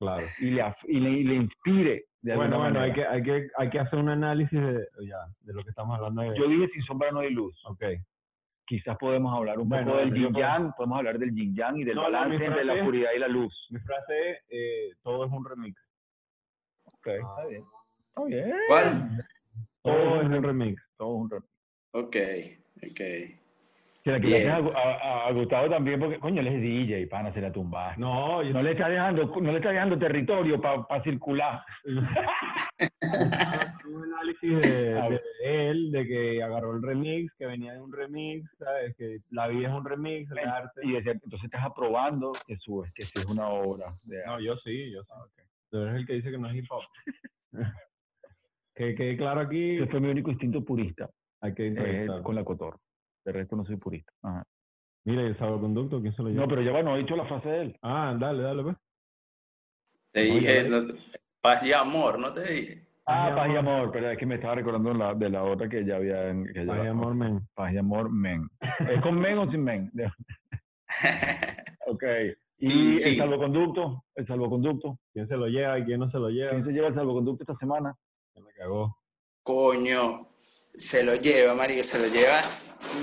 Claro. 0.00 0.24
y 0.40 0.50
le, 0.50 0.64
y 0.88 0.98
le, 1.00 1.10
y 1.10 1.24
le 1.24 1.34
inspire 1.34 2.04
de 2.22 2.34
Bueno, 2.34 2.58
bueno, 2.58 2.80
hay 2.80 2.92
que, 2.92 3.06
hay, 3.06 3.22
que, 3.22 3.48
hay 3.58 3.70
que 3.70 3.78
hacer 3.78 3.98
un 3.98 4.08
análisis 4.08 4.60
de, 4.60 4.88
ya, 5.06 5.18
de 5.42 5.52
lo 5.54 5.62
que 5.62 5.70
estamos 5.70 5.96
hablando. 5.96 6.22
De... 6.22 6.36
Yo 6.36 6.48
dije 6.48 6.68
sin 6.72 6.82
sombra 6.82 7.12
no 7.12 7.20
hay 7.20 7.30
luz. 7.30 7.54
ok. 7.64 7.84
Quizás 8.70 8.96
podemos 8.98 9.36
hablar 9.36 9.58
un 9.58 9.68
Bueno, 9.68 9.84
poco 9.86 9.98
del 9.98 10.14
yin 10.14 10.32
yang, 10.32 10.72
podemos 10.76 10.98
hablar 10.98 11.18
del 11.18 11.34
yin 11.34 11.56
yang 11.56 11.76
y 11.76 11.82
del 11.82 11.96
No, 11.96 12.02
no, 12.02 12.12
balance 12.12 12.44
entre 12.44 12.64
la 12.64 12.74
oscuridad 12.74 13.10
y 13.16 13.18
la 13.18 13.26
luz. 13.26 13.52
Mi 13.70 13.80
frase 13.80 14.30
es, 14.30 14.38
eh, 14.48 14.94
todo 15.02 15.24
es 15.24 15.32
un 15.32 15.44
remix. 15.44 15.76
Ok, 16.84 17.06
está 17.08 17.46
bien. 17.48 17.64
Está 18.10 18.24
bien. 18.26 18.54
¿Cuál? 18.68 19.26
Todo 19.82 20.20
es 20.20 20.26
un 20.28 20.42
remix. 20.44 20.80
Todo 20.96 21.16
es 21.16 21.20
un 21.22 21.30
re- 21.30 21.48
Ok, 21.90 22.16
ok. 22.76 23.39
Se 24.02 24.10
la 24.12 24.18
Bien. 24.18 24.40
quitaste 24.42 24.72
a, 24.74 24.80
a- 24.80 25.26
a 25.28 25.32
Gustavo 25.32 25.68
también 25.68 26.00
porque, 26.00 26.18
coño, 26.18 26.40
él 26.40 26.46
es 26.46 26.62
DJ, 26.62 27.06
pana, 27.06 27.32
se 27.34 27.40
la 27.42 27.52
tumbaste. 27.52 28.00
No, 28.00 28.42
yo 28.42 28.52
No 28.54 28.62
le 28.62 28.72
está 28.72 28.88
dejando, 28.88 29.26
no 29.40 29.50
le 29.52 29.58
está 29.58 29.70
dejando 29.70 29.98
territorio 29.98 30.58
para 30.60 31.02
circular. 31.02 31.62
un 31.84 32.06
análisis 34.04 34.60
de, 34.60 35.20
de 35.42 35.70
él, 35.70 35.90
de 35.92 36.06
que 36.06 36.42
agarró 36.42 36.74
el 36.76 36.82
remix, 36.82 37.32
que 37.36 37.46
venía 37.46 37.72
de 37.74 37.80
un 37.80 37.92
remix, 37.92 38.48
¿sabes? 38.58 38.94
Que 38.96 39.18
la 39.30 39.48
vida 39.48 39.68
es 39.68 39.74
un 39.74 39.84
remix, 39.84 40.30
el 40.30 40.38
arte. 40.38 40.80
Y 40.82 40.92
decía, 40.92 41.12
entonces 41.12 41.44
estás 41.44 41.64
aprobando 41.64 42.32
que, 42.46 42.56
su, 42.56 42.84
que 42.94 43.02
sí 43.02 43.18
es 43.18 43.26
una 43.26 43.48
obra 43.48 43.94
de 44.04 44.24
No, 44.26 44.40
yo 44.40 44.56
sí, 44.58 44.90
yo 44.92 45.02
sí. 45.02 45.08
Ah, 45.12 45.24
Tú 45.70 45.78
eres 45.78 45.96
el 45.96 46.06
que 46.06 46.14
dice 46.14 46.30
que 46.30 46.38
no 46.38 46.48
es 46.48 46.56
hip 46.56 46.66
hop. 46.70 46.82
que 48.74 48.94
quede 48.94 49.16
claro 49.16 49.40
aquí, 49.40 49.76
Ese 49.76 49.86
fue 49.86 50.00
mi 50.00 50.08
único 50.08 50.30
instinto 50.30 50.64
purista, 50.64 51.08
hay 51.42 51.54
que 51.54 51.68
eh, 51.76 52.06
con 52.22 52.34
la 52.34 52.44
cotorra. 52.44 52.78
De 53.24 53.32
resto 53.32 53.56
no 53.56 53.64
soy 53.64 53.76
purista. 53.76 54.12
Ajá. 54.22 54.44
Mira, 55.04 55.22
¿y 55.22 55.26
el 55.26 55.38
salvoconducto? 55.38 56.00
¿Quién 56.00 56.14
se 56.14 56.22
lo 56.22 56.28
lleva? 56.28 56.42
No, 56.42 56.48
pero 56.48 56.62
ya 56.62 56.72
va, 56.72 56.82
no 56.82 56.94
he 56.96 57.00
dicho 57.00 57.16
la 57.16 57.26
frase 57.26 57.48
de 57.48 57.60
él. 57.62 57.78
Ah, 57.82 58.14
dale, 58.18 58.42
dale, 58.42 58.62
pues. 58.62 58.76
Te 60.12 60.22
Oye, 60.22 60.32
dije, 60.40 60.64
no 60.68 60.84
te- 60.86 60.94
paz 61.40 61.62
y 61.62 61.72
amor, 61.72 62.18
¿no 62.18 62.32
te 62.34 62.42
dije? 62.52 62.86
Ah, 63.06 63.32
Paz 63.34 63.48
y 63.52 63.56
amor. 63.56 63.90
pero 63.92 64.10
es 64.10 64.18
que 64.18 64.26
me 64.26 64.36
estaba 64.36 64.54
recordando 64.54 64.92
la, 64.94 65.14
de 65.14 65.30
la 65.30 65.42
otra 65.42 65.68
que 65.68 65.84
ya 65.84 65.96
había. 65.96 66.32
Que 66.52 66.64
Paz 66.64 66.84
y 66.84 66.86
amor, 66.86 67.14
men. 67.14 67.40
Paz 67.54 67.72
y 67.72 67.78
amor, 67.78 68.10
men. 68.10 68.48
¿Es 68.88 69.00
con 69.02 69.18
men 69.18 69.38
o 69.38 69.50
sin 69.50 69.64
men? 69.64 69.90
ok. 71.86 72.04
¿Y 72.58 72.68
Sí, 72.68 72.92
sí. 72.94 73.08
el 73.10 73.16
salvoconducto? 73.18 74.04
¿El 74.14 74.26
salvoconducto? 74.26 74.98
¿Quién 75.14 75.26
se 75.28 75.36
lo 75.36 75.46
lleva 75.46 75.78
y 75.78 75.84
quién 75.86 75.98
no 76.00 76.10
se 76.10 76.18
lo 76.18 76.28
lleva? 76.28 76.50
¿Quién 76.50 76.64
se 76.66 76.72
lleva 76.72 76.88
el 76.88 76.94
salvoconducto 76.94 77.42
esta 77.44 77.56
semana? 77.56 77.96
Se 78.34 78.40
me 78.42 78.52
cagó. 78.52 78.96
Coño, 79.42 80.28
se 80.72 81.02
lo 81.02 81.14
lleva, 81.16 81.54
marico, 81.54 81.82
se 81.82 81.98
lo 81.98 82.06
lleva 82.06 82.40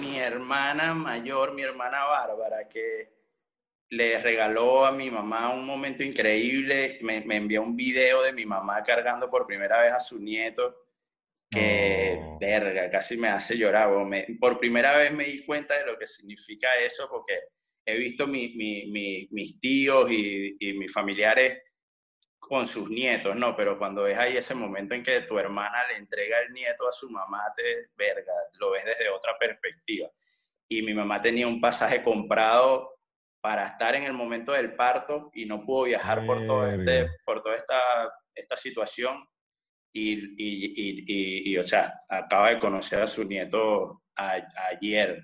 mi 0.02 0.18
hermana 0.18 0.94
mayor, 0.94 1.54
mi 1.54 1.62
hermana 1.62 2.06
Bárbara, 2.06 2.68
que 2.68 3.10
le 3.90 4.18
regaló 4.20 4.86
a 4.86 4.92
mi 4.92 5.10
mamá 5.12 5.54
un 5.54 5.66
momento 5.66 6.04
increíble. 6.04 7.00
Me, 7.02 7.22
me 7.22 7.36
envió 7.38 7.62
un 7.62 7.76
video 7.76 8.22
de 8.24 8.34
mi 8.34 8.46
mamá 8.46 8.84
cargando 8.84 9.30
por 9.30 9.46
primera 9.46 9.82
vez 9.82 9.94
a 9.94 10.00
su 10.00 10.20
nieto, 10.20 10.76
que, 11.50 12.18
No. 12.20 12.38
verga, 12.40 12.90
casi 12.90 13.18
me 13.18 13.30
hace 13.30 13.58
llorar. 13.58 13.90
Me- 14.06 14.28
por 14.40 14.58
primera 14.58 14.98
vez 14.98 15.14
me 15.14 15.26
di 15.26 15.46
cuenta 15.46 15.78
de 15.78 15.86
lo 15.86 15.98
que 15.98 16.08
significa 16.08 16.68
eso, 16.84 17.08
porque 17.10 17.34
he 17.86 17.96
visto 17.98 18.28
mi- 18.28 18.54
mi- 18.56 18.88
mi- 18.92 19.28
mis 19.32 19.60
tíos 19.60 20.12
y, 20.12 20.58
y 20.60 20.74
mis 20.74 20.92
familiares 20.92 21.62
con 22.48 22.66
sus 22.68 22.90
nietos, 22.90 23.36
¿no? 23.36 23.56
Pero 23.56 23.78
cuando 23.78 24.04
ves 24.04 24.18
ahí 24.18 24.38
ese 24.38 24.56
momento 24.56 24.96
en 24.96 25.04
que 25.04 25.22
tu 25.22 25.38
hermana 25.38 25.86
le 25.90 25.98
entrega 25.98 26.40
el 26.40 26.50
nieto 26.54 26.88
a 26.88 26.92
su 26.92 27.10
mamá, 27.10 27.42
te, 27.56 27.90
verga, 27.96 28.34
lo 28.60 28.72
ves 28.72 28.86
desde 28.86 29.10
otra 29.10 29.38
perspectiva. 29.38 30.10
Y 30.70 30.82
mi 30.82 30.94
mamá 30.94 31.22
tenía 31.22 31.48
un 31.48 31.60
pasaje 31.62 32.02
comprado 32.04 33.00
para 33.42 33.68
estar 33.68 33.96
en 33.96 34.04
el 34.04 34.14
momento 34.14 34.52
del 34.54 34.76
parto 34.76 35.30
y 35.34 35.46
no 35.46 35.64
pudo 35.66 35.84
viajar 35.86 36.26
por, 36.26 36.46
todo 36.46 36.68
este, 36.68 37.10
por 37.26 37.42
toda 37.44 37.56
esta, 37.56 38.14
esta 38.36 38.58
situación. 38.58 39.26
Y, 39.94 40.14
y, 40.38 40.74
y, 41.08 41.52
y- 41.54 41.58
o 41.58 41.64
sea, 41.64 42.02
acaba 42.10 42.50
de 42.50 42.60
conocer 42.60 43.02
a 43.02 43.08
su 43.08 43.24
nieto 43.24 44.04
a- 44.16 44.48
ayer. 44.70 45.24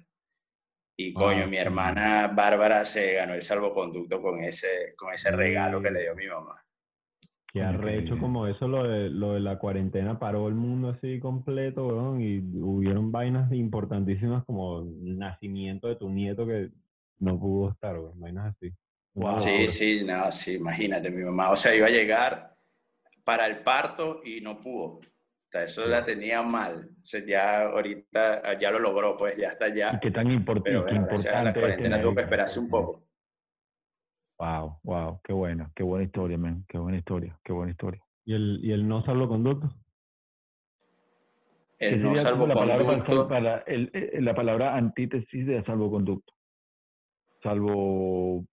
Y 0.98 1.14
coño, 1.14 1.43
Ah, 1.43 1.48
mi 1.48 1.58
hermana 1.58 2.27
Bárbara 2.27 2.85
se 2.85 3.14
ganó 3.14 3.34
el 3.34 3.42
salvoconducto 3.43 4.22
con 4.22 4.43
ese, 4.43 4.93
con 4.95 5.14
ese 5.14 5.32
regalo 5.32 5.82
que 5.82 5.92
le 5.92 6.02
dio 6.03 6.16
mi 6.16 6.27
mamá. 6.27 6.53
Qué 7.54 7.62
arrecho 7.62 8.18
como 8.18 8.48
eso, 8.48 8.68
lo 8.68 8.84
de, 8.84 9.12
lo 9.12 9.34
de 9.34 9.40
la 9.40 9.60
cuarentena 9.60 10.18
paró 10.18 10.48
el 10.48 10.56
mundo 10.56 10.90
así 10.90 11.20
completo, 11.20 11.86
weón, 11.86 12.20
y 12.20 12.40
hubieron 12.60 13.12
vainas 13.12 13.52
importantísimas 13.54 14.44
como 14.46 14.80
el 14.82 15.20
nacimiento 15.20 15.88
de 15.88 15.96
tu 15.96 16.10
nieto 16.10 16.48
que 16.48 16.72
no 17.20 17.40
pudo 17.40 17.70
estar, 17.72 18.00
weón, 18.00 18.20
vainas 18.20 18.56
así. 18.56 18.74
Wow. 19.14 19.40
Sí, 19.40 19.68
sí, 19.68 20.04
no, 20.04 20.32
sí, 20.32 20.54
imagínate, 20.56 21.12
mi 21.12 21.24
mamá, 21.24 21.52
o 21.52 21.56
sea, 21.56 21.76
iba 21.76 21.86
a 21.86 21.92
llegar 21.92 22.56
para 23.24 23.46
el 23.46 23.60
parto 23.60 24.22
y 24.26 24.42
no 24.42 24.60
pudo. 24.60 24.96
O 24.96 25.02
sea, 25.52 25.64
eso 25.66 25.86
la 25.86 26.04
tenía 26.04 26.42
mal. 26.42 26.90
O 27.00 27.04
sea, 27.04 27.24
ya 27.24 27.62
ahorita, 27.68 28.58
ya 28.58 28.72
lo 28.72 28.80
logró, 28.80 29.16
pues 29.16 29.38
ya 29.38 29.50
está 29.50 29.68
¿Y 29.70 29.76
ya. 29.76 30.00
qué 30.00 30.10
tan 30.10 30.26
import- 30.28 30.64
Pero 30.64 30.84
la 30.88 30.96
importante 30.96 31.50
es 31.50 31.56
cuarentena 31.56 32.00
tuvo 32.00 32.16
que 32.16 32.22
esperarse 32.22 32.60
un 32.60 32.70
poco. 32.70 33.04
Wow, 34.40 34.80
wow, 34.84 35.22
qué 35.24 35.32
buena, 35.34 35.72
qué 35.76 35.84
buena 35.84 36.06
historia, 36.06 36.38
man. 36.38 36.66
Qué 36.68 36.78
buena 36.78 36.98
historia, 36.98 37.40
qué 37.44 37.53
buena 37.53 37.72
historia. 37.72 38.02
¿Y 38.26 38.34
el, 38.34 38.60
y 38.64 38.72
el 38.72 38.88
no 38.88 39.03
salvoconducto? 39.03 39.70
¿Qué 41.78 41.90
El 41.95 42.03
no 42.03 42.14
como 42.32 42.48
la 42.48 42.56
palabra, 42.56 42.86
para, 42.86 43.02
salvoconducto, 43.03 43.66
el- 43.68 43.92
el- 43.94 44.26
la 44.26 44.34
palabra 44.34 44.76
antítesis 44.76 45.45
de 45.45 45.64
salvoconducto? 45.64 46.34
Salvo, 47.42 48.45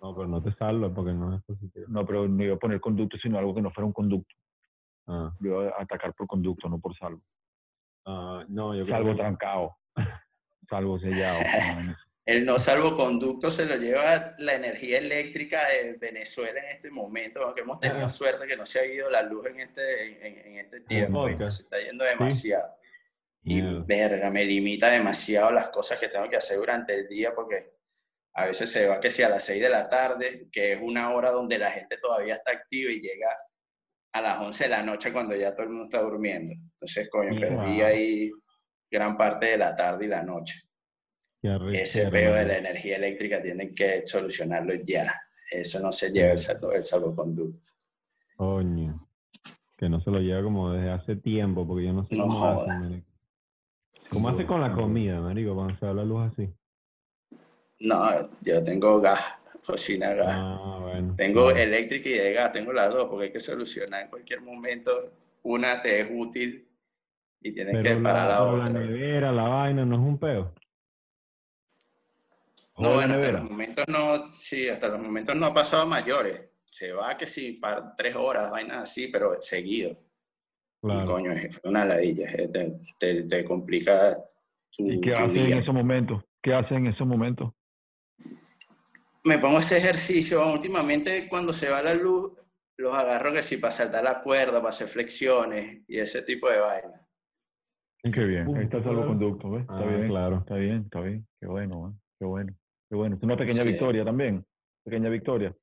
No, 0.00 0.14
pero 0.14 0.28
no 0.28 0.42
te 0.42 0.52
salva 0.54 0.92
porque 0.92 1.12
no 1.12 1.34
es 1.34 1.42
positivo. 1.44 1.86
no, 1.88 2.04
pero 2.06 2.28
no 2.28 2.42
iba 2.44 2.54
a 2.54 2.58
poner 2.58 2.80
conducto, 2.80 3.16
sino 3.18 3.38
algo 3.38 3.54
que 3.54 3.62
no 3.62 3.70
fuera 3.70 3.86
un 3.86 3.92
conducto. 3.92 4.34
Ah, 5.06 5.32
Lo 5.40 5.62
iba 5.62 5.72
a 5.76 5.82
atacar 5.82 6.12
por 6.14 6.26
conducto, 6.26 6.68
no 6.68 6.78
por 6.80 6.94
salvo. 6.96 7.22
ah, 8.06 8.44
no, 8.48 8.74
yo 8.74 8.84
creo 8.84 8.96
Salvo 8.96 9.10
que- 9.12 9.16
trancado, 9.18 9.76
salvo 10.68 10.98
sellado. 10.98 11.38
El 12.28 12.44
no 12.44 12.58
salvoconducto 12.58 13.50
se 13.50 13.64
lo 13.64 13.76
lleva 13.76 14.34
la 14.36 14.52
energía 14.52 14.98
eléctrica 14.98 15.66
de 15.66 15.94
Venezuela 15.94 16.60
en 16.60 16.76
este 16.76 16.90
momento, 16.90 17.40
aunque 17.42 17.62
hemos 17.62 17.80
tenido 17.80 18.04
Ah. 18.04 18.10
suerte 18.10 18.46
que 18.46 18.54
no 18.54 18.66
se 18.66 18.80
ha 18.80 18.84
ido 18.84 19.08
la 19.08 19.22
luz 19.22 19.46
en 19.46 19.60
este, 19.60 20.46
en, 20.46 20.58
este 20.58 20.82
tiempo, 20.82 21.26
se 21.50 21.62
está 21.62 21.78
yendo 21.80 22.04
demasiado. 22.04 22.76
Y 23.42 23.62
verga, 23.62 24.30
me 24.30 24.44
limita 24.44 24.90
demasiado 24.90 25.52
las 25.52 25.70
cosas 25.70 25.98
que 25.98 26.08
tengo 26.08 26.28
que 26.28 26.36
hacer 26.36 26.58
durante 26.58 26.94
el 26.94 27.08
día 27.08 27.34
porque 27.34 27.72
a 28.34 28.44
veces 28.44 28.70
se 28.70 28.86
va 28.86 29.00
que 29.00 29.08
si 29.08 29.22
a 29.22 29.30
las 29.30 29.44
6 29.44 29.62
de 29.62 29.70
la 29.70 29.88
tarde, 29.88 30.48
que 30.52 30.74
es 30.74 30.78
una 30.82 31.14
hora 31.14 31.30
donde 31.30 31.56
la 31.56 31.70
gente 31.70 31.96
todavía 31.96 32.34
está 32.34 32.52
activa 32.52 32.92
y 32.92 33.00
llega 33.00 33.34
a 34.12 34.20
las 34.20 34.38
11 34.38 34.64
de 34.64 34.70
la 34.70 34.82
noche 34.82 35.14
cuando 35.14 35.34
ya 35.34 35.54
todo 35.54 35.62
el 35.62 35.70
mundo 35.70 35.84
está 35.84 36.02
durmiendo. 36.02 36.52
Entonces, 36.52 37.08
coño, 37.08 37.40
perdí 37.40 37.80
ahí 37.80 38.30
gran 38.90 39.16
parte 39.16 39.46
de 39.46 39.56
la 39.56 39.74
tarde 39.74 40.04
y 40.04 40.08
la 40.08 40.22
noche. 40.22 40.67
Ese 41.72 42.08
peo 42.10 42.34
de 42.34 42.46
la 42.46 42.56
energía 42.58 42.96
eléctrica 42.96 43.40
tienen 43.40 43.74
que 43.74 44.06
solucionarlo 44.06 44.74
ya. 44.84 45.04
Eso 45.50 45.80
no 45.80 45.92
se 45.92 46.10
lleva 46.10 46.32
el, 46.32 46.38
salvo- 46.38 46.72
el 46.72 46.84
salvoconducto. 46.84 47.70
Coño. 48.36 49.08
Que 49.76 49.88
no 49.88 50.00
se 50.00 50.10
lo 50.10 50.18
lleva 50.20 50.42
como 50.42 50.72
desde 50.72 50.90
hace 50.90 51.16
tiempo, 51.16 51.66
porque 51.66 51.86
yo 51.86 51.92
no 51.92 52.04
sé 52.06 52.16
No 52.16 52.24
cómo 52.24 52.48
hace, 52.60 52.72
marico. 52.78 53.06
¿Cómo 54.10 54.28
hace 54.30 54.46
con 54.46 54.60
la 54.60 54.72
comida, 54.72 55.20
marico, 55.20 55.54
cuando 55.54 55.76
se 55.78 55.86
da 55.86 55.94
la 55.94 56.04
luz 56.04 56.32
así? 56.32 56.48
No, 57.80 58.08
yo 58.42 58.62
tengo 58.64 59.00
gas, 59.00 59.20
cocina 59.64 60.14
gas. 60.14 60.34
Ah, 60.36 60.78
bueno. 60.82 61.14
Tengo 61.16 61.50
eléctrica 61.52 62.08
y 62.08 62.14
de 62.14 62.32
gas, 62.32 62.50
tengo 62.52 62.72
las 62.72 62.92
dos, 62.92 63.04
porque 63.08 63.26
hay 63.26 63.32
que 63.32 63.38
solucionar 63.38 64.02
en 64.04 64.08
cualquier 64.10 64.40
momento. 64.40 64.90
Una 65.44 65.80
te 65.80 66.00
es 66.00 66.08
útil 66.12 66.66
y 67.40 67.52
tienes 67.52 67.76
Pero 67.80 67.96
que 67.98 68.02
parar 68.02 68.28
la, 68.28 68.34
la, 68.34 68.38
pero 68.44 68.56
la 68.56 68.64
otra. 68.68 68.80
nevera, 68.80 69.32
la 69.32 69.42
vaina, 69.48 69.84
no 69.84 69.94
es 69.94 70.00
un 70.00 70.18
peo. 70.18 70.52
No, 72.78 72.94
bueno, 72.94 73.14
hasta 73.14 73.32
los 73.32 73.42
momentos 73.50 73.84
no, 73.88 74.32
sí, 74.32 74.68
hasta 74.68 74.88
los 74.88 75.00
momentos 75.00 75.34
no 75.36 75.46
ha 75.46 75.54
pasado 75.54 75.86
mayores. 75.86 76.42
Se 76.70 76.92
va 76.92 77.16
que 77.16 77.26
sí, 77.26 77.52
para 77.54 77.94
tres 77.96 78.14
horas, 78.14 78.50
vainas 78.50 78.82
así, 78.82 79.08
pero 79.08 79.40
seguido. 79.40 79.90
Y 79.90 80.86
Claro. 80.86 81.06
coño, 81.06 81.32
es 81.32 81.58
una 81.64 81.84
ladilla, 81.84 82.28
te, 82.52 82.78
te, 83.00 83.22
te 83.24 83.44
complica 83.44 84.16
tu, 84.76 84.86
¿Y 84.88 85.00
qué 85.00 85.10
día. 85.10 85.56
en 85.56 85.62
esos 85.62 85.74
momentos? 85.74 86.22
¿Qué 86.40 86.54
hacen 86.54 86.86
en 86.86 86.92
esos 86.92 87.06
momentos? 87.06 87.52
Me 89.24 89.38
pongo 89.38 89.58
ese 89.58 89.78
ejercicio, 89.78 90.46
últimamente 90.52 91.28
cuando 91.28 91.52
se 91.52 91.68
va 91.68 91.82
la 91.82 91.94
luz, 91.94 92.32
los 92.76 92.94
agarro 92.94 93.32
que 93.32 93.42
sí 93.42 93.56
para 93.56 93.72
saltar 93.72 94.04
la 94.04 94.22
cuerda, 94.22 94.58
para 94.58 94.68
hacer 94.68 94.86
flexiones 94.86 95.82
y 95.88 95.98
ese 95.98 96.22
tipo 96.22 96.48
de 96.48 96.60
vaina. 96.60 97.04
Qué 98.14 98.24
bien. 98.24 98.56
Ahí 98.56 98.64
está 98.64 98.80
salvoconducto, 98.82 99.50
¿ves? 99.50 99.62
Está 99.62 99.74
Ah, 99.80 99.84
bien. 99.84 100.08
claro. 100.08 100.36
Está 100.38 100.54
bien, 100.54 100.82
está 100.84 101.00
bien. 101.00 101.26
Qué 101.40 101.46
bueno, 101.48 101.88
¿eh? 101.90 102.00
Qué 102.20 102.24
bueno. 102.24 102.54
Bueno. 102.90 103.16
Es 103.16 103.22
una 103.22 103.36
pequeña 103.36 103.62
Sí. 103.62 103.68
victoria 103.68 104.04
también. 104.04 104.44
Pequeña 104.84 105.08
victoria. 105.10 105.54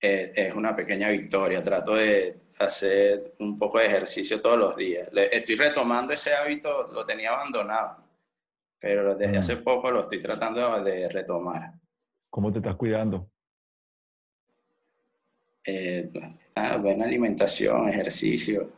Es, 0.00 0.36
es 0.36 0.54
una 0.54 0.74
pequeña 0.74 1.10
victoria, 1.10 1.62
trato 1.62 1.94
de 1.94 2.40
hacer 2.58 3.34
un 3.38 3.58
poco 3.58 3.78
de 3.78 3.86
ejercicio 3.86 4.40
todos 4.40 4.58
los 4.58 4.76
días. 4.76 5.10
Estoy 5.14 5.56
retomando 5.56 6.12
ese 6.12 6.32
hábito, 6.34 6.88
lo 6.92 7.04
tenía 7.04 7.30
abandonado, 7.32 8.02
pero 8.78 9.14
desde 9.14 9.36
Mm. 9.36 9.40
hace 9.40 9.56
poco 9.56 9.90
lo 9.90 10.00
estoy 10.00 10.20
tratando 10.20 10.82
de 10.82 11.08
retomar. 11.08 11.72
¿Cómo 12.30 12.50
te 12.52 12.58
estás 12.58 12.76
cuidando? 12.76 13.30
Eh, 15.66 16.10
buena 16.80 17.04
alimentación, 17.04 17.88
ejercicio, 17.88 18.72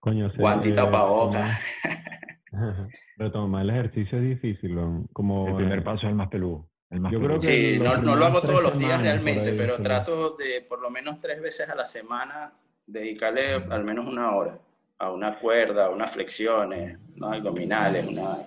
Coño, 0.00 0.30
y 0.64 0.68
eh, 0.70 0.72
tapabocas. 0.72 1.60
retomar- 3.18 3.62
el 3.62 3.70
ejercicio 3.70 4.18
es 4.18 4.24
difícil, 4.24 4.76
como 5.12 5.48
El 5.48 5.56
primer 5.56 5.78
eh, 5.80 5.82
paso 5.82 6.06
es 6.06 6.10
el 6.10 6.14
más 6.14 6.28
peludo. 6.28 6.69
El 6.90 7.00
más 7.00 7.12
Yo 7.12 7.20
creo 7.20 7.34
que- 7.38 7.40
Sí, 7.40 7.78
no, 7.80 7.96
no 7.98 8.16
lo 8.16 8.26
hago 8.26 8.40
todos 8.40 8.62
los 8.62 8.78
días 8.78 9.00
realmente, 9.00 9.50
ahí, 9.50 9.54
pero 9.56 9.76
trato 9.78 10.36
de 10.36 10.62
por 10.68 10.80
lo 10.80 10.90
menos 10.90 11.20
tres 11.20 11.40
veces 11.40 11.68
a 11.70 11.74
la 11.76 11.84
semana 11.84 12.52
dedicarle 12.86 13.54
al 13.70 13.84
menos 13.84 14.06
una 14.08 14.34
hora 14.34 14.58
a 14.98 15.12
una 15.12 15.38
cuerda, 15.38 15.86
a 15.86 15.90
unas 15.90 16.10
flexiones, 16.12 16.98
unos 17.16 17.32
abdominales, 17.36 18.06
una... 18.06 18.38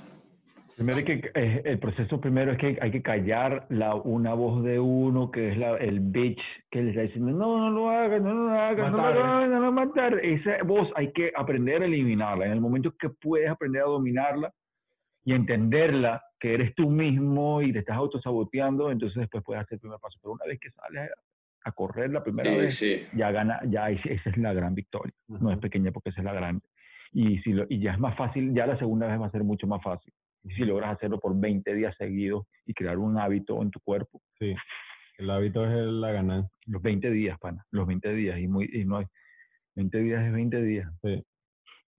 Primero 0.75 0.97
hay 0.97 1.03
que, 1.05 1.31
eh, 1.35 1.61
el 1.65 1.79
proceso 1.79 2.19
primero 2.19 2.51
es 2.51 2.57
que 2.57 2.77
hay 2.81 2.91
que 2.91 3.01
callar 3.01 3.65
la, 3.69 3.93
una 3.95 4.33
voz 4.33 4.63
de 4.63 4.79
uno 4.79 5.29
que 5.31 5.51
es 5.51 5.57
la, 5.57 5.77
el 5.77 5.99
bitch 5.99 6.39
que 6.71 6.81
le 6.81 6.89
está 6.89 7.01
diciendo, 7.03 7.31
no, 7.31 7.57
no 7.57 7.69
lo 7.69 7.89
hagas, 7.89 8.21
no 8.21 8.33
lo 8.33 8.49
hagas, 8.51 8.91
no 8.91 8.97
lo 8.97 9.03
Matar. 9.03 9.17
hagas, 9.21 9.49
no 9.49 9.59
lo 9.61 9.71
matar. 9.71 10.19
Esa 10.25 10.63
voz 10.63 10.89
hay 10.95 11.11
que 11.11 11.31
aprender 11.35 11.81
a 11.83 11.85
eliminarla. 11.85 12.45
En 12.47 12.51
el 12.53 12.61
momento 12.61 12.93
que 12.99 13.09
puedes 13.09 13.49
aprender 13.49 13.83
a 13.83 13.85
dominarla 13.85 14.51
y 15.25 15.33
entenderla, 15.33 16.23
que 16.43 16.53
eres 16.55 16.75
tú 16.75 16.89
mismo 16.89 17.61
y 17.61 17.71
te 17.71 17.79
estás 17.79 17.95
autosaboteando, 17.95 18.91
entonces 18.91 19.17
después 19.17 19.41
puedes 19.45 19.63
hacer 19.63 19.77
el 19.77 19.79
primer 19.79 19.97
paso. 19.99 20.19
Pero 20.21 20.33
una 20.33 20.43
vez 20.43 20.59
que 20.59 20.71
sales 20.71 21.09
a 21.63 21.71
correr 21.71 22.09
la 22.09 22.21
primera 22.21 22.51
Sí, 22.51 22.57
vez, 22.59 22.75
sí. 22.75 23.05
ya 23.15 23.31
gana, 23.31 23.61
ya 23.69 23.89
es- 23.89 24.05
esa 24.05 24.29
es 24.29 24.35
la 24.37 24.51
gran 24.51 24.75
victoria. 24.75 25.13
No 25.29 25.53
es 25.53 25.57
pequeña 25.59 25.93
porque 25.93 26.09
esa 26.09 26.19
es 26.19 26.25
la 26.25 26.33
grande. 26.33 26.65
Y, 27.13 27.37
si 27.43 27.53
lo, 27.53 27.65
y 27.69 27.79
ya 27.79 27.93
es 27.93 27.99
más 27.99 28.17
fácil, 28.17 28.53
ya 28.53 28.67
la 28.67 28.77
segunda 28.77 29.07
vez 29.07 29.21
va 29.21 29.27
a 29.27 29.31
ser 29.31 29.45
mucho 29.45 29.67
más 29.67 29.81
fácil. 29.81 30.11
Y 30.43 30.53
si 30.55 30.65
logras 30.65 30.97
hacerlo 30.97 31.17
por 31.21 31.33
20 31.39 31.73
días 31.73 31.95
seguidos 31.97 32.45
y 32.65 32.73
crear 32.73 32.97
un 32.97 33.17
hábito 33.17 33.61
en 33.61 33.71
tu 33.71 33.79
cuerpo, 33.79 34.21
Sí, 34.37 34.53
el 35.19 35.29
hábito 35.29 35.63
es 35.65 35.71
la 35.93 36.11
ganancia. 36.11 36.51
los 36.65 36.81
20 36.81 37.09
días, 37.09 37.39
pana, 37.39 37.65
los 37.71 37.87
20 37.87 38.13
días. 38.13 38.37
Y, 38.37 38.49
muy, 38.49 38.69
y 38.73 38.83
no 38.83 38.97
hay, 38.97 39.05
20 39.75 39.97
días 39.99 40.25
es 40.25 40.33
20 40.33 40.61
días. 40.61 40.91
Sí. 41.01 41.23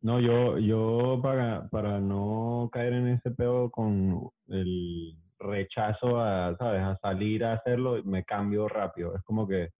No, 0.04 0.20
yo, 0.20 0.58
yo 0.58 1.18
para, 1.22 1.66
para 1.70 1.98
no 1.98 2.68
caer 2.70 2.92
en 2.92 3.08
ese 3.08 3.30
pedo 3.30 3.70
con 3.70 4.28
el 4.48 5.16
rechazo 5.38 6.20
a, 6.20 6.54
¿sabes? 6.58 6.82
A 6.82 6.98
salir 6.98 7.42
a 7.42 7.54
hacerlo, 7.54 8.02
me 8.04 8.22
cambio 8.22 8.68
rápido. 8.68 9.16
Es 9.16 9.22
como 9.22 9.48
que 9.48 9.70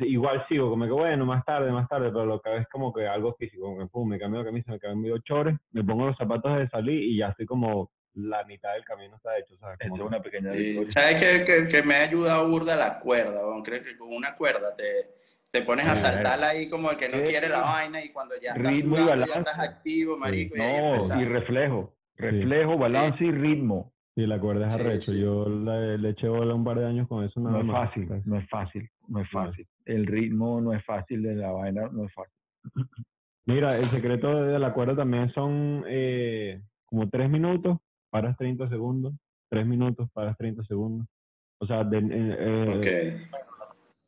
igual 0.00 0.44
sigo, 0.48 0.68
como 0.68 0.84
que 0.86 0.90
bueno, 0.90 1.24
más 1.26 1.44
tarde, 1.44 1.70
más 1.70 1.88
tarde, 1.88 2.08
pero 2.10 2.26
lo 2.26 2.40
que 2.40 2.56
es 2.56 2.66
como 2.68 2.92
que 2.92 3.06
algo 3.06 3.34
físico, 3.38 3.66
como 3.66 3.78
que 3.78 3.86
pum, 3.86 4.08
me 4.08 4.18
cambio 4.18 4.40
de 4.40 4.46
camisa, 4.46 4.72
me 4.72 4.80
cambio 4.80 5.16
chores, 5.18 5.56
me 5.70 5.84
pongo 5.84 6.06
los 6.06 6.16
zapatos 6.16 6.58
de 6.58 6.68
salir 6.68 7.00
y 7.04 7.18
ya 7.18 7.28
estoy 7.28 7.46
como 7.46 7.92
la 8.14 8.42
mitad 8.46 8.72
del 8.72 8.84
camino 8.84 9.14
está 9.14 9.38
hecho, 9.38 9.56
¿sabes? 9.58 9.78
Como 9.88 9.94
que- 9.96 10.02
una 10.08 10.20
pequeña 10.22 10.52
Sí. 10.54 10.90
¿Sabes 10.90 11.22
qué, 11.22 11.44
qué- 11.44 11.68
qué 11.68 11.82
me 11.84 11.94
ha 11.94 12.02
ayudado 12.02 12.48
burda 12.50 12.74
la 12.74 12.98
cuerda? 12.98 13.42
Creo 13.62 13.84
que 13.84 13.96
con 13.96 14.12
una 14.12 14.34
cuerda 14.34 14.74
te, 14.74 14.84
te 15.50 15.62
pones 15.62 15.86
a 15.86 15.94
Sí, 15.94 16.02
saltarla 16.02 16.48
ahí 16.48 16.68
como 16.68 16.90
el 16.90 16.96
que 16.96 17.08
no 17.08 17.22
quiere 17.24 17.48
la 17.48 17.60
vaina 17.60 18.04
y 18.04 18.10
cuando 18.10 18.34
ya 18.40 18.50
estás 18.50 18.76
Ritmo 18.76 18.96
y 18.96 18.98
ya 19.00 19.06
balance. 19.06 19.38
estás 19.38 19.58
activo, 19.60 20.18
marico, 20.18 20.56
y 20.56 20.58
No, 20.58 21.20
y 21.20 21.24
reflejo. 21.24 21.94
Reflejo, 22.16 22.78
balance 22.78 23.24
y 23.24 23.30
ritmo. 23.30 23.92
Sí, 24.14 24.26
la 24.26 24.40
cuerda 24.40 24.68
es 24.68 24.74
Sí, 24.74 24.80
arrecho. 24.80 25.12
sí. 25.12 25.20
Yo 25.20 25.46
le, 25.48 25.98
le 25.98 26.08
eché 26.10 26.28
bola 26.28 26.54
un 26.54 26.64
par 26.64 26.78
de 26.78 26.86
años 26.86 27.06
con 27.08 27.22
eso 27.24 27.38
No 27.40 27.58
es 27.58 27.64
más. 27.66 27.88
fácil, 27.88 28.08
no 28.24 28.38
es 28.38 28.48
fácil, 28.48 28.90
no 29.08 29.20
es 29.20 29.30
fácil. 29.30 29.66
El 29.84 30.06
ritmo 30.06 30.60
no 30.60 30.72
es 30.72 30.82
fácil 30.84 31.22
de 31.22 31.34
la 31.34 31.52
vaina, 31.52 31.88
no 31.92 32.04
es 32.06 32.12
fácil. 32.14 32.32
Mira, 33.44 33.76
el 33.76 33.84
secreto 33.86 34.42
de 34.44 34.58
la 34.58 34.72
cuerda 34.72 34.96
también 34.96 35.30
son 35.32 35.84
eh, 35.86 36.60
como 36.86 37.08
tres 37.10 37.28
minutos, 37.30 37.78
paras 38.10 38.36
30 38.38 38.68
segundos, 38.70 39.12
tres 39.50 39.66
minutos, 39.66 40.08
paras 40.12 40.36
30 40.38 40.64
segundos. 40.64 41.06
O 41.58 41.66
sea, 41.66 41.84
de, 41.84 41.98
eh, 41.98 42.02
eh, 42.10 43.18
Ok. 43.20 43.30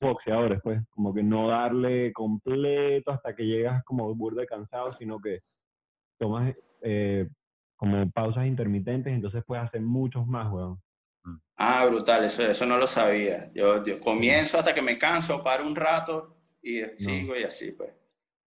Boxeadores, 0.00 0.60
pues, 0.62 0.80
como 0.90 1.12
que 1.12 1.22
no 1.22 1.48
darle 1.48 2.12
completo 2.12 3.10
hasta 3.10 3.34
que 3.34 3.44
llegas 3.44 3.84
como 3.84 4.14
burda 4.14 4.46
cansado, 4.46 4.92
sino 4.92 5.20
que 5.20 5.40
tomas 6.18 6.54
eh, 6.82 7.28
como 7.76 8.10
pausas 8.10 8.46
intermitentes, 8.46 9.12
entonces 9.12 9.42
puedes 9.46 9.64
hacer 9.64 9.80
muchos 9.80 10.26
más, 10.26 10.52
weón. 10.52 10.80
Ah, 11.56 11.86
brutal, 11.86 12.24
eso, 12.24 12.42
eso 12.42 12.66
no 12.66 12.78
lo 12.78 12.86
sabía. 12.86 13.50
Yo, 13.52 13.84
yo 13.84 13.98
comienzo 14.00 14.58
hasta 14.58 14.72
que 14.72 14.82
me 14.82 14.98
canso, 14.98 15.42
paro 15.42 15.66
un 15.66 15.76
rato 15.76 16.36
y 16.62 16.82
sigo 16.96 17.36
y 17.36 17.42
así, 17.42 17.72
pues. 17.72 17.92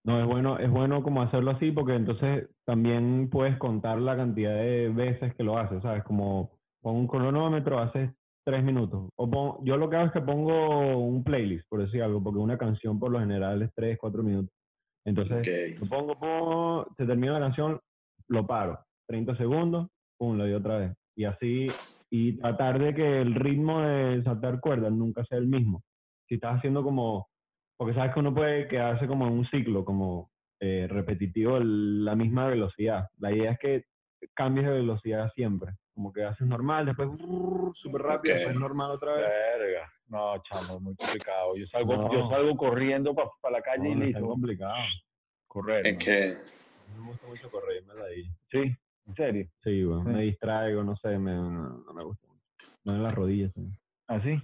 No, 0.03 0.19
es 0.19 0.25
bueno, 0.25 0.57
es 0.57 0.69
bueno 0.69 1.03
como 1.03 1.21
hacerlo 1.21 1.51
así 1.51 1.71
porque 1.71 1.93
entonces 1.93 2.49
también 2.65 3.29
puedes 3.29 3.57
contar 3.57 3.99
la 3.99 4.15
cantidad 4.15 4.55
de 4.55 4.89
veces 4.89 5.35
que 5.35 5.43
lo 5.43 5.57
haces, 5.57 5.81
¿sabes? 5.83 6.03
Como 6.03 6.59
pon 6.81 6.95
un 6.95 7.07
cronómetro, 7.07 7.79
haces 7.79 8.09
tres 8.43 8.63
minutos. 8.63 9.09
O 9.15 9.29
pon- 9.29 9.57
yo 9.65 9.77
lo 9.77 9.89
que 9.89 9.95
hago 9.97 10.07
es 10.07 10.11
que 10.13 10.21
pongo 10.21 10.97
un 10.97 11.23
playlist, 11.23 11.67
por 11.69 11.81
decir 11.81 12.01
algo, 12.03 12.23
porque 12.23 12.39
una 12.39 12.57
canción 12.57 12.99
por 12.99 13.11
lo 13.11 13.19
general 13.19 13.61
es 13.61 13.71
tres, 13.75 13.97
cuatro 13.99 14.23
minutos. 14.23 14.53
Entonces, 15.05 15.47
Ok. 15.75 15.81
lo 15.81 15.89
pongo, 15.89 16.19
pongo, 16.19 16.87
se 16.97 17.05
termina 17.05 17.33
la 17.33 17.39
canción, 17.47 17.79
lo 18.27 18.45
paro. 18.45 18.79
30 19.07 19.35
segundos, 19.35 19.87
pum, 20.17 20.37
lo 20.37 20.43
doy 20.43 20.53
otra 20.53 20.77
vez. 20.77 20.93
Y 21.15 21.25
así, 21.25 21.67
y 22.09 22.37
tratar 22.37 22.79
de 22.79 22.93
que 22.93 23.21
el 23.21 23.35
ritmo 23.35 23.81
de 23.81 24.23
saltar 24.23 24.59
cuerdas 24.59 24.91
nunca 24.91 25.23
sea 25.25 25.37
el 25.37 25.47
mismo. 25.47 25.81
Si 26.27 26.35
estás 26.35 26.57
haciendo 26.57 26.83
como, 26.83 27.27
porque 27.77 27.93
sabes 27.93 28.13
que 28.13 28.19
uno 28.19 28.33
puede 28.33 28.67
quedarse 28.67 29.07
como 29.07 29.27
en 29.27 29.33
un 29.33 29.45
ciclo, 29.47 29.83
como 29.85 30.29
eh, 30.63 30.87
repetitivo, 30.87 31.57
el- 31.57 32.05
la 32.05 32.15
misma 32.15 32.45
velocidad. 32.45 33.07
La 33.17 33.31
idea 33.31 33.53
es 33.53 33.59
que 33.59 33.83
cambies 34.35 34.67
de 34.67 34.73
velocidad 34.73 35.31
siempre. 35.33 35.71
Como 36.01 36.11
que 36.13 36.23
haces 36.23 36.47
normal, 36.47 36.87
después 36.87 37.09
súper 37.75 38.01
rápido, 38.01 38.33
Ok. 38.33 38.39
después 38.39 38.59
normal 38.59 38.89
otra 38.89 39.13
vez. 39.13 39.25
Verga. 39.59 39.93
No, 40.07 40.33
chamo, 40.41 40.77
es 40.77 40.81
muy 40.81 40.95
complicado. 40.95 41.55
Yo 41.55 41.67
salgo, 41.67 41.95
No. 41.95 42.11
yo 42.11 42.27
salgo 42.27 42.57
corriendo 42.57 43.13
para 43.13 43.29
la 43.51 43.61
calle 43.61 43.83
No, 43.83 43.89
y 43.89 43.95
no 43.95 44.01
es 44.01 44.07
listo. 44.07 44.25
complicado. 44.27 44.81
Correr. 45.47 45.85
Es 45.85 45.93
¿no? 45.93 45.99
que, 45.99 46.35
me 46.97 47.05
gusta 47.07 47.27
mucho 47.27 47.51
correr, 47.51 47.83
me 47.85 47.93
la 47.93 48.07
di. 48.07 48.23
Sí, 48.49 48.75
en 49.05 49.15
serio. 49.15 49.47
Sí, 49.63 49.83
bueno, 49.83 50.03
me 50.05 50.15
Sí. 50.15 50.21
distraigo, 50.21 50.83
no 50.83 50.95
sé, 50.95 51.19
me, 51.19 51.35
no, 51.35 51.83
me 51.93 52.03
gusta 52.03 52.27
mucho. 52.27 52.41
No 52.83 52.93
en 52.95 53.03
las 53.03 53.13
rodillas, 53.13 53.51
¿sí? 53.53 53.69
¿Así? 54.07 54.41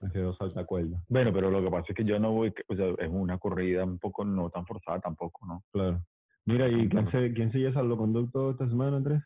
me 0.00 0.10
quedo 0.10 0.34
saltacuerda, 0.34 1.00
Bueno, 1.08 1.32
pero 1.32 1.48
lo 1.50 1.62
que 1.62 1.70
pasa 1.70 1.86
es 1.90 1.94
que 1.96 2.04
yo 2.04 2.18
no 2.18 2.32
voy, 2.32 2.52
o 2.68 2.74
sea, 2.76 2.88
es 2.98 3.08
una 3.08 3.38
corrida 3.38 3.84
un 3.84 3.98
poco 3.98 4.22
no 4.24 4.50
tan 4.50 4.66
forzada 4.66 5.00
tampoco, 5.00 5.46
¿no? 5.46 5.62
claro. 5.72 6.04
Mira, 6.44 6.68
¿y 6.68 6.90
quién 6.90 7.10
se, 7.10 7.32
quién 7.32 7.50
sigue 7.52 7.72
salvoconducto 7.72 8.50
esta 8.50 8.68
semana, 8.68 8.98
Andrés? 8.98 9.22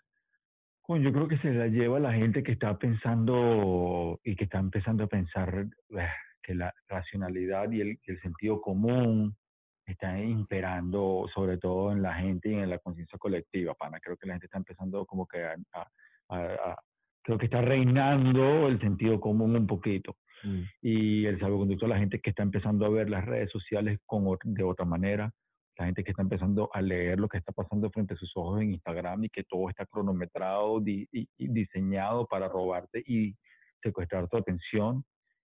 Coño, 0.89 1.03
yo 1.05 1.13
creo 1.13 1.29
que 1.29 1.37
se 1.37 1.53
la 1.53 1.67
lleva 1.67 2.01
la 2.01 2.15
gente 2.15 2.43
que 2.43 2.53
está 2.53 2.79
pensando 2.79 4.19
y 4.25 4.35
que 4.35 4.45
está 4.45 4.59
empezando 4.59 5.05
a 5.05 5.07
pensar 5.07 5.67
eh, 5.91 6.09
que 6.43 6.55
la 6.55 6.73
racionalidad 6.89 7.71
y 7.71 7.83
el, 7.83 7.99
sentido 8.23 8.63
común 8.63 9.37
está 9.85 10.19
imperando 10.19 11.27
sobre 11.35 11.59
todo 11.59 11.93
en 11.93 12.01
la 12.01 12.15
gente 12.15 12.49
y 12.49 12.55
en 12.55 12.71
la 12.71 12.79
conciencia 12.79 13.19
colectiva, 13.19 13.75
pana. 13.75 14.01
Creo 14.01 14.17
que 14.17 14.27
la 14.27 14.33
gente 14.33 14.47
está 14.47 14.57
empezando 14.57 15.05
como 15.05 15.27
que 15.27 15.45
a, 15.45 15.57
a- 15.75 15.91
a- 16.31 16.71
a- 16.71 16.83
creo 17.23 17.37
que 17.37 17.45
está 17.45 17.61
reinando 17.61 18.67
el 18.69 18.81
sentido 18.81 19.21
común 19.21 19.55
un 19.57 19.67
poquito. 19.67 20.17
Mm, 20.43 20.63
y 20.81 21.27
el 21.27 21.39
salvoconducto 21.39 21.85
a 21.85 21.91
la 21.91 21.99
gente 21.99 22.21
que 22.21 22.31
está 22.31 22.43
empezando 22.43 22.87
a 22.87 22.89
ver 22.89 23.11
las 23.11 23.27
redes 23.27 23.51
sociales 23.51 24.01
con, 24.07 24.25
de 24.43 24.63
otra 24.63 24.87
manera, 24.87 25.35
la 25.79 25.87
gente 25.87 26.03
que 26.03 26.11
está 26.11 26.23
empezando 26.23 26.69
a 26.73 26.83
leer 26.83 27.21
lo 27.21 27.29
que 27.29 27.39
está 27.39 27.53
pasando 27.53 27.89
frente 27.91 28.15
a 28.15 28.17
sus 28.17 28.37
ojos 28.37 28.61
en 28.61 28.73
Instagram 28.73 29.25
y 29.25 29.29
que 29.29 29.45
todo 29.45 29.71
está 29.71 29.87
cronometrado 29.87 30.83
y, 30.85 31.09
diseñado 31.39 32.27
para 32.27 32.49
robarte 32.49 33.03
y 33.07 33.37
secuestrar 33.81 34.29
tu 34.29 34.37
atención 34.37 35.05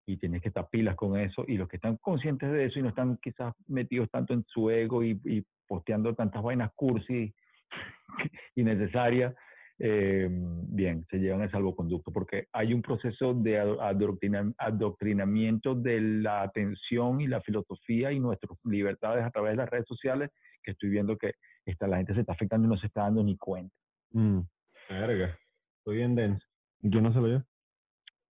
y 0.07 0.17
tienes 0.19 0.41
que 0.41 0.49
estar 0.49 0.69
pilas 0.71 0.95
con 0.95 1.19
eso 1.19 1.45
y 1.49 1.57
los 1.57 1.69
que 1.69 1.77
están 1.77 1.97
conscientes 1.97 2.51
de 2.53 2.67
eso 2.67 2.79
y 2.79 2.83
no 2.83 2.91
están 2.91 3.19
quizás 3.21 3.55
metidos 3.67 4.09
tanto 4.11 4.33
en 4.33 4.45
su 4.47 4.71
ego 4.71 5.03
y, 5.03 5.21
y 5.25 5.45
posteando 5.67 6.15
tantas 6.15 6.43
vainas 6.43 6.71
cursi 6.77 7.35
innecesarias, 8.55 9.35
eh, 9.81 10.29
bien, 10.31 11.07
se 11.11 11.19
llevan 11.19 11.43
el 11.43 11.51
salvoconducto, 11.51 12.13
porque 12.13 12.47
hay 12.53 12.73
un 12.75 12.83
proceso 12.83 13.35
de 13.35 13.59
ado- 13.59 13.81
adoctrina- 13.81 14.53
adoctrinamiento 14.59 15.75
de 15.75 16.01
la 16.01 16.43
atención 16.43 17.21
y 17.21 17.27
la 17.27 17.41
filosofía 17.41 18.13
y 18.13 18.21
nuestras 18.21 18.57
libertades 18.65 19.25
a 19.25 19.31
través 19.31 19.53
de 19.53 19.57
las 19.57 19.71
redes 19.71 19.87
sociales, 19.89 20.31
que 20.63 20.73
estoy 20.73 20.91
viendo 20.91 21.17
que 21.17 21.33
la 21.81 21.97
gente 21.97 22.15
se 22.15 22.21
está 22.21 22.33
afectando 22.33 22.67
y 22.67 22.71
no 22.71 22.77
se 22.77 22.87
está 22.89 23.03
dando 23.03 23.25
ni 23.25 23.37
cuenta. 23.37 23.75
Mm, 24.13 24.41
verga. 24.89 25.37
Estoy 25.79 25.97
bien 25.97 26.15
denso. 26.15 26.47
¿Y 26.83 26.91
quién 26.91 27.03
no 27.03 27.13
se 27.13 27.21
lo 27.21 27.27
lleva? 27.27 27.45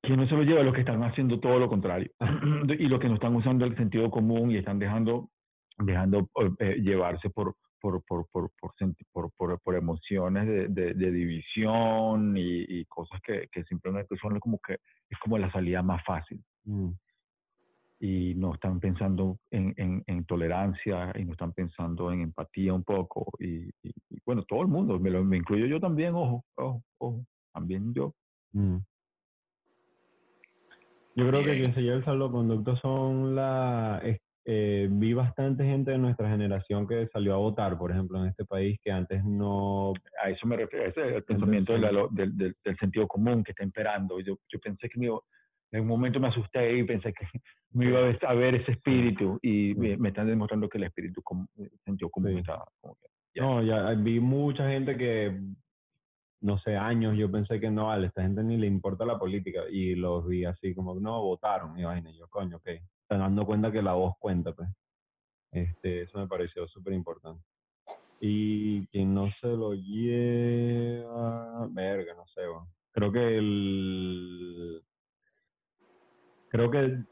que 0.02 0.16
no 0.16 0.26
se 0.26 0.34
lo 0.34 0.42
lleva 0.44 0.62
los 0.62 0.72
que 0.72 0.80
están 0.80 1.02
haciendo 1.02 1.40
todo 1.40 1.58
lo 1.58 1.68
contrario 1.68 2.10
y 2.78 2.88
los 2.88 2.98
que 3.00 3.08
no 3.08 3.16
están 3.16 3.34
usando 3.36 3.66
el 3.66 3.76
sentido 3.76 4.10
común 4.10 4.50
y 4.50 4.56
están 4.56 4.78
dejando 4.78 5.28
dejando 5.78 6.28
eh, 6.58 6.76
llevarse 6.80 7.28
por 7.28 7.54
por, 7.80 8.02
por, 8.04 8.28
por, 8.30 8.50
por, 9.12 9.60
por, 9.62 9.74
emociones 9.74 10.46
de, 10.46 10.68
de- 10.68 10.94
de 10.94 11.10
división 11.12 12.36
y, 12.36 12.64
y 12.68 12.84
cosas 12.86 13.20
que, 13.22 13.48
que 13.52 13.64
simplemente 13.64 14.16
son 14.20 14.38
como 14.40 14.58
que 14.58 14.74
es 15.08 15.18
como 15.18 15.38
la 15.38 15.50
salida 15.52 15.82
más 15.82 16.02
fácil. 16.04 16.42
Mm, 16.64 16.90
y 18.02 18.34
no 18.34 18.54
están 18.54 18.80
pensando 18.80 19.38
en, 19.50 19.74
en- 19.76 20.02
en 20.06 20.24
tolerancia 20.24 21.12
y 21.18 21.24
no 21.24 21.32
están 21.32 21.52
pensando 21.52 22.10
en 22.10 22.22
empatía 22.22 22.72
un 22.72 22.82
poco 22.82 23.26
y, 23.38 23.66
y- 23.82 23.94
y, 24.08 24.18
bueno 24.24 24.42
todo 24.44 24.62
el 24.62 24.68
mundo 24.68 24.98
me, 24.98 25.10
lo, 25.10 25.22
me 25.22 25.36
incluyo 25.36 25.66
yo 25.66 25.80
también 25.80 26.14
ojo 26.14 26.44
ojo 26.56 26.82
ojo 26.98 27.24
también 27.52 27.92
yo. 27.92 28.14
Mm. 28.52 28.78
Yo 31.16 31.28
creo 31.28 31.44
que 31.44 31.56
quien 31.56 31.74
se 31.74 31.82
lleva 31.82 31.96
el 31.96 32.04
salvoconducto 32.04 32.76
son 32.76 33.34
la... 33.34 34.00
eh, 34.44 34.88
vi 34.90 35.12
bastante 35.12 35.64
gente 35.64 35.90
de 35.90 35.98
nuestra 35.98 36.28
generación 36.30 36.86
que 36.88 37.06
salió 37.12 37.34
a 37.34 37.38
votar, 37.38 37.76
por 37.78 37.90
ejemplo, 37.90 38.18
en 38.22 38.30
este 38.30 38.44
país, 38.44 38.78
que 38.82 38.90
antes 38.90 39.22
no... 39.24 39.92
a 40.22 40.30
eso 40.30 40.46
me 40.46 40.56
refiero, 40.56 40.86
ese 40.86 41.08
es 41.08 41.16
el 41.16 41.24
pensamiento 41.24 41.72
del, 41.74 42.08
del- 42.12 42.56
del 42.64 42.76
sentido 42.78 43.06
común 43.06 43.44
que 43.44 43.52
está 43.52 43.64
imperando. 43.64 44.18
Yo, 44.20 44.36
yo 44.48 44.58
pensé 44.60 44.88
que 44.88 44.98
me 44.98 45.06
iba- 45.06 45.20
en 45.72 45.82
un 45.82 45.86
momento 45.88 46.18
me 46.18 46.28
asusté 46.28 46.76
y 46.78 46.84
pensé 46.84 47.12
que 47.12 47.24
me 47.72 47.86
iba 47.86 48.00
a 48.00 48.34
ver, 48.34 48.54
ese 48.56 48.72
espíritu 48.72 49.38
y 49.42 49.74
me, 49.76 49.96
me 49.96 50.08
están 50.08 50.26
demostrando 50.26 50.68
que 50.68 50.78
el 50.78 50.84
espíritu, 50.84 51.22
común- 51.22 51.48
el 51.58 51.70
sentido 51.84 52.10
común 52.10 52.32
Sí. 52.32 52.38
está 52.38 52.64
como 52.80 52.96
que. 52.96 53.40
No, 53.40 53.62
ya 53.62 53.90
vi 53.90 54.18
mucha 54.18 54.68
gente 54.68 54.96
que, 54.96 55.38
no 56.40 56.58
sé, 56.58 56.76
años, 56.76 57.16
yo 57.16 57.30
pensé 57.30 57.60
que 57.60 57.70
no, 57.70 57.86
vale, 57.88 58.06
esta 58.08 58.22
gente 58.22 58.42
ni 58.42 58.56
le 58.56 58.66
importa 58.66 59.04
la 59.04 59.18
política. 59.18 59.60
Y 59.70 59.94
los 59.94 60.26
vi 60.26 60.44
así 60.46 60.74
como, 60.74 60.98
no, 60.98 61.22
votaron. 61.22 61.78
Y 61.78 61.84
vaina, 61.84 62.10
yo, 62.10 62.26
coño, 62.28 62.56
ok. 62.56 62.68
Están 63.10 63.22
dando 63.22 63.44
cuenta 63.44 63.72
que 63.72 63.82
la 63.82 63.94
voz 63.94 64.14
cuenta, 64.20 64.52
pues. 64.52 64.68
Este, 65.50 66.02
eso 66.02 66.16
me 66.16 66.28
pareció 66.28 66.68
súper 66.68 66.92
importante. 66.92 67.42
Y 68.20 68.86
quien 68.86 69.12
no 69.12 69.28
se 69.40 69.48
lo 69.48 69.74
lleva, 69.74 71.66
verga, 71.72 72.14
no 72.14 72.24
sé, 72.28 72.42
weón. 72.42 72.68
Creo 72.92 73.10
que 73.10 73.36
el... 73.36 74.84
Creo 76.50 76.70
que 76.70 77.02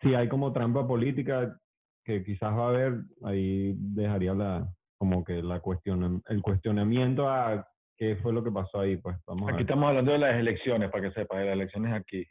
si 0.00 0.14
hay 0.14 0.26
como 0.30 0.54
trampa 0.54 0.86
política 0.86 1.60
que 2.02 2.24
quizás 2.24 2.56
va 2.56 2.64
a 2.64 2.68
haber, 2.70 3.02
ahí 3.22 3.74
dejaría 3.76 4.32
la, 4.32 4.74
como 4.96 5.22
que 5.22 5.42
la 5.42 5.60
cuestión, 5.60 6.22
el 6.28 6.40
cuestionamiento 6.40 7.28
a 7.28 7.68
qué 7.96 8.16
fue 8.16 8.32
lo 8.32 8.42
que 8.44 8.50
pasó 8.50 8.80
ahí, 8.80 8.96
pues 8.96 9.16
vamos 9.26 9.50
Aquí 9.52 9.62
estamos 9.62 9.88
hablando 9.88 10.12
de 10.12 10.18
las 10.18 10.36
elecciones, 10.38 10.90
para 10.90 11.08
que 11.08 11.14
sepas, 11.20 11.38
de 11.38 11.44
las 11.46 11.54
elecciones 11.54 11.92
aquí. 11.94 12.24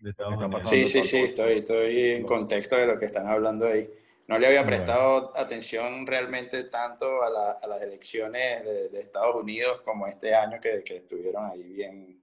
Sí, 0.64 0.88
sí, 0.88 1.04
sí, 1.04 1.18
estoy, 1.18 1.54
estoy 1.60 2.00
en 2.12 2.24
contexto 2.26 2.76
de 2.76 2.86
lo 2.88 3.00
que 3.00 3.06
están 3.06 3.28
hablando 3.28 3.68
ahí. 3.68 3.88
No 4.28 4.40
le 4.40 4.48
había 4.48 4.62
Bueno. 4.62 4.76
prestado 4.76 5.38
atención 5.38 6.08
realmente 6.08 6.64
tanto 6.66 7.22
a, 7.24 7.30
la- 7.30 7.52
a 7.62 7.68
las 7.68 7.82
elecciones 7.82 8.64
de, 8.64 8.90
de 8.90 9.00
Estados 9.00 9.36
Unidos 9.44 9.82
como 9.82 10.08
este 10.08 10.34
año 10.34 10.58
que, 10.60 10.84
que 10.84 10.98
estuvieron 10.98 11.46
ahí 11.46 11.62
bien, 11.64 12.22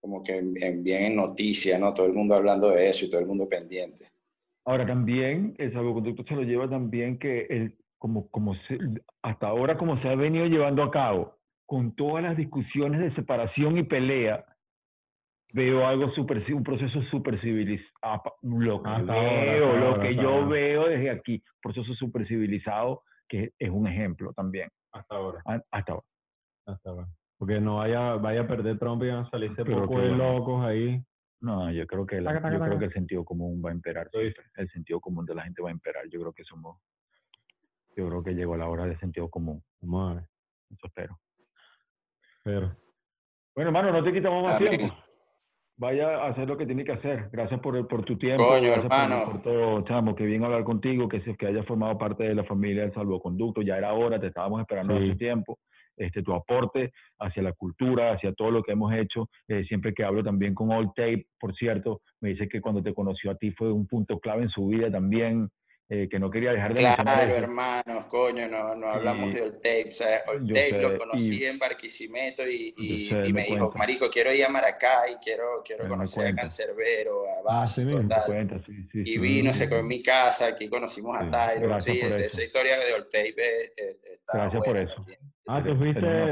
como 0.00 0.22
que 0.22 0.36
en- 0.36 0.62
en- 0.62 0.82
bien 0.84 1.04
en 1.04 1.16
noticia, 1.16 1.78
¿no? 1.78 1.94
Todo 1.94 2.06
el 2.06 2.12
mundo 2.12 2.34
hablando 2.34 2.68
de 2.70 2.88
eso 2.88 3.04
y 3.04 3.10
todo 3.10 3.20
el 3.20 3.26
mundo 3.26 3.48
pendiente. 3.48 4.06
Ahora 4.64 4.86
también 4.86 5.54
el 5.58 5.72
salvoconducto 5.72 6.24
se 6.24 6.34
lo 6.34 6.42
lleva 6.42 6.68
también 6.68 7.18
que 7.18 7.46
el, 7.48 7.76
como, 7.98 8.28
como 8.30 8.54
se- 8.68 8.78
hasta 9.22 9.46
ahora 9.46 9.76
como 9.78 10.00
se 10.02 10.08
ha 10.08 10.14
venido 10.14 10.44
llevando 10.46 10.82
a 10.82 10.90
cabo, 10.90 11.36
con 11.72 11.94
todas 11.96 12.22
las 12.22 12.36
discusiones 12.36 13.00
de 13.00 13.14
separación 13.14 13.78
y 13.78 13.82
pelea, 13.84 14.44
veo 15.54 15.86
algo 15.86 16.12
super, 16.12 16.44
un 16.52 16.62
proceso 16.62 17.00
super 17.04 17.40
civilizado, 17.40 18.34
lo 18.42 18.82
que 18.82 18.90
Hasta 18.90 19.14
veo, 19.14 19.76
lo 19.78 19.86
ahora, 19.86 20.02
que 20.02 20.14
yo 20.14 20.28
ahora. 20.34 20.46
veo 20.48 20.88
desde 20.88 21.08
aquí, 21.08 21.42
proceso 21.62 21.94
super 21.94 22.26
civilizado, 22.28 23.04
que 23.26 23.52
es 23.58 23.70
un 23.70 23.86
ejemplo 23.86 24.34
también, 24.34 24.68
Hasta 24.92 25.14
ahora, 25.16 25.40
a- 25.46 25.62
hasta 25.70 25.92
ahora. 25.92 26.06
hasta 26.66 26.90
ahora. 26.90 27.08
Porque 27.38 27.58
no 27.58 27.76
vaya, 27.76 28.16
vaya 28.16 28.42
a 28.42 28.46
perder 28.46 28.78
Trump 28.78 29.02
y 29.04 29.08
van 29.08 29.24
a 29.24 29.30
salirse 29.30 29.64
poco 29.64 29.94
que 29.96 30.02
de 30.02 30.08
locos 30.14 30.62
ahí. 30.66 31.02
No, 31.40 31.72
yo 31.72 31.86
creo 31.86 32.04
que 32.06 32.20
la- 32.20 32.34
Taca, 32.34 32.42
taca, 32.42 32.54
yo 32.58 32.64
creo 32.66 32.78
que 32.80 32.84
el 32.84 32.92
sentido 32.92 33.24
común 33.24 33.62
va 33.64 33.70
a 33.70 33.72
imperar. 33.72 34.10
El 34.12 34.68
sentido 34.68 35.00
común 35.00 35.24
de 35.24 35.34
la 35.34 35.44
gente 35.44 35.62
va 35.62 35.70
a 35.70 35.72
imperar. 35.72 36.04
Yo 36.10 36.20
creo 36.20 36.34
que 36.34 36.44
somos, 36.44 36.78
yo 37.96 38.06
creo 38.10 38.22
que 38.22 38.34
llegó 38.34 38.58
la 38.58 38.68
hora 38.68 38.84
del 38.84 39.00
sentido 39.00 39.30
común. 39.30 39.62
Vamos 39.80 40.10
a 40.12 40.14
ver. 40.16 40.24
Eso 40.70 40.86
espero. 40.86 41.18
Pero, 42.44 42.76
Bueno, 43.54 43.68
hermano, 43.70 43.92
no 43.92 44.02
te 44.02 44.12
quitamos 44.12 44.44
más 44.44 44.56
Amén. 44.56 44.70
tiempo. 44.78 44.94
Vaya 45.76 46.16
a 46.22 46.28
hacer 46.28 46.48
lo 46.48 46.56
que 46.56 46.66
tiene 46.66 46.84
que 46.84 46.92
hacer. 46.92 47.28
Gracias 47.32 47.60
por, 47.60 47.76
el- 47.76 47.86
por 47.86 48.04
tu 48.04 48.16
tiempo. 48.16 48.46
Coño, 48.46 48.70
gracias 48.70 48.88
por- 48.88 48.98
hermano. 48.98 49.24
Por, 49.32 49.42
todo, 49.42 49.82
chamo. 49.84 50.14
Qué 50.14 50.24
bien 50.24 50.44
hablar 50.44 50.64
contigo, 50.64 51.08
que, 51.08 51.20
se- 51.22 51.36
que 51.36 51.46
hayas 51.46 51.66
formado 51.66 51.98
parte 51.98 52.24
de 52.24 52.34
la 52.34 52.44
familia 52.44 52.82
del 52.82 52.94
salvoconducto. 52.94 53.62
Ya 53.62 53.76
era 53.78 53.92
hora, 53.92 54.18
te 54.20 54.28
estábamos 54.28 54.60
esperando 54.60 54.96
Sí. 54.98 55.08
hace 55.10 55.18
tiempo. 55.18 55.58
Este, 55.96 56.22
tu 56.22 56.32
aporte 56.32 56.92
hacia 57.18 57.42
la 57.42 57.52
cultura, 57.52 58.12
hacia 58.12 58.32
todo 58.32 58.50
lo 58.50 58.62
que 58.62 58.72
hemos 58.72 58.92
hecho. 58.94 59.28
Eh, 59.48 59.64
siempre 59.64 59.92
que 59.92 60.04
hablo 60.04 60.22
también 60.24 60.54
con 60.54 60.70
Old 60.72 60.92
Tape, 60.94 61.26
por 61.38 61.54
cierto, 61.54 62.00
me 62.20 62.30
dice 62.30 62.48
que 62.48 62.60
cuando 62.62 62.82
te 62.82 62.94
conoció 62.94 63.30
a 63.30 63.34
ti 63.36 63.50
fue 63.52 63.70
un 63.70 63.86
punto 63.86 64.18
clave 64.18 64.44
en 64.44 64.48
su 64.48 64.66
vida 64.68 64.90
también, 64.90 65.50
eh, 65.94 66.08
que 66.08 66.18
no 66.18 66.30
quería 66.30 66.52
dejar 66.52 66.72
de 66.72 66.80
Claro, 66.80 67.34
hermanos, 67.36 68.06
coño, 68.06 68.48
no, 68.48 68.74
no 68.74 68.86
hablamos 68.88 69.30
Y- 69.30 69.34
de 69.34 69.42
Old 69.42 69.56
Tape. 69.56 69.88
O 69.90 69.92
sea, 69.92 70.22
Old 70.26 70.48
Tape 70.48 70.70
sé, 70.70 70.80
lo 70.80 70.96
conocí 70.96 71.42
y- 71.42 71.44
en 71.44 71.58
Barquisimeto 71.58 72.48
y, 72.48 72.72
y- 72.78 73.08
sé, 73.10 73.14
y 73.26 73.32
me 73.34 73.40
me 73.40 73.42
dijo, 73.44 73.58
cuenta. 73.66 73.78
Marico, 73.78 74.08
quiero 74.10 74.32
ir 74.32 74.42
a 74.42 74.48
Maracay, 74.48 75.16
quiero, 75.22 75.62
quiero 75.62 75.86
conocer 75.86 76.28
a. 76.28 76.34
Cancerbero, 76.34 77.24
a 77.46 77.62
Ah, 77.62 77.66
sí 77.66 77.84
tal. 78.08 78.24
cuenta, 78.24 78.58
sí, 78.64 78.72
sí, 78.90 79.00
Y 79.04 79.12
sí. 79.12 79.18
vino, 79.18 79.52
se 79.52 79.68
quedó 79.68 79.80
en 79.80 79.86
mi 79.88 80.02
casa, 80.02 80.46
aquí 80.46 80.66
conocimos 80.70 81.14
a 81.14 81.24
Sí, 81.24 81.30
Tyro. 81.30 81.68
gracias 81.68 81.96
Sí, 81.96 82.02
por 82.02 82.10
de 82.10 82.24
eso. 82.24 82.36
esa 82.38 82.44
historia 82.46 82.78
de 82.78 82.94
Old 82.94 83.08
Tape 83.10 83.28
eh, 83.28 83.72
eh, 83.76 83.96
está 84.14 84.32
Gracias 84.38 84.64
por 84.64 84.76
eso. 84.78 84.94
también. 84.94 85.18
ah, 85.48 85.62
¿tú 85.62 85.70
un 85.72 85.78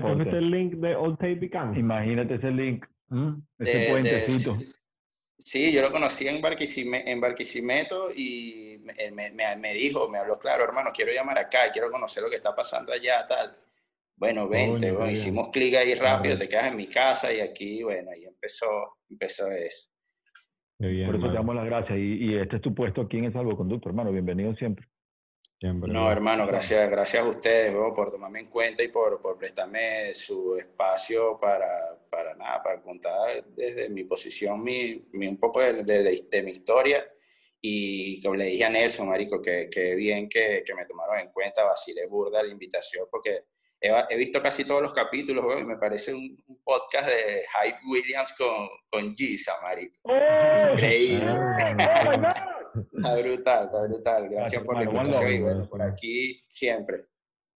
tú 0.01 0.15
fuiste 0.17 0.39
el 0.39 0.51
link 0.51 0.73
de 0.77 0.97
Old 0.97 1.17
Tape 1.19 1.39
y 1.43 1.51
Can? 1.51 1.77
Imagínate 1.77 2.37
ese 2.37 2.51
link, 2.51 2.87
ese 3.59 3.73
De- 3.73 3.79
de- 3.79 3.91
puentecito. 3.91 4.57
Sí, 5.41 5.73
yo 5.73 5.83
lo 5.83 5.91
conocí 5.91 6.29
en, 6.29 6.41
Barquisime- 6.41 7.03
en 7.07 7.21
Barquisimeto 7.21 8.11
y 8.15 8.79
me, 8.85 8.93
él 8.99 9.13
me, 9.13 9.31
me- 9.33 9.57
me 9.57 9.73
dijo, 9.73 10.09
me 10.09 10.19
habló, 10.19 10.39
claro, 10.39 10.63
hermano, 10.65 10.91
quiero 10.95 11.13
llamar 11.13 11.39
acá, 11.39 11.71
quiero 11.73 11.91
conocer 11.91 12.23
lo 12.23 12.31
que 12.31 12.37
está 12.37 12.55
pasando 12.55 12.93
allá, 12.93 13.27
tal. 13.27 13.57
Bueno, 14.17 14.49
vente, 14.49 14.87
qué 14.87 14.93
bueno, 14.93 15.11
hicimos 15.11 15.49
clic 15.49 15.75
ahí 15.77 15.95
rápido, 15.95 16.37
te 16.39 16.49
quedas 16.49 16.67
en 16.69 16.77
mi 16.77 16.87
casa 16.87 17.33
y 17.33 17.41
aquí, 17.41 17.83
bueno, 17.83 18.11
ahí 18.11 18.25
empezó, 18.27 18.99
empezó 19.09 19.51
eso. 19.51 19.89
Bien, 20.79 21.07
Por 21.07 21.17
eso 21.17 21.29
te 21.29 21.35
damos 21.35 21.55
las 21.55 21.65
gracias. 21.67 21.99
Y, 21.99 22.25
y 22.31 22.35
este 22.37 22.57
es 22.57 22.63
tu 22.63 22.75
puesto 22.75 23.03
aquí 23.03 23.19
en 23.19 23.25
el 23.27 23.33
salvoconducto, 23.33 23.89
hermano. 23.89 24.13
Bienvenido 24.13 24.55
siempre. 24.57 24.87
Siempre, 25.61 25.93
No, 25.93 26.11
hermano, 26.11 26.47
gracias, 26.47 26.91
gracias 26.91 27.23
a 27.23 27.29
ustedes 27.29 27.75
weón, 27.75 27.93
por 27.93 28.11
tomarme 28.11 28.41
en 28.41 28.47
cuenta 28.47 28.83
y 28.83 28.89
por, 28.89 29.21
por 29.21 29.37
prestarme 29.37 30.15
su 30.15 30.57
espacio 30.57 31.39
para, 31.39 31.99
para 32.11 32.35
nada, 32.35 32.63
para 32.63 32.81
contar 32.81 33.45
desde 33.49 33.91
mi 33.91 34.05
posición 34.05 34.65
mi, 34.65 35.07
mi- 35.13 35.29
un 35.29 35.39
poco 35.39 35.61
de, 35.61 35.83
de 35.85 36.25
de 36.31 36.43
mi 36.43 36.53
historia. 36.53 37.05
Y 37.61 38.23
como 38.23 38.37
le 38.37 38.47
dije 38.47 38.65
a 38.65 38.71
Nelson, 38.71 39.07
Marico, 39.11 39.43
que, 39.43 39.69
que 39.71 39.95
bien 39.95 40.31
que, 40.31 40.63
que 40.65 40.75
me 40.75 40.87
tomaron 40.87 41.19
en 41.19 41.31
cuenta, 41.31 41.63
vacilé 41.63 42.07
burda 42.07 42.43
la 42.43 42.49
invitación, 42.49 43.07
porque 43.11 43.45
he, 43.79 43.93
he 44.09 44.17
visto 44.17 44.41
casi 44.41 44.65
todos 44.65 44.81
los 44.81 44.95
capítulos, 44.95 45.45
weón, 45.45 45.59
y 45.59 45.65
me 45.67 45.77
parece 45.77 46.15
un, 46.15 46.43
un 46.47 46.63
podcast 46.65 47.07
de 47.09 47.43
Hype 47.43 47.81
Williams 47.87 48.33
con, 48.33 48.67
con 48.89 49.15
Giza, 49.15 49.53
Marico. 49.63 50.01
Increíble. 50.73 51.27
Está 52.75 53.17
brutal, 53.17 53.65
está 53.65 53.87
brutal. 53.87 54.29
Gracias 54.29 54.31
Gracias, 54.31 54.63
por 54.65 54.75
la 54.77 54.83
hermano. 54.83 55.01
Invitación 55.01 55.33
y 55.33 55.41
bueno, 55.43 55.69
por 55.69 55.83
aquí 55.83 56.45
siempre. 56.49 57.07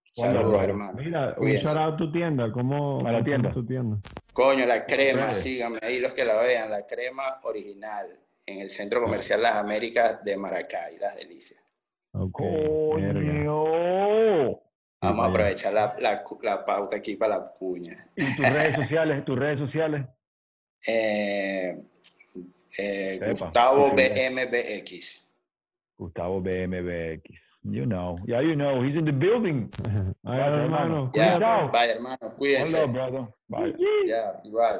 Saludos, 0.03 0.61
hermano. 0.63 0.93
Mira, 0.93 1.35
un 1.37 1.47
shout 1.47 1.77
out 1.77 1.97
tu 1.97 2.11
tienda. 2.11 2.51
¿Cómo, 2.51 3.05
A 3.07 3.11
la 3.11 3.23
tienda. 3.23 3.51
tu 3.51 3.65
tienda? 3.65 3.97
Coño, 4.33 4.65
la 4.65 4.85
crema, 4.85 5.33
síganme 5.33 5.79
ahí 5.81 5.99
los 5.99 6.13
que 6.13 6.25
la 6.25 6.35
vean, 6.41 6.69
la 6.69 6.85
crema 6.85 7.39
original 7.43 8.07
en 8.45 8.59
el 8.59 8.69
Centro 8.69 9.01
Comercial 9.01 9.41
Las 9.41 9.55
Américas 9.55 10.23
de 10.23 10.35
Maracay, 10.35 10.97
Las 10.97 11.15
Delicias. 11.15 11.61
Ok, 12.13 12.41
verga. 12.95 13.45
¡Coño! 13.45 14.59
Vamos 15.03 15.25
a 15.25 15.29
aprovechar 15.29 15.73
la, 15.73 15.95
la 15.99 16.65
pauta 16.65 16.97
aquí 16.97 17.15
para 17.15 17.37
la 17.37 17.51
cuña. 17.57 18.07
¿Y 18.15 18.35
tus 18.35 18.45
redes 18.49 18.75
sociales? 18.75 19.25
¿Tus 19.25 19.39
redes 19.39 19.59
sociales? 19.59 20.05
Eh, 20.87 21.77
eh, 22.77 23.17
Epa, 23.21 23.45
Gustavo. 23.45 23.89
BMBX. 23.95 25.19
Gustavo 25.97 26.41
BMBX. 26.41 27.21
You 27.63 27.85
know. 27.85 28.17
Yeah, 28.25 28.41
you 28.41 28.55
know. 28.55 28.81
He's 28.81 28.95
in 28.97 29.05
the 29.05 29.11
building. 29.11 29.69
Ay, 30.25 30.37
Vale, 30.37 30.57
hermano, 30.65 30.67
hermano. 30.67 31.11
Ya, 31.13 31.37
Cuidado. 31.37 31.71
bye, 31.71 31.87
hermano, 31.87 32.17
Hold 32.21 32.37
cuídense. 32.37 32.75
up, 32.83 32.91
brother. 32.93 33.27
Bye. 33.49 33.73
Ya, 34.07 34.41
igual. 34.43 34.79